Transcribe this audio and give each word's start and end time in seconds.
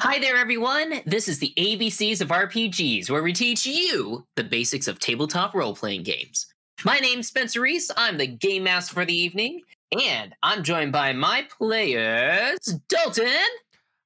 Hi 0.00 0.20
there, 0.20 0.36
everyone. 0.36 1.00
This 1.06 1.26
is 1.26 1.40
the 1.40 1.52
ABCs 1.58 2.20
of 2.20 2.28
RPGs, 2.28 3.10
where 3.10 3.24
we 3.24 3.32
teach 3.32 3.66
you 3.66 4.24
the 4.36 4.44
basics 4.44 4.86
of 4.86 5.00
tabletop 5.00 5.54
role 5.54 5.74
playing 5.74 6.04
games. 6.04 6.46
My 6.84 6.98
name's 6.98 7.26
Spencer 7.26 7.62
Reese. 7.62 7.90
I'm 7.96 8.16
the 8.16 8.28
game 8.28 8.62
master 8.62 8.94
for 8.94 9.04
the 9.04 9.12
evening, 9.12 9.62
and 9.90 10.36
I'm 10.40 10.62
joined 10.62 10.92
by 10.92 11.12
my 11.14 11.48
players, 11.58 12.60
Dalton. 12.88 13.26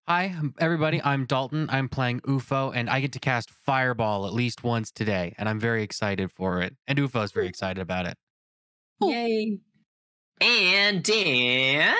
Hi, 0.09 0.29
um, 0.29 0.55
everybody. 0.59 0.99
I'm 1.05 1.27
Dalton. 1.27 1.69
I'm 1.69 1.91
playing 1.91 2.21
UFO, 2.21 2.73
and 2.75 2.89
I 2.89 3.01
get 3.01 3.13
to 3.13 3.21
cast 3.21 3.51
Fireball 3.51 4.27
at 4.27 4.33
least 4.33 4.65
once 4.65 4.91
today, 4.91 5.35
and 5.37 5.47
I'm 5.47 5.61
very 5.61 5.83
excited 5.83 6.33
for 6.33 6.63
it. 6.63 6.75
And 6.89 6.99
UFO 7.01 7.23
is 7.23 7.33
very 7.33 7.49
excited 7.49 7.83
about 7.83 8.07
it. 8.07 8.17
Yay. 9.03 9.59
And 10.41 11.03
Dan. 11.05 11.97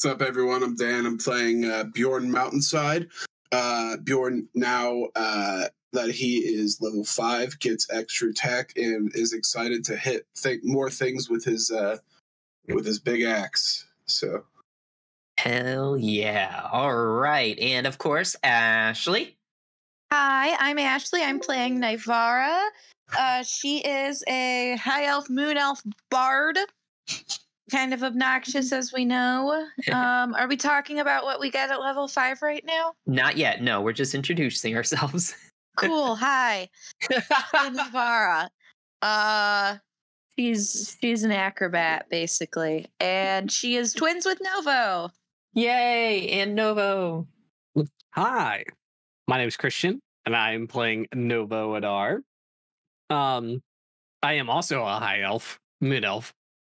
What's 0.00 0.14
up, 0.14 0.22
everyone? 0.22 0.62
I'm 0.62 0.76
Dan. 0.76 1.06
I'm 1.06 1.18
playing 1.18 1.64
uh, 1.64 1.82
Bjorn 1.92 2.30
Mountainside. 2.30 3.08
Uh, 3.50 3.96
Bjorn, 3.96 4.48
now 4.54 5.08
uh, 5.16 5.64
that 5.92 6.10
he 6.10 6.36
is 6.36 6.80
level 6.80 7.02
five, 7.02 7.58
gets 7.58 7.90
extra 7.90 8.32
tech 8.32 8.72
and 8.76 9.10
is 9.16 9.32
excited 9.32 9.84
to 9.86 9.96
hit 9.96 10.24
th- 10.40 10.60
more 10.62 10.88
things 10.88 11.28
with 11.28 11.44
his 11.44 11.72
uh, 11.72 11.96
with 12.68 12.86
his 12.86 13.00
big 13.00 13.22
axe. 13.22 13.88
So, 14.06 14.44
Hell 15.36 15.96
yeah. 15.98 16.68
All 16.70 16.94
right. 16.94 17.58
And 17.58 17.84
of 17.84 17.98
course, 17.98 18.36
Ashley. 18.44 19.36
Hi, 20.12 20.54
I'm 20.60 20.78
Ashley. 20.78 21.24
I'm 21.24 21.40
playing 21.40 21.80
Nivara. 21.80 22.68
Uh, 23.18 23.42
she 23.42 23.78
is 23.78 24.22
a 24.28 24.76
high 24.76 25.06
elf, 25.06 25.28
moon 25.28 25.56
elf 25.56 25.82
bard. 26.08 26.56
Kind 27.70 27.92
of 27.92 28.02
obnoxious, 28.02 28.72
as 28.72 28.92
we 28.92 29.04
know. 29.04 29.66
Um, 29.92 30.34
are 30.34 30.48
we 30.48 30.56
talking 30.56 31.00
about 31.00 31.24
what 31.24 31.40
we 31.40 31.50
get 31.50 31.70
at 31.70 31.80
level 31.80 32.08
five 32.08 32.42
right 32.42 32.64
now? 32.64 32.92
Not 33.06 33.36
yet. 33.36 33.62
No, 33.62 33.80
we're 33.80 33.92
just 33.92 34.14
introducing 34.14 34.76
ourselves. 34.76 35.34
Cool. 35.76 36.14
Hi, 36.16 36.68
I'm 37.54 37.76
Nivara. 37.76 38.48
Uh, 39.00 39.76
she's 40.38 40.96
she's 41.00 41.22
an 41.22 41.32
acrobat 41.32 42.06
basically, 42.10 42.86
and 43.00 43.50
she 43.50 43.76
is 43.76 43.92
twins 43.92 44.26
with 44.26 44.38
Novo. 44.42 45.10
Yay. 45.54 46.28
And 46.28 46.54
Novo. 46.54 47.26
Hi, 48.12 48.64
my 49.26 49.38
name 49.38 49.48
is 49.48 49.56
Christian, 49.56 50.00
and 50.26 50.34
I'm 50.34 50.66
playing 50.66 51.06
Novo 51.14 51.74
Adar. 51.76 52.22
Um, 53.10 53.62
I 54.22 54.34
am 54.34 54.50
also 54.50 54.82
a 54.82 54.98
high 54.98 55.22
elf, 55.22 55.58
mid 55.80 56.04
elf, 56.04 56.32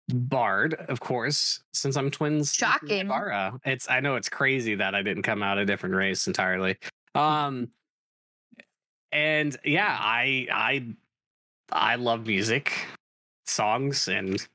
bard, 0.09 0.73
of 0.89 0.99
course, 0.99 1.61
since 1.73 1.95
I'm 1.95 2.11
twins. 2.11 2.53
Shocking. 2.53 3.07
Nivara. 3.07 3.59
It's 3.65 3.89
I 3.89 3.99
know 3.99 4.15
it's 4.15 4.29
crazy 4.29 4.75
that 4.75 4.95
I 4.95 5.01
didn't 5.01 5.23
come 5.23 5.43
out 5.43 5.57
a 5.57 5.65
different 5.65 5.95
race 5.95 6.27
entirely. 6.27 6.77
Um, 7.15 7.69
and 9.11 9.55
yeah, 9.63 9.97
I 9.99 10.47
I 10.51 10.85
I 11.71 11.95
love 11.95 12.27
music, 12.27 12.73
songs, 13.45 14.07
and 14.07 14.45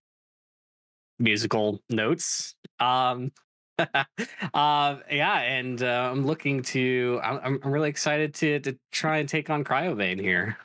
musical 1.18 1.80
notes. 1.88 2.54
Um, 2.80 3.32
uh, 3.78 4.96
yeah, 5.10 5.38
and 5.38 5.82
uh, 5.82 6.10
I'm 6.12 6.26
looking 6.26 6.62
to. 6.62 7.20
I'm, 7.22 7.40
I'm 7.42 7.60
I'm 7.64 7.72
really 7.72 7.88
excited 7.88 8.34
to 8.34 8.60
to 8.60 8.78
try 8.92 9.18
and 9.18 9.28
take 9.28 9.50
on 9.50 9.64
Cryovain 9.64 10.20
here. 10.20 10.58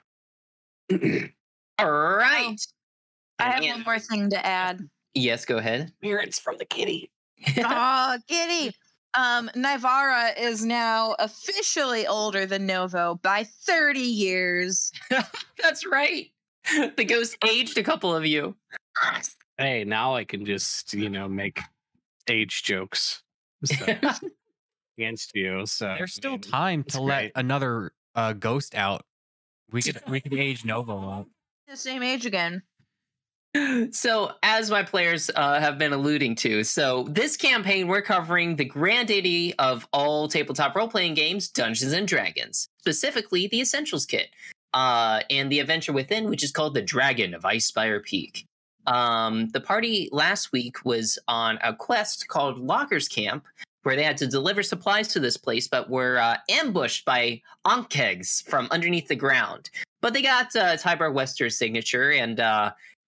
All 1.79 1.91
right. 1.91 2.59
I 3.39 3.51
have 3.51 3.63
one 3.63 3.83
more 3.83 3.99
thing 3.99 4.29
to 4.29 4.45
add. 4.45 4.81
Yes, 5.13 5.45
go 5.45 5.57
ahead. 5.57 5.91
Appearance 6.01 6.39
from 6.39 6.57
the 6.57 6.65
kitty. 6.65 7.11
oh, 7.57 8.17
giddy. 8.27 8.73
Um, 9.15 9.49
Nivara 9.55 10.37
is 10.39 10.65
now 10.65 11.15
officially 11.19 12.07
older 12.07 12.45
than 12.45 12.65
Novo 12.65 13.19
by 13.21 13.43
30 13.43 13.99
years. 13.99 14.91
That's 15.61 15.85
right. 15.85 16.27
The 16.95 17.03
ghost 17.03 17.35
aged 17.45 17.77
a 17.77 17.83
couple 17.83 18.15
of 18.15 18.25
you. 18.25 18.55
Hey, 19.57 19.83
now 19.83 20.15
I 20.15 20.23
can 20.23 20.45
just 20.45 20.93
you 20.93 21.09
know 21.09 21.27
make 21.27 21.59
age 22.29 22.63
jokes 22.63 23.21
so, 23.65 23.85
against 24.97 25.35
you. 25.35 25.65
So 25.65 25.87
There's 25.97 26.15
I 26.15 26.19
still 26.19 26.31
mean, 26.31 26.39
time 26.41 26.83
to 26.85 27.01
let 27.01 27.19
great. 27.19 27.31
another 27.35 27.91
uh, 28.15 28.31
ghost 28.31 28.75
out. 28.75 29.05
We 29.71 29.81
could 29.81 30.01
we 30.07 30.21
could 30.21 30.33
age 30.33 30.63
Novo 30.63 31.09
up. 31.09 31.27
The 31.67 31.75
same 31.75 32.01
age 32.01 32.25
again. 32.25 32.61
So, 33.91 34.31
as 34.41 34.71
my 34.71 34.81
players 34.81 35.29
uh, 35.35 35.59
have 35.59 35.77
been 35.77 35.93
alluding 35.93 36.35
to, 36.37 36.63
so 36.63 37.03
this 37.09 37.37
campaign 37.37 37.87
we're 37.87 38.01
covering 38.01 38.55
the 38.55 38.65
granddaddy 38.65 39.53
of 39.59 39.87
all 39.93 40.27
tabletop 40.27 40.75
role 40.75 40.87
playing 40.87 41.13
games, 41.13 41.49
Dungeons 41.49 41.93
and 41.93 42.07
Dragons, 42.07 42.67
specifically 42.79 43.47
the 43.47 43.61
Essentials 43.61 44.07
Kit, 44.07 44.29
uh, 44.73 45.21
and 45.29 45.51
the 45.51 45.59
adventure 45.59 45.93
within, 45.93 46.29
which 46.29 46.43
is 46.43 46.51
called 46.51 46.73
the 46.73 46.81
Dragon 46.81 47.35
of 47.35 47.43
Icespire 47.43 48.03
Peak. 48.03 48.47
Um, 48.87 49.49
the 49.49 49.61
party 49.61 50.09
last 50.11 50.51
week 50.51 50.83
was 50.83 51.19
on 51.27 51.59
a 51.63 51.75
quest 51.75 52.27
called 52.27 52.57
Loggers 52.57 53.07
Camp, 53.07 53.45
where 53.83 53.95
they 53.95 54.03
had 54.03 54.17
to 54.17 54.27
deliver 54.27 54.63
supplies 54.63 55.09
to 55.09 55.19
this 55.19 55.37
place, 55.37 55.67
but 55.67 55.89
were 55.89 56.17
uh, 56.17 56.37
ambushed 56.49 57.05
by 57.05 57.41
Ankhegs 57.65 58.43
from 58.49 58.67
underneath 58.71 59.07
the 59.07 59.15
ground. 59.15 59.69
But 60.01 60.13
they 60.13 60.21
got 60.21 60.55
uh, 60.55 60.75
Tibor 60.75 61.13
Wester's 61.13 61.57
signature, 61.57 62.11
and 62.11 62.39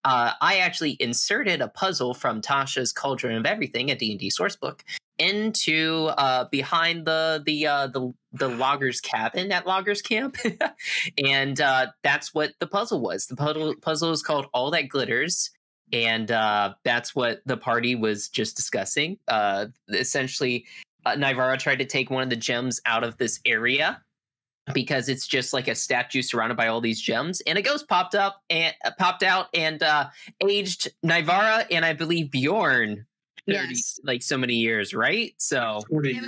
uh, 0.05 0.33
I 0.39 0.57
actually 0.57 0.97
inserted 0.99 1.61
a 1.61 1.67
puzzle 1.67 2.13
from 2.13 2.39
Tasha's 2.39 2.93
Cauldron 2.93 3.37
of 3.37 3.45
Everything, 3.47 3.89
a 3.89 3.95
D&D 3.95 4.29
sourcebook, 4.29 4.81
into 5.17 6.11
uh, 6.17 6.45
behind 6.51 7.05
the 7.05 7.41
the 7.43 7.65
uh, 7.65 7.87
the 7.87 8.13
the 8.31 8.47
loggers 8.47 9.01
cabin 9.01 9.51
at 9.51 9.65
loggers 9.65 10.03
camp, 10.03 10.37
and 11.25 11.59
uh, 11.59 11.87
that's 12.03 12.35
what 12.35 12.51
the 12.59 12.67
puzzle 12.67 13.01
was. 13.01 13.25
The 13.25 13.35
puzzle 13.35 13.73
puzzle 13.81 14.11
is 14.11 14.21
called 14.21 14.45
All 14.53 14.69
That 14.71 14.89
Glitters, 14.89 15.49
and 15.91 16.29
uh, 16.29 16.75
that's 16.83 17.15
what 17.15 17.41
the 17.47 17.57
party 17.57 17.95
was 17.95 18.29
just 18.29 18.55
discussing. 18.55 19.17
Uh, 19.27 19.67
essentially, 19.89 20.65
uh, 21.07 21.15
Nivara 21.15 21.57
tried 21.57 21.79
to 21.79 21.85
take 21.85 22.11
one 22.11 22.21
of 22.21 22.29
the 22.29 22.35
gems 22.35 22.79
out 22.85 23.03
of 23.03 23.17
this 23.17 23.39
area 23.43 24.03
because 24.73 25.09
it's 25.09 25.27
just 25.27 25.53
like 25.53 25.67
a 25.67 25.75
statue 25.75 26.21
surrounded 26.21 26.55
by 26.57 26.67
all 26.67 26.81
these 26.81 26.99
gems 26.99 27.41
and 27.41 27.57
a 27.57 27.61
ghost 27.61 27.87
popped 27.87 28.15
up 28.15 28.41
and 28.49 28.73
uh, 28.83 28.91
popped 28.97 29.21
out 29.23 29.47
and 29.53 29.83
uh 29.83 30.07
aged 30.41 30.89
Nivara 31.05 31.65
and 31.69 31.85
I 31.85 31.93
believe 31.93 32.31
Bjorn 32.31 33.05
30, 33.47 33.57
Yes. 33.69 33.99
like 34.03 34.23
so 34.23 34.37
many 34.37 34.55
years, 34.55 34.93
right? 34.93 35.33
So 35.37 35.81
40 35.89 36.19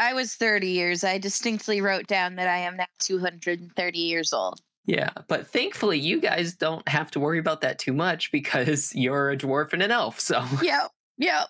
I 0.00 0.14
was 0.14 0.34
30 0.36 0.68
years. 0.68 1.02
I 1.02 1.18
distinctly 1.18 1.80
wrote 1.80 2.06
down 2.06 2.36
that 2.36 2.46
I 2.48 2.58
am 2.58 2.76
now 2.76 2.86
230 3.00 3.98
years 3.98 4.32
old. 4.32 4.60
yeah, 4.86 5.10
but 5.26 5.46
thankfully 5.48 5.98
you 5.98 6.20
guys 6.20 6.54
don't 6.54 6.88
have 6.88 7.10
to 7.10 7.20
worry 7.20 7.40
about 7.40 7.60
that 7.62 7.80
too 7.80 7.92
much 7.92 8.30
because 8.30 8.94
you're 8.94 9.30
a 9.30 9.36
dwarf 9.36 9.72
and 9.72 9.82
an 9.82 9.90
elf. 9.90 10.20
So 10.20 10.44
Yep. 10.62 10.90
Yep. 11.18 11.48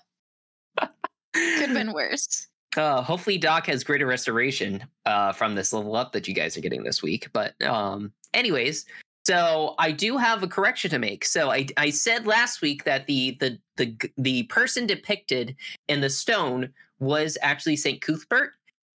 Could 1.35 1.61
have 1.69 1.75
been 1.75 1.93
worse. 1.93 2.48
Uh 2.77 3.03
hopefully 3.03 3.39
Doc 3.39 3.67
has 3.67 3.83
greater 3.83 4.07
restoration 4.07 4.85
uh 5.07 5.33
from 5.33 5.55
this 5.55 5.73
level 5.73 5.97
up 5.97 6.13
that 6.13 6.29
you 6.29 6.35
guys 6.35 6.57
are 6.57 6.61
getting 6.61 6.83
this 6.83 7.03
week. 7.03 7.29
But 7.33 7.61
um 7.63 8.13
anyways, 8.35 8.85
so 9.29 9.75
I 9.79 9.93
do 9.93 10.17
have 10.17 10.43
a 10.43 10.49
correction 10.49 10.91
to 10.91 10.99
make. 10.99 11.25
So 11.25 11.51
I 11.51 11.67
I 11.77 11.91
said 11.91 12.27
last 12.27 12.63
week 12.63 12.85
that 12.85 13.07
the 13.07 13.37
the 13.41 13.59
the 13.77 13.95
the 14.17 14.43
person 14.45 14.87
depicted 14.87 15.55
in 15.89 16.01
the 16.01 16.09
stone 16.09 16.71
was 16.99 17.37
actually 17.43 17.77
Saint 17.77 18.01
Cuthbert. 18.01 18.53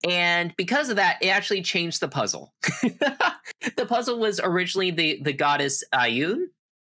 And 0.10 0.54
because 0.58 0.90
of 0.90 0.96
that, 0.98 1.18
it 1.22 1.28
actually 1.28 1.62
changed 1.62 2.00
the 2.02 2.10
puzzle. 2.10 2.54
the 2.82 3.86
puzzle 3.88 4.20
was 4.20 4.42
originally 4.44 4.90
the 4.90 5.22
the 5.22 5.34
goddess 5.34 5.84
Ayun. 5.94 6.46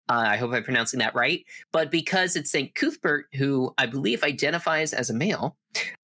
Uh, 0.09 0.25
I 0.27 0.37
hope 0.37 0.53
I'm 0.53 0.63
pronouncing 0.63 0.99
that 0.99 1.15
right. 1.15 1.45
But 1.71 1.91
because 1.91 2.35
it's 2.35 2.51
Saint 2.51 2.75
Cuthbert, 2.75 3.27
who 3.33 3.73
I 3.77 3.85
believe 3.85 4.23
identifies 4.23 4.93
as 4.93 5.09
a 5.09 5.13
male, 5.13 5.57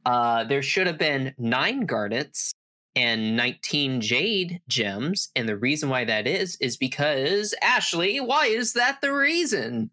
uh, 0.05 0.43
there 0.43 0.61
should 0.61 0.87
have 0.87 0.97
been 0.97 1.33
nine 1.37 1.85
garnets 1.85 2.53
and 2.95 3.37
19 3.37 4.01
jade 4.01 4.61
gems. 4.67 5.29
And 5.35 5.47
the 5.47 5.57
reason 5.57 5.89
why 5.89 6.05
that 6.05 6.27
is, 6.27 6.57
is 6.59 6.77
because, 6.77 7.53
Ashley, 7.61 8.19
why 8.19 8.47
is 8.47 8.73
that 8.73 9.01
the 9.01 9.13
reason? 9.13 9.91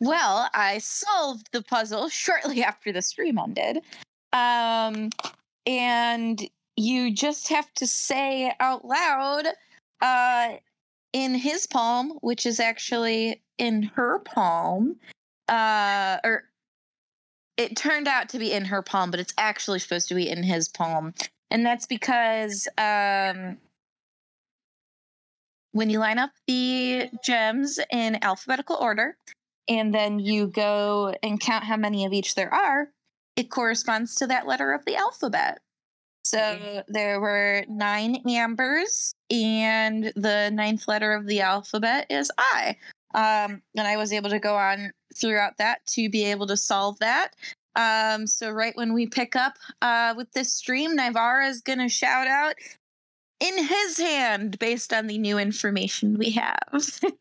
Well, 0.00 0.50
I 0.54 0.78
solved 0.78 1.48
the 1.52 1.62
puzzle 1.62 2.08
shortly 2.08 2.62
after 2.62 2.92
the 2.92 3.02
stream 3.02 3.38
ended. 3.38 3.78
Um, 4.32 5.10
and 5.66 6.46
you 6.76 7.12
just 7.12 7.48
have 7.48 7.72
to 7.74 7.86
say 7.86 8.52
out 8.60 8.84
loud 8.84 9.46
uh, 10.00 10.56
in 11.24 11.34
his 11.34 11.66
palm, 11.66 12.18
which 12.20 12.46
is 12.46 12.60
actually 12.60 13.42
in 13.58 13.82
her 13.94 14.20
palm, 14.20 14.96
uh, 15.48 16.18
or 16.22 16.44
it 17.56 17.76
turned 17.76 18.06
out 18.06 18.28
to 18.30 18.38
be 18.38 18.52
in 18.52 18.66
her 18.66 18.82
palm, 18.82 19.10
but 19.10 19.18
it's 19.18 19.34
actually 19.36 19.80
supposed 19.80 20.08
to 20.08 20.14
be 20.14 20.28
in 20.28 20.42
his 20.42 20.68
palm. 20.68 21.12
And 21.50 21.66
that's 21.66 21.86
because 21.86 22.68
um, 22.78 23.58
when 25.72 25.90
you 25.90 25.98
line 25.98 26.18
up 26.18 26.30
the 26.46 27.10
gems 27.24 27.80
in 27.90 28.22
alphabetical 28.22 28.76
order, 28.76 29.16
and 29.68 29.94
then 29.94 30.18
you 30.18 30.46
go 30.46 31.14
and 31.22 31.40
count 31.40 31.64
how 31.64 31.76
many 31.76 32.06
of 32.06 32.12
each 32.12 32.34
there 32.34 32.52
are, 32.52 32.88
it 33.36 33.50
corresponds 33.50 34.14
to 34.16 34.26
that 34.28 34.46
letter 34.46 34.72
of 34.72 34.84
the 34.84 34.96
alphabet. 34.96 35.58
So 36.28 36.82
there 36.88 37.20
were 37.20 37.64
nine 37.70 38.16
ambers, 38.28 39.14
and 39.30 40.12
the 40.14 40.50
ninth 40.52 40.86
letter 40.86 41.14
of 41.14 41.26
the 41.26 41.40
alphabet 41.40 42.06
is 42.10 42.30
I. 42.36 42.76
Um, 43.14 43.62
and 43.74 43.88
I 43.88 43.96
was 43.96 44.12
able 44.12 44.28
to 44.28 44.38
go 44.38 44.54
on 44.54 44.92
throughout 45.14 45.56
that 45.56 45.86
to 45.86 46.10
be 46.10 46.24
able 46.24 46.46
to 46.48 46.56
solve 46.56 46.98
that. 46.98 47.30
Um, 47.76 48.26
so 48.26 48.50
right 48.50 48.76
when 48.76 48.92
we 48.92 49.06
pick 49.06 49.36
up 49.36 49.54
uh, 49.80 50.12
with 50.18 50.30
this 50.32 50.52
stream, 50.52 50.98
Nivara 50.98 51.48
is 51.48 51.62
going 51.62 51.78
to 51.78 51.88
shout 51.88 52.26
out 52.26 52.56
in 53.40 53.56
his 53.66 53.98
hand 53.98 54.58
based 54.58 54.92
on 54.92 55.06
the 55.06 55.16
new 55.18 55.38
information 55.38 56.18
we 56.18 56.30
have. 56.30 56.58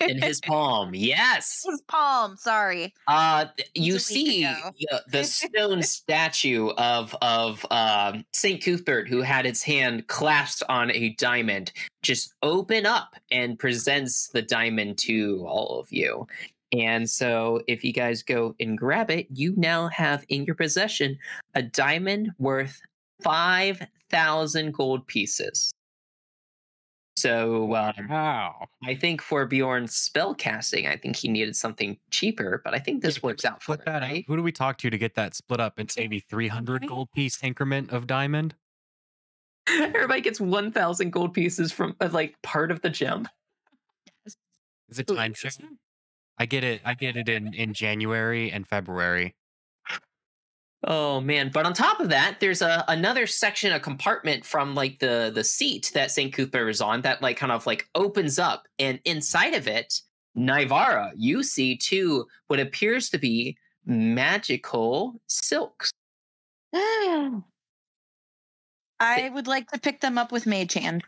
In 0.02 0.22
his 0.22 0.42
palm. 0.46 0.96
Yes. 0.96 1.64
his 1.70 1.82
palm. 1.82 2.36
Sorry. 2.38 2.94
Uh, 3.08 3.46
you 3.76 3.96
It's 3.96 4.10
a 4.10 4.14
week 4.14 4.28
see 4.28 4.44
ago. 4.46 4.72
the, 5.10 5.24
stone 5.24 5.84
statue 5.84 6.70
of 6.78 7.16
of 7.22 7.66
um, 7.72 8.26
Saint 8.34 8.64
Cuthbert, 8.64 9.08
who 9.08 9.22
had 9.22 9.46
its 9.46 9.62
hand 9.62 10.08
clasped 10.08 10.64
on 10.70 10.92
a 10.92 11.10
diamond, 11.20 11.72
just 12.02 12.34
open 12.42 12.86
up 12.86 13.16
and 13.32 13.60
presents 13.60 14.30
the 14.30 14.42
diamond 14.42 14.98
to 15.00 15.46
all 15.48 15.80
of 15.80 15.92
you. 15.92 16.28
And 16.74 17.10
so, 17.10 17.62
if 17.68 17.84
you 17.84 17.94
guys 17.94 18.24
go 18.24 18.54
and 18.60 18.78
grab 18.78 19.10
it, 19.10 19.28
you 19.34 19.54
now 19.56 19.88
have 19.88 20.26
in 20.30 20.44
your 20.44 20.56
possession 20.56 21.18
a 21.56 21.62
diamond 21.62 22.32
worth 22.40 22.82
five 23.22 23.86
thousand 24.10 24.74
gold 24.74 25.06
pieces. 25.08 25.72
So, 27.18 27.76
um, 27.76 27.94
Wow. 28.10 28.68
I 28.86 28.96
think 28.96 29.22
for 29.22 29.46
Bjorn's 29.48 29.96
spell 29.96 30.36
casting, 30.36 30.88
I 30.88 30.98
think 30.98 31.16
he 31.16 31.28
needed 31.30 31.56
something 31.56 32.00
cheaper, 32.12 32.62
but 32.64 32.74
I 32.76 32.80
think 32.80 33.02
this 33.02 33.24
works 33.24 33.44
out 33.46 33.64
for 33.64 33.74
Flip 33.74 33.80
him, 33.80 33.86
that 33.86 34.04
out. 34.04 34.12
right? 34.12 34.26
Who 34.28 34.38
do 34.38 34.44
we 34.44 34.52
talk 34.52 34.78
to 34.80 34.90
to 34.90 34.98
get 34.98 35.16
that 35.16 35.36
split 35.36 35.60
up 35.60 35.80
into 35.80 36.00
maybe 36.00 36.20
300 36.20 36.84
Right. 36.84 36.90
gold 36.90 37.12
piece 37.12 37.44
increment 37.44 37.92
of 37.92 38.08
diamond? 38.08 38.56
Everybody 39.68 40.22
gets 40.22 40.40
1,000 40.40 41.12
gold 41.12 41.34
pieces 41.34 41.72
from 41.72 41.96
of 42.00 42.14
like 42.14 42.42
part 42.42 42.72
of 42.72 42.82
the 42.82 42.90
gem. 42.90 43.28
Is 44.90 45.00
it 45.00 45.08
time 45.08 45.34
timeshare? 45.34 45.78
I 46.38 46.46
get 46.46 46.64
it. 46.64 46.82
I 46.86 46.94
get 46.96 47.18
it 47.18 47.30
in 47.30 47.54
in 47.54 47.74
January 47.74 48.52
and 48.52 48.68
February. 48.68 49.36
Oh 50.84 51.20
man! 51.22 51.50
But 51.52 51.66
on 51.66 51.74
top 51.74 52.00
of 52.00 52.10
that, 52.10 52.40
there's 52.40 52.62
a 52.62 52.86
another 52.88 53.26
section, 53.26 53.74
a 53.74 53.80
compartment 53.80 54.46
from 54.46 54.76
like 54.76 55.00
the 55.00 55.32
the 55.34 55.44
seat 55.44 55.92
that 55.96 56.12
Saint 56.12 56.34
Cuthbert 56.34 56.70
is 56.70 56.82
on 56.82 57.02
that 57.02 57.22
like 57.22 57.38
kind 57.38 57.52
of 57.52 57.66
like 57.66 57.90
opens 57.96 58.38
up, 58.38 58.68
and 58.78 59.00
inside 59.04 59.56
of 59.56 59.68
it, 59.68 60.02
Nivara, 60.38 61.12
you 61.16 61.42
see 61.42 61.78
two 61.78 62.28
what 62.48 62.60
appears 62.60 63.10
to 63.10 63.18
be 63.18 63.58
magical 63.86 65.20
silks. 65.28 65.92
I 69.00 69.30
would 69.34 69.48
like 69.48 69.70
to 69.72 69.80
pick 69.80 70.02
them 70.02 70.18
up 70.18 70.32
with 70.32 70.46
Mage 70.46 70.74
Hand. 70.74 71.04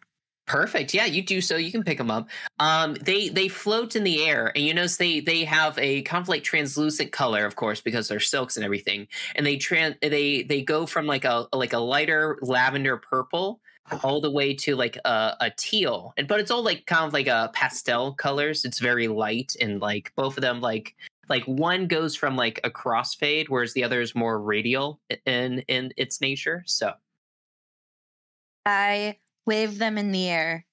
Perfect. 0.49 0.95
Yeah, 0.95 1.05
you 1.05 1.21
do 1.21 1.41
so. 1.41 1.57
You 1.57 1.71
can 1.71 1.83
pick 1.83 1.99
them 1.99 2.09
up. 2.09 2.27
Um, 2.57 2.95
they 2.95 3.29
they 3.29 3.47
float 3.47 3.95
in 3.95 4.03
the 4.03 4.25
air, 4.25 4.51
and 4.55 4.65
you 4.65 4.73
notice 4.73 4.97
they 4.97 5.19
they 5.19 5.45
have 5.45 5.77
a 5.77 6.01
kind 6.01 6.23
of 6.23 6.27
like 6.27 6.43
translucent 6.43 7.11
color, 7.11 7.45
of 7.45 7.55
course, 7.55 7.81
because 7.81 8.07
they're 8.07 8.19
silks 8.19 8.57
and 8.57 8.65
everything. 8.65 9.07
And 9.35 9.45
they 9.45 9.57
tran 9.57 9.95
they 10.01 10.41
they 10.41 10.63
go 10.63 10.87
from 10.87 11.05
like 11.05 11.23
a 11.23 11.45
like 11.53 11.73
a 11.73 11.77
lighter 11.77 12.39
lavender 12.41 12.97
purple 12.97 13.61
all 14.03 14.21
the 14.21 14.31
way 14.31 14.55
to 14.55 14.75
like 14.75 14.97
a, 15.05 15.37
a 15.39 15.51
teal, 15.55 16.13
and 16.17 16.27
but 16.27 16.39
it's 16.39 16.49
all 16.49 16.63
like 16.63 16.87
kind 16.87 17.05
of 17.05 17.13
like 17.13 17.27
a 17.27 17.51
pastel 17.53 18.13
colors. 18.15 18.65
It's 18.65 18.79
very 18.79 19.07
light, 19.07 19.55
and 19.61 19.79
like 19.79 20.11
both 20.15 20.35
of 20.35 20.41
them 20.41 20.61
like 20.61 20.95
like 21.29 21.45
one 21.45 21.85
goes 21.85 22.15
from 22.15 22.35
like 22.35 22.59
a 22.63 22.71
crossfade, 22.71 23.49
whereas 23.49 23.73
the 23.73 23.83
other 23.83 24.01
is 24.01 24.15
more 24.15 24.41
radial 24.41 24.99
in 25.27 25.59
in 25.67 25.93
its 25.95 26.21
nature. 26.21 26.63
So 26.65 26.93
I 28.65 29.17
wave 29.45 29.77
them 29.77 29.97
in 29.97 30.11
the 30.11 30.27
air. 30.27 30.65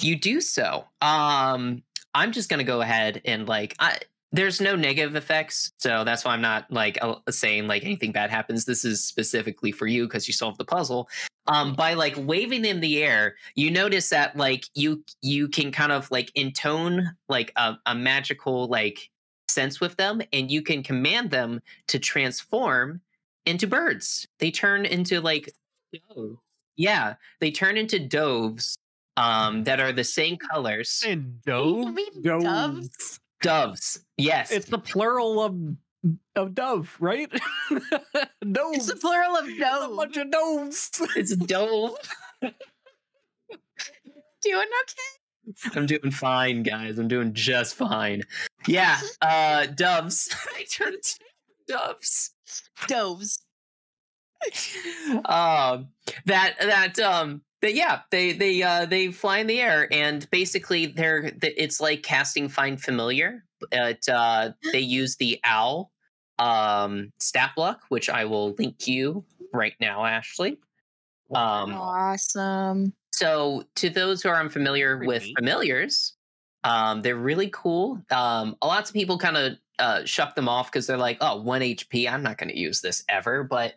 you 0.00 0.16
do 0.16 0.40
so. 0.40 0.84
Um, 1.00 1.82
I'm 2.14 2.32
just 2.32 2.48
gonna 2.48 2.64
go 2.64 2.80
ahead 2.80 3.20
and 3.24 3.48
like, 3.48 3.74
I, 3.78 3.98
there's 4.32 4.60
no 4.60 4.74
negative 4.74 5.14
effects, 5.14 5.72
so 5.78 6.02
that's 6.02 6.24
why 6.24 6.32
I'm 6.32 6.40
not 6.40 6.68
like 6.68 6.98
uh, 7.00 7.16
saying 7.30 7.68
like 7.68 7.84
anything 7.84 8.10
bad 8.10 8.30
happens. 8.30 8.64
This 8.64 8.84
is 8.84 9.04
specifically 9.04 9.70
for 9.70 9.86
you 9.86 10.06
because 10.06 10.26
you 10.26 10.34
solved 10.34 10.58
the 10.58 10.64
puzzle. 10.64 11.08
Um, 11.46 11.74
by 11.74 11.94
like 11.94 12.14
waving 12.16 12.62
them 12.62 12.76
in 12.76 12.80
the 12.80 13.02
air, 13.02 13.36
you 13.54 13.70
notice 13.70 14.08
that 14.08 14.36
like 14.36 14.64
you 14.74 15.04
you 15.22 15.46
can 15.48 15.70
kind 15.70 15.92
of 15.92 16.10
like 16.10 16.32
intone 16.34 17.14
like 17.28 17.52
a, 17.54 17.76
a 17.86 17.94
magical 17.94 18.66
like 18.66 19.08
sense 19.48 19.80
with 19.80 19.96
them, 19.96 20.20
and 20.32 20.50
you 20.50 20.62
can 20.62 20.82
command 20.82 21.30
them 21.30 21.60
to 21.88 22.00
transform 22.00 23.00
into 23.46 23.68
birds. 23.68 24.26
They 24.40 24.50
turn 24.50 24.84
into 24.84 25.20
like 25.20 25.52
yeah, 26.76 27.14
they 27.40 27.50
turn 27.50 27.76
into 27.76 27.98
doves 27.98 28.76
um, 29.16 29.64
that 29.64 29.80
are 29.80 29.92
the 29.92 30.04
same 30.04 30.36
colors. 30.36 31.02
And 31.06 31.38
You 31.46 31.52
dove? 31.52 31.94
mean 31.94 32.22
doves? 32.22 33.20
Doves, 33.42 34.00
yes. 34.16 34.50
It's 34.50 34.66
the 34.66 34.78
plural 34.78 35.40
of 35.42 35.54
of 36.36 36.54
dove, 36.54 36.94
right? 37.00 37.30
doves. 37.30 37.40
It's 38.76 38.86
the 38.86 38.96
plural 38.96 39.36
of 39.36 39.46
It's 39.48 39.56
a 39.56 39.60
dove. 39.60 39.96
bunch 39.96 40.16
of 40.16 40.30
doves. 40.30 40.90
it's 41.16 41.34
dove. 41.36 41.96
Doing 44.42 44.66
okay? 44.82 45.70
I'm 45.78 45.86
doing 45.86 46.10
fine, 46.10 46.62
guys. 46.62 46.98
I'm 46.98 47.08
doing 47.08 47.32
just 47.34 47.74
fine. 47.74 48.22
Yeah, 48.66 48.98
uh, 49.22 49.66
doves. 49.66 50.34
I 50.56 50.64
turn 50.70 50.94
into 50.94 51.18
doves. 51.68 52.32
Doves. 52.86 53.43
um 55.26 55.88
that 56.26 56.54
that 56.60 56.98
um 56.98 57.42
but 57.60 57.74
yeah 57.74 58.00
they 58.10 58.32
they 58.32 58.62
uh 58.62 58.84
they 58.86 59.10
fly 59.10 59.38
in 59.38 59.46
the 59.46 59.60
air 59.60 59.88
and 59.92 60.28
basically 60.30 60.86
they're 60.86 61.32
it's 61.42 61.80
like 61.80 62.02
casting 62.02 62.48
find 62.48 62.80
familiar 62.80 63.44
but 63.70 64.06
uh 64.08 64.50
they 64.72 64.80
use 64.80 65.16
the 65.16 65.38
owl 65.44 65.90
um 66.38 67.12
stat 67.20 67.52
block 67.56 67.80
which 67.88 68.10
i 68.10 68.24
will 68.24 68.52
link 68.58 68.86
you 68.86 69.24
right 69.52 69.74
now 69.80 70.04
ashley 70.04 70.58
um 71.34 71.72
Awesome. 71.72 72.92
so 73.12 73.64
to 73.76 73.88
those 73.88 74.22
who 74.22 74.28
are 74.28 74.38
unfamiliar 74.40 74.96
Pretty 74.98 75.08
with 75.08 75.24
familiars, 75.38 76.14
um, 76.64 77.02
they're 77.02 77.16
really 77.16 77.50
cool. 77.52 78.00
Um, 78.10 78.56
lots 78.62 78.90
of 78.90 78.94
people 78.94 79.18
kind 79.18 79.36
of 79.36 79.52
uh, 79.78 80.04
shuck 80.04 80.34
them 80.34 80.48
off 80.48 80.70
because 80.70 80.86
they're 80.86 80.96
like, 80.96 81.18
"Oh, 81.20 81.40
one 81.40 81.60
HP. 81.60 82.10
I'm 82.10 82.22
not 82.22 82.38
going 82.38 82.50
to 82.50 82.58
use 82.58 82.80
this 82.80 83.04
ever." 83.08 83.44
But 83.44 83.74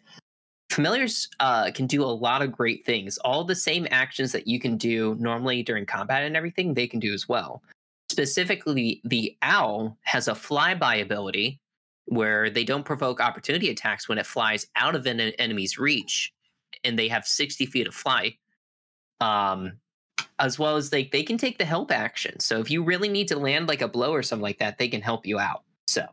familiars 0.78 1.28
uh, 1.40 1.72
can 1.74 1.88
do 1.88 2.04
a 2.04 2.06
lot 2.06 2.44
of 2.44 2.52
great 2.52 2.86
things. 2.86 3.18
All 3.26 3.44
the 3.44 3.56
same 3.56 3.88
actions 3.90 4.32
that 4.32 4.46
you 4.46 4.60
can 4.60 4.78
do 4.78 5.16
normally 5.20 5.64
during 5.64 5.88
combat 5.88 6.22
and 6.22 6.38
everything, 6.38 6.76
they 6.76 6.86
can 6.86 7.00
do 7.00 7.16
as 7.16 7.28
well. 7.28 7.64
Specifically, 8.12 9.02
the 9.04 9.36
owl 9.42 9.98
has 10.04 10.28
a 10.28 10.34
flyby 10.34 11.02
ability 11.02 11.60
where 12.06 12.52
they 12.52 12.64
don't 12.64 12.86
provoke 12.86 13.20
opportunity 13.20 13.72
attacks 13.72 14.08
when 14.08 14.20
it 14.20 14.28
flies 14.28 14.68
out 14.76 14.94
of 14.94 15.08
an 15.08 15.20
enemy's 15.20 15.80
reach, 15.80 16.32
and 16.84 16.98
they 16.98 17.08
have 17.08 17.26
60 17.26 17.66
feet 17.66 17.88
of 17.88 17.96
flight 17.96 18.36
um 19.20 19.74
as 20.38 20.60
well 20.60 20.76
as 20.76 20.92
they 20.92 21.06
they 21.06 21.24
can 21.24 21.40
take 21.40 21.58
the 21.58 21.66
help 21.66 21.92
action 21.92 22.40
so 22.40 22.60
if 22.60 22.70
you 22.70 22.84
really 22.84 23.10
need 23.10 23.28
to 23.28 23.36
land 23.36 23.68
like 23.68 23.82
a 23.82 23.88
blow 23.88 24.14
or 24.14 24.22
something 24.22 24.44
like 24.44 24.60
that 24.60 24.78
they 24.78 24.88
can 24.88 25.02
help 25.02 25.26
you 25.26 25.40
out 25.40 25.64
so 25.88 26.06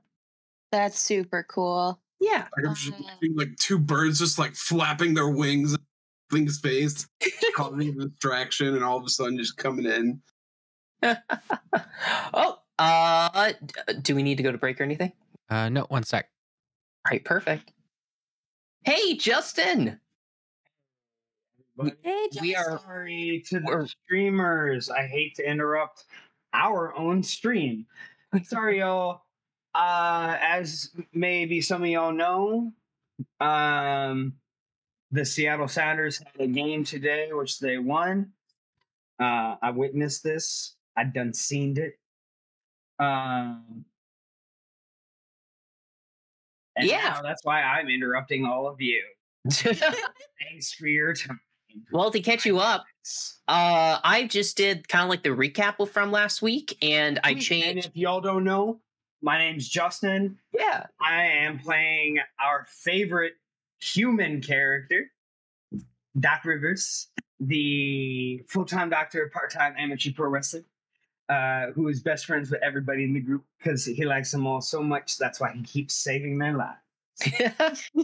That's 0.72 0.98
super 0.98 1.44
cool. 1.48 2.00
Yeah 2.24 2.46
Like, 2.56 2.66
I'm 2.66 2.74
just 2.74 2.92
Uh, 2.92 2.96
imagining, 3.04 3.36
like 3.36 3.56
two 3.56 3.78
birds 3.78 4.18
just 4.18 4.38
like 4.38 4.54
flapping 4.54 5.14
their 5.14 5.28
wings 5.28 5.76
in 6.34 6.48
space, 6.48 7.06
causing 7.54 7.88
a 8.00 8.06
distraction, 8.06 8.74
and 8.74 8.82
all 8.82 8.96
of 8.96 9.04
a 9.04 9.08
sudden 9.08 9.36
just 9.38 9.56
coming 9.56 9.84
in. 9.86 10.20
oh 12.34 12.58
uh 12.78 13.52
do 14.02 14.14
we 14.16 14.22
need 14.22 14.36
to 14.36 14.42
go 14.42 14.50
to 14.50 14.58
break 14.58 14.80
or 14.80 14.84
anything 14.84 15.12
Uh, 15.50 15.68
no, 15.68 15.82
one 15.90 16.02
sec. 16.02 16.28
all 17.06 17.10
right 17.10 17.24
perfect 17.24 17.72
hey 18.82 19.14
justin 19.16 20.00
Hey, 21.76 22.28
Justin. 22.32 22.40
we 22.42 22.54
are 22.54 22.78
Sorry 22.78 23.42
to 23.46 23.58
the 23.58 23.66
We're- 23.66 23.88
streamers. 23.88 24.90
I 24.90 25.08
hate 25.08 25.34
to 25.36 25.42
interrupt 25.50 26.04
our 26.52 26.96
own 26.96 27.20
stream. 27.20 27.86
Sorry, 28.44 28.78
y'all. 28.78 29.23
Uh, 29.74 30.36
as 30.40 30.90
maybe 31.12 31.60
some 31.60 31.82
of 31.82 31.88
y'all 31.88 32.12
know, 32.12 32.72
um, 33.40 34.34
the 35.10 35.24
Seattle 35.24 35.68
Sounders 35.68 36.18
had 36.18 36.40
a 36.40 36.46
game 36.46 36.84
today, 36.84 37.28
which 37.32 37.58
they 37.58 37.78
won. 37.78 38.32
Uh, 39.20 39.56
I 39.62 39.70
witnessed 39.70 40.22
this. 40.22 40.76
I 40.96 41.04
done 41.04 41.34
seen 41.34 41.76
it. 41.78 41.98
Um, 42.98 43.84
and 46.76 46.88
Yeah. 46.88 47.10
now 47.14 47.22
that's 47.22 47.44
why 47.44 47.62
I'm 47.62 47.88
interrupting 47.88 48.44
all 48.44 48.66
of 48.68 48.80
you. 48.80 49.02
Thanks 49.50 50.72
for 50.78 50.86
your 50.86 51.14
time. 51.14 51.40
well 51.92 52.10
to 52.10 52.20
catch 52.20 52.46
you 52.46 52.58
up 52.60 52.84
uh 53.48 53.98
i 54.04 54.26
just 54.30 54.56
did 54.56 54.88
kind 54.88 55.02
of 55.02 55.10
like 55.10 55.22
the 55.24 55.28
recap 55.28 55.86
from 55.88 56.10
last 56.12 56.40
week 56.40 56.78
and 56.80 57.18
i 57.24 57.34
changed 57.34 57.68
And 57.68 57.78
if 57.84 57.96
y'all 57.96 58.20
don't 58.20 58.44
know, 58.44 58.80
my 59.24 59.38
name's 59.38 59.68
Justin. 59.68 60.38
yeah 60.52 60.86
I 61.00 61.24
am 61.24 61.58
playing 61.58 62.18
our 62.44 62.66
favorite 62.68 63.32
human 63.80 64.40
character. 64.40 65.10
Doc 66.20 66.44
Rivers, 66.44 67.08
the 67.40 68.40
full-time 68.48 68.88
doctor, 68.90 69.28
part-time 69.32 69.74
amateur 69.76 70.10
pro 70.14 70.28
wrestler, 70.28 70.62
uh, 71.28 71.72
who 71.74 71.88
is 71.88 72.00
best 72.02 72.26
friends 72.26 72.50
with 72.52 72.62
everybody 72.62 73.02
in 73.02 73.12
the 73.14 73.20
group 73.20 73.42
because 73.58 73.84
he 73.84 74.04
likes 74.04 74.30
them 74.30 74.46
all 74.46 74.60
so 74.60 74.80
much. 74.82 75.18
That's 75.18 75.40
why 75.40 75.52
he 75.52 75.62
keeps 75.62 75.94
saving 75.94 76.38
their 76.38 76.54
lives. 76.56 76.78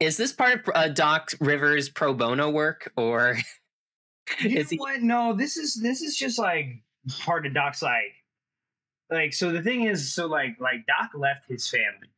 Is 0.00 0.16
this 0.16 0.32
part 0.32 0.66
of 0.66 0.70
uh, 0.74 0.88
Doc 0.88 1.32
Rivers 1.40 1.90
pro 1.90 2.14
bono 2.14 2.48
work, 2.48 2.90
or 2.96 3.36
You 4.40 4.56
Is 4.58 4.64
know 4.66 4.68
he- 4.70 4.78
what? 4.78 5.02
No, 5.02 5.32
this 5.34 5.56
is 5.58 5.74
this 5.82 6.00
is 6.00 6.16
just 6.16 6.38
like 6.38 6.82
part 7.20 7.44
of 7.44 7.52
Doc's 7.52 7.82
like 7.82 8.14
like 9.10 9.32
so 9.32 9.50
the 9.52 9.62
thing 9.62 9.84
is 9.84 10.12
so 10.12 10.26
like 10.26 10.56
like 10.60 10.86
Doc 10.86 11.10
left 11.14 11.46
his 11.48 11.68
family 11.68 12.08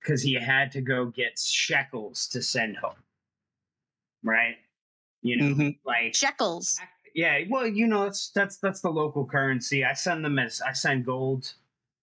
because 0.00 0.22
he 0.22 0.34
had 0.34 0.72
to 0.72 0.80
go 0.80 1.06
get 1.06 1.38
shekels 1.38 2.26
to 2.28 2.42
send 2.42 2.76
home. 2.76 2.96
Right? 4.24 4.56
You 5.22 5.36
know, 5.36 5.54
Mhm. 5.54 5.78
like 5.84 6.14
Shekels. 6.14 6.80
yeah, 7.14 7.40
well, 7.48 7.66
you 7.66 7.86
know, 7.86 8.04
that's 8.04 8.30
that's 8.30 8.56
that's 8.58 8.80
the 8.80 8.90
local 8.90 9.24
currency. 9.26 9.84
I 9.84 9.92
send 9.94 10.24
them 10.24 10.38
as 10.38 10.60
I 10.60 10.72
send 10.72 11.04
gold. 11.04 11.52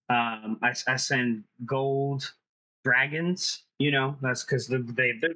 Um, 0.08 0.58
I, 0.62 0.74
I 0.88 0.96
send 0.96 1.44
gold 1.64 2.32
dragons. 2.84 3.62
You 3.78 3.90
know, 3.90 4.16
that's 4.20 4.44
because 4.44 4.66
they, 4.68 4.78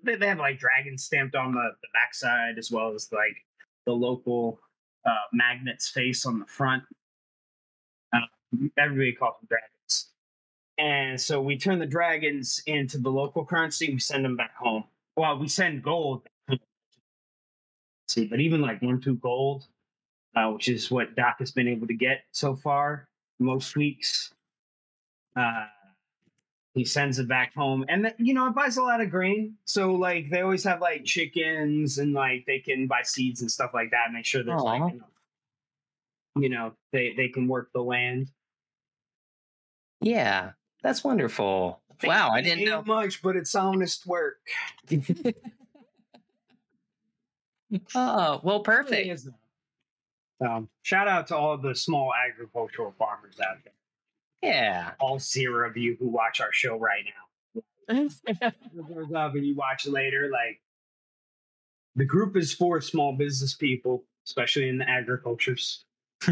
they 0.04 0.16
they 0.16 0.26
have 0.28 0.38
like 0.38 0.58
dragons 0.58 1.04
stamped 1.04 1.34
on 1.34 1.52
the, 1.54 1.70
the 1.80 1.88
backside 1.94 2.58
as 2.58 2.70
well 2.70 2.92
as 2.94 3.10
like 3.12 3.36
the 3.86 3.92
local 3.92 4.60
uh, 5.06 5.10
magnet's 5.32 5.88
face 5.88 6.26
on 6.26 6.40
the 6.40 6.46
front. 6.46 6.82
Everybody 8.78 9.12
calls 9.12 9.36
them 9.40 9.48
dragons. 9.48 10.10
And 10.78 11.20
so 11.20 11.40
we 11.40 11.56
turn 11.56 11.78
the 11.78 11.86
dragons 11.86 12.62
into 12.66 12.98
the 12.98 13.10
local 13.10 13.44
currency. 13.44 13.92
We 13.92 14.00
send 14.00 14.24
them 14.24 14.36
back 14.36 14.56
home. 14.56 14.84
Well, 15.16 15.38
we 15.38 15.48
send 15.48 15.82
gold. 15.82 16.22
See, 18.08 18.26
but 18.26 18.40
even 18.40 18.60
like 18.60 18.82
one 18.82 19.00
two 19.00 19.14
gold, 19.16 19.66
uh, 20.36 20.50
which 20.50 20.68
is 20.68 20.90
what 20.90 21.14
Doc 21.16 21.36
has 21.38 21.52
been 21.52 21.68
able 21.68 21.86
to 21.86 21.94
get 21.94 22.24
so 22.32 22.54
far 22.54 23.08
most 23.38 23.76
weeks. 23.76 24.32
Uh, 25.36 25.66
he 26.74 26.84
sends 26.84 27.20
it 27.20 27.28
back 27.28 27.54
home, 27.54 27.84
and 27.88 28.04
th- 28.04 28.16
you 28.18 28.34
know 28.34 28.48
it 28.48 28.54
buys 28.54 28.76
a 28.76 28.82
lot 28.82 29.00
of 29.00 29.10
grain. 29.10 29.54
So 29.64 29.94
like 29.94 30.28
they 30.28 30.40
always 30.40 30.64
have 30.64 30.80
like 30.80 31.04
chickens, 31.04 31.98
and 31.98 32.12
like 32.12 32.44
they 32.46 32.58
can 32.58 32.86
buy 32.86 33.02
seeds 33.02 33.40
and 33.40 33.50
stuff 33.50 33.72
like 33.72 33.90
that. 33.92 34.12
Make 34.12 34.26
sure 34.26 34.42
there's 34.42 34.60
Aw. 34.60 34.64
like 34.64 34.92
enough. 34.92 35.08
You 36.36 36.48
know 36.48 36.72
they 36.92 37.14
they 37.16 37.28
can 37.28 37.46
work 37.46 37.70
the 37.72 37.82
land. 37.82 38.30
Yeah, 40.04 40.50
that's 40.82 41.02
wonderful. 41.02 41.80
Wow, 42.02 42.30
I 42.30 42.42
didn't 42.42 42.64
know. 42.64 42.82
much, 42.82 43.22
but 43.22 43.36
it's 43.36 43.54
honest 43.54 44.06
work. 44.06 44.38
oh, 47.94 48.40
well, 48.42 48.60
perfect. 48.60 49.26
Um, 50.40 50.68
shout 50.82 51.08
out 51.08 51.28
to 51.28 51.36
all 51.36 51.56
the 51.56 51.74
small 51.74 52.12
agricultural 52.14 52.94
farmers 52.98 53.36
out 53.40 53.56
there. 53.64 53.72
Yeah. 54.42 54.90
All 55.00 55.18
zero 55.18 55.68
of 55.68 55.76
you 55.76 55.96
who 55.98 56.08
watch 56.08 56.40
our 56.40 56.52
show 56.52 56.76
right 56.76 57.04
now. 57.04 57.12
It 57.86 58.12
goes 58.88 59.12
up 59.14 59.34
and 59.34 59.46
you 59.46 59.54
watch 59.54 59.86
later. 59.86 60.28
Like 60.30 60.60
the 61.96 62.04
group 62.04 62.36
is 62.36 62.52
for 62.52 62.80
small 62.80 63.12
business 63.14 63.54
people, 63.54 64.04
especially 64.26 64.68
in 64.68 64.78
the 64.78 64.88
agricultures. 64.88 65.84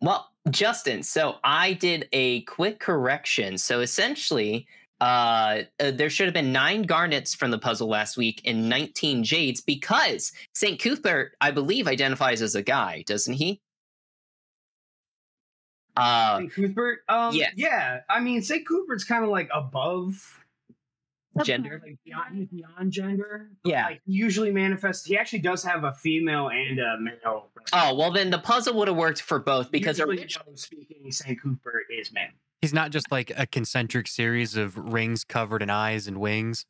well, 0.00 0.30
Justin, 0.50 1.02
so 1.02 1.36
I 1.44 1.74
did 1.74 2.08
a 2.12 2.42
quick 2.42 2.80
correction. 2.80 3.58
So 3.58 3.80
essentially, 3.80 4.66
uh, 5.00 5.62
uh, 5.78 5.90
there 5.92 6.10
should 6.10 6.26
have 6.26 6.34
been 6.34 6.52
nine 6.52 6.82
garnets 6.82 7.34
from 7.34 7.50
the 7.50 7.58
puzzle 7.58 7.88
last 7.88 8.16
week 8.16 8.42
and 8.44 8.68
19 8.68 9.24
jades 9.24 9.60
because 9.60 10.32
St. 10.54 10.80
Cuthbert, 10.80 11.32
I 11.40 11.50
believe, 11.50 11.88
identifies 11.88 12.42
as 12.42 12.54
a 12.54 12.62
guy, 12.62 13.04
doesn't 13.06 13.34
he? 13.34 13.60
Uh, 15.96 16.38
St. 16.38 16.52
Cuthbert, 16.52 17.00
um, 17.08 17.34
yeah. 17.34 17.50
yeah. 17.56 18.00
I 18.08 18.20
mean, 18.20 18.42
St. 18.42 18.66
Cuthbert's 18.66 19.04
kind 19.04 19.24
of 19.24 19.30
like 19.30 19.48
above 19.54 20.39
gender. 21.44 21.80
like 21.84 21.98
beyond, 22.04 22.50
beyond 22.50 22.92
gender. 22.92 23.50
Yeah. 23.64 23.86
Like 23.86 24.00
usually 24.06 24.50
manifests. 24.50 25.04
He 25.06 25.16
actually 25.16 25.38
does 25.40 25.62
have 25.64 25.84
a 25.84 25.92
female 25.92 26.48
and 26.48 26.78
a 26.78 26.98
male. 27.00 27.48
Oh, 27.72 27.94
well, 27.94 28.12
then 28.12 28.30
the 28.30 28.38
puzzle 28.38 28.74
would 28.74 28.88
have 28.88 28.96
worked 28.96 29.22
for 29.22 29.38
both 29.38 29.70
because 29.70 29.98
usually, 29.98 30.18
originally. 30.18 30.46
though, 30.50 30.56
speaking, 30.56 31.10
St. 31.12 31.40
Cuthbert 31.40 31.84
is 31.90 32.12
man. 32.12 32.30
He's 32.60 32.74
not 32.74 32.90
just 32.90 33.10
like 33.10 33.32
a 33.36 33.46
concentric 33.46 34.06
series 34.06 34.56
of 34.56 34.76
rings 34.76 35.24
covered 35.24 35.62
in 35.62 35.70
eyes 35.70 36.06
and 36.06 36.18
wings. 36.20 36.66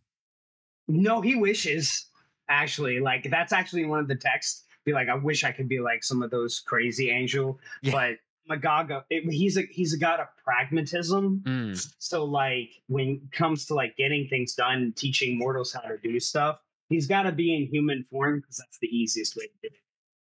No, 0.88 1.21
he 1.21 1.35
wishes. 1.35 2.07
Actually, 2.49 3.00
like 3.00 3.29
that's 3.31 3.52
actually 3.52 3.85
one 3.85 4.00
of 4.00 4.09
the 4.09 4.17
texts. 4.17 4.64
Be 4.85 4.93
like, 4.93 5.09
I 5.09 5.14
wish 5.14 5.45
I 5.45 5.52
could 5.52 5.69
be 5.69 5.79
like 5.79 6.02
some 6.02 6.23
of 6.23 6.31
those 6.31 6.59
crazy 6.61 7.11
angel, 7.11 7.59
Yeah. 7.83 7.93
but 7.93 8.17
Magaga, 8.50 9.04
it, 9.11 9.30
he's 9.30 9.57
a 9.57 9.62
he's 9.71 9.95
a 9.95 9.99
god 9.99 10.21
of 10.21 10.26
pragmatism. 10.45 11.42
Mm. 11.45 11.95
So 11.99 12.25
like 12.25 12.71
when 12.88 13.21
it 13.25 13.33
comes 13.33 13.66
to 13.66 13.75
like 13.75 13.97
getting 13.97 14.26
things 14.28 14.54
done, 14.54 14.92
teaching 14.97 15.38
mortals 15.38 15.73
how 15.73 15.80
to 15.80 15.97
do 15.99 16.19
stuff, 16.21 16.61
he's 16.88 17.07
got 17.07 17.23
to 17.23 17.33
be 17.33 17.54
in 17.54 17.66
human 17.66 18.02
form 18.02 18.40
because 18.40 18.57
that's 18.57 18.78
the 18.78 18.88
easiest 18.88 19.37
way 19.37 19.47
to 19.47 19.69
do 19.69 19.75
it. 19.75 19.80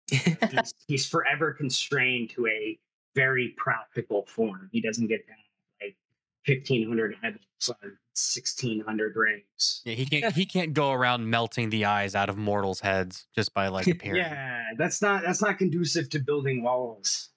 He's, 0.52 0.75
he's 0.87 1.06
forever 1.06 1.54
constrained 1.54 2.28
to 2.30 2.47
a 2.47 2.78
very 3.14 3.54
practical 3.56 4.26
form. 4.26 4.68
He 4.71 4.83
doesn't 4.83 5.06
get 5.06 5.26
down 5.26 5.37
like 5.80 5.97
fifteen 6.44 6.87
hundred 6.87 7.16
heads 7.23 7.38
on 7.71 7.97
sixteen 8.12 8.80
hundred 8.80 9.16
rings. 9.16 9.80
Yeah, 9.87 9.94
he 9.94 10.04
can't 10.04 10.35
he 10.35 10.44
can't 10.44 10.75
go 10.75 10.92
around 10.92 11.30
melting 11.30 11.71
the 11.71 11.87
eyes 11.87 12.14
out 12.14 12.28
of 12.28 12.37
mortals' 12.37 12.80
heads 12.80 13.26
just 13.35 13.54
by 13.54 13.68
like 13.68 13.87
appearing. 13.88 14.21
Yeah, 14.21 14.62
that's 14.76 15.00
not 15.00 15.23
that's 15.23 15.40
not 15.40 15.56
conducive 15.56 16.11
to 16.11 16.18
building 16.18 16.62
walls 16.62 17.30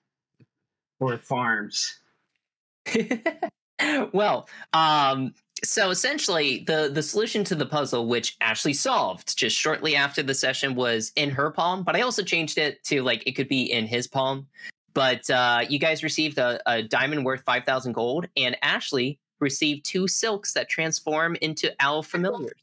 or 1.00 1.18
farms. 1.18 2.00
well, 4.14 4.48
um, 4.74 5.34
so 5.64 5.90
essentially, 5.90 6.64
the 6.68 6.90
the 6.94 7.04
solution 7.04 7.44
to 7.46 7.56
the 7.56 7.66
puzzle, 7.66 8.08
which 8.08 8.38
Ashley 8.42 8.74
solved 8.74 9.38
just 9.38 9.58
shortly 9.58 9.96
after 9.96 10.22
the 10.22 10.34
session, 10.34 10.76
was 10.76 11.12
in 11.16 11.30
her 11.32 11.52
palm. 11.52 11.84
But 11.84 11.96
I 11.96 12.02
also 12.02 12.24
changed 12.24 12.58
it 12.58 12.84
to 12.86 13.02
like 13.02 13.24
it 13.26 13.34
could 13.34 13.48
be 13.48 13.64
in 13.64 13.88
his 13.88 14.08
palm. 14.08 14.48
But 14.94 15.30
uh, 15.30 15.66
you 15.68 15.80
guys 15.80 16.04
received 16.04 16.38
a, 16.38 16.60
a 16.66 16.84
diamond 16.84 17.26
worth 17.26 17.42
five 17.42 17.66
thousand 17.66 17.94
gold, 17.94 18.28
and 18.36 18.58
Ashley 18.62 19.20
received 19.40 19.86
two 19.86 20.08
silks 20.08 20.54
that 20.54 20.70
transform 20.70 21.36
into 21.42 21.74
owl 21.80 22.04
familiars. 22.04 22.54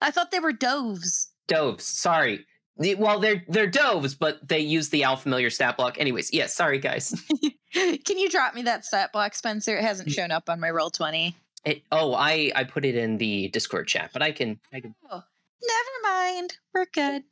I 0.00 0.10
thought 0.10 0.30
they 0.30 0.40
were 0.40 0.52
doves. 0.52 1.30
Doves. 1.48 1.84
Sorry. 1.84 2.46
Well, 2.76 3.20
they're 3.20 3.44
they're 3.48 3.68
doves, 3.68 4.14
but 4.14 4.46
they 4.46 4.58
use 4.58 4.88
the 4.88 5.04
owl 5.04 5.16
familiar 5.16 5.50
stat 5.50 5.76
block. 5.76 5.98
Anyways, 5.98 6.32
yes. 6.32 6.54
sorry, 6.54 6.78
guys. 6.78 7.14
Can 7.72 8.18
you 8.18 8.28
drop 8.28 8.54
me 8.54 8.62
that 8.62 8.84
stat 8.84 9.12
block, 9.12 9.34
Spencer? 9.34 9.76
It 9.76 9.84
hasn't 9.84 10.10
shown 10.10 10.30
up 10.30 10.48
on 10.48 10.60
my 10.60 10.70
roll 10.70 10.90
twenty. 10.90 11.36
It, 11.64 11.82
oh, 11.92 12.14
I 12.14 12.52
I 12.54 12.64
put 12.64 12.84
it 12.84 12.96
in 12.96 13.16
the 13.16 13.48
Discord 13.48 13.86
chat, 13.86 14.10
but 14.12 14.22
I 14.22 14.32
can 14.32 14.58
I 14.72 14.80
can 14.80 14.94
Oh, 15.10 15.22
never 15.62 16.14
mind. 16.16 16.58
We're 16.74 16.86
good. 16.86 17.22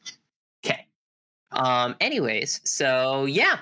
Okay. 0.65 0.87
Um 1.51 1.97
anyways, 2.01 2.61
so 2.65 3.25
yeah. 3.25 3.59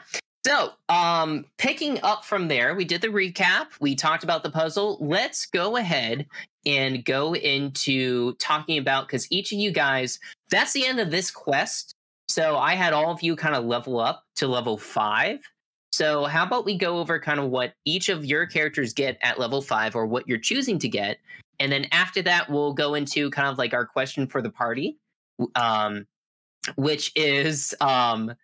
So, 0.47 0.71
um 0.89 1.47
picking 1.59 2.01
up 2.03 2.25
from 2.25 2.49
there, 2.49 2.75
we 2.75 2.85
did 2.85 3.01
the 3.01 3.09
recap, 3.09 3.67
we 3.81 3.95
talked 3.95 4.23
about 4.25 4.43
the 4.43 4.51
puzzle. 4.51 4.99
Let's 5.01 5.47
go 5.47 5.77
ahead 5.77 6.27
and 6.67 7.05
go 7.05 7.35
into 7.35 8.35
talking 8.35 8.79
about 8.79 9.09
cuz 9.09 9.26
each 9.31 9.52
of 9.52 9.59
you 9.59 9.71
guys, 9.71 10.19
that's 10.50 10.73
the 10.73 10.87
end 10.87 11.00
of 11.00 11.11
this 11.11 11.31
quest. 11.31 11.95
So, 12.29 12.57
I 12.59 12.75
had 12.75 12.93
all 12.93 13.11
of 13.11 13.23
you 13.23 13.35
kind 13.37 13.55
of 13.57 13.64
level 13.64 13.99
up 13.99 14.25
to 14.37 14.47
level 14.47 14.79
5. 14.79 15.40
So, 15.93 16.25
how 16.26 16.45
about 16.45 16.64
we 16.64 16.76
go 16.79 16.99
over 16.99 17.19
kind 17.19 17.40
of 17.40 17.50
what 17.50 17.75
each 17.85 18.09
of 18.09 18.25
your 18.25 18.47
characters 18.47 18.93
get 18.93 19.19
at 19.23 19.38
level 19.40 19.62
5 19.62 19.97
or 19.97 20.07
what 20.07 20.29
you're 20.29 20.38
choosing 20.38 20.79
to 20.79 20.88
get. 20.88 21.19
And 21.59 21.71
then 21.73 21.87
after 21.93 22.23
that, 22.23 22.49
we'll 22.49 22.73
go 22.73 22.95
into 22.95 23.31
kind 23.31 23.49
of 23.49 23.59
like 23.59 23.75
our 23.75 23.87
question 23.87 24.26
for 24.26 24.43
the 24.43 24.50
party. 24.50 24.99
Um 25.55 26.07
which 26.76 27.12
is 27.17 27.75
um 27.81 28.35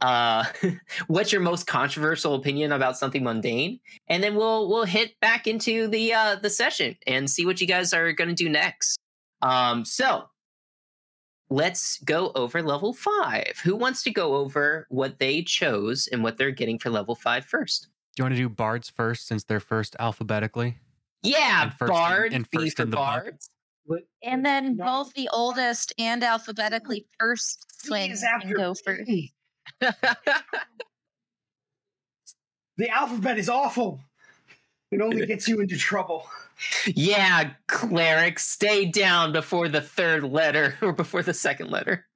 uh 0.00 0.44
what's 1.06 1.30
your 1.32 1.40
most 1.40 1.66
controversial 1.66 2.34
opinion 2.34 2.72
about 2.72 2.98
something 2.98 3.22
mundane 3.22 3.78
and 4.08 4.22
then 4.22 4.34
we'll 4.34 4.68
we'll 4.68 4.84
hit 4.84 5.18
back 5.20 5.46
into 5.46 5.86
the 5.88 6.12
uh 6.12 6.34
the 6.36 6.50
session 6.50 6.96
and 7.06 7.30
see 7.30 7.46
what 7.46 7.60
you 7.60 7.66
guys 7.66 7.92
are 7.94 8.12
going 8.12 8.28
to 8.28 8.34
do 8.34 8.48
next 8.48 8.98
um 9.42 9.84
so 9.84 10.24
let's 11.50 11.98
go 12.04 12.32
over 12.34 12.62
level 12.62 12.92
5 12.92 13.60
who 13.62 13.76
wants 13.76 14.02
to 14.02 14.10
go 14.10 14.34
over 14.36 14.86
what 14.90 15.18
they 15.18 15.42
chose 15.42 16.08
and 16.08 16.22
what 16.24 16.38
they're 16.38 16.50
getting 16.50 16.78
for 16.78 16.90
level 16.90 17.14
five 17.14 17.44
first? 17.44 17.88
Do 18.16 18.20
you 18.20 18.24
want 18.24 18.34
to 18.34 18.40
do 18.42 18.48
bards 18.48 18.88
first 18.90 19.26
since 19.26 19.44
they're 19.44 19.60
first 19.60 19.94
alphabetically? 19.98 20.78
yeah 21.22 21.64
And 21.64 21.72
first 21.74 21.90
in- 21.90 21.96
bard 21.96 22.32
and 22.32 22.46
first 22.52 22.80
in 22.80 22.90
the 22.90 22.96
book. 22.96 23.04
bards 23.06 23.50
And 24.22 24.44
then 24.44 24.76
both 24.76 25.12
the 25.14 25.28
oldest 25.32 25.92
and 25.98 26.24
alphabetically 26.24 27.06
first 27.20 27.66
twins 27.86 28.08
He's 28.08 28.20
can 28.22 28.42
after 28.42 28.54
go 28.54 28.74
first. 28.74 29.10
Me. 29.80 29.88
The 32.76 32.88
alphabet 32.90 33.38
is 33.38 33.48
awful. 33.48 34.00
It 34.90 35.00
only 35.00 35.26
gets 35.26 35.48
you 35.48 35.60
into 35.60 35.76
trouble. 35.76 36.26
Yeah, 36.86 37.50
cleric, 37.66 38.38
stay 38.38 38.86
down 38.86 39.32
before 39.32 39.68
the 39.68 39.80
third 39.80 40.24
letter 40.24 40.76
or 40.82 40.92
before 40.92 41.22
the 41.22 41.34
second 41.34 41.70
letter. 41.70 42.06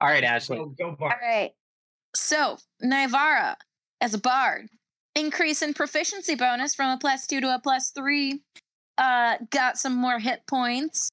All 0.00 0.08
right, 0.08 0.24
Ashley. 0.24 0.58
So 0.58 0.74
go 0.78 0.88
All 0.88 0.96
bar. 0.96 1.50
So, 2.14 2.58
Nivara, 2.82 3.56
as 4.00 4.14
a 4.14 4.18
bard, 4.18 4.68
increase 5.14 5.62
in 5.62 5.74
proficiency 5.74 6.34
bonus 6.34 6.74
from 6.74 6.90
a 6.90 6.98
plus 6.98 7.26
two 7.26 7.40
to 7.40 7.54
a 7.54 7.60
plus 7.62 7.90
three. 7.90 8.42
Uh, 8.98 9.36
got 9.50 9.78
some 9.78 9.96
more 9.96 10.18
hit 10.18 10.42
points. 10.46 11.08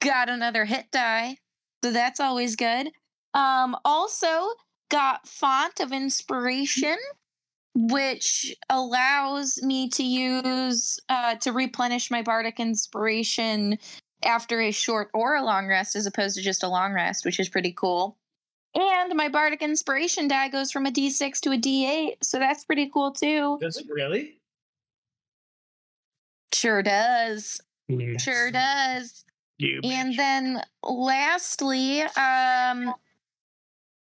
Got 0.00 0.30
another 0.30 0.64
hit 0.64 0.86
die. 0.90 1.36
So 1.84 1.92
that's 1.92 2.20
always 2.20 2.56
good. 2.56 2.90
Um, 3.34 3.76
also 3.84 4.48
got 4.90 5.26
font 5.26 5.80
of 5.80 5.92
inspiration, 5.92 6.96
which 7.74 8.54
allows 8.68 9.62
me 9.62 9.88
to 9.90 10.02
use 10.02 10.98
uh 11.08 11.36
to 11.36 11.52
replenish 11.52 12.10
my 12.10 12.22
bardic 12.22 12.58
inspiration 12.58 13.78
after 14.24 14.60
a 14.60 14.70
short 14.70 15.08
or 15.14 15.36
a 15.36 15.42
long 15.44 15.66
rest 15.66 15.96
as 15.96 16.06
opposed 16.06 16.36
to 16.36 16.42
just 16.42 16.62
a 16.62 16.68
long 16.68 16.92
rest, 16.92 17.24
which 17.24 17.40
is 17.40 17.48
pretty 17.48 17.72
cool. 17.72 18.16
And 18.74 19.14
my 19.16 19.28
bardic 19.28 19.62
inspiration 19.62 20.28
die 20.28 20.48
goes 20.48 20.70
from 20.70 20.86
a 20.86 20.90
d6 20.90 21.40
to 21.40 21.52
a 21.52 21.56
d8, 21.56 22.16
so 22.22 22.38
that's 22.38 22.64
pretty 22.64 22.90
cool 22.92 23.12
too. 23.12 23.58
Does 23.60 23.78
it 23.78 23.86
really? 23.88 24.40
Sure 26.52 26.82
does. 26.82 27.60
Yes. 27.88 28.22
Sure 28.22 28.50
does. 28.50 29.24
You 29.58 29.80
And 29.84 30.16
then 30.16 30.62
lastly, 30.82 32.02
um 32.02 32.94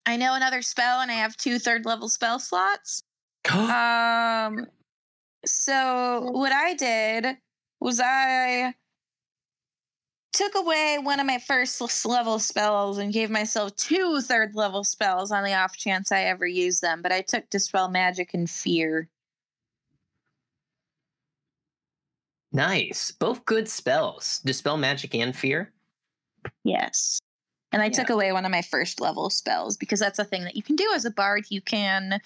I 0.06 0.18
know 0.18 0.36
another 0.36 0.62
spell 0.62 1.02
and 1.02 1.12
I 1.12 1.16
have 1.16 1.38
two 1.38 1.60
third 1.60 1.86
level 1.86 2.10
spell 2.10 2.40
slots. 2.40 3.04
Um 3.52 4.68
so 5.46 6.30
what 6.32 6.54
I 6.54 6.74
did 6.74 7.38
was 7.80 8.00
I 8.00 8.74
took 10.34 10.56
away 10.56 10.98
one 11.02 11.20
of 11.20 11.28
my 11.28 11.38
first 11.38 12.06
level 12.06 12.40
spells 12.40 12.98
and 12.98 13.14
gave 13.14 13.30
myself 13.30 13.76
two 13.76 14.20
third 14.22 14.56
level 14.56 14.84
spells 14.84 15.32
on 15.32 15.44
the 15.44 15.54
off 15.54 15.78
chance 15.78 16.12
I 16.12 16.24
ever 16.24 16.48
use 16.48 16.80
them, 16.80 17.02
but 17.02 17.12
I 17.12 17.22
took 17.22 17.50
dispel 17.50 17.88
magic 17.88 18.34
and 18.34 18.50
fear. 18.50 19.10
Nice. 22.52 23.12
Both 23.12 23.46
good 23.46 23.68
spells. 23.68 24.40
Dispel 24.46 24.78
magic 24.78 25.16
and 25.16 25.36
fear. 25.36 25.72
Yes. 26.64 27.20
And 27.74 27.82
I 27.82 27.88
Yeah. 27.88 27.92
took 27.92 28.10
away 28.12 28.32
one 28.32 28.46
of 28.46 28.52
my 28.52 28.62
first 28.62 29.02
level 29.02 29.30
spells 29.30 29.76
because 29.76 30.00
that's 30.00 30.20
a 30.20 30.24
thing 30.24 30.44
that 30.44 30.56
you 30.56 30.64
can 30.64 30.76
do 30.76 30.90
as 30.94 31.06
a 31.06 31.12
bard. 31.12 31.46
You 31.50 31.60
can 31.60 32.22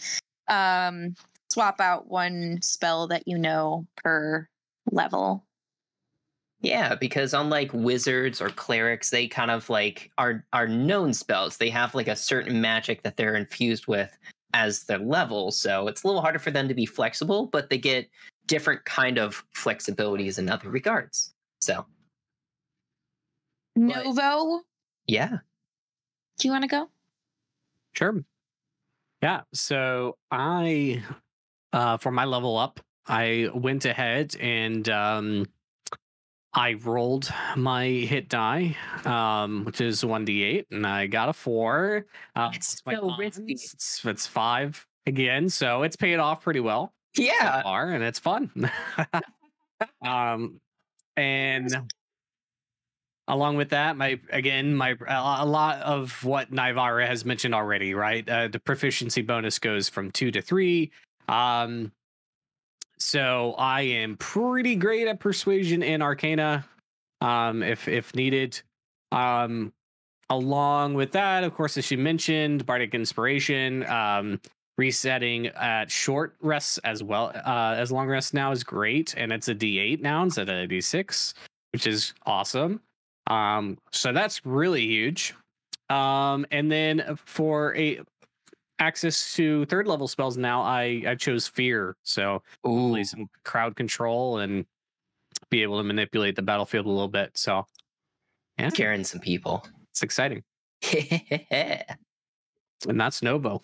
um, 0.49 1.15
swap 1.49 1.79
out 1.79 2.07
one 2.07 2.61
spell 2.61 3.07
that 3.07 3.27
you 3.27 3.37
know 3.37 3.87
per 3.95 4.47
level. 4.91 5.45
Yeah, 6.59 6.95
because 6.95 7.33
unlike 7.33 7.71
wizards 7.73 8.41
or 8.41 8.49
clerics, 8.49 9.09
they 9.09 9.27
kind 9.27 9.51
of 9.51 9.69
like 9.69 10.11
are 10.17 10.45
are 10.53 10.67
known 10.67 11.13
spells. 11.13 11.57
They 11.57 11.69
have 11.69 11.95
like 11.95 12.07
a 12.07 12.15
certain 12.15 12.59
magic 12.59 13.03
that 13.03 13.15
they're 13.15 13.35
infused 13.35 13.87
with 13.87 14.17
as 14.53 14.83
their 14.85 14.97
level, 14.99 15.51
so 15.51 15.87
it's 15.87 16.03
a 16.03 16.07
little 16.07 16.21
harder 16.21 16.39
for 16.39 16.51
them 16.51 16.67
to 16.67 16.73
be 16.73 16.85
flexible, 16.85 17.47
but 17.47 17.69
they 17.69 17.77
get 17.77 18.09
different 18.47 18.83
kind 18.85 19.19
of 19.19 19.43
flexibilities 19.55 20.39
in 20.39 20.49
other 20.49 20.69
regards. 20.69 21.33
So, 21.61 21.85
Novo, 23.75 24.63
yeah. 25.07 25.37
do 26.37 26.47
you 26.47 26.51
want 26.51 26.63
to 26.63 26.67
go? 26.67 26.89
Sure. 27.93 28.23
Yeah. 29.23 29.41
So 29.53 30.17
I, 30.31 31.01
uh, 31.73 31.97
for 31.97 32.11
my 32.11 32.25
level 32.25 32.57
up, 32.57 32.79
I 33.07 33.49
went 33.53 33.85
ahead 33.85 34.35
and 34.39 34.87
um, 34.89 35.45
I 36.53 36.73
rolled 36.73 37.31
my 37.55 37.85
hit 37.87 38.29
die, 38.29 38.75
um, 39.05 39.63
which 39.65 39.81
is 39.81 40.03
one 40.05 40.25
d8, 40.25 40.65
and 40.71 40.85
I 40.85 41.07
got 41.07 41.29
a 41.29 41.33
four. 41.33 42.05
Uh, 42.35 42.51
It's 42.53 42.81
so 42.85 43.15
risky. 43.17 43.53
It's, 43.53 44.03
it's 44.05 44.27
five 44.27 44.85
again, 45.05 45.49
so 45.49 45.83
it's 45.83 45.95
paid 45.95 46.17
off 46.19 46.43
pretty 46.43 46.59
well 46.59 46.93
so 47.15 47.23
Yeah. 47.23 47.61
far, 47.63 47.91
and 47.91 48.03
it's 48.03 48.19
fun. 48.19 48.51
um, 50.05 50.59
and 51.15 51.75
along 53.27 53.57
with 53.57 53.69
that, 53.69 53.97
my 53.97 54.19
again, 54.31 54.73
my 54.73 54.95
a 55.07 55.45
lot 55.45 55.79
of 55.81 56.23
what 56.23 56.51
Nivara 56.51 57.07
has 57.07 57.25
mentioned 57.25 57.53
already, 57.53 57.93
right? 57.93 58.27
Uh, 58.27 58.47
the 58.47 58.59
proficiency 58.59 59.21
bonus 59.21 59.59
goes 59.59 59.89
from 59.89 60.11
two 60.11 60.31
to 60.31 60.41
three. 60.41 60.91
Um, 61.27 61.91
so 62.99 63.53
I 63.57 63.81
am 63.81 64.17
pretty 64.17 64.75
great 64.75 65.07
at 65.07 65.19
persuasion 65.19 65.83
and 65.83 66.01
arcana, 66.01 66.65
um, 67.21 67.63
if 67.63 67.87
if 67.87 68.15
needed. 68.15 68.61
Um, 69.11 69.73
along 70.29 70.95
with 70.95 71.13
that, 71.13 71.43
of 71.43 71.53
course, 71.53 71.77
as 71.77 71.85
she 71.85 71.95
mentioned, 71.95 72.65
bardic 72.65 72.93
inspiration. 72.93 73.85
Um, 73.85 74.39
resetting 74.77 75.47
at 75.47 75.89
short 75.89 76.35
rests 76.39 76.77
as 76.79 77.01
well 77.01 77.31
uh, 77.33 77.73
as 77.77 77.91
long 77.91 78.07
rests 78.07 78.33
now 78.33 78.51
is 78.51 78.63
great, 78.63 79.15
and 79.17 79.33
it's 79.33 79.47
a 79.47 79.55
D8 79.55 80.01
now 80.01 80.23
instead 80.23 80.49
of 80.49 80.55
a 80.55 80.67
D6, 80.67 81.33
which 81.73 81.87
is 81.87 82.13
awesome. 82.25 82.79
Um, 83.27 83.77
so 83.91 84.13
that's 84.13 84.45
really 84.45 84.81
huge. 84.85 85.33
Um, 85.89 86.45
and 86.51 86.71
then 86.71 87.17
for 87.25 87.75
a 87.75 87.99
access 88.79 89.33
to 89.35 89.65
third 89.65 89.87
level 89.87 90.07
spells 90.07 90.37
now, 90.37 90.61
I 90.61 91.03
I 91.07 91.15
chose 91.15 91.47
fear, 91.47 91.95
so 92.03 92.41
Ooh. 92.67 93.03
some 93.03 93.29
crowd 93.43 93.75
control 93.75 94.39
and 94.39 94.65
be 95.49 95.63
able 95.63 95.77
to 95.77 95.83
manipulate 95.83 96.35
the 96.35 96.41
battlefield 96.41 96.85
a 96.85 96.89
little 96.89 97.07
bit. 97.07 97.37
So 97.37 97.65
yeah, 98.59 98.69
Scaring 98.69 99.03
some 99.03 99.21
people. 99.21 99.65
it's 99.91 100.03
exciting, 100.03 100.43
and 100.91 101.85
that's 102.99 103.21
Novo. 103.21 103.61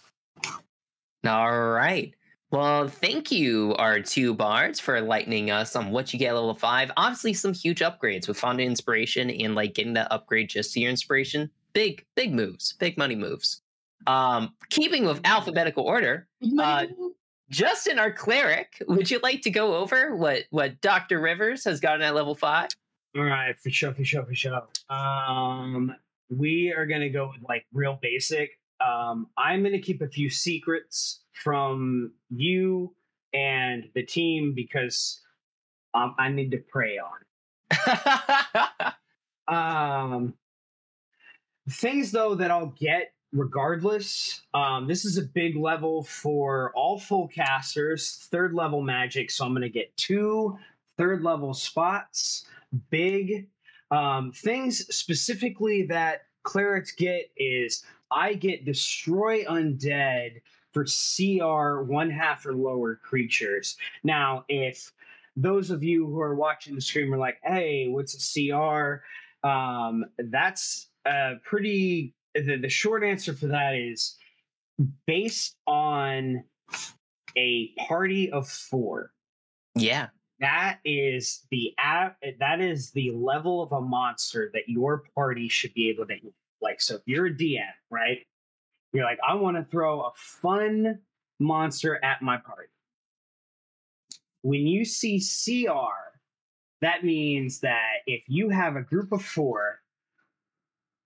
right. 1.25 2.13
Well, 2.53 2.87
thank 2.87 3.31
you, 3.31 3.73
our 3.79 3.99
two 3.99 4.35
bards, 4.35 4.79
for 4.79 4.95
enlightening 4.95 5.49
us 5.49 5.75
on 5.75 5.89
what 5.89 6.13
you 6.13 6.19
get 6.19 6.27
at 6.27 6.35
level 6.35 6.53
five. 6.53 6.91
Obviously, 6.97 7.33
some 7.33 7.51
huge 7.51 7.79
upgrades 7.79 8.27
with 8.27 8.37
Fond 8.37 8.61
Inspiration 8.61 9.31
and 9.31 9.55
like 9.55 9.73
getting 9.73 9.93
that 9.93 10.11
upgrade 10.11 10.51
just 10.51 10.71
to 10.73 10.79
your 10.79 10.91
inspiration. 10.91 11.49
Big, 11.73 12.05
big 12.15 12.31
moves, 12.31 12.73
big 12.73 12.95
money 12.95 13.15
moves. 13.15 13.63
Um, 14.05 14.53
keeping 14.69 15.03
with 15.03 15.19
alphabetical 15.23 15.83
order, 15.83 16.27
Uh, 16.59 16.85
Justin, 17.49 17.97
our 17.97 18.11
cleric, 18.11 18.83
would 18.87 19.09
you 19.09 19.19
like 19.23 19.41
to 19.41 19.49
go 19.49 19.75
over 19.77 20.15
what 20.15 20.43
what 20.51 20.79
Doctor 20.79 21.19
Rivers 21.19 21.63
has 21.63 21.79
gotten 21.79 22.03
at 22.03 22.13
level 22.13 22.35
five? 22.35 22.69
All 23.17 23.23
right, 23.23 23.57
for 23.59 23.71
sure, 23.71 23.95
for 23.95 24.05
sure, 24.05 24.25
for 24.27 24.35
sure. 24.35 24.61
Um, 24.91 25.95
we 26.29 26.71
are 26.71 26.85
gonna 26.85 27.09
go 27.09 27.31
with 27.33 27.41
like 27.49 27.65
real 27.73 27.97
basic. 27.99 28.59
Um, 28.85 29.27
I'm 29.37 29.63
gonna 29.63 29.79
keep 29.79 30.01
a 30.01 30.09
few 30.09 30.29
secrets 30.29 31.21
from 31.31 32.13
you 32.29 32.95
and 33.33 33.89
the 33.95 34.03
team 34.03 34.53
because 34.55 35.21
um, 35.93 36.15
I 36.19 36.29
need 36.29 36.51
to 36.51 36.57
pray 36.57 36.97
on. 36.97 38.93
Um, 39.47 40.35
things 41.69 42.11
though 42.11 42.35
that 42.35 42.51
I'll 42.51 42.73
get 42.77 43.13
regardless. 43.31 44.41
Um, 44.53 44.87
this 44.87 45.05
is 45.05 45.17
a 45.17 45.23
big 45.23 45.57
level 45.57 46.03
for 46.03 46.71
all 46.75 46.99
full 46.99 47.27
casters, 47.27 48.27
third 48.31 48.53
level 48.53 48.81
magic. 48.81 49.31
So 49.31 49.45
I'm 49.45 49.53
gonna 49.53 49.69
get 49.69 49.95
two 49.97 50.57
third 50.97 51.23
level 51.23 51.53
spots. 51.53 52.45
Big 52.89 53.47
um, 53.91 54.31
things 54.31 54.87
specifically 54.95 55.83
that 55.83 56.23
clerics 56.43 56.91
get 56.91 57.29
is 57.37 57.83
I 58.13 58.33
get 58.33 58.65
destroy 58.65 59.43
undead 59.45 60.41
for 60.71 60.85
CR 60.85 61.83
one 61.83 62.09
half 62.09 62.45
or 62.45 62.53
lower 62.53 62.95
creatures. 62.95 63.77
Now, 64.03 64.45
if 64.49 64.91
those 65.35 65.69
of 65.69 65.83
you 65.83 66.05
who 66.05 66.19
are 66.19 66.35
watching 66.35 66.75
the 66.75 66.81
stream 66.81 67.13
are 67.13 67.17
like, 67.17 67.37
"Hey, 67.43 67.87
what's 67.87 68.13
a 68.15 68.51
CR?" 68.51 69.03
Um, 69.47 70.05
that's 70.17 70.89
uh, 71.05 71.35
pretty. 71.43 72.13
The, 72.35 72.57
the 72.57 72.69
short 72.69 73.03
answer 73.03 73.33
for 73.33 73.47
that 73.47 73.75
is 73.75 74.17
based 75.05 75.55
on 75.67 76.43
a 77.37 77.69
party 77.87 78.31
of 78.31 78.47
four. 78.47 79.11
yeah. 79.75 80.07
That 80.39 80.79
is 80.83 81.45
the 81.51 81.73
app. 81.77 82.17
That 82.39 82.59
is 82.59 82.91
the 82.91 83.11
level 83.11 83.61
of 83.61 83.71
a 83.71 83.79
monster 83.79 84.49
that 84.53 84.63
your 84.67 85.03
party 85.15 85.47
should 85.47 85.73
be 85.73 85.89
able 85.89 86.05
to. 86.07 86.15
Like. 86.63 86.81
So 86.81 86.95
if 86.95 87.01
you're 87.05 87.27
a 87.27 87.33
DM, 87.33 87.59
right? 87.91 88.19
You're 88.93 89.05
like, 89.05 89.19
I 89.27 89.35
want 89.35 89.57
to 89.57 89.63
throw 89.63 90.01
a 90.01 90.11
fun 90.15 90.99
monster 91.39 92.03
at 92.03 92.21
my 92.21 92.37
party. 92.37 92.69
When 94.41 94.67
you 94.67 94.85
see 94.85 95.19
CR, 95.19 96.17
that 96.81 97.03
means 97.03 97.61
that 97.61 98.01
if 98.05 98.23
you 98.27 98.49
have 98.49 98.75
a 98.75 98.81
group 98.81 99.11
of 99.11 99.23
four 99.23 99.79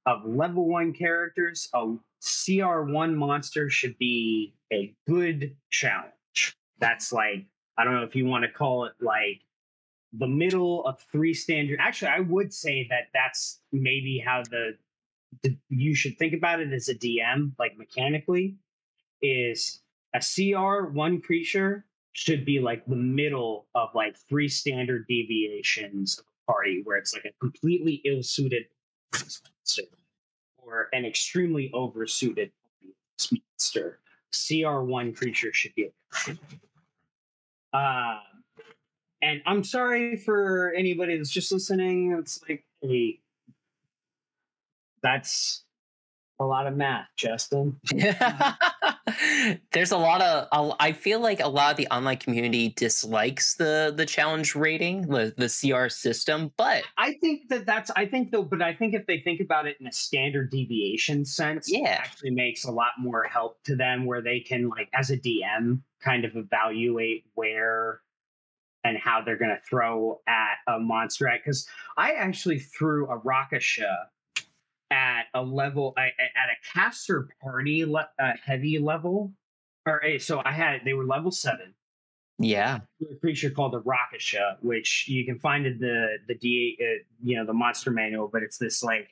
of 0.06 0.26
level 0.26 0.68
one 0.68 0.94
characters, 0.94 1.70
a 1.74 1.96
CR1 2.22 3.16
monster 3.16 3.70
should 3.70 3.98
be 3.98 4.56
a 4.74 4.94
good 5.08 5.56
challenge. 5.70 6.58
That's 6.80 7.12
like 7.12 7.46
I 7.78 7.84
don't 7.84 7.94
know 7.94 8.04
if 8.04 8.16
you 8.16 8.26
want 8.26 8.44
to 8.44 8.52
call 8.52 8.86
it 8.86 8.94
like 9.00 9.42
the 10.14 10.28
middle 10.28 10.86
of 10.86 11.00
three 11.12 11.34
standard. 11.34 11.80
Actually, 11.82 12.12
I 12.12 12.22
would 12.22 12.54
say 12.54 12.88
that 12.90 13.08
that's 13.14 13.62
maybe 13.72 14.22
how 14.26 14.44
the, 14.50 14.72
you 15.70 15.96
should 15.96 16.18
think 16.18 16.34
about 16.34 16.60
it 16.60 16.72
as 16.74 16.90
a 16.90 16.96
DM, 16.96 17.52
like 17.60 17.78
mechanically, 17.78 18.56
is 19.22 19.82
a 20.14 20.20
CR 20.20 20.90
one 20.90 21.22
creature 21.22 21.86
should 22.14 22.46
be 22.46 22.60
like 22.60 22.86
the 22.86 22.96
middle 22.96 23.68
of 23.76 23.90
like 23.94 24.18
three 24.18 24.48
standard 24.48 25.06
deviations 25.08 26.18
of 26.18 26.26
a 26.26 26.52
party, 26.52 26.82
where 26.84 26.98
it's 26.98 27.14
like 27.14 27.26
a 27.26 27.34
completely 27.40 28.02
ill-suited 28.06 28.66
monster 29.14 29.84
or 30.58 30.88
an 30.94 31.06
extremely 31.06 31.70
oversuited 31.74 32.52
monster. 33.32 34.00
CR 34.32 34.82
one 34.82 35.14
creature 35.14 35.54
should 35.54 35.74
be. 35.76 35.90
Uh, 37.74 38.18
and 39.22 39.42
I'm 39.46 39.64
sorry 39.64 40.18
for 40.18 40.74
anybody 40.74 41.18
that's 41.18 41.30
just 41.30 41.52
listening. 41.52 42.16
It's 42.20 42.42
like, 42.48 42.66
hey, 42.82 43.20
that's 45.08 45.64
a 46.40 46.46
lot 46.46 46.68
of 46.68 46.76
math, 46.76 47.08
Justin. 47.18 47.80
There's 49.72 49.92
a 49.92 49.98
lot 49.98 50.22
of 50.22 50.48
I 50.80 50.92
feel 50.92 51.20
like 51.20 51.40
a 51.40 51.48
lot 51.48 51.72
of 51.72 51.78
the 51.78 51.88
online 51.88 52.18
community 52.18 52.70
dislikes 52.76 53.56
the 53.56 53.94
the 53.96 54.06
challenge 54.06 54.54
rating, 54.54 55.04
the 55.08 55.34
the 55.38 55.48
CR 55.50 55.88
system, 55.90 56.52
but 56.58 56.84
I 56.98 57.14
think 57.14 57.50
that 57.50 57.66
that's, 57.66 57.90
I 57.96 58.06
think 58.06 58.32
though, 58.32 58.44
but 58.44 58.62
I 58.62 58.74
think 58.76 58.94
if 58.94 59.08
they 59.08 59.20
think 59.20 59.40
about 59.40 59.66
it 59.66 59.78
in 59.80 59.88
a 59.88 59.92
standard 59.92 60.52
deviation 60.52 61.26
sense, 61.26 61.72
it 61.72 61.80
Yeah. 61.82 61.98
actually 62.00 62.32
makes 62.32 62.66
a 62.66 62.72
lot 62.72 62.92
more 63.00 63.24
help 63.24 63.64
to 63.64 63.76
them 63.76 64.06
where 64.06 64.22
they 64.22 64.40
can, 64.40 64.70
like, 64.70 64.90
as 64.94 65.10
a 65.10 65.18
DM, 65.18 65.82
kind 66.04 66.26
of 66.26 66.36
evaluate 66.36 67.26
where 67.34 68.02
and 68.84 68.98
how 68.98 69.22
they're 69.22 69.38
going 69.38 69.56
to 69.56 69.62
throw 69.68 70.22
at 70.28 70.58
a 70.68 70.80
monster 70.80 71.28
at. 71.28 71.40
Because 71.44 71.68
I 71.98 72.12
actually 72.14 72.60
threw 72.60 73.08
a 73.10 73.20
Rakasha 73.20 73.96
at 74.92 75.24
a 75.34 75.42
level, 75.42 75.94
at 75.98 76.10
a 76.10 76.74
caster 76.74 77.30
party 77.42 77.86
le- 77.86 78.10
uh, 78.20 78.34
heavy 78.44 78.80
level. 78.80 79.34
Or 79.86 80.02
so 80.20 80.42
I 80.44 80.52
had, 80.52 80.82
they 80.84 80.94
were 80.94 81.06
level 81.06 81.32
seven 81.32 81.74
yeah. 82.40 82.80
a 83.02 83.16
creature 83.16 83.50
called 83.50 83.74
the 83.74 83.82
Rakasha, 83.82 84.58
which 84.62 85.08
you 85.08 85.26
can 85.26 85.40
find 85.40 85.66
in 85.66 85.80
the 85.80 86.18
the 86.28 86.36
D, 86.36 86.78
uh, 86.80 87.04
you 87.24 87.36
know, 87.36 87.46
the 87.46 87.54
monster 87.54 87.92
manual. 87.92 88.30
But 88.32 88.44
it's 88.44 88.58
this 88.58 88.84
like 88.84 89.10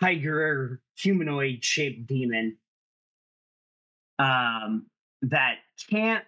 tiger 0.00 0.80
humanoid 0.96 1.64
shaped 1.64 2.06
demon 2.06 2.56
um, 4.18 4.86
that 5.22 5.56
can't 5.88 6.24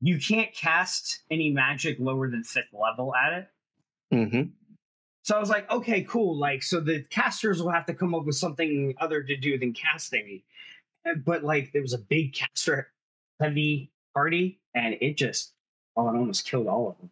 you 0.00 0.18
can't 0.18 0.54
cast 0.54 1.22
any 1.30 1.50
magic 1.50 1.96
lower 1.98 2.30
than 2.30 2.44
fifth 2.44 2.72
level 2.72 3.12
at 3.14 3.32
it. 3.32 3.48
hmm 4.12 4.42
So 5.26 5.36
I 5.36 5.40
was 5.40 5.50
like, 5.50 5.68
okay, 5.72 6.02
cool. 6.02 6.36
Like, 6.36 6.62
so 6.62 6.78
the 6.78 7.02
casters 7.10 7.60
will 7.60 7.72
have 7.72 7.84
to 7.86 7.94
come 7.94 8.14
up 8.14 8.24
with 8.26 8.36
something 8.36 8.94
other 9.00 9.24
to 9.24 9.36
do 9.36 9.58
than 9.58 9.72
casting. 9.72 10.42
Uh, 11.04 11.14
But 11.14 11.42
like, 11.42 11.72
there 11.72 11.82
was 11.82 11.92
a 11.92 11.98
big 11.98 12.32
caster 12.32 12.92
heavy 13.40 13.90
party, 14.14 14.60
and 14.72 14.96
it 15.00 15.16
just, 15.16 15.52
oh, 15.96 16.08
it 16.08 16.16
almost 16.16 16.46
killed 16.48 16.68
all 16.68 16.90
of 16.90 16.98
them. 16.98 17.10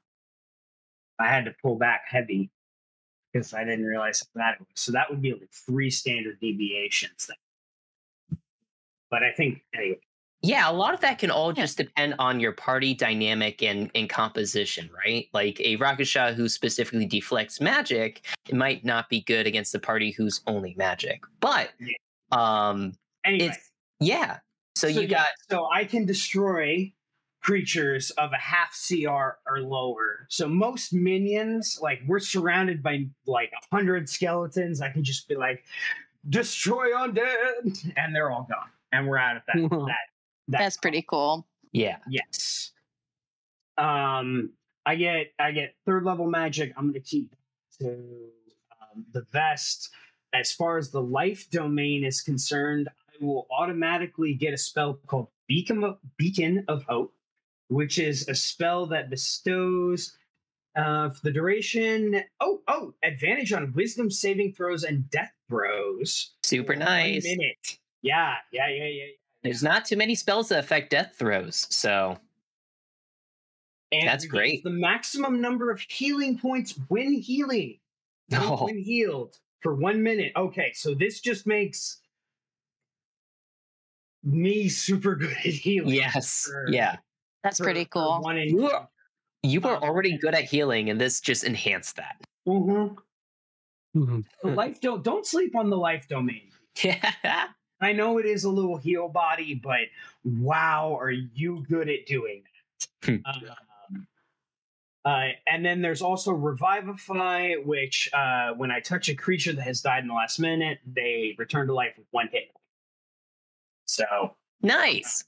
I 1.18 1.27
had 1.27 1.44
to 1.46 1.57
pull 1.61 1.74
back 1.74 2.03
heavy 2.07 2.50
because 3.33 3.53
I 3.53 3.64
didn't 3.64 3.85
realize 3.85 4.20
how 4.20 4.40
bad 4.40 4.55
it 4.55 4.61
was. 4.61 4.68
So 4.74 4.92
that 4.92 5.11
would 5.11 5.20
be 5.20 5.33
like 5.33 5.50
three 5.53 5.90
standard 5.90 6.38
deviations. 6.38 7.29
But 9.11 9.24
I 9.24 9.33
think 9.33 9.64
anyway, 9.74 9.98
Yeah, 10.44 10.70
a 10.70 10.72
lot 10.72 10.92
of 10.92 11.00
that 11.00 11.18
can 11.18 11.30
all 11.30 11.54
just 11.54 11.78
depend 11.78 12.16
on 12.18 12.38
your 12.38 12.52
party 12.52 12.92
dynamic 12.92 13.62
and, 13.62 13.90
and 13.94 14.11
composition, 14.11 14.90
right? 14.94 15.26
Like 15.33 15.59
a 15.61 15.78
Rakasha 15.78 16.35
who 16.35 16.50
specifically 16.50 17.07
deflects 17.07 17.62
magic, 17.62 18.26
it 18.46 18.54
might 18.54 18.85
not 18.85 19.09
be 19.09 19.22
good 19.22 19.46
against 19.46 19.72
the 19.72 19.78
party 19.78 20.11
who's 20.11 20.42
only 20.46 20.74
magic. 20.76 21.22
But 21.40 21.70
um 22.30 22.92
anyway. 23.24 23.46
it's 23.46 23.70
yeah. 24.00 24.38
So, 24.76 24.87
you 24.87 25.02
yeah, 25.02 25.07
got 25.07 25.26
so 25.48 25.68
I 25.72 25.87
can 25.87 26.04
destroy 26.04 26.92
creatures 27.40 28.11
of 28.12 28.33
a 28.33 28.38
half 28.38 28.76
CR 28.87 29.38
or 29.48 29.61
lower. 29.61 30.26
So 30.28 30.46
most 30.46 30.92
minions, 30.92 31.78
like 31.80 32.00
we're 32.07 32.18
surrounded 32.18 32.83
by 32.83 33.07
like 33.26 33.50
a 33.52 33.74
hundred 33.74 34.11
skeletons. 34.11 34.83
I 34.83 34.90
can 34.90 35.04
just 35.04 35.26
be 35.26 35.37
like, 35.37 35.64
destroy 36.28 36.90
undead, 36.92 37.92
and 37.96 38.14
they're 38.14 38.30
all 38.30 38.46
gone, 38.50 38.68
and 38.92 39.09
we're 39.09 39.16
out 39.16 39.37
of 39.37 39.42
that. 39.46 39.70
that, 39.70 39.96
that 40.48 40.59
That's 40.59 40.76
pretty 40.76 41.02
cool. 41.02 41.46
yeah. 41.72 41.96
Yes. 42.09 42.72
Um, 43.76 44.50
I 44.87 44.96
get 44.96 45.33
I 45.38 45.52
get 45.52 45.74
third 45.87 46.04
level 46.04 46.26
magic. 46.26 46.72
I'm 46.76 46.88
gonna 46.88 47.00
keep 47.00 47.35
to 47.80 47.88
um, 47.88 49.04
the 49.12 49.22
vest. 49.33 49.90
As 50.33 50.52
far 50.52 50.78
as 50.78 50.90
the 50.90 51.00
life 51.00 51.48
domain 51.50 52.04
is 52.04 52.20
concerned, 52.20 52.88
I 53.09 53.24
will 53.24 53.46
automatically 53.50 54.35
get 54.35 54.52
a 54.52 54.59
spell 54.59 54.98
called 55.07 55.28
Beacon 55.48 55.85
of, 55.85 55.98
Beacon 56.16 56.64
of 56.68 56.85
Hope, 56.85 57.14
which 57.68 57.98
is 57.98 58.28
a 58.28 58.35
spell 58.35 58.87
that 58.87 59.11
bestows 59.11 60.16
uh, 60.76 61.11
for 61.11 61.20
the 61.22 61.30
duration. 61.30 62.22
Oh, 62.40 62.61
oh, 62.66 62.94
advantage 63.04 63.52
on 63.52 63.72
Wisdom 63.74 64.11
saving 64.11 64.54
throws 64.54 64.83
and 64.83 65.09
death 65.11 65.33
throws. 65.48 66.33
Super 66.42 66.74
for 66.74 66.78
one 66.80 66.88
nice. 66.88 67.24
minute. 67.24 67.78
Yeah, 68.02 68.35
yeah, 68.52 68.68
yeah, 68.68 68.87
yeah. 68.87 69.04
Yeah. 69.44 69.50
There's 69.50 69.62
not 69.62 69.85
too 69.85 69.96
many 69.96 70.14
spells 70.14 70.48
that 70.48 70.59
affect 70.59 70.90
death 70.90 71.14
throws. 71.18 71.66
So 71.70 72.18
And 73.92 74.09
That's 74.09 74.26
great. 74.26 74.64
The 74.64 74.70
maximum 74.70 75.40
number 75.40 75.70
of 75.70 75.80
healing 75.80 76.38
points 76.38 76.78
when 76.88 77.12
healing. 77.12 77.78
When- 78.30 78.40
Oh. 78.42 78.64
When 78.64 78.78
healed 78.78 79.37
for 79.61 79.74
one 79.74 80.02
minute. 80.02 80.33
Okay, 80.35 80.72
so 80.74 80.94
this 80.94 81.20
just 81.20 81.46
makes 81.46 82.00
me 84.22 84.68
super 84.68 85.14
good 85.20 85.33
at 85.33 85.37
healing. 85.38 85.94
yes. 85.94 86.44
for- 86.46 86.66
Yeah. 86.70 86.96
That's 87.42 87.59
for- 87.59 87.64
pretty 87.64 87.85
cool. 87.85 88.20
One 88.22 88.38
in, 88.38 88.48
You 88.48 88.70
are, 88.70 88.88
you 89.42 89.61
were 89.61 89.76
Um, 89.76 89.83
already 89.83 90.16
good 90.16 90.35
at 90.35 90.44
healing, 90.44 90.88
and 90.88 90.98
this 91.00 91.20
just 91.20 91.44
enhanced 91.44 91.96
that. 91.96 92.16
Mm-hmm. 92.48 92.94
Mm-hmm. 94.00 94.20
The 94.42 94.54
life 94.54 94.80
don't 94.80 95.04
don't 95.04 95.26
sleep 95.26 95.54
on 95.54 95.68
the 95.70 95.76
life 95.76 96.09
domain. 96.09 96.50
Yeah. 96.83 97.48
I 97.80 97.92
know 97.92 98.18
it 98.18 98.26
is 98.26 98.44
a 98.44 98.50
little 98.50 98.76
heal 98.76 99.08
body, 99.08 99.54
but 99.54 99.88
wow, 100.24 100.96
are 100.98 101.10
you 101.10 101.64
good 101.68 101.88
at 101.88 102.06
doing 102.06 102.42
Hmm. 103.04 103.16
that? 103.24 103.56
um, 103.90 104.06
uh, 105.04 105.28
and 105.46 105.64
then 105.64 105.82
there's 105.82 106.00
also 106.00 106.32
Revivify, 106.32 107.56
which 107.64 108.08
uh, 108.14 108.52
when 108.54 108.70
I 108.70 108.80
touch 108.80 109.08
a 109.10 109.14
creature 109.14 109.52
that 109.52 109.62
has 109.62 109.82
died 109.82 110.02
in 110.02 110.08
the 110.08 110.14
last 110.14 110.38
minute, 110.38 110.78
they 110.87 111.34
return 111.37 111.66
to 111.66 111.74
life 111.74 111.98
with 111.98 112.06
one 112.10 112.28
hit. 112.32 112.50
So 113.87 114.34
Nice. 114.62 115.24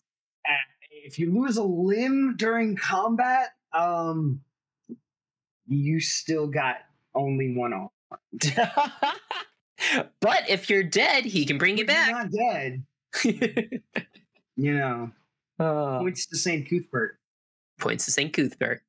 uh, 0.48 0.52
if 0.90 1.18
you 1.18 1.30
lose 1.32 1.59
a 1.59 1.62
limb 1.62 2.37
during 2.38 2.74
combat, 2.76 3.50
um, 3.74 4.40
you 5.66 6.00
still 6.00 6.46
got 6.46 6.76
only 7.14 7.54
one 7.54 7.72
arm. 7.74 7.90
but 10.21 10.49
if 10.49 10.69
you're 10.71 10.83
dead, 10.83 11.25
he 11.25 11.45
can 11.47 11.59
bring 11.59 11.77
you 11.79 11.87
But 11.87 11.95
you're 12.07 12.15
back. 12.17 12.33
Not 12.33 12.53
dead, 12.53 12.85
you 14.57 14.75
know. 14.75 15.11
Uh, 15.59 15.99
Points 16.01 16.27
to 16.27 16.37
Saint 16.37 16.69
Cuthbert. 16.69 17.19
points 17.81 18.05
to 18.05 18.12
St. 18.12 18.33
Cuthbert. 18.33 18.83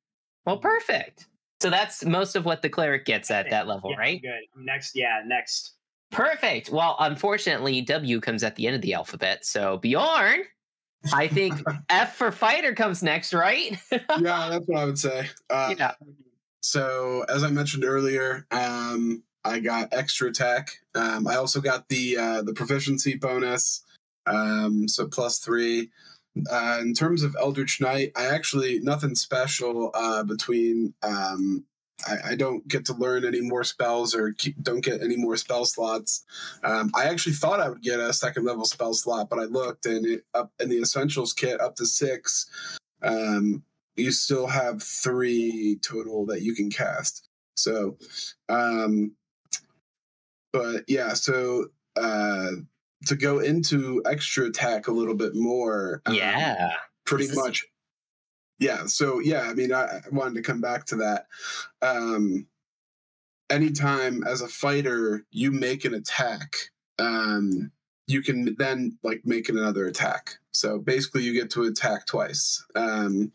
Well, 0.44 0.58
perfect. 0.58 1.26
So 1.60 1.70
that's 1.70 2.04
most 2.04 2.36
of 2.36 2.44
what 2.44 2.60
the 2.62 2.68
cleric 2.68 3.04
gets 3.06 3.30
at 3.30 3.48
that 3.50 3.66
level, 3.66 3.90
Yeah, 3.90 3.96
right? 3.98 4.22
Good. 4.22 4.64
Next, 4.64 4.94
yeah, 4.94 5.22
next. 5.26 5.74
Perfect. 6.10 6.70
Well, 6.70 6.96
unfortunately, 7.00 7.80
W 7.82 8.20
comes 8.20 8.42
at 8.44 8.54
the 8.56 8.66
end 8.66 8.76
of 8.76 8.82
the 8.82 8.94
alphabet. 8.94 9.44
So 9.44 9.78
Bjorn, 9.78 10.42
I 11.12 11.26
think 11.28 11.54
F 11.88 12.16
for 12.16 12.30
fighter 12.32 12.74
comes 12.74 13.02
next, 13.02 13.32
right? 13.34 13.76
yeah, 13.90 14.48
that's 14.50 14.66
what 14.66 14.78
I 14.78 14.84
would 14.84 14.98
say. 14.98 15.28
Uh, 15.50 15.74
Yeah. 15.78 15.92
So 16.60 17.24
as 17.28 17.44
I 17.44 17.50
mentioned 17.50 17.84
earlier, 17.84 18.46
um, 18.50 19.22
I 19.48 19.60
got 19.60 19.92
extra 19.92 20.28
attack. 20.28 20.70
Um, 20.94 21.26
I 21.26 21.36
also 21.36 21.60
got 21.60 21.88
the 21.88 22.16
uh, 22.16 22.42
the 22.42 22.52
proficiency 22.54 23.16
bonus, 23.16 23.84
um, 24.26 24.88
so 24.88 25.06
plus 25.06 25.38
three. 25.38 25.90
Uh, 26.50 26.78
in 26.80 26.94
terms 26.94 27.24
of 27.24 27.34
Eldritch 27.40 27.80
Knight, 27.80 28.12
I 28.14 28.26
actually 28.26 28.78
nothing 28.80 29.14
special 29.14 29.90
uh, 29.94 30.22
between. 30.22 30.94
Um, 31.02 31.64
I, 32.06 32.30
I 32.30 32.34
don't 32.36 32.66
get 32.68 32.84
to 32.86 32.94
learn 32.94 33.24
any 33.24 33.40
more 33.40 33.64
spells 33.64 34.14
or 34.14 34.32
keep, 34.32 34.62
don't 34.62 34.84
get 34.84 35.02
any 35.02 35.16
more 35.16 35.36
spell 35.36 35.64
slots. 35.64 36.24
Um, 36.62 36.92
I 36.94 37.06
actually 37.06 37.32
thought 37.32 37.58
I 37.58 37.68
would 37.68 37.82
get 37.82 37.98
a 37.98 38.12
second 38.12 38.44
level 38.44 38.64
spell 38.64 38.94
slot, 38.94 39.28
but 39.28 39.40
I 39.40 39.44
looked 39.44 39.84
and 39.86 40.06
it, 40.06 40.24
up 40.32 40.52
in 40.60 40.68
the 40.68 40.78
essentials 40.78 41.32
kit 41.32 41.60
up 41.60 41.74
to 41.76 41.86
six. 41.86 42.46
Um, 43.02 43.64
you 43.96 44.12
still 44.12 44.46
have 44.46 44.80
three 44.80 45.78
total 45.82 46.26
that 46.26 46.42
you 46.42 46.54
can 46.54 46.70
cast. 46.70 47.28
So, 47.56 47.96
um, 48.48 49.16
but 50.58 50.84
yeah, 50.88 51.14
so 51.14 51.66
uh, 51.96 52.50
to 53.06 53.16
go 53.16 53.38
into 53.38 54.02
extra 54.06 54.46
attack 54.46 54.88
a 54.88 54.92
little 54.92 55.14
bit 55.14 55.34
more, 55.34 56.02
um, 56.06 56.14
yeah. 56.14 56.72
pretty 57.04 57.28
much 57.34 57.64
yeah 58.58 58.86
so 58.86 59.20
yeah 59.20 59.42
i 59.42 59.54
mean 59.54 59.72
I, 59.72 59.84
I 59.84 60.00
wanted 60.10 60.34
to 60.34 60.42
come 60.42 60.60
back 60.60 60.84
to 60.86 60.96
that 60.96 61.26
um 61.80 62.46
anytime 63.50 64.24
as 64.24 64.42
a 64.42 64.48
fighter 64.48 65.24
you 65.30 65.50
make 65.50 65.84
an 65.84 65.94
attack 65.94 66.56
um 66.98 67.70
you 68.06 68.22
can 68.22 68.56
then 68.58 68.98
like 69.02 69.22
make 69.24 69.48
another 69.48 69.86
attack 69.86 70.38
so 70.52 70.78
basically 70.78 71.22
you 71.22 71.32
get 71.32 71.50
to 71.50 71.64
attack 71.64 72.06
twice 72.06 72.62
um 72.74 73.32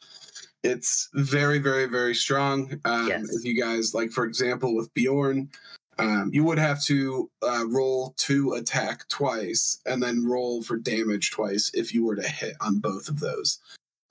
it's 0.64 1.10
very 1.14 1.58
very 1.60 1.86
very 1.86 2.14
strong 2.14 2.80
um 2.86 3.08
Yes. 3.08 3.34
if 3.34 3.44
you 3.46 3.60
guys 3.60 3.94
like 3.94 4.12
for 4.12 4.26
example 4.26 4.76
with 4.76 4.94
bjorn 4.94 5.50
um, 6.00 6.30
you 6.34 6.44
would 6.44 6.58
have 6.58 6.82
to 6.84 7.30
uh, 7.42 7.66
roll 7.68 8.14
to 8.18 8.54
attack 8.54 9.08
twice 9.10 9.80
and 9.86 10.02
then 10.02 10.26
roll 10.26 10.64
for 10.64 10.78
damage 10.78 11.32
twice 11.32 11.72
if 11.74 11.94
you 11.94 12.04
were 12.04 12.16
to 12.16 12.28
hit 12.28 12.56
on 12.62 12.80
both 12.80 13.10
of 13.10 13.20
those 13.20 13.60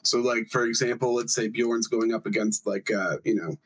so, 0.05 0.21
like 0.21 0.49
for 0.49 0.65
example, 0.67 1.15
let's 1.15 1.35
say 1.35 1.49
Bjorn's 1.49 1.87
going 1.87 2.13
up 2.13 2.27
against 2.27 2.67
like 2.67 2.91
uh, 2.91 3.19
you 3.25 3.35
know, 3.35 3.57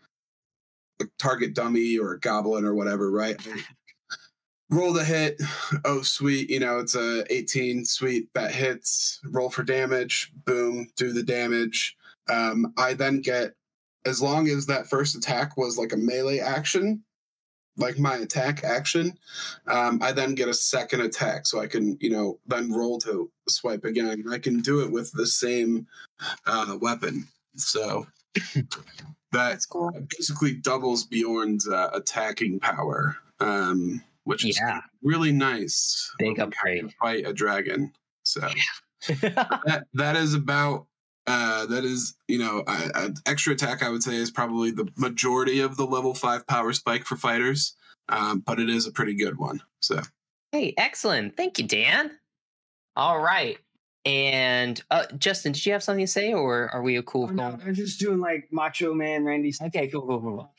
a 1.00 1.04
target 1.18 1.54
dummy 1.54 1.98
or 1.98 2.12
a 2.12 2.20
goblin 2.20 2.64
or 2.64 2.74
whatever, 2.74 3.10
right? 3.10 3.36
Roll 4.70 4.92
the 4.92 5.04
hit. 5.04 5.40
Oh, 5.84 6.02
sweet. 6.02 6.50
You 6.50 6.60
know, 6.60 6.78
it's 6.78 6.96
a 6.96 7.24
18. 7.32 7.84
Sweet. 7.84 8.28
That 8.34 8.52
hits. 8.52 9.20
Roll 9.24 9.48
for 9.48 9.62
damage. 9.62 10.32
Boom. 10.44 10.88
Do 10.96 11.12
the 11.12 11.22
damage. 11.22 11.96
Um, 12.28 12.72
I 12.76 12.94
then 12.94 13.20
get, 13.20 13.52
as 14.06 14.20
long 14.20 14.48
as 14.48 14.66
that 14.66 14.88
first 14.88 15.14
attack 15.14 15.56
was 15.56 15.78
like 15.78 15.92
a 15.92 15.96
melee 15.96 16.40
action, 16.40 17.04
like 17.76 17.98
my 17.98 18.16
attack 18.16 18.64
action, 18.64 19.18
um, 19.66 20.00
I 20.02 20.12
then 20.12 20.34
get 20.34 20.48
a 20.48 20.54
second 20.54 21.02
attack. 21.02 21.46
So 21.46 21.60
I 21.60 21.66
can, 21.66 21.96
you 22.00 22.10
know, 22.10 22.38
then 22.46 22.72
roll 22.72 22.98
to 23.00 23.30
swipe 23.48 23.84
again. 23.84 24.24
I 24.30 24.38
can 24.38 24.60
do 24.60 24.80
it 24.80 24.90
with 24.90 25.12
the 25.12 25.26
same 25.26 25.86
uh, 26.46 26.76
weapon. 26.80 27.26
So 27.56 28.06
that 28.54 28.66
That's 29.32 29.66
cool. 29.66 29.90
basically 30.18 30.54
doubles 30.54 31.04
Bjorn's 31.06 31.68
uh, 31.68 31.90
attacking 31.92 32.60
power, 32.60 33.16
um, 33.40 34.02
which 34.24 34.44
is 34.44 34.58
Yeah. 34.58 34.80
really 35.02 35.32
nice. 35.32 36.10
Big 36.18 36.28
when 36.28 36.34
we 36.34 36.40
have 36.40 36.50
to 36.50 36.56
upgrade. 36.58 36.94
Fight 37.00 37.26
a 37.26 37.32
dragon. 37.32 37.92
So 38.22 38.40
that 39.20 39.84
that 39.94 40.16
is 40.16 40.34
about. 40.34 40.86
Uh, 41.26 41.66
that 41.66 41.84
is, 41.84 42.14
you 42.28 42.38
know, 42.38 42.62
uh, 42.66 42.88
uh, 42.94 43.08
extra 43.26 43.52
attack. 43.52 43.82
I 43.82 43.90
would 43.90 44.02
say 44.02 44.14
is 44.14 44.30
probably 44.30 44.70
the 44.70 44.88
majority 44.96 45.60
of 45.60 45.76
the 45.76 45.86
level 45.86 46.14
five 46.14 46.46
power 46.46 46.72
spike 46.72 47.04
for 47.04 47.16
fighters, 47.16 47.74
um, 48.08 48.40
but 48.46 48.60
it 48.60 48.70
is 48.70 48.86
a 48.86 48.92
pretty 48.92 49.14
good 49.14 49.36
one. 49.36 49.60
So 49.80 50.00
hey, 50.52 50.74
excellent. 50.78 51.36
Thank 51.36 51.58
you, 51.58 51.66
Dan. 51.66 52.12
All 52.94 53.20
right. 53.20 53.58
And 54.04 54.80
uh, 54.92 55.06
Justin, 55.18 55.50
did 55.50 55.66
you 55.66 55.72
have 55.72 55.82
something 55.82 56.04
to 56.04 56.10
say, 56.10 56.32
or 56.32 56.70
are 56.70 56.82
we 56.82 57.02
cool? 57.02 57.26
Oh, 57.28 57.32
no. 57.32 57.58
I'm 57.66 57.74
just 57.74 57.98
doing 57.98 58.20
like 58.20 58.48
Macho 58.52 58.94
Man 58.94 59.24
Randy. 59.24 59.52
Okay, 59.60 59.88
cool, 59.88 60.06
cool, 60.06 60.20
cool. 60.20 60.54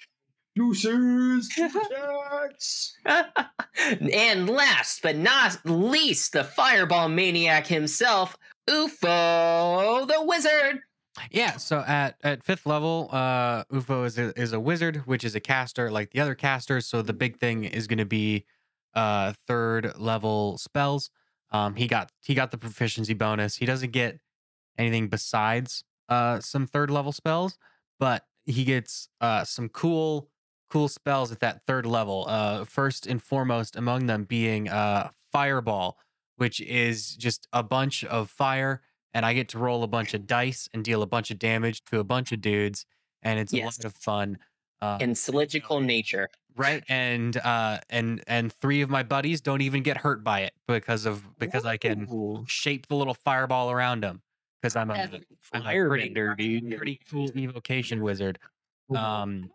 Deuces, 0.54 1.48
jacks. 1.56 2.98
and 4.12 4.50
last 4.50 5.02
but 5.02 5.16
not 5.16 5.60
least, 5.64 6.34
the 6.34 6.44
fireball 6.44 7.08
maniac 7.08 7.68
himself, 7.68 8.38
UFO 8.70 10.08
the 10.08 10.24
wizard. 10.24 10.80
Yeah, 11.32 11.58
so 11.58 11.80
at 11.80 12.16
at 12.24 12.44
fifth 12.44 12.66
level, 12.66 13.10
uh 13.12 13.64
UFO 13.66 14.06
is 14.06 14.18
a, 14.20 14.40
is 14.40 14.54
a 14.54 14.60
wizard, 14.60 14.98
which 15.08 15.24
is 15.24 15.36
a 15.36 15.40
caster 15.40 15.90
like 15.90 16.12
the 16.12 16.20
other 16.20 16.36
casters. 16.36 16.86
So 16.86 17.02
the 17.02 17.14
big 17.14 17.38
thing 17.40 17.64
is 17.64 17.88
going 17.88 17.98
to 17.98 18.06
be 18.06 18.46
uh 18.94 19.34
third 19.48 19.98
level 19.98 20.58
spells. 20.58 21.10
Um 21.52 21.76
he 21.76 21.88
got 21.88 22.12
he 22.24 22.36
got 22.36 22.52
the 22.52 22.58
proficiency 22.58 23.14
bonus. 23.14 23.56
He 23.56 23.66
doesn't 23.66 23.92
get 23.92 24.20
anything 24.78 25.08
besides 25.08 25.84
uh 26.10 26.40
some 26.40 26.68
third 26.68 26.92
level 26.92 27.12
spells, 27.12 27.58
but 28.00 28.24
he 28.46 28.64
gets 28.64 29.10
uh 29.22 29.44
some 29.44 29.70
cool 29.70 30.30
cool 30.70 30.88
spells 30.88 31.32
at 31.32 31.40
that 31.40 31.64
third 31.64 31.86
level. 31.86 32.26
Uh 32.28 32.64
first 32.64 33.08
and 33.08 33.22
foremost 33.24 33.76
among 33.76 34.06
them 34.06 34.24
being 34.24 34.70
uh 34.70 35.10
fireball, 35.32 35.98
which 36.38 36.60
is 36.62 37.15
just 37.15 37.47
a 37.54 37.62
bunch 37.63 38.04
of 38.06 38.30
fire 38.30 38.82
and 39.13 39.26
I 39.26 39.34
get 39.34 39.50
to 39.50 39.58
roll 39.58 39.84
a 39.84 39.88
bunch 39.88 40.13
of 40.13 40.26
dice 40.28 40.69
and 40.73 40.84
deal 40.84 41.02
a 41.02 41.08
bunch 41.08 41.32
of 41.32 41.39
damage 41.39 41.84
to 41.86 42.00
a 42.00 42.04
bunch 42.04 42.32
of 42.32 42.39
dudes, 42.41 42.86
and 43.23 43.39
it's 43.39 43.52
Yes. 43.52 43.63
a 43.63 43.65
lot 43.65 43.86
of 43.86 43.93
fun. 43.95 44.38
Uh, 44.80 44.97
In 45.02 45.15
cylindrical 45.15 45.80
nature. 45.82 46.30
right, 46.56 46.84
and 46.88 47.36
uh, 47.38 47.80
and 47.89 48.23
and 48.28 48.54
three 48.54 48.82
of 48.82 48.89
my 48.91 49.02
buddies 49.02 49.41
don't 49.41 49.62
even 49.62 49.82
get 49.82 49.97
hurt 49.97 50.23
by 50.23 50.41
it 50.41 50.54
because 50.67 51.06
of 51.08 51.38
because 51.39 51.65
I 51.65 51.78
can 51.78 52.45
shape 52.47 52.86
the 52.88 52.95
little 52.95 53.15
fireball 53.15 53.71
around 53.71 54.04
them 54.04 54.21
because 54.62 54.76
I'm 54.76 54.91
a, 54.91 55.10
a 55.54 55.60
Firebender, 55.60 56.38
dude. 56.38 56.78
pretty 56.78 57.00
cool 57.10 57.32
evocation 57.36 58.02
wizard. 58.04 58.38
Um, 58.95 59.50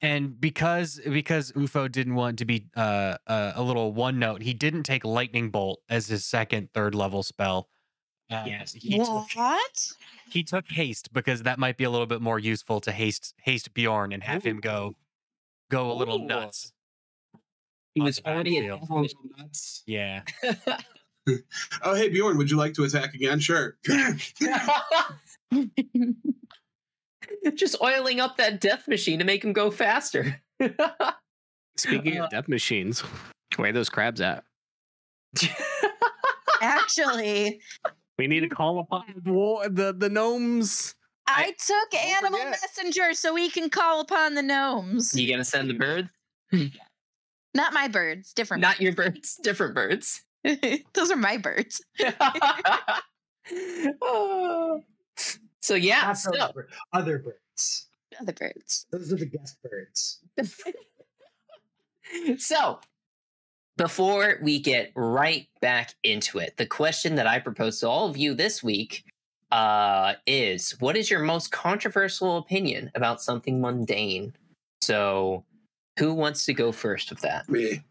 and 0.00 0.40
because 0.40 1.00
because 1.04 1.52
UFO 1.52 1.90
didn't 1.90 2.14
want 2.14 2.38
to 2.38 2.44
be 2.44 2.66
uh, 2.76 3.16
uh, 3.26 3.52
a 3.54 3.62
little 3.62 3.92
one 3.92 4.18
note, 4.18 4.42
he 4.42 4.54
didn't 4.54 4.84
take 4.84 5.04
lightning 5.04 5.50
bolt 5.50 5.80
as 5.88 6.08
his 6.08 6.24
second 6.24 6.68
third 6.72 6.94
level 6.94 7.22
spell. 7.22 7.68
Uh, 8.30 8.44
Yes. 8.46 8.72
he 8.74 8.98
took 8.98 9.30
What? 9.34 9.92
he 10.30 10.42
took 10.44 10.70
haste 10.70 11.12
because 11.12 11.42
that 11.44 11.58
might 11.58 11.76
be 11.78 11.84
a 11.84 11.90
little 11.90 12.06
bit 12.06 12.20
more 12.20 12.38
useful 12.38 12.80
to 12.82 12.92
haste 12.92 13.34
haste 13.42 13.72
Bjorn 13.74 14.12
and 14.12 14.22
have 14.22 14.44
him 14.44 14.60
go 14.60 14.94
go 15.70 15.90
a 15.90 15.94
little 15.94 16.20
Ooh. 16.22 16.26
nuts. 16.26 16.72
He 17.94 18.02
was 18.02 18.20
already 18.24 18.60
battlefield. 18.60 19.06
at 19.06 19.38
nuts. 19.38 19.82
Yeah. 19.86 20.22
Oh, 21.82 21.94
hey 21.94 22.08
Bjorn, 22.08 22.38
would 22.38 22.50
you 22.50 22.56
like 22.56 22.72
to 22.74 22.84
attack 22.84 23.12
again? 23.12 23.38
Sure. 23.38 23.76
Just 27.54 27.80
oiling 27.82 28.20
up 28.20 28.36
that 28.36 28.60
death 28.60 28.86
machine 28.88 29.18
to 29.18 29.24
make 29.24 29.42
him 29.44 29.52
go 29.52 29.70
faster. 29.70 30.40
Speaking 31.76 32.18
Uh, 32.20 32.24
of 32.24 32.30
death 32.30 32.48
machines, 32.48 33.00
where 33.56 33.70
are 33.70 33.72
those 33.72 33.88
crabs 33.88 34.20
at? 34.20 34.44
Actually, 36.60 37.60
We 38.18 38.26
need 38.26 38.40
to 38.40 38.48
call 38.48 38.80
upon 38.80 39.04
the 39.24 39.68
the, 39.70 39.94
the 39.96 40.08
gnomes. 40.08 40.94
I 41.26 41.54
took 41.66 41.94
Animal 42.00 42.38
forget. 42.40 42.58
Messenger 42.62 43.12
so 43.14 43.34
we 43.34 43.50
can 43.50 43.68
call 43.70 44.00
upon 44.00 44.34
the 44.34 44.42
gnomes. 44.42 45.14
you 45.14 45.30
gonna 45.30 45.44
send 45.44 45.68
the 45.70 45.74
bird? 45.74 46.08
Not 47.54 47.72
my 47.74 47.86
birds, 47.88 48.32
different. 48.32 48.60
Not 48.62 48.80
your 48.80 48.94
birds, 48.94 49.38
different 49.42 49.74
birds. 49.74 50.22
Those 50.94 51.10
are 51.10 51.16
my 51.16 51.36
birds. 51.36 51.80
Oh. 54.02 54.82
So 55.68 55.74
yeah, 55.74 56.00
Not 56.00 56.16
so, 56.16 56.30
those 56.30 56.52
birds, 56.52 56.72
other 56.94 57.18
birds. 57.18 57.88
Other 58.18 58.32
birds. 58.32 58.86
Those 58.90 59.12
are 59.12 59.16
the 59.16 59.26
guest 59.26 59.58
birds. 59.62 60.20
so 62.38 62.80
before 63.76 64.38
we 64.42 64.60
get 64.60 64.92
right 64.96 65.46
back 65.60 65.92
into 66.04 66.38
it, 66.38 66.56
the 66.56 66.64
question 66.64 67.16
that 67.16 67.26
I 67.26 67.38
propose 67.38 67.80
to 67.80 67.88
all 67.88 68.08
of 68.08 68.16
you 68.16 68.32
this 68.32 68.62
week 68.62 69.04
uh, 69.52 70.14
is: 70.26 70.74
What 70.80 70.96
is 70.96 71.10
your 71.10 71.20
most 71.20 71.52
controversial 71.52 72.38
opinion 72.38 72.90
about 72.94 73.20
something 73.20 73.60
mundane? 73.60 74.32
So, 74.80 75.44
who 75.98 76.14
wants 76.14 76.46
to 76.46 76.54
go 76.54 76.72
first 76.72 77.10
with 77.10 77.20
that? 77.20 77.46
Me. 77.46 77.82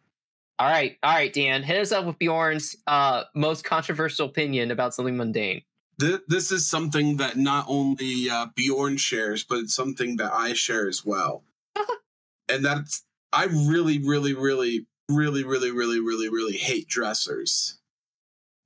All 0.57 0.67
right, 0.67 0.97
all 1.03 1.13
right, 1.13 1.31
Dan, 1.31 1.61
hit 1.61 1.79
us 1.79 1.91
up 1.91 2.05
with 2.05 2.17
Bjorn's 2.17 2.75
uh, 2.87 3.25
most 3.35 3.63
controversial 3.63 4.25
opinion 4.25 4.71
about 4.71 4.95
something 4.95 5.15
mundane. 5.15 5.61
Th- 5.99 6.21
this 6.27 6.51
is 6.51 6.69
something 6.69 7.17
that 7.17 7.37
not 7.37 7.65
only 7.67 8.29
uh, 8.29 8.47
Bjorn 8.55 8.97
shares, 8.97 9.43
but 9.43 9.59
it's 9.59 9.75
something 9.75 10.17
that 10.17 10.31
I 10.33 10.53
share 10.53 10.87
as 10.87 11.05
well. 11.05 11.43
and 12.49 12.63
that's 12.63 13.03
I 13.33 13.45
really, 13.45 13.99
really, 13.99 14.33
really, 14.33 14.85
really, 15.09 15.43
really, 15.43 15.71
really, 15.71 15.99
really, 15.99 16.29
really 16.29 16.57
hate 16.57 16.87
dressers. 16.87 17.77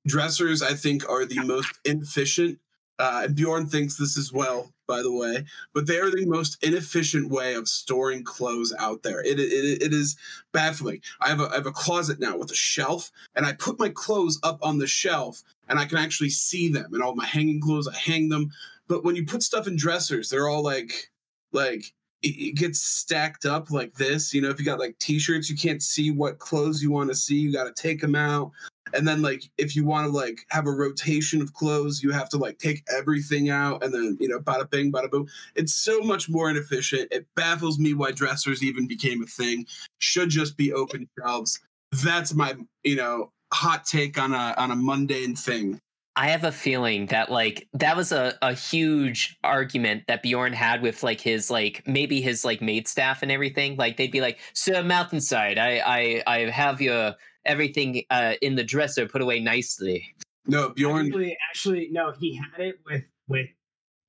Dressers, 0.06 0.62
I 0.62 0.74
think, 0.74 1.08
are 1.10 1.26
the 1.26 1.40
most 1.46 1.80
inefficient. 1.86 2.60
Uh, 3.00 3.28
Bjorn 3.28 3.68
thinks 3.68 3.98
this 3.98 4.18
as 4.18 4.32
well, 4.32 4.72
by 4.88 5.02
the 5.02 5.12
way. 5.12 5.46
But 5.74 5.88
they 5.88 5.98
are 5.98 6.12
the 6.12 6.26
most 6.28 6.64
inefficient 6.64 7.32
way 7.32 7.56
of 7.56 7.68
storing 7.68 8.24
clothes 8.24 8.74
out 8.78 9.02
there. 9.02 9.22
It, 9.22 9.40
it, 9.40 9.82
it 9.82 9.94
is 9.94 10.18
baffling. 10.52 11.02
I 11.20 11.30
have 11.30 11.40
a 11.40 11.50
I 11.50 11.56
have 11.56 11.66
a 11.66 11.72
closet 11.72 12.20
now 12.20 12.38
with 12.38 12.52
a 12.52 12.56
shelf, 12.56 13.12
and 13.36 13.46
I 13.46 13.54
put 13.54 13.80
my 13.80 13.90
clothes 13.90 14.40
up 14.44 14.60
on 14.62 14.78
the 14.78 14.88
shelf, 14.88 15.44
and 15.72 15.80
I 15.80 15.86
can 15.86 15.98
actually 15.98 16.30
see 16.30 16.68
them. 16.68 16.94
And 16.94 17.02
all 17.02 17.16
my 17.16 17.26
hanging 17.26 17.62
clothes, 17.62 17.88
I 17.88 17.96
hang 17.96 18.28
them. 18.28 18.52
But 18.88 19.06
when 19.06 19.16
you 19.16 19.26
put 19.26 19.42
stuff 19.42 19.68
in 19.68 19.78
dressers, 19.78 20.30
they're 20.30 20.50
all 20.50 20.62
like, 20.62 21.10
like 21.54 21.86
it, 22.22 22.58
gets 22.58 22.84
stacked 22.84 23.46
up 23.46 23.72
like 23.72 23.94
this. 23.94 24.34
You 24.34 24.42
know, 24.42 24.50
if 24.50 24.60
you 24.60 24.66
got 24.66 24.80
like 24.80 25.00
t-shirts, 25.00 25.50
you 25.50 25.56
can't 25.56 25.82
see 25.82 26.12
what 26.12 26.40
clothes 26.40 26.84
you 26.84 26.92
want 26.92 27.10
to 27.10 27.16
see. 27.16 27.36
You 27.36 27.54
got 27.54 27.74
to 27.74 27.82
take 27.82 28.02
them 28.02 28.16
out. 28.16 28.52
And 28.94 29.08
then 29.08 29.22
like 29.22 29.50
if 29.58 29.74
you 29.74 29.86
want 29.86 30.08
to 30.08 30.12
like 30.12 30.42
have 30.50 30.68
a 30.68 30.72
rotation 30.72 31.42
of 31.42 31.54
clothes, 31.54 32.04
you 32.04 32.12
have 32.12 32.28
to 32.30 32.38
like 32.38 32.58
take 32.58 32.84
everything 32.94 33.50
out 33.50 33.82
and 33.82 33.94
then 33.94 34.18
you 34.20 34.28
know 34.28 34.40
bada 34.40 34.70
bing 34.70 34.92
bada 34.92 35.10
boom. 35.10 35.28
It's 35.56 35.74
so 35.74 36.02
much 36.02 36.28
more 36.28 36.50
inefficient. 36.50 37.08
It 37.10 37.26
baffles 37.38 37.80
me 37.80 37.94
why 37.94 38.12
dressers 38.12 38.62
even 38.62 38.88
became 38.88 39.24
a 39.24 39.28
thing. 39.28 39.66
Should 40.00 40.30
just 40.30 40.58
be 40.58 40.74
open 40.74 41.08
shelves. 41.18 41.62
That's 42.04 42.34
my 42.34 42.56
you 42.84 42.98
know 42.98 43.32
hot 43.54 43.86
take 43.86 44.18
on 44.18 44.34
a 44.34 44.54
on 44.58 44.72
a 44.72 44.76
mundane 44.76 45.36
thing. 45.36 45.80
I 46.16 46.28
have 46.30 46.44
a 46.44 46.52
feeling 46.52 47.06
that 47.08 47.32
like 47.32 47.68
that 47.74 47.96
was 47.96 48.12
a, 48.12 48.38
a 48.42 48.54
huge 48.54 49.38
argument 49.44 50.04
that 50.08 50.22
Bjorn 50.22 50.52
had 50.52 50.82
with 50.82 51.04
like 51.04 51.22
his 51.22 51.50
like 51.50 51.84
maybe 51.88 52.22
his 52.22 52.44
like 52.44 52.62
maid 52.62 52.88
staff 52.88 53.24
and 53.24 53.32
everything. 53.32 53.78
Like 53.78 53.98
they'd 53.98 54.12
be 54.12 54.22
like, 54.22 54.40
Sir 54.54 54.84
Mountainside, 54.84 55.58
I 55.58 55.80
I 55.80 56.24
I 56.28 56.40
have 56.50 56.82
your 56.82 57.16
everything 57.46 58.04
uh 58.10 58.34
in 58.42 58.56
the 58.56 58.64
dresser 58.64 59.08
put 59.08 59.22
away 59.22 59.40
nicely. 59.40 60.14
No, 60.48 60.70
Bjorn. 60.70 61.08
Actually, 61.08 61.38
actually, 61.50 61.90
no, 61.92 62.12
he 62.12 62.36
had 62.36 62.60
it 62.60 62.76
with 62.86 63.04
with 63.28 63.48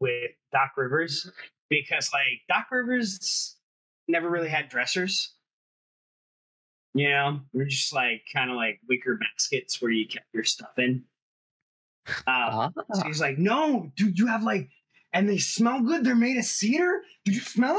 with 0.00 0.32
Doc 0.50 0.72
Rivers 0.76 1.30
because 1.70 2.10
like 2.12 2.40
Doc 2.48 2.66
Rivers 2.72 3.56
never 4.08 4.28
really 4.28 4.48
had 4.48 4.68
dressers. 4.68 5.34
You 6.94 7.08
know, 7.10 7.40
we're 7.52 7.64
just 7.64 7.92
like 7.92 8.22
kind 8.32 8.50
of 8.50 8.56
like 8.56 8.80
wicker 8.88 9.18
baskets 9.18 9.80
where 9.80 9.90
you 9.90 10.06
kept 10.06 10.26
your 10.34 10.44
stuff 10.44 10.78
in. 10.78 11.04
Uh, 12.26 12.68
so 12.92 13.06
he's 13.06 13.20
like, 13.20 13.38
"No, 13.38 13.90
dude, 13.96 14.18
you 14.18 14.26
have 14.26 14.42
like, 14.42 14.68
and 15.12 15.28
they 15.28 15.38
smell 15.38 15.80
good. 15.80 16.04
They're 16.04 16.14
made 16.14 16.36
of 16.36 16.44
cedar. 16.44 17.02
Did 17.24 17.34
you 17.34 17.40
smell 17.40 17.76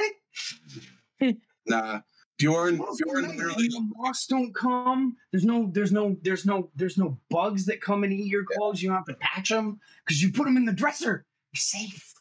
it? 1.20 1.38
Nah, 1.66 2.02
Bjorn. 2.38 2.76
Smells 2.76 3.02
Bjorn 3.02 3.28
literally. 3.30 3.70
The 3.70 3.90
moths 3.96 4.28
don't 4.28 4.54
come. 4.54 5.16
There's 5.32 5.46
no, 5.46 5.70
there's 5.72 5.94
no, 5.94 6.18
there's 6.24 6.46
no, 6.46 6.70
there's 6.76 6.98
no 6.98 7.18
bugs 7.30 7.66
that 7.68 7.80
come 7.80 8.04
and 8.04 8.12
eat 8.12 8.26
your 8.28 8.44
clothes. 8.44 8.82
You 8.84 8.90
don't 8.90 8.98
have 8.98 9.06
to 9.06 9.14
patch 9.14 9.48
them 9.48 9.80
because 10.06 10.22
you 10.22 10.30
put 10.34 10.44
them 10.44 10.58
in 10.58 10.66
the 10.66 10.74
dresser. 10.74 11.26
You're 11.54 11.60
safe. 11.60 12.14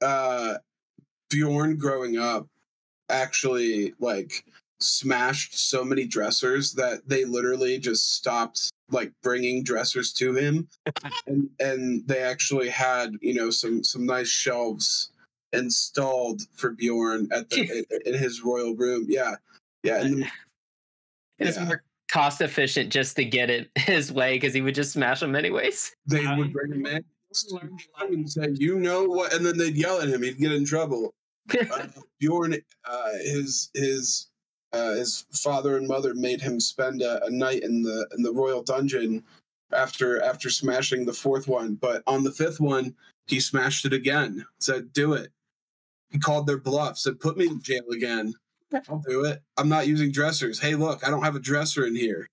uh 0.00 0.54
Bjorn 1.28 1.76
growing 1.76 2.18
up 2.18 2.46
actually 3.08 3.94
like 3.98 4.44
smashed 4.80 5.58
so 5.58 5.84
many 5.84 6.06
dressers 6.06 6.72
that 6.74 7.08
they 7.08 7.24
literally 7.24 7.78
just 7.78 8.14
stopped 8.14 8.70
like 8.90 9.12
bringing 9.22 9.62
dressers 9.62 10.12
to 10.14 10.34
him. 10.34 10.68
And 11.26 11.50
and 11.60 12.06
they 12.08 12.20
actually 12.22 12.68
had 12.68 13.14
you 13.20 13.34
know 13.34 13.50
some 13.50 13.84
some 13.84 14.06
nice 14.06 14.28
shelves 14.28 15.10
installed 15.52 16.42
for 16.54 16.70
Bjorn 16.70 17.28
at 17.32 17.48
the 17.50 17.84
in, 17.90 18.14
in 18.14 18.18
his 18.18 18.42
royal 18.42 18.74
room. 18.76 19.06
Yeah. 19.08 19.34
Yeah 19.82 20.00
and 20.02 20.22
then, 20.22 20.30
It's 21.38 21.56
yeah, 21.56 21.64
more 21.64 21.82
cost 22.10 22.40
efficient 22.40 22.90
just 22.90 23.16
to 23.16 23.24
get 23.24 23.50
it 23.50 23.70
his 23.78 24.10
way 24.12 24.36
because 24.36 24.54
he 24.54 24.60
would 24.62 24.74
just 24.74 24.92
smash 24.92 25.20
them 25.20 25.34
anyways. 25.36 25.94
they 26.06 26.24
Um, 26.24 26.38
would 26.38 26.52
bring 26.52 26.72
him 26.72 26.86
in. 26.86 27.04
And 28.00 28.30
say 28.30 28.48
you 28.54 28.78
know 28.78 29.04
what 29.04 29.34
and 29.34 29.44
then 29.44 29.58
they'd 29.58 29.76
yell 29.76 30.00
at 30.00 30.08
him. 30.08 30.22
He'd 30.22 30.38
get 30.38 30.52
in 30.52 30.64
trouble. 30.64 31.12
Uh, 31.50 31.86
Bjorn, 32.20 32.56
uh, 32.84 33.12
his 33.22 33.70
his 33.74 34.28
uh, 34.72 34.92
his 34.92 35.24
father 35.32 35.76
and 35.76 35.88
mother 35.88 36.14
made 36.14 36.40
him 36.40 36.60
spend 36.60 37.02
a, 37.02 37.24
a 37.24 37.30
night 37.30 37.62
in 37.62 37.82
the 37.82 38.06
in 38.16 38.22
the 38.22 38.32
royal 38.32 38.62
dungeon 38.62 39.24
after 39.72 40.22
after 40.22 40.50
smashing 40.50 41.04
the 41.04 41.12
fourth 41.12 41.48
one. 41.48 41.74
But 41.74 42.02
on 42.06 42.22
the 42.22 42.32
fifth 42.32 42.60
one, 42.60 42.94
he 43.26 43.40
smashed 43.40 43.84
it 43.84 43.92
again. 43.92 44.44
Said, 44.60 44.92
"Do 44.92 45.14
it." 45.14 45.30
He 46.10 46.18
called 46.18 46.46
their 46.46 46.58
bluff. 46.58 46.98
Said, 46.98 47.20
"Put 47.20 47.36
me 47.36 47.46
in 47.46 47.62
jail 47.62 47.88
again. 47.92 48.34
I'll 48.88 49.02
do 49.08 49.24
it. 49.24 49.42
I'm 49.56 49.68
not 49.68 49.86
using 49.86 50.12
dressers. 50.12 50.58
Hey, 50.58 50.74
look, 50.74 51.06
I 51.06 51.10
don't 51.10 51.22
have 51.22 51.36
a 51.36 51.40
dresser 51.40 51.86
in 51.86 51.96
here. 51.96 52.26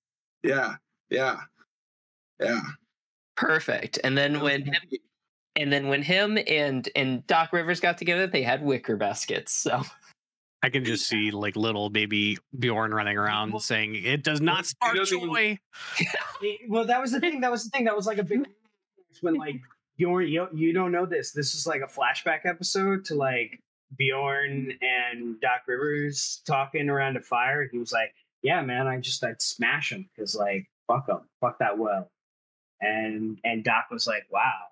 Yeah, 0.43 0.75
yeah, 1.09 1.39
yeah." 2.39 2.61
Perfect. 3.37 3.99
And 4.03 4.17
then 4.17 4.39
when 4.39 4.63
him, 4.63 4.75
and 5.55 5.71
then 5.71 5.87
when 5.87 6.01
him 6.01 6.37
and 6.47 6.87
and 6.95 7.25
Doc 7.27 7.53
Rivers 7.53 7.79
got 7.79 7.97
together, 7.97 8.27
they 8.27 8.43
had 8.43 8.63
wicker 8.63 8.97
baskets. 8.97 9.53
So 9.53 9.83
I 10.65 10.69
can 10.69 10.83
just 10.83 11.07
see 11.07 11.29
like 11.29 11.55
little 11.55 11.91
baby 11.91 12.39
Bjorn 12.57 12.91
running 12.91 13.17
around 13.17 13.61
saying, 13.61 13.95
"It 13.95 14.23
does 14.23 14.41
not 14.41 14.65
spark 14.65 14.95
doesn't 14.95 15.15
even- 15.15 15.29
joy." 15.29 15.59
It- 16.41 16.61
well, 16.67 16.85
that 16.85 16.99
was 16.99 17.11
the 17.11 17.19
thing. 17.19 17.41
That 17.41 17.51
was 17.51 17.63
the 17.65 17.69
thing. 17.69 17.85
That 17.85 17.95
was 17.95 18.07
like 18.07 18.17
a 18.17 18.23
big 18.23 18.47
when 19.21 19.35
like 19.35 19.61
Bjorn. 19.97 20.27
You 20.27 20.47
you 20.53 20.73
don't 20.73 20.91
know 20.91 21.05
this. 21.05 21.31
This 21.31 21.53
is 21.53 21.67
like 21.67 21.81
a 21.81 21.87
flashback 21.87 22.45
episode 22.45 23.05
to 23.05 23.15
like 23.15 23.61
Bjorn 23.95 24.73
and 24.81 25.39
Doc 25.39 25.61
Rivers 25.67 26.41
talking 26.47 26.89
around 26.89 27.15
a 27.17 27.21
fire. 27.21 27.67
He 27.71 27.77
was 27.77 27.91
like, 27.91 28.13
"Yeah, 28.41 28.61
man, 28.63 28.87
I 28.87 28.99
just 28.99 29.23
I'd 29.23 29.41
smash 29.41 29.91
him 29.91 30.09
because 30.15 30.35
like 30.35 30.67
fuck 30.87 31.07
him, 31.07 31.19
fuck 31.41 31.59
that 31.59 31.77
well." 31.77 32.09
And 32.81 33.37
and 33.43 33.63
Doc 33.63 33.85
was 33.91 34.07
like, 34.07 34.23
"Wow, 34.31 34.63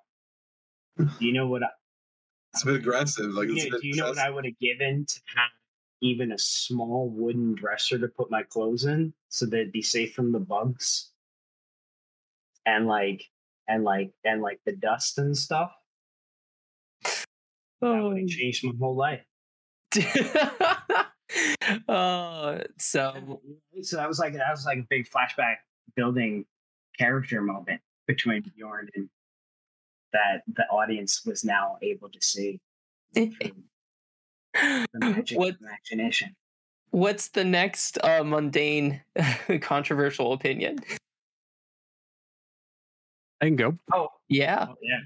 do 0.98 1.26
you 1.26 1.34
know 1.34 1.48
what? 1.48 1.64
I, 1.64 1.68
It's 2.54 2.64
a 2.64 2.66
bit 2.68 2.76
aggressive. 2.76 3.32
Like, 3.34 3.50
it's 3.50 3.64
yeah, 3.66 3.76
a 3.78 3.80
do 3.80 3.88
you 3.88 3.96
know 3.96 4.10
what. 4.10 4.18
I 4.18 4.30
would 4.30 4.46
have 4.46 4.60
given 4.60 5.06
to 5.06 5.20
have 5.36 5.50
even 6.04 6.34
a 6.34 6.38
small 6.38 7.10
wooden 7.10 7.56
dresser 7.56 7.98
to 7.98 8.08
put 8.10 8.30
my 8.30 8.44
clothes 8.44 8.86
in 8.86 9.14
so 9.30 9.46
they'd 9.46 9.72
be 9.72 9.82
safe 9.82 10.14
from 10.14 10.34
the 10.34 10.40
bugs 10.40 11.12
and 12.66 12.88
like 12.88 13.24
and 13.68 13.84
like 13.84 14.12
and 14.26 14.42
like 14.42 14.60
the 14.66 14.74
dust 14.74 15.18
and 15.18 15.38
stuff? 15.38 15.72
That 17.04 17.24
would 17.82 18.18
have 18.18 18.24
oh. 18.24 18.28
changed 18.28 18.66
my 18.66 18.74
whole 18.80 18.96
life. 18.96 19.24
oh, 21.88 22.60
so 22.78 23.42
So 23.82 23.98
that 23.98 24.08
was 24.08 24.20
like 24.20 24.34
that 24.34 24.52
was 24.52 24.66
like 24.66 24.80
a 24.80 24.88
big 24.90 25.08
flashback 25.10 25.56
building 25.96 26.46
character 26.98 27.42
moment 27.42 27.82
between 28.08 28.44
Bjorn 28.56 28.90
and 28.96 29.10
that 30.12 30.44
the 30.48 30.64
audience 30.66 31.26
was 31.26 31.44
now 31.44 31.78
able 31.82 32.10
to 32.10 32.22
see 32.22 32.60
what 35.34 35.56
imagination. 35.60 36.36
what's 36.92 37.30
the 37.30 37.44
next 37.44 37.98
uh, 38.04 38.24
mundane 38.24 39.02
controversial 39.62 40.34
opinion? 40.34 40.80
I 43.42 43.46
can 43.46 43.56
go. 43.56 43.78
Oh, 43.94 44.10
Yeah. 44.30 44.68
oh 44.70 44.76
yeah. 44.82 45.00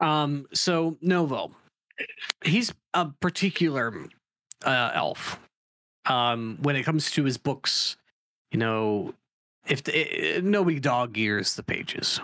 Um, 0.00 0.46
so 0.52 0.96
Novo, 1.00 1.54
he's 2.44 2.72
a 2.94 3.06
particular 3.20 3.94
uh, 4.64 4.90
elf. 4.94 5.38
Um, 6.06 6.58
when 6.62 6.74
it 6.76 6.84
comes 6.84 7.10
to 7.12 7.24
his 7.24 7.36
books, 7.36 7.96
you 8.50 8.58
know, 8.58 9.12
if 9.66 9.82
the, 9.84 10.36
eh, 10.36 10.40
nobody 10.42 10.80
dog 10.80 11.18
ears 11.18 11.54
the 11.54 11.62
pages, 11.62 12.20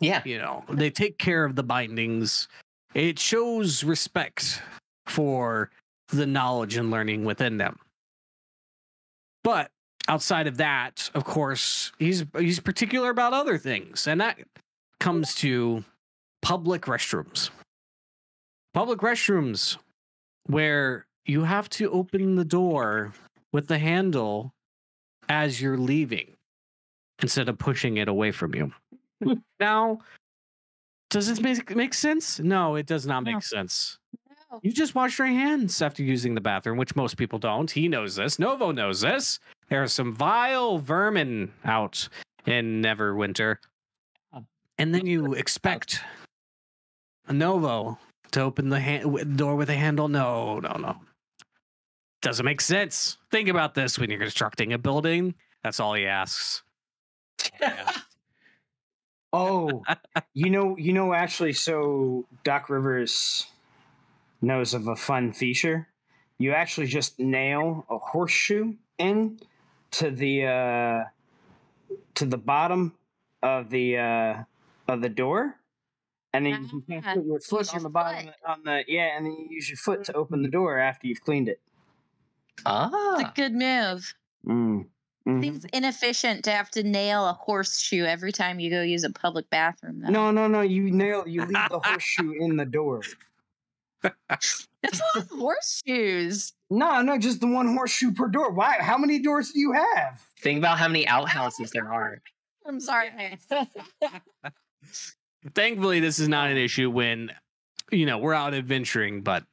Yeah. 0.00 0.20
you 0.24 0.38
know, 0.38 0.64
they 0.68 0.90
take 0.90 1.18
care 1.18 1.44
of 1.44 1.56
the 1.56 1.62
bindings. 1.62 2.48
It 2.94 3.18
shows 3.18 3.82
respect 3.82 4.60
for 5.06 5.70
the 6.08 6.26
knowledge 6.26 6.76
and 6.76 6.90
learning 6.90 7.24
within 7.24 7.56
them. 7.58 7.78
But 9.42 9.70
outside 10.08 10.46
of 10.46 10.56
that, 10.58 11.10
of 11.14 11.24
course, 11.24 11.92
he's 11.98 12.24
he's 12.38 12.60
particular 12.60 13.10
about 13.10 13.32
other 13.32 13.58
things, 13.58 14.06
and 14.06 14.20
that 14.20 14.38
comes 15.00 15.34
to 15.36 15.84
public 16.42 16.82
restrooms. 16.82 17.50
Public 18.72 19.00
restrooms 19.00 19.76
where 20.46 21.06
you 21.26 21.44
have 21.44 21.68
to 21.70 21.90
open 21.90 22.34
the 22.36 22.44
door 22.44 23.12
with 23.52 23.68
the 23.68 23.78
handle 23.78 24.52
as 25.28 25.60
you're 25.60 25.78
leaving 25.78 26.34
instead 27.22 27.48
of 27.48 27.56
pushing 27.58 27.96
it 27.96 28.08
away 28.08 28.30
from 28.30 28.54
you. 28.54 28.72
now, 29.60 30.00
does 31.10 31.28
this 31.28 31.40
make 31.40 31.74
make 31.76 31.94
sense? 31.94 32.40
No, 32.40 32.74
it 32.74 32.86
does 32.86 33.06
not 33.06 33.22
make 33.24 33.34
No. 33.34 33.40
sense. 33.40 33.98
No. 34.54 34.60
You 34.62 34.72
just 34.72 34.94
wash 34.94 35.18
your 35.18 35.26
hands 35.26 35.82
after 35.82 36.02
using 36.02 36.34
the 36.34 36.40
bathroom, 36.40 36.78
which 36.78 36.94
most 36.94 37.16
people 37.16 37.38
don't. 37.38 37.70
He 37.70 37.88
knows 37.88 38.14
this. 38.16 38.38
Novo 38.38 38.70
knows 38.70 39.00
this. 39.00 39.40
There 39.68 39.82
are 39.82 39.88
some 39.88 40.14
vile 40.14 40.78
vermin 40.78 41.52
out 41.64 42.08
in 42.46 42.80
Neverwinter. 42.82 43.56
Oh. 44.32 44.44
And 44.78 44.94
then 44.94 45.06
you 45.06 45.34
expect 45.34 46.00
a 47.26 47.32
Novo 47.32 47.98
to 48.32 48.40
open 48.42 48.68
the 48.68 48.78
hand- 48.78 49.36
door 49.36 49.56
with 49.56 49.70
a 49.70 49.74
handle. 49.74 50.08
No, 50.08 50.60
no, 50.60 50.72
no. 50.78 50.96
Doesn't 52.22 52.44
make 52.44 52.60
sense. 52.60 53.18
Think 53.30 53.48
about 53.48 53.74
this 53.74 53.98
when 53.98 54.08
you're 54.10 54.20
constructing 54.20 54.72
a 54.72 54.78
building. 54.78 55.34
That's 55.62 55.80
all 55.80 55.94
he 55.94 56.06
asks. 56.06 56.62
Oh, 59.36 59.82
you 60.32 60.48
know, 60.48 60.76
you 60.78 60.92
know, 60.92 61.12
actually, 61.12 61.54
so 61.54 62.24
Doc 62.44 62.70
Rivers 62.70 63.48
knows 64.40 64.74
of 64.74 64.88
a 64.88 64.96
fun 64.96 65.32
feature. 65.32 65.88
You 66.38 66.52
actually 66.52 66.86
just 66.88 67.18
nail 67.18 67.86
a 67.88 67.98
horseshoe 67.98 68.74
in 68.98 69.38
to 69.92 70.10
the 70.10 70.46
uh, 70.46 71.04
to 72.14 72.24
the 72.26 72.38
bottom 72.38 72.94
of 73.42 73.70
the 73.70 73.98
uh, 73.98 74.44
of 74.88 75.00
the 75.00 75.08
door, 75.08 75.56
and 76.32 76.46
then 76.46 76.68
you 76.72 76.80
can 76.82 77.02
Ah, 77.04 77.14
put 77.14 77.24
your 77.24 77.40
foot 77.40 77.66
your 77.72 77.76
on 77.76 77.82
the 77.84 77.88
bottom 77.90 78.26
foot. 78.26 78.34
on 78.46 78.64
the 78.64 78.84
yeah, 78.88 79.16
and 79.16 79.26
then 79.26 79.32
you 79.32 79.46
use 79.50 79.68
your 79.68 79.76
foot 79.76 80.04
to 80.04 80.12
open 80.14 80.42
the 80.42 80.48
door 80.48 80.78
after 80.78 81.06
you've 81.06 81.20
cleaned 81.22 81.48
it. 81.48 81.60
Ah, 82.66 83.14
it's 83.20 83.30
a 83.30 83.32
good 83.34 83.52
move. 83.52 84.14
Mm. 84.46 84.86
Mhm. 85.26 85.40
Seems 85.42 85.64
inefficient 85.72 86.44
to 86.44 86.50
have 86.50 86.70
to 86.72 86.82
nail 86.82 87.26
a 87.26 87.32
horseshoe 87.32 88.04
every 88.04 88.30
time 88.32 88.60
you 88.60 88.68
go 88.70 88.82
use 88.82 89.04
a 89.04 89.10
public 89.10 89.48
bathroom. 89.48 90.00
Though. 90.00 90.10
No, 90.10 90.30
no, 90.30 90.48
no! 90.48 90.60
You 90.60 90.90
nail. 90.90 91.26
You 91.26 91.42
leave 91.46 91.52
the 91.70 91.80
horseshoe 91.80 92.32
in 92.32 92.56
the 92.56 92.66
door. 92.66 93.00
That's 94.28 94.68
a 94.82 95.18
lot 95.18 95.24
of 95.24 95.28
horseshoes. 95.30 96.52
No, 96.70 97.00
no, 97.02 97.18
just 97.18 97.40
the 97.40 97.46
one 97.46 97.74
horseshoe 97.74 98.12
per 98.12 98.28
door. 98.28 98.52
Why? 98.52 98.76
How 98.80 98.98
many 98.98 99.20
doors 99.20 99.52
do 99.52 99.60
you 99.60 99.72
have? 99.72 100.20
Think 100.40 100.58
about 100.58 100.78
how 100.78 100.88
many 100.88 101.06
outhouses 101.08 101.70
there 101.72 101.90
are. 101.92 102.20
I'm 102.66 102.80
sorry. 102.80 103.10
Thankfully, 105.54 106.00
this 106.00 106.18
is 106.18 106.28
not 106.28 106.50
an 106.50 106.56
issue 106.56 106.90
when 106.90 107.30
you 107.90 108.06
know 108.06 108.18
we're 108.18 108.34
out 108.34 108.54
adventuring, 108.54 109.22
but 109.22 109.44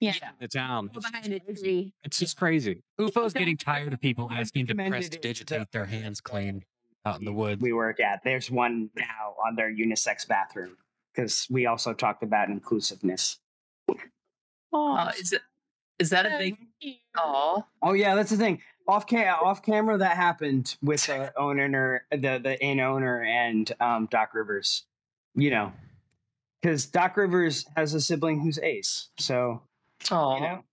Yeah. 0.00 0.12
the 0.40 0.48
town, 0.48 0.86
Go 0.88 0.98
it's, 0.98 1.10
behind 1.10 1.32
a 1.32 1.40
crazy. 1.40 1.62
tree. 1.62 1.94
it's 2.04 2.18
just 2.18 2.36
crazy. 2.36 2.82
UFO's 3.00 3.32
getting 3.32 3.56
tired 3.56 3.92
of 3.92 4.00
people 4.00 4.28
asking 4.32 4.66
to 4.66 4.74
press 4.74 4.86
it, 4.86 4.90
prestidigitate 4.90 5.70
their 5.72 5.86
hands 5.86 6.20
clean 6.20 6.64
out 7.04 7.18
in 7.20 7.24
the 7.24 7.32
woods. 7.32 7.62
we 7.62 7.72
work 7.72 8.00
at. 8.00 8.20
There's 8.24 8.50
one 8.50 8.90
now 8.96 9.34
on 9.46 9.54
their 9.54 9.70
unisex 9.72 10.26
bathroom 10.26 10.76
because 11.14 11.46
we 11.50 11.66
also 11.66 11.94
talked 11.94 12.22
about 12.24 12.48
inclusiveness. 12.48 13.38
Uh, 14.76 15.12
is 15.18 15.32
it 15.32 15.42
is 15.98 16.10
that 16.10 16.26
a 16.26 16.30
thing? 16.38 16.58
Oh, 17.16 17.64
Oh 17.82 17.92
yeah, 17.92 18.14
that's 18.14 18.30
the 18.30 18.36
thing. 18.36 18.60
Off 18.88 19.06
cam, 19.06 19.34
off 19.42 19.62
camera, 19.62 19.98
that 19.98 20.16
happened 20.16 20.76
with 20.82 21.06
the 21.06 21.32
owner, 21.38 22.04
the 22.10 22.40
the 22.42 22.56
inn 22.62 22.80
owner, 22.80 23.22
and 23.22 23.72
um, 23.80 24.06
Doc 24.10 24.34
Rivers. 24.34 24.84
You 25.34 25.50
know, 25.50 25.72
because 26.60 26.86
Doc 26.86 27.16
Rivers 27.16 27.66
has 27.76 27.94
a 27.94 28.00
sibling 28.00 28.40
who's 28.40 28.58
Ace. 28.58 29.08
So 29.18 29.62
oh. 30.10 30.34
you 30.34 30.40
know, 30.40 30.64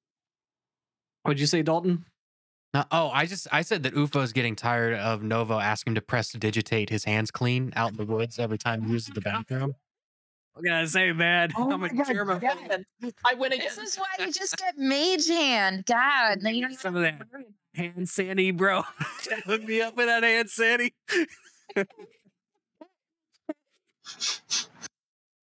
What'd 1.24 1.40
you 1.40 1.48
say, 1.48 1.62
Dalton? 1.64 2.06
No, 2.74 2.84
oh, 2.92 3.10
I 3.10 3.26
just 3.26 3.48
I 3.52 3.62
said 3.62 3.84
that 3.84 3.94
UFO's 3.94 4.34
getting 4.34 4.56
tired 4.56 4.96
of 4.96 5.24
Novo 5.24 5.60
asking 5.60 5.92
him 5.92 5.96
to 5.96 6.02
prestidigitate 6.02 6.90
his 6.90 7.06
hands 7.06 7.32
clean 7.32 7.72
out 7.76 7.92
in 7.92 7.98
the 7.98 8.06
woods 8.06 8.40
every 8.40 8.58
time 8.58 8.84
he 8.84 8.92
uses 8.92 9.14
the 9.14 9.22
bathroom. 9.22 9.76
I'm 10.56 10.64
gonna 10.64 10.88
say, 10.88 11.12
man, 11.14 11.52
Oh 11.58 11.72
I'm 11.72 11.82
my 11.82 11.88
a 11.88 11.94
God, 11.94 12.08
German 12.08 12.40
yeah. 12.42 12.78
I 13.26 13.34
win 13.34 13.54
again. 13.54 13.68
This 13.76 13.78
is 13.78 13.96
why 14.18 14.26
you 14.26 14.32
just 14.32 14.56
get 14.58 14.78
mage 14.78 15.28
hand. 15.28 15.86
God, 15.86 16.40
then 16.42 16.56
you 16.56 16.62
don't 16.62 16.72
even 16.72 16.80
Some 16.82 16.96
of 16.96 17.02
that 17.02 17.22
hand 17.74 18.08
sandy, 18.08 18.52
bro. 18.52 18.82
Hook 19.46 19.64
me 19.64 19.82
up 19.82 19.96
with 19.96 20.08
that 20.08 20.24
hand 20.24 20.50
sandy. 20.50 20.94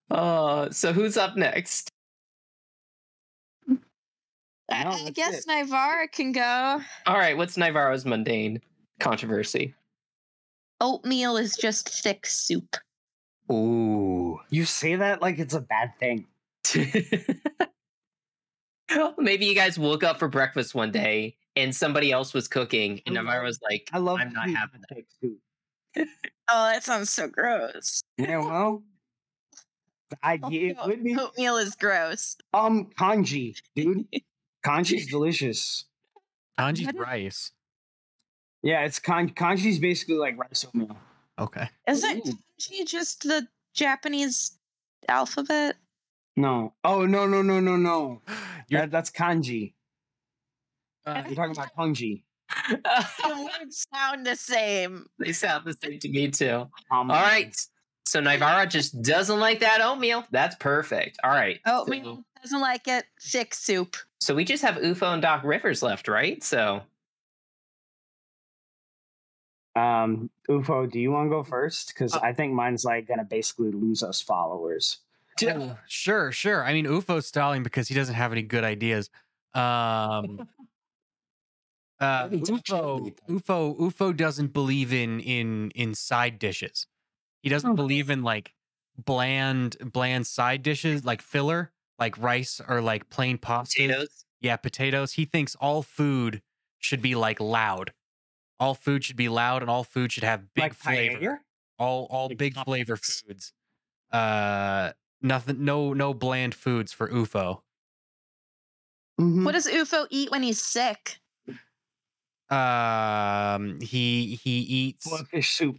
Uh, 0.10 0.70
so 0.70 0.94
who's 0.94 1.18
up 1.18 1.36
next? 1.36 1.90
I, 4.72 4.84
No, 4.84 4.90
I 4.92 5.10
guess 5.12 5.40
it. 5.40 5.48
Nivara 5.48 6.12
can 6.12 6.32
go. 6.32 6.80
All 7.06 7.18
right, 7.18 7.36
what's 7.36 7.58
Nivara's 7.58 8.06
mundane 8.06 8.62
controversy? 9.00 9.74
Oatmeal 10.82 11.38
is 11.38 11.56
just 11.58 11.90
thick 11.90 12.26
soup. 12.26 12.78
Ooh. 13.52 14.40
you 14.50 14.66
say 14.66 14.96
that 14.96 15.22
like 15.22 15.40
it's 15.40 15.54
a 15.54 15.62
bad 15.62 15.94
thing. 16.00 16.28
Maybe 19.18 19.46
you 19.46 19.56
guys 19.56 19.78
woke 19.78 20.04
up 20.04 20.18
for 20.18 20.28
breakfast 20.28 20.74
one 20.76 20.92
day 20.92 21.38
and 21.56 21.76
somebody 21.76 22.12
else 22.12 22.34
was 22.34 22.48
cooking, 22.48 23.02
and 23.06 23.18
I 23.18 23.42
was 23.42 23.60
like, 23.62 23.90
I 23.94 24.00
love. 24.00 24.20
I'm 24.20 24.34
not 24.34 24.46
sweet 24.46 24.58
having 24.58 24.82
that. 24.90 24.96
cake 24.96 25.08
too. 25.22 25.38
Oh, 26.50 26.70
that 26.72 26.84
sounds 26.84 27.10
so 27.10 27.28
gross. 27.28 28.02
Yeah, 28.18 28.40
well, 28.40 28.84
I 30.22 30.40
it 30.52 30.78
would 30.86 31.04
be 31.04 31.18
Oatmeal 31.18 31.58
is 31.58 31.76
gross. 31.76 32.36
um 32.54 32.90
congee, 32.98 33.56
dude. 33.76 34.06
Congee's 34.66 35.08
delicious. 35.08 35.86
Congee's 36.58 36.92
rice. 36.96 37.52
Yeah, 38.64 38.82
it's 38.86 38.98
kan 39.00 39.30
congee's 39.30 39.80
basically 39.80 40.16
like 40.16 40.38
rice 40.38 40.66
oatmeal. 40.66 40.98
Okay. 41.40 41.70
Isn't 41.88 42.28
Ooh. 42.28 42.34
kanji 42.60 42.88
just 42.88 43.24
the 43.24 43.48
Japanese 43.74 44.58
alphabet? 45.10 45.76
No. 46.38 46.74
Oh 46.84 47.06
no 47.06 47.28
no 47.28 47.42
no 47.42 47.60
no 47.60 47.76
no. 47.76 48.22
You're, 48.70 48.82
That, 48.82 48.92
that's 48.92 49.12
kanji. 49.12 49.74
uh, 51.06 51.24
You're 51.28 51.36
talking 51.36 51.52
about 51.52 51.76
kanji. 51.78 52.24
The 52.70 53.50
words 53.60 53.86
sound 53.94 54.26
the 54.26 54.36
same. 54.36 55.08
they 55.20 55.34
sound 55.34 55.66
the 55.66 55.76
same 55.84 56.00
to 56.00 56.10
me 56.10 56.30
too. 56.32 56.68
Um, 56.92 57.10
All 57.12 57.22
right. 57.22 57.56
So 58.06 58.22
Nivara 58.22 58.70
just 58.70 59.02
doesn't 59.02 59.40
like 59.40 59.60
that 59.62 59.82
oatmeal. 59.82 60.26
That's 60.32 60.56
perfect. 60.56 61.18
All 61.24 61.32
right. 61.32 61.60
Oatmeal 61.66 62.24
doesn't 62.42 62.62
like 62.62 62.88
it. 62.88 63.06
Thick 63.22 63.54
soup. 63.56 63.98
So 64.20 64.36
we 64.36 64.46
just 64.46 64.64
have 64.64 64.76
UFO 64.76 65.12
and 65.14 65.22
Doc 65.22 65.44
Rivers 65.44 65.82
left, 65.82 66.08
right? 66.08 66.44
So 66.44 66.84
Um, 69.76 70.30
Ufo, 70.50 70.90
do 70.90 71.00
you 71.00 71.12
want 71.12 71.26
to 71.28 71.30
go 71.30 71.44
first? 71.44 71.90
Because 71.90 72.16
Uh, 72.16 72.22
I 72.24 72.34
think 72.34 72.54
mine's 72.54 72.86
like 72.86 73.08
gonna 73.08 73.26
basically 73.26 73.72
lose 73.72 74.04
us 74.04 74.22
followers. 74.22 75.00
Sure, 75.88 76.32
sure. 76.32 76.64
I 76.64 76.72
mean, 76.74 76.86
UFO's 76.86 77.28
stalling 77.28 77.62
because 77.64 77.90
he 77.90 77.94
doesn't 77.96 78.16
have 78.16 78.32
any 78.32 78.42
good 78.42 78.64
ideas. 78.64 79.10
Um, 79.54 80.48
uh, 82.00 82.30
UFO. 82.30 83.14
UFO, 83.30 83.78
UFO 83.80 84.16
doesn't 84.16 84.54
believe 84.54 84.94
in 84.94 85.20
in 85.20 85.72
in 85.72 85.94
side 85.96 86.40
dishes. 86.40 86.88
He 87.42 87.50
doesn't 87.50 87.72
Oh. 87.72 87.76
believe 87.76 88.10
in 88.10 88.24
like 88.24 88.54
bland 88.98 89.78
bland 89.92 90.26
side 90.28 90.64
dishes 90.64 91.04
like 91.06 91.22
filler, 91.22 91.74
like 92.00 92.18
rice 92.18 92.62
or 92.66 92.82
like 92.82 93.10
plain 93.10 93.38
pasta. 93.38 93.82
potatoes. 93.82 94.26
Yeah, 94.42 94.58
potatoes. 94.58 95.14
He 95.14 95.26
thinks 95.26 95.56
all 95.56 95.84
food 95.84 96.42
should 96.80 97.02
be 97.02 97.16
like 97.16 97.40
loud. 97.40 97.94
All 98.60 98.74
food 98.74 99.04
should 99.04 99.18
be 99.18 99.30
loud, 99.30 99.62
and 99.62 99.70
all 99.70 99.84
food 99.84 100.12
should 100.12 100.24
have 100.24 100.54
big 100.54 100.64
like 100.64 100.74
flavor 100.74 101.20
paella? 101.20 101.40
all 101.78 102.08
all 102.10 102.30
Like 102.30 102.38
big 102.38 102.54
flavor 102.56 102.96
toppings. 102.98 103.24
foods. 103.26 103.54
Uh, 104.12 104.94
nothing, 105.22 105.64
no 105.66 105.94
no 105.94 106.14
bland 106.14 106.56
foods 106.56 106.94
for 106.94 107.10
UFO. 107.10 107.64
Mhm. 109.20 109.44
What 109.46 109.54
does 109.54 109.68
UFO 109.68 110.08
eat 110.10 110.32
when 110.32 110.44
he's 110.44 110.62
sick? 110.62 111.20
Um, 112.50 113.80
he 113.82 114.36
he 114.36 114.60
eats 114.60 115.08
Blood 115.10 115.28
fish 115.28 115.50
soup. 115.52 115.78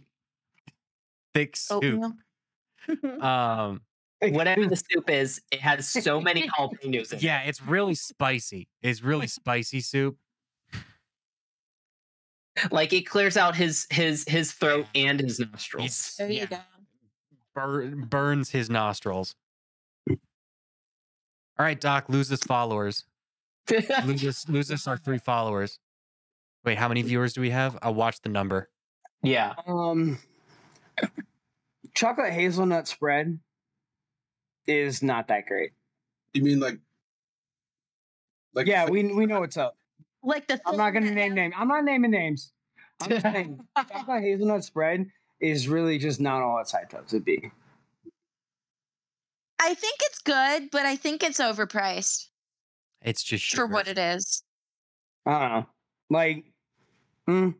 thick 1.33 1.55
soup. 1.55 2.13
Um, 3.21 3.81
Whatever 4.21 4.65
the 4.65 4.75
soup 4.77 5.09
is, 5.09 5.41
it 5.51 5.59
has 5.59 5.87
so 5.87 6.19
many 6.21 6.47
jalapenos 6.57 7.11
in 7.11 7.19
it. 7.19 7.23
yeah, 7.23 7.41
it's 7.41 7.61
really 7.61 7.95
spicy. 7.95 8.69
It's 8.81 9.01
really 9.03 9.27
spicy 9.27 9.81
soup. 9.81 10.17
Like 12.71 12.91
it 12.93 13.03
clears 13.03 13.37
out 13.37 13.55
his 13.55 13.85
his 13.91 14.23
his 14.27 14.51
throat 14.51 14.87
and 14.95 15.19
his 15.19 15.39
nostrils. 15.39 15.85
It's- 15.85 16.15
There 16.17 16.29
yeah, 16.31 16.41
you 16.41 16.47
go. 16.47 16.57
bur- 17.53 17.87
burns 17.95 18.49
his 18.51 18.69
nostrils. 18.69 19.35
All 20.09 20.17
right, 21.65 21.79
Doc, 21.79 22.05
loses 22.09 22.41
followers. 22.43 23.05
Lose 24.05 24.23
us, 24.25 24.47
lose 24.47 24.71
us 24.71 24.87
our 24.87 24.97
three 25.05 25.17
followers. 25.17 25.79
Wait, 26.63 26.77
how 26.77 26.87
many 26.87 27.01
viewers 27.01 27.33
do 27.33 27.41
we 27.41 27.49
have? 27.49 27.77
I'll 27.81 27.93
watch 27.93 28.21
the 28.21 28.29
number. 28.29 28.69
yeah. 29.23 29.53
Um, 29.65 30.19
chocolate 31.95 32.31
hazelnut 32.33 32.87
spread 32.87 33.39
is 34.67 35.01
not 35.01 35.27
that 35.29 35.45
great. 35.47 35.71
You 36.33 36.43
mean 36.43 36.59
like, 36.59 36.77
like 38.53 38.67
yeah, 38.67 38.87
we 38.89 39.11
we 39.13 39.25
know 39.25 39.39
what's 39.39 39.57
up. 39.57 39.77
Like 40.27 40.45
the. 40.47 40.59
I'm 40.65 40.75
not 40.75 40.91
gonna 40.91 41.05
thing 41.05 41.15
name 41.15 41.35
names. 41.35 41.53
I'm 41.57 41.69
not 41.69 41.85
naming 41.85 42.11
names. 42.11 42.51
I'm 43.01 43.09
just 43.09 43.21
saying, 43.21 43.61
chocolate 43.77 44.23
hazelnut 44.23 44.63
spread 44.65 45.09
is 45.39 45.69
really 45.69 45.97
just 45.97 46.19
not 46.19 46.41
all 46.41 46.59
it's 46.59 46.73
hyped 46.73 46.93
up 46.93 47.07
to 47.07 47.21
be. 47.21 47.49
I 49.59 49.73
think 49.73 49.99
it's 50.01 50.19
good, 50.19 50.69
but 50.69 50.85
I 50.85 50.97
think 50.97 51.23
it's 51.23 51.39
overpriced 51.39 52.27
It's 53.01 53.23
just 53.23 53.55
for 53.55 53.65
what 53.65 53.87
it 53.87 53.97
is. 53.97 54.43
I 55.25 55.39
don't 55.39 55.51
know. 55.51 55.65
Like, 56.09 56.45
mm, 57.27 57.55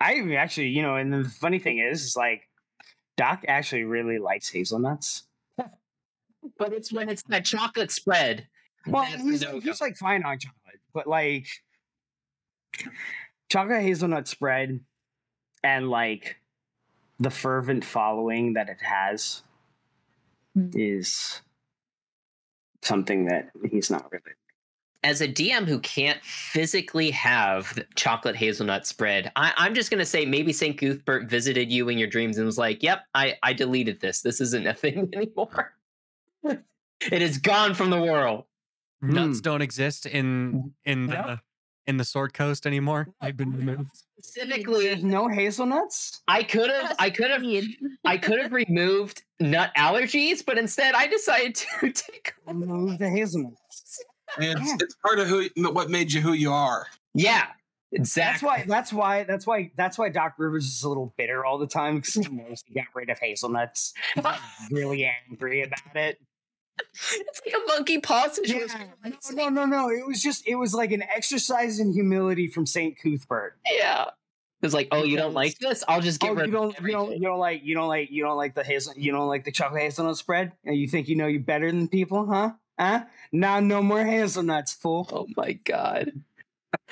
I 0.00 0.20
actually, 0.36 0.68
you 0.68 0.82
know, 0.82 0.94
and 0.94 1.12
the 1.12 1.28
funny 1.28 1.58
thing 1.58 1.78
is, 1.78 2.04
is 2.04 2.16
like, 2.16 2.48
Doc 3.16 3.44
actually 3.48 3.84
really 3.84 4.18
likes 4.18 4.48
hazelnuts. 4.48 5.24
But 6.56 6.72
it's 6.72 6.90
when 6.90 7.10
it's 7.10 7.22
that 7.24 7.44
chocolate 7.44 7.90
spread. 7.90 8.46
Well, 8.86 9.04
he's, 9.04 9.44
he's 9.62 9.80
like 9.80 9.96
fine 9.98 10.24
on 10.24 10.38
chocolate, 10.38 10.80
but 10.94 11.06
like, 11.06 11.46
chocolate 13.48 13.82
hazelnut 13.82 14.28
spread 14.28 14.80
and 15.62 15.88
like 15.90 16.36
the 17.18 17.30
fervent 17.30 17.84
following 17.84 18.54
that 18.54 18.68
it 18.68 18.80
has 18.82 19.42
Mm. 20.56 20.72
is 20.74 21.42
something 22.82 23.26
that 23.26 23.50
he's 23.70 23.88
not 23.90 24.10
really. 24.10 24.32
As 25.02 25.20
a 25.20 25.28
DM 25.28 25.66
who 25.66 25.78
can't 25.78 26.22
physically 26.24 27.10
have 27.12 27.78
chocolate 27.94 28.34
hazelnut 28.36 28.86
spread, 28.86 29.30
I, 29.36 29.52
I'm 29.56 29.74
just 29.74 29.90
gonna 29.90 30.04
say 30.04 30.26
maybe 30.26 30.52
St. 30.52 30.76
Cuthbert 30.76 31.30
visited 31.30 31.70
you 31.70 31.88
in 31.88 31.98
your 31.98 32.08
dreams 32.08 32.36
and 32.36 32.44
was 32.44 32.58
like, 32.58 32.82
"Yep, 32.82 33.00
I 33.14 33.36
I 33.42 33.52
deleted 33.52 34.00
this. 34.00 34.22
This 34.22 34.40
isn't 34.40 34.66
a 34.66 34.74
thing 34.74 35.08
anymore. 35.14 35.72
it 36.44 37.22
is 37.22 37.38
gone 37.38 37.74
from 37.74 37.90
the 37.90 38.00
world." 38.02 38.44
Nuts 39.00 39.38
Mm. 39.38 39.42
don't 39.42 39.62
exist 39.62 40.04
in 40.04 40.74
in 40.84 41.06
the 41.06 41.14
Yep. 41.14 41.40
In 41.90 41.98
the 41.98 42.04
Sword 42.04 42.32
Coast 42.32 42.66
anymore. 42.66 43.08
I've 43.20 43.36
been 43.36 43.52
removed. 43.52 43.90
There's 43.90 44.04
Specifically, 44.18 44.96
no 45.02 45.28
hazelnuts. 45.28 46.22
I 46.28 46.42
could 46.42 46.70
have 46.70 46.94
I 46.98 47.10
could 47.10 47.30
have 47.30 47.44
I 48.04 48.16
could 48.16 48.40
have 48.40 48.52
removed 48.52 49.22
nut 49.40 49.72
allergies, 49.76 50.44
but 50.44 50.56
instead 50.56 50.94
I 50.94 51.06
decided 51.06 51.56
to 51.56 51.92
take. 51.92 52.32
Remove 52.46 52.98
the 52.98 53.10
hazelnuts. 53.10 54.02
it's, 54.38 54.82
it's 54.82 54.94
part 55.04 55.18
of 55.18 55.26
who 55.26 55.48
what 55.72 55.90
made 55.90 56.12
you 56.12 56.20
who 56.20 56.32
you 56.32 56.52
are. 56.52 56.86
Yeah, 57.12 57.46
Exactly. 57.92 58.30
That's 58.30 58.42
why. 58.42 58.64
That's 58.68 58.92
why. 58.92 59.24
That's 59.24 59.46
why. 59.46 59.70
That's 59.76 59.98
why 59.98 60.08
Doc 60.10 60.34
Rivers 60.38 60.66
is 60.66 60.82
a 60.84 60.88
little 60.88 61.12
bitter 61.16 61.44
all 61.44 61.58
the 61.58 61.66
time 61.66 61.96
because 61.96 62.14
he 62.14 62.28
knows 62.28 62.62
he 62.64 62.74
got 62.74 62.84
rid 62.94 63.10
of 63.10 63.18
hazelnuts. 63.18 63.94
He's 64.14 64.24
really 64.70 65.10
angry 65.28 65.62
about 65.62 65.96
it. 65.96 66.20
It's 66.94 67.42
like 67.46 67.54
a 67.54 67.66
monkey 67.68 67.98
paw 67.98 68.24
Yeah, 68.24 68.32
situation. 68.32 68.80
no, 69.32 69.48
no, 69.48 69.48
no, 69.48 69.64
no. 69.66 69.90
It 69.90 70.06
was 70.06 70.22
just. 70.22 70.46
It 70.46 70.56
was 70.56 70.74
like 70.74 70.92
an 70.92 71.02
exercise 71.02 71.78
in 71.80 71.92
humility 71.92 72.46
from 72.48 72.66
Saint 72.66 72.98
Cuthbert. 72.98 73.56
Yeah. 73.70 74.06
It's 74.62 74.74
like, 74.74 74.88
oh, 74.92 75.04
you 75.04 75.16
don't 75.16 75.32
like 75.32 75.56
this? 75.58 75.82
I'll 75.88 76.02
just 76.02 76.20
get 76.20 76.30
Oh, 76.32 76.34
rid 76.34 76.50
you 76.50 76.58
of 76.58 76.74
don't, 76.74 76.86
you 76.86 76.92
don't, 76.92 77.12
you 77.14 77.20
don't 77.22 77.38
like, 77.38 77.62
you 77.64 77.74
don't 77.74 77.88
like, 77.88 78.10
you 78.10 78.22
don't 78.22 78.36
like 78.36 78.54
the 78.54 78.62
hazel, 78.62 78.92
you 78.94 79.10
don't 79.10 79.26
like 79.26 79.44
the 79.44 79.52
chocolate 79.52 79.80
hazelnut 79.80 80.18
spread, 80.18 80.52
and 80.66 80.76
you 80.76 80.86
think 80.86 81.08
you 81.08 81.16
know 81.16 81.26
you 81.26 81.40
better 81.40 81.70
than 81.72 81.88
people, 81.88 82.26
huh? 82.26 82.50
Huh? 82.78 83.04
Now, 83.32 83.58
no 83.60 83.82
more 83.82 84.04
hazelnuts, 84.04 84.74
fool. 84.74 85.08
Oh 85.12 85.26
my 85.34 85.52
god. 85.52 86.12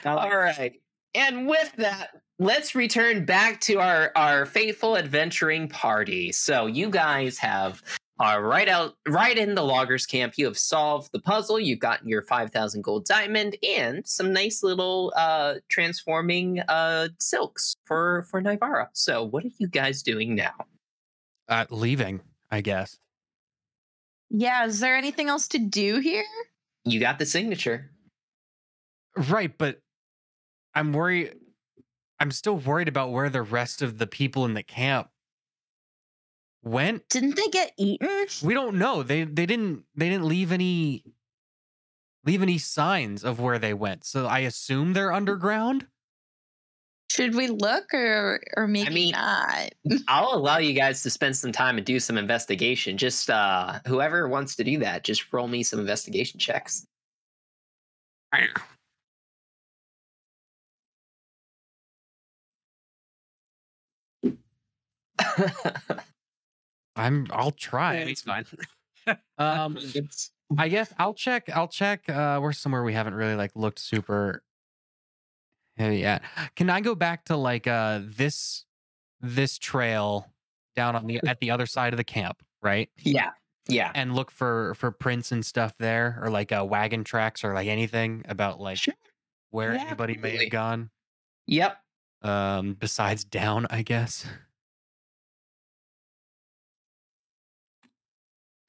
Like- 0.02 0.16
All 0.32 0.36
right. 0.38 0.80
And 1.14 1.46
with 1.46 1.70
that, 1.76 2.10
let's 2.38 2.74
return 2.74 3.26
back 3.26 3.60
to 3.62 3.80
our 3.80 4.12
our 4.16 4.46
faithful 4.46 4.96
adventuring 4.96 5.68
party. 5.68 6.32
So 6.32 6.64
you 6.66 6.88
guys 6.88 7.36
have 7.38 7.82
are 8.20 8.42
right 8.42 8.68
out 8.68 8.94
right 9.06 9.36
in 9.38 9.54
the 9.54 9.62
loggers 9.62 10.06
camp. 10.06 10.34
You 10.36 10.46
have 10.46 10.58
solved 10.58 11.10
the 11.12 11.20
puzzle. 11.20 11.60
You've 11.60 11.78
gotten 11.78 12.08
your 12.08 12.22
5000 12.22 12.82
gold 12.82 13.04
diamond 13.04 13.56
and 13.62 14.06
some 14.06 14.32
nice 14.32 14.62
little 14.62 15.12
uh 15.16 15.56
transforming 15.68 16.60
uh 16.68 17.08
silks 17.18 17.76
for 17.84 18.26
for 18.30 18.42
Nivara. 18.42 18.88
So 18.92 19.22
what 19.24 19.44
are 19.44 19.50
you 19.58 19.68
guys 19.68 20.02
doing 20.02 20.34
now? 20.34 20.54
Uh, 21.48 21.64
leaving, 21.70 22.20
I 22.50 22.60
guess. 22.60 22.98
Yeah, 24.30 24.66
is 24.66 24.80
there 24.80 24.96
anything 24.96 25.28
else 25.28 25.48
to 25.48 25.58
do 25.58 26.00
here? 26.00 26.24
You 26.84 27.00
got 27.00 27.18
the 27.18 27.24
signature. 27.24 27.90
Right, 29.16 29.56
but 29.56 29.78
I'm 30.74 30.92
worried. 30.92 31.34
I'm 32.20 32.30
still 32.30 32.56
worried 32.56 32.88
about 32.88 33.10
where 33.10 33.30
the 33.30 33.42
rest 33.42 33.80
of 33.80 33.98
the 33.98 34.06
people 34.06 34.44
in 34.44 34.54
the 34.54 34.62
camp 34.62 35.08
went. 36.62 37.08
Didn't 37.08 37.36
they 37.36 37.48
get 37.48 37.72
eaten? 37.76 38.26
We 38.42 38.54
don't 38.54 38.78
know. 38.78 39.02
They 39.02 39.24
they 39.24 39.46
didn't 39.46 39.84
they 39.94 40.08
didn't 40.08 40.26
leave 40.26 40.52
any 40.52 41.04
leave 42.24 42.42
any 42.42 42.58
signs 42.58 43.24
of 43.24 43.40
where 43.40 43.58
they 43.58 43.74
went. 43.74 44.04
So 44.04 44.26
I 44.26 44.40
assume 44.40 44.92
they're 44.92 45.12
underground. 45.12 45.86
Should 47.10 47.34
we 47.34 47.48
look 47.48 47.92
or 47.94 48.40
or 48.56 48.66
maybe 48.68 48.94
mean- 48.94 49.12
not? 49.12 49.70
I'll 50.08 50.34
allow 50.34 50.58
you 50.58 50.74
guys 50.74 51.02
to 51.02 51.10
spend 51.10 51.36
some 51.36 51.52
time 51.52 51.78
and 51.78 51.86
do 51.86 51.98
some 52.00 52.18
investigation. 52.18 52.98
Just 52.98 53.30
uh 53.30 53.80
whoever 53.86 54.28
wants 54.28 54.56
to 54.56 54.64
do 54.64 54.78
that, 54.80 55.04
just 55.04 55.32
roll 55.32 55.48
me 55.48 55.62
some 55.62 55.80
investigation 55.80 56.38
checks. 56.38 56.86
I'm 66.98 67.26
I'll 67.30 67.50
try. 67.52 67.96
it's 67.96 68.22
fine. 68.22 68.44
Um 69.38 69.78
I 70.58 70.68
guess 70.68 70.92
I'll 70.98 71.14
check 71.14 71.48
I'll 71.54 71.68
check 71.68 72.08
uh 72.10 72.38
we're 72.42 72.52
somewhere 72.52 72.82
we 72.84 72.92
haven't 72.92 73.14
really 73.14 73.34
like 73.36 73.52
looked 73.54 73.78
super 73.78 74.42
heavy 75.78 76.04
at. 76.04 76.22
Can 76.56 76.68
I 76.68 76.80
go 76.82 76.94
back 76.94 77.24
to 77.26 77.36
like 77.36 77.66
uh 77.66 78.00
this 78.02 78.64
this 79.20 79.58
trail 79.58 80.30
down 80.76 80.94
on 80.94 81.06
the 81.06 81.20
at 81.26 81.40
the 81.40 81.50
other 81.50 81.64
side 81.66 81.92
of 81.92 81.96
the 81.96 82.04
camp, 82.04 82.42
right? 82.62 82.90
yeah. 82.98 83.30
Yeah. 83.70 83.92
And 83.94 84.14
look 84.14 84.30
for 84.30 84.74
for 84.74 84.90
prints 84.90 85.30
and 85.32 85.44
stuff 85.44 85.74
there 85.78 86.18
or 86.22 86.30
like 86.30 86.52
uh 86.52 86.64
wagon 86.68 87.04
tracks 87.04 87.44
or 87.44 87.52
like 87.54 87.68
anything 87.68 88.24
about 88.28 88.60
like 88.60 88.78
Sure. 88.78 88.94
where 89.50 89.74
Yeah, 89.74 89.84
anybody 89.86 90.16
may 90.16 90.36
have 90.38 90.50
gone. 90.50 90.90
Yep. 91.46 91.78
Um 92.22 92.74
besides 92.74 93.24
down, 93.24 93.66
I 93.70 93.82
guess. 93.82 94.26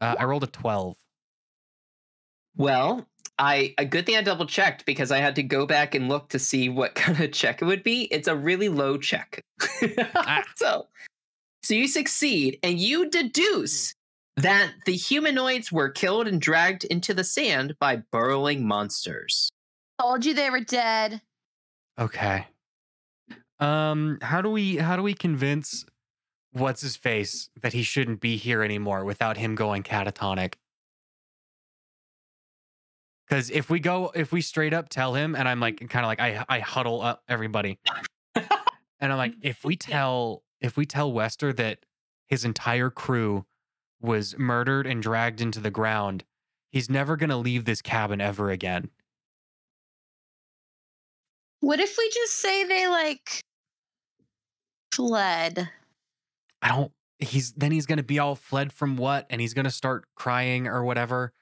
Uh, 0.01 0.15
I 0.17 0.25
rolled 0.25 0.43
a 0.43 0.47
12. 0.47 0.95
Well, 2.55 3.07
I 3.37 3.73
a 3.77 3.85
good 3.85 4.05
thing 4.05 4.17
I 4.17 4.21
double 4.21 4.45
checked 4.45 4.85
because 4.85 5.11
I 5.11 5.19
had 5.19 5.35
to 5.35 5.43
go 5.43 5.65
back 5.65 5.95
and 5.95 6.09
look 6.09 6.29
to 6.29 6.39
see 6.39 6.69
what 6.69 6.95
kind 6.95 7.19
of 7.21 7.31
check 7.31 7.61
it 7.61 7.65
would 7.65 7.83
be. 7.83 8.03
It's 8.11 8.27
a 8.27 8.35
really 8.35 8.69
low 8.69 8.97
check. 8.97 9.43
Ah. 10.15 10.43
so, 10.55 10.87
so 11.63 11.73
you 11.73 11.87
succeed 11.87 12.59
and 12.61 12.79
you 12.79 13.09
deduce 13.09 13.93
that 14.37 14.71
the 14.85 14.95
humanoids 14.95 15.71
were 15.71 15.89
killed 15.89 16.27
and 16.27 16.39
dragged 16.39 16.85
into 16.85 17.13
the 17.13 17.23
sand 17.23 17.75
by 17.79 18.03
burrowing 18.11 18.65
monsters. 18.65 19.49
Told 19.99 20.25
you 20.25 20.33
they 20.33 20.49
were 20.49 20.61
dead. 20.61 21.21
Okay. 21.99 22.45
Um 23.59 24.19
how 24.21 24.41
do 24.41 24.49
we 24.49 24.77
how 24.77 24.95
do 24.95 25.03
we 25.03 25.13
convince 25.13 25.85
what's 26.51 26.81
his 26.81 26.95
face 26.95 27.49
that 27.61 27.73
he 27.73 27.83
shouldn't 27.83 28.19
be 28.19 28.37
here 28.37 28.63
anymore 28.63 29.03
without 29.05 29.37
him 29.37 29.55
going 29.55 29.83
catatonic? 29.83 30.55
Cuz 33.29 33.49
if 33.51 33.69
we 33.69 33.79
go 33.79 34.11
if 34.15 34.31
we 34.31 34.41
straight 34.41 34.73
up 34.73 34.89
tell 34.89 35.13
him 35.13 35.35
and 35.35 35.47
I'm 35.47 35.59
like 35.59 35.77
kind 35.89 36.03
of 36.03 36.07
like 36.07 36.19
I 36.19 36.43
I 36.49 36.59
huddle 36.59 37.01
up 37.01 37.23
everybody. 37.27 37.79
and 38.35 39.11
I'm 39.11 39.17
like 39.17 39.35
if 39.41 39.63
we 39.63 39.75
tell 39.75 40.43
if 40.61 40.77
we 40.77 40.85
tell 40.85 41.11
Wester 41.11 41.53
that 41.53 41.85
his 42.27 42.45
entire 42.45 42.89
crew 42.89 43.45
was 44.01 44.37
murdered 44.37 44.87
and 44.87 45.01
dragged 45.01 45.41
into 45.41 45.59
the 45.59 45.71
ground, 45.71 46.23
he's 46.71 46.89
never 46.89 47.17
going 47.17 47.29
to 47.29 47.37
leave 47.37 47.65
this 47.65 47.81
cabin 47.81 48.21
ever 48.21 48.49
again. 48.49 48.89
What 51.61 51.79
if 51.79 51.97
we 51.97 52.09
just 52.09 52.35
say 52.35 52.63
they 52.63 52.87
like 52.87 53.41
fled? 54.93 55.69
I 56.61 56.69
don't 56.69 56.91
he's 57.19 57.51
then 57.53 57.71
he's 57.71 57.85
gonna 57.85 58.03
be 58.03 58.19
all 58.19 58.35
fled 58.35 58.71
from 58.73 58.97
what 58.97 59.25
and 59.29 59.39
he's 59.41 59.53
gonna 59.53 59.71
start 59.71 60.05
crying 60.15 60.67
or 60.67 60.83
whatever. 60.83 61.33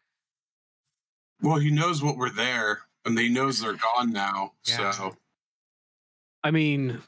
Well, 1.41 1.57
he 1.59 1.69
knows 1.71 2.01
what 2.01 2.17
we're 2.17 2.31
there, 2.31 2.79
and 3.05 3.17
he 3.17 3.29
knows 3.29 3.59
they're 3.59 3.73
gone 3.95 4.11
now. 4.11 4.53
Yeah. 4.65 4.91
So 4.91 5.17
I 6.43 6.51
mean, 6.51 7.01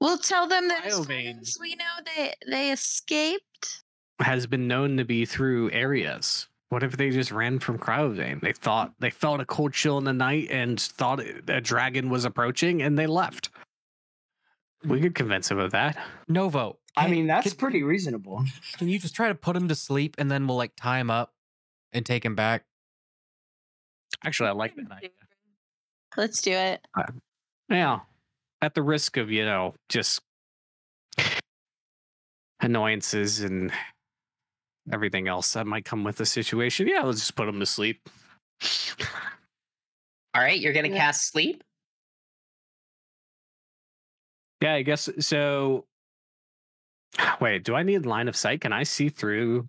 We'll 0.00 0.18
tell 0.18 0.46
them 0.48 0.68
that 0.68 0.86
as 0.86 0.94
Cryovain. 1.00 1.32
far 1.34 1.40
as 1.42 1.58
we 1.60 1.74
know 1.76 1.84
they 2.16 2.34
they 2.50 2.72
escaped. 2.72 3.84
has 4.20 4.46
been 4.46 4.66
known 4.66 4.96
to 4.96 5.04
be 5.04 5.24
through 5.24 5.70
areas. 5.70 6.48
What 6.70 6.82
if 6.82 6.96
they 6.96 7.10
just 7.10 7.30
ran 7.30 7.60
from 7.60 7.78
Cryovain? 7.78 8.40
They 8.40 8.52
thought 8.52 8.92
they 8.98 9.10
felt 9.10 9.40
a 9.40 9.46
cold 9.46 9.72
chill 9.72 9.96
in 9.98 10.04
the 10.04 10.12
night 10.12 10.48
and 10.50 10.78
thought 10.80 11.20
a 11.48 11.60
dragon 11.60 12.10
was 12.10 12.24
approaching, 12.24 12.82
and 12.82 12.98
they 12.98 13.06
left. 13.06 13.50
We 14.84 15.00
could 15.00 15.14
convince 15.14 15.50
him 15.50 15.58
of 15.58 15.72
that. 15.72 15.96
No 16.28 16.44
Novo. 16.44 16.78
I 16.96 17.02
can- 17.02 17.10
mean, 17.10 17.26
that's 17.26 17.48
can, 17.50 17.56
pretty 17.58 17.82
reasonable. 17.82 18.44
can 18.76 18.88
you 18.88 18.98
just 18.98 19.14
try 19.14 19.28
to 19.28 19.34
put 19.34 19.56
him 19.56 19.68
to 19.68 19.74
sleep 19.74 20.16
and 20.18 20.30
then 20.30 20.46
we'll 20.46 20.56
like 20.56 20.72
tie 20.76 20.98
him 21.00 21.10
up 21.10 21.32
and 21.92 22.04
take 22.06 22.24
him 22.24 22.34
back? 22.34 22.64
Actually, 24.24 24.48
I 24.50 24.52
like 24.52 24.74
that 24.76 24.90
idea. 24.90 25.10
Let's 26.16 26.42
do 26.42 26.52
it. 26.52 26.80
Uh, 26.96 27.04
yeah, 27.68 28.00
at 28.62 28.74
the 28.74 28.82
risk 28.82 29.16
of 29.16 29.30
you 29.30 29.44
know 29.44 29.74
just 29.88 30.20
annoyances 32.60 33.40
and 33.40 33.72
everything 34.92 35.28
else 35.28 35.52
that 35.52 35.66
might 35.66 35.84
come 35.84 36.02
with 36.04 36.16
the 36.16 36.26
situation. 36.26 36.88
Yeah, 36.88 37.02
let's 37.02 37.20
just 37.20 37.36
put 37.36 37.48
him 37.48 37.60
to 37.60 37.66
sleep. 37.66 38.08
All 40.34 40.42
right, 40.42 40.58
you're 40.58 40.72
gonna 40.72 40.88
Yeah. 40.88 40.96
cast 40.98 41.28
sleep. 41.30 41.62
Yeah, 44.60 44.74
I 44.74 44.82
guess 44.82 45.08
so. 45.20 45.86
Wait, 47.40 47.64
do 47.64 47.74
I 47.74 47.82
need 47.82 48.06
line 48.06 48.28
of 48.28 48.36
sight? 48.36 48.60
Can 48.60 48.72
I 48.72 48.82
see 48.82 49.08
through? 49.08 49.68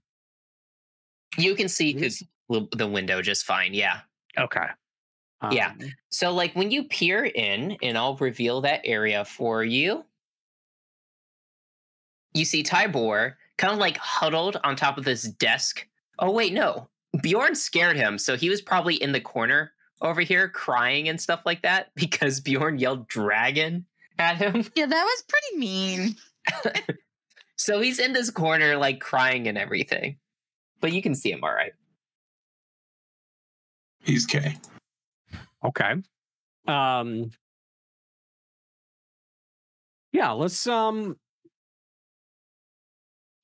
You 1.37 1.55
can 1.55 1.69
see 1.69 1.93
through 1.93 2.67
the 2.75 2.87
window 2.87 3.21
just 3.21 3.45
fine. 3.45 3.73
Yeah. 3.73 3.99
Okay. 4.37 4.65
Yeah. 5.51 5.69
Um, 5.69 5.79
So, 6.09 6.33
like 6.33 6.55
when 6.55 6.71
you 6.71 6.83
peer 6.85 7.25
in, 7.25 7.77
and 7.81 7.97
I'll 7.97 8.15
reveal 8.17 8.61
that 8.61 8.81
area 8.83 9.23
for 9.23 9.63
you, 9.63 10.03
you 12.33 12.45
see 12.45 12.63
Tibor 12.63 13.33
kind 13.57 13.73
of 13.73 13.79
like 13.79 13.97
huddled 13.97 14.59
on 14.63 14.75
top 14.75 14.97
of 14.97 15.05
this 15.05 15.23
desk. 15.23 15.85
Oh, 16.19 16.31
wait, 16.31 16.53
no. 16.53 16.89
Bjorn 17.21 17.55
scared 17.55 17.95
him. 17.95 18.17
So 18.17 18.35
he 18.35 18.49
was 18.49 18.61
probably 18.61 18.95
in 18.95 19.11
the 19.11 19.21
corner 19.21 19.71
over 20.01 20.21
here 20.21 20.49
crying 20.49 21.09
and 21.09 21.19
stuff 21.19 21.41
like 21.45 21.61
that 21.61 21.91
because 21.95 22.39
Bjorn 22.39 22.77
yelled 22.77 23.07
dragon 23.07 23.85
at 24.19 24.37
him. 24.37 24.65
Yeah, 24.75 24.85
that 24.85 25.03
was 25.03 25.23
pretty 25.27 25.57
mean. 25.57 26.15
So 27.59 27.81
he's 27.81 27.99
in 27.99 28.13
this 28.13 28.31
corner, 28.31 28.77
like 28.77 29.01
crying 29.01 29.49
and 29.49 29.57
everything. 29.57 30.17
But 30.79 30.93
you 30.93 31.01
can 31.01 31.13
see 31.13 31.29
him 31.29 31.43
all 31.43 31.53
right. 31.53 31.73
he's 34.01 34.25
K. 34.25 34.57
Okay. 35.63 35.95
Um. 36.67 37.31
Yeah, 40.13 40.31
let's 40.31 40.65
um. 40.67 41.17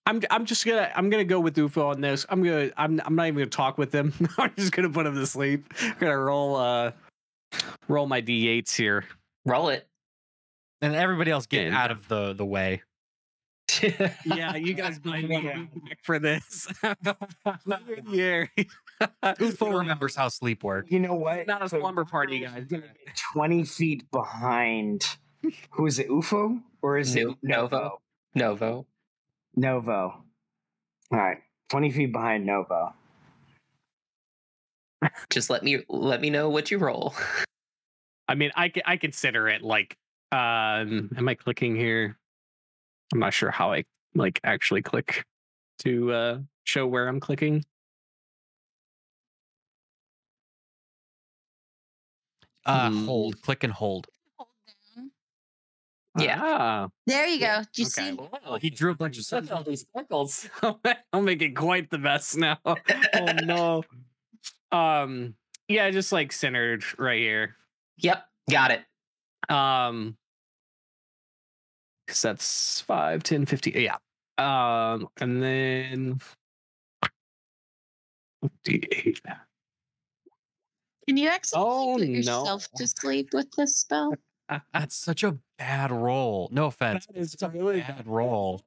I'm 0.05 0.21
I'm 0.31 0.45
just 0.45 0.65
gonna 0.65 0.89
I'm 0.95 1.09
gonna 1.09 1.25
go 1.25 1.41
with 1.41 1.55
Ufo 1.57 1.89
on 1.89 1.99
this. 1.99 2.25
I'm 2.29 2.41
gonna 2.41 2.69
I'm 2.77 3.01
I'm 3.03 3.15
not 3.15 3.27
even 3.27 3.39
gonna 3.39 3.47
talk 3.47 3.77
with 3.77 3.93
him. 3.93 4.13
I'm 4.37 4.53
just 4.55 4.71
gonna 4.71 4.89
put 4.89 5.05
him 5.05 5.15
to 5.15 5.27
sleep. 5.27 5.65
I'm 5.81 5.95
gonna 5.99 6.17
roll 6.17 6.55
uh 6.55 6.91
roll 7.89 8.07
my 8.07 8.21
d8s 8.21 8.73
here. 8.73 9.03
Roll 9.45 9.67
it. 9.69 9.85
And 10.81 10.95
everybody 10.95 11.31
else 11.31 11.45
get 11.47 11.67
And- 11.67 11.75
out 11.75 11.91
of 11.91 12.07
the 12.07 12.33
the 12.33 12.45
way. 12.45 12.81
Yeah, 14.25 14.55
you 14.55 14.73
guys 14.83 14.99
blame 14.99 15.27
me 15.27 15.41
back 15.41 15.99
for 16.03 16.19
this. 16.19 16.67
yeah. 16.83 18.45
Ufo 19.23 19.77
remembers 19.79 20.15
how 20.15 20.27
sleep 20.29 20.63
works. 20.63 20.91
You 20.91 20.99
know 20.99 21.15
what? 21.15 21.47
Not 21.47 21.63
a 21.63 21.69
So 21.69 21.79
slumber 21.79 22.05
party, 22.05 22.41
Ufo's 22.41 22.65
guys. 22.67 22.81
Twenty 23.33 23.63
feet 23.63 24.09
behind. 24.11 25.17
Who 25.71 25.85
is 25.87 25.99
it? 25.99 26.09
UFO 26.09 26.61
or 26.81 26.97
is 26.97 27.15
No- 27.15 27.31
it 27.31 27.37
Novo? 27.41 28.01
Novo. 28.35 28.85
Novo. 29.55 30.23
All 31.11 31.19
right, 31.19 31.37
twenty 31.69 31.89
feet 31.91 32.11
behind 32.11 32.45
Novo. 32.45 32.93
Just 35.29 35.49
let 35.49 35.63
me 35.63 35.79
let 35.89 36.19
me 36.21 36.29
know 36.29 36.49
what 36.49 36.71
you 36.71 36.77
roll. 36.77 37.13
I 38.27 38.35
mean, 38.35 38.51
I 38.55 38.71
I 38.85 38.97
consider 38.97 39.47
it 39.47 39.61
like, 39.61 39.97
um, 40.31 41.09
am 41.17 41.27
I 41.27 41.35
clicking 41.35 41.75
here? 41.75 42.17
I'm 43.13 43.19
not 43.19 43.33
sure 43.33 43.51
how 43.51 43.71
I 43.71 43.85
like 44.13 44.39
actually 44.43 44.81
click 44.81 45.25
to 45.79 46.11
uh, 46.11 46.39
show 46.63 46.87
where 46.87 47.07
I'm 47.07 47.19
clicking. 47.19 47.63
Uh, 52.65 52.89
Hmm. 52.89 53.05
hold, 53.05 53.41
click 53.41 53.63
and 53.63 53.71
hold. 53.71 54.07
Hold. 54.37 54.49
Yeah. 56.17 56.39
Ah, 56.41 56.87
There 57.05 57.27
you 57.27 57.37
Yeah, 57.39 57.61
go. 57.61 57.67
Do 57.73 57.81
you 57.81 57.87
okay. 57.87 58.17
see? 58.51 58.59
He 58.61 58.69
drew 58.69 58.91
a 58.91 58.95
bunch 58.95 59.17
of 59.19 59.31
Look 59.31 59.43
at 59.45 59.51
all 59.51 59.63
these 59.63 59.85
circles. 59.95 60.49
I'm 61.13 61.25
making 61.25 61.53
quite 61.55 61.89
the 61.89 61.97
mess 61.97 62.35
now. 62.35 62.57
oh 62.65 63.33
no. 63.43 63.83
Um, 64.71 65.35
yeah, 65.67 65.89
just 65.91 66.11
like 66.11 66.31
centered 66.31 66.83
right 66.97 67.19
here. 67.19 67.55
Yep, 67.97 68.25
got 68.49 68.71
it. 68.71 68.81
Um, 69.49 70.17
because 72.05 72.21
that's 72.21 72.81
5, 72.81 73.23
10, 73.23 73.45
50. 73.45 73.71
Yeah. 73.71 73.97
Um, 74.37 75.07
and 75.19 75.41
then 75.41 76.19
D8. 78.67 79.19
Can 81.07 81.17
you 81.17 81.27
actually 81.29 81.61
Oh, 81.61 81.95
put 81.97 82.07
no. 82.07 82.13
yourself 82.15 82.67
to 82.75 82.87
sleep 82.87 83.29
with 83.33 83.51
this 83.51 83.77
spell? 83.77 84.13
That's 84.73 84.95
such 84.95 85.23
a 85.23 85.37
bad 85.57 85.91
roll. 85.91 86.49
No 86.51 86.65
offense. 86.67 87.07
That 87.07 87.17
is 87.17 87.33
It's 87.33 87.41
a 87.43 87.49
really 87.49 87.81
bad 87.81 88.05
roll. 88.05 88.61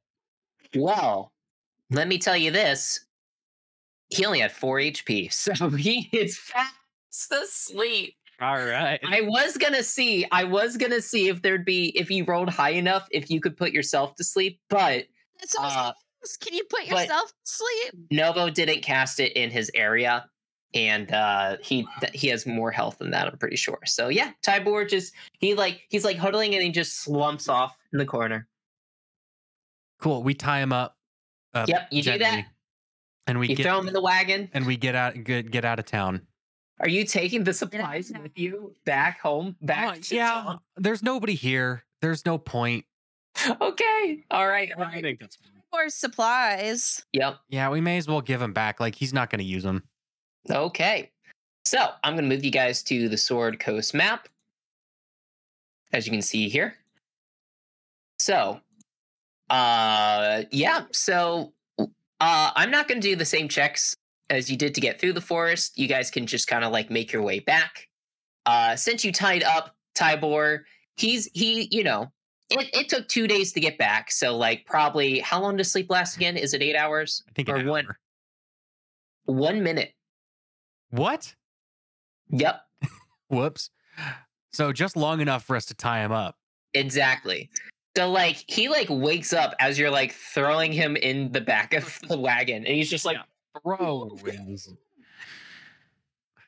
Well, 0.74 1.32
let 1.90 2.08
me 2.08 2.18
tell 2.18 2.36
you 2.36 2.50
this. 2.50 3.04
He 4.10 4.24
only 4.24 4.40
had 4.40 4.50
four 4.52 4.78
HP, 4.78 5.32
so 5.58 5.70
he 5.70 6.08
is 6.12 6.36
fast 6.38 6.74
asleep. 7.32 8.14
All 8.41 8.57
right. 8.57 9.01
I 9.05 9.22
was 9.22 9.57
gonna 9.57 9.82
see, 9.82 10.24
I 10.30 10.45
was 10.45 10.76
gonna 10.76 11.01
see 11.01 11.28
if 11.28 11.43
there'd 11.43 11.64
be 11.64 11.86
if 11.99 12.11
you 12.11 12.24
rolled 12.24 12.51
high 12.51 12.70
enough, 12.70 13.09
if 13.11 13.30
you 13.30 13.41
could 13.41 13.57
put 13.57 13.72
yourself 13.72 14.14
to 14.16 14.24
sleep, 14.24 14.61
but 14.70 15.05
That's 15.41 15.57
what 15.59 15.72
uh. 15.76 15.93
Can 16.41 16.53
you 16.55 16.64
put 16.68 16.84
yourself 16.86 17.28
to 17.30 17.34
sleep? 17.45 17.95
Novo 18.11 18.51
didn't 18.51 18.82
cast 18.82 19.20
it 19.20 19.32
in 19.34 19.51
his 19.51 19.70
area, 19.74 20.28
and 20.74 21.11
uh, 21.12 21.57
he 21.62 21.86
th- 22.01 22.12
he 22.12 22.28
has 22.28 22.45
more 22.45 22.70
health 22.72 22.99
than 22.99 23.11
that. 23.12 23.26
I'm 23.28 23.39
pretty 23.39 23.57
sure. 23.57 23.78
So 23.86 24.09
yeah, 24.09 24.32
Tibor 24.45 24.89
just 24.89 25.14
he 25.39 25.55
like 25.55 25.82
he's 25.89 26.05
like 26.05 26.16
huddling 26.16 26.55
and 26.55 26.62
he 26.62 26.70
just 26.70 27.01
slumps 27.03 27.49
off 27.49 27.76
in 27.93 27.99
the 27.99 28.05
corner. 28.07 28.47
Cool. 30.01 30.22
We 30.22 30.34
tie 30.34 30.61
him 30.61 30.72
up. 30.72 30.97
uh, 31.55 31.64
Yep, 31.68 31.89
you 31.91 32.03
do 32.03 32.18
that. 32.18 32.45
And 33.26 33.39
we 33.39 33.49
You 33.49 33.57
get 33.57 33.64
throw 33.64 33.78
him 33.78 33.89
in 33.89 33.95
the 33.95 34.01
wagon. 34.03 34.49
and 34.55 34.66
we 34.66 34.76
get 34.76 34.95
out 34.95 35.22
get 35.24 35.51
get 35.51 35.64
out 35.64 35.78
of 35.78 35.86
town. 35.86 36.22
Are 36.80 36.88
you 36.88 37.04
taking 37.04 37.44
the 37.44 37.52
supplies 37.52 38.12
with 38.22 38.38
you 38.38 38.74
back 38.84 39.20
home? 39.20 39.56
Back 39.62 39.88
Uh, 39.88 40.00
to 40.02 40.14
yeah. 40.14 40.30
town? 40.30 40.60
There's 40.76 41.02
nobody 41.02 41.34
here. 41.34 41.84
There's 42.00 42.24
no 42.26 42.38
point. 42.38 42.84
Okay. 43.60 44.24
All 44.32 44.48
right. 44.48 44.72
All 44.76 44.82
I 44.82 45.00
think 45.00 45.20
that's 45.20 45.38
Or 45.72 45.88
supplies? 45.88 47.04
Yep. 47.12 47.36
Yeah, 47.48 47.68
we 47.70 47.80
may 47.80 47.96
as 47.98 48.08
well 48.08 48.20
give 48.20 48.42
him 48.42 48.52
back. 48.52 48.80
Like 48.80 48.94
he's 48.96 49.12
not 49.12 49.30
going 49.30 49.38
to 49.38 49.44
use 49.44 49.62
them. 49.62 49.82
Okay. 50.50 51.10
So 51.64 51.78
I'm 52.02 52.14
going 52.14 52.28
to 52.28 52.34
move 52.34 52.44
you 52.44 52.50
guys 52.50 52.82
to 52.84 53.08
the 53.08 53.16
Sword 53.16 53.60
Coast 53.60 53.94
map, 53.94 54.28
as 55.92 56.06
you 56.06 56.10
can 56.12 56.22
see 56.22 56.48
here. 56.48 56.74
So, 58.18 58.60
uh, 59.50 60.42
yeah. 60.50 60.86
So, 60.92 61.52
uh, 61.78 62.50
I'm 62.56 62.70
not 62.70 62.88
going 62.88 63.00
to 63.00 63.06
do 63.08 63.14
the 63.16 63.24
same 63.24 63.48
checks 63.48 63.94
as 64.30 64.50
you 64.50 64.56
did 64.56 64.74
to 64.74 64.80
get 64.80 65.00
through 65.00 65.12
the 65.14 65.20
forest. 65.20 65.78
You 65.78 65.88
guys 65.88 66.10
can 66.10 66.26
just 66.26 66.46
kind 66.48 66.64
of 66.64 66.72
like 66.72 66.90
make 66.90 67.12
your 67.12 67.22
way 67.22 67.40
back. 67.40 67.88
Uh, 68.46 68.76
since 68.76 69.04
you 69.04 69.12
tied 69.12 69.42
up 69.42 69.74
Tibor, 69.96 70.60
he's 70.96 71.28
he, 71.34 71.68
you 71.70 71.84
know, 71.84 72.10
it, 72.50 72.68
it 72.72 72.88
took 72.88 73.08
two 73.08 73.26
days 73.26 73.52
to 73.52 73.60
get 73.60 73.76
back. 73.78 74.10
So, 74.10 74.36
like, 74.36 74.64
probably 74.66 75.18
how 75.18 75.40
long 75.40 75.56
does 75.56 75.70
sleep 75.70 75.90
last 75.90 76.16
again? 76.16 76.36
Is 76.36 76.54
it 76.54 76.62
eight 76.62 76.76
hours? 76.76 77.22
I 77.28 77.32
think 77.34 77.48
Or 77.48 77.62
one- 77.64 77.86
hour. 77.86 77.98
One 79.24 79.62
minute. 79.62 79.92
What? 80.90 81.34
Yep. 82.30 82.60
Whoops. 83.28 83.70
So 84.52 84.72
just 84.72 84.96
long 84.96 85.20
enough 85.20 85.44
for 85.44 85.54
us 85.56 85.66
to 85.66 85.74
tie 85.74 86.02
him 86.02 86.12
up. 86.12 86.36
Exactly. 86.74 87.50
So 87.96 88.10
like 88.10 88.42
he 88.46 88.68
like 88.68 88.86
wakes 88.88 89.32
up 89.32 89.54
as 89.60 89.78
you're 89.78 89.90
like 89.90 90.12
throwing 90.12 90.72
him 90.72 90.96
in 90.96 91.32
the 91.32 91.40
back 91.40 91.74
of 91.74 91.98
the 92.08 92.18
wagon, 92.18 92.64
and 92.64 92.74
he's 92.74 92.88
just 92.88 93.04
like 93.04 93.16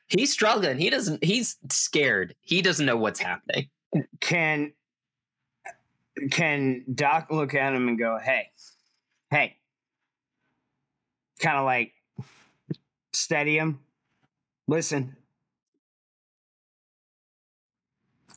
He's 0.07 0.31
struggling. 0.31 0.77
He 0.77 0.89
doesn't. 0.89 1.23
He's 1.23 1.57
scared. 1.69 2.35
He 2.41 2.61
doesn't 2.61 2.85
know 2.85 2.97
what's 2.97 3.19
happening. 3.19 3.69
Can 4.19 4.73
can 6.31 6.83
Doc 6.93 7.27
look 7.31 7.55
at 7.55 7.73
him 7.73 7.87
and 7.87 7.97
go, 7.97 8.19
"Hey, 8.21 8.49
hey," 9.29 9.57
kind 11.39 11.57
of 11.57 11.65
like 11.65 11.93
steady 13.13 13.57
him. 13.57 13.79
Listen, 14.67 15.15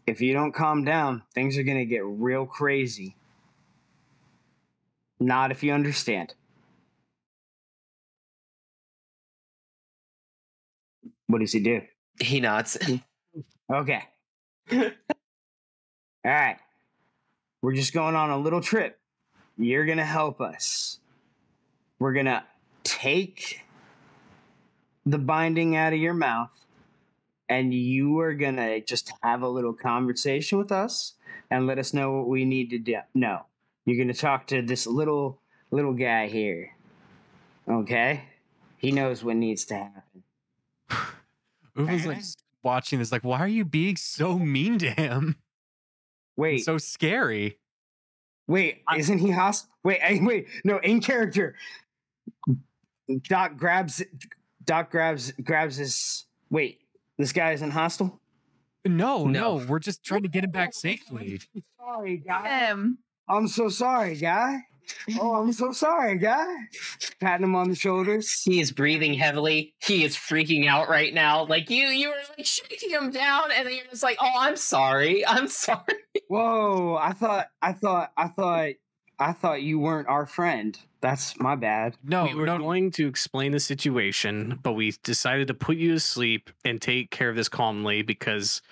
if 0.07 0.21
you 0.21 0.33
don't 0.33 0.53
calm 0.53 0.85
down, 0.85 1.23
things 1.35 1.59
are 1.59 1.65
gonna 1.65 1.85
get 1.85 2.05
real 2.05 2.47
crazy. 2.47 3.17
Not 5.19 5.51
if 5.51 5.63
you 5.63 5.73
understand. 5.73 6.35
What 11.27 11.41
does 11.41 11.53
he 11.53 11.61
do? 11.61 11.83
He 12.21 12.41
nods. 12.41 12.79
Okay. 13.73 14.03
All 14.71 14.91
right. 16.23 16.59
We're 17.63 17.75
just 17.75 17.95
going 17.95 18.15
on 18.15 18.29
a 18.29 18.39
little 18.39 18.61
trip. 18.61 18.99
You're 19.57 19.87
going 19.87 19.99
to 19.99 20.05
help 20.05 20.41
us. 20.43 20.99
We're 21.99 22.13
going 22.13 22.27
to 22.27 22.45
take 22.83 23.63
the 25.07 25.19
binding 25.19 25.77
out 25.77 25.95
of 25.95 25.99
your 25.99 26.13
mouth 26.13 26.67
and 27.49 27.73
you 27.73 28.19
are 28.21 28.35
going 28.35 28.57
to 28.57 28.81
just 28.83 29.13
have 29.23 29.43
a 29.43 29.49
little 29.49 29.73
conversation 29.73 30.59
with 30.59 30.73
us 30.73 31.15
and 31.51 31.67
let 31.67 31.79
us 31.79 31.95
know 31.95 32.13
what 32.13 32.29
we 32.29 32.45
need 32.45 32.71
to 32.71 32.79
do. 32.79 32.99
No. 33.15 33.47
You're 33.87 33.97
going 33.97 34.09
to 34.09 34.21
talk 34.21 34.47
to 34.49 34.61
this 34.61 34.87
little 34.87 35.41
little 35.71 35.95
guy 35.95 36.29
here. 36.29 36.73
Okay? 37.69 38.25
He 38.77 38.93
knows 38.93 39.25
what 39.25 39.37
needs 39.37 39.65
to 39.67 39.75
happen. 39.75 40.24
Ufa's 41.77 42.07
like 42.07 42.23
watching 42.63 42.99
this, 42.99 43.13
like, 43.13 43.25
why 43.25 43.39
are 43.41 43.49
you 43.49 43.65
being 43.65 43.97
so 43.97 44.39
mean 44.39 44.79
to 44.79 44.91
him? 44.91 45.37
Wait. 46.37 46.57
It's 46.57 46.65
so 46.65 46.79
scary. 46.79 47.59
Wait, 48.47 48.83
isn't 48.97 49.19
he 49.19 49.31
hostile? 49.31 49.71
Wait, 49.85 50.01
wait, 50.23 50.49
no, 50.65 50.79
in 50.79 51.01
character. 51.01 51.55
Doc 53.29 53.57
grabs 53.57 54.03
Doc 54.65 54.91
grabs 54.91 55.33
grabs 55.33 55.77
his 55.77 56.25
wait, 56.51 56.81
this 57.19 57.33
guy 57.33 57.53
isn't 57.53 57.71
hostile? 57.71 58.21
No, 58.87 59.25
No. 59.27 59.59
no, 59.59 59.65
we're 59.67 59.79
just 59.79 60.03
trying 60.05 60.23
to 60.23 60.29
get 60.29 60.45
him 60.45 60.51
back 60.51 60.75
safely. 60.75 61.41
Sorry, 61.79 62.19
guy. 62.19 62.71
Um, 62.71 62.99
I'm 63.29 63.49
so 63.49 63.69
sorry, 63.69 64.17
guy. 64.17 64.59
Oh, 65.21 65.35
I'm 65.37 65.53
so 65.53 65.73
sorry, 65.73 66.19
guy. 66.19 66.47
Patting 67.21 67.45
him 67.45 67.55
on 67.55 67.69
the 67.69 67.75
shoulders. 67.75 68.43
He 68.43 68.61
is 68.61 68.73
breathing 68.73 69.15
heavily. 69.15 69.75
He 69.79 70.05
is 70.05 70.17
freaking 70.17 70.69
out 70.69 70.89
right 70.89 71.13
now. 71.13 71.45
Like 71.45 71.71
you, 71.71 71.87
you 71.87 72.09
were 72.09 72.17
like 72.37 72.47
shaking 72.47 72.91
him 72.91 73.11
down, 73.11 73.51
and 73.55 73.67
then 73.67 73.75
you're 73.75 73.87
just 73.91 74.03
like, 74.03 74.19
"Oh, 74.21 74.33
I'm 74.39 74.57
sorry. 74.57 75.27
I'm 75.27 75.49
sorry." 75.49 75.83
Whoa, 76.29 76.97
I 77.01 77.13
thought 77.13 77.49
I 77.63 77.73
thought 77.73 78.13
I 78.17 78.29
thought 78.29 78.73
I 79.19 79.33
thought 79.33 79.63
you 79.63 79.79
weren't 79.79 80.09
our 80.09 80.27
friend. 80.27 80.79
That's 81.01 81.39
my 81.39 81.55
bad. 81.55 81.97
No, 82.03 82.25
we 82.25 82.35
were 82.35 82.47
no, 82.47 82.59
going 82.59 82.91
to 82.93 83.07
explain 83.07 83.53
the 83.53 83.61
situation, 83.61 84.59
but 84.63 84.73
we 84.73 84.95
decided 85.03 85.49
to 85.49 85.55
put 85.55 85.77
you 85.77 85.93
to 85.93 86.01
sleep 86.01 86.51
and 86.65 86.81
take 86.81 87.11
care 87.11 87.29
of 87.29 87.37
this 87.37 87.49
calmly 87.49 88.03
because, 88.03 88.63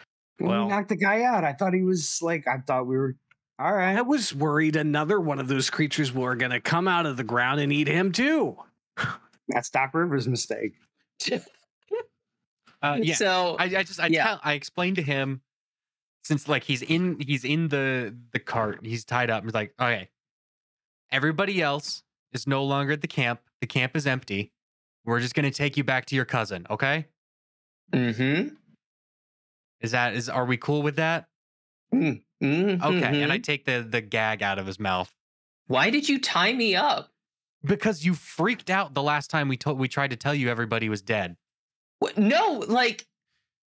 Well, 0.40 0.50
well, 0.50 0.64
we 0.64 0.70
knocked 0.70 0.88
the 0.88 0.96
guy 0.96 1.22
out. 1.22 1.44
I 1.44 1.52
thought 1.52 1.74
he 1.74 1.82
was 1.82 2.20
like 2.22 2.48
I 2.48 2.58
thought 2.58 2.86
we 2.86 2.96
were 2.96 3.16
all 3.62 3.72
right. 3.72 3.96
I 3.96 4.02
was 4.02 4.34
worried 4.34 4.74
another 4.74 5.20
one 5.20 5.38
of 5.38 5.46
those 5.46 5.70
creatures 5.70 6.12
were 6.12 6.34
going 6.34 6.50
to 6.50 6.60
come 6.60 6.88
out 6.88 7.06
of 7.06 7.16
the 7.16 7.22
ground 7.22 7.60
and 7.60 7.72
eat 7.72 7.86
him 7.86 8.10
too. 8.10 8.56
That's 9.48 9.70
Doc 9.70 9.94
Rivers' 9.94 10.26
mistake. 10.26 10.74
Uh, 12.82 12.98
yeah. 13.00 13.14
So 13.14 13.56
I, 13.60 13.64
I 13.64 13.82
just 13.84 14.00
I 14.00 14.08
Yeah. 14.08 14.24
tell 14.24 14.40
I 14.42 14.54
explained 14.54 14.96
to 14.96 15.02
him 15.02 15.40
since 16.24 16.48
like 16.48 16.64
he's 16.64 16.82
in 16.82 17.20
he's 17.20 17.44
in 17.44 17.68
the 17.68 18.12
the 18.32 18.40
cart 18.40 18.80
he's 18.82 19.04
tied 19.04 19.30
up. 19.30 19.44
He's 19.44 19.54
like, 19.54 19.72
okay, 19.80 20.08
everybody 21.12 21.62
else 21.62 22.02
is 22.32 22.48
no 22.48 22.64
longer 22.64 22.92
at 22.92 23.00
the 23.00 23.06
camp. 23.06 23.40
The 23.60 23.68
camp 23.68 23.96
is 23.96 24.06
empty. 24.06 24.50
We're 25.04 25.20
just 25.20 25.34
gonna 25.34 25.52
take 25.52 25.76
you 25.76 25.84
back 25.84 26.06
to 26.06 26.16
your 26.16 26.24
cousin. 26.24 26.66
Okay, 26.68 27.06
mm-hmm. 27.92 28.48
is 29.80 29.92
that 29.92 30.14
is 30.14 30.28
are 30.28 30.44
we 30.44 30.56
cool 30.56 30.82
with 30.82 30.96
that? 30.96 31.28
Mm-hmm. 32.42 32.82
Okay, 32.84 33.22
and 33.22 33.32
I 33.32 33.38
take 33.38 33.64
the 33.64 33.86
the 33.88 34.00
gag 34.00 34.42
out 34.42 34.58
of 34.58 34.66
his 34.66 34.78
mouth 34.80 35.12
Why 35.66 35.90
did 35.90 36.08
you 36.08 36.18
tie 36.20 36.52
me 36.52 36.74
up? 36.76 37.12
because 37.64 38.04
you 38.04 38.14
freaked 38.14 38.70
out 38.70 38.94
the 38.94 39.02
last 39.02 39.30
time 39.30 39.48
we 39.48 39.56
told 39.56 39.78
we 39.78 39.88
tried 39.88 40.10
to 40.10 40.16
tell 40.16 40.34
you 40.34 40.48
everybody 40.48 40.88
was 40.88 41.02
dead. 41.02 41.36
What? 42.00 42.18
No, 42.18 42.64
like, 42.66 43.06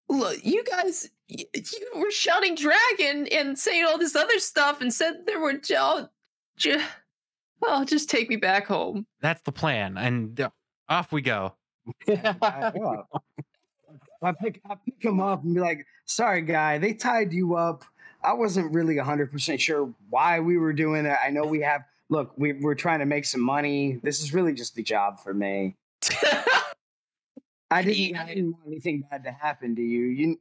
look, 0.09 0.45
you 0.45 0.65
guys, 0.65 1.09
you 1.29 1.47
were 1.95 2.11
shouting 2.11 2.57
dragon 2.57 3.29
and 3.29 3.59
saying 3.59 3.85
all 3.85 3.99
this 3.99 4.17
other 4.17 4.39
stuff 4.39 4.81
and 4.81 4.93
said 4.93 5.27
there 5.27 5.39
were 5.39 5.55
all, 5.79 6.11
ju- 6.57 6.83
well, 7.61 7.85
just 7.85 8.11
take 8.11 8.29
me 8.29 8.37
back 8.37 8.67
home. 8.67 9.07
That's 9.21 9.43
the 9.43 9.53
plan, 9.53 9.97
and 9.97 10.41
uh, 10.41 10.51
off 10.89 11.13
we 11.13 11.23
go. 11.23 11.55
I, 12.09 12.73
I 14.23 14.33
pick 14.33 14.61
I 14.69 14.75
pick 14.85 15.03
him 15.05 15.21
up 15.21 15.45
and 15.45 15.55
be 15.55 15.61
like, 15.61 15.87
"Sorry, 16.07 16.43
guy, 16.43 16.79
they 16.79 16.95
tied 16.95 17.33
you 17.33 17.55
up. 17.55 17.85
I 18.25 18.33
wasn't 18.33 18.73
really 18.73 18.97
hundred 18.99 19.31
percent 19.31 19.61
sure 19.61 19.93
why 20.11 20.41
we 20.41 20.57
were 20.59 20.73
doing 20.73 21.07
it. 21.07 21.17
I 21.25 21.31
know 21.31 21.45
we 21.45 21.61
have. 21.61 21.83
Look, 22.11 22.33
we, 22.37 22.53
we're 22.55 22.75
trying 22.75 22.99
to 23.01 23.07
make 23.07 23.25
some 23.25 23.41
money. 23.41 23.99
This 24.03 24.23
is 24.23 24.35
really 24.35 24.53
just 24.53 24.77
a 24.79 24.83
job 24.83 25.21
for 25.21 25.33
me. 25.35 25.77
I 27.71 27.83
didn't. 27.83 28.17
I 28.19 28.27
didn't 28.27 28.53
want 28.53 28.67
anything 28.67 29.05
bad 29.11 29.25
to 29.25 29.31
happen 29.33 29.75
to 29.77 29.83
you. 29.83 30.05
You, 30.07 30.41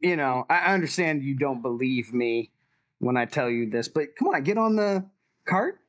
you 0.00 0.16
know, 0.16 0.44
I 0.50 0.58
I 0.58 0.74
understand 0.74 1.22
you 1.22 1.34
don't 1.36 1.62
believe 1.62 2.12
me 2.12 2.50
when 2.98 3.16
I 3.16 3.24
tell 3.26 3.50
you 3.50 3.68
this, 3.70 3.88
but 3.88 4.16
come 4.16 4.28
on, 4.28 4.42
get 4.42 4.58
on 4.58 4.76
the 4.76 5.04
cart. 5.44 5.80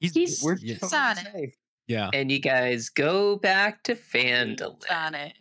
He's- 0.00 0.42
We're 0.42 0.56
yeah, 0.56 0.76
It's 0.82 0.92
on 0.94 1.16
it. 1.34 1.54
yeah. 1.86 2.08
and 2.14 2.30
you 2.32 2.38
guys 2.38 2.88
go 2.88 3.36
back 3.36 3.82
to 3.84 3.94
Phandalin. 3.94 4.80
on 4.90 5.14
it. 5.14 5.34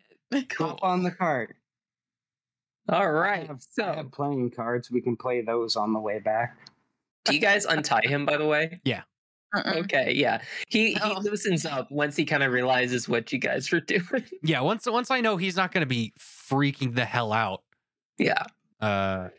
Hop 0.58 0.80
on 0.84 1.04
the 1.04 1.12
cart. 1.12 1.56
All 2.90 3.02
I 3.04 3.06
right. 3.06 3.48
have, 3.48 3.58
I 3.58 3.60
So, 3.70 3.84
have 3.94 4.12
playing 4.12 4.52
cards. 4.52 4.90
We 4.92 5.02
can 5.02 5.16
play 5.16 5.42
those 5.42 5.76
on 5.76 5.94
the 5.94 6.00
way 6.00 6.20
back. 6.20 6.58
do 7.26 7.34
you 7.36 7.40
guys 7.42 7.66
untie 7.66 8.02
him, 8.06 8.26
by 8.26 8.38
the 8.38 8.46
way? 8.48 8.80
Mm-mm. 9.56 9.78
Okay, 9.84 10.14
yeah. 10.14 10.42
He 10.68 10.94
he 10.94 11.00
Oh. 11.04 11.20
loosens 11.22 11.66
up 11.66 11.90
once 11.92 12.16
he 12.16 12.24
kind 12.26 12.44
of 12.44 12.52
realizes 12.52 13.10
what 13.10 13.32
you 13.34 13.40
guys 13.40 13.72
were 13.72 13.80
doing. 13.96 14.24
Yeah, 14.44 14.62
once 14.62 14.86
once 14.88 15.10
I 15.10 15.22
know 15.22 15.38
he's 15.38 15.56
not 15.56 15.72
going 15.72 15.82
to 15.82 15.88
be 15.88 16.14
freaking 16.20 16.94
the 16.96 17.06
hell 17.06 17.34
out. 17.34 17.64
yeah. 18.20 18.44
Uh, 18.80 19.30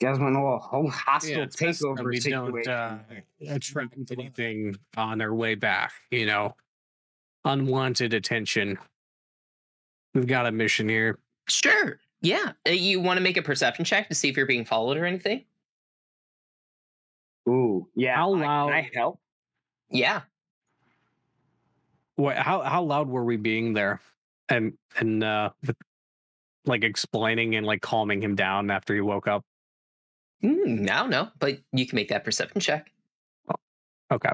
You 0.00 0.08
guys 0.08 0.18
want 0.18 0.34
to 0.34 0.40
a 0.40 0.58
whole 0.58 0.88
hostile 0.88 1.30
Yeah, 1.30 1.42
it's 1.44 1.56
best 1.56 1.80
that 1.80 1.86
takeover 1.86 2.04
we 2.08 2.20
situation? 2.20 2.62
don't 2.64 2.68
uh, 2.68 2.98
attract 3.48 3.94
anything 4.10 4.76
on 4.96 5.20
our 5.20 5.34
way 5.34 5.54
back. 5.56 5.92
You 6.10 6.24
know, 6.26 6.56
unwanted 7.44 8.14
attention. 8.14 8.78
We've 10.14 10.26
got 10.26 10.46
a 10.46 10.52
mission 10.52 10.88
here. 10.88 11.18
Sure. 11.48 11.98
Yeah. 12.20 12.52
Uh, 12.66 12.72
You 12.72 13.00
want 13.00 13.16
to 13.18 13.22
make 13.22 13.36
a 13.36 13.42
perception 13.42 13.84
check 13.84 14.08
to 14.08 14.14
see 14.14 14.28
if 14.28 14.36
you're 14.36 14.46
being 14.46 14.64
followed 14.64 14.96
or 14.96 15.04
anything? 15.06 15.44
Ooh, 17.48 17.88
yeah. 17.94 18.16
How 18.16 18.34
I- 18.34 18.38
Can 18.38 18.44
I 18.48 18.64
loud- 18.64 18.90
help? 18.94 19.20
Yeah. 19.90 20.22
What? 22.16 22.36
How 22.36 22.60
how 22.62 22.82
loud 22.82 23.08
were 23.08 23.24
we 23.24 23.36
being 23.36 23.72
there? 23.72 24.00
And 24.48 24.74
and 24.98 25.24
uh, 25.24 25.50
with- 25.66 25.76
like 26.66 26.84
explaining 26.84 27.54
and 27.56 27.64
like 27.66 27.80
calming 27.80 28.22
him 28.22 28.34
down 28.34 28.70
after 28.70 28.94
he 28.94 29.00
woke 29.00 29.26
up. 29.26 29.44
Hmm, 30.42 30.82
I 30.90 30.98
don't 31.00 31.10
know, 31.10 31.28
but 31.38 31.58
you 31.72 31.86
can 31.86 31.96
make 31.96 32.08
that 32.10 32.24
perception 32.24 32.60
check. 32.60 32.90
Okay. 34.12 34.30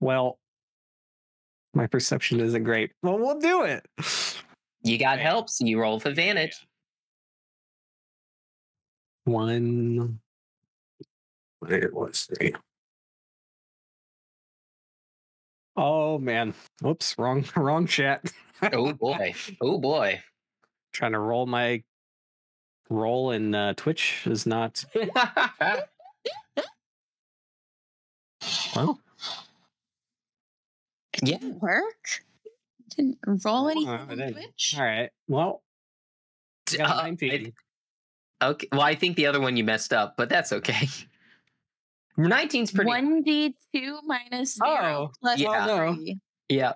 Well, 0.00 0.38
my 1.74 1.86
perception 1.86 2.40
isn't 2.40 2.64
great. 2.64 2.92
Well, 3.02 3.18
we'll 3.18 3.38
do 3.40 3.62
it. 3.64 3.86
You 4.82 4.98
got 4.98 5.14
Okay. 5.14 5.22
help, 5.22 5.48
so 5.50 5.64
you 5.64 5.80
roll 5.80 5.94
with 5.96 6.06
advantage. 6.06 6.66
One. 9.24 10.20
It 11.68 11.94
was 11.94 12.22
three. 12.22 12.54
Oh 15.76 16.18
man! 16.18 16.54
Whoops! 16.82 17.14
Wrong, 17.18 17.44
wrong 17.56 17.86
chat. 17.86 18.30
Oh 18.72 18.92
boy. 19.00 19.34
Oh 19.60 19.78
boy. 19.78 20.22
Trying 20.92 21.12
to 21.12 21.18
roll 21.18 21.46
my 21.46 21.82
roll 22.90 23.30
in 23.32 23.54
uh, 23.54 23.72
Twitch 23.76 24.22
is 24.26 24.46
not 24.46 24.84
well. 28.76 29.00
It 31.14 31.28
Yeah. 31.28 31.38
didn't 31.38 31.60
work. 31.62 32.22
Didn't 32.96 33.18
roll 33.44 33.68
anything 33.68 33.88
Uh, 33.92 34.06
on 34.10 34.18
then- 34.18 34.32
Twitch. 34.32 34.74
All 34.78 34.84
right. 34.84 35.10
Well, 35.28 35.62
I 36.72 36.76
got 36.76 36.90
Uh, 36.98 37.02
19. 37.02 37.54
okay. 38.42 38.68
Well, 38.72 38.80
I 38.82 38.94
think 38.94 39.16
the 39.16 39.26
other 39.26 39.40
one 39.40 39.56
you 39.56 39.64
messed 39.64 39.92
up, 39.92 40.16
but 40.16 40.28
that's 40.28 40.52
okay. 40.52 40.88
19's 42.18 42.70
pretty. 42.70 42.88
One 42.88 43.22
d 43.22 43.56
two 43.74 44.00
minus 44.04 44.54
zero 44.54 45.10
Oh, 45.10 45.12
plus 45.20 45.40
yeah. 45.40 45.66
no. 45.66 45.94
three. 45.94 46.20
Yeah. 46.48 46.74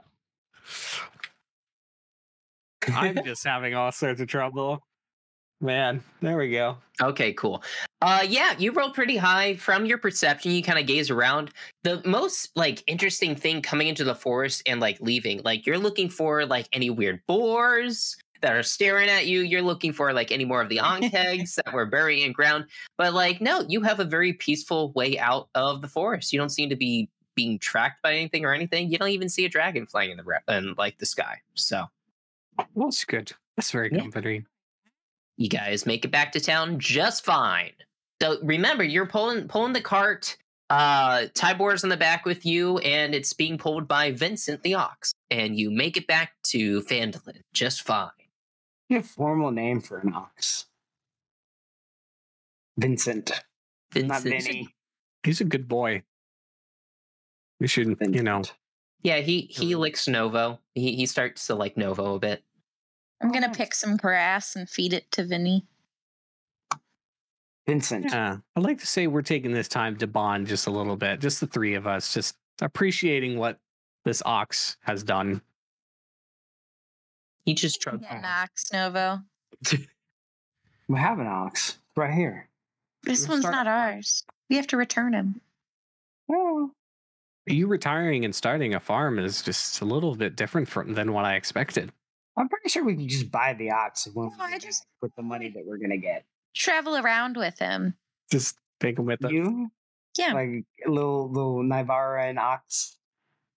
I'm 2.89 3.17
just 3.25 3.45
having 3.45 3.75
all 3.75 3.93
sorts 3.93 4.21
of 4.21 4.27
trouble. 4.29 4.83
Man, 5.61 6.03
there 6.21 6.37
we 6.37 6.51
go. 6.53 6.77
Okay, 7.03 7.33
cool. 7.33 7.63
Uh 8.01 8.25
yeah, 8.29 8.55
you 8.59 8.71
rolled 8.71 8.95
pretty 8.95 9.17
high 9.17 9.57
from 9.57 9.87
your 9.87 9.99
perception. 9.99 10.53
You 10.53 10.63
kind 10.63 10.79
of 10.79 10.87
gaze 10.87 11.11
around. 11.11 11.51
The 11.83 12.01
most 12.05 12.51
like 12.57 12.85
interesting 12.87 13.35
thing 13.35 13.61
coming 13.61 13.89
into 13.89 14.05
the 14.05 14.15
forest 14.15 14.63
and 14.67 14.79
like 14.81 15.01
leaving, 15.01 15.43
like 15.43 15.67
you're 15.67 15.79
looking 15.79 16.09
for 16.09 16.47
like 16.47 16.69
any 16.73 16.91
weird 16.91 17.21
boars 17.27 18.17
that 18.41 18.55
are 18.55 18.63
staring 18.63 19.09
at 19.09 19.27
you. 19.27 19.41
You're 19.41 19.63
looking 19.63 19.93
for 19.93 20.13
like 20.13 20.31
any 20.31 20.45
more 20.45 20.63
of 20.63 20.69
the 20.69 20.77
ankhegs 20.83 21.57
that 21.57 21.73
were 21.73 21.87
burying 21.87 22.25
in 22.25 22.33
ground. 22.33 22.67
But 22.97 23.13
like 23.13 23.41
no, 23.41 23.65
you 23.69 23.83
have 23.83 23.99
a 23.99 24.05
very 24.05 24.33
peaceful 24.35 24.93
way 24.93 25.19
out 25.19 25.49
of 25.57 25.81
the 25.81 25.89
forest. 25.89 26.33
You 26.33 26.39
don't 26.39 26.51
seem 26.51 26.69
to 26.71 26.77
be 26.77 27.09
being 27.35 27.59
tracked 27.59 28.01
by 28.03 28.15
anything 28.15 28.45
or 28.45 28.55
anything. 28.55 28.91
You 28.93 28.99
don't 28.99 29.09
even 29.11 29.29
see 29.29 29.45
a 29.45 29.49
dragon 29.49 29.87
flying 29.87 30.11
in 30.13 30.19
the 30.19 30.25
re- 30.25 30.39
in 30.49 30.75
like 30.79 30.99
the 30.99 31.07
sky. 31.07 31.39
So 31.55 31.87
Well, 32.75 32.89
that's 32.89 33.05
good. 33.05 33.33
That's 33.57 33.73
very 33.73 33.91
Yeah. 33.93 34.03
Comforting. 35.39 35.45
you 35.45 35.49
guys 35.49 35.87
make 35.87 36.05
it 36.05 36.11
back 36.11 36.33
to 36.33 36.41
town 36.41 36.79
just 36.79 37.25
fine. 37.25 37.73
So 38.21 38.39
remember, 38.43 38.85
you're 38.85 39.07
pulling 39.07 39.49
pulling 39.49 39.73
the 39.73 39.81
cart. 39.81 40.37
Uh, 40.71 41.29
Tibor's 41.35 41.83
in 41.83 41.89
the 41.89 41.97
back 41.97 42.27
with 42.27 42.45
you, 42.45 42.79
and 42.79 43.15
it's 43.15 43.33
being 43.33 43.57
pulled 43.57 43.89
by 43.89 44.11
Vincent 44.13 44.63
the 44.63 44.75
ox. 44.75 45.15
And 45.31 45.59
you 45.59 45.71
make 45.71 45.97
it 45.97 46.07
back 46.07 46.33
to 46.49 46.83
Phandalin 46.83 47.41
just 47.55 47.83
fine. 47.83 48.11
You 48.89 48.97
have 48.97 49.07
a 49.07 49.09
formal 49.09 49.51
name 49.51 49.81
for 49.81 49.99
an 49.99 50.13
ox. 50.15 50.67
Vincent, 52.79 53.31
not 53.31 54.23
Vincent, 54.23 54.45
Vinny. 54.45 54.69
He's 55.25 55.41
a 55.41 55.45
good 55.45 55.69
boy. 55.69 56.03
We 57.61 57.67
should, 57.67 57.97
you 58.01 58.23
know. 58.23 58.43
Yeah, 59.03 59.19
he 59.19 59.43
he 59.51 59.75
licks 59.75 60.09
Novo. 60.09 60.61
He 60.75 60.97
he 60.97 61.07
starts 61.07 61.47
to 61.49 61.55
like 61.55 61.77
Novo 61.77 62.15
a 62.15 62.19
bit. 62.19 62.45
I'm 63.21 63.33
gonna 63.33 63.53
pick 63.53 63.75
some 63.75 63.97
grass 63.97 64.55
and 64.57 64.69
feed 64.69 64.93
it 64.93 65.11
to 65.13 65.25
Vinny. 65.25 65.67
Vincent. 67.67 68.07
Yeah, 68.07 68.39
I'd 68.57 68.63
like 68.63 68.79
to 68.79 68.87
say 68.87 69.07
we're 69.07 69.23
taking 69.23 69.53
this 69.53 69.69
time 69.69 69.97
to 69.97 70.07
bond 70.07 70.47
just 70.47 70.67
a 70.67 70.71
little 70.71 70.97
bit, 70.97 71.21
just 71.21 71.41
the 71.41 71.47
three 71.47 71.75
of 71.75 71.87
us, 71.87 72.15
just 72.15 72.37
appreciating 72.63 73.39
what 73.39 73.59
this 74.05 74.23
ox 74.25 74.77
has 74.83 75.03
done. 75.03 75.43
He 77.45 77.55
just 77.55 77.81
trucks. 77.83 77.99
Yeah, 78.03 78.21
Knox 78.21 78.73
Novo. 78.73 79.21
We 80.91 80.99
have 80.99 81.19
an 81.19 81.27
ox 81.27 81.77
right 81.99 82.15
here. 82.15 82.49
This 83.03 83.29
We'll 83.29 83.35
one's 83.37 83.43
start- 83.43 83.55
not 83.55 83.67
ours. 83.67 84.25
We 84.49 84.57
have 84.57 84.67
to 84.69 84.79
return 84.79 85.13
him. 85.13 85.43
Oh, 86.31 86.71
You 87.45 87.67
retiring 87.67 88.25
and 88.25 88.35
starting 88.35 88.73
a 88.73 88.81
farm 88.81 89.19
is 89.19 89.43
just 89.43 89.83
a 89.83 89.85
little 89.85 90.17
bit 90.17 90.35
different 90.35 90.67
from 90.67 90.95
than 90.95 91.13
what 91.13 91.27
I 91.27 91.35
expected. 91.35 91.93
I'm 92.39 92.49
pretty 92.49 92.69
sure 92.69 92.85
we 92.85 92.95
can 92.97 93.09
just 93.09 93.31
buy 93.31 93.53
the 93.55 93.71
ox 93.73 94.07
when 94.13 94.29
No, 94.39 94.45
I 94.45 94.59
just- 94.59 94.87
with 95.03 95.15
the 95.17 95.23
money 95.23 95.49
that 95.51 95.65
we're 95.67 95.79
gonna 95.79 95.97
get. 95.99 96.25
Travel 96.55 96.97
around 96.97 97.37
with 97.37 97.59
him. 97.59 97.95
Just 98.33 98.57
take 98.81 98.99
him 98.99 99.05
with 99.07 99.25
us. 99.25 99.31
You 99.31 99.71
Yeah, 100.17 100.33
like, 100.35 100.49
like 100.51 100.65
a 100.87 100.91
little 100.91 101.31
little 101.31 101.63
Nivara 101.63 102.29
and 102.29 102.39
ox. 102.39 102.97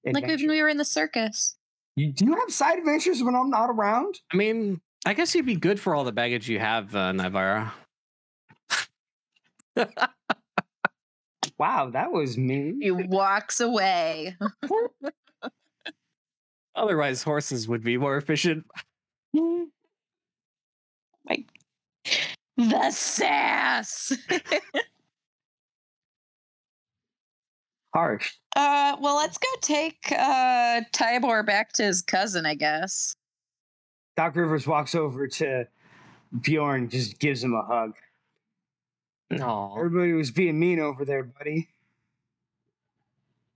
when 0.04 0.16
adventure? 0.18 0.48
we 0.48 0.62
were 0.62 0.70
in 0.70 0.78
the 0.78 0.86
circus. 0.86 1.56
You, 1.96 2.12
do 2.12 2.26
you 2.26 2.36
have 2.36 2.52
side 2.52 2.78
adventures 2.80 3.22
when 3.24 3.36
I'm 3.36 3.50
not 3.50 3.70
around? 3.70 4.20
I 4.32 4.38
mean, 4.38 4.82
I 5.06 5.14
guess 5.14 5.34
you'd 5.36 5.46
be 5.46 5.56
good 5.56 5.80
for 5.80 5.94
all 5.96 6.04
the 6.04 6.12
baggage 6.12 6.48
you 6.50 6.60
have, 6.60 6.96
uh, 6.96 7.12
Nivara. 7.12 7.72
Wow, 11.58 11.92
that 11.92 12.12
was 12.12 12.38
mean. 12.40 12.80
He 12.82 12.90
walks 12.90 13.60
away. 13.60 14.36
Otherwise, 16.76 17.24
horses 17.24 17.68
would 17.68 17.84
be 17.84 17.98
more 17.98 18.18
efficient. 18.18 18.66
Like 21.30 21.46
the 22.58 22.90
sass. 22.90 24.12
Harsh. 27.94 28.32
uh, 28.56 28.96
well, 29.00 29.16
let's 29.18 29.38
go 29.38 29.48
take 29.62 29.98
uh 30.12 30.82
Tibor 30.94 31.46
back 31.46 31.74
to 31.74 31.84
his 31.84 32.02
cousin, 32.02 32.46
I 32.46 32.56
guess. 32.56 33.16
Doc 34.18 34.36
Rivers 34.36 34.66
walks 34.66 34.96
over 34.96 35.28
to 35.28 35.68
Bjorn, 36.42 36.90
just 36.90 37.20
gives 37.20 37.44
him 37.44 37.54
a 37.54 37.62
hug. 37.62 37.94
No. 39.30 39.74
Everybody 39.78 40.14
was 40.14 40.32
being 40.32 40.60
mean 40.60 40.80
over 40.80 41.06
there, 41.06 41.24
buddy. 41.24 41.70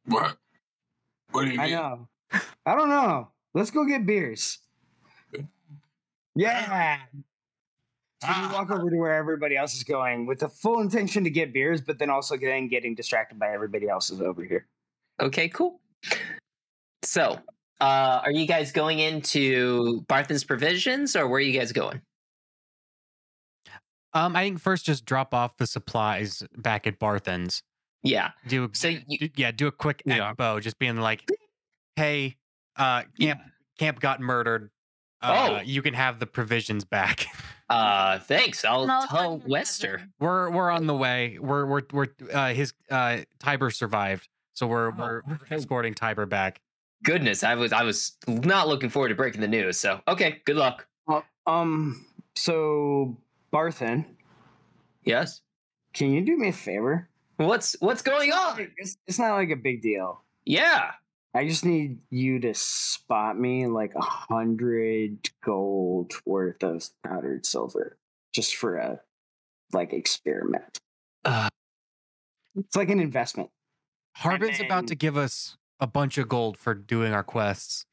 What? 0.05 0.38
What 1.32 1.45
do 1.45 1.51
you 1.51 1.59
I 1.59 1.66
mean? 1.66 1.74
know. 1.74 2.07
I 2.32 2.76
don't 2.76 2.89
know. 2.89 3.30
Let's 3.53 3.71
go 3.71 3.86
get 3.86 4.05
beers. 4.05 4.59
Yeah. 6.36 6.99
So 8.23 8.30
you 8.41 8.49
walk 8.53 8.71
over 8.71 8.89
to 8.89 8.97
where 8.97 9.13
everybody 9.13 9.55
else 9.55 9.76
is 9.76 9.84
going 9.84 10.26
with 10.26 10.39
the 10.39 10.49
full 10.49 10.80
intention 10.82 11.23
to 11.23 11.30
get 11.30 11.53
beers, 11.53 11.82
but 11.82 11.99
then 11.99 12.09
also 12.09 12.36
getting 12.38 12.67
getting 12.67 12.95
distracted 12.95 13.39
by 13.39 13.51
everybody 13.53 13.88
else 13.88 14.09
is 14.09 14.21
over 14.21 14.43
here. 14.43 14.65
Okay, 15.21 15.47
cool. 15.49 15.80
So, 17.03 17.39
uh, 17.80 18.21
are 18.23 18.32
you 18.32 18.47
guys 18.47 18.71
going 18.71 18.99
into 18.99 20.01
Barthen's 20.07 20.43
provisions, 20.43 21.15
or 21.15 21.28
where 21.28 21.38
are 21.38 21.41
you 21.41 21.57
guys 21.57 21.71
going? 21.71 22.01
Um, 24.13 24.36
I 24.36 24.43
think 24.43 24.59
first 24.59 24.86
just 24.86 25.05
drop 25.05 25.34
off 25.34 25.57
the 25.57 25.67
supplies 25.67 26.41
back 26.57 26.88
at 26.88 26.99
Barthen's. 26.99 27.61
Yeah. 28.01 28.32
Do 28.47 28.69
So 28.73 28.88
you, 28.89 29.17
do- 29.19 29.30
yeah, 29.36 29.51
do 29.51 29.67
a 29.67 29.71
quick 29.71 30.01
Yeah. 30.05 30.34
expo, 30.34 30.61
just 30.61 30.80
being 30.80 30.97
like, 30.97 31.30
"Hey, 31.95 32.37
uh, 32.75 33.03
camp 33.19 33.41
camp 33.77 33.99
got 33.99 34.19
murdered. 34.21 34.69
Uh, 35.21 35.57
Oh. 35.57 35.61
you 35.61 35.81
can 35.81 35.93
have 35.93 36.19
the 36.19 36.27
provisions 36.27 36.83
back. 36.85 37.25
uh, 37.69 38.19
thanks. 38.19 38.63
I'll 38.65 38.85
No, 38.85 39.01
tell 39.09 39.37
fucking 39.39 39.49
Wester. 39.49 39.93
cousin. 39.97 40.13
we're 40.19 40.49
we're 40.51 40.69
on 40.71 40.87
the 40.87 40.95
way. 40.95 41.37
We're 41.39 41.65
we're 41.65 41.81
we're 41.91 42.07
uh, 42.33 42.53
his 42.53 42.73
uh 42.91 43.19
Tibor 43.39 43.73
survived, 43.73 44.27
so 44.53 44.67
we're 44.67 44.91
we're 44.91 45.23
Oh, 45.27 45.33
okay. 45.33 45.55
escorting 45.55 45.93
Tibor 45.93 46.27
back. 46.29 46.61
Goodness, 47.03 47.43
I 47.43 47.55
was 47.55 47.71
I 47.73 47.83
was 47.83 48.17
not 48.27 48.67
looking 48.67 48.89
forward 48.89 49.09
to 49.09 49.15
breaking 49.15 49.41
the 49.41 49.47
news. 49.47 49.79
So, 49.79 50.01
okay, 50.07 50.41
good 50.45 50.57
luck. 50.57 50.87
Um. 51.47 52.05
So 52.35 53.17
Barthen, 53.53 54.05
Yes. 55.03 55.41
can 55.93 56.11
you 56.11 56.21
do 56.25 56.35
me 56.37 56.49
a 56.49 56.53
favor? 56.53 57.07
What's 57.37 57.75
what's 57.79 58.01
going 58.01 58.31
on? 58.31 58.67
It's, 58.77 58.97
it's 59.07 59.19
not 59.19 59.35
like 59.35 59.49
a 59.51 59.55
big 59.55 59.81
deal. 59.81 60.21
Yeah. 60.45 60.91
I 61.36 61.45
just 61.45 61.65
need 61.65 61.99
you 62.09 62.39
to 62.39 62.53
spot 62.53 63.38
me 63.38 63.67
like 63.67 63.93
a 63.93 64.01
hundred 64.01 65.29
gold 65.43 66.13
worth 66.25 66.63
of 66.63 66.89
powdered 67.05 67.45
silver, 67.45 67.97
just 68.33 68.55
for 68.55 68.77
a 68.77 69.01
like 69.73 69.91
experiment. 69.91 70.77
Uh, 71.25 71.49
It's 72.55 72.75
like 72.77 72.89
an 72.89 73.01
investment. 73.01 73.49
Harbin's 74.15 74.61
about 74.61 74.88
to 74.88 74.95
give 74.95 75.17
us 75.17 75.57
a 75.81 75.88
bunch 75.88 76.17
of 76.17 76.29
gold 76.29 76.57
for 76.57 76.73
doing 76.73 77.11
our 77.11 77.23
quests. 77.23 77.86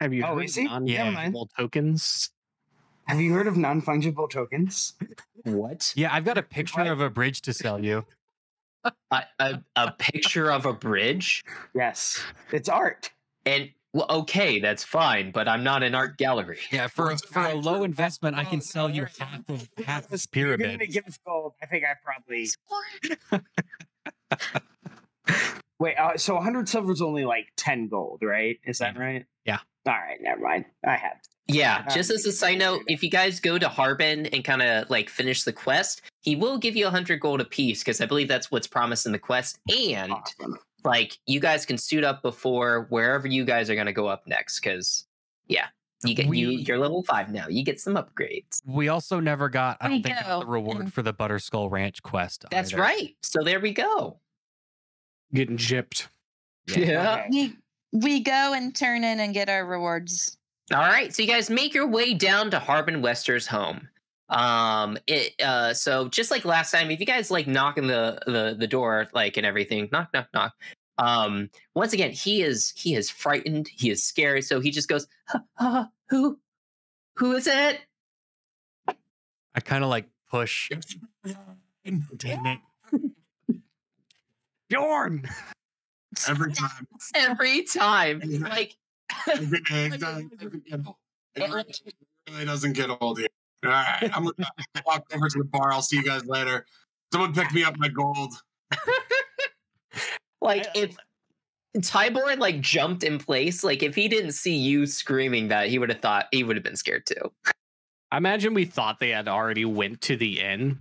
Have 0.00 0.14
you 0.14 0.24
Oh, 0.24 0.36
heard 0.36 0.44
is 0.46 0.54
he? 0.54 0.66
of 0.66 0.88
Yeah. 0.88 1.10
non-fungible 1.10 1.48
tokens? 1.58 2.30
Have 3.06 3.20
you 3.20 3.34
heard 3.34 3.46
of 3.48 3.58
non 3.58 3.82
fungible 3.82 4.30
tokens? 4.30 4.94
what? 5.44 5.92
Yeah, 5.94 6.14
I've 6.14 6.24
got 6.24 6.38
a 6.38 6.42
picture 6.42 6.80
What? 6.80 6.86
of 6.90 7.00
a 7.02 7.10
bridge 7.10 7.42
to 7.42 7.52
sell 7.52 7.84
you. 7.84 8.06
A, 8.84 9.22
a, 9.38 9.62
a 9.76 9.92
picture 9.92 10.50
of 10.50 10.66
a 10.66 10.72
bridge? 10.72 11.44
Yes, 11.74 12.20
it's 12.50 12.68
art. 12.68 13.10
And 13.46 13.70
well, 13.94 14.06
okay, 14.08 14.58
that's 14.58 14.82
fine, 14.84 15.32
but 15.32 15.46
I'm 15.48 15.62
not 15.62 15.82
an 15.82 15.94
art 15.94 16.16
gallery. 16.16 16.58
Yeah, 16.70 16.86
for 16.86 17.06
What's 17.06 17.24
for 17.26 17.44
a 17.44 17.54
low 17.54 17.84
investment, 17.84 18.36
I 18.36 18.44
can 18.44 18.58
no, 18.58 18.64
sell 18.64 18.90
you 18.90 19.06
half 19.18 19.48
of 19.48 19.68
half 19.84 20.04
If 20.04 20.10
this 20.10 20.26
you're 20.34 20.56
gonna 20.56 20.70
pyramid. 20.78 20.92
give 20.92 21.04
us 21.06 21.18
gold. 21.26 21.52
I 21.62 21.66
think 21.66 21.84
I 21.84 21.94
probably 22.02 22.48
wait. 25.78 25.96
Uh, 25.96 26.16
so 26.16 26.34
100 26.34 26.68
silver 26.68 26.92
is 26.92 27.02
only 27.02 27.24
like 27.24 27.48
10 27.56 27.88
gold, 27.88 28.22
right? 28.22 28.58
Is 28.64 28.78
that 28.78 28.98
right? 28.98 29.26
Yeah. 29.44 29.58
All 29.86 29.92
right, 29.92 30.18
never 30.20 30.40
mind. 30.40 30.64
I 30.86 30.96
have. 30.96 31.18
Yeah, 31.48 31.78
Um, 31.88 31.94
just 31.94 32.10
as 32.10 32.24
a 32.24 32.32
side 32.32 32.58
note, 32.58 32.82
if 32.86 33.02
you 33.02 33.10
guys 33.10 33.40
go 33.40 33.58
to 33.58 33.68
Harbin 33.68 34.26
and 34.26 34.44
kind 34.44 34.62
of 34.62 34.88
like 34.90 35.10
finish 35.10 35.42
the 35.42 35.52
quest, 35.52 36.02
he 36.20 36.36
will 36.36 36.56
give 36.56 36.76
you 36.76 36.86
a 36.86 36.90
hundred 36.90 37.20
gold 37.20 37.40
apiece 37.40 37.80
because 37.80 38.00
I 38.00 38.06
believe 38.06 38.28
that's 38.28 38.50
what's 38.50 38.66
promised 38.68 39.06
in 39.06 39.12
the 39.12 39.18
quest. 39.18 39.58
And 39.76 40.12
Awesome. 40.12 40.56
like 40.84 41.18
you 41.26 41.40
guys 41.40 41.66
can 41.66 41.76
suit 41.78 42.04
up 42.04 42.22
before 42.22 42.86
wherever 42.90 43.26
you 43.26 43.44
guys 43.44 43.68
are 43.70 43.74
gonna 43.74 43.92
go 43.92 44.06
up 44.06 44.26
next. 44.26 44.60
Because 44.60 45.06
yeah, 45.48 45.66
you 46.04 46.14
get 46.14 46.26
you 46.26 46.30
We- 46.30 46.56
you're 46.62 46.78
level 46.78 47.02
five 47.02 47.30
now. 47.32 47.48
You 47.48 47.64
get 47.64 47.80
some 47.80 47.94
upgrades. 47.94 48.60
We 48.64 48.88
also 48.88 49.18
never 49.18 49.48
got, 49.48 49.78
I 49.80 49.88
don't 49.88 50.02
think, 50.02 50.16
got 50.20 50.40
the 50.40 50.46
reward 50.46 50.92
for 50.92 51.02
the 51.02 51.12
Butterskull 51.12 51.70
Ranch 51.70 52.02
quest. 52.04 52.44
That's 52.52 52.72
either. 52.72 52.82
right. 52.82 53.16
So 53.22 53.42
there 53.42 53.58
we 53.58 53.72
go. 53.72 54.20
Getting 55.34 55.56
gypped. 55.56 56.06
Yeah. 56.68 57.24
Okay. 57.26 57.28
We 57.30 57.56
we 57.92 58.20
go 58.20 58.52
and 58.54 58.74
turn 58.74 59.02
in 59.02 59.18
and 59.18 59.34
get 59.34 59.48
our 59.48 59.66
rewards. 59.66 60.38
All 60.72 60.80
right, 60.80 61.14
so 61.14 61.22
you 61.22 61.28
guys 61.28 61.50
make 61.50 61.74
your 61.74 61.86
way 61.86 62.14
down 62.14 62.50
to 62.50 62.58
Harbin 62.58 63.02
Wester's 63.02 63.46
home. 63.46 63.88
Um, 64.30 64.96
it 65.06 65.34
uh, 65.42 65.74
so 65.74 66.08
just 66.08 66.30
like 66.30 66.46
last 66.46 66.70
time, 66.70 66.90
if 66.90 66.98
you 66.98 67.04
guys 67.04 67.30
like 67.30 67.46
knocking 67.46 67.86
the 67.86 68.18
the 68.24 68.56
the 68.58 68.66
door 68.66 69.06
like 69.12 69.36
and 69.36 69.44
everything, 69.44 69.90
knock 69.92 70.08
knock 70.14 70.28
knock. 70.32 70.54
Um, 70.96 71.50
once 71.74 71.92
again, 71.92 72.12
he 72.12 72.42
is 72.42 72.72
he 72.74 72.94
is 72.94 73.10
frightened, 73.10 73.68
he 73.68 73.90
is 73.90 74.02
scared, 74.02 74.44
so 74.44 74.60
he 74.60 74.70
just 74.70 74.88
goes, 74.88 75.06
huh, 75.26 75.40
huh, 75.56 75.86
"Who, 76.08 76.38
who 77.16 77.32
is 77.32 77.46
it?" 77.46 77.80
I 79.54 79.60
kind 79.60 79.84
of 79.84 79.90
like 79.90 80.08
push. 80.30 80.70
Damn 82.16 82.46
it. 82.46 82.60
Bjorn! 84.70 85.28
Every 86.26 86.52
time. 86.54 86.86
Every 87.14 87.64
time, 87.64 88.20
like 88.40 88.76
It 89.26 90.00
doesn't- 90.00 90.32
it 91.34 92.30
really 92.30 92.44
doesn't 92.44 92.72
get 92.74 92.90
old 93.00 93.18
here. 93.18 93.28
All 93.64 93.70
right, 93.70 94.10
I'm 94.14 94.24
gonna 94.24 94.34
walk 94.86 95.04
over 95.14 95.28
to 95.28 95.38
the 95.38 95.44
bar. 95.44 95.72
I'll 95.72 95.82
see 95.82 95.96
you 95.96 96.04
guys 96.04 96.24
later. 96.26 96.66
Someone 97.12 97.32
pick 97.34 97.52
me 97.52 97.64
up 97.64 97.76
my 97.78 97.88
gold. 97.88 98.34
like 100.40 100.66
I- 100.68 100.70
if 100.80 100.96
Tibor 101.78 102.28
had 102.28 102.38
like 102.38 102.60
jumped 102.60 103.02
in 103.02 103.18
place, 103.18 103.64
like 103.64 103.82
if 103.82 103.94
he 103.94 104.08
didn't 104.08 104.32
see 104.32 104.56
you 104.56 104.86
screaming 104.86 105.48
that, 105.48 105.68
he 105.68 105.78
would 105.78 105.88
have 105.88 106.00
thought 106.00 106.26
he 106.32 106.44
would 106.44 106.56
have 106.56 106.64
been 106.64 106.76
scared 106.76 107.06
too. 107.06 107.32
I 108.10 108.18
imagine 108.18 108.52
we 108.52 108.66
thought 108.66 109.00
they 109.00 109.10
had 109.10 109.26
already 109.26 109.64
went 109.64 110.02
to 110.02 110.16
the 110.16 110.40
inn. 110.40 110.80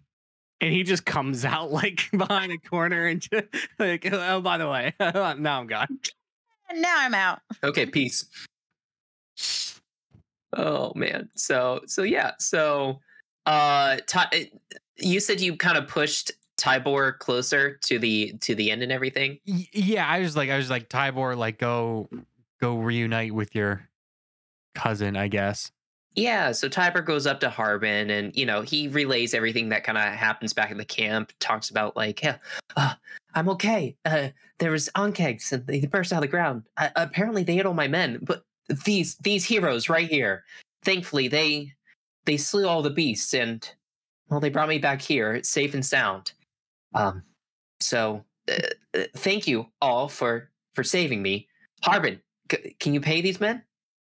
And 0.59 0.71
he 0.71 0.83
just 0.83 1.05
comes 1.05 1.43
out 1.45 1.71
like 1.71 2.09
behind 2.15 2.51
a 2.51 2.57
corner 2.57 3.07
and 3.07 3.19
just, 3.21 3.45
like, 3.79 4.07
oh, 4.11 4.41
by 4.41 4.57
the 4.59 4.69
way, 4.69 4.93
now 4.99 5.59
I'm 5.59 5.65
gone. 5.67 5.99
And 6.71 6.81
now 6.81 6.95
I'm 6.97 7.13
out. 7.13 7.41
Okay, 7.63 7.85
peace. 7.85 8.25
Oh 10.55 10.93
man. 10.95 11.29
So 11.35 11.81
so 11.85 12.03
yeah. 12.03 12.31
So 12.39 13.01
uh 13.45 13.97
Ty- 14.07 14.51
you 14.97 15.19
said 15.19 15.41
you 15.41 15.57
kind 15.57 15.77
of 15.77 15.87
pushed 15.87 16.31
Tibor 16.57 17.17
closer 17.17 17.75
to 17.77 17.99
the 17.99 18.33
to 18.41 18.55
the 18.55 18.71
end 18.71 18.83
and 18.83 18.91
everything. 18.91 19.39
Yeah, 19.45 20.07
I 20.07 20.19
was 20.19 20.35
like, 20.35 20.49
I 20.49 20.57
was 20.57 20.69
like, 20.69 20.89
Tibor, 20.89 21.35
like, 21.35 21.57
go, 21.57 22.07
go 22.61 22.77
reunite 22.77 23.33
with 23.33 23.55
your 23.55 23.89
cousin, 24.75 25.17
I 25.17 25.27
guess. 25.27 25.71
Yeah, 26.15 26.51
so 26.51 26.67
Tibor 26.67 27.05
goes 27.05 27.25
up 27.25 27.39
to 27.39 27.49
Harbin 27.49 28.09
and 28.09 28.35
you 28.35 28.45
know, 28.45 28.61
he 28.61 28.89
relays 28.89 29.33
everything 29.33 29.69
that 29.69 29.83
kind 29.83 29.97
of 29.97 30.03
happens 30.03 30.53
back 30.53 30.69
in 30.69 30.77
the 30.77 30.85
camp, 30.85 31.31
talks 31.39 31.69
about 31.69 31.95
like, 31.95 32.21
yeah, 32.21 32.37
uh, 32.75 32.93
I'm 33.33 33.47
okay. 33.49 33.95
Uh, 34.03 34.29
there 34.59 34.71
was 34.71 34.89
ankhegs 34.95 35.51
and 35.53 35.65
they 35.65 35.79
burst 35.85 36.11
out 36.11 36.17
of 36.17 36.21
the 36.21 36.27
ground. 36.27 36.63
Uh, 36.77 36.89
apparently 36.97 37.43
they 37.43 37.55
hit 37.55 37.65
all 37.65 37.73
my 37.73 37.87
men, 37.87 38.19
but 38.21 38.43
these 38.85 39.15
these 39.17 39.45
heroes 39.45 39.89
right 39.89 40.09
here, 40.09 40.43
thankfully 40.83 41.27
they 41.27 41.71
they 42.25 42.37
slew 42.37 42.67
all 42.67 42.81
the 42.81 42.89
beasts 42.89 43.33
and 43.33 43.73
well 44.29 44.39
they 44.39 44.49
brought 44.49 44.69
me 44.69 44.77
back 44.77 45.01
here 45.01 45.41
safe 45.43 45.73
and 45.73 45.85
sound. 45.85 46.33
Um 46.93 47.23
so 47.79 48.23
uh, 48.49 48.59
uh, 48.97 49.03
thank 49.15 49.47
you 49.47 49.67
all 49.81 50.07
for 50.07 50.49
for 50.75 50.83
saving 50.83 51.21
me. 51.21 51.47
Harbin, 51.83 52.21
c- 52.51 52.75
can 52.79 52.93
you 52.93 53.01
pay 53.01 53.21
these 53.21 53.39
men? 53.39 53.63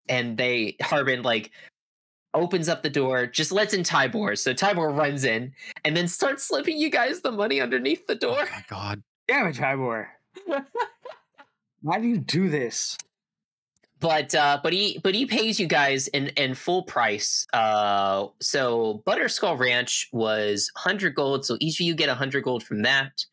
And 0.09 0.39
they 0.39 0.77
Harbin 0.81 1.23
like 1.23 1.51
opens 2.37 2.69
up 2.69 2.83
the 2.85 2.91
door, 2.91 3.27
just 3.27 3.51
lets 3.53 3.75
in 3.75 3.83
Tibor. 3.83 4.39
So 4.39 4.55
Tibor 4.55 4.97
runs 4.97 5.25
in 5.25 5.53
and 5.85 5.97
then 5.97 6.07
starts 6.09 6.45
slipping 6.47 6.79
you 6.79 6.91
guys 6.91 7.23
the 7.23 7.33
money 7.33 7.61
underneath 7.61 8.07
the 8.07 8.15
door. 8.15 8.39
Oh 8.41 8.47
my 8.53 8.65
god. 8.69 9.03
Damn 9.29 9.47
it, 9.49 9.57
Tibor. 9.57 10.07
Why 11.83 12.01
do 12.01 12.07
you 12.09 12.19
do 12.19 12.49
this? 12.49 12.97
but 14.01 14.35
uh 14.35 14.61
but 14.63 14.75
he 14.75 14.99
but 15.03 15.15
he 15.15 15.25
pays 15.25 15.59
you 15.59 15.67
guys 15.67 16.09
in 16.09 16.27
in 16.37 16.55
full 16.55 16.83
price 16.83 17.47
uh 17.55 18.27
so 18.43 19.03
butterskull 19.07 19.59
ranch 19.59 20.09
was 20.13 20.71
100 20.75 21.15
gold 21.15 21.47
so 21.47 21.57
each 21.61 21.81
of 21.81 21.87
you 21.87 21.95
get 21.95 22.09
100 22.09 22.43
gold 22.45 22.63
from 22.63 22.83
that 22.83 23.25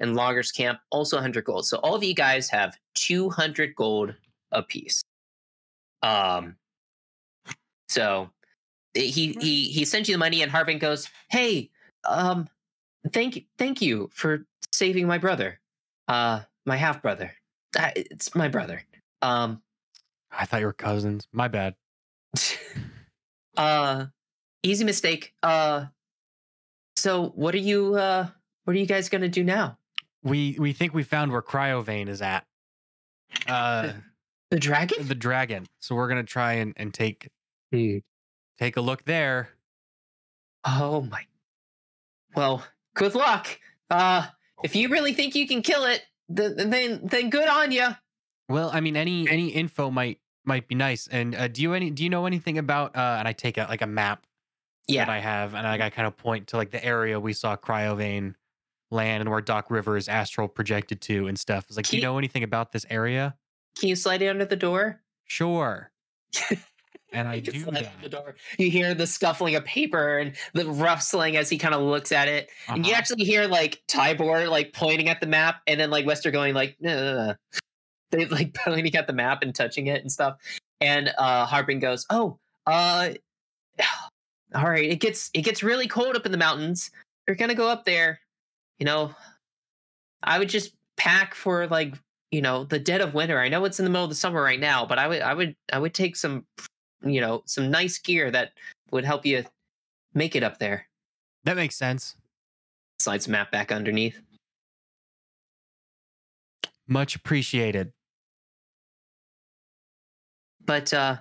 and 0.00 0.16
loggers 0.16 0.50
camp 0.50 0.80
also 0.90 1.18
100 1.18 1.44
gold 1.44 1.66
so 1.66 1.76
all 1.78 1.94
of 1.94 2.02
you 2.02 2.14
guys 2.14 2.48
have 2.48 2.78
200 2.94 3.74
gold 3.76 4.14
apiece 4.52 5.02
Um, 6.02 6.56
so 7.88 8.30
he 8.96 9.36
he 9.40 9.68
he 9.68 9.84
sends 9.84 10.08
you 10.08 10.14
the 10.14 10.18
money, 10.18 10.42
and 10.42 10.50
Harbin 10.50 10.78
goes, 10.78 11.08
"Hey, 11.28 11.70
um, 12.04 12.48
thank 13.12 13.36
you, 13.36 13.42
thank 13.58 13.80
you 13.82 14.10
for 14.12 14.46
saving 14.72 15.06
my 15.06 15.18
brother, 15.18 15.60
uh, 16.08 16.40
my 16.64 16.76
half 16.76 17.02
brother. 17.02 17.32
It's 17.94 18.34
my 18.34 18.48
brother. 18.48 18.82
Um, 19.22 19.62
I 20.30 20.44
thought 20.46 20.60
you 20.60 20.66
were 20.66 20.72
cousins. 20.72 21.26
My 21.32 21.48
bad. 21.48 21.74
uh, 23.56 24.06
easy 24.62 24.84
mistake. 24.84 25.34
Uh, 25.42 25.86
so 26.96 27.28
what 27.34 27.54
are 27.54 27.58
you 27.58 27.94
uh 27.94 28.26
what 28.64 28.74
are 28.74 28.78
you 28.78 28.86
guys 28.86 29.08
gonna 29.08 29.28
do 29.28 29.44
now? 29.44 29.78
We 30.22 30.56
we 30.58 30.72
think 30.72 30.94
we 30.94 31.02
found 31.02 31.30
where 31.32 31.42
Cryovain 31.42 32.08
is 32.08 32.22
at. 32.22 32.44
Uh, 33.46 33.92
The 34.50 34.58
dragon? 34.58 35.06
the 35.06 35.14
dragon. 35.14 35.66
So 35.80 35.94
we're 35.94 36.08
gonna 36.08 36.24
try 36.24 36.54
and, 36.54 36.72
and 36.76 36.92
take. 36.92 37.28
Take 38.58 38.76
a 38.76 38.80
look 38.80 39.04
there. 39.04 39.50
Oh 40.64 41.02
my. 41.02 41.22
Well, 42.34 42.64
good 42.94 43.14
luck. 43.14 43.46
Uh, 43.90 44.26
if 44.64 44.74
you 44.74 44.88
really 44.88 45.12
think 45.12 45.34
you 45.34 45.46
can 45.46 45.62
kill 45.62 45.84
it, 45.84 46.02
then 46.28 46.70
then, 46.70 47.00
then 47.04 47.30
good 47.30 47.48
on 47.48 47.70
you. 47.72 47.88
Well, 48.48 48.70
I 48.72 48.80
mean, 48.80 48.96
any 48.96 49.28
any 49.28 49.48
info 49.48 49.90
might 49.90 50.20
might 50.44 50.68
be 50.68 50.74
nice. 50.74 51.06
And 51.06 51.34
uh, 51.34 51.48
do 51.48 51.62
you 51.62 51.74
any 51.74 51.90
do 51.90 52.02
you 52.04 52.10
know 52.10 52.26
anything 52.26 52.58
about? 52.58 52.96
Uh, 52.96 53.16
and 53.18 53.28
I 53.28 53.32
take 53.32 53.58
a, 53.58 53.66
like 53.68 53.82
a 53.82 53.86
map 53.86 54.26
that 54.88 54.92
Yeah. 54.94 55.10
I 55.10 55.18
have, 55.18 55.54
and 55.54 55.66
I, 55.66 55.86
I 55.86 55.90
kind 55.90 56.06
of 56.06 56.16
point 56.16 56.48
to 56.48 56.56
like 56.56 56.70
the 56.70 56.84
area 56.84 57.18
we 57.20 57.32
saw 57.32 57.56
Cryovain 57.56 58.34
land 58.90 59.20
and 59.20 59.30
where 59.30 59.40
Doc 59.40 59.70
Rivers 59.70 60.08
astral 60.08 60.46
projected 60.48 61.00
to 61.02 61.26
and 61.26 61.38
stuff. 61.38 61.66
It's 61.68 61.76
like, 61.76 61.86
do 61.88 61.96
you 61.96 62.00
you- 62.00 62.06
know 62.06 62.18
anything 62.18 62.42
about 62.44 62.72
this 62.72 62.86
area? 62.88 63.36
Can 63.78 63.88
you 63.90 63.96
slide 63.96 64.22
it 64.22 64.28
under 64.28 64.44
the 64.46 64.56
door? 64.56 65.00
Sure. 65.24 65.90
and 67.16 67.26
I 67.28 67.40
do 67.40 67.52
that. 67.64 67.90
the 68.02 68.08
door. 68.08 68.36
You 68.58 68.70
hear 68.70 68.94
the 68.94 69.06
scuffling 69.06 69.54
of 69.56 69.64
paper 69.64 70.18
and 70.18 70.34
the 70.52 70.66
rustling 70.68 71.36
as 71.36 71.48
he 71.48 71.58
kind 71.58 71.74
of 71.74 71.82
looks 71.82 72.12
at 72.12 72.28
it. 72.28 72.50
And 72.68 72.84
you 72.86 72.92
Uh-huh. 72.92 72.98
actually 72.98 73.24
hear 73.24 73.46
like 73.46 73.82
Tibor 73.88 74.48
like 74.48 74.72
pointing 74.72 75.08
at 75.08 75.20
the 75.20 75.26
map, 75.26 75.62
and 75.66 75.80
then 75.80 75.90
like 75.90 76.06
Wester 76.06 76.30
going 76.30 76.54
like, 76.54 76.76
no, 76.80 76.94
no, 76.94 77.26
no. 77.28 77.34
They 78.10 78.26
like 78.26 78.54
pointing 78.64 78.94
at 78.94 79.06
the 79.06 79.12
map 79.12 79.42
and 79.42 79.54
touching 79.54 79.86
it 79.88 80.00
and 80.02 80.10
stuff. 80.12 80.36
And 80.80 81.12
uh 81.18 81.46
Harbin 81.46 81.78
goes, 81.80 82.06
Oh, 82.10 82.38
uh 82.66 83.10
all 84.54 84.64
right, 84.68 84.88
it 84.90 85.00
gets 85.00 85.30
it 85.34 85.42
gets 85.42 85.62
really 85.62 85.88
cold 85.88 86.16
up 86.16 86.26
in 86.26 86.32
the 86.32 86.38
mountains. 86.38 86.90
You're 87.26 87.36
gonna 87.36 87.54
go 87.54 87.68
up 87.68 87.84
there. 87.84 88.20
You 88.78 88.86
know, 88.86 89.14
I 90.22 90.38
would 90.38 90.48
just 90.48 90.74
pack 90.96 91.34
for 91.34 91.66
like, 91.66 91.94
you 92.30 92.40
know, 92.42 92.64
the 92.64 92.78
dead 92.78 93.00
of 93.00 93.14
winter. 93.14 93.38
I 93.38 93.48
know 93.48 93.64
it's 93.64 93.78
in 93.80 93.84
the 93.84 93.90
middle 93.90 94.04
of 94.04 94.10
the 94.10 94.16
summer 94.16 94.42
right 94.42 94.60
now, 94.60 94.84
but 94.86 94.98
I 94.98 95.08
would 95.08 95.22
I 95.22 95.34
would 95.34 95.56
I 95.72 95.78
would 95.78 95.94
take 95.94 96.16
some 96.16 96.46
you 97.02 97.20
know, 97.20 97.42
some 97.46 97.70
nice 97.70 97.98
gear 97.98 98.30
that 98.30 98.52
would 98.90 99.04
help 99.04 99.26
you 99.26 99.44
make 100.14 100.34
it 100.36 100.42
up 100.42 100.58
there. 100.58 100.86
That 101.44 101.56
makes 101.56 101.76
sense. 101.76 102.16
Slides 102.98 103.28
map 103.28 103.50
back 103.52 103.70
underneath. 103.72 104.20
Much 106.88 107.16
appreciated. 107.16 107.92
but 110.66 110.92
uh 110.92 111.16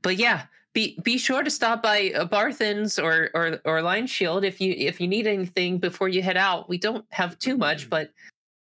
but 0.00 0.16
yeah 0.16 0.44
be 0.72 0.98
be 1.02 1.18
sure 1.18 1.42
to 1.42 1.50
stop 1.50 1.82
by 1.82 2.10
uh, 2.16 2.24
barthen's 2.24 2.98
or 2.98 3.28
or 3.34 3.60
or 3.64 3.82
Lion 3.82 4.06
Shield 4.06 4.44
if 4.44 4.60
you 4.60 4.74
if 4.76 4.98
you 5.00 5.06
need 5.06 5.26
anything 5.26 5.78
before 5.78 6.08
you 6.08 6.22
head 6.22 6.38
out 6.38 6.68
we 6.68 6.78
don't 6.78 7.04
have 7.10 7.38
too 7.38 7.56
much 7.56 7.90
but 7.90 8.12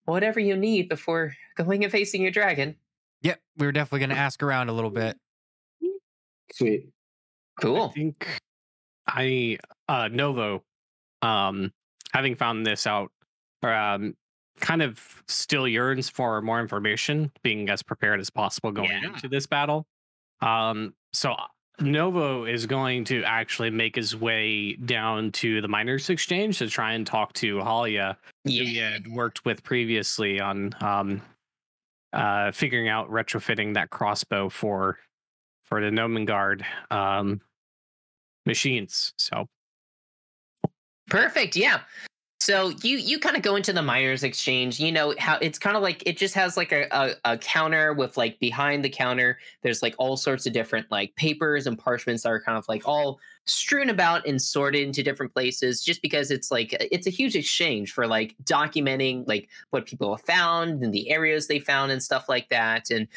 whatever 0.06 0.40
you 0.40 0.56
need 0.56 0.88
before 0.88 1.34
going 1.56 1.84
and 1.84 1.92
facing 1.92 2.22
your 2.22 2.32
dragon 2.32 2.76
Yep, 3.24 3.40
we 3.58 3.66
were 3.66 3.72
definitely 3.72 4.08
gonna 4.08 4.20
ask 4.20 4.44
around 4.44 4.68
a 4.70 4.74
little 4.74 4.90
bit. 4.90 5.18
Sweet. 6.54 6.90
Cool. 7.60 7.84
I 7.84 7.88
think 7.94 8.40
I 9.08 9.58
uh 9.88 10.08
Novo, 10.12 10.64
um, 11.24 11.72
having 12.14 12.36
found 12.36 12.66
this 12.66 12.86
out, 12.86 13.12
um, 13.64 14.16
kind 14.60 14.82
of 14.84 15.24
still 15.28 15.68
yearns 15.68 16.10
for 16.10 16.42
more 16.42 16.60
information, 16.62 17.32
being 17.42 17.70
as 17.70 17.82
prepared 17.82 18.20
as 18.20 18.30
possible 18.30 18.72
going 18.72 18.90
Yeah. 18.92 19.06
into 19.08 19.28
this 19.28 19.48
battle. 19.48 19.88
Um, 20.42 20.94
so 21.12 21.32
uh, 21.32 21.48
Novo 21.80 22.46
is 22.46 22.68
going 22.68 23.04
to 23.06 23.24
actually 23.24 23.72
make 23.72 23.96
his 23.96 24.16
way 24.16 24.74
down 24.74 25.32
to 25.34 25.60
the 25.60 25.68
miners 25.68 26.10
exchange 26.12 26.60
to 26.60 26.68
try 26.70 26.94
and 26.94 27.06
talk 27.08 27.34
to 27.34 27.58
Halia, 27.58 28.16
who 28.44 28.52
he 28.52 28.78
had 28.78 29.08
worked 29.08 29.44
with 29.44 29.64
previously 29.64 30.40
on 30.40 30.76
um 30.82 31.22
uh 32.14 32.52
figuring 32.52 32.90
out 32.90 33.10
retrofitting 33.10 33.74
that 33.74 33.90
crossbow 33.90 34.50
for 34.50 35.00
for 35.74 35.82
the 35.82 35.90
Gnomengarde 35.90 36.64
um 36.92 37.42
machines. 38.46 39.12
So 39.18 39.48
perfect 41.08 41.56
yeah 41.56 41.82
so 42.40 42.70
you 42.82 42.98
you 42.98 43.20
kind 43.20 43.36
of 43.36 43.42
go 43.42 43.56
into 43.56 43.74
the 43.74 43.82
miners 43.82 44.24
exchange 44.24 44.80
you 44.80 44.92
know 44.92 45.14
how 45.20 45.38
it's 45.42 45.60
kind 45.60 45.76
of 45.76 45.84
like 45.84 46.02
it 46.06 46.16
just 46.16 46.34
has 46.34 46.56
like 46.56 46.72
a, 46.72 46.88
a, 46.92 47.34
a 47.34 47.38
counter 47.38 47.92
with 47.92 48.16
like 48.16 48.40
behind 48.40 48.86
the 48.86 48.90
counter 48.90 49.38
there's 49.64 49.82
like 49.82 49.96
all 49.98 50.16
sorts 50.16 50.46
of 50.46 50.54
different 50.54 50.90
like 50.92 51.14
papers 51.16 51.68
and 51.68 51.78
parchments 51.78 52.24
that 52.24 52.30
are 52.30 52.42
kind 52.42 52.58
of 52.58 52.66
like 52.70 52.88
all 52.88 53.20
strewn 53.46 53.90
about 53.90 54.26
and 54.26 54.42
sorted 54.42 54.82
into 54.82 55.04
different 55.04 55.34
places 55.34 55.84
just 55.84 56.02
because 56.02 56.32
it's 56.32 56.52
like 56.52 56.74
it's 56.80 57.08
a 57.08 57.12
huge 57.12 57.36
exchange 57.36 57.92
for 57.92 58.08
like 58.08 58.34
documenting 58.46 59.28
like 59.28 59.50
what 59.72 59.86
people 59.86 60.16
have 60.16 60.26
found 60.26 60.84
and 60.84 60.94
the 60.94 61.10
areas 61.10 61.48
they 61.48 61.60
found 61.60 61.92
and 61.92 62.02
stuff 62.02 62.30
like 62.30 62.48
that 62.48 62.90
and 62.90 63.08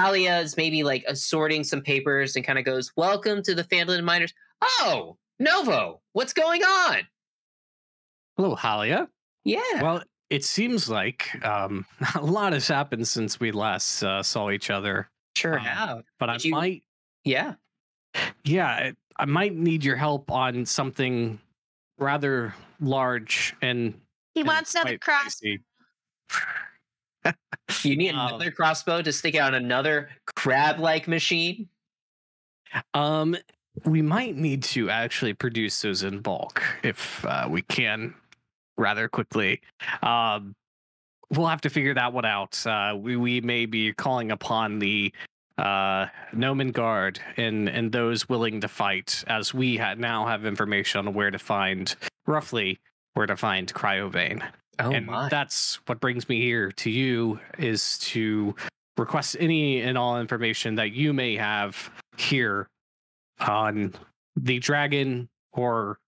Alia 0.00 0.38
is 0.40 0.56
maybe 0.56 0.82
like 0.82 1.04
assorting 1.06 1.64
some 1.64 1.82
papers 1.82 2.36
and 2.36 2.44
kind 2.44 2.58
of 2.58 2.64
goes 2.64 2.92
welcome 2.96 3.42
to 3.42 3.54
the 3.54 3.64
Phandalin 3.64 4.04
miners 4.04 4.32
oh 4.62 5.16
Novo 5.38 6.00
what's 6.12 6.32
going 6.32 6.62
on 6.62 6.98
hello 8.36 8.56
Halia. 8.56 9.08
yeah 9.44 9.60
Well, 9.82 10.02
it 10.30 10.44
seems 10.44 10.88
like 10.88 11.28
um 11.44 11.84
a 12.14 12.22
lot 12.22 12.52
has 12.52 12.68
happened 12.68 13.06
since 13.06 13.38
we 13.38 13.52
last 13.52 14.02
uh, 14.02 14.22
saw 14.22 14.50
each 14.50 14.70
other. 14.70 15.10
sure 15.36 15.58
um, 15.58 15.64
have 15.64 16.02
But 16.18 16.30
I 16.30 16.36
you- 16.40 16.50
might 16.52 16.82
yeah 17.24 17.54
yeah, 18.44 18.90
I 19.16 19.24
might 19.24 19.54
need 19.54 19.84
your 19.84 19.96
help 19.96 20.30
on 20.30 20.66
something 20.66 21.38
rather 21.98 22.54
large 22.78 23.54
and 23.62 23.94
He 24.34 24.40
and 24.40 24.48
wants 24.48 24.74
another 24.74 24.98
quite 24.98 25.00
cross. 25.00 25.40
You 27.82 27.96
need 27.96 28.14
Um, 28.14 28.28
another 28.28 28.50
crossbow 28.50 29.02
to 29.02 29.12
stick 29.12 29.34
out 29.34 29.54
another 29.54 30.10
crab-like 30.36 31.06
machine 31.08 31.68
Um, 32.94 33.36
we 33.84 34.02
might 34.02 34.36
need 34.36 34.62
to 34.64 34.90
actually 34.90 35.34
produce 35.34 35.80
those 35.82 36.02
in 36.02 36.20
bulk 36.20 36.62
if 36.82 37.24
uh, 37.24 37.46
we 37.48 37.62
can 37.62 38.14
rather 38.76 39.08
quickly. 39.08 39.60
Um, 40.02 40.54
we'll 41.30 41.46
have 41.46 41.60
to 41.62 41.70
figure 41.70 41.94
that 41.94 42.12
one 42.12 42.24
out. 42.24 42.66
Uh, 42.66 42.96
we 42.98 43.16
we 43.16 43.40
may 43.40 43.66
be 43.66 43.92
calling 43.92 44.30
upon 44.30 44.78
the 44.78 45.12
uh 45.58 46.06
Gnomengarde 46.34 47.18
and 47.36 47.68
and 47.68 47.92
those 47.92 48.28
willing 48.28 48.60
to 48.62 48.68
fight, 48.68 49.22
as 49.26 49.52
we 49.52 49.76
ha- 49.76 49.94
now 49.94 50.26
have 50.26 50.46
information 50.46 51.06
on 51.06 51.14
where 51.14 51.30
to 51.30 51.38
find 51.38 51.94
roughly 52.26 52.78
where 53.14 53.26
to 53.26 53.36
find 53.36 53.72
Cryovain 53.72 54.42
oh 54.78 54.90
and 54.90 55.06
my 55.06 55.28
that's 55.28 55.78
what 55.86 56.00
brings 56.00 56.28
me 56.28 56.40
here 56.40 56.70
to 56.72 56.90
you 56.90 57.38
is 57.58 57.98
to 57.98 58.54
request 58.96 59.36
any 59.40 59.80
and 59.80 59.96
all 59.96 60.20
information 60.20 60.74
that 60.76 60.92
you 60.92 61.12
may 61.12 61.36
have 61.36 61.90
here 62.16 62.68
on 63.40 63.94
the 64.36 64.58
dragon 64.58 65.28
or 65.52 65.98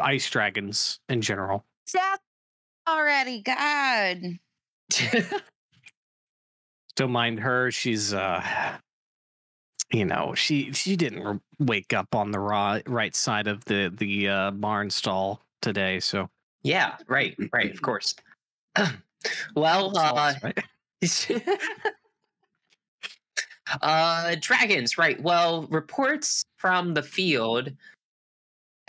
ice 0.00 0.28
dragons 0.30 1.00
in 1.08 1.20
general. 1.20 1.64
Death 1.92 2.20
already. 2.88 3.42
God. 3.42 4.38
Don't 6.96 7.12
mind 7.12 7.40
her. 7.40 7.70
She's 7.70 8.12
uh 8.12 8.42
you 9.90 10.04
know, 10.04 10.34
she 10.34 10.72
she 10.72 10.96
didn't 10.96 11.42
wake 11.58 11.94
up 11.94 12.14
on 12.14 12.30
the 12.30 12.38
raw, 12.38 12.78
right 12.86 13.14
side 13.14 13.46
of 13.46 13.64
the 13.64 13.92
the 13.96 14.28
uh, 14.28 14.50
barn 14.50 14.90
stall 14.90 15.40
today, 15.62 15.98
so 16.00 16.28
yeah 16.62 16.96
right 17.06 17.36
right 17.52 17.72
of 17.72 17.82
course. 17.82 18.14
Well 19.56 19.98
uh 19.98 20.34
uh 23.82 24.36
dragons 24.40 24.96
right 24.96 25.20
well 25.20 25.66
reports 25.70 26.44
from 26.56 26.94
the 26.94 27.02
field 27.02 27.72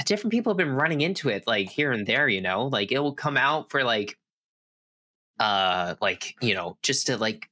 different 0.06 0.32
people 0.32 0.52
have 0.52 0.58
been 0.58 0.72
running 0.72 1.02
into 1.02 1.30
it 1.30 1.48
like 1.48 1.68
here 1.68 1.92
and 1.92 2.06
there 2.06 2.28
you 2.28 2.42
know 2.42 2.68
like 2.68 2.92
it 2.92 3.00
will 3.00 3.16
come 3.16 3.38
out 3.38 3.72
for 3.72 3.84
like 3.84 4.16
uh 5.40 5.96
like 6.00 6.36
you 6.42 6.54
know 6.54 6.78
just 6.84 7.08
to 7.08 7.18
like 7.18 7.50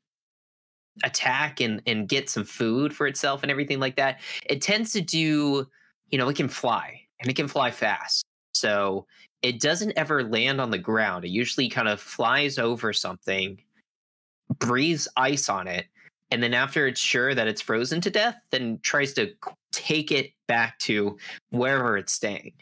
attack 1.03 1.59
and 1.59 1.81
and 1.85 2.07
get 2.07 2.29
some 2.29 2.43
food 2.43 2.95
for 2.95 3.07
itself 3.07 3.43
and 3.43 3.51
everything 3.51 3.79
like 3.79 3.95
that. 3.95 4.19
It 4.49 4.61
tends 4.61 4.91
to 4.93 5.01
do 5.01 5.67
you 6.09 6.17
know 6.17 6.29
it 6.29 6.35
can 6.35 6.47
fly 6.47 7.01
and 7.19 7.29
it 7.29 7.35
can 7.35 7.47
fly 7.47 7.71
fast. 7.71 8.25
So 8.53 9.05
it 9.41 9.59
doesn't 9.59 9.93
ever 9.95 10.23
land 10.23 10.59
on 10.59 10.71
the 10.71 10.77
ground 10.77 11.25
it 11.25 11.29
usually 11.29 11.69
kind 11.69 11.87
of 11.87 11.99
flies 11.99 12.57
over 12.57 12.91
something 12.91 13.59
breathes 14.59 15.07
ice 15.15 15.49
on 15.49 15.67
it 15.67 15.87
and 16.31 16.43
then 16.43 16.53
after 16.53 16.87
it's 16.87 16.99
sure 16.99 17.33
that 17.33 17.47
it's 17.47 17.61
frozen 17.61 18.01
to 18.01 18.09
death, 18.09 18.41
then 18.51 18.79
tries 18.83 19.13
to 19.13 19.33
take 19.71 20.11
it 20.11 20.31
back 20.47 20.77
to 20.79 21.17
wherever 21.51 21.97
it's 21.97 22.13
staying. 22.13 22.53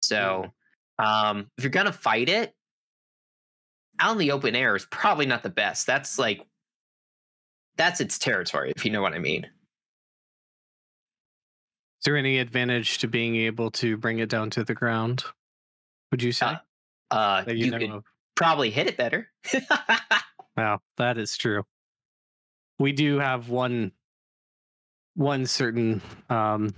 So, 0.00 0.52
um, 0.98 1.48
if 1.56 1.64
you're 1.64 1.70
gonna 1.70 1.92
fight 1.92 2.28
it, 2.28 2.54
out 4.00 4.12
in 4.12 4.18
the 4.18 4.32
open 4.32 4.56
air 4.56 4.74
is 4.74 4.86
probably 4.86 5.26
not 5.26 5.42
the 5.42 5.50
best. 5.50 5.86
That's 5.86 6.18
like 6.18 6.44
that's 7.76 8.00
its 8.00 8.18
territory, 8.18 8.72
if 8.74 8.84
you 8.84 8.90
know 8.90 9.02
what 9.02 9.14
I 9.14 9.18
mean. 9.18 9.44
Is 9.44 12.04
there 12.04 12.16
any 12.16 12.38
advantage 12.38 12.98
to 12.98 13.08
being 13.08 13.36
able 13.36 13.70
to 13.72 13.96
bring 13.96 14.18
it 14.18 14.28
down 14.28 14.50
to 14.50 14.64
the 14.64 14.74
ground? 14.74 15.24
Would 16.12 16.22
you 16.22 16.30
say? 16.30 16.46
Uh, 16.46 16.54
Uh, 17.10 17.44
you, 17.48 17.66
you, 17.66 17.72
could 17.72 18.02
probably 18.36 18.70
hit 18.70 18.86
it 18.86 18.96
better. 18.96 19.28
Wow, 20.54 20.80
that 20.98 21.16
is 21.16 21.38
true. 21.38 21.64
We 22.78 22.92
do 22.92 23.18
have 23.18 23.48
one 23.48 23.90
one 25.14 25.46
certain 25.46 26.02
um 26.28 26.74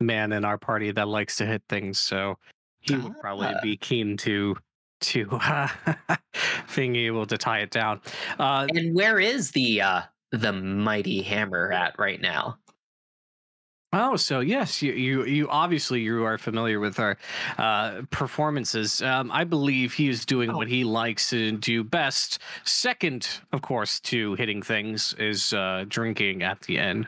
man 0.00 0.32
in 0.32 0.44
our 0.44 0.58
party 0.58 0.90
that 0.90 1.06
likes 1.06 1.36
to 1.36 1.46
hit 1.46 1.62
things, 1.68 2.00
so 2.00 2.34
he 2.80 2.96
would 2.96 3.16
probably 3.20 3.46
Ah. 3.54 3.60
be 3.62 3.76
keen 3.76 4.16
to 4.16 4.56
to 5.02 5.28
uh, 5.30 5.68
being 6.74 6.96
able 6.96 7.24
to 7.26 7.38
tie 7.38 7.60
it 7.60 7.70
down. 7.70 8.00
Uh 8.40 8.66
and 8.74 8.96
where 8.96 9.20
is 9.20 9.52
the 9.52 9.80
uh 9.80 10.02
the 10.32 10.52
mighty 10.52 11.22
hammer 11.22 11.70
at 11.70 11.96
right 11.96 12.20
now? 12.20 12.58
Oh, 13.96 14.16
so 14.16 14.40
yes, 14.40 14.82
you, 14.82 14.92
you 14.92 15.24
you 15.24 15.48
obviously 15.48 16.00
you 16.00 16.24
are 16.24 16.36
familiar 16.36 16.80
with 16.80 16.98
our 16.98 17.16
uh, 17.58 18.02
performances. 18.10 19.00
Um, 19.00 19.30
I 19.30 19.44
believe 19.44 19.92
he 19.94 20.08
is 20.08 20.26
doing 20.26 20.50
Oh. 20.50 20.56
what 20.56 20.68
he 20.68 20.82
likes 20.84 21.30
to 21.30 21.52
do 21.52 21.84
best. 21.84 22.38
Second, 22.64 23.28
of 23.52 23.62
course, 23.62 24.00
to 24.00 24.34
hitting 24.34 24.62
things 24.62 25.14
is 25.18 25.52
uh, 25.52 25.84
drinking 25.88 26.42
at 26.42 26.60
the 26.62 26.78
end. 26.78 27.06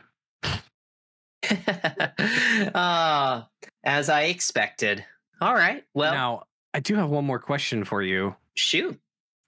uh, 2.73 3.43
as 3.83 4.09
I 4.09 4.23
expected. 4.23 5.03
All 5.41 5.53
right. 5.53 5.83
Well, 5.93 6.13
now, 6.13 6.43
I 6.73 6.79
do 6.79 6.95
have 6.95 7.09
one 7.09 7.25
more 7.25 7.39
question 7.39 7.83
for 7.83 8.01
you. 8.01 8.35
shoot. 8.55 8.99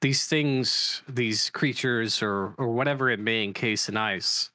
These 0.01 0.27
things, 0.27 1.01
these 1.09 1.49
creatures, 1.49 2.21
or 2.21 2.53
or 2.57 2.69
whatever 2.69 3.09
it 3.09 3.19
may 3.19 3.43
encase 3.43 3.89
in 3.89 3.97
ice, 3.97 4.49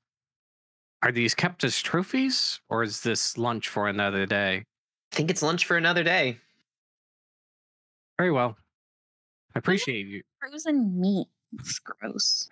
are 1.04 1.12
these 1.12 1.34
kept 1.34 1.62
as 1.64 1.80
trophies, 1.82 2.60
or 2.70 2.82
is 2.82 3.02
this 3.02 3.36
lunch 3.36 3.68
for 3.68 3.88
another 3.88 4.24
day? 4.24 4.64
I 5.12 5.16
think 5.16 5.30
it's 5.30 5.42
lunch 5.42 5.66
for 5.66 5.76
another 5.76 6.02
day. 6.02 6.38
Very 8.18 8.30
well. 8.30 8.56
I 9.54 9.58
appreciate 9.58 10.06
you. 10.06 10.22
Frozen 10.40 10.98
meat. 10.98 11.26
It's 11.58 11.78
gross. 11.78 12.48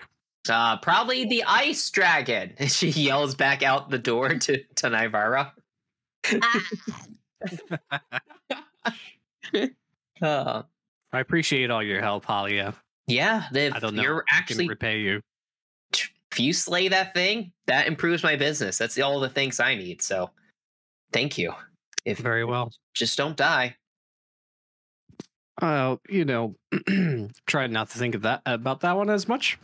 Uh, 0.48 0.76
probably 0.78 1.24
the 1.24 1.42
ice 1.44 1.90
dragon. 1.90 2.53
She 2.68 2.88
yells 2.90 3.34
back 3.34 3.62
out 3.62 3.88
the 3.90 3.98
door 3.98 4.28
to, 4.34 4.62
to 4.76 4.86
Nivara. 4.88 5.53
Ah, 6.42 6.62
Uh, 10.20 10.62
I 11.12 11.18
appreciate 11.18 11.70
all 11.70 11.82
your 11.82 12.00
help, 12.00 12.24
Halia. 12.26 12.74
yeah, 13.09 13.48
if 13.53 13.74
I 13.74 13.80
don't 13.80 13.96
know. 13.96 14.03
you're 14.03 14.18
if 14.18 14.24
I 14.30 14.34
can 14.36 14.42
actually 14.42 14.68
repay 14.68 15.00
you. 15.00 15.20
If 16.33 16.41
you 16.41 16.55
slay 16.55 16.89
that 16.89 17.12
thing, 17.12 17.53
that 17.66 17.87
improves 17.87 18.22
my 18.22 18.37
business. 18.37 18.78
That's 18.78 18.99
all 18.99 19.20
the 19.20 19.28
things 19.28 19.61
I 19.61 19.74
need. 19.74 20.01
So, 20.01 20.30
thank 21.12 21.37
you. 21.37 21.53
If 22.07 22.18
Very 22.18 22.45
well. 22.45 22.72
just 22.95 23.18
don't 23.18 23.37
die. 23.37 23.76
Uh, 25.61 25.97
you 26.09 26.24
know, 26.24 26.57
try 27.47 27.66
not 27.66 27.91
to 27.91 27.99
think 27.99 28.14
of 28.14 28.22
that 28.22 28.41
about 28.47 28.80
that 28.80 28.97
one 28.97 29.11
as 29.11 29.28
much. 29.28 29.59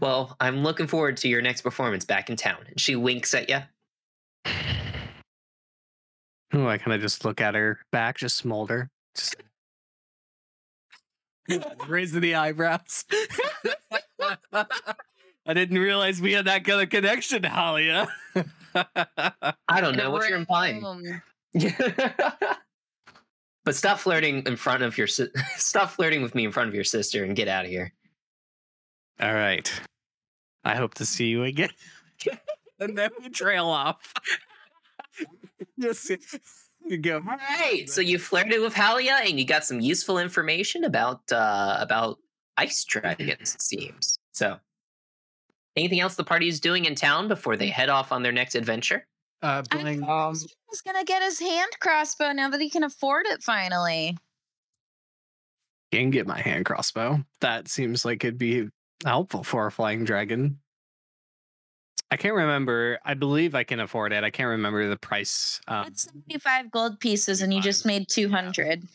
Well, 0.00 0.34
I'm 0.40 0.62
looking 0.62 0.86
forward 0.86 1.18
to 1.18 1.28
your 1.28 1.42
next 1.42 1.60
performance 1.60 2.06
back 2.06 2.30
in 2.30 2.36
town. 2.36 2.64
And 2.66 2.80
she 2.80 2.96
winks 2.96 3.34
at 3.34 3.50
you. 3.50 3.60
Oh, 6.54 6.66
I 6.66 6.78
kind 6.78 6.94
of 6.94 7.00
just 7.02 7.24
look 7.24 7.42
at 7.42 7.54
her 7.54 7.78
back, 7.92 8.16
just 8.16 8.36
smolder, 8.36 8.88
just 9.14 9.36
raising 11.86 12.22
the 12.22 12.34
eyebrows. 12.36 13.04
I 15.46 15.52
didn't 15.52 15.78
realize 15.78 16.20
we 16.20 16.32
had 16.32 16.46
that 16.46 16.64
kind 16.64 16.82
of 16.82 16.88
connection, 16.90 17.42
Halia. 17.42 18.08
I 19.68 19.80
don't 19.80 19.96
know 19.96 20.10
what 20.10 20.28
you're 20.28 20.38
implying. 20.38 20.82
But 23.64 23.74
stop 23.74 23.98
flirting 23.98 24.42
in 24.44 24.56
front 24.56 24.82
of 24.82 24.98
your 24.98 25.06
si- 25.06 25.30
stop 25.56 25.90
flirting 25.90 26.22
with 26.22 26.34
me 26.34 26.44
in 26.44 26.52
front 26.52 26.68
of 26.68 26.74
your 26.74 26.84
sister 26.84 27.24
and 27.24 27.34
get 27.34 27.48
out 27.48 27.64
of 27.64 27.70
here. 27.70 27.92
All 29.20 29.32
right. 29.32 29.72
I 30.64 30.76
hope 30.76 30.94
to 30.94 31.06
see 31.06 31.28
you 31.28 31.44
again. 31.44 31.70
and 32.78 32.96
then 32.96 33.10
we 33.20 33.30
trail 33.30 33.66
off. 33.66 34.12
Just 35.80 36.10
you 36.84 36.98
go. 36.98 37.16
All 37.16 37.36
right. 37.36 37.88
So 37.88 38.00
you 38.02 38.18
flirted 38.18 38.60
with 38.60 38.74
Halia 38.74 39.26
and 39.28 39.38
you 39.38 39.46
got 39.46 39.64
some 39.64 39.80
useful 39.80 40.18
information 40.18 40.84
about 40.84 41.20
uh 41.32 41.78
about 41.80 42.18
ice 42.56 42.84
dragons, 42.84 43.54
it 43.54 43.62
seems. 43.62 44.18
So 44.32 44.58
anything 45.76 46.00
else 46.00 46.14
the 46.14 46.24
party 46.24 46.48
is 46.48 46.60
doing 46.60 46.84
in 46.84 46.94
town 46.94 47.28
before 47.28 47.56
they 47.56 47.68
head 47.68 47.88
off 47.88 48.12
on 48.12 48.22
their 48.22 48.32
next 48.32 48.54
adventure? 48.54 49.06
Uh, 49.42 49.62
I 49.70 49.82
Bling, 49.82 50.02
Um, 50.08 50.34
He's 50.70 50.80
gonna 50.80 51.04
get 51.04 51.22
his 51.22 51.38
hand 51.38 51.70
crossbow 51.80 52.32
now 52.32 52.48
that 52.50 52.60
he 52.60 52.70
can 52.70 52.84
afford 52.84 53.26
it 53.26 53.42
finally. 53.42 54.16
Can 55.92 56.10
get 56.10 56.26
my 56.26 56.40
hand 56.40 56.64
crossbow. 56.64 57.24
That 57.40 57.68
seems 57.68 58.04
like 58.04 58.24
it'd 58.24 58.38
be 58.38 58.68
helpful 59.04 59.44
for 59.44 59.66
a 59.66 59.72
flying 59.72 60.04
dragon. 60.04 60.58
I 62.10 62.16
can't 62.16 62.34
remember. 62.34 62.98
I 63.04 63.14
believe 63.14 63.54
I 63.54 63.64
can 63.64 63.80
afford 63.80 64.12
it. 64.12 64.24
I 64.24 64.30
can't 64.30 64.48
remember 64.48 64.88
the 64.88 64.96
price. 64.96 65.60
Um, 65.66 65.86
it's 65.88 66.04
75 66.04 66.70
gold 66.70 67.00
pieces 67.00 67.42
and 67.42 67.52
you 67.52 67.60
just 67.60 67.84
made 67.84 68.08
200. 68.08 68.86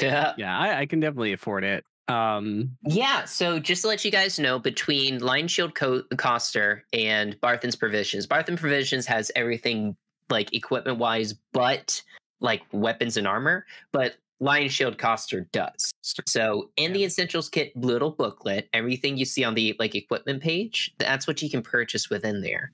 Yeah. 0.00 0.34
yeah, 0.36 0.58
I, 0.58 0.80
I 0.80 0.86
can 0.86 1.00
definitely 1.00 1.32
afford 1.32 1.64
it. 1.64 1.84
Um, 2.08 2.76
Yeah, 2.84 3.24
so 3.24 3.58
just 3.58 3.82
to 3.82 3.88
let 3.88 4.04
you 4.04 4.10
guys 4.10 4.38
know, 4.38 4.58
between 4.58 5.18
Lion 5.18 5.48
Shield 5.48 5.74
Co- 5.74 6.04
Coster 6.16 6.84
and 6.92 7.40
Barthen's 7.40 7.76
Provisions, 7.76 8.26
Barthen 8.26 8.56
Provisions 8.56 9.06
has 9.06 9.30
everything 9.34 9.96
like 10.30 10.52
equipment 10.54 10.98
wise, 10.98 11.34
but 11.52 12.02
like 12.40 12.62
weapons 12.72 13.16
and 13.16 13.26
armor. 13.26 13.66
But 13.92 14.16
Lion 14.40 14.68
Shield 14.68 14.98
Coster 14.98 15.48
does. 15.52 15.92
So 16.26 16.70
in 16.76 16.92
the 16.92 17.04
Essentials 17.04 17.48
Kit 17.48 17.74
little 17.76 18.10
booklet, 18.10 18.68
everything 18.72 19.16
you 19.16 19.24
see 19.24 19.44
on 19.44 19.54
the 19.54 19.74
like 19.78 19.94
equipment 19.94 20.42
page, 20.42 20.94
that's 20.98 21.26
what 21.26 21.40
you 21.42 21.48
can 21.48 21.62
purchase 21.62 22.10
within 22.10 22.42
there. 22.42 22.72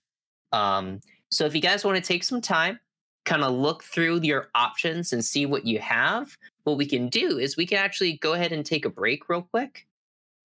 Um, 0.53 1.01
so 1.31 1.47
if 1.47 1.55
you 1.55 1.61
guys 1.61 1.85
want 1.85 1.97
to 1.97 2.03
take 2.03 2.25
some 2.25 2.41
time, 2.41 2.81
kind 3.25 3.45
of 3.45 3.53
look 3.53 3.85
through 3.85 4.21
your 4.23 4.49
options 4.55 5.13
and 5.13 5.25
see 5.25 5.47
what 5.47 5.65
you 5.65 5.79
have, 5.79 6.37
what 6.65 6.77
we 6.77 6.87
can 6.87 7.09
do 7.09 7.39
is 7.39 7.57
we 7.57 7.67
can 7.67 7.79
actually 7.79 8.15
go 8.19 8.35
ahead 8.35 8.53
and 8.53 8.65
take 8.65 8.85
a 8.85 8.91
break 8.91 9.29
real 9.29 9.43
quick. 9.43 9.87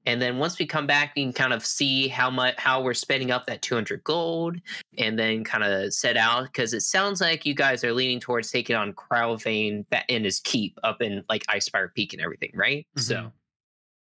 And 0.05 0.21
then 0.21 0.37
once 0.37 0.57
we 0.57 0.65
come 0.65 0.87
back, 0.87 1.11
we 1.15 1.23
can 1.23 1.33
kind 1.33 1.51
of 1.51 1.65
see 1.65 2.07
how 2.07 2.29
much 2.29 2.55
how 2.57 2.81
we're 2.81 2.93
spending 2.93 3.29
up 3.29 3.45
that 3.47 3.61
200 3.61 4.05
gold, 4.05 4.55
and 4.97 5.19
then 5.19 5.43
kind 5.43 5.65
of 5.65 5.93
set 5.93 6.15
out 6.15 6.45
because 6.45 6.73
it 6.73 6.81
sounds 6.81 7.19
like 7.19 7.45
you 7.45 7.53
guys 7.53 7.83
are 7.83 7.91
leaning 7.91 8.21
towards 8.21 8.49
taking 8.49 8.77
on 8.77 8.93
Cryovain 8.93 9.85
that 9.89 10.05
in 10.07 10.23
his 10.23 10.39
keep 10.39 10.79
up 10.83 11.01
in 11.01 11.25
like 11.27 11.45
Icespire 11.47 11.93
Peak 11.93 12.13
and 12.13 12.21
everything, 12.21 12.51
right? 12.53 12.87
So 12.95 13.33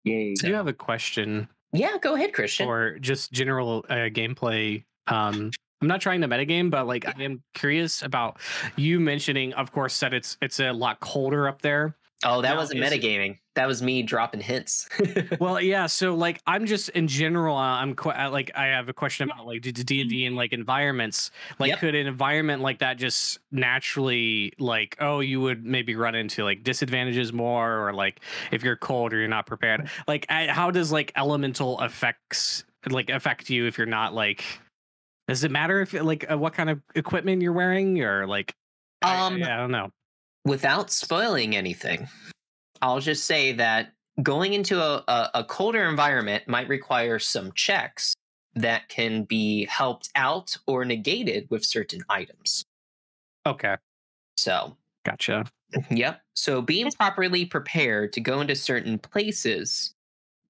yay. 0.02 0.34
do 0.34 0.48
you 0.48 0.55
have 0.55 0.66
a 0.66 0.72
question 0.72 1.48
yeah, 1.72 1.97
go 2.01 2.14
ahead, 2.14 2.32
Christian. 2.34 2.68
or 2.68 2.98
just 2.98 3.32
general 3.32 3.84
uh, 3.89 4.10
gameplay? 4.10 4.84
Um, 5.06 5.51
I'm 5.80 5.89
not 5.89 6.01
trying 6.01 6.20
to 6.20 6.28
metagame, 6.28 6.70
but 6.70 6.86
like 6.86 7.06
I 7.06 7.22
am 7.22 7.43
curious 7.55 8.02
about 8.02 8.39
you 8.76 9.01
mentioning, 9.01 9.52
of 9.55 9.72
course, 9.72 9.98
that 10.01 10.12
it's 10.12 10.36
it's 10.43 10.60
a 10.60 10.70
lot 10.70 11.01
colder 11.01 11.48
up 11.48 11.62
there. 11.62 11.97
Oh, 12.24 12.43
that 12.43 12.51
now 12.55 12.57
wasn't 12.57 12.82
is 12.82 12.93
it- 12.93 13.01
metagaming. 13.03 13.39
That 13.55 13.66
was 13.69 13.82
me 13.82 14.03
dropping 14.03 14.40
hints. 14.40 14.89
Well, 15.39 15.61
yeah. 15.61 15.85
So, 15.86 16.15
like, 16.15 16.40
I'm 16.47 16.65
just 16.65 16.89
in 16.90 17.07
general. 17.07 17.55
Uh, 17.55 17.61
I'm 17.82 17.94
qu- 17.94 18.09
uh, 18.11 18.31
like, 18.31 18.51
I 18.55 18.69
have 18.69 18.89
a 18.89 18.94
question 18.94 19.31
about 19.31 19.47
like 19.47 19.61
D 19.61 20.01
and 20.01 20.09
D 20.09 20.24
and 20.24 20.36
like 20.36 20.55
environments. 20.55 21.31
Like, 21.59 21.69
Yep. 21.70 21.78
could 21.81 21.94
an 21.94 22.07
environment 22.07 22.62
like 22.62 22.78
that 22.78 22.97
just 22.97 23.40
naturally, 23.51 24.55
like, 24.59 24.97
oh, 25.01 25.20
you 25.20 25.40
would 25.43 25.65
maybe 25.66 25.94
run 25.97 26.15
into 26.15 26.44
like 26.44 26.62
disadvantages 26.62 27.32
more, 27.32 27.86
or 27.89 27.93
like 27.93 28.20
if 28.51 28.62
you're 28.62 28.77
cold 28.77 29.12
or 29.12 29.19
you're 29.19 29.28
not 29.28 29.47
prepared. 29.47 29.90
Like, 30.09 30.24
I, 30.31 30.47
how 30.47 30.70
does 30.70 30.90
like 30.93 31.12
elemental 31.16 31.78
effects 31.82 32.65
like 32.89 33.11
affect 33.11 33.51
you 33.51 33.66
if 33.66 33.77
you're 33.77 33.86
not 33.86 34.15
like? 34.15 34.44
Does 35.28 35.44
it 35.44 35.51
matter 35.51 35.81
if 35.82 35.93
like 35.93 36.31
uh, 36.31 36.39
what 36.39 36.55
kind 36.55 36.70
of 36.70 36.81
equipment 36.94 37.43
you're 37.43 37.53
wearing 37.53 38.01
or 38.03 38.27
like? 38.27 38.55
Um, 39.03 39.43
I, 39.43 39.55
I 39.55 39.57
don't 39.59 39.70
know. 39.73 39.90
Without 40.44 40.90
spoiling 40.90 41.55
anything, 41.56 42.09
I'll 42.81 43.01
just 43.01 43.24
say 43.27 43.52
that 43.52 43.93
going 44.23 44.55
into 44.55 44.81
a, 44.82 45.05
a, 45.09 45.31
a 45.35 45.44
colder 45.44 45.89
environment 45.89 46.48
might 46.48 46.69
require 46.69 47.19
some 47.19 47.52
checks 47.52 48.14
that 48.55 48.89
can 48.89 49.23
be 49.24 49.64
helped 49.66 50.10
out 50.14 50.56
or 50.66 50.85
negated 50.85 51.47
with 51.48 51.64
certain 51.64 52.01
items. 52.09 52.64
Okay, 53.47 53.77
So, 54.36 54.77
gotcha. 55.06 55.44
yep. 55.90 56.20
So 56.35 56.60
being 56.60 56.90
properly 56.93 57.44
prepared 57.47 58.12
to 58.14 58.20
go 58.20 58.40
into 58.40 58.55
certain 58.55 58.98
places, 58.98 59.94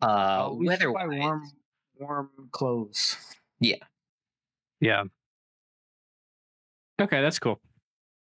uh, 0.02 0.47
Oh, 0.48 0.55
we 0.55 0.66
should 0.77 0.90
weather 0.90 0.93
warm 1.19 1.51
warm 1.98 2.31
clothes. 2.51 3.16
Yeah. 3.60 3.77
Yeah. 4.81 5.05
Okay, 7.01 7.20
that's 7.20 7.39
cool. 7.39 7.60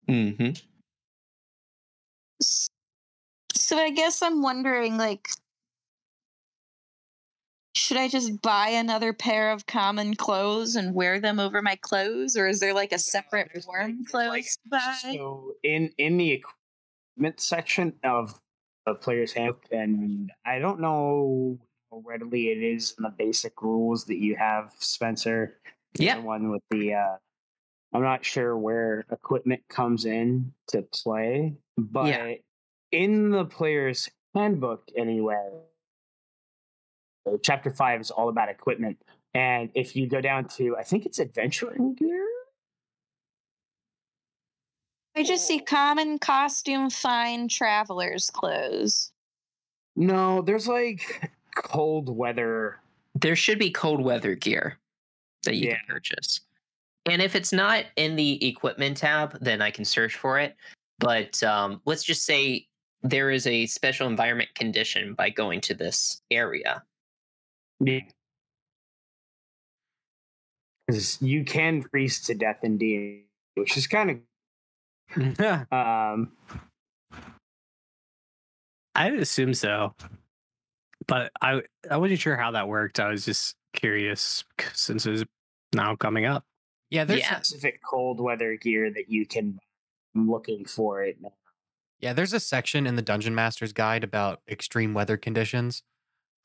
Mm-hmm. 0.09 0.43
S- 0.47 0.63
So 2.39 3.77
I 3.77 3.89
guess 3.91 4.21
I'm 4.21 4.41
wondering, 4.41 4.97
like, 4.97 5.27
should 7.75 7.97
I 7.97 8.07
just 8.07 8.41
buy 8.41 8.69
another 8.69 9.13
pair 9.13 9.51
of 9.51 9.65
common 9.65 10.15
clothes 10.15 10.75
and 10.75 10.93
wear 10.95 11.19
them 11.19 11.39
over 11.39 11.61
my 11.61 11.75
clothes, 11.75 12.35
or 12.35 12.47
is 12.47 12.59
there 12.59 12.73
like 12.73 12.91
a 12.91 12.99
separate 12.99 13.49
there's, 13.53 13.67
warm 13.67 13.81
like- 13.81 14.11
there's, 14.11 14.27
like, 14.29 14.43
clothes 14.43 14.57
buy? 14.69 15.11
So 15.13 15.53
in 15.63 15.91
in 15.97 16.17
the 16.17 16.31
equipment 16.31 17.39
section 17.39 17.93
of 18.03 18.39
the 18.85 18.95
player's 18.95 19.33
handbook, 19.33 19.65
and 19.71 20.31
I 20.45 20.59
don't 20.59 20.79
know 20.79 21.59
how 21.91 22.01
readily 22.05 22.49
it 22.49 22.57
is 22.63 22.95
in 22.97 23.03
the 23.03 23.09
basic 23.09 23.61
rules 23.61 24.05
that 24.05 24.17
you 24.17 24.35
have, 24.35 24.71
Spencer. 24.79 25.59
Yeah. 25.99 26.15
the 26.15 26.21
one 26.21 26.49
with 26.51 26.63
the. 26.69 26.93
uh 26.93 27.17
I'm 27.93 28.01
not 28.03 28.25
sure 28.25 28.57
where 28.57 29.05
equipment 29.11 29.61
comes 29.69 30.05
in 30.05 30.53
to 30.67 30.81
play, 30.81 31.55
but 31.77 32.39
in 32.91 33.29
the 33.31 33.45
player's 33.45 34.09
handbook, 34.33 34.83
anyway, 34.95 35.49
uh, 37.27 37.37
chapter 37.43 37.71
five 37.71 38.01
is 38.01 38.11
all 38.11 38.29
about 38.29 38.49
equipment. 38.49 39.01
And 39.33 39.69
if 39.75 39.95
you 39.95 40.07
go 40.07 40.21
down 40.21 40.47
to, 40.57 40.75
I 40.77 40.83
think 40.83 41.05
it's 41.05 41.19
adventuring 41.19 41.93
gear. 41.95 42.25
I 45.15 45.23
just 45.23 45.47
see 45.47 45.59
common 45.59 46.19
costume, 46.19 46.89
fine 46.89 47.47
traveler's 47.47 48.29
clothes. 48.29 49.11
No, 49.95 50.41
there's 50.43 50.67
like 50.67 51.31
cold 51.55 52.15
weather. 52.15 52.79
There 53.15 53.35
should 53.35 53.57
be 53.57 53.71
cold 53.71 53.99
weather 53.99 54.35
gear 54.35 54.77
that 55.43 55.55
you 55.55 55.69
Yeah. 55.69 55.77
can 55.77 55.87
purchase. 55.87 56.41
And 57.07 57.21
if 57.21 57.35
it's 57.35 57.51
not 57.53 57.85
in 57.95 58.15
the 58.15 58.45
equipment 58.47 58.97
tab, 58.97 59.37
then 59.41 59.61
I 59.61 59.71
can 59.71 59.85
search 59.85 60.15
for 60.15 60.39
it. 60.39 60.55
But 60.99 61.41
um, 61.43 61.81
let's 61.85 62.03
just 62.03 62.25
say 62.25 62.67
there 63.03 63.29
is 63.31 63.45
a 63.47 63.65
special 63.67 64.07
environment 64.07 64.49
condition 64.55 65.13
by 65.13 65.29
going 65.29 65.61
to 65.61 65.73
this 65.73 66.21
area. 66.31 66.83
Because 70.87 71.21
you 71.21 71.43
can 71.43 71.83
freeze 71.83 72.21
to 72.21 72.33
death 72.33 72.63
in 72.63 72.77
D, 72.77 73.25
which 73.55 73.77
is 73.77 73.87
kind 73.87 74.09
of 74.11 74.17
um 75.71 76.31
I'd 78.95 79.13
assume 79.13 79.53
so, 79.53 79.93
but 81.07 81.31
I 81.41 81.61
I 81.89 81.97
wasn't 81.97 82.19
sure 82.19 82.35
how 82.35 82.51
that 82.51 82.67
worked. 82.67 82.99
I 82.99 83.09
was 83.09 83.25
just 83.25 83.55
curious 83.73 84.43
c- 84.59 84.67
since 84.73 85.05
it's 85.05 85.23
now 85.73 85.95
coming 85.95 86.25
up. 86.25 86.43
Yeah, 86.89 87.03
there's 87.03 87.19
Yeah. 87.19 87.35
specific 87.41 87.79
cold 87.87 88.19
weather 88.19 88.55
gear 88.55 88.89
that 88.91 89.05
you 89.09 89.25
can. 89.27 89.59
I'm 90.17 90.29
looking 90.29 90.65
for 90.65 91.03
it. 91.03 91.17
now. 91.21 91.33
Yeah, 91.99 92.13
there's 92.13 92.33
a 92.33 92.39
section 92.39 92.85
in 92.87 92.95
the 92.95 93.01
Dungeon 93.01 93.33
Master's 93.35 93.73
Guide 93.73 94.03
about 94.03 94.41
extreme 94.49 94.93
weather 94.93 95.17
conditions. 95.17 95.83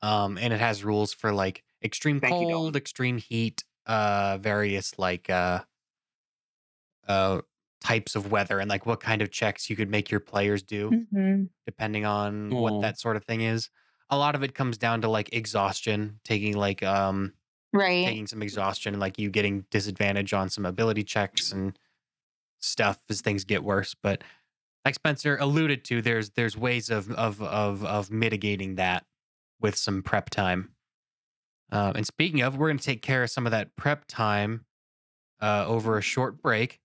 Um, 0.01 0.37
and 0.37 0.51
it 0.53 0.59
has 0.59 0.83
rules 0.83 1.13
for 1.13 1.31
like 1.31 1.63
extreme 1.83 2.19
Thank 2.19 2.33
cold, 2.33 2.49
Dalton. 2.49 2.75
extreme 2.75 3.17
heat, 3.17 3.63
uh, 3.85 4.37
various 4.41 4.97
like 4.99 5.29
uh 5.29 5.59
uh 7.07 7.41
types 7.81 8.15
of 8.15 8.31
weather 8.31 8.59
and 8.59 8.69
like 8.69 8.85
what 8.85 9.01
kind 9.01 9.21
of 9.21 9.29
checks 9.29 9.69
you 9.69 9.75
could 9.75 9.89
make 9.89 10.09
your 10.09 10.21
players 10.21 10.63
do 10.63 10.89
Mm-hmm. 10.89 11.43
depending 11.65 12.05
on 12.05 12.49
what 12.49 12.81
that 12.81 12.97
sort 12.99 13.17
of 13.17 13.25
thing 13.25 13.41
is. 13.41 13.69
A 14.09 14.17
lot 14.17 14.35
of 14.35 14.43
it 14.43 14.55
comes 14.55 14.77
down 14.77 15.01
to 15.01 15.09
like 15.09 15.33
exhaustion, 15.33 16.19
taking 16.23 16.55
like 16.55 16.81
um 16.83 17.33
Right. 17.73 18.05
taking 18.05 18.27
some 18.27 18.41
exhaustion 18.43 18.93
and 18.93 19.01
like 19.01 19.17
you 19.19 19.29
getting 19.31 19.65
disadvantage 19.71 20.31
on 20.33 20.49
some 20.49 20.65
ability 20.65 21.03
checks 21.03 21.51
and 21.51 21.77
stuff 22.63 22.99
as 23.09 23.21
things 23.21 23.43
get 23.43 23.63
worse. 23.63 23.95
But 24.01 24.23
like 24.85 24.95
Spencer 24.95 25.37
alluded 25.37 25.83
to, 25.85 26.01
there's 26.01 26.31
there's 26.31 26.57
ways 26.57 26.89
of 26.89 27.11
of 27.11 27.41
of 27.41 27.83
of 27.85 28.11
mitigating 28.11 28.75
that 28.75 29.05
with 29.61 29.75
some 29.75 30.01
prep 30.01 30.29
time. 30.29 30.71
Uh, 31.71 31.93
and 31.95 32.05
speaking 32.05 32.41
of, 32.41 32.57
we're 32.57 32.67
going 32.67 32.77
to 32.77 32.83
take 32.83 33.01
care 33.01 33.23
of 33.23 33.29
some 33.29 33.45
of 33.47 33.51
that 33.51 33.75
prep 33.75 34.05
time 34.07 34.65
uh, 35.41 35.65
over 35.67 35.97
a 35.97 36.01
short 36.01 36.41
break. 36.41 36.79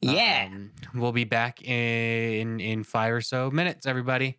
Yeah. 0.00 0.48
Um, 0.52 0.72
we'll 0.94 1.12
be 1.12 1.24
back 1.24 1.62
in 1.62 2.60
in 2.60 2.84
five 2.84 3.12
or 3.12 3.20
so 3.20 3.50
minutes. 3.50 3.86
Everybody, 3.86 4.38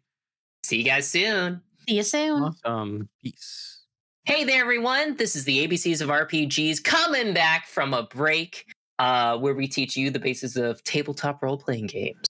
See 0.64 0.80
you 0.80 0.84
guys 0.84 1.08
soon. 1.08 1.62
See 1.88 1.96
you 1.96 2.04
soon. 2.04 2.44
Awesome. 2.44 3.10
peace. 3.24 3.86
Hey 4.26 4.44
there, 4.44 4.60
everyone. 4.60 5.16
This 5.16 5.36
is 5.38 5.46
the 5.46 5.66
ABCs 5.66 6.02
of 6.02 6.10
RPGs 6.10 6.84
coming 6.84 7.34
back 7.34 7.68
from 7.68 7.94
a 7.94 8.04
break 8.04 8.66
uh, 9.00 9.38
where 9.38 9.54
we 9.54 9.68
teach 9.68 9.96
you 9.96 10.10
the 10.10 10.20
basis 10.20 10.56
of 10.56 10.84
tabletop 10.84 11.42
role 11.44 11.58
playing 11.58 11.88
games. 11.88 12.26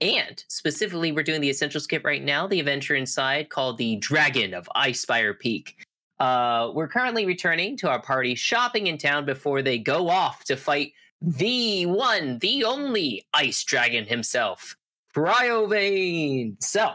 And 0.00 0.42
specifically, 0.48 1.12
we're 1.12 1.22
doing 1.22 1.40
the 1.40 1.50
Essentials 1.50 1.86
Kit 1.86 2.02
right 2.04 2.22
now, 2.22 2.46
the 2.46 2.58
adventure 2.58 2.94
inside 2.94 3.50
called 3.50 3.76
the 3.76 3.96
Dragon 3.96 4.54
of 4.54 4.68
Icespire 4.74 5.38
Peak. 5.38 5.84
Uh, 6.18 6.70
we're 6.74 6.88
currently 6.88 7.26
returning 7.26 7.76
to 7.78 7.88
our 7.88 8.00
party 8.00 8.34
shopping 8.34 8.86
in 8.86 8.98
town 8.98 9.26
before 9.26 9.62
they 9.62 9.78
go 9.78 10.08
off 10.08 10.44
to 10.44 10.56
fight 10.56 10.92
the 11.20 11.84
one, 11.86 12.38
the 12.38 12.64
only 12.64 13.26
ice 13.34 13.62
dragon 13.64 14.06
himself, 14.06 14.74
Cryovain. 15.14 16.62
So, 16.62 16.92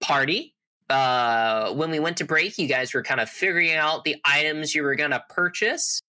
party, 0.00 0.54
uh 0.88 1.72
when 1.74 1.90
we 1.90 1.98
went 1.98 2.16
to 2.16 2.24
break 2.24 2.56
you 2.58 2.68
guys 2.68 2.94
were 2.94 3.02
kind 3.02 3.18
of 3.18 3.28
figuring 3.28 3.72
out 3.72 4.04
the 4.04 4.14
items 4.24 4.72
you 4.72 4.84
were 4.84 4.94
going 4.94 5.10
to 5.10 5.20
purchase 5.28 6.00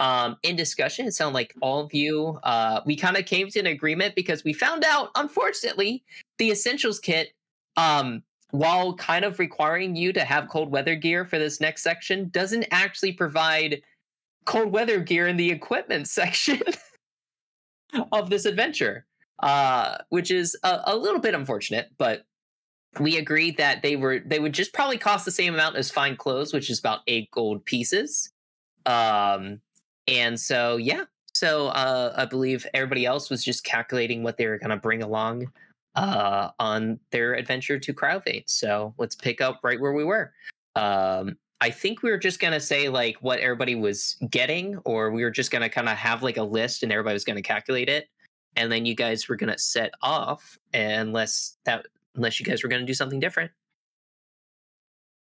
um 0.00 0.36
in 0.42 0.56
discussion 0.56 1.06
it 1.06 1.12
sounded 1.12 1.34
like 1.34 1.54
all 1.60 1.80
of 1.80 1.94
you 1.94 2.38
uh 2.42 2.80
we 2.84 2.96
kind 2.96 3.16
of 3.16 3.26
came 3.26 3.48
to 3.48 3.60
an 3.60 3.66
agreement 3.66 4.14
because 4.14 4.42
we 4.44 4.52
found 4.52 4.84
out 4.84 5.10
unfortunately 5.14 6.02
the 6.38 6.50
essentials 6.50 6.98
kit 6.98 7.32
um 7.76 8.22
while 8.50 8.94
kind 8.94 9.24
of 9.24 9.38
requiring 9.38 9.96
you 9.96 10.12
to 10.12 10.24
have 10.24 10.48
cold 10.48 10.70
weather 10.70 10.94
gear 10.94 11.24
for 11.24 11.38
this 11.38 11.60
next 11.60 11.82
section 11.82 12.28
doesn't 12.30 12.66
actually 12.70 13.12
provide 13.12 13.82
cold 14.44 14.72
weather 14.72 15.00
gear 15.00 15.26
in 15.28 15.36
the 15.36 15.50
equipment 15.50 16.08
section 16.08 16.60
of 18.12 18.30
this 18.30 18.44
adventure 18.44 19.06
uh 19.40 19.98
which 20.08 20.30
is 20.30 20.56
a, 20.64 20.80
a 20.86 20.96
little 20.96 21.20
bit 21.20 21.34
unfortunate 21.34 21.90
but 21.98 22.24
we 23.00 23.16
agreed 23.16 23.56
that 23.56 23.82
they 23.82 23.96
were 23.96 24.20
they 24.24 24.38
would 24.38 24.52
just 24.52 24.72
probably 24.72 24.98
cost 24.98 25.24
the 25.24 25.30
same 25.30 25.54
amount 25.54 25.76
as 25.76 25.90
fine 25.90 26.16
clothes, 26.16 26.52
which 26.52 26.70
is 26.70 26.78
about 26.78 27.00
eight 27.06 27.30
gold 27.30 27.64
pieces. 27.64 28.30
Um, 28.86 29.60
and 30.08 30.38
so 30.38 30.76
yeah, 30.76 31.04
so 31.32 31.68
uh, 31.68 32.12
I 32.16 32.24
believe 32.24 32.66
everybody 32.74 33.06
else 33.06 33.30
was 33.30 33.44
just 33.44 33.64
calculating 33.64 34.22
what 34.22 34.36
they 34.36 34.46
were 34.46 34.58
going 34.58 34.70
to 34.70 34.76
bring 34.76 35.02
along 35.02 35.50
uh, 35.96 36.50
on 36.58 36.98
their 37.10 37.34
adventure 37.34 37.78
to 37.78 37.92
Cryovain. 37.94 38.44
So 38.46 38.94
let's 38.98 39.14
pick 39.14 39.40
up 39.40 39.60
right 39.62 39.80
where 39.80 39.92
we 39.92 40.04
were. 40.04 40.32
Um, 40.76 41.36
I 41.60 41.70
think 41.70 42.02
we 42.02 42.10
were 42.10 42.18
just 42.18 42.40
gonna 42.40 42.60
say 42.60 42.88
like 42.88 43.16
what 43.20 43.38
everybody 43.38 43.74
was 43.74 44.16
getting, 44.28 44.76
or 44.84 45.10
we 45.12 45.22
were 45.22 45.30
just 45.30 45.50
gonna 45.50 45.68
kind 45.70 45.88
of 45.88 45.96
have 45.96 46.22
like 46.22 46.36
a 46.36 46.42
list 46.42 46.82
and 46.82 46.92
everybody 46.92 47.14
was 47.14 47.24
gonna 47.24 47.42
calculate 47.42 47.88
it, 47.88 48.08
and 48.56 48.70
then 48.70 48.84
you 48.84 48.94
guys 48.94 49.28
were 49.28 49.36
gonna 49.36 49.56
set 49.56 49.92
off 50.02 50.58
unless 50.74 51.56
that 51.64 51.86
unless 52.16 52.38
you 52.38 52.46
guys 52.46 52.62
were 52.62 52.68
going 52.68 52.80
to 52.82 52.86
do 52.86 52.94
something 52.94 53.18
different. 53.18 53.50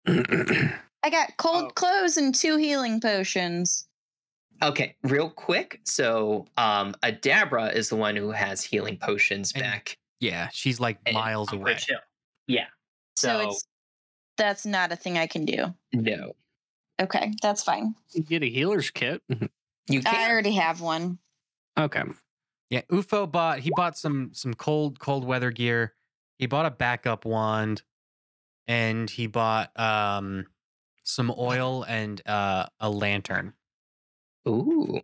I 0.07 1.09
got 1.09 1.35
cold 1.37 1.65
Oh. 1.65 1.71
clothes 1.73 2.17
and 2.17 2.33
two 2.33 2.57
healing 2.57 2.99
potions. 3.01 3.87
Okay, 4.61 4.95
real 5.03 5.29
quick. 5.29 5.81
So, 5.83 6.45
um, 6.57 6.95
Adabra 7.03 7.73
is 7.73 7.89
the 7.89 7.95
one 7.95 8.15
who 8.15 8.31
has 8.31 8.63
healing 8.63 8.97
potions 8.97 9.51
And- 9.53 9.61
back. 9.63 9.97
Yeah, 10.21 10.47
she's 10.53 10.79
like 10.79 10.97
and 11.05 11.13
miles 11.13 11.51
away. 11.51 11.77
Yeah. 12.47 12.67
So, 13.17 13.27
So, 13.41 13.49
it's 13.49 13.67
that's 14.37 14.65
not 14.65 14.91
a 14.91 14.95
thing 14.95 15.17
I 15.17 15.27
can 15.27 15.45
do. 15.45 15.73
no, 15.93 16.33
Okay, 17.01 17.33
that's 17.41 17.61
fine. 17.63 17.95
You 18.13 18.23
get 18.23 18.41
a 18.41 18.49
healer's 18.49 18.89
kit. 18.91 19.21
you 19.29 19.99
I 19.99 20.01
can't. 20.01 20.31
already 20.31 20.53
have 20.53 20.79
one. 20.81 21.19
Okay. 21.77 22.03
Yeah, 22.69 22.81
Ufo 22.89 23.29
bought 23.29 23.59
he 23.59 23.71
bought 23.75 23.97
some 23.97 24.31
some 24.33 24.53
cold 24.53 24.99
cold 24.99 25.25
weather 25.25 25.51
gear. 25.51 25.93
He 26.39 26.45
bought 26.47 26.65
a 26.65 26.71
backup 26.71 27.25
wand, 27.25 27.83
and 28.67 29.09
he 29.09 29.27
bought 29.27 29.77
um 29.79 30.47
some 31.03 31.31
oil 31.37 31.83
and 31.83 32.21
uh, 32.27 32.65
a 32.79 32.89
lantern 32.89 33.53
Ooh. 34.47 35.01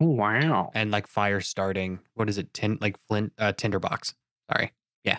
Oh, 0.00 0.06
wow. 0.06 0.70
and 0.74 0.90
like 0.90 1.06
fire 1.06 1.40
starting. 1.40 2.00
What 2.14 2.28
is 2.28 2.38
it? 2.38 2.52
Tin 2.52 2.78
like 2.80 2.98
flint 3.06 3.32
uh, 3.38 3.52
tinderbox. 3.52 4.14
Sorry. 4.50 4.72
Yeah. 5.04 5.18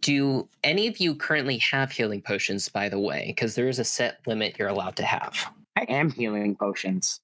Do 0.00 0.48
any 0.64 0.88
of 0.88 0.98
you 0.98 1.14
currently 1.14 1.58
have 1.70 1.92
healing 1.92 2.20
potions, 2.20 2.68
by 2.68 2.88
the 2.88 2.98
way? 2.98 3.24
Because 3.28 3.54
there 3.54 3.68
is 3.68 3.78
a 3.78 3.84
set 3.84 4.18
limit 4.26 4.56
you're 4.58 4.68
allowed 4.68 4.96
to 4.96 5.04
have. 5.04 5.52
I 5.76 5.82
am 5.82 6.10
healing 6.10 6.56
potions. 6.56 7.20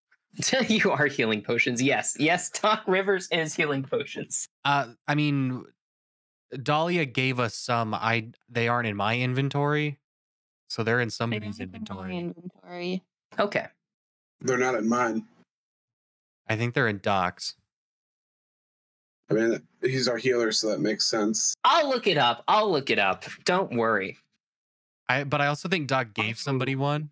you 0.68 0.90
are 0.90 1.06
healing 1.06 1.42
potions. 1.42 1.82
Yes. 1.82 2.16
Yes, 2.18 2.50
Doc 2.50 2.84
Rivers 2.86 3.28
is 3.32 3.54
healing 3.54 3.82
potions. 3.82 4.48
Uh, 4.64 4.88
I 5.08 5.14
mean, 5.14 5.64
Dahlia 6.62 7.06
gave 7.06 7.40
us 7.40 7.54
some. 7.54 7.94
I 7.94 8.30
they 8.48 8.68
aren't 8.68 8.86
in 8.86 8.96
my 8.96 9.18
inventory, 9.18 9.98
so 10.68 10.82
they're 10.82 11.00
in 11.00 11.10
somebody's 11.10 11.60
inventory. 11.60 12.16
Inventory. 12.16 13.02
Okay. 13.38 13.66
They're 14.40 14.58
not 14.58 14.74
in 14.74 14.88
mine. 14.88 15.24
I 16.48 16.56
think 16.56 16.74
they're 16.74 16.88
in 16.88 17.00
Doc's. 17.02 17.54
I 19.30 19.34
mean, 19.34 19.60
he's 19.82 20.08
our 20.08 20.16
healer, 20.16 20.52
so 20.52 20.70
that 20.70 20.80
makes 20.80 21.04
sense. 21.04 21.52
I'll 21.64 21.88
look 21.88 22.06
it 22.06 22.16
up. 22.16 22.44
I'll 22.48 22.70
look 22.70 22.88
it 22.88 22.98
up. 22.98 23.24
Don't 23.44 23.76
worry. 23.76 24.16
I 25.08 25.24
but 25.24 25.40
I 25.40 25.48
also 25.48 25.68
think 25.68 25.88
Doc 25.88 26.14
gave 26.14 26.38
somebody 26.38 26.76
one. 26.76 27.10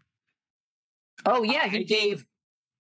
Oh 1.25 1.43
yeah, 1.43 1.63
I 1.65 1.69
he 1.69 1.85
gave 1.85 2.27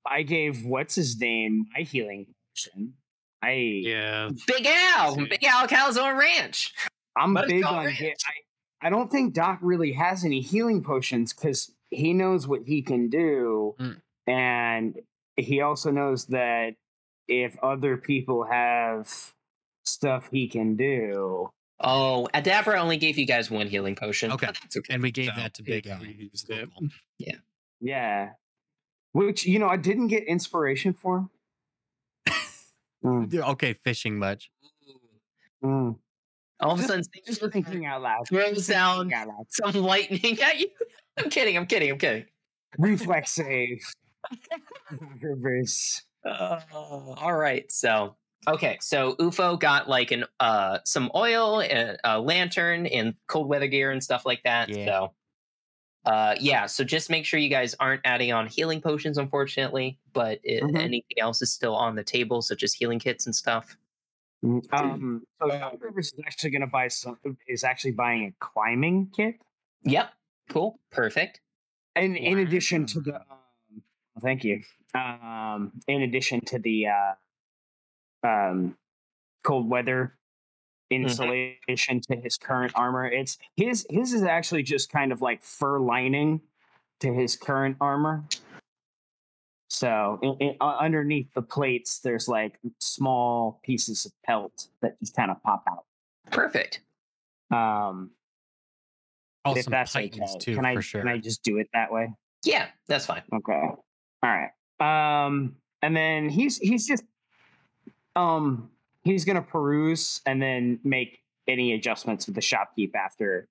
I 0.06 0.22
gave 0.22 0.64
what's 0.64 0.94
his 0.94 1.18
name 1.18 1.66
my 1.74 1.82
healing 1.82 2.26
potion. 2.54 2.94
I 3.42 3.52
Yeah. 3.82 4.30
Big 4.46 4.66
Al, 4.66 5.16
Big 5.16 5.44
Al 5.44 5.66
Calzone 5.66 6.18
Ranch. 6.18 6.72
I'm 7.16 7.34
Let 7.34 7.48
big 7.48 7.62
go, 7.62 7.68
on 7.68 7.86
Rich. 7.86 7.98
get, 7.98 8.16
I 8.26 8.32
I 8.86 8.90
don't 8.90 9.10
think 9.10 9.34
Doc 9.34 9.58
really 9.62 9.92
has 9.92 10.24
any 10.24 10.40
healing 10.40 10.82
potions 10.84 11.32
because 11.32 11.72
he 11.90 12.12
knows 12.12 12.46
what 12.46 12.62
he 12.66 12.82
can 12.82 13.08
do, 13.08 13.74
Mm. 13.80 14.00
and 14.28 15.00
he 15.36 15.60
also 15.60 15.90
knows 15.90 16.26
that 16.26 16.76
if 17.26 17.58
other 17.64 17.96
people 17.96 18.44
have 18.44 19.34
stuff 19.84 20.28
he 20.30 20.46
can 20.48 20.76
do, 20.76 21.50
Oh, 21.80 22.26
Adabra 22.32 22.78
only 22.78 22.96
gave 22.96 23.18
you 23.18 23.26
guys 23.26 23.50
one 23.50 23.66
healing 23.66 23.96
potion. 23.96 24.30
Okay. 24.32 24.46
but 24.46 24.58
that's 24.62 24.76
okay. 24.78 24.94
And 24.94 25.02
we 25.02 25.10
gave 25.10 25.30
So, 25.34 25.40
that 25.40 25.52
to 25.54 25.62
he 25.64 25.70
Big 25.72 25.86
Al. 25.88 26.02
used 26.06 26.48
it. 26.48 26.70
yeah. 27.80 28.30
Which 29.12 29.44
you 29.46 29.58
know 29.58 29.68
I 29.68 29.76
didn't 29.76 30.06
get 30.06 30.22
inspiration 30.24 30.92
for. 30.94 31.28
Mm, 33.04 33.32
Okay, 33.52 33.72
fishing 33.74 34.18
much. 34.18 34.50
mm. 35.62 35.96
All 36.60 36.72
of 36.72 36.80
a 36.80 36.82
sudden, 36.84 37.04
Just 37.26 37.42
thinking 37.52 37.84
out 37.86 38.02
loud. 38.02 38.26
throws 38.28 38.66
down 38.66 39.12
out 39.12 39.28
loud. 39.28 39.46
some 39.50 39.74
lightning 39.82 40.40
at 40.42 40.58
you. 40.58 40.68
I'm 41.18 41.28
kidding. 41.30 41.56
I'm 41.56 41.66
kidding. 41.66 41.90
I'm 41.90 41.98
kidding. 41.98 42.24
Reflex 42.78 43.32
save. 43.32 43.78
Reverse. 45.20 46.02
Uh, 46.24 46.60
all 46.72 47.34
right. 47.36 47.70
So 47.70 48.16
okay. 48.48 48.78
So 48.80 49.14
UFO 49.16 49.58
got 49.58 49.88
like 49.88 50.10
an 50.10 50.24
uh 50.40 50.78
some 50.84 51.10
oil, 51.14 51.60
and 51.60 51.98
a 52.04 52.18
lantern, 52.20 52.86
and 52.86 53.14
cold 53.28 53.48
weather 53.48 53.66
gear 53.68 53.90
and 53.90 54.02
stuff 54.02 54.26
like 54.26 54.42
that. 54.44 54.68
Yeah. 54.68 54.86
So 54.86 55.14
uh 56.06 56.34
yeah. 56.40 56.66
So 56.66 56.84
just 56.84 57.10
make 57.10 57.24
sure 57.24 57.38
you 57.38 57.48
guys 57.48 57.74
aren't 57.80 58.00
adding 58.04 58.32
on 58.32 58.46
healing 58.46 58.80
potions, 58.80 59.18
unfortunately. 59.18 59.98
But 60.12 60.40
it, 60.42 60.62
Mhm. 60.62 60.76
anything 60.78 61.18
else 61.18 61.42
is 61.42 61.52
still 61.52 61.74
on 61.76 61.94
the 61.96 62.04
table, 62.04 62.42
such 62.42 62.62
as 62.62 62.72
healing 62.72 62.98
kits 62.98 63.26
and 63.26 63.34
stuff. 63.34 63.76
Um, 64.42 65.22
so 65.40 65.50
Uh, 65.50 65.70
Rivers 65.80 66.12
is 66.12 66.20
actually 66.26 66.50
going 66.50 66.60
to 66.60 66.66
buy 66.66 66.88
some. 66.88 67.18
Is 67.48 67.64
actually 67.64 67.92
buying 67.92 68.24
a 68.26 68.32
climbing 68.44 69.10
kit, 69.14 69.36
Yep. 69.82 70.12
Cool. 70.50 70.78
Perfect. 70.90 71.40
and 71.94 72.16
in 72.16 72.38
addition 72.38 72.86
to 72.86 73.00
the. 73.00 73.16
Um, 73.16 73.82
thank 74.20 74.44
you. 74.44 74.62
Um, 74.94 75.72
in 75.88 76.02
addition 76.02 76.40
to 76.46 76.58
the 76.58 76.86
uh, 76.88 78.26
um, 78.26 78.76
cold 79.42 79.68
weather 79.68 80.16
insulation 80.90 82.00
to 82.02 82.16
his 82.16 82.36
current 82.36 82.72
armor, 82.74 83.06
it's 83.06 83.38
his. 83.56 83.86
His 83.90 84.12
is 84.12 84.22
actually 84.22 84.62
just 84.62 84.90
kind 84.90 85.10
of 85.12 85.20
like 85.22 85.42
fur 85.42 85.78
lining 85.80 86.42
to 87.00 87.12
his 87.12 87.36
current 87.36 87.76
armor. 87.80 88.24
So 89.76 90.18
in, 90.22 90.36
in, 90.40 90.56
uh, 90.58 90.78
underneath 90.80 91.34
the 91.34 91.42
plates, 91.42 91.98
there's 91.98 92.28
like 92.28 92.58
small 92.78 93.60
pieces 93.62 94.06
of 94.06 94.12
pelt 94.24 94.68
that 94.80 94.98
just 95.00 95.14
kind 95.14 95.30
of 95.30 95.42
pop 95.42 95.64
out. 95.68 95.84
Perfect. 96.30 96.80
Um, 97.50 98.10
Oh, 99.44 99.54
if 99.54 99.66
that's 99.66 99.92
Titans 99.92 100.30
okay, 100.30 100.38
too, 100.40 100.54
can 100.56 100.64
I 100.64 100.74
for 100.74 100.82
sure. 100.82 101.00
can 101.02 101.08
I 101.08 101.18
just 101.18 101.44
do 101.44 101.58
it 101.58 101.68
that 101.72 101.92
way? 101.92 102.12
Yeah, 102.42 102.66
that's 102.88 103.06
fine. 103.06 103.22
Okay, 103.32 103.52
all 103.52 103.78
right. 104.24 104.50
Um, 104.80 105.54
and 105.82 105.94
then 105.94 106.28
he's 106.28 106.56
he's 106.56 106.84
just 106.84 107.04
um 108.16 108.70
he's 109.04 109.24
gonna 109.24 109.42
peruse 109.42 110.20
and 110.26 110.42
then 110.42 110.80
make 110.82 111.20
any 111.46 111.74
adjustments 111.74 112.26
with 112.26 112.34
the 112.34 112.40
shopkeep 112.40 112.96
after. 112.96 113.46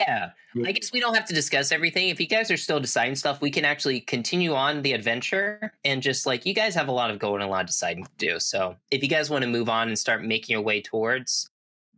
Yeah. 0.00 0.30
I 0.64 0.72
guess 0.72 0.92
we 0.92 0.98
don't 1.00 1.14
have 1.14 1.24
to 1.26 1.34
discuss 1.34 1.70
everything. 1.72 2.08
If 2.08 2.20
you 2.20 2.26
guys 2.26 2.50
are 2.50 2.56
still 2.56 2.80
deciding 2.80 3.14
stuff, 3.14 3.40
we 3.40 3.50
can 3.50 3.64
actually 3.64 4.00
continue 4.00 4.52
on 4.54 4.82
the 4.82 4.92
adventure 4.92 5.72
and 5.84 6.02
just 6.02 6.26
like 6.26 6.44
you 6.46 6.52
guys 6.54 6.74
have 6.74 6.88
a 6.88 6.92
lot 6.92 7.10
of 7.10 7.18
going, 7.18 7.42
and 7.42 7.48
a 7.48 7.52
lot 7.52 7.60
of 7.62 7.66
deciding 7.68 8.04
to 8.04 8.10
do. 8.18 8.38
So 8.40 8.76
if 8.90 9.02
you 9.02 9.08
guys 9.08 9.30
want 9.30 9.42
to 9.42 9.48
move 9.48 9.68
on 9.68 9.88
and 9.88 9.98
start 9.98 10.24
making 10.24 10.54
your 10.54 10.62
way 10.62 10.80
towards 10.80 11.48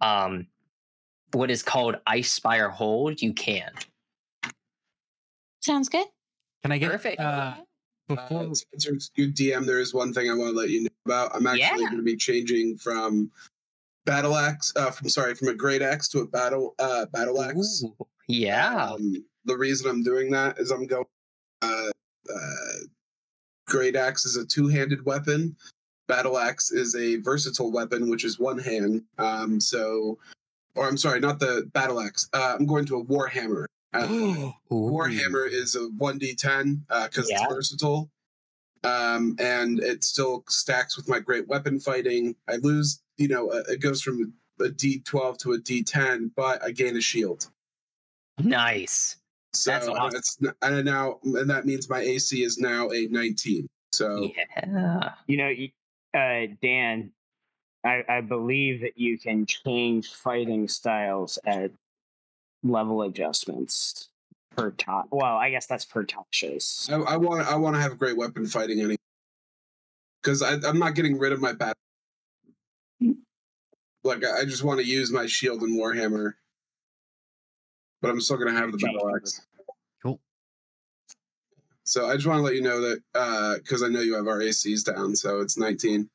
um 0.03 0.47
what 1.33 1.51
is 1.51 1.63
called 1.63 1.97
Ice 2.07 2.31
Spire 2.33 2.69
Hold, 2.69 3.21
you 3.23 3.33
can. 3.33 3.71
Sounds 5.61 5.89
good. 5.89 6.07
Can 6.63 6.73
I 6.73 6.79
get 6.79 6.91
Perfect. 6.91 7.21
uh 7.21 7.55
before 8.09 8.43
Uh, 8.51 8.55
Spencer, 8.55 8.93
you 9.17 9.33
DM. 9.33 9.67
There 9.67 9.81
is 9.81 9.93
one 9.93 10.13
thing 10.13 10.31
I 10.31 10.35
want 10.35 10.53
to 10.55 10.57
let 10.59 10.69
you 10.71 10.83
know 10.85 10.89
about. 11.07 11.35
I'm 11.35 11.47
actually 11.47 11.61
Yeah. 11.83 11.87
going 11.91 11.97
to 11.97 12.03
be 12.03 12.17
changing 12.17 12.77
from 12.79 13.31
battle 14.07 14.35
axe. 14.37 14.73
Uh, 14.77 14.91
from 14.91 15.09
sorry, 15.11 15.35
from 15.35 15.49
a 15.49 15.55
great 15.55 15.83
axe 15.83 16.09
to 16.09 16.21
a 16.21 16.27
battle 16.27 16.75
uh 16.79 17.05
battle 17.07 17.43
axe. 17.43 17.83
Ooh, 17.85 17.95
yeah. 18.29 18.93
Um, 18.93 19.25
the 19.45 19.57
reason 19.57 19.91
I'm 19.91 20.03
doing 20.03 20.31
that 20.31 20.59
is 20.59 20.71
I'm 20.71 20.87
going. 20.87 21.05
Uh, 21.63 21.91
uh, 22.33 22.79
great 23.69 23.97
axe 23.97 24.25
is 24.25 24.37
a 24.37 24.47
two-handed 24.47 25.05
weapon. 25.05 25.57
Battle 26.09 26.39
axe 26.39 26.71
is 26.71 26.95
a 26.95 27.17
versatile 27.17 27.71
weapon, 27.73 28.09
which 28.09 28.25
is 28.25 28.39
one 28.39 28.59
hand. 28.59 29.03
Um, 29.19 29.61
so, 29.61 30.19
or 30.75 30.87
I'm 30.89 30.97
sorry, 30.97 31.21
not 31.21 31.39
the 31.41 31.69
battle 31.75 32.01
axe. 32.01 32.29
Uh, 32.33 32.57
I'm 32.59 32.67
going 32.67 32.85
to 32.87 32.97
a 32.99 33.05
warhammer. 33.05 33.67
Uh, 33.93 34.07
Warhammer 34.71 35.49
is 35.51 35.75
a 35.75 35.89
1d10 35.99 36.81
because 37.07 37.29
Yeah. 37.31 37.43
it's 37.45 37.53
versatile. 37.53 38.11
Um, 38.85 39.35
and 39.41 39.81
it 39.81 40.05
still 40.05 40.45
stacks 40.49 40.97
with 40.97 41.09
my 41.09 41.19
great 41.19 41.49
weapon 41.49 41.81
fighting. 41.81 42.37
I 42.49 42.57
lose, 42.57 43.01
you 43.17 43.29
know, 43.29 43.51
uh, 43.51 43.63
it 43.69 43.81
goes 43.81 44.03
from 44.03 44.33
a 44.61 44.65
d12 44.65 45.39
to 45.39 45.53
a 45.53 45.59
d10, 45.59 46.31
but 46.35 46.63
I 46.63 46.71
gain 46.71 46.97
a 46.97 47.01
shield. 47.01 47.49
Nice. 48.39 49.17
So 49.53 49.71
That's 49.71 49.87
and 49.87 49.97
awesome. 49.97 50.19
it's 50.19 50.39
and 50.63 50.85
now 50.85 51.19
and 51.25 51.49
that 51.49 51.65
means 51.65 51.89
my 51.89 52.01
AC 52.01 52.43
is 52.43 52.59
now 52.59 52.91
a 52.91 53.07
19. 53.07 53.67
So 53.93 54.31
Yeah. 54.57 55.13
You 55.27 55.37
know, 55.37 55.53
uh, 56.15 56.47
Dan, 56.63 57.13
I, 57.85 58.05
I 58.09 58.21
believe 58.21 58.83
that 58.83 58.99
you 58.99 59.19
can 59.19 59.47
change 59.47 60.13
fighting 60.13 60.69
styles 60.69 61.39
at 61.47 61.71
level 62.63 63.03
adjustments 63.03 64.11
per 64.57 64.71
top. 64.73 65.07
Well, 65.11 65.37
I 65.37 65.51
guess 65.51 65.67
that's 65.67 65.85
per 65.85 66.05
top 66.05 66.27
shows. 66.31 66.89
I, 66.91 66.97
I 66.97 67.17
want 67.17 67.47
I 67.47 67.57
want 67.57 67.77
to 67.77 67.83
have 67.83 67.93
a 67.93 67.97
great 67.97 68.17
weapon 68.17 68.47
fighting 68.47 68.81
anyway 68.81 68.97
because 70.23 70.43
I'm 70.43 70.79
not 70.79 70.95
getting 70.95 71.19
rid 71.19 71.33
of 71.33 71.41
my 71.41 71.53
battle. 71.53 71.75
Like 73.01 74.25
I 74.25 74.41
I 74.41 74.45
just 74.45 74.63
want 74.63 74.81
to 74.81 74.87
use 74.87 75.11
my 75.11 75.27
shield 75.27 75.63
and 75.63 75.79
warhammer, 75.79 76.35
but 78.01 78.11
I'm 78.11 78.21
still 78.21 78.37
gonna 78.37 78.53
have 78.53 78.73
the 78.73 78.79
battle 78.79 79.15
axe. 79.15 79.41
Cool. 80.03 80.21
So 81.85 82.07
I 82.07 82.15
just 82.15 82.27
want 82.27 82.39
to 82.39 82.43
let 82.43 82.55
you 82.55 82.63
know 82.63 82.81
that 82.81 83.01
uh 83.15 83.57
because 83.57 83.83
I 83.83 83.89
know 83.89 84.01
you 84.01 84.15
have 84.15 84.29
our 84.29 84.39
ACs 84.39 84.85
down, 84.85 85.17
so 85.17 85.41
it's 85.41 85.59
19. 85.59 86.09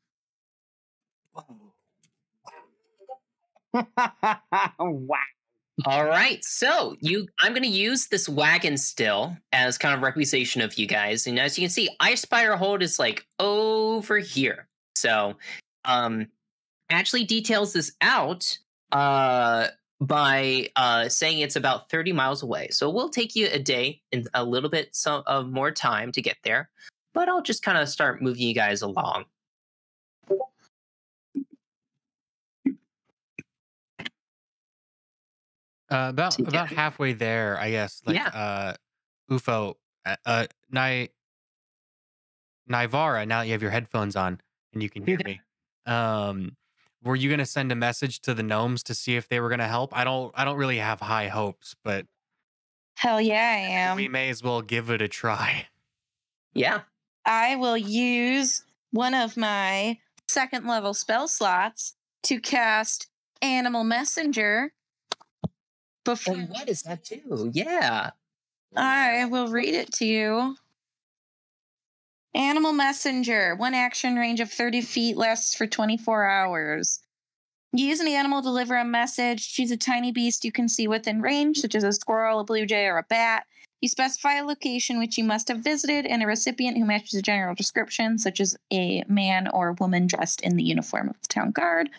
wow. 4.80 5.18
All 5.86 6.06
right, 6.06 6.44
so 6.44 6.96
you, 7.00 7.28
I'm 7.40 7.54
going 7.54 7.64
to 7.64 7.70
use 7.70 8.08
this 8.08 8.30
wagon 8.30 8.78
still 8.78 9.36
as 9.52 9.78
kind 9.80 9.96
of 9.96 10.02
representation 10.04 10.62
of 10.62 10.78
you 10.78 10.86
guys, 10.86 11.26
and 11.26 11.40
as 11.40 11.58
you 11.58 11.64
can 11.64 11.72
see, 11.72 11.90
Ice 12.00 12.22
Spire 12.22 12.56
Hold 12.56 12.84
is 12.84 13.00
like 13.00 13.26
over 13.40 14.20
here. 14.20 14.68
So, 14.96 15.38
um, 15.86 16.28
actually 16.92 17.24
details 17.24 17.74
this 17.74 17.92
out 18.02 18.58
uh 18.92 19.68
by 20.02 20.70
uh 20.76 21.08
saying 21.08 21.40
it's 21.40 21.56
about 21.56 21.90
30 21.90 22.12
miles 22.12 22.42
away. 22.44 22.68
So 22.72 22.90
it 22.90 22.94
will 22.96 23.10
take 23.10 23.36
you 23.36 23.48
a 23.52 23.60
day 23.60 24.02
and 24.12 24.28
a 24.34 24.44
little 24.44 24.70
bit 24.70 24.90
so, 24.96 25.24
of 25.28 25.50
more 25.50 25.72
time 25.72 26.12
to 26.14 26.22
get 26.22 26.38
there, 26.44 26.70
but 27.14 27.30
I'll 27.30 27.42
just 27.44 27.64
kind 27.64 27.78
of 27.78 27.88
start 27.88 28.22
moving 28.22 28.42
you 28.48 28.54
guys 28.56 28.82
along. 28.82 29.26
Uh, 35.90 36.08
about 36.10 36.40
about 36.40 36.70
halfway 36.70 37.12
there, 37.14 37.60
I 37.60 37.70
guess. 37.72 38.02
Like 38.06 38.16
Yeah. 38.16 38.28
uh 38.28 38.74
UFO 39.30 39.76
uh, 40.06 40.16
uh 40.26 40.48
Ni 40.72 41.10
Nivara, 42.70 43.28
now 43.28 43.42
that 43.42 43.48
you 43.48 43.52
have 43.52 43.62
your 43.62 43.72
headphones 43.72 44.16
on 44.16 44.40
and 44.74 44.82
you 44.82 44.90
can 44.90 45.06
hear 45.06 45.20
me. 45.26 45.42
Um 45.86 46.56
were 47.04 47.16
you 47.16 47.30
gonna 47.30 47.46
send 47.46 47.72
a 47.72 47.76
message 47.76 48.20
to 48.22 48.34
the 48.34 48.44
gnomes 48.44 48.84
to 48.84 48.94
see 48.94 49.16
if 49.16 49.28
they 49.28 49.40
were 49.40 49.50
gonna 49.50 49.68
help? 49.68 49.96
I 49.96 50.04
don't 50.04 50.32
I 50.36 50.46
don't 50.46 50.58
really 50.58 50.78
have 50.78 51.00
high 51.00 51.28
hopes, 51.28 51.76
but 51.84 52.06
Hell 52.96 53.20
yeah, 53.20 53.36
I 53.36 53.72
am. 53.72 53.96
we 53.96 54.08
may 54.08 54.30
as 54.30 54.44
well 54.44 54.62
give 54.62 54.90
it 54.90 55.02
a 55.02 55.08
try. 55.08 55.68
Yeah. 56.54 56.82
I 57.26 57.56
will 57.56 57.78
use 57.78 58.66
one 58.92 59.14
of 59.14 59.38
my 59.38 59.98
second 60.28 60.68
level 60.68 60.94
spell 60.94 61.30
slots 61.30 61.96
to 62.24 62.42
cast 62.42 63.08
Animal 63.42 63.86
Messenger 63.86 64.74
oh, 65.46 65.50
before 66.04 66.36
And 66.36 66.50
what 66.50 66.68
does 66.68 66.82
that 66.82 67.06
do? 67.06 67.52
Yeah. 67.54 68.12
I 68.76 69.26
will 69.26 69.48
read 69.48 69.74
it 69.74 69.94
to 69.94 70.06
you. 70.06 70.58
Animal 72.34 72.72
messenger. 72.72 73.56
One 73.56 73.74
action 73.74 74.16
range 74.16 74.40
of 74.40 74.52
30 74.52 74.82
feet 74.82 75.18
lasts 75.18 75.54
for 75.54 75.68
24 75.68 76.26
hours. 76.26 77.02
You 77.74 77.86
use 77.86 78.00
an 78.00 78.08
animal 78.08 78.42
to 78.42 78.46
deliver 78.46 78.76
a 78.76 78.86
message. 78.86 79.54
Choose 79.54 79.72
a 79.72 79.78
tiny 79.78 80.12
beast 80.12 80.46
you 80.46 80.52
can 80.52 80.70
see 80.70 80.88
within 80.88 81.22
range, 81.22 81.58
such 81.58 81.76
as 81.76 81.84
a 81.84 81.92
squirrel, 81.92 82.40
a 82.40 82.44
blue 82.44 82.66
jay, 82.66 82.86
or 82.86 82.98
a 82.98 83.04
bat. 83.04 83.46
You 83.82 83.90
specify 83.90 84.36
a 84.36 84.46
location 84.46 85.00
which 85.00 85.18
you 85.18 85.24
must 85.24 85.48
have 85.48 85.60
visited 85.60 86.06
and 86.06 86.22
a 86.22 86.28
recipient 86.28 86.78
who 86.78 86.86
matches 86.86 87.14
the 87.14 87.22
general 87.24 87.56
description, 87.56 88.20
such 88.20 88.40
as 88.40 88.56
a 88.72 89.04
man 89.08 89.48
or 89.48 89.74
woman 89.74 90.06
dressed 90.06 90.42
in 90.42 90.56
the 90.56 90.64
uniform 90.64 91.10
of 91.10 91.20
the 91.20 91.28
town 91.28 91.50
guard. 91.50 91.90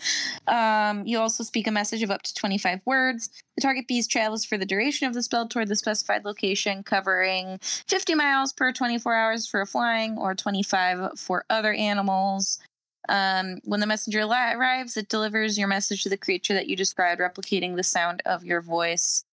Um, 0.47 1.05
you 1.05 1.19
also 1.19 1.43
speak 1.43 1.67
a 1.67 1.73
message 1.73 2.05
of 2.05 2.11
up 2.13 2.23
to 2.23 2.35
25 2.35 2.83
words. 2.85 3.31
The 3.57 3.63
target 3.63 3.89
beast 3.89 4.13
travels 4.13 4.45
for 4.45 4.57
the 4.57 4.65
duration 4.65 5.09
of 5.09 5.15
the 5.15 5.25
spell 5.25 5.49
toward 5.49 5.67
the 5.67 5.75
specified 5.75 6.25
location, 6.25 6.85
covering 6.85 7.59
50 7.61 8.15
miles 8.15 8.53
per 8.53 8.73
24 8.73 9.15
hours 9.15 9.49
for 9.49 9.61
a 9.61 9.67
flying 9.67 10.17
or 10.17 10.37
25 10.37 11.19
for 11.19 11.45
other 11.51 11.73
animals. 11.73 12.61
Um, 13.09 13.59
when 13.65 13.81
the 13.81 13.87
messenger 13.87 14.21
arrives, 14.21 14.97
it 14.97 15.09
delivers 15.09 15.59
your 15.59 15.67
message 15.67 16.05
to 16.05 16.09
the 16.09 16.17
creature 16.17 16.55
that 16.55 16.69
you 16.69 16.77
described, 16.77 17.21
replicating 17.21 17.75
the 17.75 17.83
sound 17.83 18.23
of 18.25 18.45
your 18.45 18.61
voice. 18.61 19.25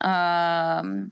Um, 0.00 1.10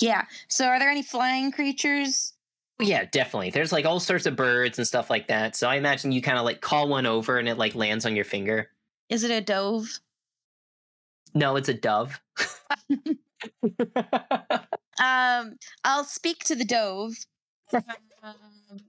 yeah. 0.00 0.24
So, 0.48 0.66
are 0.66 0.78
there 0.78 0.90
any 0.90 1.02
flying 1.02 1.52
creatures? 1.52 2.32
Yeah, 2.80 3.04
definitely. 3.12 3.50
There's 3.50 3.72
like 3.72 3.84
all 3.84 4.00
sorts 4.00 4.26
of 4.26 4.36
birds 4.36 4.78
and 4.78 4.86
stuff 4.86 5.08
like 5.08 5.28
that. 5.28 5.54
So 5.54 5.68
I 5.68 5.76
imagine 5.76 6.10
you 6.10 6.20
kind 6.20 6.38
of 6.38 6.44
like 6.44 6.60
call 6.60 6.88
one 6.88 7.06
over 7.06 7.38
and 7.38 7.48
it 7.48 7.56
like 7.56 7.76
lands 7.76 8.04
on 8.04 8.16
your 8.16 8.24
finger. 8.24 8.68
Is 9.08 9.22
it 9.22 9.30
a 9.30 9.40
dove? 9.40 10.00
No, 11.34 11.54
it's 11.56 11.68
a 11.68 11.74
dove. 11.74 12.20
Um, 15.02 15.56
I'll 15.84 16.04
speak 16.04 16.44
to 16.44 16.54
the 16.54 16.64
dove. 16.64 17.14
Um, 17.72 17.82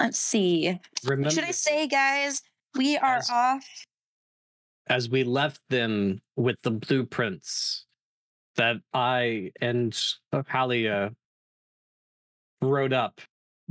let's 0.00 0.18
see. 0.18 0.80
Remember, 1.04 1.30
Should 1.30 1.44
I 1.44 1.52
say, 1.52 1.86
guys, 1.86 2.42
we 2.74 2.96
are 2.96 3.22
off. 3.30 3.85
As 4.88 5.08
we 5.08 5.24
left 5.24 5.60
them 5.68 6.20
with 6.36 6.60
the 6.62 6.70
blueprints 6.70 7.86
that 8.56 8.76
I 8.92 9.52
and 9.60 9.92
Halia 10.32 11.14
wrote 12.62 12.92
up 12.92 13.20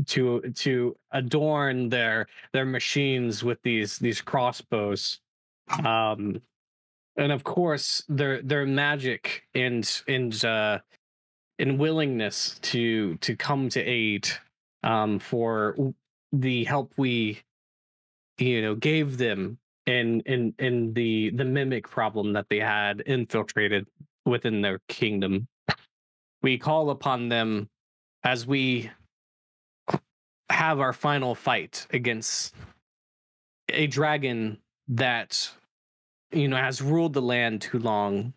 to 0.08 0.42
to 0.56 0.96
adorn 1.12 1.90
their 1.90 2.28
their 2.54 2.66
machines 2.66 3.44
with 3.44 3.62
these 3.64 3.98
these 3.98 4.22
crossbows. 4.22 5.20
Um 5.84 6.42
and 7.18 7.32
of 7.32 7.44
course 7.44 8.04
their 8.10 8.42
their 8.42 8.66
magic 8.66 9.44
and 9.54 10.02
and 10.08 10.44
uh 10.44 10.80
and 11.58 11.80
willingness 11.80 12.60
to 12.60 13.16
to 13.18 13.36
come 13.36 13.70
to 13.70 13.82
aid 13.82 14.28
um 14.84 15.20
for 15.20 15.94
the 16.34 16.66
help 16.66 16.92
we 16.98 17.42
you 18.38 18.62
know 18.62 18.76
gave 18.76 19.18
them 19.18 19.58
in 19.86 20.22
in 20.22 20.54
in 20.60 20.94
the 20.94 21.30
the 21.32 21.46
mimic 21.46 21.90
problem 21.90 22.34
that 22.34 22.48
they 22.50 22.60
had 22.60 23.02
infiltrated 23.06 23.86
within 24.26 24.62
their 24.62 24.80
kingdom 24.88 25.48
we 26.42 26.58
call 26.58 26.90
upon 26.90 27.30
them 27.30 27.70
as 28.24 28.48
we 28.48 28.90
have 30.50 30.80
our 30.80 30.94
final 30.94 31.36
fight 31.36 31.86
against 31.92 32.54
a 33.70 33.88
dragon 33.88 34.58
that 34.88 35.52
you 36.32 36.48
know 36.48 36.58
has 36.58 36.82
ruled 36.82 37.14
the 37.14 37.22
land 37.22 37.62
too 37.62 37.80
long 37.80 38.34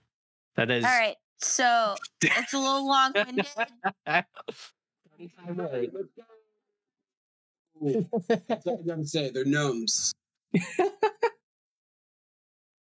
that 0.58 0.70
is 0.72 0.84
All 0.84 0.90
right. 0.90 1.16
So 1.40 1.94
it's 2.20 2.52
a 2.52 2.58
little 2.58 2.88
long 2.88 3.12
winded. 3.14 3.46
That's 4.04 4.26
all 8.66 8.80
I 8.80 8.86
gotta 8.86 9.06
say. 9.06 9.30
They're 9.30 9.44
gnomes. 9.44 10.12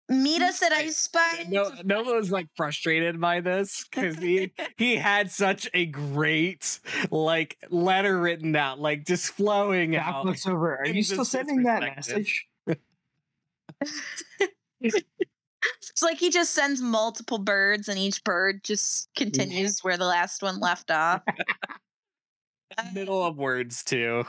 Meet 0.09 0.41
us 0.41 0.63
at 0.63 0.71
Ice 0.71 0.97
Spire. 0.97 1.45
no, 1.49 1.69
to 1.69 1.83
Novo 1.83 2.15
was 2.15 2.31
like 2.31 2.47
frustrated 2.55 3.21
by 3.21 3.41
this 3.41 3.85
because 3.89 4.17
he 4.17 4.51
he 4.77 4.95
had 4.95 5.31
such 5.31 5.69
a 5.73 5.85
great 5.85 6.79
like 7.11 7.57
letter 7.69 8.19
written 8.19 8.55
out, 8.55 8.79
like 8.79 9.05
just 9.05 9.31
flowing 9.33 9.91
Doc 9.91 10.07
out. 10.07 10.25
looks 10.25 10.47
over. 10.47 10.79
Are 10.79 10.87
you 10.87 11.03
still 11.03 11.25
sending 11.25 11.63
that 11.63 11.81
message? 11.81 12.47
It's 14.81 16.01
like 16.01 16.17
he 16.17 16.29
just 16.29 16.51
sends 16.51 16.81
multiple 16.81 17.37
birds, 17.37 17.89
and 17.89 17.99
each 17.99 18.23
bird 18.23 18.63
just 18.63 19.09
continues 19.15 19.83
where 19.83 19.97
the 19.97 20.05
last 20.05 20.41
one 20.41 20.59
left 20.59 20.89
off. 20.89 21.21
Middle 22.93 23.25
of 23.25 23.35
words 23.37 23.83
too. 23.83 24.25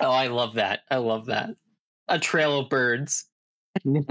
Oh, 0.00 0.10
I 0.10 0.28
love 0.28 0.54
that. 0.54 0.80
I 0.90 0.96
love 0.96 1.26
that. 1.26 1.50
A 2.08 2.18
trail 2.18 2.58
of 2.58 2.68
birds. 2.68 3.26
All 3.86 4.02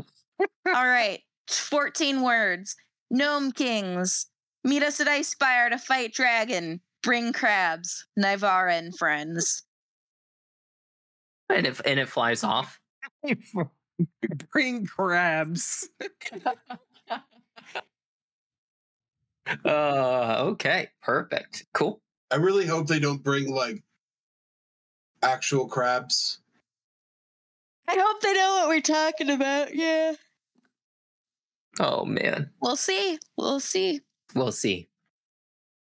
right, 0.65 1.21
14 1.49 2.21
words. 2.21 2.75
Gnome 3.09 3.51
Kings. 3.51 4.27
Meet 4.63 4.83
us 4.83 4.99
at 4.99 5.07
Ice 5.07 5.29
Spire 5.29 5.69
to 5.69 5.77
fight 5.77 6.13
dragon. 6.13 6.81
Bring 7.03 7.33
crabs. 7.33 8.05
Nivara 8.17 8.77
and 8.77 8.97
friends. 8.97 9.63
And 11.49 11.67
it, 11.67 11.81
and 11.85 11.99
it 11.99 12.09
flies 12.09 12.43
off. 12.43 12.79
Bring 14.51 14.85
crabs. 14.85 15.89
Uh, 19.65 20.37
okay. 20.39 20.87
Perfect. 21.01 21.65
Cool. 21.73 22.01
I 22.31 22.35
really 22.37 22.65
hope 22.65 22.87
they 22.87 22.99
don't 22.99 23.23
bring 23.23 23.51
like 23.51 23.83
actual 25.21 25.67
crabs. 25.67 26.39
I 27.87 27.95
hope 27.97 28.21
they 28.21 28.33
know 28.33 28.51
what 28.59 28.69
we're 28.69 28.81
talking 28.81 29.29
about. 29.29 29.75
Yeah. 29.75 30.13
Oh, 31.79 32.05
man. 32.05 32.49
We'll 32.61 32.75
see. 32.75 33.17
We'll 33.37 33.59
see. 33.59 34.01
We'll 34.35 34.51
see. 34.51 34.87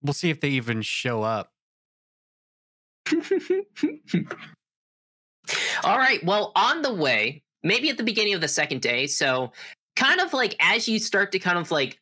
We'll 0.03 0.15
see 0.15 0.31
if 0.31 0.41
they 0.41 0.51
even 0.51 0.83
show 0.83 1.23
up. 1.23 1.53
All 5.85 5.99
right. 5.99 6.23
Well, 6.25 6.53
on 6.57 6.83
the 6.83 6.95
way, 6.95 7.43
maybe 7.63 7.91
at 7.91 7.97
the 7.97 8.03
beginning 8.03 8.35
of 8.35 8.41
the 8.41 8.49
second 8.49 8.81
day. 8.81 9.07
So, 9.07 9.53
kind 9.97 10.21
of 10.21 10.33
like 10.33 10.57
as 10.61 10.89
you 10.89 10.99
start 10.99 11.33
to 11.33 11.39
kind 11.39 11.59
of 11.59 11.71
like 11.71 12.01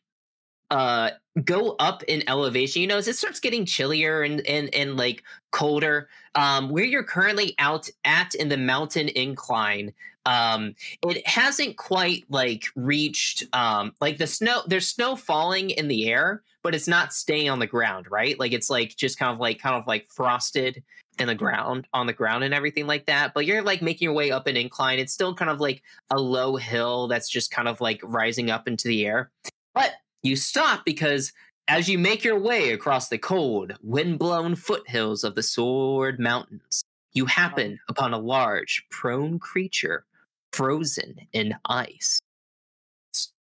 uh 0.71 1.11
go 1.45 1.75
up 1.79 2.03
in 2.03 2.27
elevation, 2.27 2.81
you 2.81 2.87
know, 2.87 2.97
as 2.97 3.07
it 3.07 3.15
starts 3.15 3.39
getting 3.39 3.65
chillier 3.65 4.23
and 4.23 4.45
and 4.47 4.73
and 4.73 4.97
like 4.97 5.23
colder, 5.51 6.09
um, 6.35 6.69
where 6.69 6.83
you're 6.83 7.03
currently 7.03 7.55
out 7.59 7.89
at 8.03 8.33
in 8.35 8.49
the 8.49 8.57
mountain 8.57 9.09
incline, 9.09 9.93
um, 10.25 10.75
it 11.07 11.25
hasn't 11.27 11.77
quite 11.77 12.25
like 12.29 12.65
reached 12.75 13.43
um 13.53 13.93
like 14.01 14.17
the 14.17 14.27
snow. 14.27 14.61
There's 14.67 14.87
snow 14.87 15.15
falling 15.15 15.69
in 15.71 15.87
the 15.87 16.09
air, 16.09 16.41
but 16.63 16.75
it's 16.75 16.87
not 16.87 17.13
staying 17.13 17.49
on 17.49 17.59
the 17.59 17.67
ground, 17.67 18.07
right? 18.09 18.39
Like 18.39 18.53
it's 18.53 18.69
like 18.69 18.95
just 18.95 19.19
kind 19.19 19.31
of 19.31 19.39
like 19.39 19.59
kind 19.59 19.75
of 19.75 19.87
like 19.87 20.07
frosted 20.07 20.83
in 21.19 21.27
the 21.27 21.35
ground 21.35 21.87
on 21.93 22.07
the 22.07 22.13
ground 22.13 22.43
and 22.43 22.53
everything 22.53 22.87
like 22.87 23.05
that 23.05 23.33
but 23.33 23.45
you're 23.45 23.61
like 23.61 23.81
making 23.81 24.05
your 24.05 24.13
way 24.13 24.31
up 24.31 24.47
an 24.47 24.55
incline 24.55 24.97
it's 24.97 25.11
still 25.11 25.35
kind 25.35 25.51
of 25.51 25.59
like 25.59 25.83
a 26.09 26.19
low 26.19 26.55
hill 26.55 27.07
that's 27.07 27.29
just 27.29 27.51
kind 27.51 27.67
of 27.67 27.81
like 27.81 27.99
rising 28.01 28.49
up 28.49 28.67
into 28.67 28.87
the 28.87 29.05
air 29.05 29.29
but 29.73 29.91
you 30.23 30.35
stop 30.35 30.83
because 30.85 31.33
as 31.67 31.87
you 31.87 31.97
make 31.97 32.23
your 32.23 32.39
way 32.39 32.71
across 32.71 33.09
the 33.09 33.17
cold 33.17 33.73
wind-blown 33.81 34.55
foothills 34.55 35.23
of 35.23 35.35
the 35.35 35.43
sword 35.43 36.19
mountains 36.19 36.83
you 37.13 37.25
happen 37.25 37.79
upon 37.89 38.13
a 38.13 38.17
large 38.17 38.85
prone 38.89 39.39
creature 39.39 40.05
frozen 40.51 41.15
in 41.33 41.55
ice. 41.65 42.19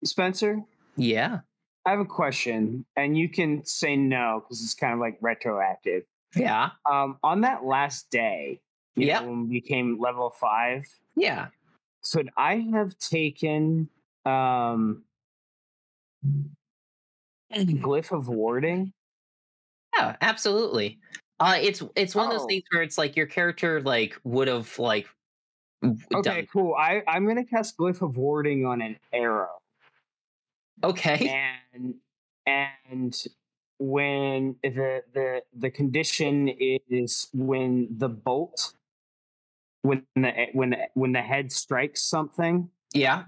Spencer, 0.03 0.61
yeah. 0.97 1.39
I 1.85 1.91
have 1.91 1.99
a 1.99 2.05
question, 2.05 2.85
and 2.95 3.17
you 3.17 3.29
can 3.29 3.65
say 3.65 3.95
no 3.95 4.43
because 4.43 4.63
it's 4.63 4.75
kind 4.75 4.93
of 4.93 4.99
like 4.99 5.17
retroactive. 5.21 6.03
yeah. 6.35 6.71
Um, 6.89 7.17
on 7.23 7.41
that 7.41 7.65
last 7.65 8.09
day, 8.09 8.59
you 8.95 9.07
know, 9.07 9.23
when 9.23 9.49
we 9.49 9.59
became 9.59 9.99
level 9.99 10.29
five, 10.29 10.85
yeah. 11.15 11.47
Could 12.11 12.29
I 12.35 12.67
have 12.73 12.97
taken 12.97 13.89
um 14.25 15.03
glyph 17.51 18.11
of 18.11 18.27
warding? 18.27 18.93
Yeah, 19.95 20.15
absolutely. 20.21 20.99
Uh, 21.39 21.57
it's 21.59 21.81
it's 21.95 22.15
one 22.15 22.25
of 22.25 22.31
those 22.31 22.41
Oh. 22.41 22.47
things 22.47 22.63
where 22.71 22.83
it's 22.83 22.97
like 22.97 23.15
your 23.15 23.25
character 23.25 23.81
like 23.81 24.19
would 24.23 24.47
have 24.47 24.77
like 24.79 25.07
Okay, 26.13 26.21
done. 26.23 26.47
cool. 26.51 26.75
I 26.75 27.03
I'm 27.07 27.25
gonna 27.27 27.45
cast 27.45 27.77
glyph 27.77 28.01
of 28.01 28.17
warding 28.17 28.65
on 28.65 28.81
an 28.81 28.97
arrow, 29.13 29.59
Okay. 30.83 31.39
and 31.73 31.95
and 32.45 33.23
when 33.79 34.57
the 34.63 35.03
the 35.13 35.43
the 35.53 35.71
condition 35.71 36.49
is 36.49 37.29
when 37.33 37.87
the 37.97 38.09
bolt 38.09 38.73
when 39.83 40.05
the 40.15 40.47
when 40.53 40.71
the, 40.71 40.89
when 40.93 41.11
the 41.13 41.21
head 41.21 41.51
strikes 41.51 42.01
something, 42.01 42.69
Yeah. 42.93 43.25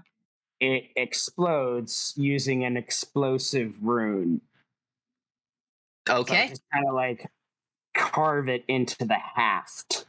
It 0.64 0.90
explodes 0.96 2.14
using 2.16 2.64
an 2.64 2.76
explosive 2.76 3.82
rune. 3.82 4.40
So 6.06 6.14
Okay. 6.20 6.48
just 6.48 6.62
kind 6.72 6.86
of 6.88 6.94
like 6.94 7.30
carve 7.94 8.48
it 8.48 8.64
into 8.68 9.04
the 9.04 9.18
haft 9.18 10.06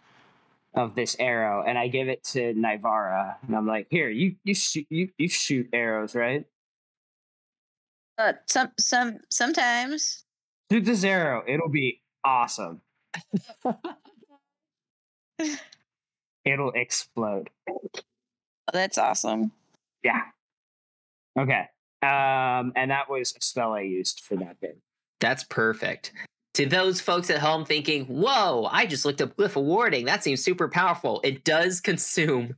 of 0.74 0.96
this 0.96 1.16
arrow, 1.20 1.64
and 1.66 1.78
I 1.78 1.88
give 1.88 2.10
it 2.10 2.24
to 2.26 2.54
Nivara, 2.54 3.38
and 3.48 3.56
I'm 3.56 3.66
like, 3.68 3.88
"Here, 3.90 4.10
you 4.10 4.36
you 4.44 4.54
shoot 4.54 4.86
you 4.90 5.10
you 5.18 5.30
shoot 5.30 5.70
arrows, 5.72 6.16
right? 6.16 6.46
Uh, 8.18 8.34
some 8.48 8.72
some 8.80 9.20
sometimes. 9.30 10.26
Shoot 10.72 10.86
this 10.86 11.04
arrow; 11.04 11.44
it'll 11.48 11.70
be 11.70 12.02
awesome. 12.24 12.82
It'll 16.46 16.72
explode." 16.72 17.50
Oh, 17.70 18.72
that's 18.74 18.98
awesome. 18.98 19.52
Yeah. 20.04 20.24
Okay. 21.38 21.66
Um, 22.02 22.72
and 22.76 22.92
that 22.92 23.10
was 23.10 23.34
a 23.38 23.42
spell 23.44 23.74
I 23.74 23.82
used 23.82 24.22
for 24.22 24.36
that 24.38 24.60
bit. 24.62 24.78
That's 25.20 25.44
perfect. 25.44 26.12
To 26.56 26.66
those 26.66 27.02
folks 27.02 27.30
at 27.30 27.40
home 27.40 27.66
thinking, 27.66 28.06
whoa, 28.06 28.70
I 28.72 28.86
just 28.86 29.04
looked 29.06 29.22
up 29.22 29.36
Glyph 29.36 29.56
of 29.58 29.64
Warding. 29.64 30.06
That 30.06 30.24
seems 30.24 30.44
super 30.44 30.70
powerful. 30.70 31.20
It 31.24 31.44
does 31.44 31.82
consume 31.82 32.56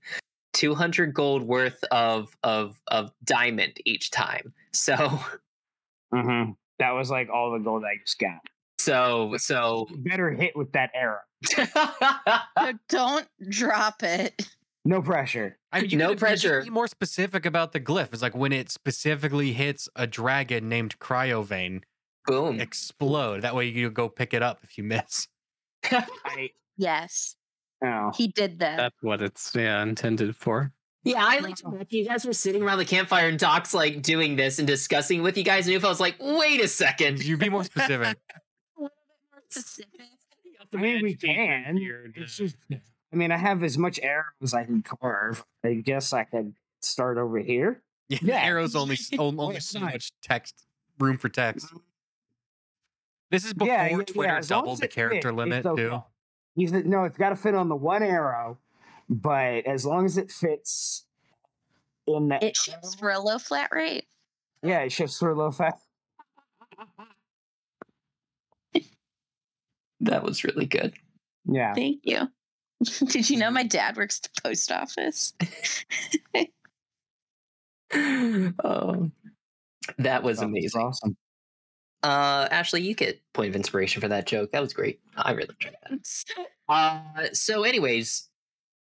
200 0.54 1.14
gold 1.14 1.44
worth 1.44 1.84
of, 1.92 2.36
of, 2.44 2.80
of 2.88 3.12
diamond 3.24 3.74
each 3.86 4.12
time. 4.12 4.54
So, 4.74 4.96
Mm-hmm. 6.14 6.52
That 6.80 6.92
was 6.92 7.10
like 7.10 7.30
all 7.30 7.52
the 7.52 7.60
gold 7.60 7.84
I 7.84 7.98
just 8.04 8.20
got. 8.20 8.40
so, 8.80 9.36
so. 9.38 9.88
Better 9.98 10.32
hit 10.32 10.56
with 10.56 10.72
that 10.74 10.92
arrow. 10.94 11.20
So 12.58 12.74
don't 12.90 13.28
drop 13.50 14.02
it. 14.04 14.48
No 14.88 15.02
pressure. 15.02 15.58
I 15.72 15.82
mean, 15.82 15.90
you 15.90 15.98
No 15.98 16.08
could- 16.08 16.12
you 16.14 16.20
pressure. 16.20 16.64
Be 16.64 16.70
more 16.70 16.88
specific 16.88 17.46
about 17.46 17.74
the 17.74 17.80
glyph. 17.82 18.14
It's 18.14 18.22
like 18.22 18.36
when 18.36 18.54
it 18.54 18.70
specifically 18.72 19.52
hits 19.54 19.90
a 19.98 20.08
dragon 20.08 20.70
named 20.70 20.98
Cryovain, 21.00 21.82
Boom. 22.26 22.60
explode. 22.62 23.42
That 23.42 23.54
way 23.54 23.66
you 23.68 23.90
go 23.90 24.08
pick 24.08 24.34
it 24.34 24.42
up 24.42 24.60
if 24.64 24.78
you 24.78 24.84
miss. 24.86 25.28
I 25.92 26.52
Yes, 26.78 27.36
oh. 27.84 28.12
he 28.16 28.28
did 28.30 28.60
that. 28.60 28.78
That's 28.78 28.96
what 29.02 29.22
it's 29.22 29.54
yeah 29.56 29.82
intended 29.84 30.36
for. 30.36 30.72
Yeah, 31.04 31.26
I 31.26 31.40
like 31.40 31.56
to 31.58 31.68
imagine 31.68 31.88
you 31.90 32.06
guys 32.06 32.26
were 32.26 32.34
sitting 32.34 32.62
around 32.62 32.78
the 32.78 32.86
campfire 32.86 33.30
and 33.30 33.40
Doc's 33.40 33.74
like 33.74 34.02
doing 34.02 34.36
this 34.36 34.60
and 34.60 34.68
discussing 34.68 35.22
with 35.24 35.38
you 35.38 35.44
guys, 35.44 35.68
and 35.68 35.76
Ufo 35.82 35.84
was 35.90 36.00
like, 36.00 36.16
wait 36.20 36.62
a 36.64 36.68
second. 36.68 37.24
You 37.24 37.36
be 37.38 37.50
more 37.50 37.64
specific. 37.66 38.18
I 40.74 40.78
mean, 40.78 41.02
we 41.04 41.16
can. 41.16 42.12
It's 42.16 42.38
just, 42.38 42.56
I 43.12 43.16
mean, 43.16 43.32
I 43.32 43.38
have 43.38 43.64
as 43.64 43.78
much 43.78 44.00
arrows 44.02 44.26
as 44.42 44.54
I 44.54 44.66
can 44.66 44.84
carve. 44.84 45.44
I 45.64 45.76
guess 45.76 46.14
I 46.14 46.26
could 46.26 46.54
start 46.82 47.18
over 47.18 47.40
here. 47.40 47.82
Yeah, 48.10 48.20
Yeah. 48.22 48.44
arrows 48.44 48.76
only 48.76 48.98
only 49.20 49.60
so 49.60 49.80
much 49.80 50.12
text 50.22 50.66
room 51.00 51.18
for 51.18 51.30
text. 51.30 51.68
Mm-hmm. 51.68 51.78
This 53.32 53.46
is 53.46 53.54
before 53.54 53.74
yeah, 53.74 53.88
yeah, 53.88 54.04
Twitter 54.04 54.34
yeah, 54.34 54.42
doubled 54.42 54.74
as 54.76 54.80
the 54.80 54.88
character 54.88 55.30
fits, 55.30 55.38
limit 55.38 55.66
okay. 55.66 55.84
too. 55.84 56.04
He 56.56 56.68
said, 56.68 56.86
no, 56.86 57.04
it's 57.04 57.18
got 57.18 57.30
to 57.30 57.36
fit 57.36 57.56
on 57.56 57.70
the 57.70 57.76
one 57.76 58.02
arrow, 58.02 58.58
but 59.10 59.66
as 59.68 59.86
long 59.86 60.06
as 60.06 60.18
it 60.18 60.32
fits 60.32 61.06
in 62.08 62.30
the 62.30 62.44
It 62.44 62.56
shifts 62.56 62.96
for 62.96 63.12
a 63.12 63.20
low 63.20 63.38
flat 63.38 63.70
rate. 63.74 64.06
yeah, 64.64 64.80
it 64.80 64.92
shifts 64.92 65.20
for 65.20 65.32
a 65.32 65.36
low 65.36 65.52
flat. 65.52 65.78
That 70.02 70.24
was 70.24 70.44
really 70.44 70.66
good. 70.68 70.94
Yeah, 71.46 71.74
Thank 71.74 72.02
you. 72.04 72.28
Did 73.08 73.30
you 73.30 73.38
know 73.38 73.52
my 73.52 73.64
dad 73.64 73.98
works 73.98 74.22
at 74.24 74.32
the 74.34 74.42
post 74.42 74.72
office? 74.72 75.34
oh, 78.64 79.10
that 79.98 80.24
was 80.24 80.40
That 80.40 80.46
amazing. 80.46 80.82
awesome. 80.82 81.18
Uh, 82.04 82.48
Ashley, 82.52 82.82
you 82.84 82.94
get 82.94 83.22
point 83.34 83.50
of 83.50 83.56
inspiration 83.56 84.02
for 84.02 84.08
that 84.08 84.28
joke. 84.28 84.52
That 84.52 84.62
was 84.62 84.74
great. 84.74 85.00
I 85.16 85.32
really 85.32 85.56
enjoyed 85.60 85.76
that. 85.90 86.46
Uh, 86.70 87.02
so, 87.34 87.64
anyways, 87.64 88.30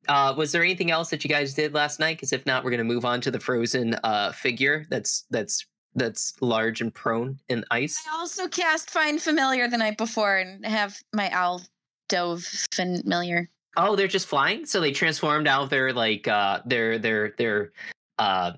uh, 0.09 0.35
was 0.37 0.53
there 0.53 0.63
anything 0.63 0.91
else 0.91 1.11
that 1.11 1.25
you 1.25 1.31
guys 1.31 1.55
did 1.55 1.75
last 1.75 1.99
night? 1.99 2.17
Because 2.17 2.33
if 2.33 2.47
not, 2.47 2.65
we're 2.65 2.71
gonna 2.71 2.85
move 2.85 3.05
on 3.05 3.21
to 3.23 3.31
the 3.31 3.41
frozen 3.41 3.95
uh 4.05 4.33
figure 4.33 4.87
that's 4.91 5.25
that's 5.31 5.67
that's 5.97 6.35
large 6.41 6.81
and 6.81 6.95
prone 6.95 7.39
in 7.49 7.65
ice. 7.73 8.01
I 8.11 8.17
also 8.17 8.47
cast 8.47 8.91
Find 8.91 9.21
Familiar 9.21 9.67
the 9.69 9.77
night 9.77 9.99
before 9.99 10.37
and 10.37 10.65
have 10.65 10.97
my 11.13 11.29
owl 11.33 11.63
dove 12.09 12.45
familiar. 12.73 13.51
Oh, 13.77 13.97
they're 13.97 14.09
just 14.09 14.27
flying. 14.27 14.67
So 14.67 14.81
they 14.81 14.93
transformed 14.93 15.47
out 15.47 15.63
of 15.63 15.71
their 15.71 15.93
like 15.93 16.27
uh 16.29 16.61
their 16.65 16.99
their 16.99 17.35
their 17.39 17.73
uh 18.19 18.53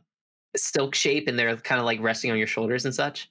silk 0.56 0.94
shape, 0.94 1.28
and 1.28 1.38
they're 1.38 1.56
kind 1.56 1.78
of 1.78 1.84
like 1.84 2.00
resting 2.00 2.30
on 2.30 2.38
your 2.38 2.46
shoulders 2.46 2.84
and 2.84 2.94
such. 2.94 3.30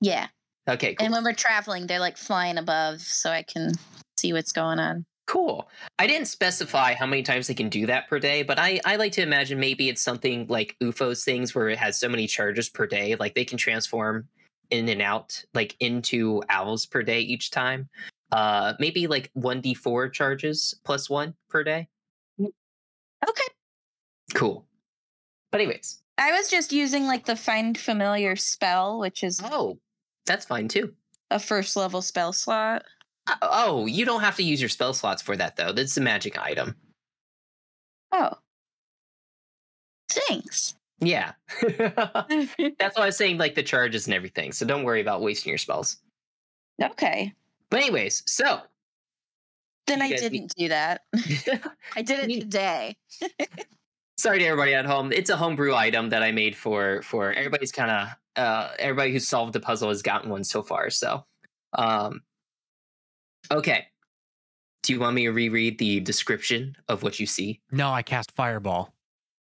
Yeah. 0.00 0.28
Okay, 0.68 0.94
cool. 0.94 1.04
And 1.04 1.12
when 1.12 1.24
we're 1.24 1.32
traveling, 1.32 1.86
they're 1.86 1.98
like 1.98 2.16
flying 2.16 2.58
above 2.58 3.00
so 3.00 3.30
I 3.30 3.42
can 3.42 3.72
see 4.18 4.32
what's 4.32 4.52
going 4.52 4.78
on. 4.78 5.04
Cool. 5.26 5.68
I 5.98 6.06
didn't 6.06 6.26
specify 6.26 6.94
how 6.94 7.06
many 7.06 7.22
times 7.22 7.46
they 7.46 7.54
can 7.54 7.68
do 7.68 7.86
that 7.86 8.08
per 8.08 8.18
day, 8.18 8.42
but 8.42 8.58
I, 8.58 8.80
I 8.84 8.96
like 8.96 9.12
to 9.12 9.22
imagine 9.22 9.58
maybe 9.58 9.88
it's 9.88 10.02
something 10.02 10.46
like 10.48 10.76
UFO's 10.82 11.24
things 11.24 11.54
where 11.54 11.68
it 11.68 11.78
has 11.78 11.98
so 11.98 12.08
many 12.08 12.26
charges 12.26 12.68
per 12.68 12.86
day, 12.86 13.14
like 13.14 13.34
they 13.34 13.44
can 13.44 13.58
transform 13.58 14.28
in 14.70 14.88
and 14.88 15.00
out, 15.00 15.44
like 15.54 15.76
into 15.80 16.42
owls 16.48 16.86
per 16.86 17.02
day 17.02 17.20
each 17.20 17.50
time. 17.50 17.88
Uh, 18.32 18.72
maybe 18.80 19.06
like 19.06 19.30
one 19.34 19.60
d 19.60 19.74
four 19.74 20.08
charges 20.08 20.74
plus 20.84 21.08
one 21.10 21.34
per 21.50 21.62
day. 21.62 21.86
Okay. 22.40 23.44
Cool. 24.34 24.66
But 25.50 25.60
anyways, 25.60 26.02
I 26.18 26.32
was 26.32 26.48
just 26.48 26.72
using 26.72 27.06
like 27.06 27.26
the 27.26 27.36
Find 27.36 27.76
Familiar 27.76 28.34
spell, 28.36 28.98
which 28.98 29.22
is 29.22 29.40
oh, 29.44 29.78
that's 30.26 30.46
fine 30.46 30.66
too. 30.68 30.94
a 31.30 31.38
first 31.38 31.76
level 31.76 32.00
spell 32.02 32.32
slot. 32.32 32.84
Uh, 33.28 33.36
Oh, 33.42 33.86
you 33.86 34.04
don't 34.04 34.22
have 34.22 34.36
to 34.36 34.42
use 34.42 34.60
your 34.60 34.68
spell 34.70 34.94
slots 34.94 35.20
for 35.22 35.36
that 35.36 35.56
though. 35.56 35.72
That's 35.72 35.96
a 35.96 36.00
magic 36.00 36.38
item. 36.38 36.74
Oh. 38.12 38.32
Thanks. 40.10 40.74
Yeah. 41.00 41.32
That's 41.62 42.96
why 42.96 43.02
I 43.02 43.06
was 43.06 43.16
saying 43.16 43.38
like 43.38 43.54
the 43.54 43.62
charges 43.62 44.06
and 44.06 44.14
everything. 44.14 44.52
So 44.52 44.66
don't 44.66 44.84
worry 44.84 45.00
about 45.00 45.22
wasting 45.22 45.50
your 45.50 45.58
spells. 45.58 45.98
okay. 46.82 47.32
But 47.72 47.80
anyways, 47.80 48.22
so 48.26 48.60
Then 49.86 50.02
I 50.02 50.10
didn't 50.10 50.54
do 50.56 50.68
that. 50.68 51.00
I 51.96 52.02
did 52.02 52.20
it 52.20 52.26
need- 52.26 52.40
today. 52.42 52.96
sorry 54.18 54.38
to 54.40 54.44
everybody 54.44 54.74
at 54.74 54.84
home. 54.84 55.10
It's 55.10 55.30
a 55.30 55.36
homebrew 55.38 55.74
item 55.74 56.10
that 56.10 56.22
I 56.22 56.32
made 56.32 56.54
for 56.54 57.00
for 57.02 57.32
everybody's 57.32 57.72
kind 57.72 57.90
of 57.90 58.08
uh 58.36 58.72
everybody 58.78 59.10
who's 59.12 59.26
solved 59.26 59.54
the 59.54 59.60
puzzle 59.60 59.88
has 59.88 60.02
gotten 60.02 60.30
one 60.30 60.44
so 60.44 60.62
far. 60.62 60.90
So, 60.90 61.24
um, 61.72 62.20
okay. 63.50 63.86
Do 64.82 64.92
you 64.92 65.00
want 65.00 65.14
me 65.14 65.22
to 65.24 65.30
reread 65.30 65.78
the 65.78 66.00
description 66.00 66.76
of 66.88 67.02
what 67.02 67.18
you 67.20 67.26
see? 67.26 67.60
No, 67.70 67.90
I 67.90 68.02
cast 68.02 68.32
fireball. 68.32 68.92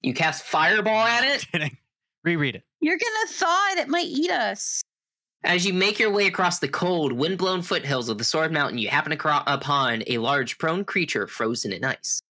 You 0.03 0.13
cast 0.13 0.45
fireball 0.45 1.07
at 1.07 1.25
it. 1.35 1.47
Kidding. 1.51 1.79
Reread 2.25 2.57
it. 2.57 2.63
You're 2.81 2.99
gonna 2.99 3.29
thaw 3.33 3.69
it. 3.73 3.79
It 3.79 3.89
might 3.89 4.07
eat 4.07 4.31
us. 4.31 4.83
As 5.45 5.65
you 5.65 5.73
make 5.73 5.99
your 5.99 6.11
way 6.11 6.27
across 6.27 6.59
the 6.59 6.69
cold, 6.69 7.13
windblown 7.13 7.63
foothills 7.63 8.09
of 8.09 8.19
the 8.19 8.25
Sword 8.25 8.53
Mountain, 8.53 8.79
you 8.79 8.89
happen 8.89 9.13
acro- 9.13 9.43
upon 9.47 10.03
a 10.09 10.19
large 10.19 10.59
prone 10.59 10.85
creature 10.85 11.27
frozen 11.29 11.73
in 11.73 11.85
ice. 11.85 12.21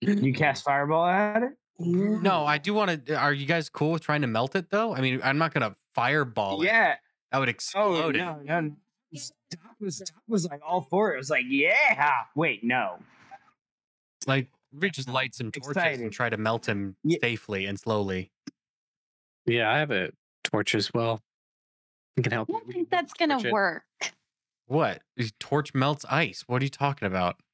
You 0.00 0.32
cast 0.32 0.64
fireball 0.64 1.06
at 1.06 1.42
it. 1.42 1.52
No, 1.78 2.46
I 2.46 2.56
do 2.58 2.72
want 2.72 3.06
to. 3.06 3.14
Uh, 3.14 3.18
are 3.18 3.32
you 3.34 3.44
guys 3.44 3.68
cool 3.68 3.92
with 3.92 4.02
trying 4.02 4.22
to 4.22 4.26
melt 4.26 4.56
it 4.56 4.70
though? 4.70 4.94
I 4.94 5.00
mean, 5.02 5.20
I'm 5.22 5.36
not 5.36 5.52
gonna 5.52 5.74
fireball 5.94 6.62
it. 6.62 6.66
Yeah. 6.66 6.94
That 7.32 7.38
would 7.38 7.48
Oh 7.48 7.50
explode 7.50 8.16
it. 8.16 8.18
no, 8.20 8.40
no. 8.42 8.60
no. 8.60 8.76
Doc 9.50 9.60
was 9.80 9.98
Doc 9.98 10.22
was 10.28 10.46
like 10.46 10.60
all 10.66 10.82
for 10.82 11.10
it. 11.12 11.14
It 11.14 11.18
was 11.18 11.28
like, 11.30 11.44
yeah. 11.48 12.22
Wait, 12.34 12.64
no. 12.64 12.98
Like 14.26 14.48
we 14.72 14.88
just 14.90 15.08
light 15.08 15.34
some 15.34 15.50
torches 15.52 15.70
Exciting. 15.70 16.02
and 16.04 16.12
try 16.12 16.30
to 16.30 16.36
melt 16.38 16.66
him 16.66 16.96
Ye- 17.04 17.18
safely 17.20 17.66
and 17.66 17.78
slowly. 17.78 18.30
Yeah, 19.44 19.70
I 19.70 19.78
have 19.78 19.90
a 19.90 20.10
torch 20.44 20.74
as 20.74 20.92
well. 20.94 21.20
I 22.18 22.22
can 22.22 22.32
help. 22.32 22.48
I 22.48 22.52
don't 22.52 22.66
We 22.66 22.72
think 22.74 22.90
that's 22.90 23.12
gonna 23.12 23.38
it. 23.38 23.52
work. 23.52 23.84
What? 24.66 25.02
His 25.16 25.32
Torch 25.38 25.74
melts 25.74 26.04
ice. 26.06 26.44
What 26.46 26.62
are 26.62 26.64
you 26.64 26.70
talking 26.70 27.06
about? 27.06 27.36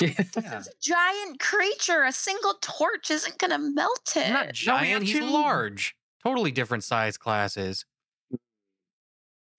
Yeah. 0.00 0.12
It's 0.18 0.36
a 0.36 0.62
giant 0.80 1.40
creature. 1.40 2.04
A 2.04 2.12
single 2.12 2.54
torch 2.60 3.10
isn't 3.10 3.36
gonna 3.38 3.58
melt 3.58 4.12
it. 4.16 4.24
He's 4.26 4.32
not 4.32 4.52
giant. 4.52 5.02
He's 5.04 5.18
two- 5.18 5.24
large. 5.28 5.96
Totally 6.24 6.52
different 6.52 6.84
size 6.84 7.16
classes. 7.16 7.84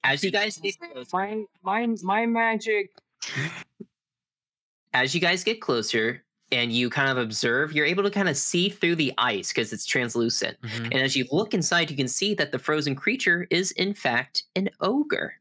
As 0.04 0.24
you 0.24 0.32
guys 0.32 0.58
get 0.58 0.80
closer, 0.80 1.08
My 1.12 1.44
my 1.62 1.88
my 2.04 2.26
magic. 2.26 2.92
as 4.94 5.14
you 5.14 5.20
guys 5.22 5.44
get 5.44 5.60
closer 5.62 6.24
and 6.52 6.72
you 6.72 6.90
kind 6.90 7.10
of 7.10 7.18
observe, 7.18 7.74
you're 7.74 7.86
able 7.86 8.04
to 8.04 8.10
kind 8.10 8.28
of 8.30 8.36
see 8.38 8.70
through 8.70 8.96
the 8.96 9.14
ice 9.18 9.50
because 9.50 9.72
it's 9.72 9.86
translucent. 9.86 10.60
Mhm. 10.62 10.86
And 10.86 10.96
as 10.96 11.16
you 11.16 11.26
look 11.32 11.54
inside, 11.54 11.90
you 11.92 11.96
can 11.98 12.08
see 12.08 12.34
that 12.36 12.52
the 12.52 12.60
frozen 12.60 12.96
creature 12.96 13.46
is 13.50 13.72
in 13.72 13.94
fact 13.94 14.44
an 14.56 14.70
ogre. 14.80 15.36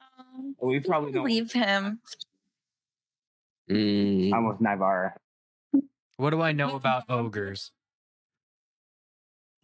Um, 0.00 0.56
We 0.60 0.80
probably 0.80 1.12
don't. 1.12 1.24
leave 1.24 1.52
him. 1.52 2.00
Mm, 3.70 4.32
I'm 4.32 4.46
with 4.48 4.58
Nivara. 4.58 5.12
What 6.16 6.30
do 6.30 6.40
I 6.40 6.52
know 6.52 6.76
about 6.76 7.04
ogres? 7.08 7.72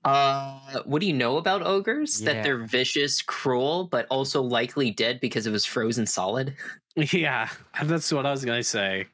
Uh, 0.04 0.82
what 0.84 0.98
do 1.00 1.06
you 1.06 1.12
know 1.12 1.36
about 1.36 1.62
ogres? 1.62 2.20
Yeah. 2.20 2.32
That 2.32 2.42
they're 2.42 2.64
vicious, 2.64 3.22
cruel, 3.22 3.84
but 3.84 4.06
also 4.10 4.42
likely 4.42 4.90
dead 4.90 5.20
because 5.20 5.46
it 5.46 5.50
was 5.52 5.64
frozen 5.64 6.06
solid. 6.06 6.56
yeah, 6.96 7.48
that's 7.84 8.12
what 8.12 8.26
I 8.26 8.32
was 8.32 8.44
gonna 8.44 8.64
say. 8.64 9.06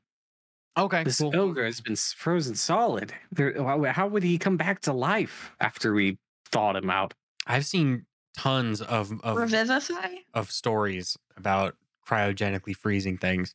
Okay, 0.76 1.02
This 1.02 1.18
cool. 1.18 1.34
ogre 1.36 1.64
has 1.64 1.80
been 1.80 1.96
frozen 1.96 2.54
solid. 2.54 3.12
There, 3.32 3.54
how 3.62 3.82
how 3.84 4.06
would 4.06 4.22
he 4.22 4.38
come 4.38 4.56
back 4.56 4.80
to 4.82 4.92
life 4.92 5.52
after 5.60 5.92
we 5.92 6.18
thawed 6.52 6.76
him 6.76 6.90
out? 6.90 7.14
I've 7.46 7.66
seen 7.66 8.06
tons 8.36 8.80
of 8.80 9.12
of, 9.22 9.36
Revivify? 9.36 10.16
of 10.34 10.50
stories 10.52 11.16
about 11.36 11.74
cryogenically 12.06 12.76
freezing 12.76 13.18
things. 13.18 13.54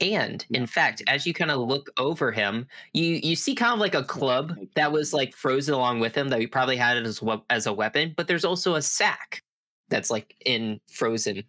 And 0.00 0.44
in 0.50 0.66
fact, 0.66 1.02
as 1.06 1.24
you 1.24 1.32
kind 1.32 1.50
of 1.52 1.60
look 1.60 1.88
over 1.96 2.30
him, 2.32 2.66
you 2.92 3.20
you 3.22 3.36
see 3.36 3.54
kind 3.54 3.72
of 3.72 3.78
like 3.78 3.94
a 3.94 4.02
club 4.04 4.54
that 4.74 4.92
was 4.92 5.14
like 5.14 5.34
frozen 5.34 5.72
along 5.72 6.00
with 6.00 6.14
him 6.14 6.28
that 6.28 6.40
he 6.40 6.46
probably 6.46 6.76
had 6.76 6.96
it 6.98 7.06
as 7.06 7.22
as 7.48 7.66
a 7.66 7.72
weapon. 7.72 8.12
But 8.16 8.26
there's 8.26 8.44
also 8.44 8.74
a 8.74 8.82
sack 8.82 9.42
that's 9.88 10.10
like 10.10 10.34
in 10.44 10.80
frozen 10.90 11.44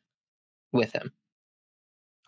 with 0.71 0.93
him. 0.93 1.11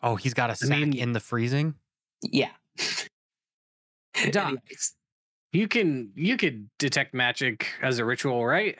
Oh, 0.03 0.15
he's 0.15 0.34
got 0.34 0.49
a 0.49 0.55
sack 0.55 0.69
mean- 0.69 0.97
in 0.97 1.13
the 1.13 1.19
freezing. 1.21 1.75
Yeah. 2.23 2.52
Doc. 4.31 4.48
Anyways. 4.48 4.94
You 5.53 5.68
can 5.68 6.11
you 6.15 6.38
could 6.38 6.69
detect 6.77 7.14
magic 7.14 7.68
as 7.81 7.99
a 7.99 8.06
ritual, 8.06 8.45
right? 8.45 8.77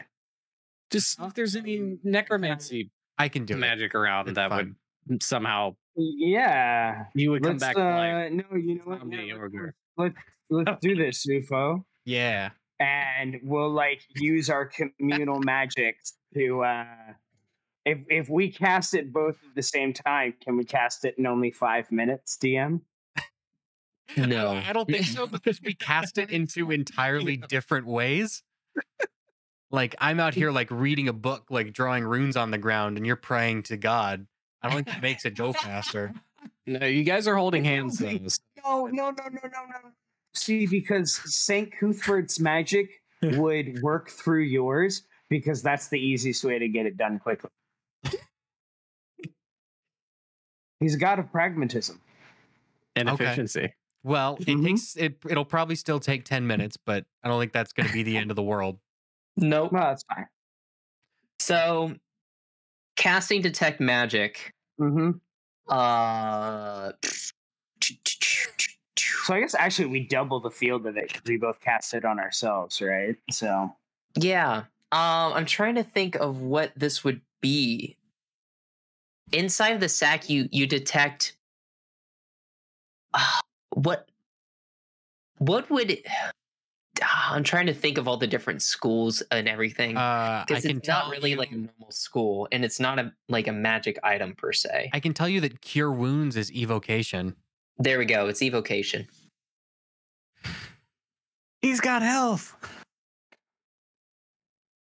Just 0.92 1.20
if 1.22 1.34
there's 1.34 1.56
any 1.56 1.98
necromancy 2.04 2.92
I 3.18 3.30
can 3.30 3.46
do 3.46 3.54
it. 3.56 3.58
magic 3.58 3.96
around 3.96 4.28
It's 4.30 4.36
that 4.36 4.50
fine. 4.50 4.76
would 5.08 5.24
somehow 5.24 5.76
Yeah. 5.96 7.06
you 7.14 7.32
would 7.32 7.44
come 7.44 7.54
Let's, 7.54 7.64
back 7.64 7.76
to 7.76 7.82
uh, 7.82 8.30
no, 8.30 8.58
you 8.58 8.76
know 8.76 8.82
what? 8.86 9.00
From 9.00 9.10
No, 9.10 9.18
the 9.18 9.34
let's- 9.34 9.44
ogre. 9.44 9.76
let's 9.98 10.16
let's 10.50 10.72
do 10.82 10.96
this, 10.96 11.26
UFO, 11.26 11.84
Yeah. 12.06 12.50
and 12.80 13.40
we'll 13.44 13.72
like 13.72 14.02
use 14.16 14.50
our 14.50 14.66
communal 14.66 15.40
magic 15.40 15.98
to. 16.36 16.64
uh 16.64 16.86
if 17.86 18.00
if 18.10 18.30
we 18.30 18.52
cast 18.52 18.94
it 18.94 19.14
both 19.14 19.38
at 19.48 19.56
the 19.56 19.64
same 19.64 19.94
time, 19.94 20.34
can 20.44 20.58
we 20.58 20.66
cast 20.66 21.06
it 21.06 21.16
in 21.18 21.26
only 21.26 21.52
five 21.52 21.90
minutes, 21.92 22.38
DM? 22.44 22.82
No. 24.16 24.52
I 24.52 24.72
don't 24.74 24.88
think 24.88 25.06
so 25.06 25.28
because 25.28 25.62
we 25.62 25.74
cast 25.74 26.18
it 26.18 26.30
into 26.32 26.72
entirely 26.72 27.38
different 27.38 27.88
ways. 27.88 28.42
Like 29.70 29.96
I'm 30.00 30.20
out 30.20 30.34
here 30.34 30.52
like 30.52 30.72
reading 30.72 31.08
a 31.10 31.14
book, 31.14 31.48
like 31.50 31.74
drawing 31.74 32.06
runes 32.06 32.38
on 32.38 32.52
the 32.52 32.58
ground, 32.58 32.98
and 32.98 33.06
you're 33.06 33.16
praying 33.18 33.64
to 33.64 33.78
God. 33.78 34.26
I 34.62 34.70
don't 34.70 34.86
think 34.86 34.98
it 34.98 35.02
makes 35.02 35.26
it 35.26 35.36
go 35.36 35.52
faster. 35.54 36.14
No, 36.66 36.86
you 36.86 37.04
guys 37.04 37.28
are 37.28 37.36
holding 37.36 37.64
hands 37.66 37.98
though. 38.00 38.12
No, 38.12 38.86
no, 38.88 38.88
no, 38.88 39.10
no, 39.12 39.30
no, 39.44 39.44
no. 39.44 39.92
See, 40.34 40.68
because 40.68 41.20
Saint 41.36 41.74
Cuthbert's 41.78 42.40
magic 42.40 42.90
would 43.22 43.82
work 43.82 44.10
through 44.10 44.44
yours 44.44 45.04
because 45.30 45.62
that's 45.62 45.90
the 45.90 46.00
easiest 46.00 46.44
way 46.46 46.60
to 46.60 46.68
get 46.70 46.86
it 46.86 46.96
done 46.96 47.20
quickly. 47.20 47.50
He's 50.80 50.96
a 50.96 50.98
god 51.00 51.20
of 51.20 51.32
pragmatism. 51.32 52.00
and 52.96 53.10
Okay. 53.10 53.26
efficiency. 53.26 53.74
Well, 54.08 54.38
it 54.40 54.46
Mhm. 54.48 54.64
takes 54.66 54.96
it. 54.96 55.18
It'll 55.30 55.44
probably 55.44 55.76
still 55.76 56.00
take 56.00 56.24
ten 56.24 56.48
minutes, 56.48 56.78
but 56.78 57.06
I 57.24 57.28
don't 57.28 57.40
think 57.42 57.52
that's 57.52 57.74
going 57.74 57.88
to 57.88 57.94
be 57.94 58.04
the 58.04 58.16
end 58.16 58.30
of 58.32 58.38
the 58.38 58.44
world. 58.44 58.80
Nope. 59.36 59.74
Well, 59.74 59.84
that's 59.84 60.04
fine. 60.04 60.28
So, 61.40 61.94
casting 62.96 63.42
detect 63.42 63.82
magic. 63.82 64.54
hmm 64.78 65.12
Uh. 65.68 66.94
So 68.98 69.34
I 69.34 69.42
guess 69.42 69.54
actually 69.56 69.88
we 69.90 70.08
double 70.08 70.40
the 70.40 70.50
field 70.50 70.86
of 70.88 70.96
it 70.96 71.10
because 71.10 71.24
we 71.28 71.36
both 71.36 71.60
cast 71.60 71.94
it 71.94 72.06
on 72.06 72.18
ourselves, 72.18 72.82
right? 72.82 73.18
So 73.30 73.76
Yeah. 74.16 74.64
Um, 74.94 75.34
I'm 75.34 75.46
trying 75.46 75.76
to 75.76 75.84
think 75.84 76.16
of 76.16 76.40
what 76.40 76.72
this 76.78 77.04
would 77.04 77.20
be. 77.42 77.98
Inside 79.34 79.72
of 79.74 79.82
the 79.82 79.90
sack, 79.90 80.30
you 80.30 80.48
you 80.54 80.66
detect. 80.66 81.36
Ah, 83.14 83.42
what? 83.74 84.08
What 85.38 85.70
would? 85.70 86.00
Ah, 87.00 87.36
I'm 87.36 87.44
trying 87.44 87.68
to 87.68 87.76
think 87.76 88.00
of 88.00 88.08
all 88.08 88.18
the 88.18 88.26
different 88.26 88.64
schools 88.64 89.22
and 89.30 89.48
everything. 89.48 89.96
Uh, 89.96 90.44
because 90.48 90.64
can 90.64 90.78
it's 90.78 90.88
tell 90.88 91.04
not 91.04 91.12
really 91.12 91.30
you, 91.30 91.36
like 91.38 91.52
a 91.52 91.56
normal 91.56 91.92
school, 91.92 92.48
and 92.52 92.66
it's 92.66 92.80
not 92.80 92.98
a 92.98 93.14
like 93.30 93.48
a 93.48 93.52
magic 93.52 94.00
item 94.02 94.34
per 94.34 94.52
se. 94.52 94.90
I 94.92 95.00
can 95.00 95.14
tell 95.14 95.30
you 95.30 95.40
that 95.42 95.62
cure 95.62 95.92
wounds 95.92 96.36
is 96.36 96.52
evocation. 96.52 97.36
There 97.78 98.00
we 98.00 98.06
go. 98.06 98.28
It's 98.30 98.42
evocation. 98.42 99.08
He's 101.62 101.80
got 101.80 102.02
health. 102.02 102.56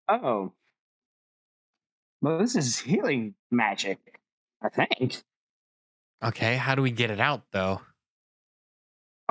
oh, 0.10 0.52
well, 2.22 2.40
this 2.40 2.56
is 2.58 2.78
healing 2.78 3.36
magic, 3.50 4.20
I 4.62 4.68
think. 4.68 5.24
Okay, 6.24 6.56
how 6.56 6.76
do 6.76 6.82
we 6.82 6.92
get 6.92 7.10
it 7.10 7.20
out 7.20 7.44
though? 7.52 7.82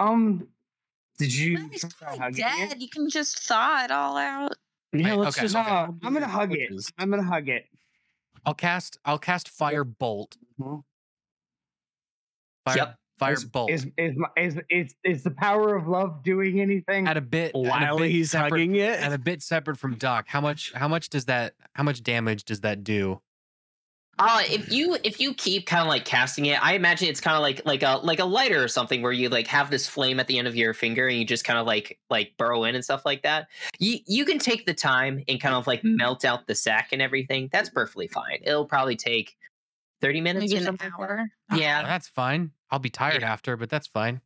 Um, 0.00 0.48
did 1.18 1.34
you? 1.34 1.58
No, 1.58 1.68
he's 1.68 1.80
try 1.82 2.16
probably 2.16 2.28
it? 2.28 2.36
dead. 2.70 2.80
You 2.82 2.88
can 2.88 3.08
just 3.10 3.38
thaw 3.40 3.84
it 3.84 3.90
all 3.90 4.16
out. 4.16 4.52
Yeah, 4.92 5.10
Right, 5.10 5.18
let's 5.18 5.36
okay, 5.36 5.44
just. 5.44 5.56
okay. 5.56 5.70
No, 5.70 5.96
I'm 6.02 6.12
gonna 6.14 6.26
hug 6.26 6.52
it. 6.52 6.70
I'm 6.98 7.10
gonna 7.10 7.22
hug 7.22 7.48
it. 7.48 7.66
I'll 8.44 8.54
cast. 8.54 8.98
I'll 9.04 9.18
cast 9.18 9.48
fire 9.48 9.84
bolt. 9.84 10.36
Mhm. 10.58 10.82
Fire, 12.64 12.76
Yep. 12.76 12.98
fire 13.18 13.32
is, 13.34 13.44
bolt. 13.44 13.70
Is 13.70 13.86
is 13.98 14.16
is 14.36 14.56
is 14.70 14.94
is 15.04 15.22
the 15.22 15.30
power 15.30 15.76
of 15.76 15.86
love 15.86 16.22
doing 16.22 16.60
anything? 16.60 17.06
at 17.06 17.16
a 17.16 17.20
bit 17.20 17.48
at 17.48 17.54
a 17.54 17.58
While 17.58 17.98
bit 17.98 18.10
he's 18.10 18.30
separate, 18.30 18.50
hugging 18.52 18.76
it, 18.76 18.98
at 19.00 19.12
a 19.12 19.18
bit 19.18 19.42
separate 19.42 19.76
from 19.78 19.96
Doc. 19.96 20.26
How 20.28 20.40
much? 20.40 20.72
How 20.72 20.88
much 20.88 21.08
does 21.10 21.26
that? 21.26 21.54
How 21.74 21.82
much 21.82 22.02
damage 22.02 22.44
does 22.44 22.60
that 22.62 22.82
do? 22.82 23.20
Uh, 24.22 24.42
if 24.50 24.70
you 24.70 24.96
if 25.02 25.18
you 25.20 25.32
keep 25.34 25.66
kind 25.66 25.80
of 25.82 25.88
like 25.88 26.04
casting 26.04 26.46
it, 26.46 26.62
I 26.62 26.74
imagine 26.74 27.08
it's 27.08 27.20
kind 27.20 27.36
of 27.36 27.42
like 27.42 27.62
like 27.64 27.82
a 27.82 27.98
like 28.02 28.18
a 28.18 28.24
lighter 28.24 28.62
or 28.62 28.68
something 28.68 29.00
where 29.02 29.12
you 29.12 29.28
like 29.28 29.46
have 29.46 29.70
this 29.70 29.88
flame 29.88 30.20
at 30.20 30.26
the 30.26 30.38
end 30.38 30.46
of 30.46 30.54
your 30.54 30.74
finger 30.74 31.08
and 31.08 31.16
you 31.18 31.24
just 31.24 31.44
kind 31.44 31.58
of 31.58 31.66
like 31.66 31.98
like 32.10 32.32
burrow 32.36 32.64
in 32.64 32.74
and 32.74 32.84
stuff 32.84 33.06
like 33.06 33.22
that. 33.22 33.48
You 33.78 33.98
you 34.06 34.24
can 34.24 34.38
take 34.38 34.66
the 34.66 34.74
time 34.74 35.24
and 35.26 35.40
kind 35.40 35.54
of 35.54 35.66
like 35.66 35.82
melt 35.82 36.24
out 36.24 36.46
the 36.46 36.54
sack 36.54 36.90
and 36.92 37.00
everything. 37.00 37.48
That's 37.50 37.70
perfectly 37.70 38.08
fine. 38.08 38.38
It'll 38.42 38.66
probably 38.66 38.96
take 38.96 39.36
thirty 40.00 40.20
minutes 40.20 40.44
Maybe 40.44 40.56
or 40.56 40.58
an 40.58 40.64
something. 40.64 40.92
hour. 40.98 41.26
Yeah. 41.56 41.80
Oh, 41.82 41.86
that's 41.86 42.08
fine. 42.08 42.50
I'll 42.70 42.78
be 42.78 42.90
tired 42.90 43.22
Yeah. 43.22 43.32
after, 43.32 43.56
but 43.56 43.70
that's 43.70 43.86
fine. 43.86 44.20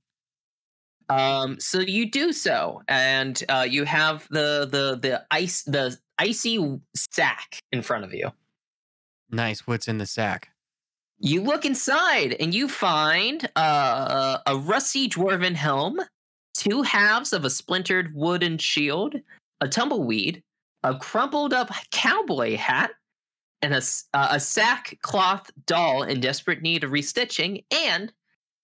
Um, 1.09 1.61
so 1.61 1.81
you 1.81 2.11
do 2.11 2.33
so, 2.33 2.83
and 2.89 3.43
uh, 3.49 3.67
you 3.69 3.85
have 3.85 4.27
the 4.31 4.67
the 4.71 4.99
the 5.01 5.25
ice 5.31 5.63
the 5.65 5.97
icy 6.19 6.81
sack 6.97 7.59
in 7.73 7.83
front 7.83 8.05
of 8.05 8.15
you. 8.15 8.31
Nice. 9.31 9.67
What's 9.67 9.89
in 9.89 9.99
the 9.99 10.07
sack? 10.07 10.51
You 11.19 11.43
look 11.43 11.65
inside 11.65 12.37
and 12.39 12.55
you 12.55 12.69
find 12.69 13.49
uh, 13.57 14.39
a 14.47 14.57
rusty 14.57 15.09
dwarven 15.09 15.55
helm, 15.55 16.01
two 16.55 16.83
halves 16.83 17.33
of 17.33 17.45
a 17.45 17.51
splintered 17.51 18.15
wooden 18.15 18.59
shield, 18.59 19.15
a 19.61 19.69
tumbleweed, 19.69 20.43
a 20.83 20.97
crumpled 20.97 21.53
up 21.53 21.71
cowboy 21.91 22.57
hat, 22.57 22.91
and 23.63 23.73
a, 23.75 23.83
uh, 24.13 24.29
a 24.33 24.41
sackcloth 24.41 25.51
doll 25.67 26.03
in 26.03 26.21
desperate 26.21 26.61
need 26.61 26.85
of 26.85 26.91
restitching, 26.91 27.65
and 27.71 28.13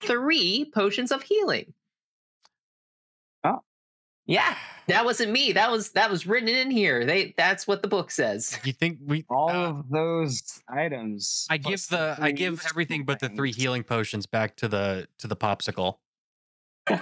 three 0.03 0.71
potions 0.75 1.13
of 1.13 1.23
healing. 1.23 1.73
Oh. 4.31 4.35
Yeah, 4.35 4.57
that 4.87 5.05
wasn't 5.05 5.33
me. 5.33 5.53
That 5.53 5.71
was 5.71 5.91
that 5.93 6.11
was 6.11 6.27
written 6.27 6.49
in 6.49 6.71
here. 6.71 7.05
They 7.05 7.35
that's 7.37 7.67
what 7.67 7.83
the 7.83 7.89
book 7.89 8.11
says. 8.11 8.59
You 8.65 8.73
think 8.73 8.99
we? 9.05 9.25
All 9.29 9.51
uh, 9.51 9.71
of 9.71 9.91
those 9.91 10.61
items. 10.69 11.47
I 11.51 11.57
give 11.57 11.67
plus 11.67 11.87
the 11.87 12.17
I 12.21 12.31
give 12.31 12.65
everything 12.67 13.05
but 13.05 13.19
the 13.21 13.29
three 13.29 13.53
healing 13.53 13.83
potions 13.83 14.27
back 14.27 14.57
to 14.57 14.69
the 14.69 15.09
to 15.19 15.27
the 15.27 15.37
popsicle. 15.37 15.99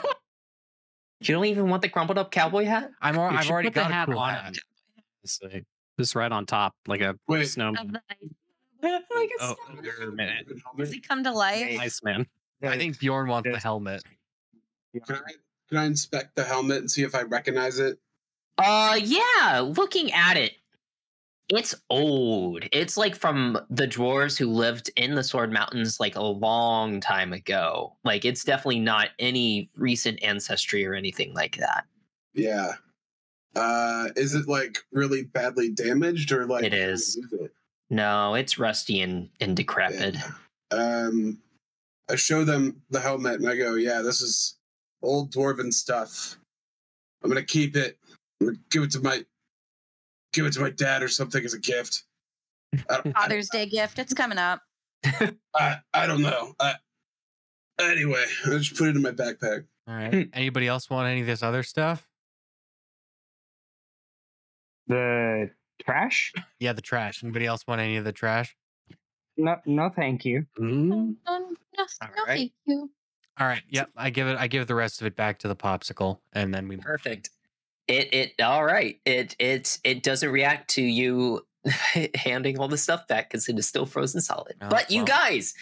You 1.20 1.34
don't 1.34 1.46
even 1.46 1.68
want 1.68 1.82
the 1.82 1.88
crumpled 1.88 2.18
up 2.18 2.30
cowboy 2.30 2.64
hat. 2.64 2.90
I'm 3.02 3.18
al- 3.18 3.32
You 3.32 3.38
I've 3.38 3.50
already 3.50 3.68
put 3.70 3.74
the 3.74 3.80
got 3.80 3.90
hat 3.90 4.08
a 4.08 4.12
cool 4.12 4.20
on 4.20 4.34
hat. 4.34 4.56
it. 4.56 4.62
Just, 5.24 5.42
like- 5.42 5.66
just 5.98 6.14
right 6.14 6.30
on 6.30 6.46
top, 6.46 6.76
like 6.86 7.00
a 7.00 7.16
Wait. 7.26 7.44
snow 7.46 7.70
Of 7.76 7.90
the 7.92 8.00
oh, 9.40 9.56
a 10.02 10.12
minute. 10.12 10.46
Does 10.76 10.92
he 10.92 11.00
come 11.00 11.24
to 11.24 11.32
life? 11.32 11.76
Nice 11.76 12.00
man. 12.04 12.24
I 12.62 12.78
think 12.78 13.00
Bjorn 13.00 13.26
wants 13.26 13.46
the 13.46 13.50
There's- 13.50 13.62
helmet. 13.64 14.04
Can 15.04 15.16
I 15.16 15.32
can 15.68 15.78
I 15.78 15.84
inspect 15.84 16.36
the 16.36 16.44
helmet 16.44 16.78
and 16.78 16.90
see 16.90 17.02
if 17.02 17.14
I 17.14 17.22
recognize 17.22 17.78
it? 17.78 17.98
Uh, 18.58 18.98
yeah. 19.02 19.60
Looking 19.60 20.12
at 20.12 20.36
it, 20.36 20.52
it's 21.48 21.74
old. 21.90 22.64
It's 22.72 22.96
like 22.96 23.14
from 23.16 23.58
the 23.70 23.86
dwarves 23.88 24.36
who 24.38 24.46
lived 24.46 24.90
in 24.96 25.14
the 25.14 25.22
Sword 25.22 25.52
Mountains 25.52 25.98
like 26.00 26.16
a 26.16 26.22
long 26.22 27.00
time 27.00 27.32
ago. 27.32 27.96
Like 28.04 28.24
it's 28.24 28.44
definitely 28.44 28.80
not 28.80 29.08
any 29.18 29.70
recent 29.76 30.22
ancestry 30.22 30.84
or 30.84 30.94
anything 30.94 31.32
like 31.34 31.56
that. 31.58 31.84
Yeah. 32.34 32.72
Uh, 33.56 34.08
is 34.16 34.34
it 34.34 34.46
like 34.46 34.78
really 34.92 35.22
badly 35.24 35.70
damaged 35.70 36.32
or 36.32 36.46
like 36.46 36.64
It 36.64 36.74
is. 36.74 37.16
it? 37.40 37.52
No, 37.90 38.34
it's 38.34 38.58
rusty 38.58 39.00
and 39.00 39.30
and 39.40 39.56
decrepit. 39.56 40.16
Yeah. 40.16 40.30
Um, 40.70 41.38
I 42.10 42.16
show 42.16 42.44
them 42.44 42.82
the 42.90 43.00
helmet 43.00 43.40
and 43.40 43.48
I 43.48 43.56
go, 43.56 43.74
"Yeah, 43.74 44.02
this 44.02 44.20
is 44.20 44.57
old 45.02 45.32
dwarven 45.32 45.72
stuff. 45.72 46.36
I'm 47.22 47.30
gonna 47.30 47.44
keep 47.44 47.76
it. 47.76 47.98
I'm 48.40 48.48
gonna 48.48 48.58
give 48.70 48.82
it 48.84 48.90
to 48.92 49.00
my 49.00 49.24
give 50.32 50.46
it 50.46 50.52
to 50.54 50.60
my 50.60 50.70
dad 50.70 51.02
or 51.02 51.08
something 51.08 51.44
as 51.44 51.54
a 51.54 51.58
gift." 51.58 52.04
I, 52.90 53.00
I, 53.04 53.12
Father's 53.12 53.48
Day 53.50 53.66
gift. 53.66 53.98
It's 53.98 54.12
coming 54.14 54.38
up. 54.38 54.60
I, 55.54 55.78
I 55.94 56.06
don't 56.06 56.22
know. 56.22 56.54
I, 56.60 56.74
anyway, 57.80 58.24
I 58.46 58.50
just 58.58 58.76
put 58.76 58.88
it 58.88 58.96
in 58.96 59.02
my 59.02 59.10
backpack. 59.12 59.64
All 59.86 59.94
right. 59.94 60.12
Hmm. 60.12 60.22
Anybody 60.32 60.68
else 60.68 60.90
want 60.90 61.08
any 61.08 61.20
of 61.22 61.26
this 61.26 61.42
other 61.42 61.62
stuff? 61.62 62.06
The 64.86 65.50
trash? 65.82 66.32
Yeah, 66.60 66.72
the 66.72 66.82
trash. 66.82 67.22
Anybody 67.22 67.46
else 67.46 67.66
want 67.66 67.80
any 67.80 67.96
of 67.96 68.04
the 68.04 68.12
trash? 68.12 68.56
No, 69.36 69.56
no, 69.66 69.88
thank 69.88 70.24
you. 70.24 70.46
Mm, 70.58 70.88
No, 70.88 70.96
no, 71.26 71.38
no, 71.38 71.48
no, 71.76 71.86
right. 72.26 72.26
thank 72.26 72.52
you. 72.66 72.90
All 73.38 73.46
right. 73.46 73.62
Yep. 73.68 73.90
I 73.96 74.10
give 74.10 74.26
it. 74.26 74.36
I 74.38 74.48
give 74.48 74.66
the 74.66 74.74
rest 74.74 75.00
of 75.00 75.06
it 75.06 75.16
back 75.16 75.38
to 75.40 75.48
the 75.48 75.56
popsicle, 75.56 76.18
and 76.32 76.52
then 76.52 76.68
we. 76.68 76.76
Perfect. 76.76 77.30
It 77.86 78.12
it 78.12 78.42
all 78.42 78.64
right. 78.64 78.98
It 79.04 79.36
it 79.38 79.78
it 79.84 80.02
doesn't 80.02 80.30
react 80.30 80.70
to 80.70 80.82
you 80.82 81.46
handing 82.14 82.58
all 82.58 82.68
the 82.68 82.78
stuff 82.78 83.06
back 83.06 83.30
because 83.30 83.48
it 83.48 83.58
is 83.58 83.66
still 83.66 83.86
frozen 83.86 84.20
solid. 84.20 84.56
Oh, 84.60 84.68
but 84.68 84.90
you 84.90 84.98
well. 84.98 85.06
guys 85.06 85.54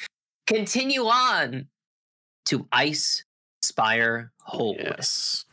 continue 0.46 1.04
on 1.04 1.68
to 2.46 2.66
Ice 2.72 3.24
Spire 3.62 4.32
Hold. 4.42 4.76
yes. 4.78 5.44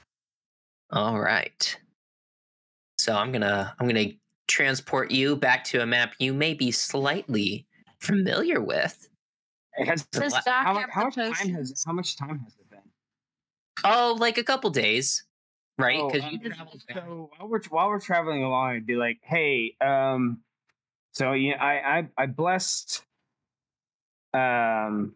All 0.91 1.19
right. 1.19 1.77
So 2.97 3.15
I'm 3.15 3.31
gonna 3.31 3.75
I'm 3.79 3.87
gonna 3.87 4.11
transport 4.47 5.11
you 5.11 5.35
back 5.35 5.63
to 5.65 5.81
a 5.81 5.85
map 5.85 6.13
you 6.19 6.33
may 6.33 6.53
be 6.53 6.71
slightly 6.71 7.65
familiar 7.99 8.61
with. 8.61 9.09
It 9.77 9.87
has, 9.87 10.03
Does 10.05 10.33
how, 10.45 10.85
how 10.89 11.03
much 11.05 11.15
time 11.15 11.53
has 11.53 11.83
how 11.85 11.93
much 11.93 12.15
time 12.15 12.39
has 12.39 12.53
it 12.59 12.69
been? 12.69 12.79
Oh, 13.83 14.15
like 14.19 14.37
a 14.37 14.43
couple 14.43 14.69
days, 14.69 15.23
right? 15.79 15.99
Oh, 15.99 16.09
Because 16.11 16.23
um, 16.25 16.39
you 16.41 16.49
traveled. 16.49 16.83
So 16.93 17.29
while 17.37 17.49
we're 17.49 17.61
while 17.69 17.89
we're 17.89 17.99
traveling 17.99 18.43
along, 18.43 18.75
I'd 18.75 18.85
be 18.85 18.95
like, 18.95 19.17
"Hey, 19.23 19.75
um, 19.81 20.41
so 21.13 21.33
yeah, 21.33 21.63
I 21.63 21.99
I 21.99 22.07
I 22.17 22.25
blessed, 22.27 23.03
um, 24.33 25.15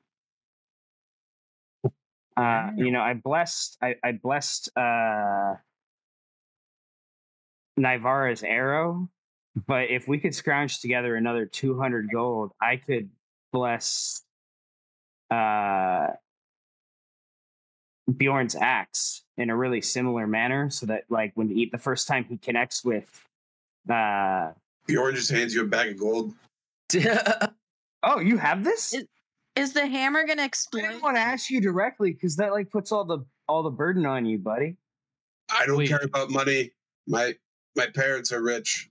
uh, 2.36 2.70
you 2.76 2.92
know, 2.92 3.02
I 3.02 3.14
blessed, 3.14 3.78
I 3.82 3.96
I 4.04 4.12
blessed 4.12 4.70
uh, 4.78 5.56
Nivara's 7.80 8.44
arrow, 8.44 9.10
but 9.68 9.90
if 9.90 10.08
we 10.08 10.20
could 10.20 10.36
scrounge 10.36 10.80
together 10.80 11.16
another 11.16 11.46
two 11.46 11.80
hundred 11.80 12.10
gold, 12.12 12.52
I 12.62 12.78
could 12.78 13.10
bless, 13.52 14.24
uh." 15.32 16.08
Bjorn's 18.16 18.56
axe 18.56 19.24
in 19.38 19.50
a 19.50 19.58
really 19.58 19.82
similar 19.82 20.28
manner, 20.28 20.70
so 20.70 20.86
that 20.86 21.04
like 21.10 21.34
when 21.36 21.50
he 21.50 21.66
the 21.70 21.78
first 21.78 22.08
time 22.08 22.24
he 22.24 22.38
connects 22.38 22.84
with, 22.86 23.28
uh, 23.90 24.52
Bjorn 24.86 25.14
just 25.14 25.30
hands 25.30 25.54
you 25.54 25.64
a 25.64 25.66
bag 25.68 25.92
of 25.92 25.98
gold. 26.00 26.34
oh, 28.04 28.20
you 28.22 28.38
have 28.38 28.64
this. 28.64 28.94
Is- 28.94 29.08
Is 29.58 29.74
the 29.74 29.86
hammer 29.86 30.26
gonna 30.26 30.46
explain? 30.46 30.86
I 30.86 30.88
explode? 30.88 30.92
didn't 30.94 31.04
want 31.04 31.18
to 31.18 31.22
ask 31.22 31.50
you 31.50 31.60
directly 31.60 32.14
because 32.14 32.38
that 32.38 32.54
like 32.54 32.70
puts 32.70 32.94
all 32.94 33.04
the 33.04 33.26
all 33.50 33.62
the 33.64 33.72
burden 33.72 34.06
on 34.06 34.26
you, 34.26 34.38
buddy. 34.38 34.78
I 35.52 35.66
don't 35.66 35.78
Wait. 35.78 35.90
care 35.90 36.00
about 36.02 36.30
money. 36.30 36.72
My 37.08 37.36
my 37.76 37.88
parents 37.88 38.32
are 38.32 38.42
rich. 38.42 38.90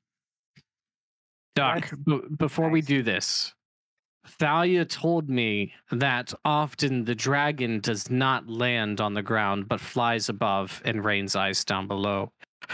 Doc, 1.54 1.90
b- 2.04 2.20
before 2.36 2.68
we 2.68 2.82
do 2.82 3.02
this, 3.02 3.54
Thalia 4.28 4.84
told 4.84 5.28
me 5.28 5.72
that 5.90 6.32
often 6.44 7.04
the 7.04 7.14
dragon 7.14 7.80
does 7.80 8.10
not 8.10 8.48
land 8.48 9.00
on 9.00 9.14
the 9.14 9.22
ground 9.22 9.68
but 9.68 9.80
flies 9.80 10.28
above 10.28 10.82
and 10.84 11.04
rains 11.04 11.36
ice 11.36 11.64
down 11.64 11.86
below. 11.86 12.32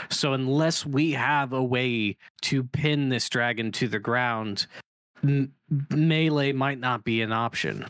So, 0.09 0.33
unless 0.33 0.87
we 0.87 1.13
have 1.13 1.53
a 1.53 1.63
way 1.63 2.17
to 2.43 2.65
pin 2.65 3.11
this 3.11 3.29
dragon 3.29 3.73
to 3.73 3.89
the 3.89 3.99
ground, 3.99 4.67
m- 5.23 5.53
melee 5.91 6.53
might 6.53 6.81
not 6.81 7.05
be 7.05 7.21
an 7.21 7.33
option 7.33 7.87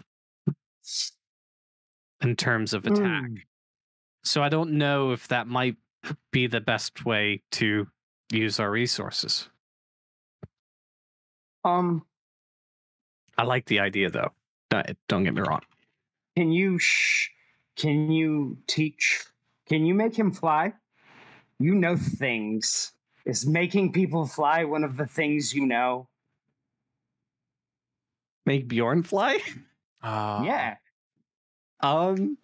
in 2.20 2.34
terms 2.34 2.72
of 2.72 2.86
attack. 2.86 3.28
Hmm. 3.28 3.34
So, 4.24 4.43
I 4.43 4.48
don't 4.48 4.72
know 4.72 5.12
if 5.12 5.28
that 5.28 5.47
might 5.47 5.76
be 6.32 6.48
the 6.48 6.60
best 6.60 7.05
way 7.05 7.43
to 7.52 7.86
use 8.32 8.59
our 8.59 8.70
resources. 8.70 9.48
Um, 11.64 12.05
I 13.43 13.44
like 13.44 13.66
the 13.66 13.81
idea 13.81 14.09
though. 14.09 14.31
Uh, 14.70 14.85
Don't 15.09 15.24
get 15.24 15.35
me 15.35 15.40
wrong. 15.40 15.62
can 16.36 16.52
you 16.52 16.78
sh- 16.78 17.31
can 17.74 18.12
you 18.12 18.56
teach? 18.69 19.24
Can 19.69 19.85
you 19.85 19.94
make 19.94 20.14
him 20.16 20.31
fly? 20.31 20.74
You 21.59 21.74
know 21.74 21.97
things. 21.97 22.93
Is 23.24 23.44
making 23.44 23.93
people 23.93 24.27
fly 24.28 24.62
one 24.62 24.85
of 24.85 24.97
the 24.97 25.06
things 25.06 25.52
you 25.52 25.66
know? 25.66 26.09
Make 28.47 28.69
Bjorn 28.69 29.02
fly? 29.02 29.40
Uh, 30.01 30.43
yeah. 30.47 30.77
Um, 31.81 32.39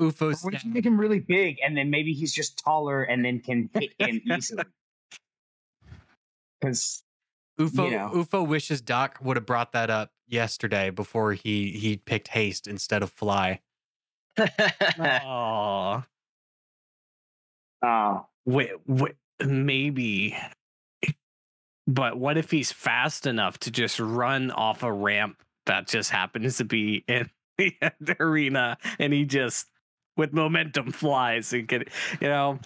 Ufo's. 0.00 0.44
What 0.44 0.54
if 0.54 0.64
you 0.64 0.72
make 0.72 0.86
him 0.86 0.98
really 1.00 1.18
big 1.20 1.56
and 1.64 1.76
then 1.76 1.90
maybe 1.90 2.12
he's 2.12 2.32
just 2.32 2.56
taller 2.56 3.02
and 3.02 3.24
then 3.24 3.40
can 3.40 3.68
hit 3.74 3.94
him 3.98 4.20
easily? 4.32 4.62
Because 6.60 7.02
Ufo. 7.58 7.90
you 7.90 7.98
know. 7.98 8.10
Ufo 8.14 8.46
wishes 8.46 8.80
Doc 8.80 9.18
would 9.22 9.36
have 9.36 9.46
brought 9.46 9.72
that 9.72 9.90
up 9.90 10.10
yesterday 10.26 10.90
before 10.90 11.32
he 11.32 11.72
he 11.72 11.96
picked 11.96 12.28
haste 12.28 12.66
instead 12.66 13.02
of 13.02 13.10
fly. 13.10 13.60
oh, 14.98 16.04
oh, 17.82 18.26
wait, 18.44 18.70
wait, 18.86 19.14
maybe. 19.44 20.36
But 21.86 22.18
what 22.18 22.36
if 22.36 22.50
he's 22.50 22.72
fast 22.72 23.26
enough 23.26 23.58
to 23.60 23.70
just 23.70 24.00
run 24.00 24.50
off 24.50 24.82
a 24.82 24.92
ramp 24.92 25.42
that 25.66 25.86
just 25.86 26.10
happens 26.10 26.56
to 26.58 26.64
be 26.64 27.04
in 27.06 27.30
the 27.58 28.16
arena, 28.20 28.76
and 28.98 29.12
he 29.12 29.24
just 29.24 29.70
with 30.16 30.32
momentum 30.32 30.90
flies 30.92 31.52
and 31.52 31.68
get, 31.68 31.88
you 32.20 32.28
know, 32.28 32.58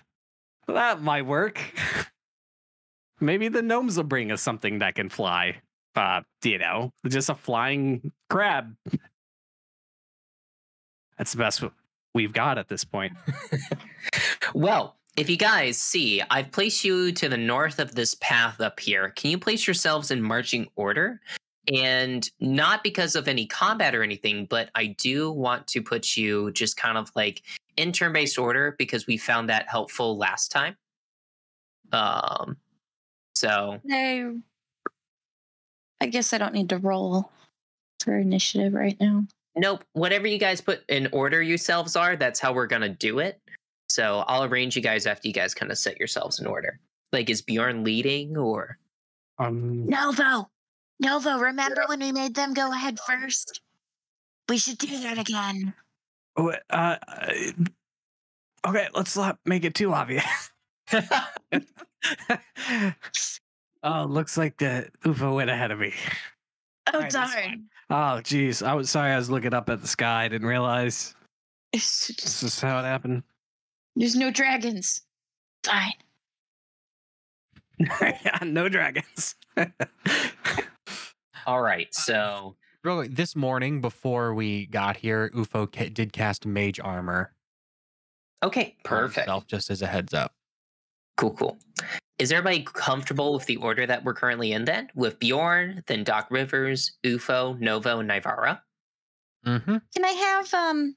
that 0.66 1.02
might 1.02 1.26
work. 1.26 1.60
Maybe 3.20 3.48
the 3.48 3.62
gnomes 3.62 3.96
will 3.96 4.04
bring 4.04 4.32
us 4.32 4.42
something 4.42 4.78
that 4.78 4.94
can 4.94 5.08
fly. 5.08 5.56
Uh, 5.94 6.22
you 6.44 6.58
know, 6.58 6.92
just 7.06 7.28
a 7.28 7.34
flying 7.34 8.12
crab. 8.28 8.74
That's 11.18 11.32
the 11.32 11.38
best 11.38 11.62
we've 12.14 12.32
got 12.32 12.58
at 12.58 12.68
this 12.68 12.84
point. 12.84 13.12
well, 14.54 14.96
if 15.16 15.28
you 15.28 15.36
guys 15.36 15.76
see, 15.76 16.22
I've 16.30 16.50
placed 16.52 16.84
you 16.84 17.12
to 17.12 17.28
the 17.28 17.36
north 17.36 17.78
of 17.78 17.94
this 17.94 18.14
path 18.14 18.60
up 18.60 18.80
here. 18.80 19.10
Can 19.10 19.30
you 19.30 19.38
place 19.38 19.66
yourselves 19.66 20.10
in 20.10 20.22
marching 20.22 20.68
order? 20.76 21.20
And 21.72 22.28
not 22.40 22.82
because 22.82 23.14
of 23.16 23.28
any 23.28 23.46
combat 23.46 23.94
or 23.94 24.02
anything, 24.02 24.46
but 24.46 24.70
I 24.74 24.86
do 24.86 25.30
want 25.30 25.66
to 25.68 25.82
put 25.82 26.16
you 26.16 26.52
just 26.52 26.76
kind 26.76 26.96
of 26.96 27.12
like 27.14 27.42
in 27.76 27.92
turn 27.92 28.12
based 28.12 28.38
order 28.38 28.74
because 28.78 29.06
we 29.06 29.16
found 29.16 29.48
that 29.50 29.68
helpful 29.68 30.16
last 30.16 30.50
time. 30.50 30.76
Um, 31.92 32.56
so 33.40 33.80
I, 33.90 34.32
I 35.98 36.06
guess 36.06 36.34
I 36.34 36.38
don't 36.38 36.52
need 36.52 36.68
to 36.68 36.78
roll 36.78 37.32
for 38.00 38.18
initiative 38.18 38.74
right 38.74 38.98
now. 39.00 39.24
Nope. 39.56 39.82
Whatever 39.94 40.26
you 40.26 40.36
guys 40.36 40.60
put 40.60 40.82
in 40.88 41.08
order 41.12 41.40
yourselves 41.40 41.96
are, 41.96 42.16
that's 42.16 42.38
how 42.38 42.52
we're 42.52 42.66
gonna 42.66 42.90
do 42.90 43.18
it. 43.18 43.40
So 43.88 44.24
I'll 44.26 44.44
arrange 44.44 44.76
you 44.76 44.82
guys 44.82 45.06
after 45.06 45.26
you 45.26 45.32
guys 45.32 45.54
kind 45.54 45.72
of 45.72 45.78
set 45.78 45.98
yourselves 45.98 46.38
in 46.38 46.46
order. 46.46 46.78
Like, 47.12 47.30
is 47.30 47.40
Bjorn 47.40 47.82
leading 47.82 48.36
or? 48.36 48.78
Um, 49.38 49.86
Novo, 49.86 50.50
Novo, 51.00 51.38
remember 51.38 51.84
when 51.86 52.00
we 52.00 52.12
made 52.12 52.34
them 52.34 52.52
go 52.52 52.70
ahead 52.70 52.98
first? 53.00 53.62
We 54.50 54.58
should 54.58 54.76
do 54.76 55.00
that 55.00 55.18
again. 55.18 55.72
uh, 56.36 56.56
uh, 56.68 56.96
okay, 58.66 58.88
let's 58.94 59.16
not 59.16 59.38
make 59.46 59.64
it 59.64 59.74
too 59.74 59.94
obvious. 59.94 60.24
oh, 63.82 64.06
looks 64.08 64.36
like 64.36 64.56
the 64.58 64.88
UFO 65.04 65.34
went 65.36 65.50
ahead 65.50 65.70
of 65.70 65.78
me. 65.78 65.92
Oh 66.86 66.96
Alright, 66.96 67.12
that's 67.12 67.34
darn! 67.34 67.66
Oh, 67.90 68.20
geez. 68.20 68.62
I 68.62 68.74
was 68.74 68.88
sorry. 68.90 69.12
I 69.12 69.16
was 69.16 69.30
looking 69.30 69.54
up 69.54 69.68
at 69.68 69.80
the 69.80 69.88
sky. 69.88 70.24
I 70.24 70.28
didn't 70.28 70.46
realize 70.48 71.14
It's 71.72 72.08
this 72.08 72.42
is 72.42 72.60
how 72.60 72.78
it 72.80 72.82
happened. 72.82 73.22
There's 73.96 74.16
no 74.16 74.30
dragons. 74.30 75.02
Fine. 75.64 75.92
yeah, 77.78 78.38
no 78.44 78.68
dragons. 78.68 79.34
All 81.46 81.60
right. 81.62 81.86
Uh, 81.88 82.00
so 82.00 82.56
Real 82.82 82.96
quick, 82.96 83.14
this 83.14 83.36
morning 83.36 83.80
before 83.80 84.34
we 84.34 84.66
got 84.66 84.96
here, 84.96 85.30
Ufo 85.34 85.70
ca- 85.70 85.90
did 85.90 86.12
cast 86.12 86.46
mage 86.46 86.80
armor. 86.80 87.34
okay, 88.42 88.76
perfect. 88.84 89.26
himself, 89.26 89.46
just 89.46 89.70
as 89.70 89.82
a 89.82 89.86
heads 89.86 90.14
up. 90.14 90.32
Cool, 91.20 91.32
cool. 91.32 91.58
Is 92.18 92.32
everybody 92.32 92.62
comfortable 92.62 93.34
with 93.34 93.44
the 93.44 93.58
order 93.58 93.86
that 93.86 94.04
we're 94.04 94.14
currently 94.14 94.52
in 94.52 94.64
then? 94.64 94.88
With 94.94 95.18
Bjorn, 95.18 95.82
then 95.86 96.02
Doc 96.02 96.28
Rivers, 96.30 96.92
UFO, 97.04 97.60
Novo, 97.60 97.98
and 97.98 98.08
Nivara? 98.08 98.60
Mm-hmm. 99.46 99.76
Can 99.94 100.04
I 100.04 100.12
have 100.12 100.54
um 100.54 100.96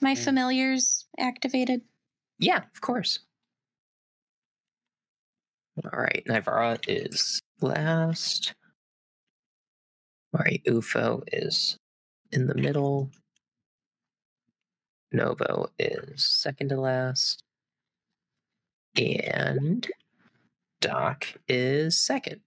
my 0.00 0.14
familiars 0.14 1.04
activated? 1.18 1.82
Yeah, 2.38 2.62
of 2.74 2.80
course. 2.80 3.18
All 5.84 6.00
right, 6.00 6.24
Nivara 6.26 6.78
is 6.88 7.38
last. 7.60 8.54
All 10.32 10.40
right, 10.42 10.62
UFO 10.66 11.22
is 11.30 11.76
in 12.32 12.46
the 12.46 12.54
middle. 12.54 13.10
Novo 15.12 15.68
is 15.78 16.24
second 16.24 16.70
to 16.70 16.80
last. 16.80 17.44
And 18.96 19.86
Doc 20.80 21.26
is 21.48 21.98
second. 21.98 22.40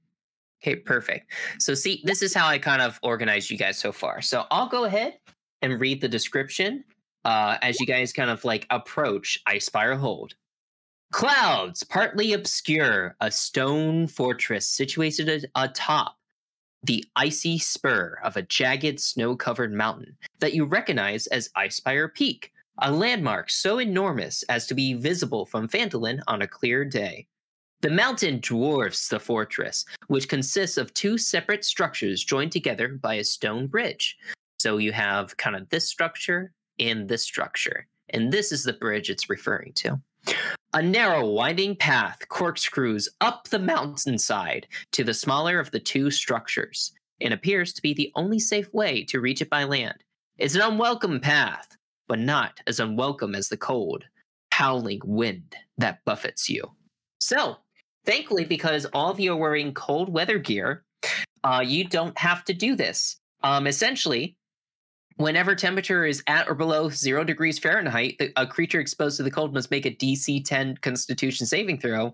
Okay, 0.62 0.76
perfect. 0.76 1.32
So, 1.60 1.74
see, 1.74 2.02
this 2.04 2.22
is 2.22 2.34
how 2.34 2.48
I 2.48 2.58
kind 2.58 2.82
of 2.82 3.00
organized 3.04 3.52
you 3.52 3.58
guys 3.58 3.78
so 3.78 3.92
far. 3.92 4.22
So, 4.22 4.46
I'll 4.50 4.70
go 4.70 4.86
ahead 4.86 5.20
and 5.62 5.80
read 5.80 6.02
the 6.02 6.08
description 6.08 6.84
uh, 7.26 7.58
as 7.62 7.80
you 7.80 7.86
guys 7.86 8.14
kind 8.14 8.30
of 8.30 8.44
like 8.46 8.66
approach 8.70 9.40
Ice 9.48 9.66
Spire 9.66 9.96
Hold. 9.96 10.34
Clouds 11.12 11.84
partly 11.84 12.34
obscure 12.34 13.16
a 13.22 13.32
stone 13.32 14.08
fortress 14.08 14.68
situated 14.68 15.50
atop 15.56 16.18
the 16.84 17.04
icy 17.16 17.58
spur 17.58 18.18
of 18.24 18.38
a 18.38 18.42
jagged 18.44 19.00
snow 19.00 19.36
covered 19.36 19.74
mountain 19.74 20.18
that 20.40 20.54
you 20.54 20.66
recognize 20.66 21.28
as 21.28 21.50
Ice 21.56 21.76
Spire 21.76 22.08
Peak, 22.08 22.52
a 22.80 22.92
landmark 22.92 23.50
so 23.50 23.80
enormous 23.80 24.44
as 24.44 24.68
to 24.68 24.74
be 24.74 24.94
visible 24.94 25.46
from 25.46 25.68
Phandalin 25.68 26.20
on 26.28 26.42
a 26.42 26.48
clear 26.48 26.86
day. 26.86 27.28
The 27.82 27.90
mountain 27.90 28.40
dwarfs 28.42 29.08
the 29.08 29.20
fortress, 29.20 29.86
which 30.08 30.30
consists 30.30 30.78
of 30.78 30.94
two 30.94 31.18
separate 31.18 31.64
structures 31.64 32.24
joined 32.24 32.52
together 32.52 32.88
by 32.90 33.16
a 33.16 33.24
stone 33.24 33.68
bridge. 33.68 34.18
So 34.60 34.78
you 34.78 34.92
have 34.92 35.38
kind 35.38 35.56
of 35.56 35.70
this 35.70 35.88
structure 35.88 36.52
and 36.80 37.08
this 37.08 37.24
structure, 37.24 37.88
and 38.10 38.32
this 38.32 38.52
is 38.52 38.64
the 38.64 38.74
bridge 38.74 39.10
it's 39.10 39.30
referring 39.30 39.74
to. 39.74 40.02
A 40.74 40.82
narrow, 40.82 41.26
winding 41.26 41.76
path 41.76 42.28
corkscrews 42.30 43.08
up 43.22 43.48
the 43.48 43.60
mountainside 43.60 44.68
to 44.92 45.04
the 45.04 45.14
smaller 45.14 45.60
of 45.60 45.72
the 45.72 45.80
two 45.80 46.12
structures 46.12 46.92
and 47.22 47.34
appears 47.34 47.74
to 47.74 47.82
be 47.82 47.94
the 47.94 48.12
only 48.16 48.40
safe 48.40 48.72
way 48.74 49.04
to 49.06 49.22
reach 49.22 49.42
it 49.42 49.50
by 49.50 49.64
land. 49.64 50.04
It's 50.38 50.56
an 50.56 50.62
unwelcome 50.62 51.20
path, 51.20 51.78
but 52.08 52.20
not 52.20 52.60
as 52.68 52.80
unwelcome 52.80 53.36
as 53.36 53.50
the 53.50 53.58
cold, 53.58 54.06
howling 54.52 55.02
wind 55.04 55.56
that 55.78 56.04
buffets 56.06 56.50
you. 56.50 56.64
So, 57.20 57.58
thankfully, 58.06 58.46
because 58.46 58.86
all 58.86 59.12
of 59.12 59.20
you 59.20 59.34
are 59.34 59.38
wearing 59.38 59.74
cold 59.74 60.10
weather 60.10 60.38
gear, 60.38 60.84
uh, 61.44 61.64
you 61.66 61.88
don't 61.88 62.18
have 62.18 62.44
to 62.46 62.54
do 62.54 62.76
this. 62.76 63.18
Um, 63.44 63.68
essentially, 63.68 64.36
whenever 65.18 65.56
temperature 65.56 66.06
is 66.06 66.24
at 66.28 66.48
or 66.48 66.56
below 66.56 66.90
zero 66.90 67.24
degrees 67.24 67.60
Fahrenheit, 67.60 68.20
a 68.36 68.48
creature 68.48 68.80
exposed 68.80 69.18
to 69.18 69.24
the 69.24 69.32
cold 69.32 69.54
must 69.54 69.72
make 69.72 69.86
a 69.86 69.92
DC 69.92 70.44
10 70.46 70.78
Constitution 70.78 71.46
saving 71.46 71.80
throw 71.80 72.14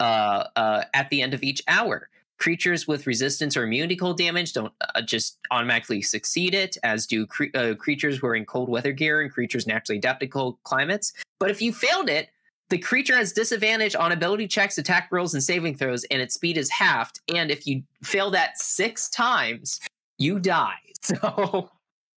uh, 0.00 0.44
uh, 0.56 0.84
at 0.94 1.08
the 1.10 1.22
end 1.22 1.34
of 1.34 1.42
each 1.42 1.62
hour. 1.68 2.08
Creatures 2.44 2.86
with 2.86 3.06
resistance 3.06 3.56
or 3.56 3.62
immunity 3.64 3.94
to 3.94 4.00
cold 4.00 4.18
damage 4.18 4.52
don't 4.52 4.70
uh, 4.94 5.00
just 5.00 5.38
automatically 5.50 6.02
succeed 6.02 6.52
it, 6.54 6.76
as 6.82 7.06
do 7.06 7.26
cre- 7.26 7.44
uh, 7.54 7.72
creatures 7.74 8.20
wearing 8.20 8.44
cold 8.44 8.68
weather 8.68 8.92
gear 8.92 9.22
and 9.22 9.32
creatures 9.32 9.66
naturally 9.66 9.96
adapted 9.96 10.28
to 10.28 10.30
cold 10.30 10.58
climates. 10.62 11.14
But 11.40 11.50
if 11.50 11.62
you 11.62 11.72
failed 11.72 12.10
it, 12.10 12.28
the 12.68 12.76
creature 12.76 13.16
has 13.16 13.32
disadvantage 13.32 13.94
on 13.96 14.12
ability 14.12 14.46
checks, 14.46 14.76
attack 14.76 15.08
rolls, 15.10 15.32
and 15.32 15.42
saving 15.42 15.78
throws, 15.78 16.04
and 16.10 16.20
its 16.20 16.34
speed 16.34 16.58
is 16.58 16.68
halved. 16.68 17.18
And 17.34 17.50
if 17.50 17.66
you 17.66 17.82
fail 18.02 18.30
that 18.32 18.58
six 18.58 19.08
times, 19.08 19.80
you 20.18 20.38
die. 20.38 20.74
So, 21.02 21.70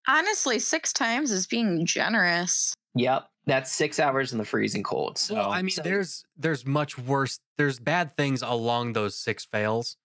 Honestly, 0.08 0.58
six 0.58 0.92
times 0.92 1.30
is 1.30 1.46
being 1.46 1.86
generous. 1.86 2.74
yep, 2.96 3.28
that's 3.46 3.70
six 3.72 4.00
hours 4.00 4.32
in 4.32 4.38
the 4.38 4.44
freezing 4.44 4.82
cold. 4.82 5.18
So, 5.18 5.36
well, 5.36 5.50
I 5.52 5.62
mean, 5.62 5.70
so- 5.70 5.82
there's 5.82 6.24
there's 6.36 6.66
much 6.66 6.98
worse. 6.98 7.38
There's 7.58 7.78
bad 7.78 8.16
things 8.16 8.42
along 8.42 8.94
those 8.94 9.16
six 9.16 9.44
fails 9.44 9.96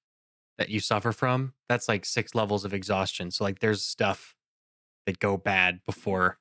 that 0.61 0.69
you 0.69 0.79
suffer 0.79 1.11
from. 1.11 1.53
That's 1.67 1.87
like 1.87 2.05
six 2.05 2.35
levels 2.35 2.65
of 2.65 2.71
exhaustion. 2.71 3.31
So 3.31 3.43
like, 3.43 3.59
there's 3.59 3.81
stuff 3.83 4.35
that 5.07 5.17
go 5.17 5.35
bad 5.35 5.79
before 5.87 6.37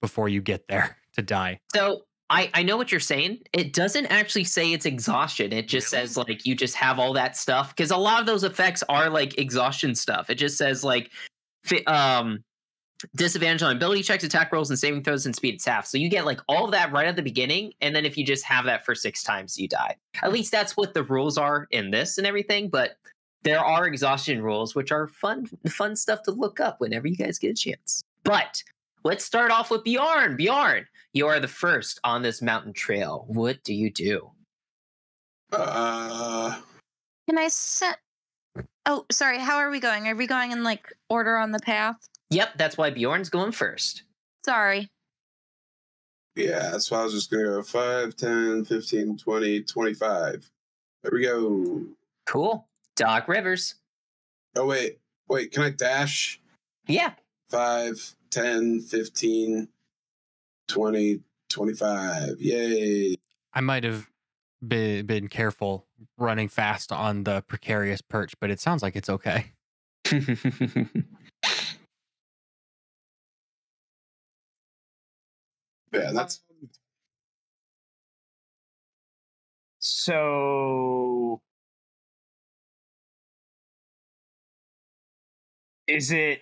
before 0.00 0.30
you 0.30 0.40
get 0.40 0.68
there 0.68 0.96
to 1.16 1.20
die. 1.20 1.60
So 1.74 2.04
I, 2.30 2.50
I 2.54 2.62
know 2.62 2.78
what 2.78 2.90
you're 2.90 3.00
saying. 3.00 3.40
It 3.52 3.74
doesn't 3.74 4.06
actually 4.06 4.44
say 4.44 4.72
it's 4.72 4.86
exhaustion. 4.86 5.52
It 5.52 5.68
just 5.68 5.92
Really? 5.92 6.06
says 6.06 6.16
like 6.16 6.46
you 6.46 6.54
just 6.54 6.74
have 6.76 6.98
all 6.98 7.12
that 7.12 7.36
stuff 7.36 7.76
because 7.76 7.90
a 7.90 7.96
lot 7.98 8.20
of 8.20 8.26
those 8.26 8.42
effects 8.42 8.82
are 8.88 9.10
like 9.10 9.38
exhaustion 9.38 9.94
stuff. 9.94 10.30
It 10.30 10.36
just 10.36 10.56
says 10.56 10.82
like 10.82 11.10
um 11.86 12.42
disadvantage 13.14 13.62
on 13.62 13.76
ability 13.76 14.02
checks, 14.02 14.24
attack 14.24 14.52
rolls, 14.52 14.70
and 14.70 14.78
saving 14.78 15.02
throws 15.02 15.26
and 15.26 15.34
speed 15.34 15.56
is 15.56 15.64
half. 15.64 15.86
So 15.86 15.98
you 15.98 16.08
get 16.08 16.26
like 16.26 16.40
all 16.48 16.64
of 16.64 16.70
that 16.72 16.92
right 16.92 17.06
at 17.06 17.16
the 17.16 17.22
beginning, 17.22 17.72
and 17.80 17.94
then 17.94 18.04
if 18.04 18.16
you 18.16 18.24
just 18.24 18.44
have 18.44 18.64
that 18.66 18.84
for 18.84 18.94
six 18.94 19.22
times, 19.22 19.58
you 19.58 19.68
die. 19.68 19.96
At 20.22 20.32
least 20.32 20.52
that's 20.52 20.76
what 20.76 20.94
the 20.94 21.02
rules 21.02 21.38
are 21.38 21.66
in 21.70 21.90
this 21.90 22.18
and 22.18 22.26
everything. 22.26 22.68
But 22.68 22.96
there 23.42 23.60
are 23.60 23.86
exhaustion 23.86 24.42
rules, 24.42 24.74
which 24.74 24.90
are 24.90 25.06
fun 25.06 25.46
fun 25.68 25.96
stuff 25.96 26.22
to 26.24 26.30
look 26.30 26.60
up 26.60 26.80
whenever 26.80 27.06
you 27.06 27.16
guys 27.16 27.38
get 27.38 27.50
a 27.50 27.54
chance. 27.54 28.02
But 28.24 28.62
let's 29.04 29.24
start 29.24 29.50
off 29.50 29.70
with 29.70 29.84
Bjorn. 29.84 30.36
Bjorn, 30.36 30.86
you 31.12 31.26
are 31.26 31.40
the 31.40 31.48
first 31.48 32.00
on 32.04 32.22
this 32.22 32.42
mountain 32.42 32.72
trail. 32.72 33.24
What 33.28 33.62
do 33.62 33.74
you 33.74 33.90
do? 33.90 34.30
Uh, 35.52 36.58
Can 37.28 37.38
I 37.38 37.48
set? 37.48 37.98
Oh, 38.86 39.04
sorry. 39.10 39.38
How 39.38 39.56
are 39.56 39.70
we 39.70 39.80
going? 39.80 40.08
Are 40.08 40.16
we 40.16 40.26
going 40.26 40.52
in 40.52 40.64
like 40.64 40.92
order 41.08 41.36
on 41.36 41.52
the 41.52 41.60
path? 41.60 41.96
Yep, 42.34 42.58
that's 42.58 42.76
why 42.76 42.90
Bjorn's 42.90 43.28
going 43.28 43.52
first. 43.52 44.02
Sorry. 44.44 44.90
yeah, 46.36 46.70
that's 46.70 46.90
why 46.90 47.00
I 47.00 47.04
was 47.04 47.12
just 47.12 47.30
going 47.30 47.44
to 47.44 47.50
go 47.50 47.62
5, 47.62 48.16
10, 48.16 48.64
15, 48.64 49.16
20, 49.18 49.62
25. 49.62 50.50
There 51.02 51.10
we 51.12 51.22
go. 51.22 51.84
Cool. 52.26 52.66
Doc 52.96 53.28
Rivers. 53.28 53.76
Oh, 54.56 54.66
wait. 54.66 54.98
Wait, 55.28 55.52
can 55.52 55.62
I 55.62 55.70
dash? 55.70 56.40
Yeah. 56.86 57.12
5, 57.50 58.14
10, 58.30 58.80
15, 58.80 59.68
20, 60.68 61.20
25. 61.48 62.40
Yay. 62.40 63.14
I 63.52 63.60
might 63.60 63.84
have 63.84 64.08
been 64.66 65.06
been 65.06 65.28
careful 65.28 65.86
running 66.18 66.48
fast 66.48 66.90
on 66.90 67.24
the 67.24 67.42
precarious 67.42 68.00
perch, 68.00 68.34
but 68.40 68.50
it 68.50 68.60
sounds 68.60 68.82
like 68.82 68.96
it's 68.96 69.08
okay. 69.10 69.52
Yeah, 75.94 76.12
that's. 76.12 76.40
Um 76.50 76.68
so 79.86 81.42
is 85.86 86.10
it 86.10 86.40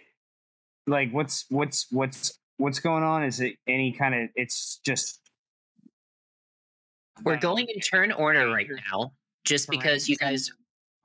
like 0.86 1.10
what's 1.10 1.46
what's 1.48 1.86
what's 1.90 2.38
what's 2.58 2.78
going 2.78 3.02
on? 3.02 3.24
Is 3.24 3.40
it 3.40 3.56
any 3.66 3.92
kind 3.92 4.14
of 4.14 4.30
it's 4.36 4.80
just 4.86 5.20
We're 7.24 7.36
going 7.36 7.66
in 7.68 7.80
turn 7.80 8.12
order 8.12 8.48
right 8.48 8.68
now, 8.92 9.12
just 9.44 9.68
because 9.68 10.08
you 10.08 10.16
guys 10.16 10.50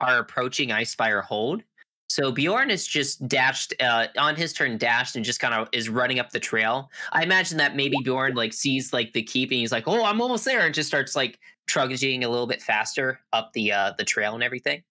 are 0.00 0.18
approaching 0.18 0.70
Ice 0.70 0.90
Spire 0.90 1.22
Hold. 1.22 1.62
So 2.08 2.32
Bjorn 2.32 2.70
is 2.70 2.86
just 2.86 3.26
dashed 3.28 3.74
uh, 3.80 4.06
on 4.16 4.34
his 4.34 4.52
turn, 4.54 4.78
dashed 4.78 5.14
and 5.14 5.24
just 5.24 5.40
kind 5.40 5.52
of 5.52 5.68
is 5.72 5.90
running 5.90 6.18
up 6.18 6.30
the 6.30 6.40
trail. 6.40 6.90
I 7.12 7.22
imagine 7.22 7.58
that 7.58 7.76
maybe 7.76 7.98
Bjorn 8.02 8.34
like 8.34 8.54
sees 8.54 8.92
like 8.92 9.12
the 9.12 9.22
keep 9.22 9.50
and 9.50 9.60
he's 9.60 9.72
like, 9.72 9.86
"Oh, 9.86 10.04
I'm 10.04 10.20
almost 10.20 10.44
there," 10.44 10.60
and 10.60 10.74
just 10.74 10.88
starts 10.88 11.14
like 11.14 11.38
trudging 11.66 12.24
a 12.24 12.28
little 12.28 12.46
bit 12.46 12.62
faster 12.62 13.20
up 13.34 13.52
the 13.52 13.72
uh, 13.72 13.92
the 13.98 14.04
trail 14.04 14.34
and 14.34 14.42
everything. 14.42 14.82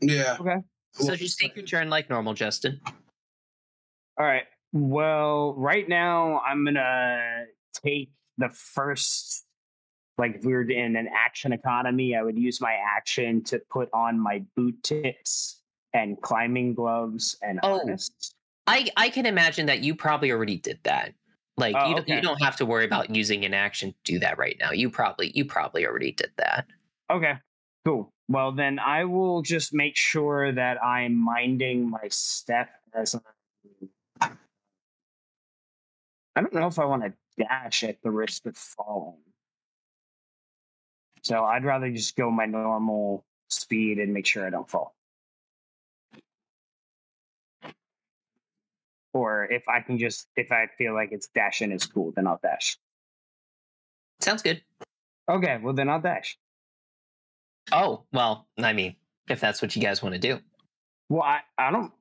Yeah. 0.00 0.36
okay. 0.38 0.56
So 0.92 1.16
just 1.16 1.38
take 1.38 1.56
your 1.56 1.64
turn 1.64 1.88
like 1.88 2.10
normal, 2.10 2.34
Justin. 2.34 2.80
All 4.18 4.26
right. 4.26 4.44
Well, 4.72 5.54
right 5.56 5.88
now 5.88 6.40
I'm 6.40 6.64
gonna 6.64 7.44
take 7.82 8.10
the 8.36 8.50
first. 8.50 9.45
Like 10.18 10.36
if 10.36 10.44
we 10.44 10.52
were 10.54 10.62
in 10.62 10.96
an 10.96 11.08
action 11.14 11.52
economy, 11.52 12.16
I 12.16 12.22
would 12.22 12.38
use 12.38 12.60
my 12.60 12.74
action 12.74 13.42
to 13.44 13.58
put 13.70 13.88
on 13.92 14.18
my 14.18 14.42
boot 14.56 14.82
tips 14.82 15.60
and 15.92 16.20
climbing 16.22 16.74
gloves 16.74 17.36
and 17.42 17.60
Oh. 17.62 17.78
harness. 17.78 18.10
I 18.66 18.88
I 18.96 19.10
can 19.10 19.26
imagine 19.26 19.66
that 19.66 19.80
you 19.80 19.94
probably 19.94 20.30
already 20.32 20.56
did 20.56 20.80
that. 20.84 21.12
Like 21.58 21.74
Oh, 21.78 21.88
you, 21.90 21.94
don't- 21.96 22.08
you 22.08 22.20
don't 22.20 22.42
have 22.42 22.56
to 22.56 22.66
worry 22.66 22.84
about 22.84 23.14
using 23.14 23.44
an 23.44 23.54
action 23.54 23.92
to 23.92 24.12
do 24.12 24.18
that 24.20 24.38
right 24.38 24.56
now. 24.58 24.72
You 24.72 24.90
probably 24.90 25.30
you 25.34 25.44
probably 25.44 25.86
already 25.86 26.12
did 26.12 26.32
that. 26.38 26.66
Okay, 27.10 27.34
cool. 27.84 28.12
Well, 28.28 28.52
then 28.52 28.78
I 28.78 29.04
will 29.04 29.42
just 29.42 29.72
make 29.72 29.96
sure 29.96 30.50
that 30.52 30.82
I'm 30.82 31.14
minding 31.14 31.88
my 31.88 32.08
step 32.08 32.70
as 32.94 33.14
I. 34.20 34.30
I 36.34 36.40
don't 36.42 36.52
know 36.52 36.66
if 36.66 36.78
I 36.78 36.84
want 36.84 37.02
to 37.04 37.12
dash 37.38 37.84
at 37.84 38.02
the 38.02 38.10
risk 38.10 38.44
of 38.46 38.56
falling. 38.56 39.16
So 41.26 41.44
I'd 41.44 41.64
rather 41.64 41.90
just 41.90 42.14
go 42.14 42.30
my 42.30 42.46
normal 42.46 43.24
speed 43.48 43.98
and 43.98 44.14
make 44.14 44.26
sure 44.26 44.46
I 44.46 44.50
don't 44.50 44.70
fall. 44.70 44.94
or 49.12 49.44
if 49.46 49.68
I 49.68 49.80
can 49.80 49.98
just 49.98 50.28
if 50.36 50.52
I 50.52 50.66
feel 50.76 50.94
like 50.94 51.08
it's 51.10 51.28
dashing 51.28 51.72
is 51.72 51.86
cool, 51.86 52.12
then 52.14 52.26
I'll 52.26 52.38
dash. 52.42 52.78
Sounds 54.20 54.42
good. 54.42 54.62
Okay, 55.28 55.58
well 55.62 55.74
then 55.74 55.88
I'll 55.88 56.00
dash. 56.00 56.38
Oh, 57.72 58.04
well, 58.12 58.46
I 58.58 58.72
mean, 58.72 58.94
if 59.28 59.40
that's 59.40 59.60
what 59.60 59.74
you 59.74 59.82
guys 59.82 60.02
want 60.02 60.14
to 60.14 60.20
do. 60.20 60.38
Well, 61.08 61.22
I, 61.22 61.40
I 61.58 61.70
don't 61.72 61.92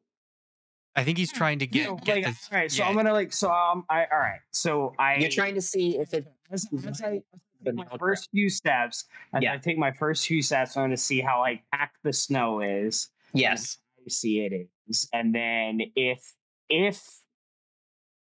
I 0.96 1.04
think 1.04 1.18
he's 1.18 1.32
trying 1.32 1.60
to 1.60 1.68
get, 1.68 1.88
So, 1.88 1.96
get 1.96 2.16
like, 2.18 2.26
this. 2.26 2.50
all 2.52 2.58
right, 2.58 2.72
so 2.72 2.84
yeah. 2.84 2.90
I'm 2.90 2.96
gonna 2.96 3.14
like 3.14 3.34
so 3.34 3.50
um 3.50 3.86
I 3.90 4.06
all 4.12 4.20
right. 4.20 4.42
So 4.52 4.94
I 5.00 5.16
You're 5.16 5.32
trying 5.32 5.56
to 5.56 5.62
see 5.62 5.98
if 5.98 6.14
it. 6.14 6.28
as, 6.52 6.68
as 6.86 7.02
I 7.02 7.10
the 7.10 7.24
take 7.66 7.76
my 7.76 7.98
first 7.98 8.30
few 8.32 8.50
steps, 8.50 9.06
as 9.34 9.44
Yeah. 9.44 9.54
I 9.54 9.58
take 9.58 9.78
my 9.78 9.92
first 9.92 10.28
few 10.28 10.42
steps, 10.42 10.76
I'm 10.78 10.84
gonna 10.84 10.98
see 10.98 11.22
how 11.22 11.40
like 11.42 11.64
packed 11.74 11.98
the 12.04 12.14
snow 12.14 12.62
is. 12.62 13.10
Yes. 13.34 13.78
icy 14.06 14.46
it 14.46 14.70
is, 14.88 15.10
and 15.14 15.34
then 15.36 15.82
if 15.96 16.34
if 16.70 17.04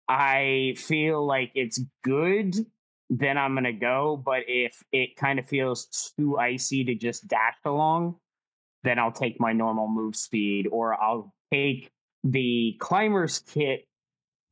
I 0.07 0.73
feel 0.77 1.25
like 1.25 1.51
it's 1.55 1.79
good, 2.03 2.55
then 3.09 3.37
I'm 3.37 3.53
gonna 3.55 3.73
go. 3.73 4.17
But 4.23 4.43
if 4.47 4.83
it 4.91 5.15
kind 5.15 5.39
of 5.39 5.47
feels 5.47 6.13
too 6.17 6.37
icy 6.37 6.83
to 6.85 6.95
just 6.95 7.27
dash 7.27 7.57
along, 7.65 8.15
then 8.83 8.99
I'll 8.99 9.11
take 9.11 9.39
my 9.39 9.53
normal 9.53 9.87
move 9.87 10.15
speed, 10.15 10.67
or 10.71 11.01
I'll 11.01 11.33
take 11.51 11.91
the 12.23 12.75
climber's 12.79 13.39
kit 13.39 13.85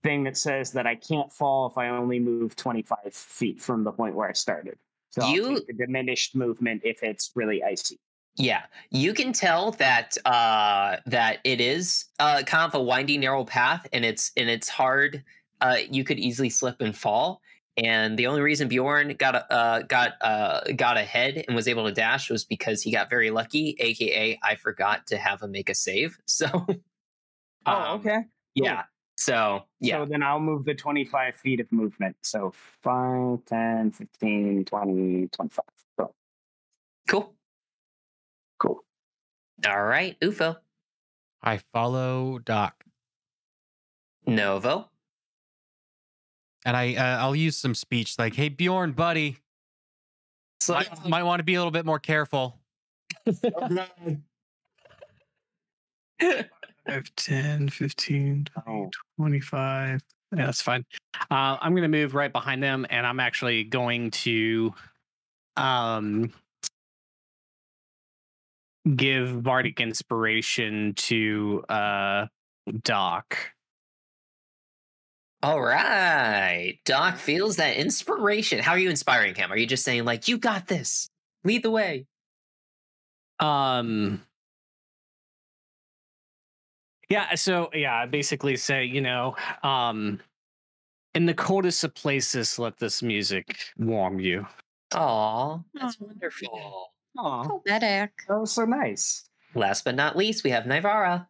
thing 0.08 0.24
that 0.24 0.38
says 0.38 0.72
that 0.72 0.88
I 0.88 0.96
can't 0.96 1.32
fall 1.32 1.68
if 1.68 1.78
I 1.78 1.90
only 1.90 2.20
move 2.20 2.56
25 2.56 3.14
feet 3.14 3.60
from 3.62 3.84
the 3.84 3.92
point 3.92 4.16
where 4.16 4.30
I 4.30 4.34
started. 4.34 4.78
So 5.10 5.22
I'll 5.24 5.34
You- 5.36 5.60
the 5.68 5.74
diminished 5.74 6.36
movement 6.36 6.82
if 6.86 7.04
it's 7.04 7.32
really 7.36 7.62
icy. 7.64 8.00
Yeah, 8.40 8.64
you 8.92 9.14
can 9.16 9.34
tell 9.34 9.72
that 9.72 10.16
uh, 10.24 10.98
that 11.08 11.40
it 11.44 11.60
is 11.60 12.06
uh, 12.20 12.44
kind 12.44 12.68
of 12.68 12.76
a 12.76 12.82
windy, 12.84 13.18
narrow 13.18 13.44
path, 13.44 13.88
and 13.92 14.06
it's 14.06 14.32
and 14.38 14.48
it's 14.48 14.70
hard. 14.70 15.24
Uh, 15.60 15.78
you 15.90 16.04
could 16.04 16.20
easily 16.20 16.50
slip 16.52 16.80
and 16.80 16.96
fall. 16.96 17.42
And 17.78 18.18
the 18.18 18.28
only 18.28 18.42
reason 18.42 18.68
Bjorn 18.68 19.16
got 19.18 19.52
uh, 19.52 19.82
got 19.84 20.14
uh, 20.22 20.62
got 20.76 20.98
ahead 20.98 21.44
and 21.48 21.56
was 21.56 21.68
able 21.68 21.86
to 21.86 21.92
dash 21.92 22.30
was 22.30 22.46
because 22.46 22.84
he 22.84 22.92
got 22.92 23.10
very 23.10 23.32
lucky. 23.32 23.76
AKA, 23.80 24.40
I 24.44 24.54
forgot 24.56 25.08
to 25.08 25.18
have 25.18 25.42
him 25.42 25.52
make 25.52 25.70
a 25.70 25.74
save. 25.76 26.18
So, 26.28 26.46
Oh, 27.66 27.72
um, 27.72 28.00
okay. 28.00 28.20
yeah. 28.54 28.84
So 29.18 29.64
yeah, 29.80 29.98
So 29.98 30.06
then 30.06 30.24
I'll 30.24 30.40
move 30.40 30.66
the 30.66 30.76
25 30.76 31.36
feet 31.36 31.60
of 31.60 31.72
movement. 31.72 32.16
So 32.22 32.54
5, 32.84 33.46
10, 33.46 33.92
15, 33.92 34.66
20, 34.66 35.28
25. 35.28 35.66
So, 36.00 36.14
cool. 37.10 37.34
cool. 38.60 38.84
All 39.68 39.84
right, 39.84 40.20
Ufo, 40.20 40.58
I 41.42 41.58
follow 41.74 42.38
Doc, 42.40 42.84
Novo. 44.28 44.90
and 46.64 46.78
I 46.78 46.96
uh, 46.96 47.24
I'll 47.24 47.36
use 47.36 47.58
some 47.58 47.74
speech 47.74 48.20
like, 48.20 48.36
"Hey 48.36 48.50
Bjorn, 48.50 48.92
buddy, 48.92 49.38
So 50.60 50.74
might, 50.74 51.06
might 51.08 51.24
want 51.24 51.40
to 51.40 51.44
be 51.44 51.56
a 51.56 51.60
little 51.60 51.72
bit 51.72 51.86
more 51.86 52.00
careful." 52.00 52.60
5, 56.88 57.12
10, 57.16 57.70
15, 57.70 58.46
20, 58.46 58.68
Oh. 58.68 58.90
25. 59.18 60.02
Yeah, 60.36 60.46
that's 60.46 60.62
fine. 60.62 60.86
Uh, 61.32 61.58
I'm 61.62 61.72
going 61.74 61.84
to 61.84 61.88
move 61.88 62.14
right 62.16 62.32
behind 62.32 62.62
them, 62.62 62.86
and 62.90 63.06
I'm 63.08 63.20
actually 63.20 63.64
going 63.64 64.12
to 64.12 64.74
um, 65.56 66.34
give 68.96 69.42
Bardic 69.42 69.80
inspiration 69.80 70.94
to 70.96 71.64
uh, 71.70 72.28
Doc. 72.84 73.38
All 75.44 75.62
right. 75.62 76.78
Doc 76.84 77.18
feels 77.18 77.58
that 77.58 77.78
inspiration. 77.78 78.60
How 78.60 78.72
are 78.74 78.80
you 78.80 78.90
inspiring 78.90 79.36
him? 79.36 79.52
Are 79.52 79.58
you 79.58 79.68
just 79.68 79.84
saying, 79.86 80.04
like, 80.04 80.28
you 80.28 80.38
got 80.38 80.68
this? 80.68 81.10
Lead 81.44 81.64
the 81.64 81.72
way. 81.72 82.06
Um, 83.40 84.24
yeah, 87.10 87.36
so 87.36 87.70
yeah, 87.74 87.96
I 87.96 88.06
basically 88.06 88.58
say, 88.58 88.86
you 88.86 89.02
know, 89.02 89.36
um, 89.64 90.20
in 91.14 91.26
the 91.26 91.34
coldest 91.34 91.84
of 91.84 91.96
places, 91.96 92.60
let 92.60 92.78
this 92.78 93.02
music 93.02 93.58
warm 93.78 94.20
you. 94.20 94.46
Aw, 94.94 95.60
that's 95.74 95.98
Aw. 96.02 96.06
wonderful. 96.06 96.92
Oh, 97.18 97.62
Poetic. 97.66 98.12
that 98.28 98.40
was 98.40 98.52
so 98.52 98.66
nice. 98.66 99.30
Last 99.56 99.86
but 99.86 99.96
not 99.96 100.16
least, 100.16 100.44
we 100.44 100.52
have 100.52 100.66
Nivara. 100.66 101.28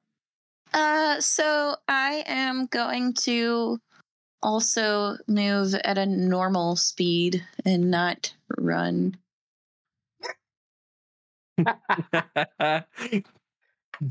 Uh, 0.73 1.21
so 1.21 1.75
I 1.87 2.23
am 2.27 2.65
going 2.65 3.13
to 3.21 3.79
also 4.43 5.17
move 5.27 5.73
at 5.75 5.97
a 5.97 6.05
normal 6.05 6.75
speed 6.75 7.43
and 7.65 7.89
not 7.89 8.33
run. 8.57 9.15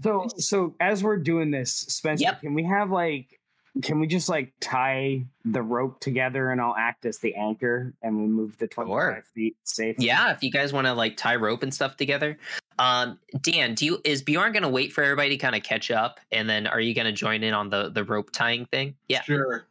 So, 0.03 0.29
so 0.39 0.75
as 0.81 1.03
we're 1.03 1.17
doing 1.19 1.51
this, 1.51 1.73
Spencer, 1.73 2.23
Yep. 2.25 2.41
can 2.41 2.55
we 2.55 2.65
have 2.65 2.91
like, 2.91 3.39
can 3.83 4.01
we 4.01 4.07
just 4.07 4.29
like 4.29 4.53
tie 4.61 5.25
the 5.45 5.61
rope 5.63 6.01
together 6.01 6.51
and 6.51 6.61
I'll 6.61 6.75
act 6.75 7.05
as 7.05 7.19
the 7.19 7.35
anchor 7.35 7.93
and 8.03 8.17
we 8.19 8.27
move 8.27 8.57
the 8.59 8.67
25 8.67 8.91
Sure. 9.15 9.23
feet 9.35 9.57
safely? 9.65 10.07
Yeah, 10.07 10.33
if 10.33 10.43
you 10.43 10.51
guys 10.51 10.73
want 10.73 10.87
to 10.87 10.95
like 10.95 11.17
tie 11.19 11.37
rope 11.37 11.63
and 11.63 11.73
stuff 11.75 11.97
together. 11.97 12.39
Um, 12.79 13.19
Dan, 13.43 13.75
do 13.75 13.85
you 13.87 14.01
is 14.05 14.23
Bjorn 14.23 14.53
gonna 14.53 14.69
wait 14.69 14.93
for 14.93 15.03
everybody 15.05 15.31
to 15.31 15.37
kind 15.39 15.55
of 15.55 15.63
catch 15.63 15.91
up, 15.91 16.21
and 16.33 16.49
then 16.49 16.67
are 16.67 16.81
you 16.81 16.95
gonna 16.95 17.13
join 17.13 17.43
in 17.43 17.55
on 17.55 17.71
the 17.71 17.89
the 17.91 18.05
rope 18.05 18.31
tying 18.33 18.67
thing? 18.67 18.95
Yeah. 19.09 19.23
Sure. 19.23 19.67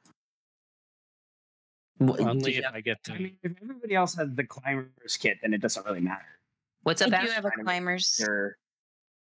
Wh- 1.99 2.17
did 2.17 2.27
Only 2.27 2.55
if 2.57 2.63
have- 2.65 2.75
I 2.75 2.81
get 2.81 3.03
to. 3.05 3.13
I 3.13 3.17
mean, 3.19 3.37
if 3.43 3.53
everybody 3.61 3.95
else 3.95 4.15
has 4.15 4.29
the 4.33 4.43
climber's 4.43 5.17
kit, 5.17 5.37
then 5.41 5.53
it 5.53 5.61
doesn't 5.61 5.85
really 5.85 6.01
matter. 6.01 6.25
What's 6.83 7.01
I 7.01 7.05
up, 7.05 7.11
do 7.11 7.17
Ash? 7.17 7.29
have 7.29 7.37
a 7.45 7.49
Trying 7.49 7.51
to 7.51 7.57
make 7.57 7.65
climber's. 7.65 8.15
Sure. 8.15 8.57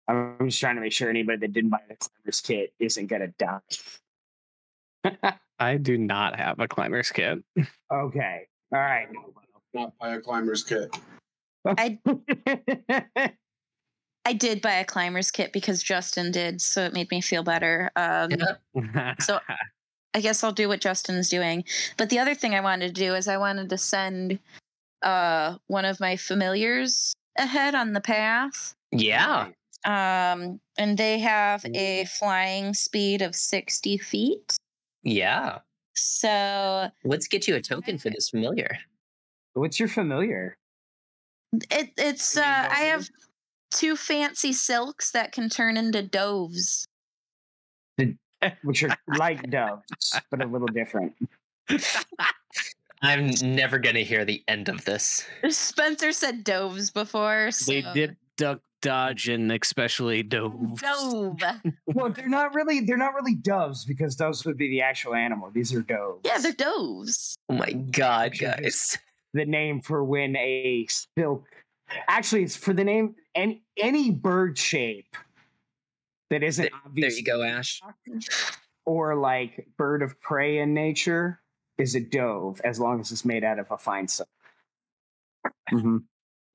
I'm 0.07 0.37
just 0.45 0.59
trying 0.59 0.75
to 0.75 0.81
make 0.81 0.93
sure 0.93 1.09
anybody 1.09 1.39
that 1.39 1.53
didn't 1.53 1.69
buy 1.69 1.79
the 1.87 1.95
climber's 1.95 2.41
kit 2.41 2.73
isn't 2.79 3.07
gonna 3.07 3.27
die. 3.37 3.59
I 5.59 5.77
do 5.77 5.97
not 5.97 6.39
have 6.39 6.59
a 6.59 6.67
climber's 6.67 7.11
kit. 7.11 7.39
Okay. 7.91 8.47
All 8.73 8.79
right. 8.79 9.07
Not 9.73 9.93
buy 9.99 10.15
a 10.15 10.19
climber's 10.21 10.63
kit. 10.63 10.95
I 11.65 11.97
I 14.25 14.33
did 14.33 14.61
buy 14.61 14.73
a 14.73 14.85
climber's 14.85 15.31
kit 15.31 15.51
because 15.53 15.81
Justin 15.83 16.31
did, 16.31 16.61
so 16.61 16.83
it 16.83 16.93
made 16.93 17.09
me 17.11 17.21
feel 17.21 17.43
better. 17.43 17.89
Um, 17.95 18.31
So- 19.19 19.39
I 20.13 20.19
guess 20.21 20.43
I'll 20.43 20.51
do 20.51 20.67
what 20.67 20.81
Justin's 20.81 21.29
doing. 21.29 21.63
But 21.97 22.09
the 22.09 22.17
other 22.17 22.33
thing 22.33 22.55
I 22.55 22.61
wanted 22.61 22.87
to 22.95 23.01
do 23.01 23.13
is 23.13 23.27
I 23.27 23.37
wanted 23.37 23.69
to 23.69 23.77
send 23.77 24.39
uh 25.03 25.57
one 25.67 25.85
of 25.85 25.99
my 25.99 26.15
familiars 26.15 27.13
ahead 27.37 27.75
on 27.75 27.93
the 27.93 28.01
path. 28.01 28.73
Yeah. 28.91 29.49
Um 29.85 30.59
and 30.77 30.97
they 30.97 31.19
have 31.19 31.65
a 31.73 32.05
flying 32.05 32.73
speed 32.73 33.21
of 33.21 33.35
60 33.35 33.97
feet. 33.97 34.55
Yeah. 35.03 35.59
So 35.93 36.89
Let's 37.03 37.27
get 37.27 37.47
you 37.47 37.55
a 37.55 37.61
token 37.61 37.97
for 37.97 38.09
this 38.09 38.29
familiar. 38.29 38.77
What's 39.53 39.79
your 39.79 39.89
familiar? 39.89 40.57
it 41.71 41.91
it's 41.97 42.37
uh 42.37 42.41
I 42.41 42.83
have 42.91 43.09
two 43.71 43.95
fancy 43.95 44.53
silks 44.53 45.11
that 45.11 45.31
can 45.31 45.49
turn 45.49 45.77
into 45.77 46.01
doves. 46.03 46.87
Which 48.63 48.83
are 48.83 48.95
like 49.17 49.49
doves, 49.49 50.21
but 50.29 50.43
a 50.43 50.45
little 50.45 50.67
different. 50.67 51.13
I'm 53.01 53.31
never 53.41 53.79
gonna 53.79 54.01
hear 54.01 54.25
the 54.25 54.43
end 54.47 54.69
of 54.69 54.85
this. 54.85 55.25
Spencer 55.49 56.11
said 56.11 56.43
doves 56.43 56.91
before. 56.91 57.51
So. 57.51 57.71
They 57.71 57.81
dip, 57.93 58.15
duck, 58.37 58.61
dodge, 58.81 59.27
and 59.27 59.51
especially 59.51 60.23
dove. 60.23 60.79
Dove. 60.79 61.39
Well, 61.87 62.09
they're 62.11 62.29
not 62.29 62.53
really 62.55 62.79
they're 62.81 62.97
not 62.97 63.13
really 63.15 63.35
doves 63.35 63.83
because 63.85 64.15
doves 64.15 64.45
would 64.45 64.57
be 64.57 64.69
the 64.69 64.81
actual 64.81 65.15
animal. 65.15 65.49
These 65.51 65.73
are 65.73 65.81
doves. 65.81 66.21
Yeah, 66.23 66.37
they're 66.37 66.53
doves. 66.53 67.35
Oh 67.49 67.53
my 67.55 67.71
god, 67.73 68.37
guys. 68.39 68.97
the 69.33 69.45
name 69.45 69.81
for 69.81 70.03
when 70.03 70.35
a 70.37 70.85
silk 71.17 71.45
actually 72.07 72.43
it's 72.43 72.55
for 72.55 72.73
the 72.73 72.83
name 72.83 73.15
any 73.35 73.61
any 73.77 74.11
bird 74.11 74.57
shape 74.57 75.15
that 76.29 76.43
isn't 76.43 76.63
There- 76.63 76.71
obvious 76.85 77.13
There 77.13 77.19
you 77.19 77.25
go, 77.25 77.43
Ash. 77.43 77.81
or 78.85 79.15
like 79.15 79.67
bird 79.77 80.01
of 80.01 80.19
prey 80.21 80.59
in 80.59 80.73
nature 80.73 81.41
is 81.77 81.93
a 81.95 81.99
dove 81.99 82.59
as 82.63 82.79
long 82.79 82.99
as 82.99 83.11
it's 83.11 83.23
made 83.25 83.43
out 83.43 83.59
of 83.59 83.69
a 83.71 83.77
fine 83.77 84.07
silk. 84.07 84.27
Mhm. 85.71 86.03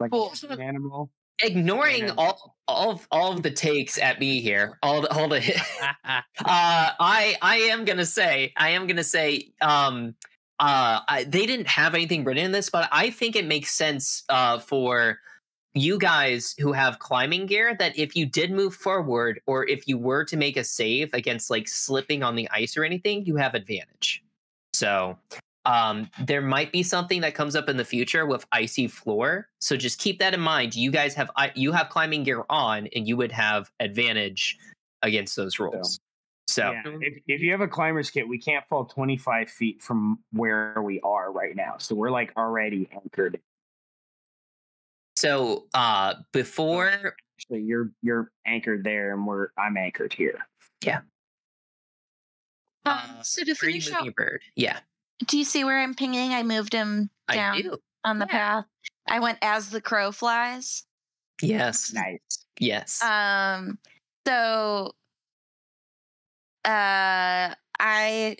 Like 0.01 0.11
Cool. 0.11 0.33
an 0.51 0.61
animal. 0.61 1.11
Ignoring 1.43 2.09
Yeah. 2.09 2.15
all 2.19 2.57
all 2.69 2.91
of 2.93 3.07
all 3.11 3.33
of 3.33 3.43
the 3.43 3.51
takes 3.51 3.99
at 3.99 4.21
me 4.21 4.41
here, 4.41 4.79
all 4.83 5.01
the 5.03 5.13
all 5.13 5.29
the 5.29 5.41
uh 5.83 6.23
I 6.45 7.37
I 7.43 7.57
am 7.71 7.85
gonna 7.85 8.07
say 8.07 8.53
I 8.57 8.71
am 8.71 8.87
gonna 8.87 9.05
say 9.05 9.53
um 9.61 10.15
uh 10.61 11.01
I, 11.09 11.25
they 11.25 11.47
didn't 11.47 11.67
have 11.67 11.95
anything 11.95 12.25
written 12.25 12.45
in 12.45 12.53
this, 12.53 12.71
but 12.71 12.89
I 12.93 13.11
think 13.11 13.35
it 13.37 13.47
makes 13.47 13.73
sense 13.73 14.23
uh 14.29 14.59
for 14.61 15.19
you 15.75 15.99
guys 15.99 16.55
who 16.61 16.73
have 16.73 16.99
climbing 16.99 17.47
gear 17.47 17.75
that 17.79 17.99
if 17.99 18.15
you 18.15 18.27
did 18.27 18.51
move 18.53 18.75
forward 18.75 19.41
or 19.47 19.67
if 19.69 19.89
you 19.89 19.97
were 19.99 20.25
to 20.27 20.37
make 20.37 20.57
a 20.57 20.65
save 20.65 21.13
against 21.15 21.51
like 21.51 21.67
slipping 21.67 22.23
on 22.23 22.37
the 22.37 22.49
ice 22.51 22.77
or 22.77 22.85
anything, 22.85 23.25
you 23.25 23.37
have 23.37 23.55
advantage. 23.55 24.23
So 24.75 25.19
um, 25.64 26.10
there 26.24 26.43
might 26.43 26.72
be 26.72 26.82
something 26.82 27.20
that 27.20 27.34
comes 27.34 27.55
up 27.55 27.68
in 27.68 27.76
the 27.76 27.84
future 27.84 28.26
with 28.26 28.44
icy 28.52 28.89
floor. 28.89 29.48
So 29.60 29.76
just 29.76 29.98
keep 29.98 30.18
that 30.18 30.34
in 30.34 30.40
mind. 30.40 30.74
You 30.74 30.90
guys 30.90 31.14
have 31.14 31.30
you 31.55 31.72
have 31.72 31.89
climbing 31.89 32.24
gear 32.24 32.44
on, 32.51 32.89
and 32.94 33.06
you 33.06 33.16
would 33.16 33.32
have 33.32 33.70
advantage 33.80 34.59
against 35.02 35.36
those 35.36 35.59
rules. 35.59 36.01
So 36.48 36.72
Yeah, 36.72 36.82
if, 37.01 37.22
if 37.28 37.40
you 37.40 37.52
have 37.52 37.60
a 37.60 37.68
climber's 37.68 38.10
kit, 38.10 38.26
we 38.28 38.39
can't 38.39 38.66
fall 38.66 38.84
25 38.84 39.48
feet 39.48 39.80
from 39.80 40.18
where 40.32 40.82
we 40.82 41.01
are 41.01 41.32
right 41.32 41.55
now. 41.55 41.76
So 41.78 41.94
we're 41.94 42.10
like 42.10 42.32
already 42.36 42.89
anchored. 42.93 43.40
so 45.16 45.66
uh, 45.74 46.14
before 46.32 47.14
Actually, 47.39 47.62
you're 47.62 47.90
you're 48.02 48.30
anchored 48.47 48.84
there, 48.84 49.12
and 49.12 49.26
we're 49.26 49.48
I'm 49.59 49.76
anchored 49.76 50.12
here. 50.12 50.39
Um, 52.84 52.93
uh, 52.94 53.22
so 53.22 53.43
to 53.43 53.48
you 53.48 53.55
finish 53.55 53.90
moving 53.90 54.09
out, 54.09 54.14
bird, 54.16 54.43
yeah, 54.55 54.80
do 55.27 55.39
you 55.39 55.44
see 55.44 55.65
where 55.65 55.81
I'm 55.81 55.94
pinging? 55.94 56.32
I 56.32 56.43
moved 56.43 56.73
him 56.73 57.11
down 57.32 57.62
do. 57.62 57.78
on 58.05 58.19
the 58.19 58.27
Yeah. 58.27 58.32
path. 58.32 58.65
I 59.09 59.20
went 59.20 59.39
as 59.43 59.70
the 59.70 59.81
crow 59.81 60.12
flies. 60.12 60.85
Yes, 61.40 61.93
Nice. 61.93 62.44
yes. 62.59 63.03
Um, 63.03 63.78
so 64.27 64.94
uh 66.65 67.53
I 67.81 68.36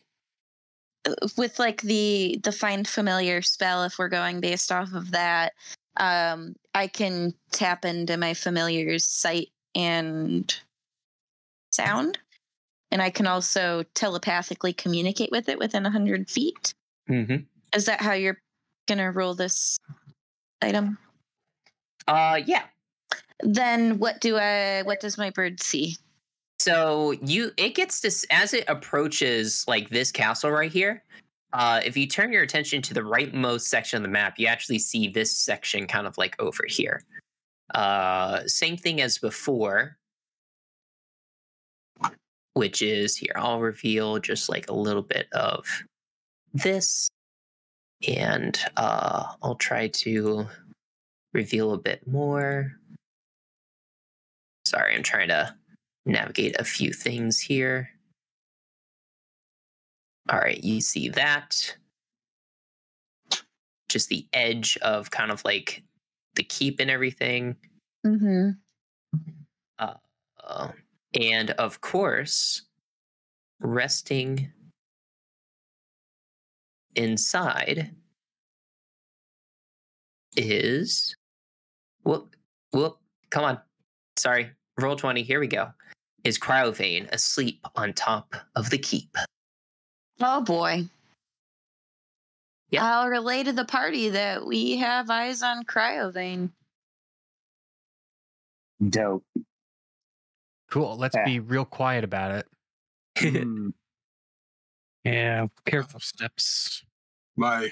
uh, 1.05 1.15
with 1.37 1.59
like 1.59 1.83
the 1.83 2.39
the 2.45 2.53
find 2.53 2.87
familiar 2.87 3.43
spell 3.43 3.83
if 3.83 3.99
we're 3.99 4.09
going 4.09 4.41
based 4.41 4.71
off 4.71 4.93
of 4.93 5.11
that 5.11 5.53
um 5.97 6.55
i 6.75 6.87
can 6.87 7.35
tap 7.51 7.85
into 7.85 8.17
my 8.17 8.33
familiar's 8.35 9.05
sight 9.05 9.49
and 9.75 10.61
sound 11.73 12.17
and 12.93 13.03
i 13.03 13.11
can 13.11 13.27
also 13.27 13.83
telepathically 13.95 14.73
communicate 14.73 15.31
with 15.33 15.49
it 15.49 15.59
within 15.59 15.83
100 15.83 16.31
feet 16.31 16.73
hmm 17.09 17.37
is 17.75 17.87
that 17.87 18.01
how 18.01 18.13
you're 18.13 18.39
gonna 18.87 19.11
roll 19.11 19.35
this 19.35 19.79
item 20.61 20.97
Uh, 22.07 22.41
yeah. 22.47 22.65
then 23.41 23.99
what 23.99 24.21
do 24.21 24.37
i 24.37 24.83
what 24.83 25.01
does 25.01 25.19
my 25.19 25.31
bird 25.31 25.61
see 25.61 25.97
So 26.61 27.13
you 27.23 27.51
it 27.57 27.75
gets 27.75 28.01
this 28.01 28.25
as 28.31 28.55
it 28.55 28.65
approaches 28.69 29.65
like 29.67 29.89
this 29.91 30.13
castle 30.13 30.51
right 30.53 30.71
here. 30.71 31.03
Uh, 31.53 31.81
if 31.85 31.97
you 31.97 32.07
turn 32.07 32.33
your 32.33 32.43
attention 32.45 32.81
to 32.83 32.95
the 32.95 33.01
rightmost 33.01 33.63
section 33.63 33.97
of 33.99 34.03
the 34.05 34.09
map, 34.09 34.39
you 34.39 34.47
actually 34.47 34.79
see 34.79 35.09
this 35.09 35.37
section 35.37 35.87
kind 35.89 36.07
of 36.07 36.17
like 36.17 36.35
over 36.41 36.65
here. 36.69 37.03
Uh, 37.75 38.41
same 38.47 38.77
thing 38.77 39.01
as 39.03 39.19
before, 39.19 39.99
which 42.55 42.83
is 42.83 43.17
here. 43.17 43.33
I'll 43.37 43.61
reveal 43.61 44.19
just 44.19 44.49
like 44.49 44.69
a 44.69 44.75
little 44.75 45.03
bit 45.03 45.29
of 45.33 45.67
this, 46.53 47.09
and 48.07 48.59
uh, 48.77 49.35
I'll 49.43 49.57
try 49.57 49.89
to 49.89 50.47
reveal 51.33 51.73
a 51.73 51.79
bit 51.79 52.07
more. 52.07 52.73
Sorry, 54.67 54.95
I'm 54.95 55.03
trying 55.03 55.29
to 55.29 55.55
navigate 56.07 56.57
a 56.59 56.65
few 56.65 56.93
things 56.93 57.39
here. 57.41 57.91
All 60.31 60.39
right, 60.39 60.63
you 60.63 60.81
see 60.81 61.09
that. 61.11 61.77
Just 63.89 64.09
the 64.09 64.27
edge 64.33 64.79
of 64.83 65.11
kind 65.11 65.31
of 65.31 65.45
like 65.45 65.83
the 66.37 66.43
keep 66.43 66.81
and 66.81 66.91
everything. 66.91 67.57
mm-hmm 68.07 68.51
Uh, 69.79 69.95
and 71.21 71.51
of 71.53 71.81
course, 71.81 72.63
resting 73.61 74.51
inside 76.95 77.91
is 80.37 81.17
whoop 82.03 82.37
whoop 82.73 82.99
come 83.31 83.45
on 83.45 83.59
sorry 84.19 84.51
Roll20 84.79 85.25
here 85.25 85.41
we 85.41 85.47
go 85.47 85.69
is 86.25 86.39
Cryovain 86.39 87.11
asleep 87.13 87.65
on 87.77 87.95
top 87.95 88.35
of 88.57 88.69
the 88.69 88.77
keep 88.77 89.17
Oh 90.23 90.41
boy. 90.41 90.89
Yeah. 92.71 92.85
I'll 92.85 93.09
relay 93.09 93.43
to 93.43 93.53
the 93.53 93.65
party 93.65 94.09
that 94.11 94.47
we 94.47 94.77
have 94.79 95.11
eyes 95.11 95.43
on 95.43 95.65
Cryovain. 95.65 96.51
Dope. 98.89 99.25
Cool. 100.73 100.97
Let's 100.97 101.15
Yeah. 101.15 101.25
be 101.27 101.39
real 101.39 101.67
quiet 101.67 102.03
about 102.03 102.33
it. 102.33 102.47
Mm. 103.19 103.75
Yeah, 105.05 105.47
careful 105.67 106.01
steps. 106.01 106.83
My 107.37 107.71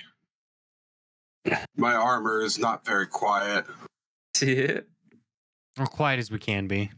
my 1.76 1.94
armor 1.94 2.42
is 2.42 2.58
not 2.58 2.84
very 2.84 3.06
quiet. 3.06 3.66
Or 5.78 5.86
quiet 5.86 6.18
as 6.18 6.30
we 6.30 6.38
can 6.38 6.66
be. 6.66 6.90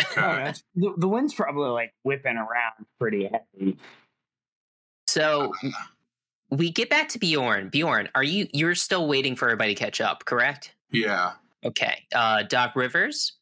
Oh, 0.00 0.04
that's- 0.16 0.62
the, 0.74 0.94
the 0.96 1.08
wind's 1.08 1.34
probably 1.34 1.68
like 1.68 1.92
whipping 2.04 2.36
around 2.38 2.86
pretty 2.98 3.28
heavy. 3.28 3.76
so 5.06 5.52
we 6.48 6.70
get 6.70 6.88
back 6.88 7.08
to 7.10 7.18
bjorn 7.18 7.68
bjorn 7.68 8.08
are 8.14 8.22
you 8.24 8.46
you're 8.54 8.74
still 8.74 9.06
waiting 9.08 9.36
for 9.36 9.46
everybody 9.48 9.74
to 9.74 9.78
catch 9.84 10.00
up 10.00 10.24
correct 10.24 10.74
Yeah. 10.90 11.32
okay 11.64 12.04
uh 12.14 12.44
doc 12.44 12.76
rivers 12.76 13.34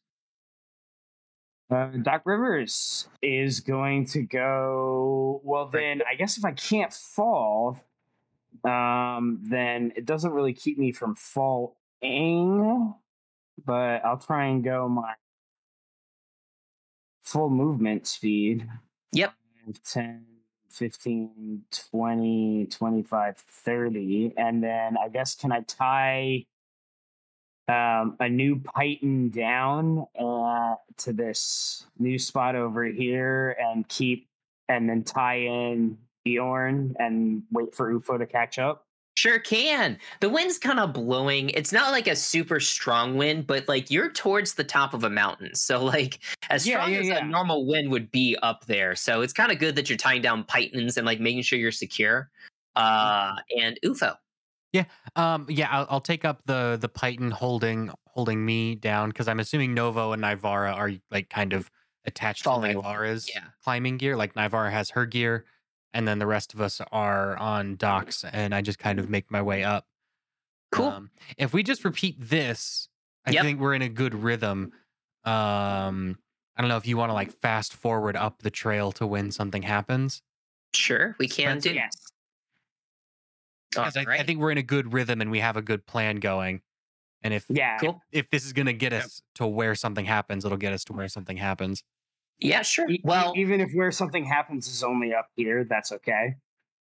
Uh, 1.71 1.87
Doc 2.01 2.23
Rivers 2.25 3.07
is 3.21 3.61
going 3.61 4.05
to 4.07 4.23
go. 4.23 5.39
Well, 5.43 5.67
then 5.67 6.01
I 6.09 6.15
guess 6.15 6.37
if 6.37 6.43
I 6.43 6.51
can't 6.51 6.91
fall, 6.91 7.79
um, 8.65 9.39
then 9.43 9.93
it 9.95 10.05
doesn't 10.05 10.31
really 10.31 10.53
keep 10.53 10.77
me 10.77 10.91
from 10.91 11.15
falling. 11.15 12.93
But 13.63 14.03
I'll 14.03 14.17
try 14.17 14.47
and 14.47 14.63
go 14.63 14.89
my 14.89 15.13
full 17.23 17.49
movement 17.49 18.05
speed. 18.05 18.67
Yep. 19.13 19.33
10, 19.85 20.25
15, 20.69 21.61
20, 21.91 22.67
25, 22.69 23.37
30. 23.37 24.33
And 24.35 24.63
then 24.63 24.97
I 24.97 25.07
guess 25.07 25.35
can 25.35 25.51
I 25.51 25.61
tie 25.61 26.45
um, 27.71 28.17
a 28.19 28.29
new 28.29 28.57
piton 28.57 29.31
down 29.33 30.05
uh, 30.19 30.75
to 30.97 31.13
this 31.13 31.85
new 31.97 32.19
spot 32.19 32.55
over 32.55 32.83
here 32.85 33.55
and 33.59 33.87
keep 33.87 34.27
and 34.69 34.89
then 34.89 35.03
tie 35.03 35.37
in 35.39 35.97
Bjorn 36.23 36.95
and 36.99 37.43
wait 37.51 37.73
for 37.73 37.93
UFO 37.93 38.17
to 38.17 38.25
catch 38.25 38.59
up. 38.59 38.85
Sure 39.17 39.39
can. 39.39 39.97
The 40.21 40.29
wind's 40.29 40.57
kind 40.57 40.79
of 40.79 40.93
blowing. 40.93 41.49
It's 41.49 41.73
not 41.73 41.91
like 41.91 42.07
a 42.07 42.15
super 42.15 42.59
strong 42.61 43.17
wind, 43.17 43.45
but 43.45 43.67
like 43.67 43.91
you're 43.91 44.09
towards 44.09 44.53
the 44.53 44.63
top 44.63 44.93
of 44.93 45.03
a 45.03 45.09
mountain. 45.09 45.53
So 45.53 45.83
like 45.83 46.19
as 46.49 46.65
Yeah, 46.65 46.75
strong 46.75 46.93
yeah, 46.93 46.99
as 46.99 47.07
yeah. 47.07 47.25
a 47.25 47.27
normal 47.27 47.65
wind 47.65 47.91
would 47.91 48.09
be 48.11 48.37
up 48.41 48.65
there. 48.65 48.95
So 48.95 49.21
it's 49.21 49.33
kind 49.33 49.51
of 49.51 49.59
good 49.59 49.75
that 49.75 49.89
you're 49.89 49.97
tying 49.97 50.21
down 50.21 50.45
pitons 50.45 50.95
and 50.97 51.05
like 51.05 51.19
making 51.19 51.41
sure 51.41 51.59
you're 51.59 51.71
secure. 51.71 52.29
Uh 52.75 53.35
and 53.59 53.77
UFO. 53.83 54.15
Um, 55.15 55.45
yeah, 55.49 55.67
I'll, 55.69 55.87
I'll 55.89 56.01
take 56.01 56.23
up 56.25 56.43
the 56.45 56.77
the 56.79 56.89
piton 56.89 57.31
holding 57.31 57.91
holding 58.07 58.45
me 58.45 58.75
down 58.75 59.09
because 59.09 59.27
I'm 59.27 59.39
assuming 59.39 59.73
Novo 59.73 60.11
and 60.11 60.21
Nivara 60.23 60.73
are 60.75 60.91
like 61.09 61.29
kind 61.29 61.53
of 61.53 61.69
attached 62.05 62.43
Following 62.43 62.73
to 62.73 62.79
along, 62.79 62.95
Nivara's 62.95 63.29
yeah. 63.33 63.45
climbing 63.63 63.97
gear. 63.97 64.15
Like 64.15 64.33
Nivara 64.33 64.71
has 64.71 64.91
her 64.91 65.05
gear, 65.05 65.45
and 65.93 66.07
then 66.07 66.19
the 66.19 66.27
rest 66.27 66.53
of 66.53 66.61
us 66.61 66.81
are 66.91 67.35
on 67.37 67.75
docks, 67.75 68.23
and 68.23 68.55
I 68.55 68.61
just 68.61 68.79
kind 68.79 68.99
of 68.99 69.09
make 69.09 69.29
my 69.29 69.41
way 69.41 69.63
up. 69.63 69.87
Cool. 70.71 70.87
Um, 70.87 71.11
if 71.37 71.53
we 71.53 71.63
just 71.63 71.83
repeat 71.83 72.15
this, 72.19 72.87
I 73.25 73.31
Yep. 73.31 73.43
think 73.43 73.59
we're 73.59 73.73
in 73.73 73.81
a 73.81 73.89
good 73.89 74.15
rhythm. 74.15 74.71
Um, 75.25 76.17
I 76.55 76.61
don't 76.61 76.69
know 76.69 76.77
if 76.77 76.87
you 76.87 76.97
want 76.97 77.09
to 77.09 77.13
like 77.13 77.31
fast 77.31 77.73
forward 77.73 78.15
up 78.15 78.41
the 78.41 78.49
trail 78.51 78.91
to 78.93 79.05
when 79.05 79.31
something 79.31 79.63
happens. 79.63 80.21
Sure, 80.73 81.15
we 81.19 81.27
can 81.27 81.59
Spencer? 81.59 81.69
do. 81.69 81.75
Yes. 81.75 82.10
All 83.77 83.83
Because 83.85 83.97
I, 83.97 84.19
I 84.19 84.23
think 84.23 84.39
we're 84.39 84.51
in 84.51 84.57
a 84.57 84.63
good 84.63 84.93
rhythm 84.93 85.21
and 85.21 85.31
we 85.31 85.39
have 85.39 85.57
a 85.57 85.61
good 85.61 85.85
plan 85.85 86.17
going. 86.17 86.61
And 87.23 87.33
if 87.33 87.45
Yeah. 87.49 87.77
Cool. 87.77 88.01
if 88.11 88.29
this 88.29 88.45
is 88.45 88.53
gonna 88.53 88.73
get 88.73 88.91
Yep. 88.91 89.03
us 89.05 89.21
to 89.35 89.47
where 89.47 89.75
something 89.75 90.05
happens, 90.05 90.43
it'll 90.45 90.57
get 90.57 90.73
us 90.73 90.83
to 90.85 90.93
where 90.93 91.07
something 91.07 91.37
happens. 91.37 91.83
Yeah, 92.39 92.63
sure. 92.63 92.89
E- 92.89 93.01
Well, 93.03 93.33
even 93.35 93.61
if 93.61 93.71
where 93.73 93.91
something 93.91 94.25
happens 94.25 94.67
is 94.67 94.83
only 94.83 95.13
up 95.13 95.27
here, 95.35 95.63
that's 95.63 95.91
okay. 95.91 96.35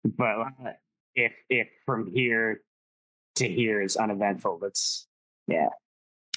But 0.03 0.25
uh, 0.25 0.73
if 1.15 1.33
if 1.49 1.67
from 1.85 2.11
here 2.11 2.61
to 3.35 3.47
here 3.47 3.81
is 3.81 3.95
uneventful, 3.95 4.57
that's 4.59 5.07
yeah. 5.47 5.69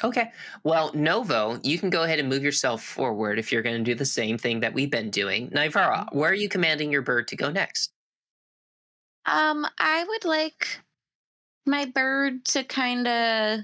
Okay. 0.04 0.30
Well, 0.62 0.92
Novo, 0.92 1.58
you 1.64 1.78
can 1.78 1.88
go 1.88 2.02
ahead 2.02 2.18
and 2.18 2.28
move 2.28 2.42
yourself 2.44 2.82
forward 2.84 3.38
if 3.38 3.50
you're 3.50 3.62
going 3.62 3.78
to 3.78 3.82
do 3.82 3.94
the 3.94 4.04
same 4.04 4.36
thing 4.36 4.60
that 4.60 4.74
we've 4.74 4.90
been 4.90 5.10
doing. 5.10 5.48
Nivara, 5.48 6.06
where 6.14 6.30
are 6.30 6.34
you 6.34 6.50
commanding 6.50 6.92
your 6.92 7.00
bird 7.00 7.28
to 7.28 7.36
go 7.36 7.50
next? 7.50 7.92
Um, 9.26 9.66
I 9.78 10.04
would 10.04 10.24
like 10.24 10.80
my 11.66 11.84
bird 11.84 12.44
to 12.46 12.64
kind 12.64 13.06
of. 13.06 13.60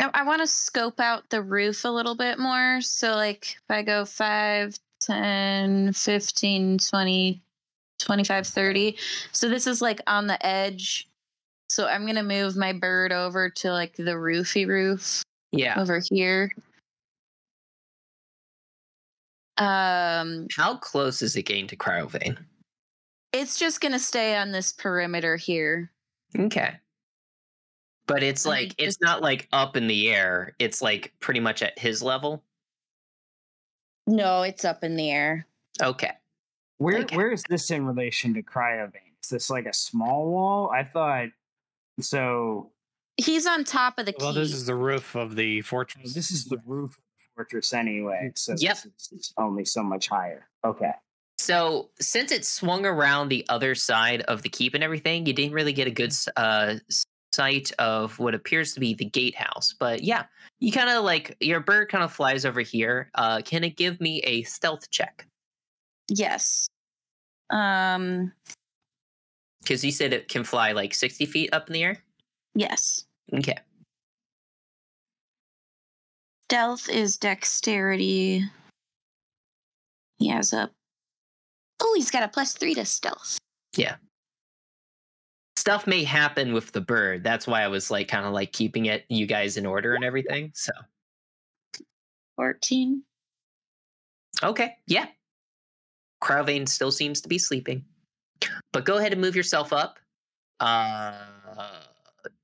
I, 0.00 0.10
I 0.14 0.22
want 0.24 0.40
to 0.42 0.46
scope 0.46 1.00
out 1.00 1.28
the 1.30 1.42
roof 1.42 1.84
a 1.84 1.88
little 1.88 2.14
bit 2.14 2.38
more. 2.38 2.80
So, 2.80 3.14
like, 3.14 3.56
if 3.56 3.70
I 3.70 3.82
go 3.82 4.04
5, 4.04 4.78
10, 5.00 5.92
15, 5.92 6.78
20, 6.78 7.42
25, 7.98 8.46
30. 8.46 8.96
So, 9.32 9.48
this 9.48 9.66
is 9.66 9.82
like 9.82 10.00
on 10.06 10.28
the 10.28 10.44
edge. 10.46 11.08
So, 11.68 11.88
I'm 11.88 12.02
going 12.02 12.14
to 12.16 12.22
move 12.22 12.56
my 12.56 12.72
bird 12.72 13.12
over 13.12 13.50
to 13.50 13.72
like 13.72 13.96
the 13.96 14.16
roofy 14.16 14.66
roof. 14.66 15.22
Yeah. 15.50 15.78
Over 15.78 16.00
here. 16.10 16.50
Um, 19.62 20.46
How 20.56 20.76
close 20.76 21.22
is 21.22 21.36
it 21.36 21.42
getting 21.44 21.66
to 21.68 21.76
Cryovain? 21.76 22.36
it's 23.32 23.58
just 23.58 23.80
going 23.80 23.92
to 23.92 23.98
stay 23.98 24.36
on 24.36 24.52
this 24.52 24.72
perimeter 24.72 25.36
here. 25.36 25.90
Okay. 26.38 26.74
But 28.06 28.22
it's 28.22 28.44
like 28.44 28.60
mean, 28.78 28.88
it's 28.88 29.00
not 29.00 29.22
like 29.22 29.48
up 29.52 29.76
in 29.76 29.86
the 29.86 30.10
air. 30.10 30.54
It's 30.58 30.82
like 30.82 31.12
pretty 31.20 31.40
much 31.40 31.62
at 31.62 31.78
his 31.78 32.02
level. 32.02 32.42
No, 34.06 34.42
it's 34.42 34.64
up 34.64 34.82
in 34.84 34.96
the 34.96 35.10
air. 35.10 35.46
Okay. 35.80 36.10
Where 36.78 36.98
Okay. 37.02 37.16
where 37.16 37.30
is 37.30 37.44
this 37.48 37.70
in 37.70 37.86
relation 37.86 38.34
to 38.34 38.42
Cryovain? 38.42 39.14
Is 39.22 39.30
this 39.30 39.48
like 39.48 39.66
a 39.66 39.72
small 39.72 40.30
wall? 40.30 40.70
I 40.70 40.82
thought 40.84 41.28
so. 42.00 42.70
He's 43.18 43.46
on 43.46 43.62
top 43.64 43.98
of 43.98 44.06
the 44.06 44.12
key. 44.12 44.24
Well, 44.24 44.32
this 44.32 44.52
is 44.52 44.66
the 44.66 44.74
roof 44.74 45.14
of 45.14 45.36
the 45.36 45.60
fortress. 45.62 46.12
This 46.12 46.30
is 46.30 46.46
the 46.46 46.60
roof 46.66 46.90
of 46.90 46.96
the 46.96 47.11
fortress 47.34 47.72
anyway, 47.72 48.32
so 48.34 48.54
Yep. 48.58 48.78
this 48.82 49.12
is 49.12 49.32
only 49.36 49.64
so 49.64 49.82
much 49.82 50.08
higher. 50.08 50.48
Okay. 50.64 50.92
So 51.38 51.90
since 52.00 52.30
it 52.30 52.44
swung 52.44 52.86
around 52.86 53.28
the 53.28 53.44
other 53.48 53.74
side 53.74 54.22
of 54.22 54.42
the 54.42 54.48
keep 54.48 54.74
and 54.74 54.84
everything, 54.84 55.26
you 55.26 55.32
didn't 55.32 55.54
really 55.54 55.72
get 55.72 55.86
a 55.88 55.90
good 55.90 56.12
uh, 56.36 56.74
sight 57.32 57.72
of 57.78 58.18
what 58.18 58.34
appears 58.34 58.74
to 58.74 58.80
be 58.80 58.94
the 58.94 59.06
gatehouse. 59.06 59.74
But 59.78 60.02
yeah, 60.04 60.24
you 60.60 60.70
kind 60.70 60.88
of 60.90 61.02
like 61.04 61.36
your 61.40 61.60
bird 61.60 61.88
kind 61.88 62.04
of 62.04 62.12
flies 62.12 62.44
over 62.44 62.60
here. 62.60 63.10
Uh, 63.14 63.40
can 63.44 63.64
it 63.64 63.76
give 63.76 64.00
me 64.00 64.20
a 64.20 64.42
stealth 64.44 64.90
check? 64.90 65.26
yes. 66.08 66.68
Um, 67.50 68.32
Because 69.62 69.84
you 69.84 69.90
said 69.92 70.12
it 70.12 70.28
can 70.28 70.44
fly 70.44 70.72
like 70.72 70.94
sixty 70.94 71.26
feet 71.26 71.50
up 71.52 71.66
in 71.68 71.72
the 71.74 71.82
air. 71.82 71.96
yes. 72.54 73.04
Okay. 73.34 73.56
Stealth 76.52 76.90
is 76.90 77.16
dexterity. 77.16 78.44
He 80.18 80.28
has 80.28 80.52
a. 80.52 80.70
Oh, 81.80 81.94
he's 81.96 82.10
got 82.10 82.24
a 82.24 82.28
plus 82.28 82.52
three 82.52 82.74
to 82.74 82.84
stealth. 82.84 83.38
Yeah. 83.74 83.94
Stuff 85.56 85.86
may 85.86 86.04
happen 86.04 86.52
with 86.52 86.70
the 86.72 86.82
bird. 86.82 87.24
That's 87.24 87.46
why 87.46 87.62
I 87.62 87.68
was 87.68 87.90
like 87.90 88.06
kind 88.08 88.26
of 88.26 88.34
like 88.34 88.52
keeping 88.52 88.84
it 88.84 89.06
you 89.08 89.24
guys 89.24 89.56
in 89.56 89.64
order 89.64 89.94
and 89.94 90.04
everything. 90.04 90.52
So 90.54 90.72
14. 92.36 93.02
okay, 94.42 94.76
yeah. 94.86 95.06
Cryovain 96.22 96.68
still 96.68 96.90
seems 96.90 97.22
to 97.22 97.30
be 97.30 97.38
sleeping, 97.38 97.82
but 98.74 98.84
go 98.84 98.98
ahead 98.98 99.12
and 99.12 99.22
move 99.22 99.36
yourself 99.36 99.72
up. 99.72 99.98
Uh, 100.60 101.14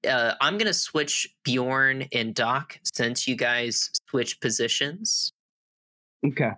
uh, 0.07 0.35
I'm 0.41 0.59
gonna 0.59 0.73
switch 0.73 1.35
Bjorn 1.45 2.07
and 2.13 2.35
Doc 2.35 2.79
since 2.85 3.27
you 3.27 3.37
guys 3.37 3.91
switch 4.11 4.41
positions. 4.41 5.33
Okay. 6.27 6.51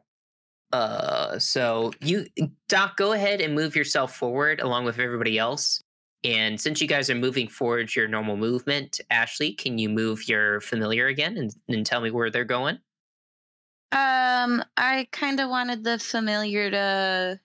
Uh, 0.73 1.39
so 1.39 1.93
you, 2.01 2.27
Doc, 2.69 2.97
go 2.97 3.13
ahead 3.13 3.41
and 3.41 3.55
move 3.55 3.75
yourself 3.75 4.17
forward 4.17 4.61
along 4.61 4.85
with 4.85 4.99
everybody 4.99 5.39
else. 5.39 5.83
And 6.23 6.61
since 6.61 6.81
you 6.81 6.87
guys 6.87 7.09
are 7.09 7.15
moving 7.15 7.49
forward 7.49 7.95
your 7.97 8.07
normal 8.07 8.37
movement, 8.37 9.01
Ashley, 9.11 9.53
can 9.53 9.79
you 9.79 9.89
move 9.89 10.29
your 10.29 10.61
familiar 10.61 11.07
again 11.07 11.37
and, 11.39 11.55
and 11.69 11.85
tell 11.85 12.01
me 12.01 12.11
where 12.11 12.31
they're 12.31 12.45
going? 12.45 12.79
Um, 13.93 14.63
I 14.77 15.09
kind 15.11 15.41
of 15.41 15.49
wanted 15.49 15.83
the 15.83 15.99
familiar 15.99 16.71
to 16.71 17.41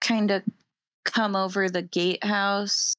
kind 0.00 0.30
of 0.30 0.42
come 1.04 1.36
over 1.36 1.68
the 1.68 1.82
gatehouse. 1.82 2.94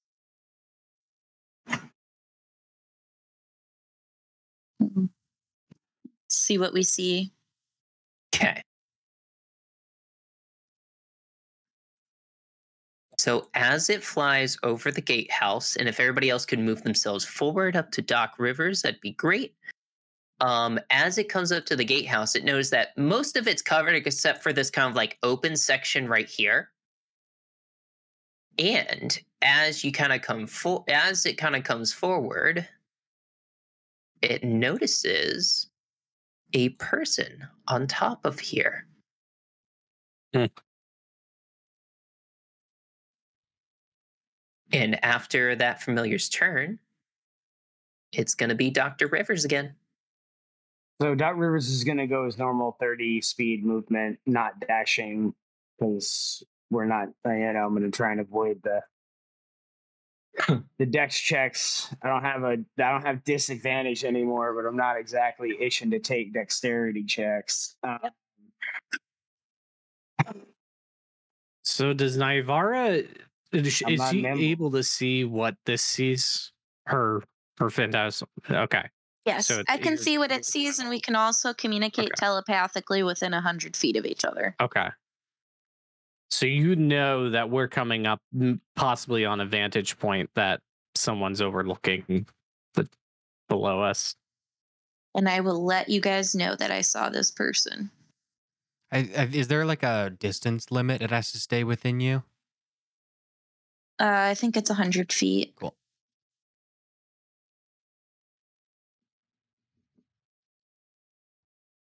See 6.28 6.58
what 6.58 6.74
we 6.74 6.84
see. 6.84 7.32
Okay. 8.36 8.62
So 13.18 13.50
as 13.54 13.90
it 13.90 14.02
flies 14.04 14.58
over 14.64 14.92
the 14.92 15.02
gatehouse, 15.02 15.76
and 15.76 15.90
if 15.90 16.00
everybody 16.00 16.30
else 16.30 16.46
could 16.46 16.60
move 16.60 16.84
themselves 16.84 17.26
forward 17.26 17.76
up 17.76 17.92
to 17.92 18.02
Doc 18.02 18.36
Rivers, 18.38 18.82
that'd 18.82 19.02
be 19.02 19.12
great. 19.12 19.56
Um, 20.40 20.80
as 20.90 21.18
it 21.18 21.28
comes 21.28 21.52
up 21.52 21.66
to 21.66 21.76
the 21.76 21.84
gatehouse, 21.84 22.36
it 22.36 22.46
knows 22.46 22.70
that 22.70 22.98
most 22.98 23.36
of 23.36 23.46
it's 23.46 23.62
covered 23.62 23.96
except 23.96 24.42
for 24.42 24.54
this 24.54 24.70
kind 24.70 24.90
of 24.90 24.96
like 24.96 25.18
open 25.22 25.58
section 25.58 26.08
right 26.08 26.30
here. 26.30 26.72
And 28.58 29.20
as 29.42 29.84
you 29.84 29.92
kind 29.92 30.14
of 30.14 30.22
come 30.22 30.48
for 30.48 30.86
as 30.88 31.26
it 31.26 31.38
kind 31.38 31.58
of 31.58 31.64
comes 31.66 31.92
forward, 31.92 32.66
it 34.22 34.44
notices 34.44 35.70
a 36.54 36.70
person 36.70 37.48
on 37.68 37.88
top 37.88 38.26
of 38.26 38.40
here. 38.40 38.88
Hmm. 40.34 40.46
And 44.72 45.04
after 45.04 45.56
that 45.56 45.82
familiar's 45.82 46.30
turn, 46.30 46.80
it's 48.12 48.36
going 48.36 48.50
to 48.50 48.56
be 48.56 48.70
Dr. 48.70 49.08
Rivers 49.08 49.46
again. 49.46 49.74
So 51.02 51.16
Doc 51.16 51.36
Rivers 51.38 51.70
is 51.70 51.84
going 51.84 51.98
to 51.98 52.08
go 52.08 52.26
his 52.26 52.38
normal 52.38 52.76
30 52.80 53.22
speed 53.22 53.66
movement, 53.66 54.20
not 54.26 54.60
dashing, 54.60 55.34
because 55.80 56.44
we're 56.70 56.86
not. 56.86 57.08
uh, 57.26 57.32
You 57.32 57.54
know, 57.54 57.66
I'm 57.66 57.76
going 57.76 57.90
to 57.90 57.96
try 57.96 58.12
and 58.12 58.20
avoid 58.20 58.62
the 58.64 58.82
the 60.78 60.86
dex 60.86 61.20
checks. 61.20 61.94
I 62.04 62.08
don't 62.08 62.24
have 62.24 62.44
a. 62.44 62.52
I 62.52 62.92
don't 62.92 63.06
have 63.06 63.24
disadvantage 63.24 64.04
anymore, 64.04 64.54
but 64.54 64.68
I'm 64.68 64.78
not 64.78 64.98
exactly 64.98 65.56
itching 65.60 65.92
to 65.92 66.00
take 66.00 66.34
dexterity 66.34 67.04
checks. 67.04 67.76
Um, 67.84 68.00
So 71.64 71.94
does 71.94 72.18
Nivara 72.18 73.08
is, 73.52 73.66
is 73.66 73.74
she 73.74 74.22
nimble. 74.22 74.40
able 74.44 74.72
to 74.72 74.84
see 74.84 75.24
what 75.24 75.56
this 75.66 75.82
sees? 75.82 76.52
Her 76.86 77.22
her 77.60 77.70
phantasm. 77.70 78.28
Okay. 78.50 78.90
Yes, 79.26 79.48
So 79.48 79.62
I 79.70 79.78
can 79.78 79.98
see 79.98 80.18
what 80.18 80.32
it 80.32 80.46
sees, 80.46 80.80
and 80.80 80.90
we 80.90 81.00
can 81.00 81.16
also 81.16 81.54
communicate 81.54 82.06
Okay. 82.06 82.16
telepathically 82.16 83.04
within 83.04 83.34
a 83.34 83.42
hundred 83.42 83.76
feet 83.76 83.96
of 83.98 84.06
each 84.06 84.26
other. 84.26 84.56
Okay. 84.60 84.88
So 86.32 86.46
you 86.46 86.76
know 86.76 87.32
that 87.32 87.50
we're 87.50 87.68
coming 87.68 88.06
up 88.06 88.22
possibly 88.76 89.26
on 89.26 89.42
a 89.42 89.46
vantage 89.46 89.98
point 89.98 90.30
that 90.36 90.62
someone's 90.96 91.42
overlooking 91.42 92.28
the, 92.76 92.88
below 93.48 93.82
us. 93.82 94.16
And 95.16 95.28
I 95.28 95.40
will 95.40 95.64
let 95.66 95.90
you 95.90 96.02
guys 96.02 96.36
know 96.36 96.56
that 96.56 96.70
I 96.70 96.82
saw 96.82 97.10
this 97.10 97.32
person. 97.32 97.90
I, 98.92 99.10
I, 99.18 99.30
is 99.34 99.48
there 99.48 99.66
like 99.66 99.84
a 99.84 100.12
distance 100.20 100.72
limit 100.72 101.02
it 101.02 101.10
has 101.10 101.32
to 101.32 101.40
stay 101.40 101.64
within 101.64 102.00
you? 102.00 102.24
Uh, 104.00 104.30
I 104.32 104.36
think 104.36 104.56
it's 104.56 104.70
a 104.70 104.76
hundred 104.76 105.12
feet. 105.12 105.56
Cool. 105.56 105.76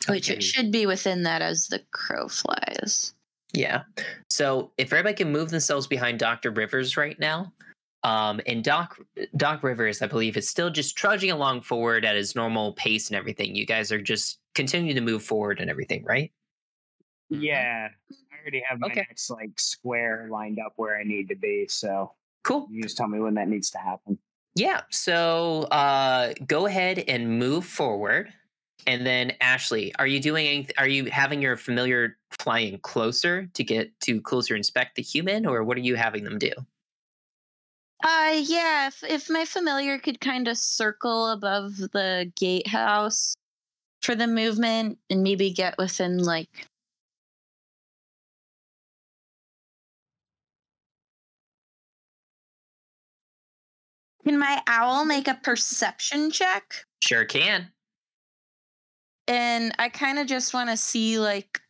Which 0.08 0.30
Okay. 0.30 0.36
it 0.38 0.42
should 0.42 0.70
be 0.70 0.86
within 0.86 1.24
that 1.24 1.42
as 1.42 1.66
the 1.66 1.80
crow 1.90 2.28
flies. 2.28 3.12
Yeah. 3.56 3.82
So 4.28 4.72
if 4.76 4.92
everybody 4.92 5.14
can 5.14 5.32
move 5.32 5.50
themselves 5.50 5.86
behind 5.86 6.18
Dr. 6.18 6.50
Rivers 6.50 6.96
right 6.96 7.18
now, 7.18 7.52
um, 8.04 8.40
and 8.46 8.62
Doc 8.62 8.98
Doc 9.36 9.62
Rivers, 9.64 10.02
I 10.02 10.06
believe, 10.06 10.36
is 10.36 10.48
still 10.48 10.70
just 10.70 10.96
trudging 10.96 11.30
along 11.30 11.62
forward 11.62 12.04
at 12.04 12.14
his 12.14 12.36
normal 12.36 12.74
pace 12.74 13.08
and 13.08 13.16
everything. 13.16 13.56
You 13.56 13.66
guys 13.66 13.90
are 13.90 14.00
just 14.00 14.38
continuing 14.54 14.94
to 14.94 15.00
move 15.00 15.22
forward 15.24 15.60
and 15.60 15.70
everything, 15.70 16.04
right? 16.04 16.30
yeah, 17.28 17.88
I 18.12 18.40
already 18.40 18.62
have 18.68 18.78
my 18.78 18.86
Okay. 18.86 19.00
next 19.08 19.30
like 19.30 19.58
square 19.58 20.28
lined 20.30 20.60
up 20.64 20.74
where 20.76 20.96
I 20.96 21.02
need 21.02 21.28
to 21.30 21.34
be. 21.34 21.66
So 21.68 22.12
Cool. 22.44 22.68
you 22.70 22.84
just 22.84 22.96
tell 22.96 23.08
me 23.08 23.18
when 23.18 23.34
that 23.34 23.48
needs 23.48 23.68
to 23.70 23.78
happen. 23.78 24.16
Yeah. 24.54 24.82
So 24.90 25.62
uh, 25.72 26.34
go 26.46 26.66
ahead 26.66 27.00
and 27.08 27.38
move 27.40 27.64
forward. 27.66 28.32
And 28.86 29.04
then 29.04 29.32
Ashley, 29.40 29.94
are 29.98 30.06
you 30.06 30.20
doing 30.20 30.46
anything? 30.46 30.74
Are 30.78 30.86
you 30.86 31.06
having 31.06 31.42
your 31.42 31.56
familiar 31.56 32.16
flying 32.38 32.78
closer 32.78 33.48
to 33.54 33.64
get 33.64 33.98
to 34.02 34.20
closer 34.20 34.54
inspect 34.54 34.94
the 34.94 35.02
human, 35.02 35.44
or 35.46 35.64
what 35.64 35.76
are 35.76 35.80
you 35.80 35.96
having 35.96 36.24
them 36.24 36.38
do? 36.38 36.52
Uh 38.04 38.40
yeah, 38.42 38.88
if 38.88 39.02
if 39.02 39.30
my 39.30 39.44
familiar 39.44 39.98
could 39.98 40.20
kind 40.20 40.48
of 40.48 40.58
circle 40.58 41.30
above 41.30 41.76
the 41.76 42.30
gatehouse 42.36 43.34
for 44.02 44.14
the 44.14 44.26
movement 44.26 44.98
and 45.10 45.22
maybe 45.22 45.50
get 45.50 45.76
within 45.78 46.18
like 46.18 46.66
Can 54.26 54.40
my 54.40 54.60
owl 54.66 55.04
make 55.04 55.28
a 55.28 55.34
perception 55.34 56.32
check? 56.32 56.84
Sure 57.00 57.24
can. 57.24 57.70
And 59.28 59.72
I 59.78 59.88
kind 59.88 60.18
of 60.18 60.26
just 60.26 60.54
want 60.54 60.70
to 60.70 60.76
see 60.76 61.18
like 61.18 61.60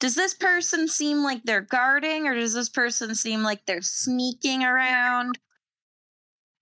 does 0.00 0.14
this 0.14 0.34
person 0.34 0.88
seem 0.88 1.22
like 1.22 1.42
they're 1.44 1.62
guarding 1.62 2.26
or 2.26 2.34
does 2.34 2.52
this 2.52 2.68
person 2.68 3.14
seem 3.14 3.42
like 3.42 3.64
they're 3.64 3.80
sneaking 3.80 4.62
around? 4.62 5.38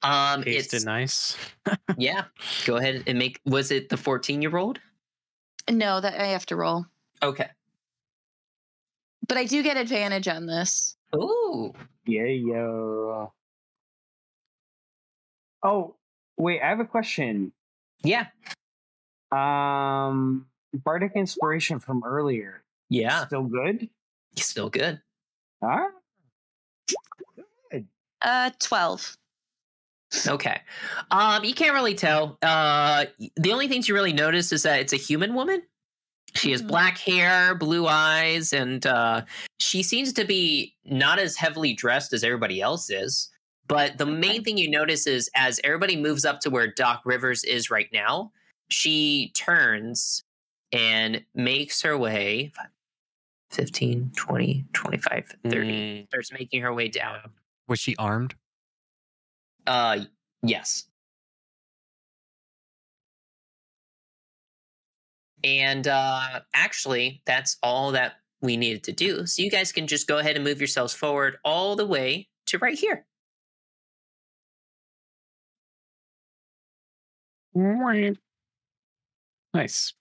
Um, 0.02 0.42
Tasted 0.42 0.76
it's 0.76 0.84
nice. 0.84 1.36
yeah. 1.96 2.24
Go 2.66 2.76
ahead 2.76 3.04
and 3.06 3.18
make. 3.18 3.40
Was 3.44 3.70
it 3.70 3.88
the 3.88 3.96
fourteen 3.96 4.42
year 4.42 4.56
old? 4.56 4.78
No, 5.70 6.00
that 6.00 6.20
I 6.20 6.26
have 6.26 6.46
to 6.46 6.56
roll. 6.56 6.86
Okay. 7.22 7.48
But 9.28 9.38
I 9.38 9.44
do 9.44 9.62
get 9.62 9.76
advantage 9.76 10.26
on 10.26 10.46
this. 10.46 10.96
Ooh. 11.14 11.72
Yeah, 12.04 12.24
yeah. 12.24 13.26
Oh, 15.62 15.94
wait, 16.36 16.60
I 16.60 16.68
have 16.68 16.80
a 16.80 16.84
question. 16.84 17.52
Yeah. 18.02 18.26
Um, 19.32 20.46
Bardic 20.74 21.12
inspiration 21.14 21.78
from 21.78 22.02
earlier. 22.04 22.62
Yeah. 22.90 23.26
Still 23.26 23.44
good? 23.44 23.88
Still 24.36 24.68
good. 24.70 25.00
Huh? 25.62 25.88
Uh 28.24 28.50
12. 28.60 29.16
Okay. 30.28 30.60
Um, 31.10 31.42
you 31.42 31.54
can't 31.54 31.72
really 31.74 31.94
tell. 31.94 32.38
Uh, 32.42 33.06
the 33.36 33.52
only 33.52 33.66
things 33.66 33.88
you 33.88 33.94
really 33.94 34.12
notice 34.12 34.52
is 34.52 34.62
that 34.62 34.78
it's 34.80 34.92
a 34.92 34.96
human 34.96 35.34
woman. 35.34 35.62
She 36.34 36.52
has 36.52 36.62
Mhm. 36.62 36.68
black 36.68 36.98
hair, 36.98 37.54
blue 37.54 37.86
eyes, 37.88 38.52
and 38.52 38.86
uh, 38.86 39.22
she 39.58 39.82
seems 39.82 40.12
to 40.14 40.24
be 40.24 40.76
not 40.84 41.18
as 41.18 41.36
heavily 41.36 41.72
dressed 41.72 42.12
as 42.12 42.22
everybody 42.24 42.60
else 42.60 42.90
is. 42.90 43.30
But 43.66 43.98
the 43.98 44.06
main 44.06 44.44
thing 44.44 44.56
you 44.58 44.70
notice 44.70 45.06
is 45.06 45.28
as 45.34 45.58
everybody 45.64 45.96
moves 45.96 46.24
up 46.24 46.40
to 46.40 46.50
where 46.50 46.68
Doc 46.68 47.02
Rivers 47.04 47.42
is 47.44 47.70
right 47.70 47.88
now, 47.92 48.32
she 48.72 49.30
turns 49.34 50.24
and 50.72 51.24
makes 51.34 51.82
her 51.82 51.96
way 51.96 52.52
15, 53.50 54.12
20, 54.16 54.64
25, 54.72 55.34
30. 55.44 55.56
Mm, 55.56 56.08
Starts 56.08 56.32
making 56.32 56.62
her 56.62 56.72
way 56.72 56.88
down. 56.88 57.18
Was 57.68 57.78
she 57.78 57.94
armed? 57.96 58.34
Uh, 59.66 60.00
yes. 60.42 60.86
And 65.44 65.86
uh, 65.86 66.40
actually, 66.54 67.22
that's 67.26 67.58
all 67.62 67.92
that 67.92 68.14
we 68.40 68.56
needed 68.56 68.84
to 68.84 68.92
do. 68.92 69.26
So 69.26 69.42
you 69.42 69.50
guys 69.50 69.72
can 69.72 69.86
just 69.86 70.06
go 70.06 70.18
ahead 70.18 70.36
and 70.36 70.44
move 70.44 70.60
yourselves 70.60 70.94
forward 70.94 71.36
all 71.44 71.76
the 71.76 71.86
way 71.86 72.28
to 72.46 72.58
right 72.58 72.78
here. 72.78 73.06
Nice. 79.54 79.94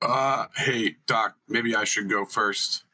Uh, 0.00 0.46
hey, 0.56 0.96
Doc, 1.06 1.36
maybe 1.48 1.74
I 1.74 1.84
should 1.84 2.08
go 2.08 2.24
first. 2.24 2.84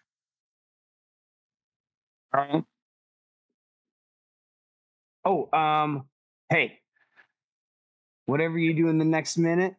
Um, 2.32 2.66
oh, 5.24 5.48
um, 5.52 6.06
hey, 6.48 6.80
whatever 8.26 8.58
you 8.58 8.74
do 8.74 8.88
in 8.88 8.98
the 8.98 9.04
next 9.04 9.36
minute, 9.36 9.74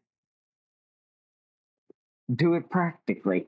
do 2.34 2.54
it 2.54 2.70
practically. 2.70 3.48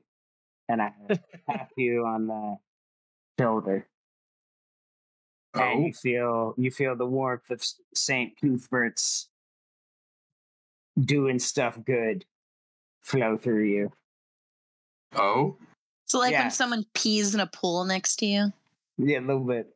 And 0.68 0.82
I 0.82 0.92
tap 1.50 1.70
you 1.76 2.04
on 2.04 2.26
the 2.26 2.56
shoulder, 3.40 3.88
and 5.54 5.62
Oh, 5.62 5.86
you 5.86 5.92
feel 5.92 6.54
you 6.58 6.70
feel 6.70 6.94
the 6.94 7.06
warmth 7.06 7.50
of 7.50 7.62
Saint 7.94 8.38
Cuthbert's 8.38 9.28
doing 11.04 11.38
stuff 11.38 11.78
good 11.84 12.24
flow 13.02 13.36
through 13.36 13.64
you. 13.64 13.92
oh, 15.14 15.56
So 16.04 16.18
like 16.18 16.32
Yeah. 16.32 16.42
when 16.42 16.50
someone 16.50 16.84
pees 16.94 17.34
in 17.34 17.40
a 17.40 17.46
pool 17.46 17.84
next 17.84 18.16
to 18.16 18.26
you. 18.26 18.52
Yeah, 18.98 19.20
a 19.20 19.20
little 19.20 19.44
bit. 19.44 19.74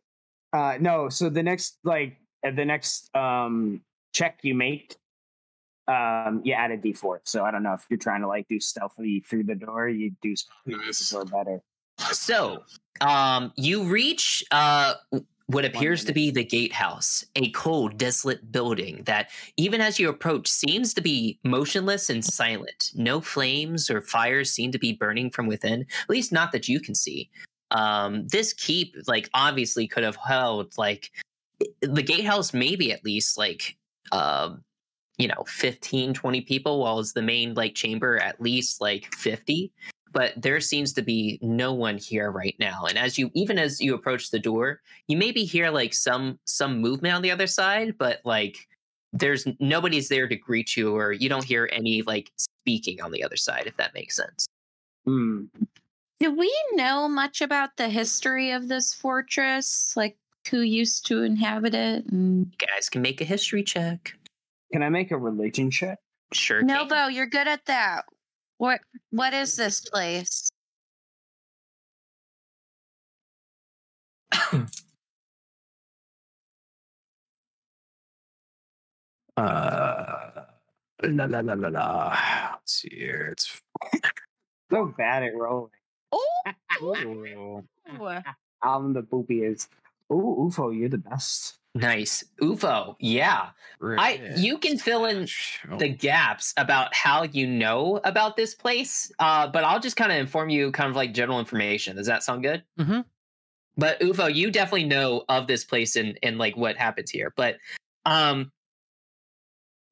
Uh 0.52 0.76
no, 0.80 1.08
so 1.08 1.30
the 1.30 1.42
next 1.42 1.78
like 1.84 2.18
uh, 2.46 2.50
the 2.50 2.64
next 2.64 3.14
um 3.16 3.80
check 4.12 4.40
you 4.42 4.54
make 4.54 4.96
um 5.88 6.42
you 6.44 6.52
add 6.52 6.70
a 6.70 6.76
d4. 6.78 7.20
So 7.24 7.44
I 7.44 7.50
don't 7.50 7.62
know 7.62 7.72
if 7.74 7.86
you're 7.88 7.98
trying 7.98 8.20
to 8.22 8.28
like 8.28 8.46
do 8.48 8.60
stealthily 8.60 9.20
through 9.28 9.44
the 9.44 9.54
door, 9.54 9.88
you 9.88 10.12
do 10.20 10.32
s- 10.32 10.46
nice. 10.66 11.08
the 11.10 11.16
door 11.16 11.24
better. 11.24 11.62
So, 12.12 12.64
um, 13.00 13.52
you 13.56 13.84
reach 13.84 14.44
uh, 14.50 14.94
what 15.52 15.64
appears 15.64 16.04
to 16.04 16.12
be 16.12 16.30
the 16.30 16.44
gatehouse, 16.44 17.24
a 17.36 17.50
cold, 17.50 17.98
desolate 17.98 18.50
building 18.50 19.02
that, 19.04 19.30
even 19.56 19.80
as 19.80 19.98
you 19.98 20.08
approach, 20.08 20.48
seems 20.48 20.94
to 20.94 21.00
be 21.00 21.38
motionless 21.44 22.08
and 22.08 22.24
silent. 22.24 22.90
No 22.94 23.20
flames 23.20 23.90
or 23.90 24.00
fires 24.00 24.52
seem 24.52 24.72
to 24.72 24.78
be 24.78 24.92
burning 24.92 25.30
from 25.30 25.46
within, 25.46 25.82
at 25.82 26.10
least 26.10 26.32
not 26.32 26.52
that 26.52 26.68
you 26.68 26.80
can 26.80 26.94
see. 26.94 27.28
Um, 27.70 28.26
this 28.28 28.52
keep, 28.52 28.96
like, 29.06 29.28
obviously 29.34 29.86
could 29.86 30.04
have 30.04 30.16
held, 30.16 30.76
like, 30.78 31.10
the 31.80 32.02
gatehouse, 32.02 32.54
maybe 32.54 32.92
at 32.92 33.04
least, 33.04 33.36
like, 33.36 33.76
um, 34.10 34.62
you 35.18 35.28
know, 35.28 35.44
15, 35.46 36.14
20 36.14 36.40
people, 36.42 36.80
while 36.80 36.98
it's 36.98 37.12
the 37.12 37.22
main, 37.22 37.54
like, 37.54 37.74
chamber 37.74 38.18
at 38.18 38.40
least, 38.40 38.80
like, 38.80 39.14
50 39.14 39.70
but 40.12 40.32
there 40.36 40.60
seems 40.60 40.92
to 40.92 41.02
be 41.02 41.38
no 41.42 41.72
one 41.72 41.98
here 41.98 42.30
right 42.30 42.56
now 42.58 42.84
and 42.88 42.98
as 42.98 43.18
you 43.18 43.30
even 43.34 43.58
as 43.58 43.80
you 43.80 43.94
approach 43.94 44.30
the 44.30 44.38
door 44.38 44.80
you 45.08 45.16
maybe 45.16 45.44
hear 45.44 45.70
like 45.70 45.94
some 45.94 46.38
some 46.44 46.80
movement 46.80 47.14
on 47.14 47.22
the 47.22 47.30
other 47.30 47.46
side 47.46 47.96
but 47.98 48.20
like 48.24 48.68
there's 49.12 49.46
nobody's 49.60 50.08
there 50.08 50.28
to 50.28 50.36
greet 50.36 50.76
you 50.76 50.94
or 50.96 51.12
you 51.12 51.28
don't 51.28 51.44
hear 51.44 51.68
any 51.72 52.02
like 52.02 52.30
speaking 52.36 53.00
on 53.02 53.10
the 53.10 53.22
other 53.22 53.36
side 53.36 53.64
if 53.66 53.76
that 53.76 53.94
makes 53.94 54.16
sense 54.16 54.46
Hmm. 55.04 55.44
Do 56.20 56.30
we 56.30 56.52
know 56.72 57.08
much 57.08 57.40
about 57.40 57.76
the 57.76 57.88
history 57.88 58.52
of 58.52 58.68
this 58.68 58.94
fortress? 58.94 59.94
Like 59.96 60.16
who 60.50 60.60
used 60.60 61.06
to 61.06 61.22
inhabit 61.22 61.74
it? 61.74 62.06
And... 62.06 62.46
you 62.46 62.66
guys 62.66 62.88
can 62.88 63.02
make 63.02 63.20
a 63.20 63.24
history 63.24 63.62
check 63.62 64.14
Can 64.72 64.82
I 64.82 64.88
make 64.88 65.10
a 65.10 65.18
religion 65.18 65.70
check? 65.70 65.98
sure 66.32 66.62
No, 66.62 66.80
can. 66.80 66.88
Bo, 66.88 67.06
you're 67.08 67.26
good 67.26 67.48
at 67.48 67.64
that. 67.66 68.04
What 68.62 68.78
what 69.10 69.34
is 69.34 69.56
this 69.56 69.80
place? 69.80 70.48
Uh, 79.34 80.44
la 81.02 81.24
la 81.24 81.40
la 81.40 81.54
la 81.54 81.68
la. 81.68 82.14
Let's 82.52 82.72
see 82.74 82.90
here. 82.92 83.30
It's 83.32 83.62
So 84.70 84.94
bad 84.96 85.24
at 85.24 85.34
rolling. 85.34 85.70
Oh, 86.12 86.42
I'm 88.62 88.92
the 88.92 89.02
boobiest. 89.02 89.70
Ooh, 90.12 90.50
UFO, 90.52 90.70
you're 90.70 90.90
the 90.90 90.98
best. 90.98 91.58
Nice. 91.74 92.22
Ufo 92.40 92.96
yeah. 93.00 93.50
I- 93.82 94.32
you 94.36 94.58
can 94.58 94.78
fill 94.78 95.06
in 95.06 95.26
Oh, 95.70 95.78
the 95.78 95.88
gaps 95.88 96.52
about 96.56 96.94
how 96.94 97.22
you 97.24 97.46
know 97.46 98.00
about 98.04 98.36
this 98.36 98.54
place 98.54 99.10
uh 99.18 99.48
but 99.48 99.64
i'll 99.64 99.80
just 99.80 99.96
kind 99.96 100.12
of 100.12 100.18
inform 100.18 100.50
you 100.50 100.70
kind 100.72 100.90
of 100.90 100.96
like 100.96 101.14
general 101.14 101.38
information. 101.40 101.96
Does 101.96 102.06
that 102.06 102.22
sound 102.22 102.42
good? 102.42 102.62
Mhm. 102.78 103.04
but 103.76 103.98
ufo 104.00 104.32
you 104.32 104.50
definitely 104.50 104.84
know 104.84 105.24
of 105.28 105.46
this 105.46 105.64
place 105.64 105.96
and 105.96 106.18
and 106.22 106.38
like 106.38 106.56
what 106.56 106.76
happens 106.76 107.10
here. 107.10 107.32
But 107.36 107.56
um 108.04 108.52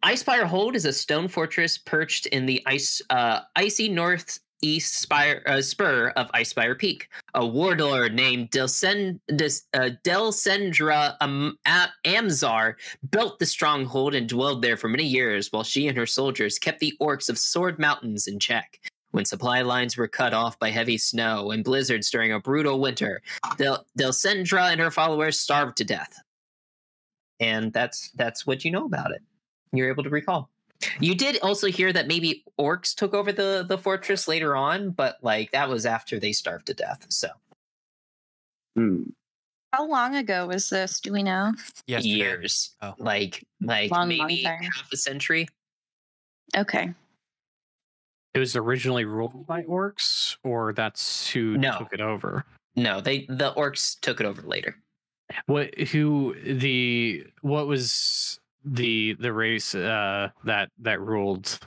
icespire 0.05 0.45
hold 0.45 0.77
is 0.77 0.85
a 0.87 0.93
stone 0.93 1.29
fortress 1.29 1.77
perched 1.79 2.27
in 2.27 2.47
the 2.47 2.63
ice 2.67 3.03
uh 3.11 3.41
icy 3.57 3.89
northeast 4.63 5.01
spire 5.01 5.43
uh, 5.47 5.61
spur 5.61 6.13
of 6.17 6.31
icespire 6.33 6.79
peak 6.79 7.09
a 7.35 7.47
warlord 7.47 8.15
named 8.15 8.51
Delsen, 8.51 9.19
Des, 9.35 9.61
uh, 9.75 9.91
Delsendra 10.05 11.17
um, 11.21 11.59
Amzar 11.67 12.75
built 13.11 13.39
the 13.39 13.47
stronghold 13.47 14.15
and 14.15 14.29
dwelled 14.29 14.63
there 14.63 14.77
for 14.77 14.89
many 14.89 15.05
years 15.05 15.51
while 15.51 15.65
she 15.65 15.89
and 15.89 15.97
her 15.97 16.07
soldiers 16.07 16.59
kept 16.59 16.81
the 16.81 16.93
orcs 17.01 17.31
of 17.31 17.39
Sword 17.39 17.79
Mountains 17.79 18.27
in 18.27 18.39
check. 18.39 18.81
When 19.13 19.25
supply 19.25 19.63
lines 19.63 19.97
were 19.97 20.07
cut 20.07 20.35
off 20.35 20.59
by 20.59 20.71
heavy 20.71 20.99
snow 20.99 21.51
and 21.51 21.65
blizzards 21.65 22.11
during 22.11 22.33
a 22.33 22.39
brutal 22.39 22.79
winter, 22.79 23.23
Del- 23.57 23.85
Delsendra 23.99 24.71
and 24.71 24.81
her 24.81 24.91
followers 24.91 25.41
starved 25.41 25.77
to 25.79 25.85
death. 25.85 26.15
And 27.41 27.73
that's 27.73 28.11
that's 28.11 28.47
what 28.47 28.65
you 28.65 28.71
know 28.71 28.85
about 28.85 29.11
it. 29.11 29.23
You're 29.73 29.89
able 29.89 30.05
to 30.05 30.11
recall. 30.11 30.51
You 30.99 31.15
did 31.15 31.39
also 31.43 31.67
hear 31.69 31.93
that 31.93 32.07
maybe 32.07 32.45
orcs 32.59 32.95
took 32.95 33.13
over 33.15 33.33
the 33.33 33.65
the 33.69 33.77
fortress 33.79 34.27
later 34.27 34.57
on, 34.57 34.91
but 34.91 35.19
like 35.23 35.51
that 35.53 35.69
was 35.69 35.85
after 35.87 36.19
they 36.19 36.33
starved 36.33 36.67
to 36.67 36.75
death. 36.75 37.07
So 37.09 37.29
Hmm. 38.77 39.03
How 39.73 39.87
long 39.87 40.17
ago 40.17 40.47
was 40.47 40.69
this? 40.69 41.01
Do 41.01 41.13
we 41.13 41.23
know? 41.23 41.53
Yesterday. 41.87 42.15
years, 42.15 42.75
Oh. 42.83 42.95
like 42.99 43.45
like 43.61 43.91
Long, 43.91 44.09
long 44.09 44.29
maybe 44.29 44.43
time. 44.43 44.63
half 44.63 44.91
a 44.93 44.97
century. 44.97 45.49
Okay. 46.57 46.93
It 48.35 48.39
was 48.39 48.57
originally 48.57 49.05
ruled 49.05 49.47
by 49.47 49.63
orcs, 49.65 50.37
or 50.45 50.73
that's 50.73 51.29
who 51.31 51.57
No. 51.59 51.79
took 51.79 51.93
it 51.93 52.01
over. 52.01 52.45
No, 52.77 53.01
they 53.01 53.27
the 53.29 53.53
orcs 53.55 53.99
took 54.01 54.21
it 54.21 54.27
over 54.27 54.43
later. 54.43 54.77
What? 55.47 55.77
Who? 55.91 56.35
The 56.43 57.27
what 57.43 57.67
was 57.67 58.40
the 58.65 59.15
the 59.15 59.33
race 59.33 59.75
uh, 59.75 60.31
that 60.45 60.71
that 60.81 61.01
ruled 61.01 61.59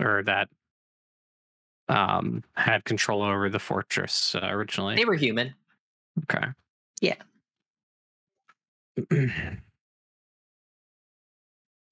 or 0.00 0.22
that 0.24 0.48
um, 1.88 2.42
had 2.54 2.84
control 2.84 3.22
over 3.22 3.48
the 3.48 3.58
fortress 3.58 4.34
uh, 4.34 4.46
originally. 4.46 4.96
They 4.96 5.04
were 5.04 5.14
human. 5.14 5.54
Okay. 6.24 6.46
Yeah. 7.00 7.16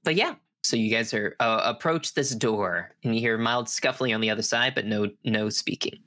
But 0.04 0.14
yeah, 0.14 0.36
so 0.62 0.74
you 0.74 0.90
guys 0.90 1.12
are 1.12 1.36
uh, 1.38 1.60
approach 1.64 2.14
this 2.14 2.30
door, 2.30 2.94
and 3.04 3.14
you 3.14 3.20
hear 3.20 3.36
mild 3.36 3.68
scuffling 3.68 4.14
on 4.14 4.22
the 4.22 4.30
other 4.30 4.40
side, 4.40 4.74
but 4.74 4.86
no 4.86 5.10
no 5.24 5.50
speaking. 5.50 5.98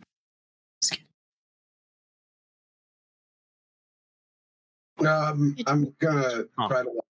Um, 5.05 5.55
I'm 5.68 5.93
gonna 5.99 6.45
try 6.68 6.84
to 6.84 6.89
like, 6.89 6.95
just 6.95 7.11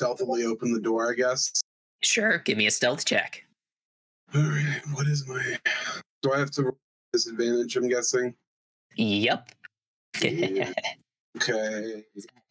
stealthily 0.00 0.46
open 0.46 0.72
the 0.72 0.80
door, 0.80 1.12
I 1.12 1.14
guess. 1.14 1.52
Sure, 2.02 2.38
give 2.38 2.56
me 2.56 2.66
a 2.66 2.70
stealth 2.70 3.04
check. 3.04 3.44
All 4.34 4.40
right, 4.40 4.80
what 4.94 5.06
is 5.06 5.28
my? 5.28 5.58
Do 6.22 6.32
I 6.32 6.38
have 6.38 6.50
to 6.52 6.62
roll 6.64 6.78
disadvantage? 7.12 7.76
I'm 7.76 7.86
guessing. 7.88 8.34
Yep. 8.96 9.50
Yeah. 10.22 10.72
Okay, 11.36 12.02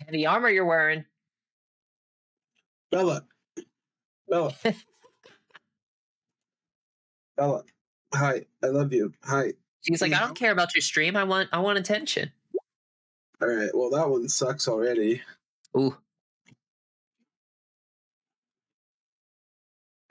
Heavy 0.05 0.25
armor 0.25 0.49
you're 0.49 0.63
wearing. 0.63 1.03
Bella. 2.91 3.25
Bella. 4.29 4.53
Bella. 7.37 7.63
Hi, 8.13 8.45
I 8.63 8.67
love 8.67 8.93
you. 8.93 9.11
Hi. 9.25 9.51
She's 9.81 10.01
like, 10.01 10.13
I 10.13 10.19
don't 10.19 10.33
care 10.33 10.53
about 10.53 10.73
your 10.73 10.81
stream. 10.81 11.17
I 11.17 11.25
want 11.25 11.49
I 11.51 11.59
want 11.59 11.77
attention. 11.77 12.31
All 13.41 13.49
right. 13.49 13.69
Well, 13.73 13.89
that 13.89 14.09
one 14.09 14.29
sucks 14.29 14.69
already. 14.69 15.21
Ooh. 15.77 15.97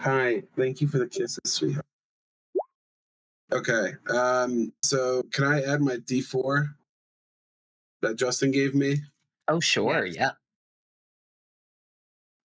Hi. 0.00 0.42
Thank 0.56 0.80
you 0.80 0.88
for 0.88 0.98
the 0.98 1.06
kisses, 1.08 1.38
sweetheart. 1.44 1.84
Okay. 3.52 3.92
Um. 4.14 4.72
So, 4.84 5.22
can 5.32 5.44
I 5.44 5.62
add 5.62 5.80
my 5.80 5.96
D4 5.96 6.68
that 8.02 8.16
Justin 8.16 8.50
gave 8.50 8.74
me? 8.74 8.96
Oh 9.48 9.60
sure, 9.60 10.04
Yes. 10.04 10.16
yeah. 10.16 10.30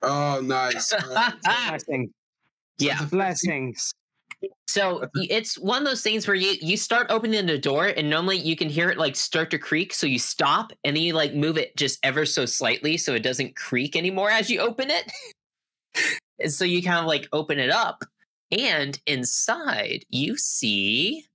Oh, 0.02 0.40
nice. 0.44 0.92
All 0.94 1.00
right, 1.14 1.34
so- 1.44 1.70
Blessings. 1.70 2.10
Yeah. 2.80 3.06
Blessings. 3.06 3.92
So 4.68 5.08
it's 5.16 5.58
one 5.58 5.82
of 5.82 5.88
those 5.88 6.02
things 6.02 6.28
where 6.28 6.36
you 6.36 6.56
you 6.62 6.76
start 6.76 7.08
opening 7.10 7.46
the 7.46 7.58
door 7.58 7.88
and 7.88 8.10
normally 8.10 8.38
you 8.38 8.56
can 8.58 8.68
hear 8.68 8.90
it 8.90 8.98
like 8.98 9.16
start 9.16 9.50
to 9.52 9.58
creak. 9.58 9.94
So 9.94 10.06
you 10.08 10.20
stop 10.20 10.72
and 10.84 10.96
then 10.98 11.04
you 11.04 11.14
like 11.14 11.34
move 11.34 11.58
it 11.58 11.76
just 11.78 12.00
ever 12.04 12.26
so 12.26 12.46
slightly 12.46 12.98
so 12.98 13.14
it 13.14 13.24
doesn't 13.24 13.56
creak 13.56 13.96
anymore 13.96 14.30
as 14.32 14.50
you 14.50 14.60
open 14.60 14.90
it. 14.90 15.12
and 16.40 16.52
so 16.52 16.66
you 16.66 16.82
kind 16.82 17.00
of 17.00 17.06
like 17.06 17.28
open 17.32 17.60
it 17.60 17.70
up 17.70 18.04
and 18.52 19.00
inside 19.08 20.06
you 20.10 20.38
see 20.38 21.26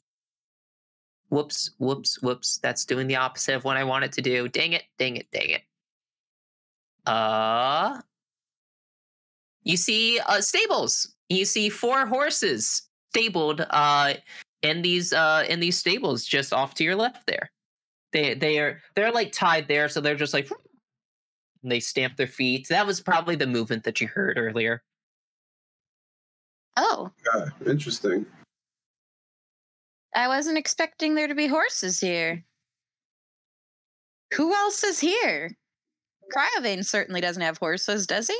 whoops 1.30 1.70
whoops 1.78 2.20
whoops 2.22 2.58
that's 2.58 2.84
doing 2.84 3.06
the 3.06 3.16
opposite 3.16 3.54
of 3.54 3.64
what 3.64 3.76
I 3.76 3.84
want 3.84 4.04
it 4.04 4.12
to 4.12 4.22
do. 4.22 4.48
Dang 4.48 4.72
it, 4.72 4.84
dang 4.98 5.16
it, 5.16 5.26
dang 5.32 5.50
it. 5.50 5.62
Uh 7.06 8.00
you 9.64 9.76
see 9.76 10.18
uh 10.20 10.40
stables. 10.40 11.14
You 11.28 11.44
see 11.44 11.68
four 11.68 12.06
horses 12.06 12.82
stabled 13.10 13.66
uh 13.70 14.14
in 14.62 14.82
these 14.82 15.12
uh 15.12 15.44
in 15.48 15.60
these 15.60 15.78
stables 15.78 16.24
just 16.24 16.52
off 16.52 16.74
to 16.74 16.84
your 16.84 16.96
left 16.96 17.26
there. 17.26 17.50
They 18.12 18.34
they 18.34 18.58
are 18.58 18.80
they're 18.94 19.12
like 19.12 19.32
tied 19.32 19.68
there, 19.68 19.88
so 19.88 20.00
they're 20.00 20.14
just 20.14 20.34
like 20.34 20.48
they 21.62 21.80
stamp 21.80 22.16
their 22.16 22.26
feet. 22.26 22.68
That 22.68 22.86
was 22.86 23.00
probably 23.00 23.36
the 23.36 23.46
movement 23.46 23.84
that 23.84 24.00
you 24.00 24.06
heard 24.08 24.38
earlier. 24.38 24.82
Oh, 26.80 27.10
Yeah, 27.34 27.46
interesting. 27.66 28.24
I 30.14 30.28
wasn't 30.28 30.58
expecting 30.58 31.14
there 31.16 31.26
to 31.28 31.34
be 31.34 31.48
horses 31.48 31.98
here. 32.00 32.44
Who 34.34 34.54
else 34.54 34.84
is 34.84 35.00
here? 35.00 35.50
Cryovain 36.34 36.84
certainly 36.84 37.20
doesn't 37.20 37.42
have 37.42 37.58
horses, 37.58 38.06
does 38.06 38.28
he? 38.28 38.38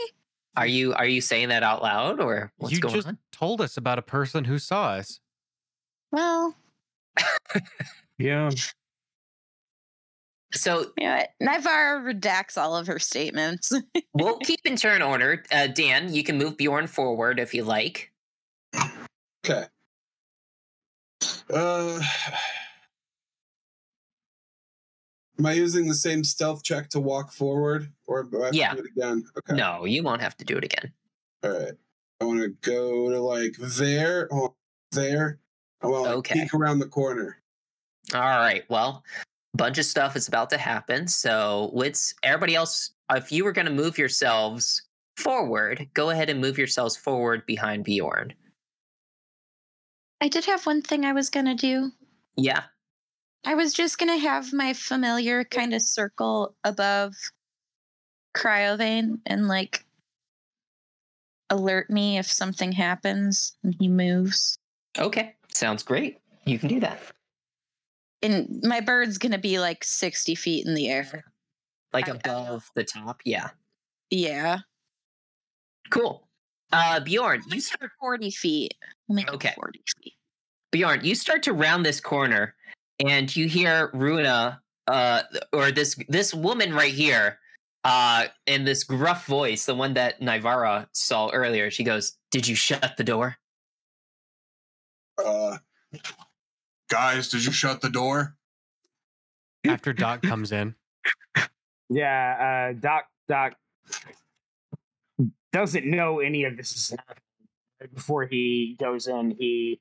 Are 0.56 0.66
you 0.66 0.92
are 0.94 1.06
you 1.06 1.20
saying 1.20 1.48
that 1.48 1.62
out 1.62 1.82
loud 1.82 2.20
or 2.20 2.52
what's 2.58 2.74
you 2.74 2.80
going 2.80 2.94
just 2.94 3.08
on? 3.08 3.18
told 3.32 3.60
us 3.60 3.76
about 3.76 3.98
a 3.98 4.02
person 4.02 4.44
who 4.44 4.58
saw 4.58 4.90
us. 4.90 5.20
Well, 6.12 6.54
Yeah. 8.18 8.50
So 10.52 10.90
you 10.96 11.06
know 11.06 11.16
what? 11.16 11.28
Nivara 11.42 12.02
redacts 12.14 12.56
all 12.56 12.76
of 12.76 12.86
her 12.86 12.98
statements. 12.98 13.72
we'll 14.14 14.38
keep 14.38 14.60
in 14.64 14.76
turn 14.76 15.02
order. 15.02 15.44
Uh, 15.52 15.66
Dan, 15.68 16.12
you 16.14 16.24
can 16.24 16.38
move 16.38 16.56
Bjorn 16.56 16.86
forward 16.86 17.38
if 17.38 17.52
you 17.54 17.64
like. 17.64 18.10
Okay. 19.48 19.64
Uh, 21.52 21.98
am 25.38 25.46
I 25.46 25.52
using 25.52 25.88
the 25.88 25.94
same 25.94 26.22
stealth 26.22 26.62
check 26.62 26.88
to 26.90 27.00
walk 27.00 27.32
forward, 27.32 27.90
or 28.06 28.24
do 28.24 28.42
I 28.42 28.46
have 28.46 28.54
Yeah. 28.54 28.70
to 28.70 28.76
do 28.76 28.82
it 28.82 28.90
again? 28.96 29.24
Okay. 29.38 29.54
No, 29.54 29.84
you 29.84 30.02
won't 30.02 30.20
have 30.20 30.36
to 30.38 30.44
do 30.44 30.56
it 30.58 30.64
again. 30.64 30.92
All 31.42 31.50
right. 31.50 31.72
I 32.20 32.24
want 32.24 32.40
to 32.40 32.48
go 32.48 33.10
to 33.10 33.20
like 33.20 33.56
there, 33.56 34.28
oh, 34.32 34.54
there. 34.92 35.38
I 35.80 35.86
want 35.86 36.04
to 36.06 36.12
Okay. 36.14 36.40
peek 36.42 36.52
around 36.52 36.80
the 36.80 36.88
corner. 36.88 37.40
All 38.12 38.20
right. 38.20 38.68
Well, 38.68 39.04
bunch 39.54 39.78
of 39.78 39.84
stuff 39.84 40.16
is 40.16 40.26
about 40.28 40.50
to 40.50 40.58
happen. 40.58 41.06
So 41.06 41.70
let's 41.72 42.14
everybody 42.22 42.54
else. 42.56 42.90
If 43.10 43.32
you 43.32 43.44
were 43.44 43.52
going 43.52 43.66
to 43.66 43.72
move 43.72 43.96
yourselves 43.96 44.82
forward, 45.16 45.88
go 45.94 46.10
ahead 46.10 46.28
and 46.28 46.40
move 46.40 46.58
yourselves 46.58 46.96
forward 46.96 47.46
behind 47.46 47.84
Bjorn. 47.84 48.34
I 50.20 50.28
did 50.28 50.44
have 50.46 50.66
one 50.66 50.82
thing 50.82 51.04
I 51.04 51.12
was 51.12 51.30
going 51.30 51.46
to 51.46 51.54
do. 51.54 51.92
Yeah. 52.36 52.62
I 53.44 53.54
was 53.54 53.72
just 53.72 53.98
going 53.98 54.10
to 54.12 54.18
have 54.26 54.52
my 54.52 54.72
familiar 54.72 55.44
kind 55.44 55.72
of 55.72 55.82
circle 55.82 56.56
above 56.64 57.14
Cryovain 58.36 59.20
and 59.26 59.48
like 59.48 59.84
alert 61.50 61.88
me 61.88 62.18
if 62.18 62.26
something 62.30 62.72
happens 62.72 63.56
and 63.62 63.74
he 63.78 63.88
moves. 63.88 64.58
Okay. 64.98 65.34
Sounds 65.52 65.82
great. 65.82 66.18
You 66.44 66.58
can 66.58 66.68
do 66.68 66.80
that. 66.80 67.00
And 68.22 68.60
my 68.64 68.80
bird's 68.80 69.18
going 69.18 69.32
to 69.32 69.38
be 69.38 69.58
like 69.60 69.84
60 69.84 70.34
feet 70.34 70.66
in 70.66 70.74
the 70.74 70.88
air. 70.88 71.24
Like 71.92 72.08
I- 72.08 72.12
above 72.12 72.68
the 72.74 72.84
top. 72.84 73.20
Yeah. 73.24 73.50
Yeah. 74.10 74.58
Cool. 75.90 76.27
Uh, 76.72 77.00
Bjorn, 77.00 77.42
you 77.48 77.60
start. 77.60 77.90
40 78.00 78.30
feet. 78.30 78.74
We'll 79.08 79.16
make 79.16 79.30
Okay. 79.32 79.48
it 79.50 79.54
40 79.54 79.82
feet. 80.02 80.14
Bjorn, 80.70 81.04
you 81.04 81.14
start 81.14 81.42
to 81.44 81.52
round 81.52 81.84
this 81.84 82.00
corner, 82.00 82.54
and 83.06 83.34
you 83.34 83.48
hear 83.48 83.90
Runa, 83.94 84.60
uh, 84.86 85.22
or 85.52 85.70
this 85.72 85.96
this 86.08 86.34
woman 86.34 86.74
right 86.74 86.92
here, 86.92 87.38
uh, 87.84 88.26
in 88.46 88.64
this 88.64 88.84
gruff 88.84 89.26
voice, 89.26 89.64
the 89.64 89.74
one 89.74 89.94
that 89.94 90.20
Nivara 90.20 90.86
saw 90.92 91.30
earlier. 91.30 91.70
She 91.70 91.84
goes, 91.84 92.18
"Did 92.30 92.46
you 92.46 92.54
shut 92.54 92.96
the 92.98 93.04
door?" 93.04 93.36
Uh, 95.16 95.58
guys, 96.90 97.28
did 97.30 97.44
you 97.46 97.52
shut 97.52 97.80
the 97.80 97.90
door? 97.90 98.36
After 99.66 99.92
Doc 99.92 100.22
comes 100.22 100.52
in, 100.52 100.74
Yeah, 101.88 102.70
uh, 102.70 102.78
Doc 102.78 103.06
Doc 103.26 103.54
doesn't 105.52 105.86
know 105.86 106.20
any 106.20 106.44
of 106.44 106.56
this 106.56 106.74
is 106.74 106.90
happening. 106.90 107.22
Right 107.80 107.94
Before 107.94 108.26
he 108.26 108.76
goes 108.78 109.06
in, 109.06 109.36
he 109.38 109.80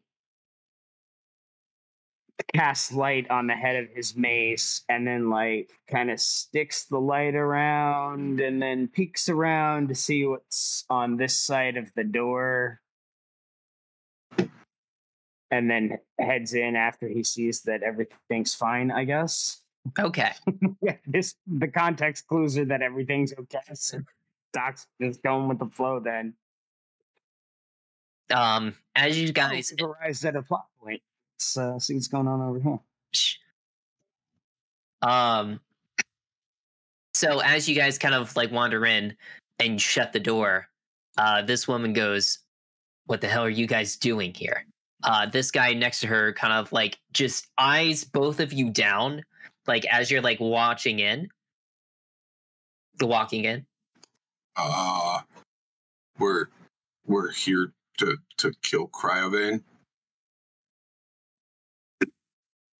casts 2.53 2.93
light 2.93 3.29
on 3.29 3.47
the 3.47 3.53
head 3.53 3.83
of 3.83 3.89
his 3.95 4.15
mace 4.15 4.83
and 4.87 5.07
then 5.07 5.29
like 5.29 5.71
kind 5.89 6.11
of 6.11 6.19
sticks 6.19 6.85
the 6.85 6.99
light 6.99 7.35
around 7.35 8.39
and 8.39 8.61
then 8.61 8.87
peeks 8.87 9.27
around 9.27 9.89
to 9.89 9.95
see 9.95 10.25
what's 10.25 10.85
on 10.89 11.17
this 11.17 11.37
side 11.37 11.77
of 11.77 11.91
the 11.95 12.03
door 12.03 12.79
and 15.49 15.69
then 15.69 15.97
heads 16.19 16.53
in 16.53 16.75
after 16.75 17.07
he 17.07 17.23
sees 17.23 17.63
that 17.63 17.81
everything's 17.81 18.53
fine 18.53 18.91
i 18.91 19.03
guess 19.03 19.61
Okay. 19.99 20.31
yeah, 20.81 20.95
this 21.05 21.35
the 21.45 21.67
context 21.67 22.27
clues 22.27 22.57
are 22.57 22.65
that 22.65 22.81
everything's 22.81 23.33
okay. 23.33 23.59
So 23.73 23.99
Doc's 24.53 24.87
just 25.01 25.21
going 25.23 25.47
with 25.47 25.59
the 25.59 25.67
flow 25.67 25.99
then. 25.99 26.33
Um, 28.33 28.75
as 28.95 29.19
you 29.19 29.31
guys, 29.31 29.73
Oh, 29.81 29.95
at 30.01 30.35
a 30.35 30.41
plot 30.41 30.65
point. 30.81 31.01
Let's 31.35 31.57
uh, 31.57 31.79
see 31.79 31.93
what's 31.93 32.07
going 32.07 32.27
on 32.27 32.41
over 32.41 32.59
here. 32.59 32.79
Um. 35.01 35.59
So 37.13 37.39
as 37.39 37.67
you 37.67 37.75
guys 37.75 37.97
kind 37.97 38.13
of 38.13 38.35
like 38.35 38.51
wander 38.51 38.85
in 38.85 39.15
and 39.59 39.81
shut 39.81 40.13
the 40.13 40.19
door, 40.19 40.67
uh, 41.17 41.41
this 41.41 41.67
woman 41.67 41.93
goes, 41.93 42.39
"What 43.05 43.21
the 43.21 43.27
hell 43.27 43.43
are 43.43 43.49
you 43.49 43.67
guys 43.67 43.95
doing 43.95 44.33
here?" 44.33 44.65
Uh, 45.03 45.27
this 45.27 45.51
guy 45.51 45.73
next 45.73 45.99
to 46.01 46.07
her 46.07 46.33
kind 46.33 46.53
of 46.53 46.71
like 46.71 46.97
just 47.13 47.47
eyes 47.57 48.03
both 48.03 48.39
of 48.39 48.51
you 48.51 48.69
down, 48.71 49.23
like 49.67 49.85
as 49.85 50.09
you're 50.09 50.21
like 50.21 50.39
watching 50.39 50.99
in, 50.99 51.29
the 52.97 53.05
walking 53.05 53.45
in. 53.45 53.65
Uh, 54.57 55.21
we're 56.19 56.47
we're 57.05 57.31
here 57.31 57.71
to 57.99 58.17
to 58.37 58.51
kill 58.63 58.87
Cryovain. 58.87 59.61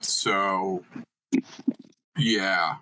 So, 0.02 0.84
yeah. 2.18 2.76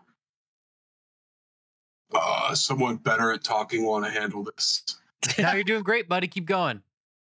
Uh, 2.13 2.53
someone 2.55 2.97
better 2.97 3.31
at 3.31 3.43
talking 3.43 3.84
want 3.85 4.05
to 4.05 4.11
handle 4.11 4.43
this. 4.43 4.84
now 5.38 5.53
you're 5.53 5.63
doing 5.63 5.84
great, 5.84 6.07
buddy. 6.07 6.27
Keep 6.27 6.45
going. 6.45 6.81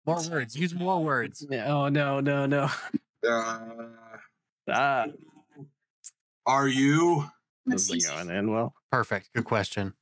More 0.07 0.21
words. 0.31 0.57
Use 0.57 0.75
more 0.75 1.03
words. 1.03 1.47
No, 1.51 1.89
no, 1.89 2.21
no, 2.21 2.47
no. 2.47 2.71
Uh, 3.29 3.61
Ah, 4.69 5.07
are 6.47 6.69
you? 6.69 7.29
this 7.67 7.91
is 7.91 8.07
going 8.07 8.31
in 8.31 8.51
well. 8.53 8.75
Perfect. 8.91 9.31
Good 9.35 9.45
question. 9.45 9.95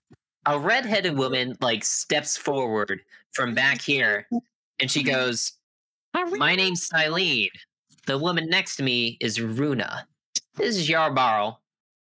A 0.51 0.59
redheaded 0.59 1.17
woman 1.17 1.57
like 1.61 1.85
steps 1.85 2.37
forward 2.37 3.03
from 3.31 3.55
back 3.55 3.81
here, 3.81 4.27
and 4.81 4.91
she 4.91 5.05
mm-hmm. 5.05 5.13
goes, 5.13 5.53
"My 6.13 6.57
name's 6.57 6.89
Silene. 6.89 7.51
The 8.07 8.19
woman 8.19 8.49
next 8.49 8.75
to 8.77 8.83
me 8.83 9.17
is 9.21 9.41
Runa. 9.41 10.09
This 10.57 10.77
is 10.77 10.89
Yarbarl, 10.89 11.59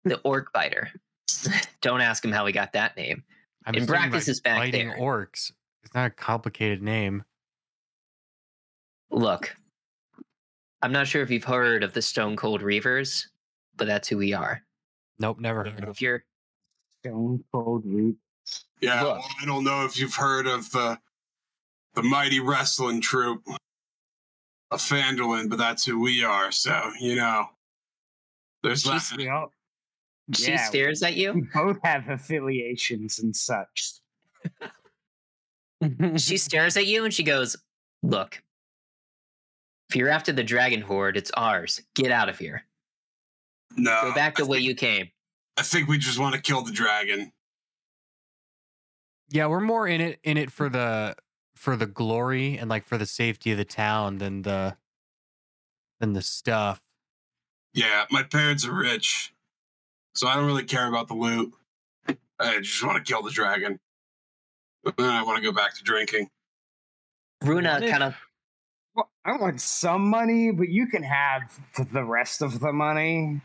the 0.06 0.20
orc 0.20 0.54
biter. 0.54 0.90
Don't 1.82 2.00
ask 2.00 2.24
him 2.24 2.32
how 2.32 2.46
he 2.46 2.54
got 2.54 2.72
that 2.72 2.96
name. 2.96 3.22
I'm 3.66 3.76
And 3.76 3.84
assuming, 3.84 4.12
Brackus 4.12 4.30
is 4.30 4.40
back 4.40 4.60
biting 4.60 4.88
there. 4.88 4.98
orcs. 4.98 5.52
It's 5.84 5.94
not 5.94 6.06
a 6.06 6.10
complicated 6.10 6.82
name. 6.82 7.26
Look, 9.12 9.54
I'm 10.82 10.94
not 10.94 11.06
sure 11.08 11.22
if 11.22 11.30
you've 11.30 11.44
heard 11.44 11.84
of 11.84 11.92
the 11.92 12.02
Stone 12.02 12.38
Cold 12.38 12.62
Reavers, 12.62 13.26
but 13.76 13.88
that's 13.88 14.08
who 14.08 14.16
we 14.16 14.32
are. 14.32 14.64
Nope, 15.20 15.42
never 15.42 15.66
heard 15.66 15.84
of. 15.84 15.90
If 15.90 16.02
you're 16.02 16.24
Stone 17.02 17.44
Cold 17.52 17.84
Root. 17.86 18.18
Yeah, 18.82 19.04
well, 19.04 19.26
I 19.42 19.46
don't 19.46 19.64
know 19.64 19.86
if 19.86 20.00
you've 20.00 20.16
heard 20.16 20.48
of 20.48 20.70
the 20.72 21.00
the 21.96 22.04
mighty 22.04 22.40
wrestling 22.40 23.02
troupe 23.02 23.44
of 24.70 24.80
Phandalin, 24.80 25.50
but 25.50 25.58
that's 25.58 25.84
who 25.86 26.00
we 26.00 26.24
are. 26.24 26.52
So 26.52 26.92
you 27.00 27.16
know, 27.16 27.48
there's 28.64 28.84
She's- 28.84 29.10
that. 29.10 29.18
We 29.18 29.30
all 29.30 29.52
she 30.36 30.52
Yeah. 30.52 30.66
stares 30.66 31.02
at 31.04 31.14
we 31.14 31.22
you, 31.22 31.48
both 31.54 31.78
have 31.84 32.10
affiliations 32.10 33.18
and 33.20 33.34
such. 33.36 33.94
she 36.18 36.38
stares 36.38 36.76
at 36.78 36.86
you, 36.86 37.06
and 37.06 37.14
she 37.14 37.24
goes, 37.24 37.56
"Look, 38.04 38.42
if 39.90 39.96
you're 39.96 40.10
after 40.10 40.32
the 40.34 40.44
dragon 40.44 40.82
hoard, 40.82 41.18
it's 41.18 41.32
ours. 41.32 41.82
Get 41.96 42.12
out 42.12 42.30
of 42.30 42.38
here. 42.38 42.66
No, 43.78 44.02
Go 44.04 44.14
back 44.14 44.40
I 44.40 44.44
the 44.44 44.50
way 44.50 44.58
think- 44.58 44.68
you 44.68 44.76
came." 44.76 45.10
I 45.60 45.64
think 45.64 45.88
we 45.88 45.98
just 45.98 46.20
want 46.20 46.36
to 46.36 46.42
kill 46.42 46.62
the 46.62 46.72
dragon. 46.72 47.32
Yeah, 49.30 49.48
we're 49.48 49.60
more 49.60 49.88
in 49.88 50.02
it 50.02 50.20
in 50.24 50.38
it 50.38 50.52
for 50.52 50.70
the 50.70 51.16
for 51.56 51.76
the 51.76 51.88
glory 51.88 52.58
and 52.58 52.70
like 52.70 52.86
for 52.86 52.98
the 52.98 53.06
safety 53.06 53.52
of 53.52 53.58
the 53.58 53.66
town 53.66 54.20
than 54.20 54.44
the 54.44 54.78
than 56.00 56.14
the 56.14 56.22
stuff. 56.22 56.82
Yeah, 57.74 58.06
my 58.10 58.24
parents 58.24 58.66
are 58.66 58.74
rich, 58.74 59.34
so 60.16 60.28
I 60.28 60.36
don't 60.36 60.46
really 60.46 60.64
care 60.64 60.88
about 60.88 61.08
the 61.08 61.16
loot. 61.16 61.54
I 62.40 62.60
just 62.60 62.84
want 62.84 63.04
to 63.04 63.12
kill 63.12 63.22
the 63.22 63.32
dragon. 63.32 63.80
But 64.84 64.96
then 64.98 65.10
I 65.10 65.24
want 65.24 65.38
to 65.38 65.44
go 65.44 65.52
back 65.52 65.76
to 65.76 65.84
drinking. 65.84 66.30
Runa 67.44 67.80
kind 67.90 68.04
of 68.04 68.16
Well, 68.96 69.10
I 69.26 69.38
want 69.38 69.60
some 69.60 70.10
money, 70.10 70.52
but 70.52 70.70
you 70.70 70.88
can 70.88 71.04
have 71.04 71.60
the 71.92 72.04
rest 72.04 72.42
of 72.42 72.60
the 72.60 72.72
money. 72.72 73.42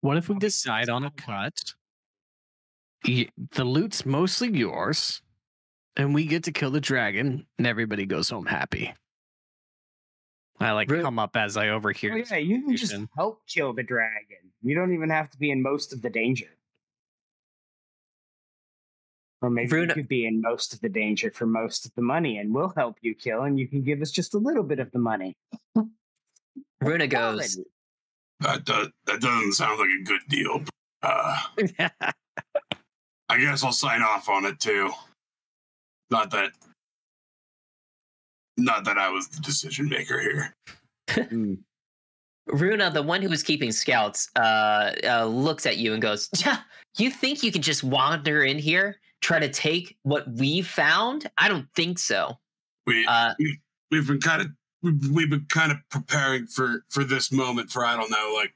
What 0.00 0.16
if 0.16 0.28
we 0.28 0.38
decide 0.38 0.88
on 0.88 1.04
a 1.04 1.10
cut? 1.10 1.74
Y- 3.06 3.28
The 3.52 3.64
loot's 3.64 4.06
mostly 4.06 4.48
yours, 4.56 5.20
and 5.96 6.14
we 6.14 6.26
get 6.26 6.44
to 6.44 6.52
kill 6.52 6.70
the 6.70 6.80
dragon, 6.80 7.46
and 7.58 7.66
everybody 7.66 8.06
goes 8.06 8.30
home 8.30 8.46
happy. 8.46 8.92
I 10.60 10.72
like 10.72 10.90
Re- 10.90 11.02
come 11.02 11.18
up 11.18 11.36
as 11.36 11.56
I 11.56 11.70
overhear. 11.70 12.12
Oh, 12.14 12.16
yeah, 12.16 12.36
you 12.36 12.62
can 12.62 12.76
just 12.76 12.94
help 13.16 13.42
kill 13.46 13.72
the 13.72 13.82
dragon. 13.82 14.38
You 14.62 14.74
don't 14.74 14.94
even 14.94 15.10
have 15.10 15.28
to 15.30 15.38
be 15.38 15.50
in 15.50 15.60
most 15.62 15.92
of 15.92 16.00
the 16.00 16.10
danger. 16.10 16.46
Or 19.42 19.50
maybe 19.50 19.68
Bruna- 19.68 19.88
you 19.88 19.94
could 19.94 20.08
be 20.08 20.26
in 20.26 20.40
most 20.40 20.72
of 20.72 20.80
the 20.80 20.88
danger 20.88 21.30
for 21.30 21.44
most 21.46 21.84
of 21.84 21.92
the 21.96 22.02
money, 22.02 22.38
and 22.38 22.54
we'll 22.54 22.72
help 22.76 22.96
you 23.02 23.14
kill, 23.14 23.42
and 23.42 23.58
you 23.58 23.68
can 23.68 23.82
give 23.82 24.00
us 24.00 24.10
just 24.10 24.32
a 24.34 24.38
little 24.38 24.62
bit 24.62 24.78
of 24.78 24.90
the 24.92 24.98
money. 24.98 25.36
Runa 26.80 27.06
goes, 27.08 27.58
That 28.40 28.64
does, 28.64 28.88
that 29.06 29.20
doesn't 29.20 29.52
sound 29.52 29.78
like 29.80 29.88
a 30.00 30.04
good 30.04 30.20
deal. 30.28 30.62
but, 31.02 31.72
Uh, 31.78 32.10
I 33.34 33.38
guess 33.38 33.64
I'll 33.64 33.72
sign 33.72 34.00
off 34.00 34.28
on 34.28 34.44
it 34.44 34.60
too. 34.60 34.92
Not 36.08 36.30
that, 36.30 36.52
not 38.56 38.84
that 38.84 38.96
I 38.96 39.08
was 39.08 39.26
the 39.26 39.40
decision 39.40 39.88
maker 39.88 40.20
here. 40.20 40.54
Runa, 42.46 42.90
the 42.90 43.02
one 43.02 43.22
who 43.22 43.28
was 43.28 43.42
keeping 43.42 43.72
scouts, 43.72 44.30
uh, 44.36 44.92
uh, 45.04 45.24
looks 45.24 45.66
at 45.66 45.78
you 45.78 45.94
and 45.94 46.00
goes, 46.00 46.28
"Tja, 46.28 46.62
"You 46.96 47.10
think 47.10 47.42
you 47.42 47.50
can 47.50 47.62
just 47.62 47.82
wander 47.82 48.44
in 48.44 48.56
here, 48.56 49.00
try 49.20 49.40
to 49.40 49.48
take 49.48 49.96
what 50.04 50.30
we 50.30 50.62
found? 50.62 51.28
I 51.36 51.48
don't 51.48 51.66
think 51.74 51.98
so." 51.98 52.38
We 52.86 53.04
Uh, 53.06 53.34
we've 53.90 54.06
been 54.06 54.20
kind 54.20 54.42
of 54.42 54.48
we've, 54.82 55.10
we've 55.10 55.30
been 55.30 55.46
kind 55.48 55.72
of 55.72 55.78
preparing 55.90 56.46
for 56.46 56.84
for 56.88 57.02
this 57.02 57.32
moment 57.32 57.72
for 57.72 57.84
I 57.84 57.96
don't 57.96 58.10
know 58.10 58.32
like 58.36 58.54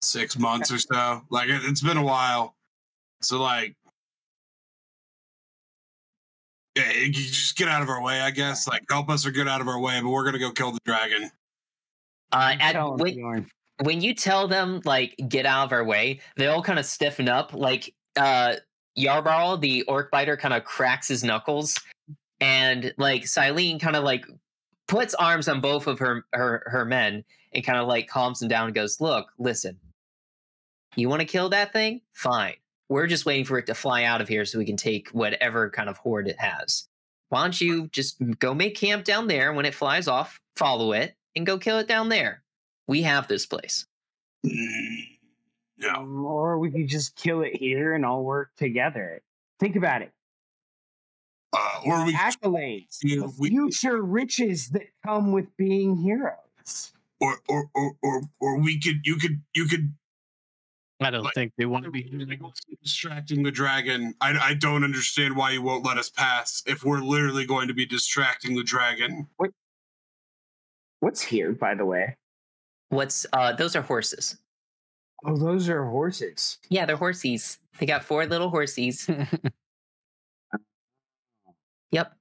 six 0.00 0.38
months 0.38 0.72
or 0.72 0.78
so. 0.78 1.20
Like 1.28 1.50
it, 1.50 1.60
it's 1.64 1.82
been 1.82 1.98
a 1.98 2.04
while. 2.04 2.54
So 3.20 3.40
like, 3.40 3.76
yeah, 6.80 6.92
you 7.00 7.12
just 7.12 7.56
get 7.56 7.68
out 7.68 7.82
of 7.82 7.88
our 7.88 8.02
way, 8.02 8.20
I 8.20 8.30
guess. 8.30 8.66
Like 8.68 8.82
help 8.90 9.08
us 9.08 9.26
or 9.26 9.30
get 9.30 9.48
out 9.48 9.60
of 9.60 9.68
our 9.68 9.80
way. 9.80 10.00
But 10.02 10.10
we're 10.10 10.24
gonna 10.24 10.38
go 10.38 10.50
kill 10.50 10.72
the 10.72 10.80
dragon. 10.84 11.30
uh, 12.32 12.56
at, 12.60 12.72
tell 12.72 12.92
'em, 12.92 12.98
when, 12.98 13.50
when 13.82 14.00
you 14.00 14.14
tell 14.14 14.48
them 14.48 14.80
like 14.84 15.14
get 15.28 15.46
out 15.46 15.66
of 15.66 15.72
our 15.72 15.84
way, 15.84 16.20
they 16.36 16.46
all 16.46 16.62
kind 16.62 16.78
of 16.78 16.86
stiffen 16.86 17.28
up. 17.28 17.52
Like 17.52 17.94
uh, 18.16 18.54
Yarbarl, 18.98 19.60
the 19.60 19.82
orc 19.84 20.10
biter, 20.10 20.36
kind 20.36 20.54
of 20.54 20.64
cracks 20.64 21.08
his 21.08 21.24
knuckles, 21.24 21.78
and 22.40 22.92
like 22.98 23.22
Silene 23.22 23.80
kind 23.80 23.96
of 23.96 24.04
like 24.04 24.24
puts 24.88 25.14
arms 25.14 25.48
on 25.48 25.60
both 25.60 25.86
of 25.86 25.98
her 25.98 26.24
her 26.32 26.62
her 26.66 26.84
men 26.84 27.24
and 27.52 27.64
kind 27.64 27.78
of 27.78 27.88
like 27.88 28.08
calms 28.08 28.40
them 28.40 28.48
down 28.48 28.66
and 28.66 28.74
goes, 28.74 29.00
"Look, 29.00 29.28
listen, 29.38 29.78
you 30.96 31.08
want 31.08 31.20
to 31.20 31.26
kill 31.26 31.48
that 31.50 31.72
thing? 31.72 32.00
Fine. 32.12 32.54
We're 32.90 33.06
just 33.06 33.24
waiting 33.24 33.44
for 33.46 33.56
it 33.56 33.66
to 33.66 33.74
fly 33.74 34.02
out 34.04 34.20
of 34.20 34.28
here 34.28 34.44
so 34.44 34.58
we 34.58 34.66
can 34.66 34.76
take 34.76 35.08
whatever 35.10 35.70
kind 35.70 35.88
of 35.88 35.96
hoard 35.96 36.28
it 36.28 36.38
has. 36.38 36.88
Why 37.30 37.42
don't 37.42 37.58
you 37.60 37.86
just 37.88 38.16
go 38.40 38.52
make 38.52 38.74
camp 38.76 39.04
down 39.04 39.28
there? 39.28 39.52
When 39.52 39.64
it 39.64 39.74
flies 39.74 40.08
off, 40.08 40.40
follow 40.56 40.92
it 40.92 41.14
and 41.36 41.46
go 41.46 41.56
kill 41.56 41.78
it 41.78 41.86
down 41.86 42.08
there. 42.08 42.42
We 42.88 43.02
have 43.02 43.28
this 43.28 43.46
place." 43.46 43.86
Mm, 44.44 45.18
No, 45.78 45.88
Um, 45.94 46.24
Or 46.26 46.58
we 46.58 46.70
could 46.70 46.88
just 46.88 47.14
kill 47.16 47.40
it 47.42 47.56
here 47.56 47.94
and 47.94 48.04
all 48.04 48.22
work 48.24 48.50
together. 48.56 49.22
Think 49.60 49.76
about 49.76 50.02
it. 50.02 50.12
uh, 51.52 51.80
or 51.84 52.04
we 52.06 52.12
Accolades, 52.14 52.98
Yeah, 53.02 53.20
the 53.22 53.32
we- 53.38 53.48
future 53.50 54.02
riches 54.02 54.68
that 54.70 54.88
come 55.04 55.32
with 55.32 55.56
being 55.56 55.96
heroes. 55.96 56.92
or 57.20 57.38
or 57.48 57.70
or 57.74 57.96
or, 58.02 58.22
or 58.40 58.58
we 58.60 58.78
could 58.80 59.00
you 59.04 59.16
could 59.16 59.42
you 59.54 59.66
could 59.66 59.94
I 61.02 61.10
don't 61.10 61.22
Like- 61.24 61.34
think 61.34 61.52
they 61.56 61.64
want 61.66 61.84
to 61.86 61.90
be. 61.90 62.02
distracting 62.82 63.42
the 63.42 63.50
dragon. 63.50 64.14
I 64.20 64.38
I 64.50 64.54
don't 64.54 64.84
understand 64.84 65.34
why 65.36 65.50
you 65.52 65.62
won't 65.62 65.84
let 65.84 65.96
us 65.98 66.10
pass 66.10 66.62
if 66.66 66.84
we're 66.84 67.00
literally 67.00 67.46
going 67.46 67.68
to 67.68 67.74
be 67.74 67.86
distracting 67.86 68.54
the 68.56 68.62
dragon. 68.62 69.28
What? 69.36 69.50
What's 71.00 71.22
here, 71.22 71.52
by 71.52 71.74
the 71.74 71.86
way? 71.86 72.16
What's 72.90 73.24
uh 73.32 73.52
those 73.52 73.74
are 73.76 73.82
horses. 73.82 74.36
Oh, 75.24 75.36
those 75.36 75.68
are 75.68 75.84
horses. 75.84 76.58
Yeah, 76.68 76.84
they're 76.86 76.96
horsies. 76.98 77.58
They 77.78 77.86
got 77.86 78.04
four 78.04 78.26
little 78.26 78.50
horsies. 78.50 79.06
yep. 81.90 82.12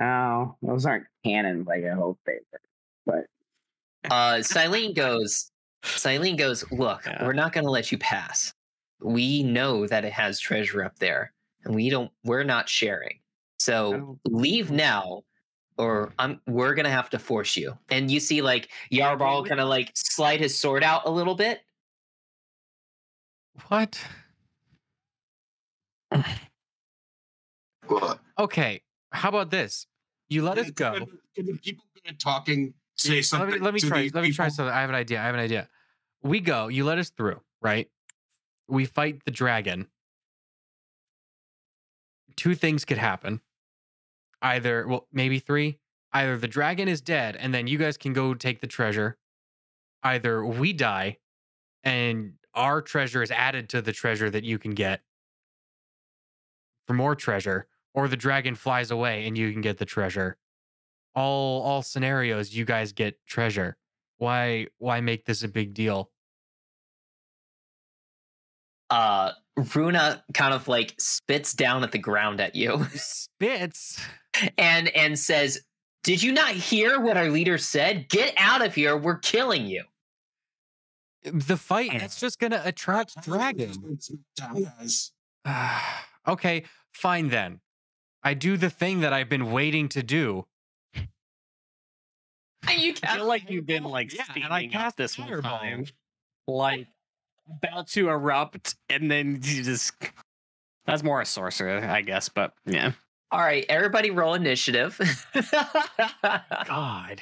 Oh, 0.00 0.56
those 0.62 0.86
aren't 0.86 1.06
canon 1.24 1.64
like 1.64 1.84
I 1.84 1.94
hope 1.94 2.18
they 2.26 2.38
were. 2.52 2.60
But 3.06 4.10
Uh 4.10 4.34
Silene 4.38 4.94
goes 4.94 5.49
Silene 5.82 6.36
goes, 6.36 6.70
look, 6.70 7.04
Yeah. 7.06 7.24
we're 7.24 7.32
not 7.32 7.52
gonna 7.52 7.70
let 7.70 7.90
you 7.90 7.98
pass. 7.98 8.52
We 9.00 9.42
know 9.42 9.86
that 9.86 10.04
it 10.04 10.12
has 10.12 10.38
treasure 10.38 10.84
up 10.84 10.98
there, 10.98 11.32
and 11.64 11.74
we 11.74 11.90
don't 11.90 12.12
we're 12.24 12.44
not 12.44 12.68
sharing. 12.68 13.20
So 13.58 13.94
oh. 13.94 14.18
leave 14.26 14.70
now, 14.70 15.22
or 15.78 16.12
I'm 16.18 16.40
we're 16.46 16.74
gonna 16.74 16.90
have 16.90 17.10
to 17.10 17.18
force 17.18 17.56
you. 17.56 17.78
And 17.88 18.10
you 18.10 18.20
see 18.20 18.42
like 18.42 18.70
Yarbarl 18.92 19.46
kind 19.46 19.60
of 19.60 19.68
like 19.68 19.90
slide 19.94 20.40
his 20.40 20.56
sword 20.56 20.84
out 20.84 21.02
a 21.06 21.10
little 21.10 21.34
bit. 21.34 21.62
What? 23.68 24.02
What? 27.86 28.20
Okay. 28.38 28.82
How 29.12 29.28
about 29.28 29.50
this? 29.50 29.86
You 30.28 30.42
let 30.42 30.58
us 30.58 30.70
go. 30.70 31.06
Can 31.34 31.46
the 31.46 31.58
people 31.58 31.84
that 31.94 32.12
are 32.12 32.16
talking 32.16 32.72
say 33.00 33.22
something? 33.22 33.50
Let 33.50 33.58
me 33.58 33.64
let 33.64 33.74
me 33.74 33.80
try. 33.80 34.10
Let 34.12 34.22
me 34.22 34.32
try 34.32 34.48
something. 34.48 34.72
I 34.72 34.80
have 34.80 34.90
an 34.90 34.96
idea. 34.96 35.20
I 35.20 35.26
have 35.26 35.34
an 35.34 35.40
idea. 35.40 35.68
We 36.22 36.40
go. 36.40 36.68
You 36.68 36.84
let 36.84 36.98
us 36.98 37.10
through, 37.10 37.40
right? 37.62 37.88
We 38.68 38.84
fight 38.84 39.24
the 39.24 39.30
dragon. 39.30 39.88
two 42.40 42.54
things 42.54 42.86
could 42.86 42.96
happen. 42.96 43.42
Either, 44.40 44.86
well, 44.88 45.06
maybe 45.12 45.38
three. 45.38 45.78
Either 46.10 46.38
the 46.38 46.48
dragon 46.48 46.88
is 46.88 47.02
dead 47.02 47.36
and 47.36 47.52
then 47.52 47.66
you 47.66 47.76
guys 47.76 47.98
can 47.98 48.14
go 48.14 48.32
take 48.32 48.62
the 48.62 48.66
treasure. 48.66 49.18
Either 50.02 50.42
we 50.42 50.72
die 50.72 51.18
and 51.84 52.32
our 52.54 52.80
treasure 52.80 53.22
is 53.22 53.30
added 53.30 53.68
to 53.68 53.82
the 53.82 53.92
treasure 53.92 54.30
that 54.30 54.42
you 54.42 54.58
can 54.58 54.70
get 54.72 55.02
for 56.86 56.94
more 56.94 57.14
treasure, 57.14 57.66
or 57.92 58.08
the 58.08 58.16
dragon 58.16 58.54
flies 58.54 58.90
away 58.90 59.26
and 59.26 59.36
you 59.36 59.52
can 59.52 59.60
get 59.60 59.76
the 59.76 59.84
treasure. 59.84 60.38
All 61.14 61.62
all 61.62 61.82
scenarios 61.82 62.54
you 62.54 62.64
guys 62.64 62.92
get 62.92 63.18
treasure. 63.26 63.76
Why 64.18 64.66
why 64.78 65.00
make 65.00 65.24
this 65.24 65.42
a 65.42 65.48
big 65.48 65.74
deal? 65.74 66.10
Uh, 68.90 69.32
Runa 69.74 70.24
kind 70.34 70.52
of 70.52 70.66
like 70.68 70.94
spits 70.98 71.54
down 71.54 71.84
at 71.84 71.92
the 71.92 71.98
ground 71.98 72.40
at 72.40 72.54
you 72.54 72.84
Spits. 72.94 74.00
and 74.58 74.88
and 74.88 75.18
says, 75.18 75.60
"Did 76.02 76.22
you 76.22 76.32
not 76.32 76.50
hear 76.50 77.00
what 77.00 77.16
our 77.16 77.28
leader 77.28 77.58
said? 77.58 78.08
Get 78.08 78.34
out 78.36 78.64
of 78.64 78.74
here! 78.74 78.96
We're 78.96 79.18
killing 79.18 79.66
you." 79.66 79.84
The 81.22 81.56
fight 81.56 81.90
that's 81.92 82.18
just 82.18 82.38
gonna 82.38 82.62
attract 82.64 83.22
dragons. 83.22 84.10
Down, 84.36 84.66
okay, 86.28 86.64
fine 86.92 87.28
then. 87.28 87.60
I 88.22 88.34
do 88.34 88.56
the 88.56 88.70
thing 88.70 89.00
that 89.00 89.12
I've 89.12 89.28
been 89.28 89.50
waiting 89.50 89.88
to 89.90 90.02
do. 90.02 90.46
You 92.76 92.94
I 93.02 93.16
feel 93.16 93.26
like 93.26 93.50
you've 93.50 93.66
been 93.66 93.84
like 93.84 94.14
Yeah, 94.14 94.24
and 94.36 94.52
I 94.52 94.66
cast 94.66 94.86
up 94.92 94.96
this 94.96 95.14
whole 95.16 95.26
Fireball. 95.26 95.58
time, 95.58 95.86
like 96.46 96.86
about 97.62 97.88
to 97.88 98.08
erupt, 98.08 98.76
and 98.88 99.10
then 99.10 99.40
you 99.42 99.62
just. 99.62 99.92
That's 100.86 101.02
more 101.02 101.20
a 101.20 101.26
sorcerer, 101.26 101.78
I 101.84 102.00
guess, 102.02 102.28
but 102.28 102.54
yeah. 102.66 102.92
All 103.32 103.40
right, 103.40 103.64
everybody, 103.68 104.10
roll 104.10 104.34
initiative. 104.34 104.98
God, 106.66 107.20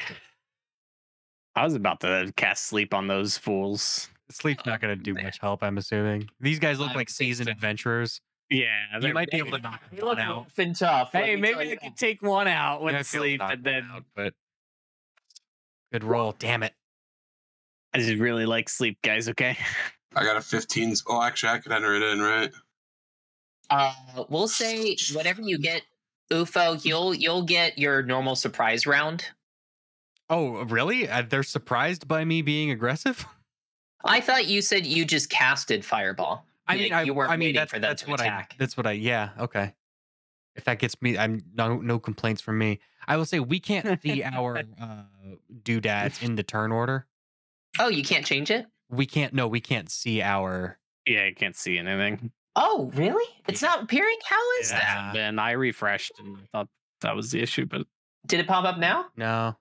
I 1.54 1.64
was 1.64 1.74
about 1.74 2.00
to 2.00 2.32
cast 2.36 2.64
sleep 2.66 2.94
on 2.94 3.06
those 3.08 3.36
fools. 3.36 4.08
sleep's 4.30 4.64
not 4.66 4.80
gonna 4.80 4.96
do 4.96 5.14
much 5.14 5.38
help. 5.40 5.62
I'm 5.62 5.78
assuming 5.78 6.28
these 6.40 6.58
guys 6.58 6.78
look 6.78 6.90
I 6.90 6.94
like 6.94 7.10
seasoned 7.10 7.48
so. 7.48 7.52
adventurers. 7.52 8.20
Yeah, 8.50 8.66
You 9.02 9.12
might 9.12 9.30
be 9.30 9.36
able 9.38 9.50
to 9.52 9.58
knock 9.58 9.82
You 9.92 10.06
one 10.06 10.18
out. 10.18 10.36
rough 10.44 10.58
and 10.58 10.74
tough. 10.74 11.12
Hey, 11.12 11.36
maybe 11.36 11.58
I 11.58 11.62
you 11.64 11.78
could 11.78 11.96
take 11.96 12.22
one 12.22 12.48
out 12.48 12.82
with 12.82 12.94
Yeah, 12.94 13.00
I 13.00 13.02
feel 13.02 13.20
like 13.20 13.28
sleep, 13.28 13.40
and 13.42 13.64
then 13.64 13.88
out, 13.92 14.04
but 14.16 14.32
good 15.92 16.04
roll. 16.04 16.34
Damn 16.38 16.62
it. 16.62 16.74
I 17.94 17.98
just 17.98 18.18
really 18.20 18.46
like 18.46 18.68
sleep, 18.68 18.98
guys. 19.02 19.28
Okay. 19.28 19.56
I 20.14 20.24
got 20.24 20.36
a 20.36 20.40
15. 20.40 20.94
Oh, 21.06 21.22
actually, 21.22 21.52
I 21.52 21.58
could 21.58 21.72
enter 21.72 21.94
it 21.94 22.02
in, 22.02 22.20
right? 22.20 22.50
Uh, 23.70 23.92
we'll 24.28 24.48
say 24.48 24.96
whatever 25.12 25.42
you 25.42 25.58
get, 25.58 25.82
UFO, 26.32 26.82
you'll 26.84 27.14
you'll 27.14 27.42
get 27.42 27.78
your 27.78 28.02
normal 28.02 28.34
surprise 28.36 28.86
round. 28.86 29.26
Oh, 30.30 30.64
really? 30.64 31.08
Uh, 31.08 31.22
they're 31.28 31.42
surprised 31.42 32.06
by 32.06 32.24
me 32.24 32.42
being 32.42 32.70
aggressive. 32.70 33.26
I 34.04 34.20
thought 34.20 34.46
you 34.46 34.62
said 34.62 34.86
you 34.86 35.04
just 35.04 35.28
casted 35.30 35.84
fireball. 35.84 36.44
I 36.66 36.74
Yeah, 36.74 36.82
mean, 36.82 36.92
I, 36.92 37.02
you 37.02 37.14
weren't 37.14 37.30
I 37.30 37.36
mean, 37.36 37.48
waiting 37.48 37.60
that's, 37.60 37.72
for 37.72 37.78
them 37.78 37.90
that's 37.90 38.02
to 38.02 38.10
what 38.10 38.20
attack. 38.20 38.50
I. 38.52 38.56
That's 38.58 38.76
what 38.76 38.86
I. 38.86 38.92
Yeah. 38.92 39.30
Okay. 39.38 39.74
If 40.54 40.64
that 40.64 40.78
gets 40.78 41.00
me, 41.00 41.16
I'm 41.16 41.42
no 41.54 41.76
no 41.76 41.98
complaints 41.98 42.40
from 42.40 42.58
me. 42.58 42.80
I 43.06 43.16
will 43.16 43.24
say 43.26 43.40
we 43.40 43.60
can't 43.60 44.00
see 44.02 44.22
our 44.24 44.58
uh, 44.80 45.02
doodads 45.62 46.22
in 46.22 46.34
the 46.36 46.42
turn 46.42 46.72
order. 46.72 47.06
Oh, 47.78 47.88
you 47.88 48.02
can't 48.02 48.26
change 48.26 48.50
it. 48.50 48.66
We 48.90 49.06
can't. 49.06 49.32
No, 49.34 49.46
we 49.48 49.60
can't 49.60 49.90
see 49.90 50.20
our. 50.22 50.78
Yeah, 51.06 51.24
I 51.26 51.32
can't 51.32 51.56
see 51.56 51.78
anything. 51.78 52.32
Oh, 52.56 52.90
really? 52.94 53.24
It's 53.46 53.62
not 53.62 53.82
appearing. 53.84 54.16
How 54.24 54.58
is 54.60 54.70
that? 54.70 55.12
And 55.16 55.40
I 55.40 55.52
refreshed, 55.52 56.12
and 56.18 56.36
I 56.38 56.40
thought 56.52 56.68
that 57.02 57.14
was 57.14 57.30
the 57.30 57.40
issue, 57.40 57.66
but 57.66 57.86
Did 58.26 58.40
it 58.40 58.48
pop 58.48 58.64
up 58.64 58.78
now? 58.78 59.06
No. 59.16 59.56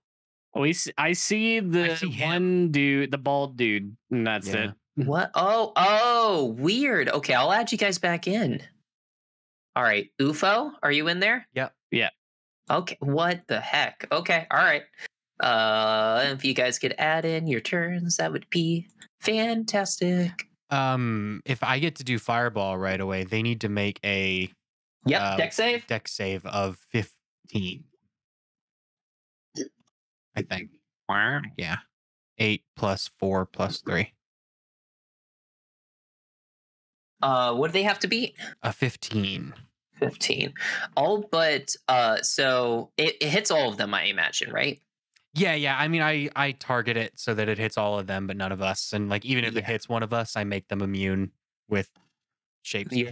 we 0.56 0.74
see, 0.74 0.91
I 0.98 1.14
see 1.14 1.59
the 1.59 1.95
see 1.95 2.07
one 2.22 2.72
dude, 2.72 3.11
the 3.11 3.17
bald 3.19 3.56
dude, 3.56 3.95
and 4.09 4.25
that's 4.25 4.48
Yeah. 4.48 4.72
it. 4.98 5.06
What? 5.06 5.30
Oh, 5.35 5.74
oh, 5.75 6.56
weird. 6.57 7.07
Okay, 7.09 7.35
I'll 7.35 7.51
add 7.53 7.72
you 7.72 7.77
guys 7.77 7.99
back 7.99 8.25
in. 8.27 8.64
All 9.77 9.83
right, 9.83 10.09
UFO, 10.19 10.72
are 10.81 10.91
you 10.91 11.07
in 11.07 11.19
there? 11.19 11.47
Yep. 11.53 11.72
Yeah. 11.91 12.09
Okay. 12.67 12.97
What 12.99 13.41
the 13.47 13.59
heck? 13.59 14.07
Okay. 14.11 14.47
All 14.49 14.57
right. 14.57 14.81
Uh, 15.39 16.30
if 16.33 16.43
you 16.43 16.56
guys 16.56 16.80
could 16.80 16.95
add 16.97 17.25
in 17.25 17.45
your 17.45 17.59
turns, 17.61 18.17
that 18.17 18.31
would 18.31 18.49
be 18.49 18.88
fantastic. 19.22 20.47
Um, 20.72 21.43
if 21.45 21.64
I 21.64 21.77
get 21.77 21.95
to 21.97 22.03
do 22.03 22.17
fireball 22.17 22.75
right 22.80 22.99
away, 22.99 23.23
they 23.23 23.43
need 23.43 23.61
to 23.61 23.69
make 23.69 23.99
a 24.03 24.51
Yep. 25.06 25.22
Uh, 25.22 25.38
Dex 25.38 25.56
save. 25.56 25.85
Dex 25.85 26.11
save 26.11 26.43
of 26.47 26.80
fifteen. 26.91 27.83
I 30.35 30.41
think. 30.41 30.72
Yeah. 31.56 31.77
Eight 32.39 32.64
plus 32.75 33.11
four 33.19 33.45
plus 33.45 33.81
three. 33.81 34.11
Uh, 37.22 37.53
what 37.53 37.67
do 37.67 37.73
they 37.73 37.83
have 37.83 37.99
to 37.99 38.07
beat? 38.07 38.35
A 38.64 38.73
fifteen. 38.73 39.53
15 40.00 40.53
all 40.95 41.27
but 41.32 41.76
uh 41.88 42.17
so 42.22 42.92
it, 42.98 43.16
it 43.22 43.30
hits 43.30 43.51
all 43.51 43.69
of 43.69 43.77
them 43.77 43.93
i 43.93 44.03
imagine 44.03 44.51
right 44.51 44.82
Yeah, 45.34 45.53
yeah. 45.53 45.77
I 45.77 45.88
mean, 45.88 46.01
I 46.01 46.30
I 46.35 46.53
target 46.53 46.98
it 46.98 47.11
so 47.16 47.34
that 47.35 47.48
it 47.48 47.59
hits 47.59 47.77
all 47.77 48.00
of 48.00 48.08
them, 48.08 48.26
but 48.26 48.38
none 48.38 48.51
of 48.51 48.59
us. 48.61 48.92
And 48.93 49.08
like, 49.08 49.24
even 49.24 49.43
if 49.45 49.56
it 49.56 49.66
hits 49.66 49.88
one 49.88 50.01
of 50.01 50.11
us, 50.11 50.35
I 50.35 50.43
make 50.43 50.67
them 50.67 50.82
immune 50.82 51.32
with 51.69 51.92
shapes. 52.64 52.95
Yeah. 52.95 53.11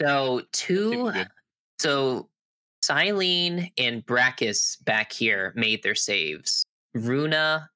so 0.00 0.42
two 0.52 1.12
so 1.78 2.28
Silene 2.84 3.70
and 3.78 4.04
Brackus 4.04 4.84
back 4.84 5.12
here 5.12 5.52
made 5.54 5.82
their 5.84 5.94
saves 5.94 6.64
runa 6.94 7.70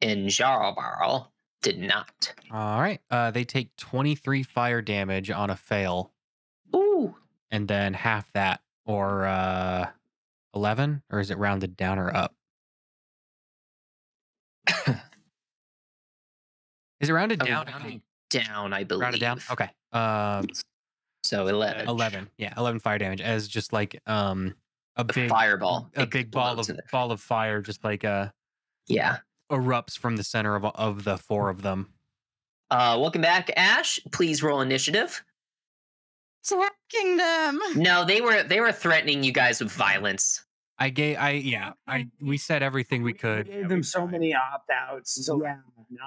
and 0.00 0.28
Yarbarl 0.28 1.26
did 1.62 1.78
not 1.78 2.32
All 2.50 2.80
right. 2.80 3.00
Uh, 3.10 3.30
they 3.30 3.44
take 3.44 3.76
twenty 3.76 4.14
three 4.14 4.42
fire 4.42 4.80
damage 4.80 5.30
on 5.30 5.50
a 5.50 5.56
fail, 5.56 6.12
and 7.50 7.66
then 7.68 7.94
half 7.94 8.30
that, 8.32 8.60
or 8.86 9.26
uh, 9.26 9.88
eleven, 10.54 11.02
or 11.10 11.20
is 11.20 11.30
it 11.30 11.38
rounded 11.38 11.76
down 11.76 11.98
or 11.98 12.14
up? 12.14 12.34
is 17.00 17.08
it 17.08 17.12
rounded 17.12 17.40
Oh, 17.42 17.46
down? 17.46 17.66
rounded 17.66 18.02
down 18.30 18.72
i 18.72 18.84
believe 18.84 19.00
Rounded 19.02 19.20
down. 19.20 19.40
Okay. 19.50 19.68
Um, 19.92 20.46
so 21.24 21.48
11 21.48 21.88
eleven. 21.88 22.30
Yeah, 22.38 22.54
eleven 22.56 22.78
fire 22.80 22.96
damage 22.98 23.20
as 23.20 23.48
just 23.48 23.72
like 23.72 24.00
um 24.06 24.54
a 24.96 25.04
The 25.04 25.12
big 25.12 25.28
fireball 25.30 25.90
a 25.96 26.06
big 26.06 26.30
ball 26.30 26.52
of 26.52 26.58
explodes 26.60 26.68
in 26.70 26.76
their- 26.76 26.86
ball 26.92 27.10
of 27.12 27.20
fire, 27.20 27.60
just 27.60 27.82
like 27.84 28.04
uh 28.04 28.28
yeah 28.86 29.18
erupts 29.50 29.98
from 29.98 30.16
the 30.16 30.22
center 30.24 30.54
of 30.54 30.64
of 30.64 31.02
the 31.04 31.18
four 31.18 31.50
of 31.50 31.62
them. 31.62 31.88
uh 32.70 32.96
welcome 33.00 33.20
back 33.20 33.50
ash 33.56 33.98
please 34.12 34.42
roll 34.42 34.60
initiative 34.60 35.22
Attacking 36.44 37.16
them. 37.16 37.60
no 37.76 38.04
they 38.04 38.20
were 38.20 38.42
they 38.42 38.60
were 38.60 38.72
threatening 38.72 39.22
you 39.22 39.32
guys 39.32 39.60
with 39.60 39.70
violence 39.72 40.44
I 40.78 40.88
gave 40.90 41.18
I 41.18 41.30
yeah 41.32 41.72
I 41.86 42.08
we 42.22 42.38
said 42.38 42.62
everything 42.62 43.02
we 43.02 43.12
could. 43.12 43.46
We 43.48 43.54
gave 43.54 43.68
them 43.68 43.82
so 43.82 44.06
many 44.06 44.34
opt 44.34 44.70
outs. 44.70 45.26
So 45.26 45.42
Yeah. 45.42 45.56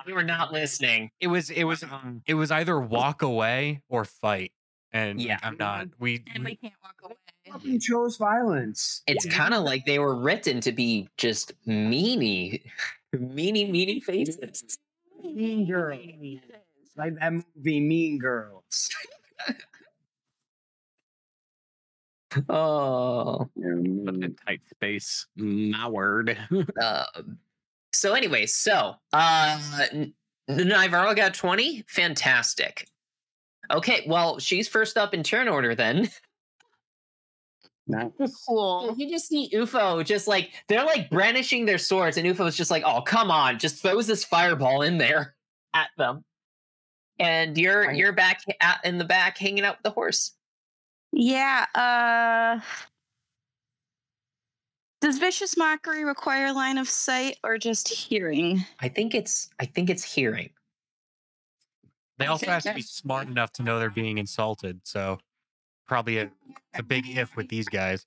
we 0.08 0.14
were 0.14 0.24
not 0.24 0.52
listening 0.52 1.12
It 1.20 1.28
was 1.28 1.50
it 1.52 1.66
was 1.66 1.84
Um, 1.84 2.24
it 2.26 2.34
was 2.34 2.50
either 2.52 2.80
walk 2.80 3.22
away 3.22 3.82
or 3.88 4.04
fight, 4.06 4.52
and 4.92 5.22
Yeah. 5.22 5.38
I'm 5.44 5.58
not. 5.58 5.90
We, 6.00 6.24
And 6.34 6.44
we 6.44 6.52
we 6.52 6.56
can't 6.56 6.74
walk 6.84 6.96
away. 7.04 7.16
fucking 7.52 7.80
chose 7.82 8.18
violence. 8.18 9.04
It's 9.06 9.28
kind 9.28 9.54
of 9.54 9.62
like 9.64 9.86
they 9.86 10.00
were 10.00 10.16
written 10.16 10.60
to 10.62 10.72
be 10.72 11.08
just 11.18 11.54
meanie, 11.68 12.64
meanie, 13.16 13.70
meanie 13.72 14.02
faces. 14.02 14.78
Mean 15.24 15.68
Girls. 15.68 16.00
Like 16.98 17.14
that 17.20 17.32
movie 17.34 17.80
Mean 17.80 18.18
Girls. 18.18 18.90
Oh. 22.50 23.50
Put 23.56 24.16
in 24.16 24.36
tight 24.46 24.62
space. 24.70 25.28
My 25.36 25.88
word. 25.88 26.38
Um, 26.82 27.38
so 27.94 28.14
anyway, 28.14 28.48
so 28.48 28.96
uh, 29.14 29.60
N- 29.92 30.14
Nivara 30.50 31.16
got 31.16 31.34
twenty. 31.36 31.84
Fantastic. 31.88 32.88
Okay, 33.72 34.04
well, 34.08 34.40
she's 34.40 34.68
first 34.68 34.98
up 34.98 35.14
in 35.14 35.22
turn 35.24 35.48
order 35.48 35.76
then. 35.76 36.10
Cool. 38.48 38.96
You 38.98 39.10
just 39.10 39.28
see 39.28 39.50
UFO 39.54 40.04
just 40.06 40.28
like 40.28 40.52
they're 40.68 40.86
like 40.86 41.10
brandishing 41.10 41.66
their 41.66 41.78
swords, 41.78 42.18
and 42.18 42.26
UFO's 42.28 42.56
just 42.56 42.72
like, 42.72 42.84
"Oh, 42.86 43.02
come 43.02 43.30
on, 43.30 43.60
just 43.60 43.82
throws 43.82 44.08
this 44.08 44.24
fireball 44.24 44.82
in 44.82 44.98
there 44.98 45.36
at 45.74 45.90
them." 45.98 46.24
And 47.20 47.58
you're 47.58 47.92
you're 47.92 48.14
back 48.14 48.42
at, 48.60 48.80
in 48.84 48.98
the 48.98 49.06
back, 49.06 49.38
hanging 49.38 49.66
out 49.66 49.78
with 49.78 49.84
the 49.84 49.92
horse. 49.92 50.34
Yeah. 51.16 51.66
Uh 51.76 52.60
Does 55.00 55.20
vicious 55.20 55.56
mockery 55.56 56.06
require 56.06 56.52
line 56.52 56.78
of 56.80 56.90
sight 56.90 57.38
or 57.44 57.58
just 57.58 57.88
hearing? 57.88 58.66
I 58.80 58.90
think 58.90 59.14
it's 59.14 59.50
I 59.60 59.66
think 59.66 59.90
it's 59.90 60.04
hearing. 60.04 60.50
they 62.18 62.26
also 62.26 62.48
have 62.48 62.64
to 62.64 62.74
be 62.74 62.82
smart 62.82 63.28
enough 63.28 63.54
to 63.54 63.64
know 63.64 63.80
they're 63.80 63.90
being 63.90 64.18
insulted. 64.18 64.82
So 64.84 65.20
probably 65.88 66.18
a, 66.18 66.32
a 66.74 66.82
big 66.82 67.08
if 67.08 67.36
with 67.36 67.48
these 67.48 67.70
guys. 67.70 68.06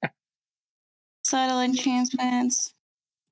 Subtle 1.24 1.60
enchantments. 1.60 2.74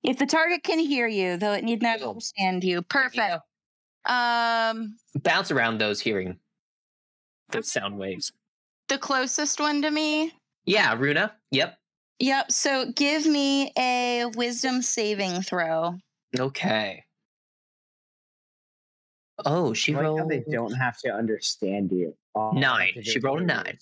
If 0.04 0.18
the 0.18 0.26
target 0.26 0.62
can 0.62 0.78
hear 0.78 1.08
you, 1.08 1.36
though 1.36 1.52
it 1.52 1.64
need 1.64 1.82
not 1.82 2.00
understand 2.02 2.62
you. 2.62 2.82
Perfect. 2.82 3.40
Um, 4.04 4.96
Bounce 5.22 5.50
around 5.50 5.78
those 5.78 6.00
hearing 6.00 6.38
those 7.50 7.72
sound 7.72 7.98
waves. 7.98 8.32
The 8.94 8.98
closest 9.00 9.58
one 9.58 9.82
to 9.82 9.90
me. 9.90 10.32
Yeah, 10.66 10.94
Runa. 10.96 11.34
Yep. 11.50 11.76
Yep. 12.20 12.52
So 12.52 12.92
give 12.92 13.26
me 13.26 13.72
a 13.76 14.26
wisdom 14.36 14.82
saving 14.82 15.42
throw. 15.42 15.96
Okay. 16.38 17.02
Oh, 19.44 19.74
she 19.74 19.92
I 19.92 19.96
like 19.96 20.04
how 20.04 20.16
rolled 20.16 20.30
they 20.30 20.44
don't 20.48 20.74
have 20.74 20.96
to 21.00 21.12
understand 21.12 21.90
you. 21.90 22.14
All 22.36 22.54
they 22.54 22.60
have 22.60 22.78
nine. 22.78 23.02
She 23.02 23.18
is 23.18 23.22
rolled 23.24 23.40
a 23.42 23.46
nine. 23.46 23.78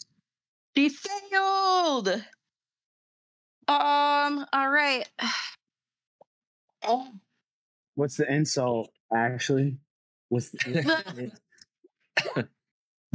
She 0.75 0.89
failed. 0.89 2.09
Um. 3.69 4.47
All 4.53 4.71
right. 4.71 5.07
Oh. 6.85 7.07
What's 7.97 8.17
the 8.17 8.33
insult, 8.33 8.91
actually? 9.15 9.77
What's 10.31 10.49
the, 10.51 11.31
what's 12.15 12.35
the 12.35 12.49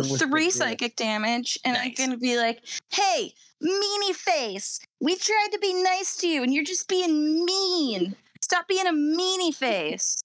Three 0.02 0.52
psychic 0.52 0.96
damage, 0.96 1.58
and 1.66 1.76
I'm 1.76 1.94
gonna 1.94 2.18
be 2.18 2.38
like, 2.38 2.64
"Hey, 2.90 3.34
meanie 3.64 4.16
face! 4.16 4.80
We 5.00 5.16
tried 5.16 5.50
to 5.54 5.60
be 5.60 5.74
nice 5.74 6.18
to 6.18 6.28
you, 6.28 6.44
and 6.44 6.54
you're 6.54 6.64
just 6.64 6.88
being 6.88 7.44
mean. 7.46 8.16
Stop 8.42 8.68
being 8.68 8.86
a 8.86 8.92
meanie 8.92 9.56
face." 9.56 10.22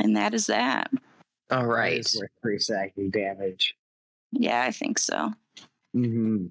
And 0.00 0.16
that 0.16 0.34
is 0.34 0.46
that. 0.46 0.90
All 1.50 1.66
right. 1.66 2.04
That 2.04 2.18
worth 2.20 2.30
three 2.42 2.58
psychic 2.58 3.10
damage. 3.10 3.74
Yeah, 4.30 4.62
I 4.62 4.70
think 4.70 4.98
so. 4.98 5.32
Mm-hmm. 5.96 6.46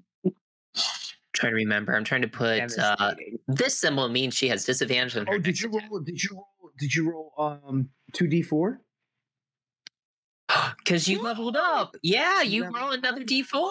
Trying 1.32 1.52
to 1.52 1.56
remember. 1.56 1.94
I'm 1.94 2.04
trying 2.04 2.22
to 2.22 2.28
put 2.28 2.76
uh, 2.78 3.14
this 3.46 3.78
symbol 3.78 4.08
means 4.08 4.34
she 4.34 4.48
has 4.48 4.64
disadvantage 4.64 5.16
on 5.16 5.26
her. 5.26 5.34
oh, 5.34 5.38
did 5.38 5.60
you 5.60 5.70
roll? 5.70 6.00
Did 6.00 6.22
you 6.22 6.30
roll? 6.34 6.48
Did 6.78 6.94
you 6.94 7.10
roll? 7.10 7.32
Um, 7.38 7.88
two 8.12 8.26
d 8.26 8.42
four. 8.42 8.80
Because 10.78 11.08
you 11.08 11.22
leveled 11.22 11.56
up. 11.56 11.96
Yeah, 12.02 12.42
you 12.42 12.62
Leveled 12.64 12.80
roll 12.80 12.90
another 12.92 13.22
d4. 13.24 13.70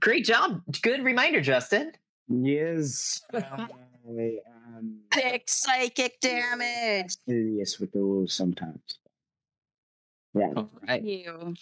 Great 0.00 0.24
job. 0.24 0.62
Good 0.82 1.04
reminder, 1.04 1.40
Justin. 1.40 1.92
Yes. 2.28 3.20
I 3.34 3.68
am 4.76 4.98
Six 5.14 5.62
psychic 5.62 6.18
damage. 6.20 7.14
serious 7.28 7.78
with 7.78 7.92
the 7.92 8.00
rules 8.00 8.32
sometimes. 8.32 8.80
Yeah. 10.34 10.48
All 10.56 10.70
right. 10.88 11.02
You. 11.02 11.54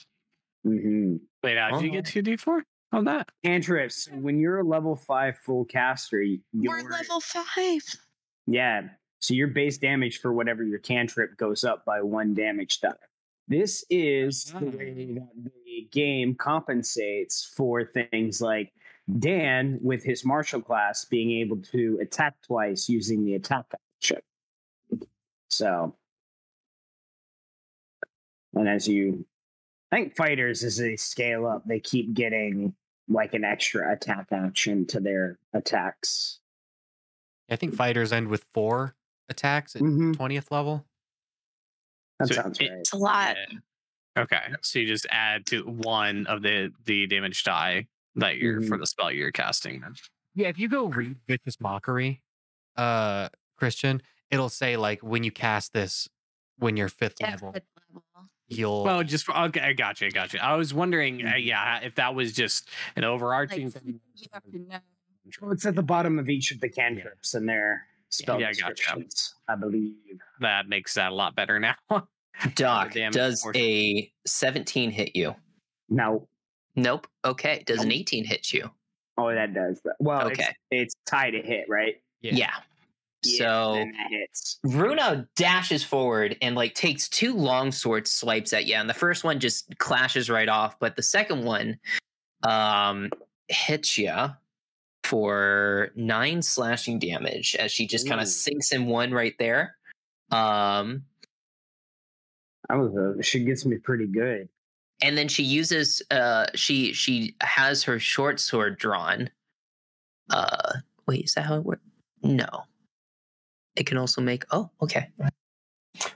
Mm-hmm. 0.67 1.17
Wait, 1.43 1.59
how 1.59 1.71
did 1.73 1.83
you 1.83 1.91
get 1.91 2.07
two 2.07 2.23
d 2.23 2.37
four 2.37 2.65
on 2.93 3.05
that? 3.07 3.29
Cantrips. 3.45 4.09
When 4.13 4.39
you're 4.39 4.61
a 4.61 4.65
level 4.65 4.95
five 4.97 5.37
full 5.39 5.65
caster, 5.65 6.23
y- 6.25 6.39
We're 6.55 6.89
level 6.89 7.21
five. 7.21 7.81
yeah. 8.47 8.83
So 9.19 9.35
your 9.35 9.49
base 9.49 9.77
damage 9.77 10.21
for 10.21 10.33
whatever 10.33 10.63
your 10.65 10.79
cantrip 10.79 11.37
goes 11.37 11.63
up 11.65 11.85
by 11.85 12.01
one 12.01 12.33
damage 12.33 12.81
die. 12.81 12.93
This 13.51 13.85
is 13.91 14.45
the 14.45 14.65
way 14.67 15.13
that 15.15 15.29
the 15.65 15.89
game 15.91 16.37
compensates 16.37 17.45
for 17.57 17.85
things 17.85 18.41
like 18.41 18.73
Dan 19.19 19.81
with 19.83 20.05
his 20.05 20.25
martial 20.25 20.61
class 20.63 21.05
being 21.05 21.33
able 21.33 21.57
to 21.73 21.99
attack 22.01 22.35
twice 22.47 22.89
using 22.89 23.25
the 23.25 23.35
attack 23.35 23.65
action. 23.99 24.21
So, 25.49 25.97
and 28.55 28.69
as 28.69 28.87
you, 28.87 29.27
I 29.91 29.97
think 29.97 30.17
fighters 30.17 30.63
as 30.63 30.77
they 30.77 30.95
scale 30.95 31.45
up, 31.45 31.65
they 31.67 31.81
keep 31.81 32.15
getting 32.15 32.77
like 33.09 33.35
an 33.35 33.43
extra 33.43 33.93
attack 33.93 34.29
action 34.31 34.87
to 34.87 35.01
their 35.01 35.41
attacks. 35.53 36.39
I 37.51 37.57
think 37.57 37.75
fighters 37.75 38.13
end 38.13 38.29
with 38.29 38.45
four 38.53 38.95
attacks 39.29 39.75
at 39.75 39.83
Mhm. 39.83 40.15
20th 40.15 40.53
level. 40.53 40.87
That 42.21 42.29
So 42.29 42.35
sounds 42.35 42.61
it- 42.61 42.71
right. 42.71 42.79
It's 42.81 42.93
a 42.93 42.97
lot. 42.97 43.37
Yeah. 43.37 44.23
Okay, 44.23 44.41
so 44.63 44.79
you 44.79 44.87
just 44.87 45.07
add 45.11 45.47
to 45.47 45.63
one 45.67 46.27
of 46.27 46.43
the 46.43 46.73
the 46.85 47.07
damage 47.07 47.43
die 47.45 47.87
that 48.17 48.37
you're 48.39 48.61
for 48.61 48.77
Mhm. 48.77 48.81
the 48.81 48.87
spell 48.87 49.11
you're 49.13 49.33
casting. 49.33 49.81
then. 49.81 49.95
Yeah, 50.35 50.49
if 50.49 50.59
you 50.59 50.69
go 50.69 50.87
read 50.87 51.17
Vicious 51.27 51.61
Mockery, 51.61 52.23
uh, 52.77 53.29
Christian, 53.57 54.03
it'll 54.31 54.49
say 54.49 54.77
like 54.77 55.01
when 55.03 55.25
you 55.25 55.31
cast 55.33 55.73
this 55.73 56.09
when 56.57 56.77
you're 56.77 56.89
fifth 56.89 57.15
Yeah, 57.21 57.31
level, 57.31 57.53
fifth 57.53 57.65
level. 57.89 58.05
you'll 58.49 58.85
Well, 58.85 59.03
just 59.05 59.25
for, 59.25 59.35
okay, 59.37 59.61
I 59.61 59.73
got 59.73 60.01
you, 60.01 60.09
I 60.09 60.11
got 60.11 60.33
you. 60.35 60.41
I 60.41 60.57
was 60.57 60.75
wondering, 60.75 61.27
uh, 61.27 61.37
yeah, 61.37 61.79
if 61.81 61.95
that 61.95 62.15
was 62.15 62.33
just 62.35 62.69
an 62.97 63.05
overarching 63.05 63.71
Like, 63.71 63.83
thing. 63.83 64.01
you 64.15 64.27
have 64.33 64.43
to 64.43 64.59
know. 64.59 64.81
Well, 65.41 65.53
it's 65.53 65.65
at 65.65 65.75
the 65.77 65.83
bottom 65.83 66.19
of 66.19 66.29
each 66.29 66.51
of 66.53 66.61
the 66.61 66.69
cantrips 66.69 67.33
and 67.35 67.49
their 67.49 67.87
spell 68.11 68.41
Yeah, 68.41 68.49
I 68.49 68.53
gotcha. 68.53 68.97
I 69.49 69.55
believe. 69.57 69.95
That 70.41 70.69
makes 70.69 70.95
that 70.95 71.13
a 71.13 71.15
lot 71.15 71.35
better 71.35 71.59
now. 71.61 71.75
Doc, 72.55 72.95
does 73.13 73.47
a 73.55 74.11
17 74.27 74.91
hit 74.91 75.15
you? 75.17 75.35
No. 75.89 76.29
Nope. 76.77 77.07
Okay. 77.25 77.63
Does 77.67 77.83
an 77.83 77.93
18 77.93 78.25
hit 78.25 78.53
you? 78.53 78.71
oh, 79.19 79.35
that 79.35 79.53
does. 79.53 79.81
Well, 79.99 80.29
Okay. 80.29 80.45
it's, 80.71 80.95
it's 80.95 80.95
tied 81.07 81.33
to 81.33 81.43
hit, 81.43 81.67
right? 81.69 81.97
Yeah. 82.23 82.35
Yeah. 82.35 82.51
Yeah, 83.23 83.39
So 83.39 83.73
then 83.75 83.93
that 83.93 84.11
hits. 84.11 84.59
Runa 84.65 85.29
dashes 85.37 85.85
forward 85.85 86.39
and 86.41 86.55
like 86.57 86.75
takes 86.75 87.07
two 87.07 87.35
long 87.37 87.71
sword 87.71 88.09
swipes 88.09 88.55
at 88.55 88.65
you, 88.65 88.77
and 88.77 88.89
the 88.89 88.95
first 88.95 89.25
one 89.25 89.39
just 89.41 89.77
clashes 89.77 90.31
right 90.31 90.49
off, 90.49 90.79
but 90.79 90.97
the 90.97 91.03
second 91.03 91.45
one 91.45 91.79
um 92.45 93.11
hits 93.49 93.99
you 93.99 94.15
for 95.11 95.91
nine 95.97 96.41
slashing 96.41 97.01
damage 97.01 97.57
as 97.57 97.73
she 97.73 97.85
just 97.85 98.09
kind 98.09 98.21
of 98.21 98.29
sinks 98.29 98.71
in 98.71 98.87
one 98.87 99.11
right 99.11 99.35
there. 99.41 99.75
Um, 100.31 101.03
I 102.69 102.77
was. 102.77 102.95
Uh, 102.97 103.21
she 103.21 103.41
gets 103.45 103.67
me 103.67 103.77
pretty 103.79 104.07
good. 104.07 104.49
and 105.03 105.19
then 105.19 105.27
she 105.27 105.43
uses 105.43 106.01
uh 106.13 106.47
she 106.55 106.93
she 106.93 107.35
has 107.41 107.83
her 107.83 107.99
short 107.99 108.39
sword 108.39 108.79
drawn. 108.79 109.29
Uh, 110.31 110.75
wait, 111.09 111.25
is 111.25 111.35
that 111.35 111.47
how 111.47 111.57
it 111.57 111.65
works? 111.65 111.83
No, 112.23 112.47
it 113.75 113.87
can 113.87 113.99
also 113.99 114.21
make. 114.21 114.45
Oh, 114.53 114.71
okay. 114.81 115.09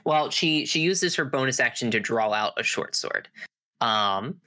Well, 0.05 0.29
she 0.29 0.65
she 0.65 0.79
uses 0.79 1.15
her 1.15 1.25
bonus 1.25 1.59
action 1.59 1.91
to 1.91 1.99
draw 1.99 2.31
out 2.31 2.53
a 2.57 2.63
short 2.63 2.95
sword. 2.95 3.27
Um, 3.81 4.39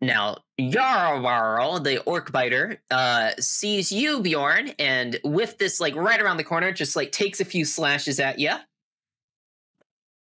now 0.00 0.38
Yarbarl, 0.60 1.82
the 1.82 2.02
orc 2.02 2.30
biter, 2.32 2.80
uh, 2.90 3.30
sees 3.38 3.90
you, 3.90 4.20
Bjorn, 4.20 4.70
and 4.78 5.18
with 5.24 5.58
this 5.58 5.80
like 5.80 5.96
right 5.96 6.20
around 6.20 6.36
the 6.36 6.44
corner, 6.44 6.72
just 6.72 6.96
like 6.96 7.12
takes 7.12 7.40
a 7.40 7.44
few 7.44 7.64
slashes 7.64 8.20
at 8.20 8.38
you. 8.38 8.52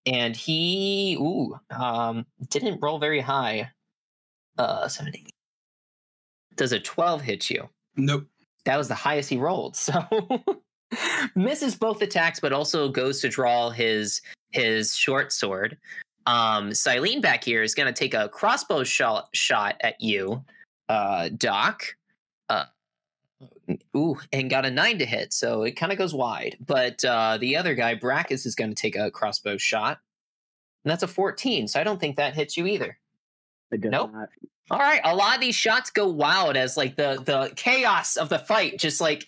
And 0.05 0.35
he, 0.35 1.17
ooh, 1.19 1.59
um, 1.69 2.25
didn't 2.49 2.79
roll 2.81 2.97
very 2.97 3.19
high. 3.19 3.71
Uh, 4.57 4.87
70. 4.87 5.27
Does 6.55 6.71
a 6.71 6.79
12 6.79 7.21
hit 7.21 7.49
you? 7.49 7.69
Nope. 7.97 8.25
That 8.65 8.77
was 8.77 8.87
the 8.87 8.95
highest 8.95 9.29
he 9.29 9.37
rolled. 9.37 9.77
So 10.89 11.33
misses 11.35 11.75
both 11.75 12.01
attacks, 12.01 12.39
but 12.39 12.53
also 12.53 12.87
goes 12.87 13.19
to 13.19 13.27
draw 13.27 13.69
his 13.69 14.21
his 14.51 14.95
short 14.95 15.33
sword. 15.33 15.77
Um, 16.27 16.71
Silene 16.71 17.21
back 17.21 17.43
here 17.43 17.63
is 17.63 17.73
going 17.73 17.87
to 17.87 17.97
take 17.97 18.13
a 18.13 18.27
crossbow 18.27 18.83
shot 18.83 19.29
shot 19.33 19.77
at 19.79 19.99
you, 20.01 20.43
uh, 20.89 21.29
Doc. 21.29 21.95
Uh, 22.49 22.65
ooh, 23.95 24.17
and 24.33 24.49
got 24.49 24.65
a 24.65 24.71
nine 24.71 24.99
to 24.99 25.05
hit, 25.05 25.31
so 25.31 25.63
it 25.63 25.71
kind 25.77 25.91
of 25.91 25.97
goes 25.97 26.13
wide. 26.13 26.57
But 26.59 27.03
uh, 27.05 27.37
the 27.39 27.55
other 27.55 27.75
guy, 27.75 27.95
Brackus, 27.95 28.45
is 28.45 28.55
going 28.55 28.69
to 28.69 28.75
take 28.75 28.97
a 28.97 29.09
crossbow 29.09 29.57
shot, 29.57 29.99
and 30.83 30.91
that's 30.91 31.03
a 31.03 31.07
fourteen. 31.07 31.67
So 31.67 31.79
I 31.79 31.85
don't 31.85 31.99
think 31.99 32.17
that 32.17 32.35
hits 32.35 32.57
you 32.57 32.67
either. 32.67 32.97
It 33.71 33.81
does 33.81 33.91
Nope. 33.91 34.11
not. 34.13 34.29
All 34.69 34.79
right, 34.79 34.99
a 35.05 35.15
lot 35.15 35.35
of 35.35 35.39
these 35.39 35.55
shots 35.55 35.89
go 35.89 36.09
wild 36.09 36.57
as 36.57 36.75
like 36.75 36.97
the 36.97 37.21
the 37.23 37.53
chaos 37.55 38.17
of 38.17 38.27
the 38.27 38.39
fight 38.39 38.77
just 38.77 38.99
like 38.99 39.25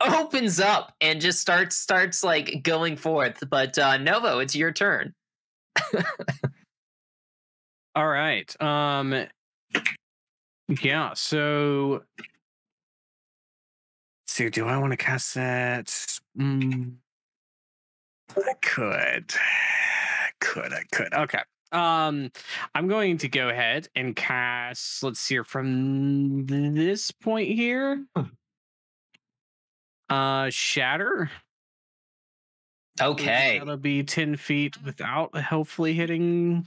opens 0.00 0.60
up 0.60 0.92
and 1.00 1.22
just 1.22 1.40
starts 1.40 1.74
starts 1.76 2.22
like 2.22 2.62
going 2.62 2.96
forth. 2.96 3.42
But 3.48 3.78
uh 3.78 3.96
Novo, 3.96 4.40
it's 4.40 4.54
your 4.54 4.72
turn. 4.72 5.14
All 7.96 8.08
right. 8.08 8.60
Um 8.60 9.26
yeah, 10.82 11.12
so 11.14 12.02
let's 14.26 14.50
do 14.50 14.66
I 14.66 14.78
want 14.78 14.92
to 14.92 14.96
cast 14.96 15.34
that? 15.34 15.86
Mm, 16.38 16.94
I 18.36 18.54
could. 18.62 19.32
Could 20.40 20.72
I 20.72 20.82
could. 20.92 21.14
Okay. 21.14 21.40
Um 21.72 22.30
I'm 22.74 22.88
going 22.88 23.18
to 23.18 23.28
go 23.28 23.48
ahead 23.48 23.88
and 23.94 24.16
cast 24.16 25.02
let's 25.02 25.20
see 25.20 25.34
here 25.34 25.44
from 25.44 26.46
this 26.46 27.10
point 27.10 27.48
here. 27.50 28.04
Uh 30.08 30.50
shatter. 30.50 31.30
Okay. 33.00 33.58
That'll 33.58 33.76
be 33.76 34.02
10 34.04 34.36
feet 34.36 34.82
without 34.82 35.36
hopefully 35.36 35.94
hitting 35.94 36.66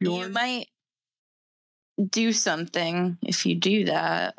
You 0.00 0.28
might 0.28 0.66
do 2.10 2.32
something 2.32 3.18
if 3.22 3.46
you 3.46 3.54
do 3.54 3.84
that. 3.84 4.38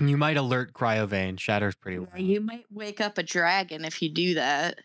You 0.00 0.16
might 0.16 0.36
alert 0.36 0.72
Cryovain. 0.72 1.36
Shatter's 1.36 1.74
pretty 1.74 1.98
loud. 1.98 2.18
You 2.18 2.40
might 2.40 2.64
wake 2.70 3.00
up 3.00 3.18
a 3.18 3.22
dragon 3.22 3.84
if 3.84 4.02
you 4.02 4.08
do 4.08 4.34
that. 4.34 4.80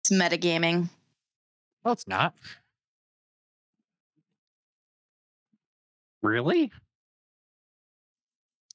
It's 0.00 0.12
metagaming. 0.12 0.88
Well, 1.84 1.92
it's 1.92 2.08
not. 2.08 2.34
Really? 6.22 6.72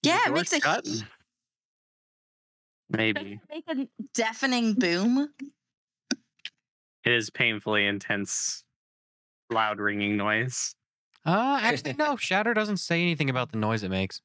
Yeah, 0.02 0.28
it 0.28 0.34
makes 0.34 0.54
a 0.54 0.60
shut? 0.60 0.86
huge- 0.86 1.04
Maybe. 2.96 3.40
make 3.50 3.64
a 3.70 3.88
deafening 4.14 4.74
boom. 4.76 5.30
It 7.04 7.12
is 7.12 7.30
painfully 7.30 7.86
intense, 7.86 8.64
loud 9.50 9.80
ringing 9.80 10.16
noise. 10.16 10.76
Uh, 11.26 11.60
actually, 11.64 11.94
no. 11.94 12.16
Shatter 12.16 12.54
doesn't 12.54 12.78
say 12.78 13.02
anything 13.02 13.30
about 13.30 13.52
the 13.52 13.58
noise 13.58 13.84
it 13.84 13.90
makes. 13.90 14.22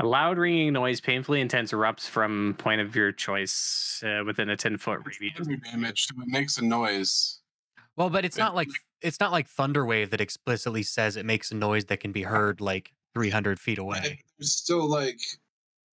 A 0.00 0.06
loud 0.06 0.38
ringing 0.38 0.72
noise, 0.72 1.00
painfully 1.00 1.40
intense, 1.40 1.70
erupts 1.72 2.08
from 2.08 2.56
point 2.58 2.80
of 2.80 2.96
your 2.96 3.12
choice 3.12 4.02
uh, 4.04 4.24
within 4.24 4.48
a 4.48 4.56
10 4.56 4.78
foot 4.78 5.00
radius. 5.04 5.36
Thunder 5.38 5.56
damage. 5.56 6.06
so 6.06 6.14
It 6.20 6.28
makes 6.28 6.58
a 6.58 6.64
noise. 6.64 7.40
Well, 7.96 8.10
but 8.10 8.24
it's 8.24 8.36
But, 8.36 8.44
not 8.44 8.54
like 8.56 8.68
it's 9.02 9.20
not 9.20 9.30
like 9.32 9.48
Thunderwave 9.48 10.10
that 10.10 10.20
explicitly 10.20 10.82
says 10.82 11.16
it 11.16 11.26
makes 11.26 11.50
a 11.52 11.54
noise 11.54 11.84
that 11.86 12.00
can 12.00 12.10
be 12.10 12.22
heard 12.22 12.60
like 12.60 12.92
300 13.14 13.60
feet 13.60 13.78
away. 13.78 14.00
Like, 14.02 14.24
There's 14.38 14.52
still 14.56 14.88
like 14.88 15.20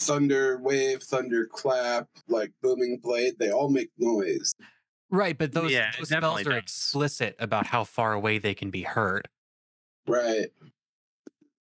thunder 0.01 0.59
wave, 0.59 1.03
thunder 1.03 1.47
clap, 1.47 2.09
like 2.29 2.53
booming 2.63 2.99
blade. 3.03 3.35
They 3.39 3.51
all 3.51 3.69
make 3.69 3.91
noise. 3.99 4.55
Right, 5.11 5.37
but 5.37 5.53
those, 5.53 5.73
Yeah, 5.73 5.91
those 5.99 6.09
spells 6.09 6.41
are 6.43 6.51
does. 6.51 6.59
explicit 6.59 7.37
about 7.39 7.67
how 7.67 7.85
far 7.85 8.13
away 8.13 8.39
they 8.39 8.55
can 8.55 8.71
be 8.71 8.83
heard. 8.83 9.29
Right. 10.07 10.49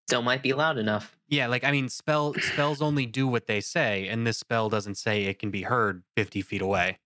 Still 0.08 0.22
might 0.22 0.44
be 0.44 0.54
loud 0.54 0.78
enough. 0.78 1.18
Yeah, 1.28 1.48
like 1.48 1.64
I 1.66 1.72
mean, 1.72 1.90
spell 1.90 2.34
spells 2.36 2.82
only 2.82 3.06
do 3.06 3.28
what 3.28 3.48
they 3.48 3.60
say, 3.60 4.08
and 4.08 4.26
this 4.26 4.38
spell 4.38 4.70
doesn't 4.70 4.96
say 4.96 5.26
it 5.26 5.40
can 5.40 5.52
be 5.52 5.64
heard 5.64 6.04
50 6.16 6.42
feet 6.42 6.62
away. 6.62 7.00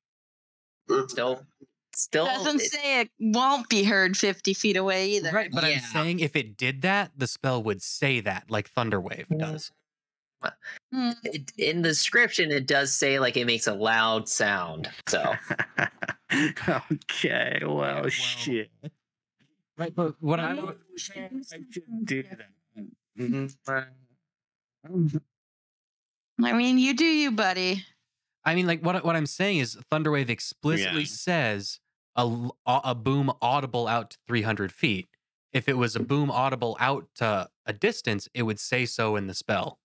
Still, 1.08 1.42
still 1.96 2.26
Doesn't 2.26 2.62
it- 2.62 2.72
say 2.72 3.02
it 3.02 3.10
won't 3.20 3.70
be 3.70 3.84
heard 3.84 4.18
50 4.18 4.54
feet 4.54 4.78
away 4.78 5.12
either. 5.12 5.32
Right, 5.32 5.50
but 5.52 5.64
I'm 5.64 5.80
saying 5.80 6.20
if 6.20 6.36
it 6.36 6.58
did 6.58 6.82
that, 6.84 7.12
the 7.18 7.28
spell 7.28 7.64
would 7.64 7.82
say 7.82 8.20
that, 8.20 8.52
like 8.52 8.72
Thunderwave 8.74 9.28
mm. 9.30 9.40
does. 9.40 9.72
Hmm. 10.94 11.12
it- 11.24 11.52
in 11.58 11.82
the 11.82 11.90
description. 11.90 12.52
It 12.52 12.68
does 12.68 12.94
say 12.94 13.20
like 13.20 13.38
it 13.38 13.46
makes 13.46 13.68
a 13.68 13.74
loud 13.74 14.28
sound. 14.30 14.90
So 15.08 15.34
okay, 16.34 17.60
well, 17.62 18.02
well- 18.02 18.10
shit. 18.10 18.70
Right, 19.78 19.96
but 19.96 20.16
what 20.22 20.40
I 20.40 20.54
Mm. 20.54 20.76
I 21.54 21.58
should 21.72 22.06
do 22.06 22.24
that. 22.24 22.40
Mhm. 23.18 23.52
I 26.44 26.54
mean, 26.54 26.78
you 26.78 26.94
do 26.96 27.06
you, 27.06 27.32
buddy. 27.32 27.86
I 28.44 28.56
mean, 28.56 28.68
like 28.68 28.84
what 28.84 28.96
I- 28.96 29.00
what 29.00 29.16
I'm 29.16 29.26
saying 29.26 29.60
is 29.60 29.76
Thunderwave 29.92 30.30
explicitly 30.30 31.02
Yeah. 31.02 31.08
says 31.08 31.80
a 32.16 32.96
boom 32.96 33.32
audible 33.42 33.88
out 33.88 34.12
to 34.12 34.18
300 34.28 34.74
feet. 34.74 35.10
If 35.54 35.68
it 35.68 35.78
was 35.78 35.96
a 35.96 36.00
boom 36.00 36.32
audible 36.32 36.78
out 36.80 37.08
to 37.16 37.50
a 37.66 37.74
distance, 37.74 38.28
it 38.34 38.44
would 38.44 38.60
say 38.60 38.86
so 38.86 39.16
in 39.16 39.28
the 39.28 39.34
spell. 39.34 39.80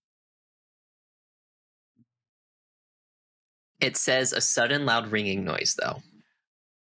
It 3.80 3.96
says 3.96 4.32
a 4.32 4.40
sudden 4.40 4.86
loud 4.86 5.08
ringing 5.08 5.44
noise 5.44 5.76
though. 5.80 6.02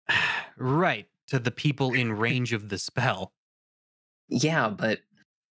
right 0.56 1.06
to 1.28 1.38
the 1.38 1.50
people 1.50 1.94
in 1.94 2.12
range 2.12 2.52
of 2.52 2.68
the 2.68 2.78
spell 2.78 3.32
Yeah, 4.28 4.68
but 4.68 5.00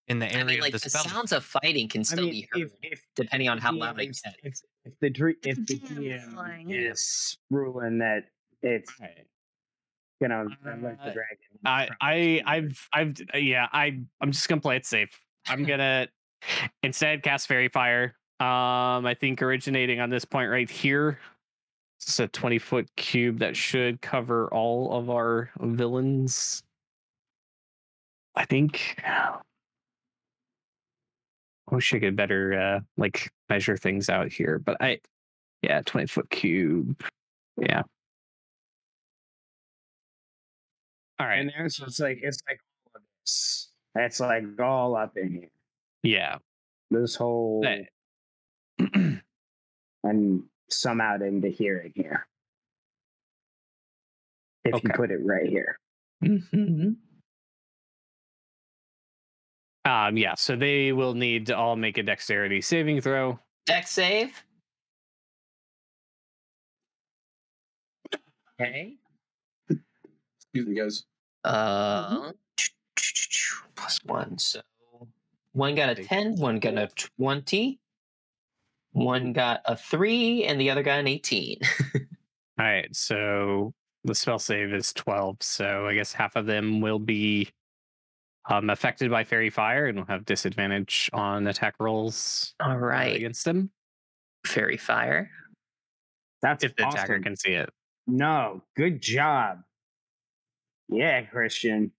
in 0.08 0.18
the 0.18 0.26
area 0.26 0.40
I 0.40 0.44
mean, 0.44 0.60
like 0.60 0.74
of 0.74 0.80
the 0.80 0.84
the 0.84 0.90
spell. 0.90 1.04
sounds 1.04 1.32
of 1.32 1.44
fighting 1.44 1.88
can 1.88 2.00
I 2.00 2.04
still 2.04 2.24
mean, 2.24 2.30
be 2.32 2.48
heard 2.52 2.62
if, 2.62 2.72
if 2.82 3.02
depending 3.16 3.48
on 3.48 3.58
how 3.58 3.72
loud 3.72 3.96
DM 3.96 4.00
it 4.02 4.06
gets. 4.06 4.22
if, 4.42 4.54
if 4.84 4.92
the 5.00 5.10
dre- 5.10 5.34
if 5.44 5.56
the 5.66 5.78
DM 5.78 6.70
is 6.70 7.00
is 7.00 7.38
ruling 7.50 7.98
that 7.98 8.24
it's 8.62 8.92
gonna 10.22 10.44
let 10.64 10.80
the 10.98 11.10
Uh, 11.10 11.12
dragon. 11.12 11.38
I, 11.66 11.88
I, 12.00 12.42
I've, 12.46 12.88
I've, 12.92 13.14
uh, 13.34 13.38
yeah, 13.38 13.68
I, 13.72 14.00
I'm 14.20 14.30
just 14.32 14.48
gonna 14.48 14.60
play 14.60 14.76
it 14.76 14.86
safe. 14.86 15.18
I'm 15.46 15.64
gonna 15.66 16.08
instead 16.82 17.22
cast 17.22 17.48
Faerie 17.48 17.68
Fire. 17.68 18.14
Um, 18.40 19.06
I 19.06 19.16
think 19.18 19.40
originating 19.42 20.00
on 20.00 20.10
this 20.10 20.24
point 20.24 20.50
right 20.50 20.68
here. 20.70 21.18
It's 22.06 22.20
a 22.20 22.28
20 22.28 22.58
foot 22.58 22.86
cube 22.96 23.38
that 23.38 23.56
should 23.56 24.02
cover 24.02 24.48
all 24.52 24.92
of 24.92 25.08
our 25.08 25.50
villains. 25.60 26.62
I 28.34 28.44
think. 28.44 29.00
I 29.02 29.38
wish 31.70 31.94
I 31.94 31.98
could 31.98 32.14
better 32.14 32.52
uh 32.60 32.80
like 32.98 33.30
measure 33.48 33.76
things 33.78 34.10
out 34.10 34.30
here, 34.30 34.58
but 34.58 34.76
I, 34.80 34.98
yeah, 35.62 35.80
20 35.86 36.06
foot 36.08 36.28
cube. 36.28 37.02
Yeah. 37.56 37.82
All 41.18 41.26
right. 41.26 41.38
And 41.40 41.48
there, 41.56 41.68
so 41.70 41.86
it's 41.86 42.00
like 42.00 42.18
it's 42.22 42.38
like 42.46 42.60
all 42.86 42.96
of 42.96 43.02
this. 43.22 43.68
That's 43.94 44.20
like 44.20 44.44
all 44.60 44.94
up 44.94 45.16
in 45.16 45.32
here. 45.32 45.50
Yeah. 46.02 46.36
This 46.90 47.14
whole 47.14 47.62
That- 47.62 47.88
and 50.04 50.42
some 50.70 51.00
out 51.00 51.22
into 51.22 51.48
here 51.48 51.78
and 51.78 51.92
here. 51.94 52.26
If 54.64 54.82
you 54.82 54.90
put 54.90 55.10
it 55.10 55.20
right 55.24 55.48
here. 55.48 55.78
Mhm. 56.22 56.96
Um, 59.84 60.16
yeah, 60.16 60.34
so 60.34 60.56
they 60.56 60.92
will 60.92 61.12
need 61.14 61.46
to 61.46 61.56
all 61.56 61.76
make 61.76 61.98
a 61.98 62.02
dexterity 62.02 62.62
saving 62.62 63.02
throw. 63.02 63.38
Dex 63.66 63.90
save. 63.90 64.42
Okay. 68.60 68.96
Excuse 69.68 70.66
me, 70.66 70.74
guys. 70.74 71.04
Uh, 71.44 72.32
plus 73.76 73.98
one. 74.04 74.38
So 74.38 74.60
one 75.52 75.74
got 75.74 75.90
a 75.90 75.94
10, 76.02 76.36
one 76.36 76.58
got 76.60 76.78
a 76.78 76.88
20, 77.18 77.78
one 78.94 79.32
got 79.32 79.60
a 79.66 79.76
3, 79.76 80.44
and 80.44 80.60
the 80.60 80.70
other 80.70 80.82
got 80.82 81.00
an 81.00 81.08
18. 81.08 81.58
All 81.94 82.00
right, 82.58 82.94
so 82.94 83.74
the 84.04 84.14
spell 84.14 84.38
save 84.38 84.72
is 84.72 84.92
12, 84.92 85.42
so 85.42 85.86
I 85.86 85.94
guess 85.94 86.12
half 86.12 86.36
of 86.36 86.46
them 86.46 86.80
will 86.80 87.00
be 87.00 87.50
um, 88.48 88.70
affected 88.70 89.10
by 89.10 89.24
faerie 89.24 89.50
fire 89.50 89.86
and 89.86 89.98
will 89.98 90.06
have 90.06 90.24
disadvantage 90.24 91.10
on 91.12 91.46
attack 91.48 91.74
rolls 91.80 92.54
All 92.60 92.78
right, 92.78 93.12
uh, 93.12 93.16
against 93.16 93.44
them 93.44 93.70
Faerie 94.46 94.76
fire. 94.76 95.30
That's 96.42 96.62
if 96.62 96.76
the 96.76 96.86
attacker 96.86 97.18
can 97.20 97.34
see 97.36 97.52
it. 97.54 97.70
No, 98.06 98.62
good 98.76 99.00
job. 99.00 99.60
Yeah, 100.88 101.22
Christian. 101.22 101.90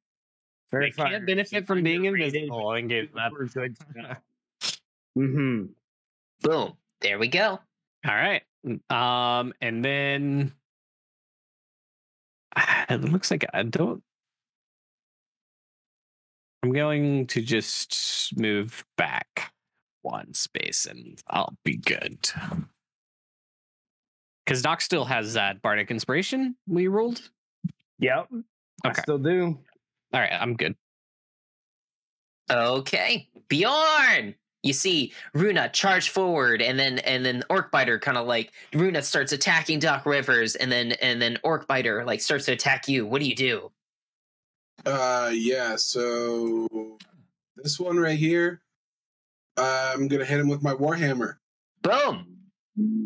They 0.72 0.92
can't 0.92 1.26
benefit 1.26 1.66
from 1.66 1.84
being 1.84 2.06
invisible. 2.06 2.70
I 2.70 2.80
think 2.80 2.92
it- 2.92 3.16
that- 3.16 3.32
We're 3.32 3.48
good. 3.48 3.76
mm-hmm. 5.18 5.66
Boom. 6.42 6.74
There 7.02 7.20
we 7.20 7.28
go. 7.28 7.60
All 8.08 8.16
right. 8.16 8.42
Um, 8.90 9.54
and 9.62 9.84
then 9.84 10.54
it 12.90 13.02
looks 13.02 13.30
like 13.32 13.46
I 13.54 13.64
don't. 13.64 14.02
I'm 16.64 16.72
going 16.74 17.28
to 17.28 17.42
just 17.42 18.36
move 18.38 18.84
back 18.98 19.54
one 20.02 20.34
space 20.34 20.86
and 20.88 21.22
I'll 21.28 21.56
be 21.64 21.78
good. 21.78 22.18
Because 24.46 24.62
Doc 24.64 24.82
still 24.82 25.06
has 25.06 25.34
that 25.36 25.62
bardic 25.62 25.92
inspiration 25.92 26.56
we 26.68 26.88
rolled. 26.88 27.30
Yep. 28.00 28.30
I 28.84 28.90
Okay. 28.90 29.02
still 29.02 29.18
do. 29.20 29.60
All 30.14 30.20
right, 30.20 30.32
I'm 30.34 30.56
good. 30.56 30.76
Okay. 32.50 33.30
Bjorn! 33.48 34.36
You 34.66 34.74
see 34.74 35.14
Runa 35.36 35.70
charge 35.70 36.10
forward 36.10 36.60
and 36.60 36.80
then 36.80 36.98
and 37.00 37.24
then 37.24 37.44
Orcbiter 37.52 38.02
kind 38.02 38.18
of 38.18 38.26
like 38.26 38.52
Runa 38.74 39.04
starts 39.04 39.32
attacking 39.32 39.78
Doc 39.78 40.08
Rivers 40.08 40.56
and 40.56 40.72
then 40.72 40.94
and 40.94 41.22
then 41.22 41.38
Orcbiter 41.46 42.04
like 42.04 42.20
starts 42.20 42.46
to 42.46 42.54
attack 42.54 42.88
you. 42.88 43.06
What 43.06 43.22
do 43.22 43.28
you 43.28 43.36
do? 43.36 43.72
Uh, 44.84 45.30
yeah. 45.32 45.76
So 45.76 46.98
this 47.58 47.80
one 47.80 47.98
right 47.98 48.18
here, 48.18 48.62
I'm 49.56 50.08
gonna 50.08 50.26
hit 50.26 50.40
him 50.40 50.50
with 50.50 50.64
my 50.64 50.74
warhammer. 50.74 51.36
Boom! 51.84 52.26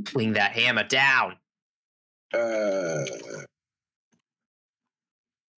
Swing 0.08 0.34
that 0.34 0.54
hammer 0.54 0.86
down. 0.86 1.36
Uh, 2.34 3.04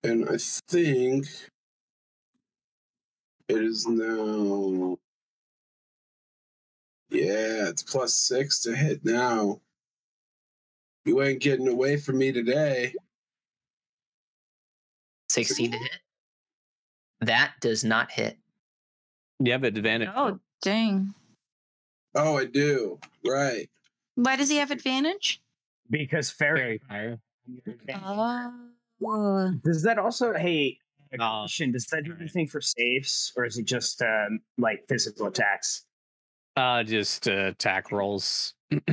and 0.04 0.28
I 0.28 0.38
think 0.68 1.28
it 3.48 3.62
is 3.62 3.86
now. 3.88 4.98
Yeah, 7.12 7.68
it's 7.68 7.84
plus 7.84 8.16
six 8.16 8.62
to 8.62 8.76
hit 8.76 9.04
now. 9.04 9.60
You 11.06 11.22
ain't 11.22 11.42
getting 11.42 11.68
away 11.68 11.98
from 11.98 12.18
me 12.18 12.32
today. 12.32 12.94
16 15.30 15.72
to 15.72 15.78
hit. 15.78 15.92
That 17.22 17.54
does 17.60 17.84
not 17.84 18.12
hit. 18.12 18.38
You 19.40 19.52
have 19.52 19.64
advantage. 19.64 20.10
Oh, 20.16 20.40
dang. 20.62 21.14
Oh, 22.16 22.38
I 22.38 22.46
do. 22.46 23.00
Right. 23.26 23.70
Why 24.16 24.36
does 24.36 24.50
he 24.50 24.58
have 24.58 24.72
advantage? 24.72 25.42
Because 25.90 26.30
faerie 26.30 26.80
fire. 26.88 27.20
Oh. 27.94 29.52
Does 29.64 29.84
that 29.84 29.98
also 29.98 30.34
hey 30.34 30.78
Uh, 31.14 31.42
question, 31.42 31.72
does 31.72 31.88
that 31.88 32.04
do 32.06 32.16
anything 32.20 32.48
for 32.48 32.62
saves 32.62 33.34
or 33.36 33.46
is 33.46 33.58
it 33.58 33.66
just 33.66 34.02
um, 34.02 34.40
like 34.58 34.86
physical 34.88 35.28
attacks? 35.28 35.86
Uh, 36.56 36.84
just 36.84 37.28
uh, 37.28 37.48
attack 37.48 37.92
rolls. 37.92 38.54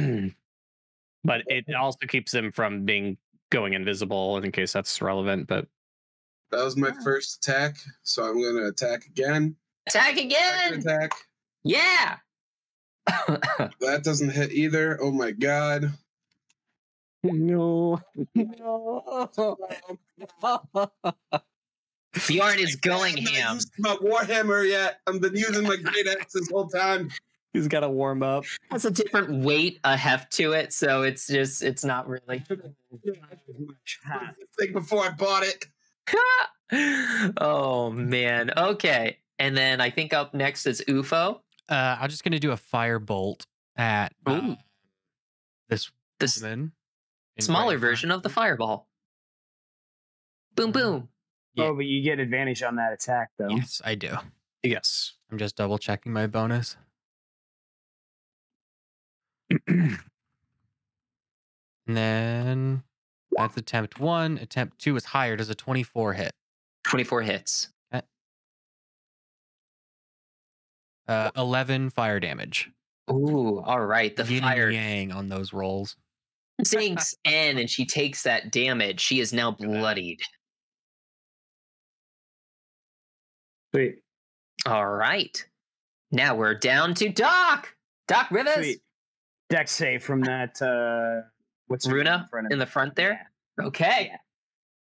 but 1.25 1.43
it 1.47 1.65
also 1.75 2.07
keeps 2.07 2.33
them 2.33 2.53
from 2.53 2.85
being 2.85 3.17
going 3.51 3.75
invisible 3.75 4.37
in 4.39 4.53
case 4.53 4.73
that's 4.73 5.01
relevant. 5.03 5.47
But 5.49 5.67
That 6.51 6.65
was 6.65 6.77
my 6.77 6.93
first 7.03 7.37
attack, 7.39 7.77
so 8.03 8.25
I'm 8.25 8.41
gonna 8.43 8.67
attack 8.69 9.07
again. 9.07 9.57
Attack 9.89 10.19
again. 10.19 10.75
attack. 10.75 11.11
Yeah. 11.65 12.17
That 13.81 14.03
doesn't 14.05 14.31
hit 14.31 14.53
either. 14.53 14.99
Oh 15.01 15.11
my 15.11 15.31
god. 15.31 15.93
no, 17.25 18.01
No. 18.35 19.31
Bjorn 22.27 22.59
is 22.59 22.77
going 22.77 23.19
I'm 23.19 23.25
not 23.25 23.33
ham. 23.35 23.55
used 23.57 23.73
my 23.79 23.97
warhammer 23.97 24.69
yet. 24.69 25.01
I've 25.07 25.21
been 25.21 25.37
using 25.37 25.65
my 25.65 25.77
great 25.77 26.07
axe 26.07 26.33
this 26.35 26.51
whole 26.51 26.69
time. 26.69 27.11
He's 27.55 27.67
got 27.69 27.81
to 27.81 27.89
warm 27.89 28.23
up. 28.23 28.45
Has 28.71 28.85
a 28.85 28.91
different 28.91 29.43
weight, 29.45 29.81
a 29.85 29.97
heft 29.97 30.33
to 30.35 30.53
it, 30.53 30.73
so 30.73 31.03
it's 31.03 31.27
just 31.27 31.63
it's 31.63 31.85
not 31.85 32.07
really. 32.09 32.45
Thing 34.59 34.73
before 34.73 35.05
I 35.05 35.11
bought 35.11 35.45
it. 35.45 35.67
oh 37.39 37.91
man. 37.91 38.51
Okay. 38.57 39.19
And 39.39 39.57
then 39.57 39.81
I 39.81 39.91
think 39.91 40.13
up 40.13 40.35
next 40.35 40.67
is 40.67 40.83
UFO. 40.89 41.41
Uh, 41.69 41.97
I'm 42.01 42.11
just 42.11 42.25
gonna 42.25 42.39
do 42.39 42.51
a 42.53 42.57
fire 42.57 42.99
bolt 42.99 43.47
at 43.77 44.13
uh, 44.27 44.55
this 45.69 45.91
This 46.19 46.41
woman. 46.43 46.73
in 47.37 47.45
smaller 47.45 47.75
right 47.75 47.81
front. 47.81 47.81
version 47.81 48.11
of 48.11 48.23
the 48.23 48.29
fireball. 48.29 48.89
Boom 50.55 50.73
boom. 50.73 51.09
Yeah. 51.55 51.67
Oh, 51.67 51.75
but 51.77 51.87
you 51.87 52.03
get 52.03 52.19
advantage 52.19 52.63
on 52.63 52.77
that 52.77 52.93
attack 52.93 53.31
though. 53.39 53.49
Yes, 53.49 53.81
I 53.85 53.95
do. 53.95 54.17
Yes. 54.63 55.15
I'm 55.31 55.39
just 55.39 55.57
double 55.57 55.79
checking 55.79 56.13
my 56.13 56.27
bonus. 56.27 56.77
And 61.89 61.97
then 61.97 62.83
that's 63.33 63.57
attempt 63.57 63.99
one. 63.99 64.37
Attempt 64.39 64.79
two 64.79 64.95
is 64.97 65.07
higher. 65.07 65.37
Does 65.37 65.49
a 65.49 65.55
24 65.55 66.13
hit? 66.13 66.33
24 66.87 67.23
hits. 67.23 67.69
Uh, 71.09 71.31
11 71.39 71.89
fire 71.89 72.21
damage. 72.21 72.71
Ooh, 73.11 73.61
all 73.61 73.81
right. 73.81 74.15
The 74.15 74.25
Yin 74.25 74.43
fire 74.43 74.67
and 74.67 74.75
yang 74.75 75.13
on 75.13 75.29
those 75.29 75.55
rolls. 75.55 75.97
sinks 76.63 77.15
in 77.25 77.59
and 77.59 77.71
she 77.71 77.87
takes 77.87 78.25
that 78.25 78.53
damage. 78.53 79.01
She 79.01 79.19
is 79.21 79.33
now 79.33 79.53
bloodied. 79.53 80.21
Sweet. 83.75 84.03
All 84.67 84.87
right. 84.87 85.43
Now 86.13 86.35
we're 86.35 86.59
down 86.59 86.93
to 86.97 87.09
Doc. 87.09 87.75
Doc 88.07 88.31
Rivers. 88.31 88.55
Sweet. 88.57 88.83
Deck 89.51 89.69
save 89.69 90.03
from 90.03 90.21
that 90.23 90.61
uh 90.61 91.27
what's 91.69 91.87
Runa 91.89 92.29
in 92.39 92.53
in 92.53 92.59
the 92.59 92.67
front 92.67 92.95
there. 92.97 93.31
Okay. 93.61 94.13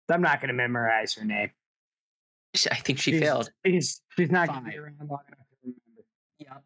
I'm 0.09 0.23
not 0.23 0.41
gonna 0.41 0.53
memorize 0.53 1.15
her 1.15 1.25
name. 1.25 1.51
I 2.71 2.77
think 2.77 2.99
she 2.99 3.13
She's- 3.13 3.23
failed. 3.23 3.51
She's 3.65 4.01
she's 4.17 4.31
not 4.31 4.49
gonna 4.49 4.69
be 4.71 4.77
around 4.77 4.97
long 4.99 5.21
enough 5.29 5.47
to 5.51 5.57
remember. 5.63 6.03
Yeah. 6.39 6.59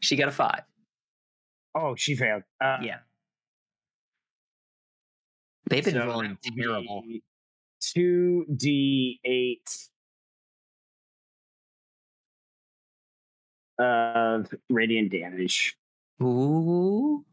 She 0.00 0.16
got 0.16 0.28
a 0.28 0.32
five. 0.32 0.62
Oh, 1.74 1.94
she 1.96 2.16
failed. 2.16 2.42
Uh, 2.60 2.78
Yeah. 2.82 2.98
They've 5.68 5.84
been 5.84 5.94
so 5.94 6.06
rolling 6.06 6.36
terrible. 6.42 7.04
Two 7.80 8.44
D 8.56 9.20
eight 9.24 9.70
of 13.78 14.52
radiant 14.68 15.12
damage. 15.12 15.76
Ooh. 16.22 17.24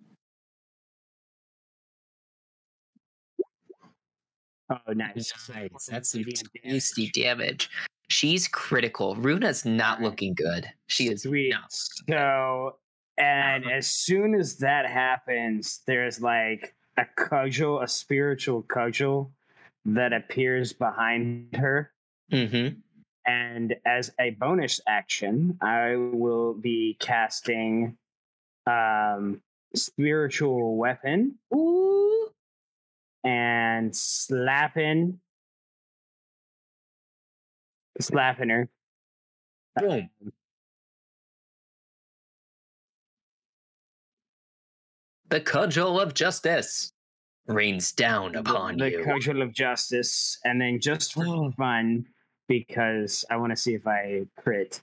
Oh, 4.70 4.94
nice. 4.94 5.34
Nice. 5.50 5.86
That's 5.90 6.10
some 6.10 6.26
tasty 6.64 7.10
damage. 7.12 7.70
She's 8.10 8.48
critical. 8.48 9.16
Runa's 9.16 9.66
not 9.66 10.02
looking 10.02 10.34
good. 10.34 10.68
She 10.88 11.08
is 11.08 11.24
Sweet. 11.24 11.52
not. 11.52 11.72
So, 11.72 12.78
and 13.18 13.70
as 13.70 13.88
soon 13.88 14.36
as 14.36 14.58
that 14.58 14.86
happens, 14.86 15.82
there's 15.88 16.22
like 16.22 16.76
a 16.98 17.06
cudgel, 17.16 17.82
a 17.82 17.88
spiritual 17.88 18.62
cudgel 18.64 19.32
that 19.86 20.14
appears 20.14 20.74
behind 20.74 21.56
her. 21.56 21.92
Mm-hmm. 22.32 22.80
And 23.26 23.76
as 23.86 24.12
a 24.20 24.32
bonus 24.32 24.80
action, 24.88 25.58
I 25.62 25.96
will 25.96 26.54
be 26.54 26.98
casting 27.00 27.98
um 28.68 29.42
spiritual 29.76 30.78
weapon 30.78 31.36
Ooh. 31.54 32.30
and 33.24 33.96
slapping 33.96 35.20
slapping 38.00 38.50
her. 38.50 38.70
Boom. 39.76 40.10
The 45.30 45.42
cudgel 45.42 46.00
of 46.00 46.14
justice 46.14 46.94
rains 47.48 47.92
down 47.92 48.36
upon 48.36 48.78
the 48.78 48.92
you. 48.92 48.98
The 49.00 49.04
cudgel 49.04 49.42
of 49.42 49.54
justice, 49.54 50.40
and 50.46 50.60
then 50.60 50.80
just 50.80 51.14
for 51.14 51.52
fun, 51.58 52.06
because 52.48 53.26
I 53.30 53.38
want 53.38 53.52
to 53.52 53.58
see 53.58 53.74
if 53.74 53.86
I 53.86 54.26
crit. 54.38 54.82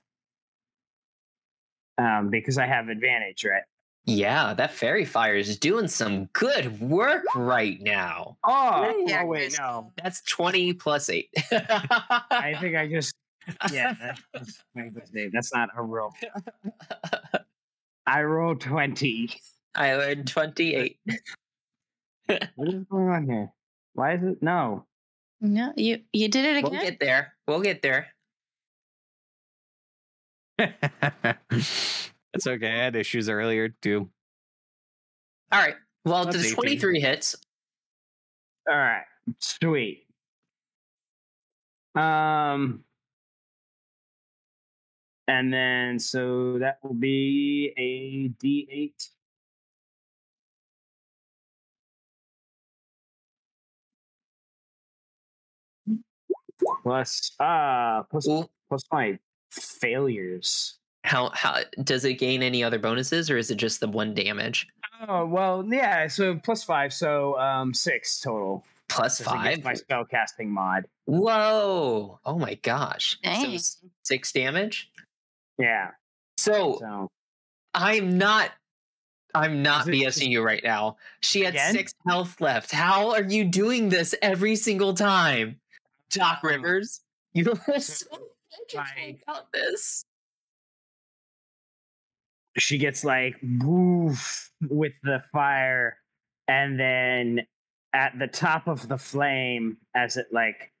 Um, 1.97 2.29
because 2.29 2.57
I 2.57 2.67
have 2.67 2.89
advantage, 2.89 3.45
right? 3.45 3.63
Yeah, 4.05 4.53
that 4.53 4.71
faerie 4.71 5.05
fire 5.05 5.35
is 5.35 5.57
doing 5.57 5.87
some 5.87 6.25
good 6.33 6.79
work 6.79 7.23
right 7.35 7.81
now. 7.81 8.37
Oh, 8.43 9.03
Yeah, 9.07 9.23
oh 9.23 9.25
wait, 9.25 9.55
no. 9.57 9.91
That's 10.01 10.21
20 10.21 10.73
plus 10.73 11.09
8. 11.09 11.27
I 11.51 12.55
think 12.61 12.75
I 12.75 12.87
just 12.87 13.15
yeah. 13.71 13.93
That's, 14.33 14.63
that's 15.33 15.53
not 15.53 15.69
a 15.75 15.81
roll. 15.81 16.13
I 18.07 18.23
rolled 18.23 18.61
twenty. 18.61 19.29
I 19.73 19.95
learned 19.95 20.27
28. 20.27 20.99
What 22.55 22.69
is 22.69 22.83
going 22.89 23.09
on 23.09 23.29
here? 23.29 23.51
Why 23.93 24.15
is 24.15 24.23
it 24.23 24.41
no? 24.41 24.87
No, 25.41 25.73
you 25.75 26.01
you 26.11 26.27
did 26.27 26.43
it 26.45 26.57
again. 26.57 26.71
We'll 26.71 26.81
get 26.81 26.99
there. 26.99 27.33
We'll 27.47 27.61
get 27.61 27.81
there. 27.83 28.07
It's 32.35 32.47
okay. 32.47 32.67
I 32.67 32.83
had 32.83 32.95
issues 32.97 33.29
earlier 33.29 33.69
too. 33.69 34.09
All 35.51 35.59
right. 35.59 35.75
Well, 36.03 36.25
That's 36.25 36.37
the 36.37 36.43
18. 36.43 36.55
23 36.55 36.99
hits. 36.99 37.35
All 38.69 38.75
right, 38.75 39.03
sweet. 39.39 40.05
Um, 41.95 42.83
and 45.27 45.53
then 45.53 45.99
so 45.99 46.57
that 46.59 46.79
will 46.83 46.93
be 46.93 47.73
a 47.77 48.27
D 48.39 48.67
eight. 48.69 49.09
Plus, 56.83 57.31
uh, 57.39 58.03
plus 58.03 58.27
my 58.91 59.19
failures. 59.51 60.79
How 61.05 61.29
how 61.33 61.59
does 61.83 62.03
it 62.05 62.15
gain 62.15 62.41
any 62.43 62.63
other 62.63 62.79
bonuses 62.79 63.29
or 63.29 63.37
is 63.37 63.51
it 63.51 63.55
just 63.55 63.79
the 63.79 63.87
one 63.87 64.13
damage? 64.13 64.67
Oh 65.07 65.25
well, 65.25 65.63
yeah. 65.69 66.07
So 66.07 66.35
plus 66.35 66.63
five, 66.63 66.91
so 66.93 67.37
um, 67.39 67.73
six 67.73 68.19
total. 68.19 68.63
Plus 68.87 69.17
Since 69.17 69.29
it 69.29 69.33
gets 69.33 69.43
five? 69.57 69.63
My 69.63 69.73
spell 69.73 70.05
casting 70.05 70.51
mod. 70.51 70.85
Whoa. 71.05 72.19
Oh 72.25 72.37
my 72.37 72.55
gosh. 72.55 73.17
Dang. 73.23 73.55
s- 73.55 73.77
six 74.03 74.31
damage? 74.31 74.89
Yeah. 75.57 75.91
So 76.37 76.77
So 76.79 77.09
I'm 77.73 78.17
not 78.17 78.51
I'm 79.33 79.61
not 79.63 79.87
Is 79.89 79.99
just- 80.01 80.19
BSing 80.21 80.29
you 80.29 80.41
right 80.43 80.63
now. 80.63 80.97
She 81.21 81.41
had 81.41 81.55
Again? 81.55 81.73
six 81.73 81.93
health 82.07 82.39
left. 82.39 82.71
How 82.71 83.11
are 83.11 83.23
you 83.23 83.43
doing 83.43 83.89
this 83.89 84.15
every 84.21 84.55
single 84.55 84.93
time? 84.93 85.59
Doc 86.11 86.39
Um, 86.43 86.49
Rivers? 86.51 87.01
You 87.33 87.51
are 87.67 87.79
so 87.79 88.05
I- 88.77 89.17
about 89.27 89.51
this. 89.51 90.05
She 92.57 92.77
gets 92.77 93.03
like 93.03 93.37
woof 93.59 94.51
with 94.69 94.93
the 95.03 95.21
fire 95.31 95.97
and 96.47 96.79
then 96.79 97.41
at 97.93 98.17
the 98.19 98.27
top 98.27 98.67
of 98.67 98.87
the 98.87 98.97
flame 98.97 99.77
as 99.95 100.17
it 100.17 100.27
like 100.31 100.71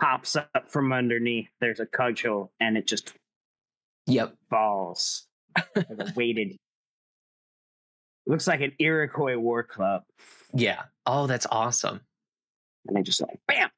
pops 0.00 0.36
up 0.36 0.50
from 0.68 0.92
underneath. 0.92 1.48
There's 1.60 1.80
a 1.80 1.86
cudgel, 1.86 2.52
and 2.60 2.76
it 2.76 2.86
just 2.86 3.12
Yep. 4.06 4.36
falls. 4.48 5.26
weighted. 6.14 6.56
Looks 8.26 8.46
like 8.46 8.60
an 8.60 8.72
Iroquois 8.78 9.36
war 9.38 9.62
club, 9.64 10.02
Yeah. 10.54 10.84
Oh, 11.06 11.26
that's 11.26 11.46
awesome. 11.50 12.00
and 12.86 12.96
they 12.96 13.02
just 13.02 13.20
like 13.20 13.40
bam. 13.48 13.70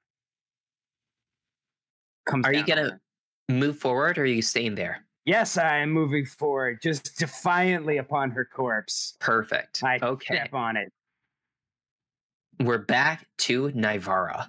Comes 2.27 2.47
Are 2.47 2.53
you 2.53 2.65
gonna-. 2.65 3.01
Move 3.49 3.79
forward 3.79 4.17
or 4.19 4.23
are 4.23 4.27
you 4.27 4.43
staying 4.43 4.75
there? 4.77 5.05
Yes, 5.25 5.59
I 5.59 5.79
am 5.79 5.91
moving 5.91 6.25
forward, 6.25 6.81
just 6.83 7.19
defiantly 7.19 7.99
upon 7.99 8.31
her 8.31 8.45
corpse. 8.45 9.17
Perfect. 9.21 9.83
I 9.85 9.99
okay. 10.03 10.37
step 10.37 10.55
on 10.55 10.77
it. 10.77 10.93
We're 12.61 12.79
back 12.79 13.27
to 13.39 13.71
Nivara. 13.71 14.49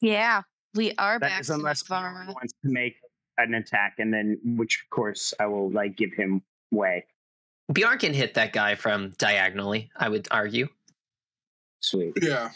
Yeah, 0.00 0.42
we 0.74 0.92
are 0.98 1.18
That 1.18 1.28
back 1.28 1.40
is 1.40 1.46
to 1.48 1.54
unless 1.54 1.82
Nivara. 1.82 1.86
someone 1.88 2.26
wants 2.28 2.54
to 2.64 2.70
make 2.70 2.96
an 3.38 3.54
attack, 3.54 3.94
and 3.98 4.12
then 4.12 4.38
which 4.56 4.82
of 4.84 4.90
course 4.90 5.34
I 5.38 5.46
will 5.46 5.70
like 5.70 5.96
give 5.96 6.12
him 6.12 6.42
way. 6.70 7.04
Bjorn 7.72 7.98
can 7.98 8.12
hit 8.14 8.34
that 8.34 8.52
guy 8.52 8.74
from 8.74 9.10
diagonally, 9.18 9.90
I 9.96 10.08
would 10.08 10.26
argue. 10.30 10.68
Sweet. 11.80 12.14
Yeah. 12.20 12.50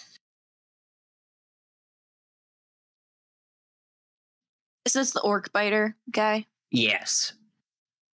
Is 4.84 4.92
this 4.92 5.12
the 5.12 5.20
orc 5.20 5.52
biter 5.52 5.96
guy? 6.10 6.46
Yes. 6.70 7.32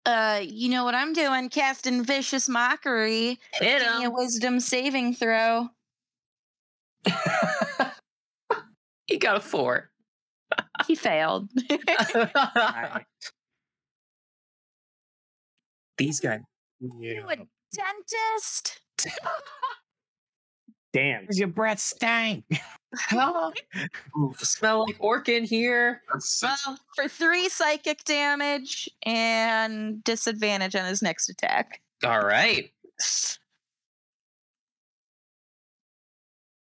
Uh, 0.07 0.41
you 0.43 0.71
know 0.71 0.85
what 0.85 0.95
I'm 0.95 1.13
doing? 1.13 1.49
Casting 1.49 2.05
vicious 2.05 2.49
mockery. 2.49 3.39
Hit 3.55 3.83
Give 3.83 3.99
me 3.99 4.05
a 4.05 4.11
wisdom 4.11 4.61
saving 4.61 5.15
throw. 5.15 5.69
he 9.07 9.19
got 9.19 9.37
a 9.37 9.41
four. 9.41 9.91
He 10.87 10.95
failed. 10.95 11.51
Alright. 11.71 13.07
These 15.99 16.21
guys. 16.21 16.41
you 16.81 17.27
a 17.29 17.37
dentist? 17.75 18.81
Damn. 20.93 21.27
Your 21.31 21.49
breath 21.49 21.79
stank. 21.79 22.45
Smell 24.39 24.87
like 24.87 24.97
orc 24.99 25.29
in 25.29 25.45
here. 25.45 26.03
Well, 26.43 26.79
for 26.97 27.09
three 27.09 27.49
psychic 27.49 28.03
damage 28.05 28.91
and 29.05 30.03
disadvantage 30.03 30.75
on 30.75 30.87
his 30.87 31.01
next 31.01 31.29
attack. 31.29 31.81
All 32.05 32.21
right. 32.21 32.73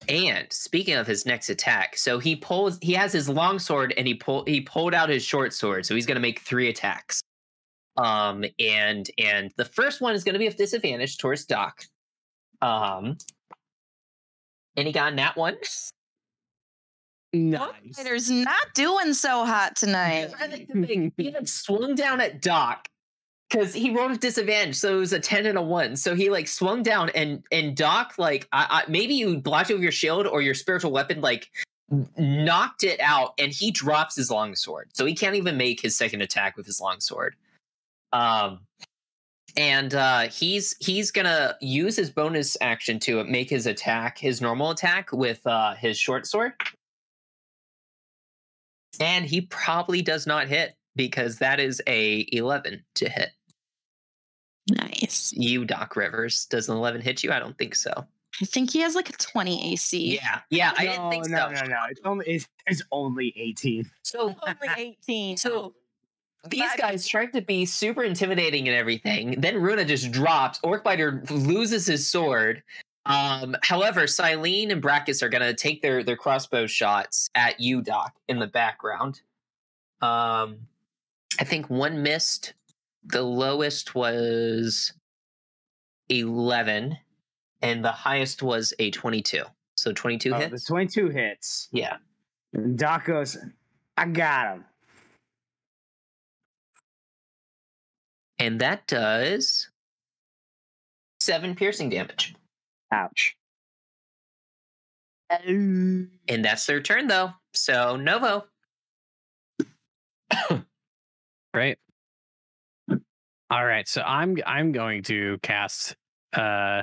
And 0.08 0.46
speaking 0.52 0.94
of 0.94 1.06
his 1.06 1.26
next 1.26 1.50
attack, 1.50 1.96
so 1.96 2.18
he 2.18 2.36
pulls 2.36 2.78
he 2.80 2.92
has 2.94 3.12
his 3.12 3.28
long 3.28 3.58
sword 3.58 3.92
and 3.96 4.06
he 4.06 4.14
pull 4.14 4.44
he 4.46 4.60
pulled 4.60 4.94
out 4.94 5.08
his 5.08 5.24
short 5.24 5.52
sword, 5.52 5.84
so 5.84 5.94
he's 5.94 6.06
gonna 6.06 6.20
make 6.20 6.40
three 6.40 6.68
attacks. 6.68 7.20
Um 7.96 8.44
and 8.58 9.10
and 9.18 9.52
the 9.56 9.64
first 9.64 10.00
one 10.00 10.14
is 10.14 10.24
gonna 10.24 10.38
be 10.38 10.46
a 10.46 10.52
disadvantage 10.52 11.18
towards 11.18 11.44
Doc. 11.44 11.84
Um 12.62 13.18
and 14.76 14.86
he 14.86 14.92
got 14.92 15.10
in 15.10 15.16
that 15.16 15.36
one. 15.36 15.56
Nice. 17.32 17.70
Fighter's 17.94 18.30
not 18.30 18.74
doing 18.74 19.14
so 19.14 19.44
hot 19.44 19.76
tonight. 19.76 20.32
I 20.40 20.48
think 20.48 20.72
the 20.72 20.84
thing, 20.84 21.12
he 21.16 21.30
had 21.30 21.48
swung 21.48 21.94
down 21.94 22.20
at 22.20 22.42
Doc 22.42 22.88
because 23.48 23.72
he 23.72 23.90
rolled 23.90 24.10
with 24.10 24.20
disadvantage, 24.20 24.76
so 24.76 24.96
it 24.96 24.98
was 24.98 25.12
a 25.12 25.20
ten 25.20 25.46
and 25.46 25.56
a 25.56 25.62
one. 25.62 25.96
So 25.96 26.14
he 26.14 26.30
like 26.30 26.48
swung 26.48 26.82
down, 26.82 27.10
and 27.10 27.44
and 27.52 27.76
Doc 27.76 28.14
like 28.18 28.48
I, 28.52 28.82
I, 28.86 28.90
maybe 28.90 29.14
you 29.14 29.38
blocked 29.38 29.70
it 29.70 29.74
with 29.74 29.82
your 29.82 29.92
shield 29.92 30.26
or 30.26 30.42
your 30.42 30.54
spiritual 30.54 30.90
weapon, 30.90 31.20
like 31.20 31.50
knocked 32.16 32.82
it 32.82 33.00
out, 33.00 33.34
and 33.38 33.52
he 33.52 33.70
drops 33.70 34.16
his 34.16 34.30
longsword, 34.30 34.90
so 34.94 35.06
he 35.06 35.14
can't 35.14 35.36
even 35.36 35.56
make 35.56 35.80
his 35.80 35.96
second 35.96 36.22
attack 36.22 36.56
with 36.56 36.66
his 36.66 36.80
longsword. 36.80 37.36
Um, 38.12 38.60
and 39.56 39.94
uh, 39.94 40.20
he's 40.28 40.76
he's 40.80 41.10
gonna 41.10 41.56
use 41.60 41.96
his 41.96 42.10
bonus 42.10 42.56
action 42.60 42.98
to 43.00 43.24
make 43.24 43.50
his 43.50 43.66
attack, 43.66 44.18
his 44.18 44.40
normal 44.40 44.70
attack 44.70 45.12
with 45.12 45.46
uh, 45.46 45.74
his 45.74 45.98
short 45.98 46.26
sword. 46.26 46.52
And 48.98 49.24
he 49.24 49.42
probably 49.42 50.02
does 50.02 50.26
not 50.26 50.48
hit 50.48 50.74
because 50.96 51.38
that 51.38 51.60
is 51.60 51.80
a 51.86 52.26
11 52.32 52.84
to 52.96 53.08
hit. 53.08 53.30
Nice. 54.70 55.32
You, 55.34 55.64
Doc 55.64 55.96
Rivers. 55.96 56.46
Does 56.46 56.68
an 56.68 56.76
11 56.76 57.00
hit 57.00 57.24
you? 57.24 57.32
I 57.32 57.38
don't 57.38 57.56
think 57.56 57.74
so. 57.74 58.06
I 58.40 58.44
think 58.44 58.70
he 58.70 58.80
has 58.80 58.94
like 58.94 59.08
a 59.10 59.12
20 59.14 59.72
AC. 59.72 60.14
Yeah. 60.14 60.40
Yeah, 60.50 60.72
I 60.76 60.86
didn't 60.86 61.10
think 61.10 61.28
no, 61.28 61.52
so. 61.54 61.62
no, 61.62 61.66
no. 61.66 61.78
It's 61.90 62.00
only 62.04 62.26
it's, 62.26 62.46
it's 62.66 62.82
only 62.92 63.32
eighteen. 63.36 63.90
So 64.02 64.34
Only 64.46 64.68
18. 64.76 65.36
So 65.36 65.74
these 66.48 66.62
But- 66.62 66.78
guys 66.78 67.06
tried 67.06 67.32
to 67.34 67.42
be 67.42 67.66
super 67.66 68.02
intimidating 68.04 68.68
and 68.68 68.76
everything. 68.76 69.40
Then 69.40 69.60
Runa 69.60 69.84
just 69.84 70.10
drops. 70.12 70.58
Orcbiter 70.60 71.28
loses 71.30 71.86
his 71.86 72.08
sword. 72.08 72.62
Um, 73.06 73.56
however, 73.62 74.02
Silene 74.02 74.70
and 74.70 74.82
Brackus 74.82 75.22
are 75.22 75.28
gonna 75.28 75.54
take 75.54 75.82
their 75.82 76.02
their 76.04 76.16
crossbow 76.16 76.66
shots 76.66 77.28
at 77.34 77.58
you, 77.60 77.82
Doc, 77.82 78.14
in 78.28 78.38
the 78.38 78.46
background. 78.46 79.20
Um, 80.02 80.66
I 81.38 81.44
think 81.44 81.68
one 81.70 82.02
missed. 82.02 82.52
The 83.04 83.22
lowest 83.22 83.94
was 83.94 84.92
eleven, 86.08 86.98
and 87.62 87.84
the 87.84 87.92
highest 87.92 88.42
was 88.42 88.74
a 88.78 88.90
twenty-two. 88.90 89.44
So 89.76 89.92
twenty-two 89.92 90.34
Oh, 90.34 90.38
the 90.38 90.48
hits. 90.48 90.64
twenty-two 90.66 91.08
hits. 91.08 91.68
Yeah. 91.72 91.96
And 92.52 92.78
Doc 92.78 93.06
goes, 93.06 93.38
"I 93.96 94.06
got 94.06 94.54
him." 94.56 94.64
And 98.40 98.60
that 98.60 98.86
does 98.86 99.68
seven 101.20 101.54
piercing 101.54 101.90
damage. 101.90 102.34
Ouch. 102.90 103.36
And 105.30 106.10
that's 106.26 106.66
their 106.66 106.82
turn, 106.82 107.06
though. 107.06 107.30
So 107.54 107.94
Novo. 107.96 108.46
Right. 111.52 111.78
All 113.50 113.66
right. 113.66 113.88
So 113.88 114.02
I'm 114.02 114.36
I'm 114.46 114.70
going 114.70 115.02
to 115.04 115.36
cast 115.42 115.96
uh 116.32 116.82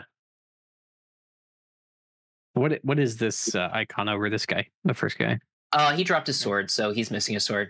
what 2.54 2.78
what 2.84 3.00
is 3.00 3.16
this 3.16 3.56
uh, 3.56 3.70
icon 3.72 4.10
over 4.10 4.30
this 4.30 4.46
guy? 4.46 4.68
The 4.84 4.94
first 4.94 5.18
guy. 5.18 5.40
Uh, 5.72 5.96
he 5.96 6.04
dropped 6.04 6.28
his 6.28 6.38
sword, 6.38 6.70
so 6.70 6.92
he's 6.92 7.12
missing 7.12 7.38
a 7.38 7.40
sword. 7.40 7.70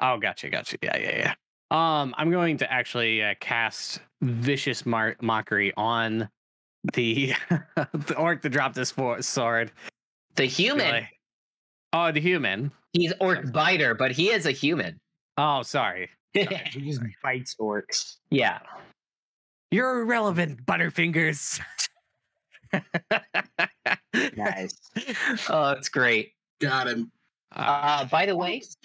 Oh, 0.00 0.18
gotcha, 0.18 0.48
gotcha. 0.48 0.78
Yeah, 0.80 0.96
yeah, 0.96 1.16
yeah. 1.16 1.34
Um, 1.70 2.14
I'm 2.16 2.30
going 2.30 2.56
to 2.58 2.72
actually 2.72 3.22
uh, 3.22 3.34
cast 3.40 4.00
vicious 4.22 4.86
mar- 4.86 5.16
mockery 5.20 5.72
on 5.76 6.28
the 6.94 7.34
the 7.76 8.14
orc 8.16 8.42
that 8.42 8.48
dropped 8.50 8.76
his 8.76 8.90
fo- 8.90 9.20
sword. 9.20 9.70
The 10.36 10.46
human, 10.46 10.86
Really. 10.92 11.08
Oh, 11.92 12.12
the 12.12 12.20
human. 12.20 12.70
he's 12.92 13.12
orc 13.20 13.52
biter, 13.52 13.94
but 13.94 14.12
he 14.12 14.30
is 14.30 14.46
a 14.46 14.50
human. 14.52 14.98
Oh, 15.36 15.62
sorry. 15.62 16.10
He 16.34 16.44
just 16.46 17.00
bites 17.22 17.54
orcs. 17.60 18.16
yeah. 18.30 18.60
You're 19.70 20.00
irrelevant, 20.02 20.64
Butterfingers. 20.64 21.60
Nice. 24.36 24.78
Oh, 25.48 25.70
it's 25.72 25.88
great. 25.88 26.32
got 26.60 26.88
him. 26.88 27.10
Uh, 27.56 28.04
by 28.06 28.26
the 28.26 28.36
way, 28.36 28.60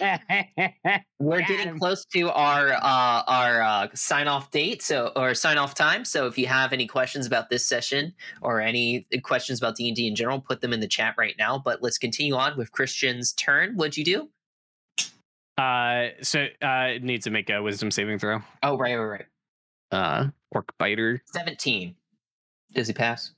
we're 1.18 1.40
Got 1.40 1.48
getting 1.48 1.78
close 1.78 2.04
to 2.14 2.30
our 2.30 2.72
uh, 2.72 3.22
our 3.26 3.60
uh, 3.60 3.88
sign 3.94 4.26
off 4.26 4.50
date, 4.50 4.82
so 4.82 5.12
or 5.16 5.34
sign 5.34 5.58
off 5.58 5.74
time. 5.74 6.04
So 6.04 6.26
if 6.26 6.38
you 6.38 6.46
have 6.46 6.72
any 6.72 6.86
questions 6.86 7.26
about 7.26 7.50
this 7.50 7.66
session 7.66 8.14
or 8.40 8.60
any 8.60 9.06
questions 9.22 9.58
about 9.58 9.76
D 9.76 9.88
and 9.88 9.96
D 9.96 10.08
in 10.08 10.14
general, 10.14 10.40
put 10.40 10.62
them 10.62 10.72
in 10.72 10.80
the 10.80 10.88
chat 10.88 11.14
right 11.18 11.34
now. 11.38 11.58
But 11.58 11.82
let's 11.82 11.98
continue 11.98 12.34
on 12.36 12.56
with 12.56 12.72
Christian's 12.72 13.32
turn. 13.34 13.74
What'd 13.74 13.98
you 13.98 14.04
do? 14.04 14.28
uh, 15.58 16.08
so 16.22 16.46
uh, 16.62 16.88
it 16.94 17.02
needs 17.04 17.24
to 17.24 17.30
make 17.30 17.50
a 17.50 17.62
wisdom 17.62 17.90
saving 17.90 18.18
throw. 18.18 18.40
Oh, 18.62 18.78
right, 18.78 18.96
right, 18.96 19.04
right. 19.04 19.26
Uh, 19.92 20.28
orc 20.52 20.72
biter. 20.78 21.22
Seventeen. 21.26 21.94
Does 22.72 22.88
he 22.88 22.94
pass? 22.94 23.32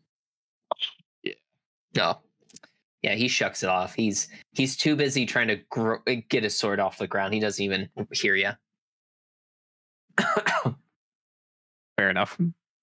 Yeah. 1.25 1.35
No. 1.97 2.19
Yeah, 3.07 3.15
he 3.15 3.29
shucks 3.29 3.63
it 3.63 3.69
off. 3.69 3.95
He's 3.95 4.27
he's 4.51 4.77
too 4.77 4.97
busy 4.97 5.27
trying 5.27 5.47
to 5.47 5.61
gro- 5.71 6.03
get 6.29 6.43
his 6.43 6.59
sword 6.59 6.81
off 6.81 6.99
the 6.99 7.07
ground. 7.07 7.33
He 7.35 7.39
doesn't 7.39 7.65
even 7.65 7.89
hear 8.13 8.35
you. 8.35 8.51
Fair 11.97 12.11
enough. 12.11 12.37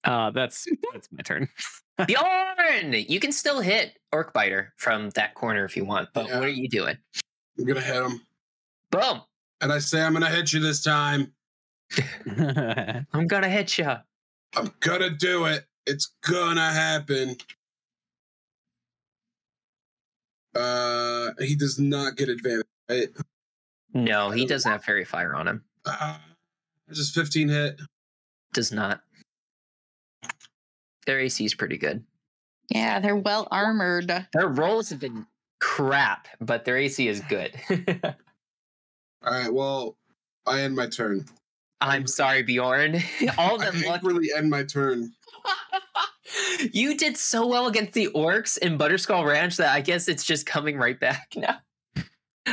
Uh, 0.05 0.31
that's 0.31 0.65
that's 0.93 1.09
my 1.11 1.21
turn. 1.23 1.49
Bjorn, 2.07 2.93
you 3.09 3.19
can 3.19 3.33
still 3.33 3.59
hit 3.59 3.99
Orcbiter 4.13 4.69
from 4.77 5.09
that 5.11 5.35
corner 5.35 5.65
if 5.65 5.75
you 5.75 5.83
want. 5.83 6.07
But 6.13 6.29
Yeah. 6.29 6.39
what 6.39 6.47
are 6.47 6.51
you 6.51 6.69
doing? 6.69 6.95
I'm 7.59 7.65
gonna 7.65 7.81
hit 7.81 8.01
him, 8.01 8.21
Boom! 8.91 9.23
and 9.59 9.73
I 9.73 9.79
say 9.79 10.01
I'm 10.01 10.13
gonna 10.13 10.29
hit 10.29 10.53
you 10.53 10.61
this 10.61 10.81
time. 10.81 11.33
I'm 13.13 13.27
gonna 13.27 13.49
hit 13.49 13.77
you. 13.77 13.91
I'm 14.55 14.71
gonna 14.79 15.09
do 15.09 15.45
it. 15.47 15.65
It's 15.85 16.13
gonna 16.25 16.71
happen. 16.71 17.35
Uh, 20.55 21.31
he 21.39 21.55
does 21.55 21.79
not 21.79 22.15
get 22.15 22.29
advantage. 22.29 22.65
Right? 22.89 23.09
No, 23.93 24.31
he 24.31 24.45
doesn't 24.45 24.69
have 24.69 24.83
faerie 24.83 25.05
fire 25.05 25.33
on 25.35 25.47
him. 25.47 25.63
Uh, 25.85 26.17
just 26.91 27.13
15 27.13 27.49
hit. 27.49 27.79
Does 28.53 28.71
not. 28.71 29.01
Their 31.05 31.19
AC 31.19 31.43
is 31.43 31.53
pretty 31.53 31.77
good. 31.77 32.03
Yeah, 32.69 32.99
they're 32.99 33.15
well 33.15 33.47
armored. 33.51 34.27
Their 34.33 34.47
rolls 34.47 34.89
have 34.89 34.99
been 34.99 35.27
crap, 35.59 36.27
but 36.39 36.65
their 36.65 36.77
AC 36.77 37.07
is 37.07 37.19
good. 37.21 37.53
All 39.25 39.33
right. 39.33 39.53
Well, 39.53 39.97
I 40.45 40.61
end 40.61 40.75
my 40.75 40.87
turn. 40.87 41.25
I'm 41.81 42.07
sorry, 42.07 42.43
Bjorn. 42.43 43.01
All 43.37 43.61
I 43.61 43.65
them 43.69 43.81
luck. 43.81 44.01
angrily 44.03 44.29
end 44.35 44.49
my 44.49 44.63
turn. 44.63 45.11
you 46.71 46.97
did 46.97 47.17
so 47.17 47.45
well 47.47 47.67
against 47.67 47.93
the 47.93 48.07
orcs 48.15 48.57
in 48.57 48.77
Butterskull 48.77 49.25
Ranch 49.25 49.57
that 49.57 49.73
I 49.73 49.81
guess 49.81 50.07
it's 50.07 50.23
just 50.23 50.45
coming 50.45 50.77
right 50.77 50.99
back 50.99 51.33
now. 51.35 51.57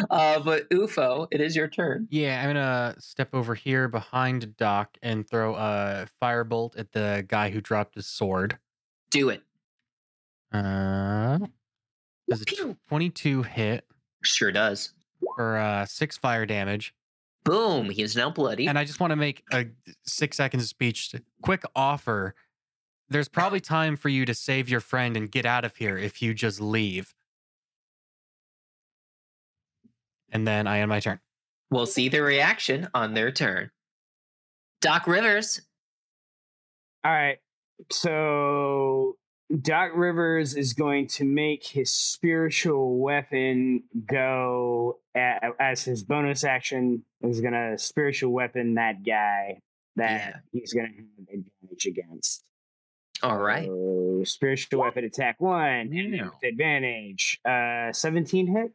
Uh, 0.08 0.38
but 0.40 0.70
UFO, 0.70 1.26
it 1.30 1.40
is 1.40 1.56
your 1.56 1.66
turn. 1.68 2.06
Yeah, 2.10 2.40
I'm 2.40 2.48
gonna 2.50 2.94
step 2.98 3.34
over 3.34 3.54
here 3.54 3.88
behind 3.88 4.56
Doc 4.56 4.96
and 5.02 5.28
throw 5.28 5.56
a 5.56 6.06
firebolt 6.22 6.78
at 6.78 6.92
the 6.92 7.24
guy 7.26 7.50
who 7.50 7.60
dropped 7.60 7.96
his 7.96 8.06
sword. 8.06 8.58
Do 9.10 9.30
it. 9.30 9.42
Uh, 10.52 11.38
does 12.28 12.42
a 12.42 12.74
22 12.88 13.42
hit 13.42 13.84
Sure 14.22 14.52
does. 14.52 14.92
for 15.36 15.56
uh, 15.56 15.86
six 15.86 16.16
fire 16.18 16.46
damage. 16.46 16.94
Boom. 17.44 17.90
He 17.90 18.02
is 18.02 18.14
now 18.14 18.30
bloody. 18.30 18.66
And 18.68 18.78
I 18.78 18.84
just 18.84 19.00
want 19.00 19.10
to 19.12 19.16
make 19.16 19.42
a 19.52 19.66
six 20.04 20.36
seconds 20.36 20.62
of 20.62 20.68
speech. 20.68 21.14
Quick 21.42 21.62
offer. 21.74 22.34
There's 23.10 23.28
probably 23.28 23.60
time 23.60 23.96
for 23.96 24.08
you 24.08 24.24
to 24.24 24.34
save 24.34 24.68
your 24.68 24.80
friend 24.80 25.16
and 25.16 25.30
get 25.30 25.44
out 25.44 25.64
of 25.64 25.76
here 25.76 25.98
if 25.98 26.22
you 26.22 26.32
just 26.32 26.60
leave. 26.60 27.12
And 30.32 30.46
then 30.46 30.66
I 30.68 30.78
end 30.78 30.88
my 30.90 31.00
turn. 31.00 31.18
we'll 31.70 31.86
see 31.86 32.08
the 32.08 32.20
reaction 32.22 32.88
on 32.94 33.14
their 33.14 33.32
turn. 33.32 33.70
Doc 34.80 35.06
Rivers. 35.06 35.60
All 37.04 37.10
right. 37.12 37.38
So 37.90 39.16
Doc 39.60 39.90
Rivers 39.94 40.54
is 40.54 40.72
going 40.72 41.08
to 41.08 41.24
make 41.24 41.66
his 41.66 41.90
spiritual 41.90 42.98
weapon 42.98 43.82
go 44.06 45.00
a 45.16 45.50
as 45.58 45.82
his 45.84 46.04
bonus 46.04 46.44
action. 46.44 47.04
He's 47.20 47.40
going 47.40 47.54
to 47.54 47.76
spiritual 47.76 48.32
weapon 48.32 48.74
that 48.74 49.04
guy 49.04 49.58
that 49.96 50.10
Yeah. 50.10 50.32
he's 50.52 50.72
going 50.72 50.86
to 50.86 50.92
have 50.96 51.40
advantage 51.40 51.86
against. 51.86 52.44
All 53.22 53.38
right. 53.38 53.66
So, 53.66 54.22
spiritual 54.24 54.80
weapon 54.80 55.04
attack 55.04 55.40
one 55.40 55.92
advantage. 56.42 57.40
Uh, 57.44 57.92
seventeen 57.92 58.46
hit. 58.46 58.72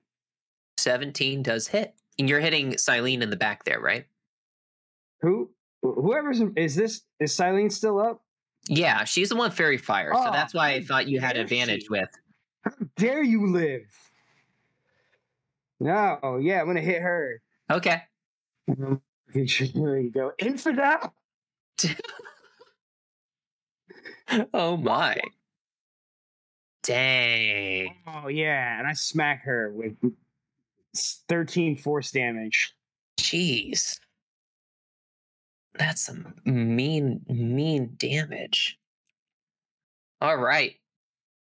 17 0.78 1.42
does 1.42 1.68
hit. 1.68 1.96
And 2.20 2.28
you're 2.30 2.42
hitting 2.42 2.74
Silene 2.74 3.22
in 3.22 3.30
the 3.30 3.38
back 3.38 3.64
there, 3.64 3.80
right? 3.80 4.06
Who? 5.22 5.50
Whoever's 5.82 6.42
is 6.58 6.76
this? 6.76 7.02
Is 7.20 7.32
Silene 7.36 7.72
still 7.72 7.98
up? 8.00 8.22
Yeah, 8.68 9.04
she's 9.06 9.30
the 9.30 9.36
one 9.38 9.52
faerie 9.52 9.78
fire. 9.78 10.12
so 10.14 10.20
Oh, 10.20 10.32
that's 10.34 10.54
why 10.54 10.72
I 10.74 10.84
thought 10.84 11.08
you 11.08 11.20
had 11.22 11.38
advantage 11.38 11.84
she. 11.84 11.88
with. 11.90 12.10
How 12.66 12.72
dare 12.98 13.24
you 13.24 13.48
live? 13.52 13.84
No. 15.80 16.40
Yeah, 16.42 16.60
I'm 16.62 16.68
gonna 16.68 16.82
hit 16.82 17.02
her. 17.02 17.42
Okay. 17.72 18.02
Here 19.34 19.98
you 19.98 20.12
go. 20.14 20.32
Infidel. 20.40 21.14
oh 24.54 24.78
my. 24.78 25.18
Dang. 26.84 27.96
Oh 28.08 28.28
yeah, 28.28 28.78
and 28.80 28.88
I 28.88 28.94
smack 28.94 29.44
her 29.46 29.72
with 29.74 29.96
13 31.30 31.78
force 31.78 32.12
damage. 32.12 32.74
Jeez. 33.20 34.00
That's 35.78 36.02
some 36.06 36.34
mean, 36.46 37.22
mean 37.28 37.96
damage. 37.98 38.78
All 40.22 40.38
right. 40.38 40.76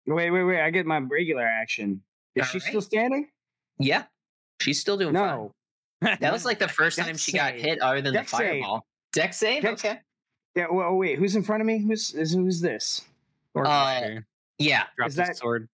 Wait, 0.07 0.31
wait, 0.31 0.43
wait! 0.43 0.61
I 0.61 0.69
get 0.69 0.85
my 0.85 0.97
regular 0.99 1.45
action. 1.45 2.01
Is 2.35 2.47
she 2.47 2.57
Alright. 2.57 2.69
still 2.69 2.81
standing? 2.81 3.27
Yeah. 3.79 4.03
She's 4.61 4.79
still 4.79 4.97
doing 4.97 5.13
No. 5.13 5.53
fine. 6.01 6.17
That 6.21 6.33
was 6.33 6.43
like 6.45 6.59
the 6.59 6.67
first 6.67 6.97
time 6.99 7.15
she 7.15 7.31
got 7.33 7.53
hit 7.53 7.79
other 7.79 8.01
than 8.01 8.13
Dex 8.13 8.31
the 8.31 8.37
save. 8.37 8.47
fireball. 8.49 8.85
Deck 9.13 9.33
save? 9.33 9.61
Dex- 9.61 9.85
okay. 9.85 9.99
Yeah. 10.55 10.67
Well, 10.71 10.89
oh, 10.89 10.95
wait. 10.95 11.17
Who's 11.19 11.35
in 11.35 11.43
front 11.43 11.61
of 11.61 11.67
me? 11.67 11.79
Who's 11.79 12.13
is 12.13 12.33
who's 12.33 12.61
this? 12.61 13.01
Or 13.53 13.65
Uh, 13.67 14.21
Yeah. 14.57 14.85
dropped 14.95 15.11
is 15.11 15.17
his 15.17 15.27
that- 15.27 15.37
sword. 15.37 15.69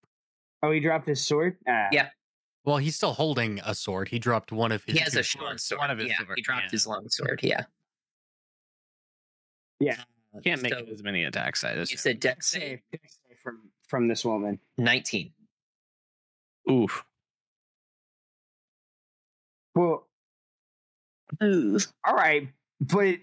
Oh, 0.61 0.71
he 0.71 0.79
dropped 0.79 1.07
his 1.07 1.25
sword. 1.25 1.57
Ah. 1.67 1.87
Yeah. 1.91 2.09
Well, 2.65 2.77
he's 2.77 2.95
still 2.95 3.13
holding 3.13 3.59
a 3.65 3.73
sword. 3.73 4.09
He 4.09 4.19
dropped 4.19 4.51
one 4.51 4.71
of 4.73 4.83
his. 4.83 4.95
He 4.97 4.99
has 5.01 5.15
a 5.15 5.23
short 5.23 5.43
swords. 5.45 5.63
sword. 5.63 5.79
One 5.79 5.91
of 5.91 5.97
his 5.97 6.09
yeah, 6.09 6.17
sword, 6.17 6.33
he 6.37 6.41
dropped 6.41 6.63
yeah. 6.65 6.69
his 6.71 6.85
long 6.87 7.07
sword. 7.09 7.39
Yeah. 7.41 7.63
Yeah. 9.79 10.03
Can't 10.43 10.61
make 10.61 10.73
So, 10.73 10.85
as 10.91 11.01
many 11.01 11.23
attacks. 11.23 11.63
I 11.63 11.73
You 11.73 11.85
just 11.85 12.03
said 12.03 12.19
deck 12.19 12.35
Dex 12.35 12.47
save 12.47 12.61
save. 12.61 12.81
Dex 12.91 13.17
save 13.27 13.39
from 13.39 13.71
from 13.87 14.07
this 14.07 14.23
woman. 14.25 14.59
19. 14.77 15.33
oof. 16.69 17.03
Well, 19.75 20.07
Ooh. 21.43 21.79
all 22.05 22.13
right, 22.15 22.49
but 22.81 23.19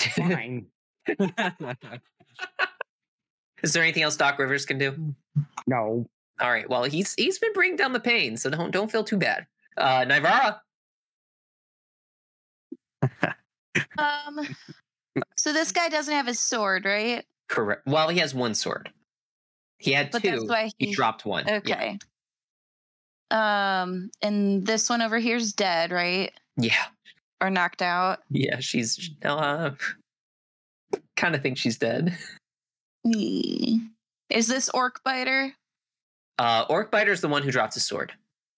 fine. 0.00 0.66
Is 3.62 3.72
there 3.72 3.82
anything 3.82 4.02
else 4.02 4.16
Doc 4.16 4.38
Rivers 4.38 4.66
can 4.66 4.78
do? 4.78 5.14
no. 5.66 6.06
All 6.38 6.50
right. 6.50 6.68
Well, 6.68 6.84
he's 6.84 7.14
he's 7.14 7.38
been 7.38 7.52
bringing 7.54 7.76
down 7.76 7.92
the 7.94 8.00
pain, 8.00 8.36
so 8.36 8.50
don't 8.50 8.70
don't 8.70 8.90
feel 8.92 9.04
too 9.04 9.16
bad. 9.16 9.46
Uh 9.76 10.04
Nivara. 10.04 10.58
Um. 13.98 14.40
So 15.36 15.52
this 15.52 15.70
guy 15.72 15.88
doesn't 15.90 16.12
have 16.14 16.26
his 16.26 16.38
sword, 16.38 16.84
right? 16.86 17.24
Correct. 17.48 17.82
Well, 17.86 18.08
he 18.08 18.18
has 18.20 18.34
one 18.34 18.54
sword. 18.54 18.90
He 19.78 19.92
had 19.92 20.10
But 20.10 20.22
two. 20.22 20.30
that's 20.30 20.44
why 20.44 20.70
he 20.78 20.86
he- 20.86 20.92
dropped 20.94 21.24
one. 21.26 21.44
Yeah. 21.46 21.56
Okay. 21.56 21.98
Um, 23.30 24.10
and 24.22 24.66
this 24.66 24.88
one 24.88 25.02
over 25.02 25.18
here's 25.18 25.52
dead, 25.52 25.90
right? 25.92 26.32
Yeah. 26.56 26.84
Or 27.40 27.50
knocked 27.50 27.82
out. 27.82 28.20
Yeah, 28.30 28.60
she's 28.60 29.10
uh 29.24 29.70
kind 31.16 31.34
of 31.34 31.42
think 31.42 31.58
she's 31.58 31.78
dead. 31.78 32.16
Is 33.04 34.48
this 34.48 34.68
orc 34.70 35.02
biter? 35.04 35.52
Uh 36.38 36.64
Orc 36.68 36.92
is 36.94 37.20
the 37.20 37.28
one 37.28 37.42
who 37.42 37.50
dropped 37.50 37.74
his 37.74 37.86
sword. 37.86 38.12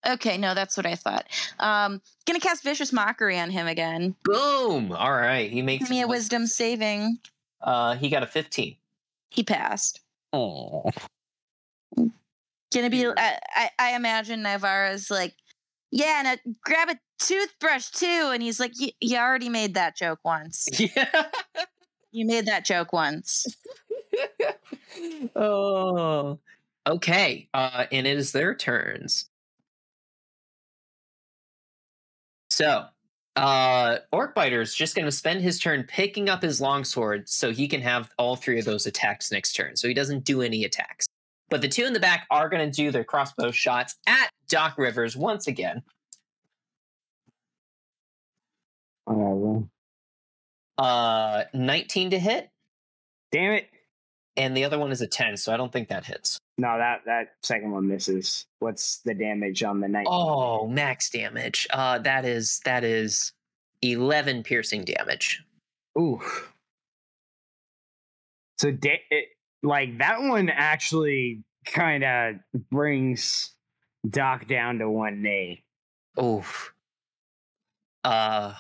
Okay, 0.07 0.39
no, 0.39 0.55
that's 0.55 0.77
what 0.77 0.87
I 0.87 0.95
thought. 0.95 1.27
Um, 1.59 2.01
gonna 2.27 2.41
cast 2.41 2.63
vicious 2.63 2.93
mockery 2.93 3.39
on 3.39 3.51
him 3.51 3.67
again. 3.67 4.15
Boom. 4.25 4.93
All 4.93 5.13
right. 5.13 5.51
He 5.51 5.61
makes 5.61 5.85
Give 5.85 5.91
me 5.91 6.01
a 6.01 6.09
wisdom 6.09 6.47
saving. 6.47 7.19
Uh 7.61 7.97
he 7.97 8.09
got 8.09 8.23
a 8.23 8.27
15. 8.27 8.77
He 9.31 9.43
passed. 9.43 10.01
Oh. 10.33 10.91
Gonna 12.73 12.91
be. 12.91 13.07
I, 13.07 13.39
I, 13.55 13.71
I 13.79 13.97
imagine 13.97 14.43
Nivara's 14.43 15.11
like, 15.11 15.35
yeah, 15.91 16.19
and 16.19 16.29
uh, 16.29 16.37
grab 16.63 16.91
a 16.91 16.99
toothbrush 17.19 17.91
too. 17.91 18.31
And 18.33 18.43
he's 18.43 18.61
like, 18.61 18.73
you 18.77 19.17
already 19.17 19.49
made 19.49 19.75
that 19.75 19.97
joke 19.97 20.21
once. 20.25 20.69
Yeah. 20.79 21.27
You 22.11 22.25
made 22.27 22.47
that 22.47 22.65
joke 22.65 22.95
once. 22.95 23.47
oh. 25.37 26.39
Okay. 26.87 27.49
Uh 27.53 27.85
and 27.93 28.07
it 28.07 28.17
is 28.17 28.33
their 28.33 28.55
turns. 28.55 29.29
So, 32.51 32.87
uh 33.37 33.99
Orc 34.11 34.35
Biter's 34.35 34.75
just 34.75 34.97
going 34.97 35.05
to 35.05 35.13
spend 35.13 35.43
his 35.43 35.59
turn 35.59 35.85
picking 35.85 36.31
up 36.31 36.43
his 36.43 36.61
longsword 36.63 37.29
so 37.29 37.53
he 37.53 37.69
can 37.69 37.83
have 37.83 38.11
all 38.19 38.37
three 38.37 38.59
of 38.59 38.65
those 38.65 38.87
attacks 38.87 39.31
next 39.31 39.53
turn. 39.53 39.77
So 39.77 39.87
he 39.87 39.95
doesn't 39.95 40.25
do 40.25 40.41
any 40.41 40.65
attacks. 40.65 41.07
But 41.51 41.61
the 41.63 41.69
two 41.69 41.85
in 41.85 41.93
the 41.93 42.01
back 42.01 42.27
are 42.31 42.49
going 42.49 42.71
to 42.71 42.75
do 42.75 42.91
their 42.91 43.05
crossbow 43.05 43.51
shots 43.51 43.97
at 44.07 44.31
Doc 44.49 44.77
Rivers 44.79 45.17
once 45.17 45.47
again. 45.47 45.83
Whatever. 49.15 49.65
Uh 50.77 51.45
19 51.55 52.11
to 52.11 52.19
hit 52.19 52.51
Damn 53.33 53.53
it! 53.55 53.69
and 54.37 54.57
the 54.57 54.65
other 54.65 54.79
one 54.79 54.93
is 54.93 55.01
a 55.03 55.07
10, 55.07 55.37
so 55.37 55.53
I 55.53 55.57
don't 55.57 55.73
think 55.73 55.89
that 55.89 56.05
hits. 56.07 56.39
No, 56.57 56.79
that 56.79 57.03
that 57.07 57.35
second 57.43 57.73
one 57.73 57.89
misses. 57.89 58.47
What's 58.61 58.99
the 58.99 59.15
damage 59.15 59.63
on 59.63 59.81
the 59.81 59.89
night? 59.89 60.07
Oh, 60.09 60.67
max 60.67 61.11
damage. 61.11 61.67
Uh 61.71 61.99
that 62.01 62.25
is 62.25 62.61
that 62.65 62.85
is 62.85 63.33
11 63.83 64.43
piercing 64.45 64.85
damage. 64.85 65.43
Ooh. 65.99 66.21
So 68.59 68.71
da- 68.73 69.03
it, 69.11 69.29
like 69.63 69.99
that 69.99 70.21
one 70.21 70.49
actually 70.51 71.43
kind 71.65 72.05
of 72.05 72.35
brings 72.71 73.53
Doc 74.09 74.47
down 74.49 74.79
to 74.79 74.89
one 74.91 75.23
knee. 75.23 75.65
Oof. 76.21 76.73
Uh 78.05 78.55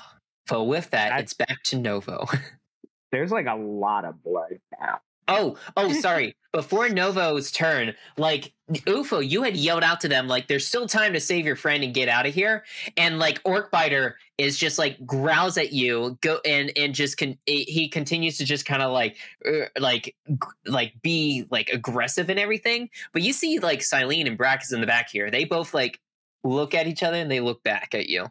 so 0.48 0.64
with 0.64 0.90
that, 0.90 1.10
That- 1.10 1.20
it's 1.20 1.34
back 1.34 1.62
to 1.64 1.76
Novo. 1.78 2.26
There's 3.12 3.30
like 3.32 3.46
a 3.46 3.54
lot 3.54 4.04
of 4.04 4.22
blood 4.22 4.58
now. 4.80 5.00
Oh, 5.28 5.56
oh, 5.76 5.92
sorry. 6.00 6.34
Before 6.52 6.88
Novo's 6.88 7.52
turn, 7.52 7.94
like 8.16 8.52
UFO, 8.70 9.26
you 9.26 9.42
had 9.42 9.56
yelled 9.56 9.82
out 9.82 10.00
to 10.00 10.08
them 10.08 10.26
like, 10.28 10.48
"There's 10.48 10.66
still 10.66 10.86
time 10.86 11.12
to 11.12 11.20
save 11.20 11.44
your 11.44 11.56
friend 11.56 11.84
and 11.84 11.92
get 11.92 12.08
out 12.08 12.24
of 12.26 12.32
here." 12.34 12.64
And 12.96 13.18
like 13.18 13.42
Orcbiter 13.44 14.14
is 14.38 14.58
just 14.58 14.78
like 14.78 15.04
growls 15.06 15.58
at 15.58 15.72
you, 15.72 16.16
go 16.22 16.40
and 16.46 16.72
and 16.76 16.94
just 16.94 17.18
can 17.18 17.36
he 17.44 17.88
continues 17.90 18.38
to 18.38 18.44
just 18.46 18.64
kind 18.64 18.82
of 18.82 18.92
like 18.92 19.18
uh, 19.46 19.66
like 19.78 20.16
g- 20.26 20.36
like 20.66 20.94
be 21.02 21.44
like 21.50 21.68
aggressive 21.68 22.30
and 22.30 22.38
everything. 22.38 22.88
But 23.12 23.20
you 23.20 23.34
see 23.34 23.58
like 23.58 23.80
Silene 23.80 24.26
and 24.26 24.38
Brackus 24.38 24.72
in 24.72 24.80
the 24.80 24.86
back 24.86 25.10
here. 25.10 25.30
They 25.30 25.44
both 25.44 25.74
like 25.74 26.00
look 26.44 26.74
at 26.74 26.86
each 26.86 27.02
other 27.02 27.18
and 27.18 27.30
they 27.30 27.40
look 27.40 27.62
back 27.62 27.94
at 27.94 28.08
you. 28.08 28.26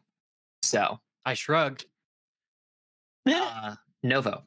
So 0.63 0.99
I 1.25 1.35
shrugged. 1.35 1.85
Uh, 3.29 3.75
Novo. 4.03 4.43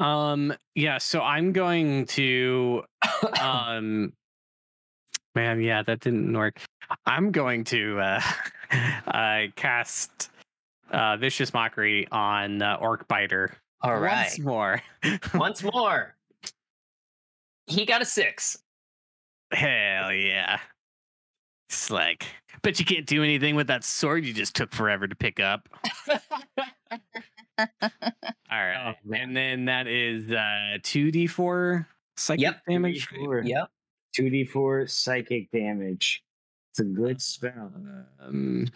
Um, 0.00 0.52
yeah, 0.74 0.98
so 0.98 1.22
I'm 1.22 1.52
going 1.52 2.06
to 2.06 2.84
um 3.40 4.12
man, 5.34 5.60
yeah, 5.60 5.82
that 5.82 6.00
didn't 6.00 6.36
work. 6.36 6.60
I'm 7.06 7.30
going 7.30 7.64
to 7.64 8.00
uh 8.00 8.20
uh 9.06 9.40
cast 9.56 10.30
uh 10.90 11.16
vicious 11.16 11.54
mockery 11.54 12.08
on 12.10 12.60
uh, 12.62 12.76
orc 12.80 13.06
biter 13.08 13.56
All 13.82 13.98
right. 13.98 14.24
once 14.24 14.38
more. 14.40 14.82
Once 15.34 15.62
more. 15.72 16.14
He 17.66 17.86
got 17.86 18.02
a 18.02 18.04
six. 18.04 18.58
Hell 19.52 20.12
yeah. 20.12 20.58
It's 21.70 21.90
like, 21.90 22.26
bet 22.62 22.78
you 22.78 22.84
can't 22.84 23.06
do 23.06 23.22
anything 23.22 23.54
with 23.56 23.68
that 23.68 23.84
sword 23.84 24.24
you 24.24 24.32
just 24.32 24.54
took 24.56 24.72
forever 24.72 25.06
to 25.06 25.14
pick 25.14 25.38
up. 25.40 25.68
All 27.58 27.68
right. 28.50 28.94
man. 29.04 29.20
and 29.22 29.36
then 29.36 29.64
that 29.66 29.86
is 29.86 30.30
uh 30.30 30.78
2d4 30.82 31.86
psychic 32.16 32.40
Yep. 32.42 32.62
damage. 32.68 33.08
2d4. 33.08 33.48
yep. 33.48 33.68
2d4 34.18 34.90
psychic 34.90 35.50
damage. 35.50 36.22
It's 36.72 36.80
a 36.80 36.84
good 36.84 37.20
spell. 37.22 37.72
Um, 38.20 38.66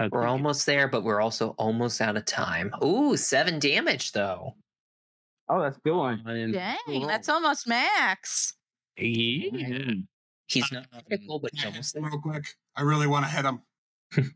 I 0.00 0.08
We're 0.08 0.26
almost 0.26 0.66
there, 0.66 0.88
but 0.88 1.04
we're 1.04 1.20
also 1.20 1.50
almost 1.50 2.00
out 2.00 2.16
of 2.16 2.24
time. 2.24 2.72
Ooh, 2.82 3.16
seven 3.16 3.58
damage 3.60 4.12
though. 4.12 4.54
Oh, 5.48 5.60
that's 5.62 5.76
a 5.76 5.80
good 5.80 5.96
one. 5.96 6.22
Dang, 6.52 7.06
that's 7.06 7.28
almost 7.28 7.68
max. 7.68 8.54
yeah. 8.96 9.92
He's 10.46 10.70
not 10.72 10.86
Um, 10.92 11.00
critical, 11.06 11.38
but 11.38 11.50
he's 11.54 11.64
almost 11.64 11.94
there. 11.94 12.02
Real 12.02 12.20
quick, 12.20 12.44
I 12.76 12.82
really 12.82 13.06
want 13.06 13.24
to 13.26 13.30
hit 13.30 13.44
him. 13.44 13.62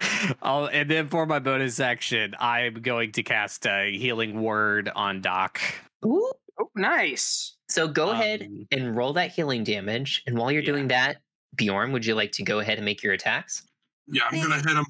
I'll, 0.42 0.66
and 0.66 0.90
then 0.90 1.08
for 1.08 1.26
my 1.26 1.38
bonus 1.38 1.80
action, 1.80 2.34
I'm 2.38 2.74
going 2.74 3.12
to 3.12 3.22
cast 3.22 3.66
a 3.66 3.96
healing 3.96 4.42
word 4.42 4.90
on 4.94 5.20
Doc. 5.20 5.60
Ooh. 6.04 6.32
Oh, 6.58 6.70
nice. 6.74 7.56
So 7.68 7.86
go 7.88 8.10
ahead 8.10 8.42
Um, 8.42 8.66
and 8.70 8.96
roll 8.96 9.12
that 9.14 9.32
healing 9.32 9.64
damage. 9.64 10.22
And 10.26 10.38
while 10.38 10.50
you're 10.50 10.62
yeah. 10.62 10.72
doing 10.72 10.88
that, 10.88 11.18
Bjorn, 11.54 11.92
would 11.92 12.06
you 12.06 12.14
like 12.14 12.32
to 12.32 12.42
go 12.42 12.60
ahead 12.60 12.78
and 12.78 12.84
make 12.84 13.02
your 13.02 13.12
attacks? 13.12 13.62
Yeah, 14.06 14.22
I'm 14.30 14.40
gonna 14.40 14.56
hit 14.56 14.66
him. 14.68 14.86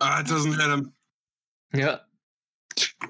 Uh, 0.00 0.18
it 0.20 0.28
doesn't 0.28 0.52
hit 0.52 0.70
him. 0.70 0.92
Yeah. 1.72 1.98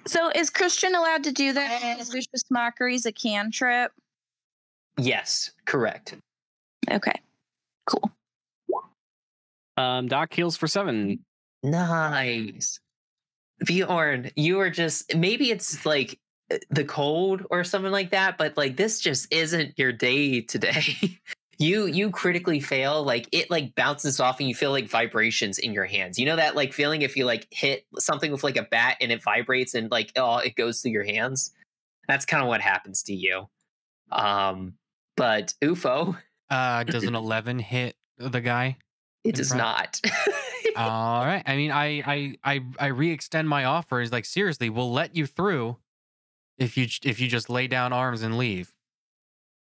So 0.07 0.31
is 0.35 0.51
Christian 0.51 0.95
allowed 0.95 1.25
to 1.25 1.33
do 1.33 1.53
that? 1.53 1.81
Because 1.81 2.11
vicious 2.11 2.45
mockery's 2.51 3.07
a 3.07 3.13
cantrip. 3.13 3.93
Yes, 4.97 5.51
correct. 5.65 6.15
Okay, 6.91 7.21
cool. 7.87 8.11
Um, 9.77 10.09
Doc 10.09 10.33
heals 10.33 10.57
for 10.57 10.67
seven. 10.69 11.25
Nice. 11.63 12.79
Bjorn, 13.65 14.31
you 14.37 14.61
are 14.61 14.71
just 14.71 15.15
maybe 15.15 15.51
it's 15.51 15.87
like 15.87 16.19
uh, 16.53 16.59
the 16.71 16.85
cold 16.85 17.43
or 17.51 17.65
something 17.65 17.93
like 17.93 18.11
that, 18.11 18.37
but 18.37 18.57
like 18.57 18.77
this 18.77 19.01
just 19.01 19.33
isn't 19.33 19.79
your 19.79 19.93
day 19.93 20.41
today. 20.43 21.19
you 21.59 21.87
you 21.87 22.11
critically 22.11 22.61
fail, 22.61 23.03
like 23.03 23.29
it 23.33 23.51
like 23.51 23.75
bounces 23.75 24.21
off 24.21 24.41
and 24.41 24.49
you 24.49 24.55
feel 24.55 24.71
like 24.73 24.89
vibrations 24.89 25.59
in 25.59 25.73
your 25.73 25.85
hands. 25.87 26.19
You 26.19 26.27
know 26.27 26.37
that 26.37 26.57
like 26.57 26.73
feeling 26.73 27.03
if 27.03 27.17
you 27.17 27.25
like 27.25 27.47
hit 27.51 27.87
something 27.99 28.31
with 28.33 28.45
like 28.45 28.57
a 28.57 28.65
bat 28.65 28.97
and 29.01 29.11
it 29.13 29.23
vibrates 29.23 29.75
and 29.75 29.91
like 29.91 30.13
oh 30.17 30.39
it 30.39 30.57
goes 30.57 30.83
through 30.83 30.93
your 30.93 31.05
hands. 31.05 31.53
That's 32.09 32.27
kind 32.27 32.43
of 32.43 32.49
what 32.49 32.61
happens 32.61 33.03
to 33.05 33.15
you. 33.15 33.49
Um 34.13 34.75
but 35.17 35.55
UFO, 35.63 36.17
Uh, 36.51 36.83
does 36.83 37.05
an 37.05 37.15
11 37.15 37.61
hit 37.61 37.95
the 38.19 38.41
guy? 38.41 38.77
It 39.25 39.35
does 39.35 39.55
not. 39.55 40.01
All 40.77 41.25
right. 41.25 41.43
I 41.47 41.57
mean, 41.57 41.71
I 41.71 42.03
I 42.07 42.37
I 42.45 42.61
I 42.79 42.87
re-extend 42.87 43.49
my 43.49 43.65
offer. 43.65 44.01
Is 44.01 44.13
like 44.13 44.25
seriously, 44.25 44.71
we'll 44.71 44.93
let 44.93 45.17
you 45.17 45.27
through 45.27 45.79
if 46.59 46.77
you 46.77 46.87
if 47.03 47.21
you 47.21 47.29
just 47.29 47.49
lay 47.49 47.67
down 47.67 47.93
arms 47.93 48.23
and 48.23 48.37
leave. 48.39 48.75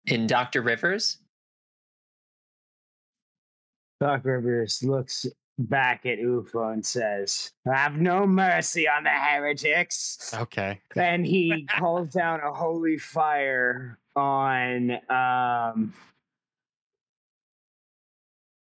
in 0.05 0.27
Dr. 0.27 0.61
Rivers, 0.61 1.17
Doctor 3.99 4.39
Rivers 4.39 4.83
looks 4.83 5.25
back 5.59 6.05
at 6.05 6.19
Ufa 6.19 6.69
and 6.69 6.85
says, 6.85 7.51
I 7.71 7.77
Have 7.77 7.97
no 7.99 8.27
mercy 8.27 8.87
on 8.87 9.03
the 9.03 9.09
heretics. 9.09 10.33
Okay. 10.33 10.79
Then 10.93 11.23
he 11.23 11.67
calls 11.77 12.09
down 12.09 12.41
a 12.41 12.53
holy 12.53 12.97
fire 12.97 13.97
on 14.15 14.91
um 15.09 15.93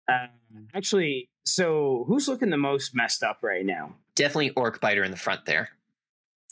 uh, 0.09 0.27
actually 0.73 1.29
so 1.45 2.03
who's 2.07 2.27
looking 2.27 2.49
the 2.49 2.57
most 2.57 2.95
messed 2.95 3.23
up 3.23 3.39
right 3.41 3.65
now? 3.65 3.95
definitely 4.15 4.49
orc 4.51 4.81
biter 4.81 5.03
in 5.03 5.11
the 5.11 5.17
front 5.17 5.45
there. 5.45 5.69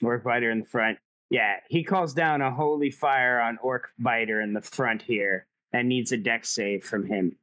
Orc 0.03 0.23
Biter 0.23 0.51
in 0.51 0.59
the 0.59 0.65
front. 0.65 0.97
Yeah, 1.29 1.55
he 1.69 1.83
calls 1.83 2.13
down 2.13 2.41
a 2.41 2.51
holy 2.51 2.91
fire 2.91 3.39
on 3.39 3.57
Orc 3.61 3.91
Biter 3.97 4.41
in 4.41 4.53
the 4.53 4.61
front 4.61 5.01
here 5.01 5.47
and 5.73 5.89
needs 5.89 6.11
a 6.11 6.17
deck 6.17 6.45
save 6.45 6.83
from 6.83 7.05
him. 7.07 7.37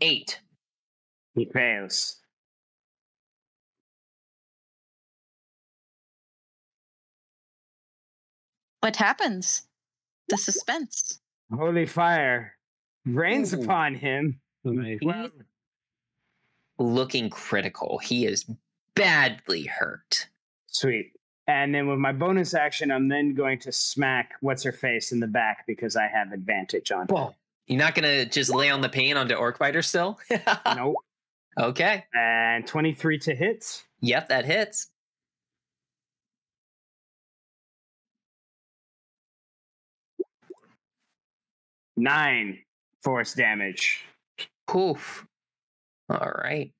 Eight. 0.00 0.40
He 1.34 1.44
fails. 1.46 2.20
What 8.80 8.94
happens? 8.96 9.62
The 10.28 10.36
suspense. 10.36 11.20
Holy 11.54 11.86
fire 11.86 12.54
rains 13.06 13.54
Ooh. 13.54 13.62
upon 13.62 13.94
him. 13.94 14.40
Nice. 14.64 14.98
He's 15.00 15.30
looking 16.78 17.30
critical. 17.30 17.98
He 17.98 18.26
is 18.26 18.44
badly 18.94 19.64
hurt. 19.64 20.28
Sweet. 20.66 21.12
And 21.46 21.74
then 21.74 21.88
with 21.88 21.98
my 21.98 22.12
bonus 22.12 22.52
action, 22.52 22.90
I'm 22.90 23.08
then 23.08 23.34
going 23.34 23.58
to 23.60 23.72
smack 23.72 24.32
what's 24.40 24.62
her 24.64 24.72
face 24.72 25.12
in 25.12 25.20
the 25.20 25.26
back 25.26 25.64
because 25.66 25.96
I 25.96 26.06
have 26.06 26.32
advantage 26.32 26.90
on. 26.92 27.06
her. 27.08 27.30
You're 27.66 27.78
not 27.78 27.94
gonna 27.94 28.26
just 28.26 28.50
lay 28.54 28.68
on 28.70 28.80
the 28.82 28.88
pain 28.88 29.16
onto 29.16 29.34
orc 29.34 29.58
biter 29.58 29.82
still? 29.82 30.18
Nope. 30.76 30.96
okay. 31.58 32.04
And 32.14 32.66
23 32.66 33.18
to 33.20 33.34
hit. 33.34 33.82
Yep, 34.00 34.28
that 34.28 34.44
hits. 34.44 34.88
Nine 41.98 42.60
force 43.02 43.34
damage. 43.34 44.04
Poof. 44.68 45.26
All 46.08 46.32
right. 46.44 46.72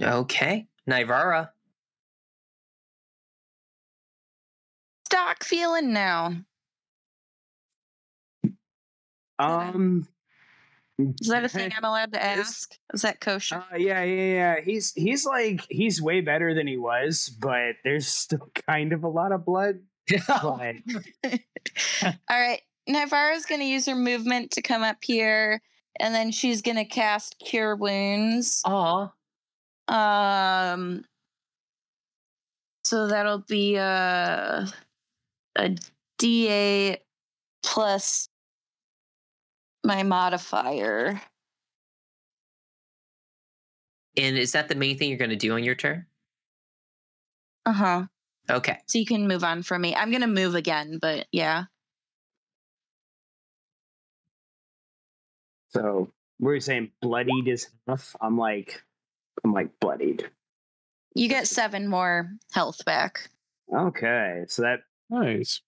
Okay. 0.00 0.66
Nivara. 0.88 1.50
Stock 5.06 5.44
feeling 5.44 5.92
now? 5.92 6.34
Um. 9.38 10.08
Is 10.98 11.28
that 11.28 11.44
a 11.44 11.48
thing 11.48 11.72
I'm 11.76 11.84
allowed 11.84 12.12
to 12.14 12.24
ask? 12.24 12.74
Is 12.94 13.02
that 13.02 13.20
kosher? 13.20 13.56
Uh, 13.56 13.76
yeah, 13.76 14.02
yeah, 14.02 14.32
yeah. 14.32 14.60
He's 14.64 14.94
he's 14.94 15.26
like 15.26 15.60
he's 15.68 16.00
way 16.00 16.22
better 16.22 16.54
than 16.54 16.66
he 16.66 16.78
was, 16.78 17.28
but 17.38 17.76
there's 17.84 18.06
still 18.06 18.48
kind 18.66 18.94
of 18.94 19.04
a 19.04 19.08
lot 19.08 19.32
of 19.32 19.44
blood. 19.44 19.80
All 20.38 20.58
right. 22.30 22.60
Nivara's 22.88 23.46
going 23.46 23.60
to 23.60 23.66
use 23.66 23.86
her 23.86 23.94
movement 23.94 24.50
to 24.52 24.62
come 24.62 24.82
up 24.82 24.98
here, 25.02 25.62
and 26.00 26.14
then 26.14 26.30
she's 26.30 26.60
going 26.60 26.76
to 26.76 26.84
cast 26.84 27.38
Cure 27.38 27.76
Wounds. 27.76 28.60
Aw. 28.66 29.10
Um, 29.88 31.04
so 32.84 33.08
that'll 33.08 33.38
be 33.38 33.76
a 33.76 34.66
a 35.56 35.76
D8 36.18 36.98
plus 37.62 38.28
my 39.84 40.02
modifier. 40.02 41.20
And 44.16 44.36
is 44.38 44.52
that 44.52 44.68
the 44.68 44.74
main 44.74 44.96
thing 44.96 45.08
you're 45.08 45.18
gonna 45.18 45.36
do 45.36 45.54
on 45.54 45.64
your 45.64 45.74
turn? 45.74 46.06
Uh 47.66 47.72
huh. 47.72 48.04
Okay. 48.50 48.78
So 48.86 48.98
you 48.98 49.06
can 49.06 49.26
move 49.26 49.42
on 49.42 49.62
from 49.62 49.82
me. 49.82 49.94
I'm 49.94 50.10
gonna 50.10 50.26
move 50.26 50.54
again, 50.54 50.98
but 51.00 51.26
yeah. 51.32 51.64
so 55.74 56.10
we're 56.38 56.60
saying 56.60 56.90
bloodied 57.02 57.48
is 57.48 57.68
enough. 57.86 58.14
I'm 58.20 58.38
like 58.38 58.82
I'm 59.44 59.52
like 59.52 59.70
bloodied. 59.80 60.30
You 61.14 61.28
get 61.28 61.46
seven 61.46 61.88
more 61.88 62.30
health 62.52 62.84
back. 62.84 63.28
Okay, 63.72 64.44
so 64.48 64.62
that 64.62 64.80
Nice. 65.10 65.60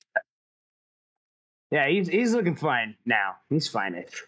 yeah, 1.71 1.89
he's 1.89 2.09
he's 2.09 2.33
looking 2.33 2.57
fine 2.57 2.97
now. 3.05 3.37
He's 3.51 3.69
fine-ish. 3.69 4.25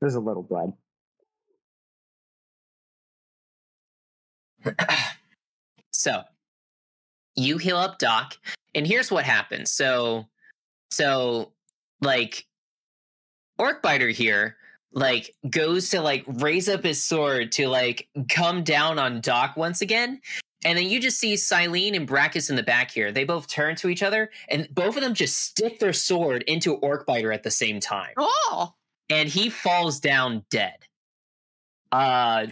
There's 0.00 0.14
a 0.14 0.20
little 0.20 0.42
blood. 0.42 0.72
so 5.90 6.22
you 7.36 7.58
heal 7.58 7.76
up 7.76 7.98
Doc, 7.98 8.36
and 8.74 8.86
here's 8.86 9.10
what 9.10 9.24
happens. 9.24 9.70
So, 9.70 10.26
so 10.90 11.52
like 12.00 12.46
Orc 13.58 13.82
Biter 13.82 14.08
here, 14.08 14.56
like 14.92 15.34
goes 15.50 15.90
to 15.90 16.00
like 16.00 16.24
raise 16.26 16.68
up 16.68 16.82
his 16.84 17.02
sword 17.02 17.52
to 17.52 17.68
like 17.68 18.08
come 18.30 18.64
down 18.64 18.98
on 18.98 19.20
Doc 19.20 19.56
once 19.56 19.80
again. 19.82 20.20
And 20.64 20.76
then 20.76 20.88
you 20.88 21.00
just 21.00 21.18
see 21.20 21.34
Silene 21.34 21.94
and 21.94 22.08
Brackus 22.08 22.50
in 22.50 22.56
the 22.56 22.62
back 22.62 22.90
here. 22.90 23.12
They 23.12 23.24
both 23.24 23.46
turn 23.46 23.76
to 23.76 23.88
each 23.88 24.02
other, 24.02 24.30
and 24.48 24.66
both 24.74 24.96
of 24.96 25.02
them 25.02 25.14
just 25.14 25.36
stick 25.38 25.78
their 25.78 25.92
sword 25.92 26.42
into 26.44 26.74
Orc 26.76 27.06
Biter 27.06 27.30
at 27.30 27.42
the 27.42 27.50
same 27.50 27.78
time. 27.78 28.14
Oh, 28.16 28.74
And 29.10 29.28
he 29.28 29.50
falls 29.50 30.00
down 30.00 30.44
dead. 30.50 30.78
Uh 31.92 32.46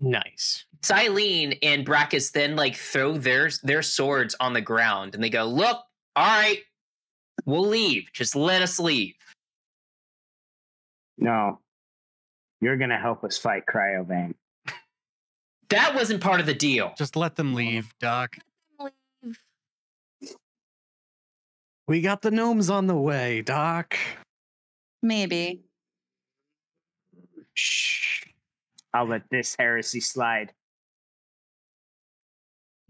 Nice. 0.00 0.64
Silene 0.80 1.58
and 1.62 1.84
Brackus 1.84 2.30
then 2.30 2.54
like 2.54 2.76
throw 2.76 3.18
their 3.18 3.50
their 3.62 3.82
swords 3.82 4.36
on 4.38 4.52
the 4.52 4.60
ground 4.60 5.14
and 5.14 5.22
they 5.24 5.30
go, 5.30 5.44
"Look, 5.44 5.78
all 6.14 6.38
right, 6.38 6.60
we'll 7.44 7.66
leave. 7.66 8.12
Just 8.12 8.36
let 8.36 8.62
us 8.62 8.78
leave." 8.78 9.14
No, 11.16 11.58
you're 12.60 12.76
gonna 12.76 12.98
help 12.98 13.24
us 13.24 13.36
fight 13.38 13.64
Cryovain. 13.66 14.34
That 15.70 15.94
wasn't 15.94 16.22
part 16.22 16.40
of 16.40 16.46
the 16.46 16.54
deal. 16.54 16.94
Just 16.96 17.16
let 17.16 17.36
them 17.36 17.54
leave, 17.54 17.92
Doc. 17.98 18.38
leave. 18.80 19.38
We 21.86 22.00
got 22.00 22.22
the 22.22 22.30
gnomes 22.30 22.70
on 22.70 22.86
the 22.86 22.96
way, 22.96 23.42
Doc. 23.42 23.96
Maybe. 25.02 25.62
Shh. 27.54 28.27
I'll 28.94 29.06
let 29.06 29.22
this 29.30 29.54
heresy 29.58 30.00
slide. 30.00 30.52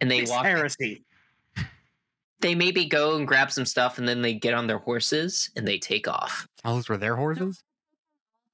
And 0.00 0.10
they 0.10 0.20
this 0.20 0.30
walk. 0.30 0.44
heresy. 0.44 1.04
They 2.40 2.54
maybe 2.54 2.84
go 2.84 3.16
and 3.16 3.26
grab 3.26 3.50
some 3.50 3.64
stuff, 3.66 3.98
and 3.98 4.06
then 4.08 4.22
they 4.22 4.32
get 4.34 4.54
on 4.54 4.68
their 4.68 4.78
horses 4.78 5.50
and 5.56 5.66
they 5.66 5.76
take 5.76 6.06
off. 6.06 6.46
Oh, 6.64 6.76
those 6.76 6.88
were 6.88 6.96
their 6.96 7.16
horses? 7.16 7.64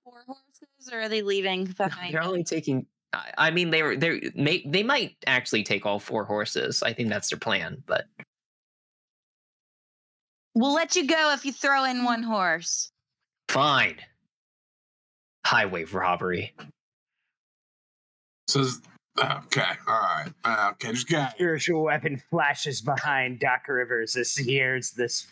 Four 0.04 0.22
horses, 0.26 0.90
or 0.90 1.00
are 1.02 1.08
they 1.10 1.20
leaving 1.20 1.64
behind? 1.76 2.14
They're 2.14 2.22
only 2.22 2.44
taking. 2.44 2.86
I 3.12 3.30
I 3.36 3.50
mean, 3.50 3.68
they 3.68 3.82
were 3.82 3.94
they 3.96 4.30
may 4.34 4.64
they 4.66 4.82
might 4.82 5.16
actually 5.26 5.64
take 5.64 5.84
all 5.84 5.98
four 5.98 6.24
horses. 6.24 6.82
I 6.82 6.94
think 6.94 7.10
that's 7.10 7.28
their 7.28 7.38
plan. 7.38 7.82
But 7.86 8.06
We'll 10.54 10.72
let 10.72 10.94
you 10.96 11.06
go 11.06 11.32
if 11.34 11.44
you 11.44 11.52
throw 11.52 11.84
in 11.84 12.04
one 12.04 12.22
horse. 12.22 12.90
fine. 13.48 13.96
Highway 15.44 15.84
robbery. 15.84 16.54
Says, 18.48 18.80
okay, 19.18 19.62
all 19.86 20.00
right, 20.00 20.32
uh, 20.44 20.70
okay, 20.72 20.92
just 20.92 21.08
got 21.08 21.32
it. 21.32 21.36
Spiritual 21.36 21.84
weapon 21.84 22.20
flashes 22.30 22.80
behind 22.80 23.40
Doc 23.40 23.66
Rivers 23.68 24.16
as 24.16 24.34
he 24.34 24.44
hears 24.44 24.90
this. 24.90 25.26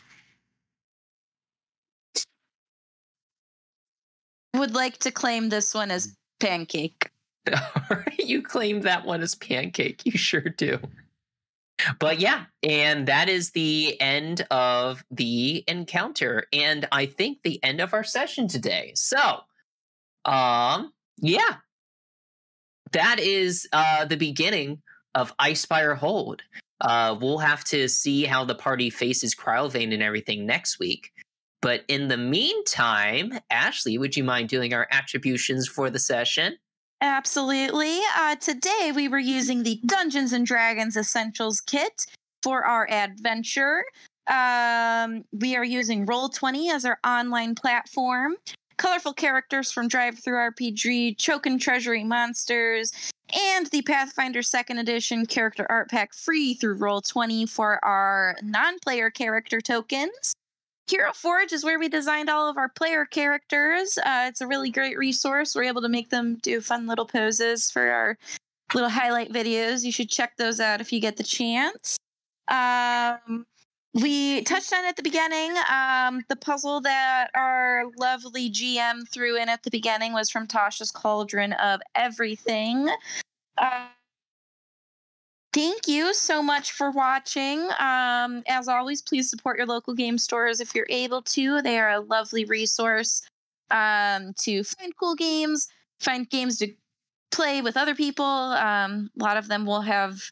Would 4.54 4.74
like 4.74 4.98
to 4.98 5.10
claim 5.10 5.48
this 5.48 5.74
one 5.74 5.90
as 5.90 6.14
pancake. 6.40 7.10
you 8.18 8.42
claim 8.42 8.82
that 8.82 9.04
one 9.04 9.22
as 9.22 9.34
pancake. 9.34 10.04
You 10.04 10.12
sure 10.12 10.40
do. 10.42 10.78
But 11.98 12.20
yeah, 12.20 12.44
and 12.62 13.08
that 13.08 13.28
is 13.28 13.50
the 13.50 14.00
end 14.00 14.46
of 14.50 15.04
the 15.10 15.64
encounter, 15.66 16.44
and 16.52 16.86
I 16.92 17.06
think 17.06 17.38
the 17.42 17.62
end 17.64 17.80
of 17.80 17.92
our 17.92 18.04
session 18.04 18.46
today. 18.46 18.92
So, 18.94 19.40
um, 20.24 20.92
yeah, 21.18 21.56
that 22.92 23.18
is 23.20 23.68
uh 23.72 24.04
the 24.04 24.16
beginning 24.16 24.82
of 25.14 25.36
Icespire 25.38 25.96
Hold. 25.96 26.42
Uh, 26.80 27.16
we'll 27.20 27.38
have 27.38 27.62
to 27.64 27.88
see 27.88 28.24
how 28.24 28.44
the 28.44 28.54
party 28.54 28.90
faces 28.90 29.34
Cryovain 29.34 29.92
and 29.92 30.02
everything 30.02 30.46
next 30.46 30.78
week. 30.78 31.12
But 31.60 31.84
in 31.86 32.08
the 32.08 32.16
meantime, 32.16 33.38
Ashley, 33.50 33.98
would 33.98 34.16
you 34.16 34.24
mind 34.24 34.48
doing 34.48 34.74
our 34.74 34.88
attributions 34.90 35.68
for 35.68 35.90
the 35.90 36.00
session? 36.00 36.56
Absolutely. 37.00 37.98
Uh, 38.16 38.34
today 38.36 38.92
we 38.94 39.08
were 39.08 39.18
using 39.18 39.62
the 39.62 39.80
Dungeons 39.86 40.32
and 40.32 40.44
Dragons 40.44 40.96
Essentials 40.96 41.60
kit 41.60 42.06
for 42.42 42.64
our 42.64 42.90
adventure. 42.90 43.84
Um, 44.28 45.24
we 45.32 45.56
are 45.56 45.64
using 45.64 46.06
Roll20 46.06 46.72
as 46.72 46.84
our 46.84 46.98
online 47.06 47.54
platform. 47.54 48.34
Colorful 48.82 49.12
characters 49.12 49.70
from 49.70 49.88
DriveThruRPG, 49.88 51.16
Chokin 51.16 51.60
Treasury 51.60 52.02
Monsters, 52.02 52.92
and 53.32 53.66
the 53.66 53.80
Pathfinder 53.82 54.42
Second 54.42 54.78
Edition 54.78 55.24
character 55.24 55.64
art 55.70 55.88
pack 55.88 56.12
free 56.12 56.54
through 56.54 56.78
Roll20 56.78 57.48
for 57.48 57.78
our 57.84 58.36
non 58.42 58.80
player 58.80 59.08
character 59.08 59.60
tokens. 59.60 60.34
Hero 60.88 61.12
Forge 61.12 61.52
is 61.52 61.62
where 61.62 61.78
we 61.78 61.88
designed 61.88 62.28
all 62.28 62.50
of 62.50 62.56
our 62.56 62.70
player 62.70 63.04
characters. 63.04 63.98
Uh, 63.98 64.24
it's 64.26 64.40
a 64.40 64.48
really 64.48 64.72
great 64.72 64.98
resource. 64.98 65.54
We're 65.54 65.62
able 65.62 65.82
to 65.82 65.88
make 65.88 66.10
them 66.10 66.38
do 66.42 66.60
fun 66.60 66.88
little 66.88 67.06
poses 67.06 67.70
for 67.70 67.88
our 67.88 68.18
little 68.74 68.90
highlight 68.90 69.32
videos. 69.32 69.84
You 69.84 69.92
should 69.92 70.10
check 70.10 70.36
those 70.36 70.58
out 70.58 70.80
if 70.80 70.92
you 70.92 71.00
get 71.00 71.16
the 71.16 71.22
chance. 71.22 71.96
Um, 72.48 73.46
we 73.94 74.42
touched 74.42 74.72
on 74.72 74.84
at 74.84 74.96
the 74.96 75.02
beginning. 75.02 75.54
Um, 75.70 76.24
the 76.28 76.36
puzzle 76.36 76.80
that 76.80 77.30
our 77.34 77.84
lovely 77.98 78.50
GM 78.50 79.08
threw 79.08 79.36
in 79.36 79.48
at 79.48 79.62
the 79.62 79.70
beginning 79.70 80.12
was 80.12 80.30
from 80.30 80.46
Tasha's 80.46 80.90
Cauldron 80.90 81.52
of 81.54 81.80
Everything. 81.94 82.88
Uh, 83.58 83.88
Thank 85.52 85.86
you 85.86 86.14
so 86.14 86.42
much 86.42 86.72
for 86.72 86.90
watching. 86.90 87.68
Um, 87.78 88.42
as 88.48 88.68
always, 88.68 89.02
please 89.02 89.28
support 89.28 89.58
your 89.58 89.66
local 89.66 89.94
game 89.94 90.16
stores 90.16 90.60
if 90.60 90.74
you're 90.74 90.86
able 90.88 91.20
to. 91.22 91.60
They 91.60 91.78
are 91.78 91.90
a 91.90 92.00
lovely 92.00 92.46
resource 92.46 93.20
um, 93.70 94.32
to 94.38 94.64
find 94.64 94.96
cool 94.96 95.14
games, 95.14 95.68
find 96.00 96.28
games 96.30 96.56
to 96.58 96.72
play 97.32 97.60
with 97.60 97.76
other 97.76 97.94
people. 97.94 98.24
Um, 98.24 99.10
a 99.20 99.22
lot 99.22 99.36
of 99.36 99.48
them 99.48 99.66
will 99.66 99.82
have 99.82 100.22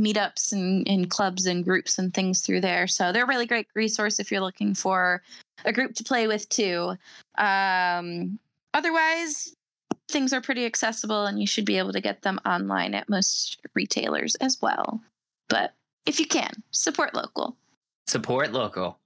meetups 0.00 0.52
and, 0.52 0.86
and 0.88 1.10
clubs 1.10 1.46
and 1.46 1.64
groups 1.64 1.98
and 1.98 2.12
things 2.14 2.40
through 2.40 2.60
there. 2.60 2.86
So 2.86 3.12
they're 3.12 3.24
a 3.24 3.28
really 3.28 3.46
great 3.46 3.66
resource 3.74 4.18
if 4.18 4.30
you're 4.30 4.40
looking 4.40 4.74
for 4.74 5.22
a 5.64 5.72
group 5.72 5.94
to 5.96 6.04
play 6.04 6.26
with 6.26 6.48
too. 6.48 6.94
Um, 7.38 8.38
otherwise, 8.74 9.54
things 10.08 10.32
are 10.32 10.40
pretty 10.40 10.64
accessible 10.64 11.26
and 11.26 11.40
you 11.40 11.46
should 11.46 11.64
be 11.64 11.78
able 11.78 11.92
to 11.92 12.00
get 12.00 12.22
them 12.22 12.40
online 12.44 12.94
at 12.94 13.08
most 13.08 13.60
retailers 13.74 14.34
as 14.36 14.60
well. 14.60 15.00
But 15.48 15.74
if 16.06 16.18
you 16.18 16.26
can, 16.26 16.50
support 16.70 17.14
local. 17.14 17.56
Support 18.06 18.52
local. 18.52 18.98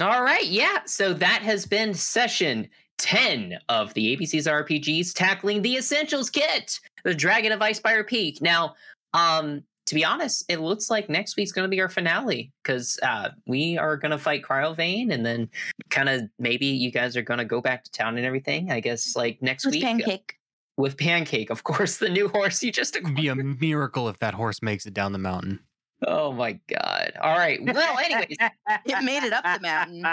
All 0.00 0.22
right, 0.22 0.46
yeah. 0.46 0.80
So 0.84 1.12
that 1.14 1.42
has 1.42 1.66
been 1.66 1.94
session 1.94 2.68
10 2.98 3.58
of 3.68 3.92
the 3.94 4.16
ABC's 4.16 4.46
RPGs 4.46 5.12
tackling 5.14 5.62
the 5.62 5.76
Essentials 5.76 6.30
Kit, 6.30 6.80
the 7.04 7.14
Dragon 7.14 7.52
of 7.52 7.62
Ice 7.62 7.80
Icespire 7.80 8.06
Peak. 8.06 8.40
Now, 8.40 8.74
um, 9.14 9.62
to 9.86 9.94
be 9.94 10.04
honest, 10.04 10.44
it 10.48 10.60
looks 10.60 10.90
like 10.90 11.08
next 11.08 11.36
week's 11.36 11.52
going 11.52 11.64
to 11.64 11.68
be 11.74 11.80
our 11.80 11.88
finale 11.88 12.52
because 12.62 12.98
uh, 13.02 13.30
we 13.46 13.78
are 13.78 13.96
going 13.96 14.10
to 14.10 14.18
fight 14.18 14.42
Cryovain, 14.42 15.12
and 15.12 15.24
then 15.24 15.48
kind 15.90 16.08
of 16.08 16.22
maybe 16.38 16.66
you 16.66 16.90
guys 16.90 17.16
are 17.16 17.22
going 17.22 17.38
to 17.38 17.44
go 17.44 17.60
back 17.60 17.84
to 17.84 17.90
town 17.92 18.16
and 18.16 18.26
everything. 18.26 18.70
I 18.72 18.80
guess 18.80 19.14
like 19.16 19.40
next 19.42 19.64
With 19.64 19.74
week 19.74 19.84
uh, 19.84 19.86
pancake. 19.86 20.34
with 20.76 20.96
Pancake, 20.98 21.50
of 21.50 21.62
course, 21.64 21.98
the 21.98 22.08
new 22.08 22.28
horse 22.28 22.62
you 22.62 22.72
just 22.72 22.96
It'd 22.96 23.14
be 23.14 23.28
a 23.28 23.34
miracle 23.36 24.08
if 24.08 24.18
that 24.18 24.34
horse 24.34 24.60
makes 24.62 24.86
it 24.86 24.94
down 24.94 25.12
the 25.12 25.18
mountain. 25.18 25.60
Oh 26.06 26.30
my 26.32 26.58
god! 26.68 27.12
All 27.22 27.38
right. 27.38 27.58
Well, 27.64 27.98
anyways, 27.98 28.36
It 28.84 29.04
made 29.04 29.22
it 29.22 29.32
up 29.32 29.44
the 29.44 29.60
mountain. 29.62 30.04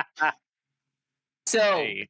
so. 1.46 1.60
Hey. 1.60 2.08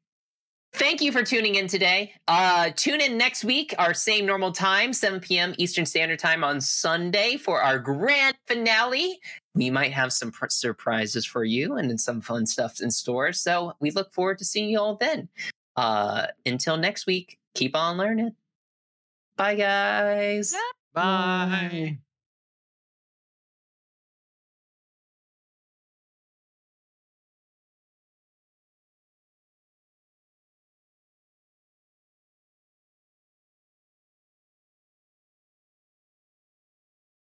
Thank 0.76 1.02
you 1.02 1.11
for 1.11 1.24
tuning 1.24 1.53
in 1.56 1.68
today. 1.68 2.14
Uh, 2.27 2.72
tune 2.76 3.00
in 3.00 3.16
next 3.16 3.43
week, 3.43 3.76
our 3.77 3.93
same 3.93 4.26
normal 4.26 4.52
time, 4.52 4.92
7 4.92 5.19
p.m. 5.19 5.53
Eastern 5.60 5.85
Standard 5.85 6.18
Time 6.18 6.43
on 6.43 6.60
Sunday 6.61 7.38
for 7.38 7.61
our 7.61 7.77
grand 7.77 8.35
finale. 8.48 9.19
We 9.53 9.69
might 9.69 9.93
have 9.93 10.11
some 10.11 10.32
pr- 10.32 10.48
surprises 10.50 11.27
for 11.27 11.43
you 11.43 11.76
and 11.76 12.02
some 12.02 12.22
fun 12.22 12.48
stuff 12.48 12.82
in 12.82 12.90
store. 12.90 13.34
So 13.34 13.74
we 13.80 13.92
look 13.92 14.11
forward 14.14 14.40
to 14.40 14.45
seeing 14.45 14.68
you 14.69 14.80
all 14.80 14.95
then. 14.95 15.30
Uh, 15.76 16.27
until 16.43 16.77
next 16.77 17.06
week, 17.06 17.38
keep 17.53 17.76
on 17.76 17.98
learning. 17.98 18.32
Bye, 19.38 19.56
guys. 19.56 20.56
Bye. 20.93 22.00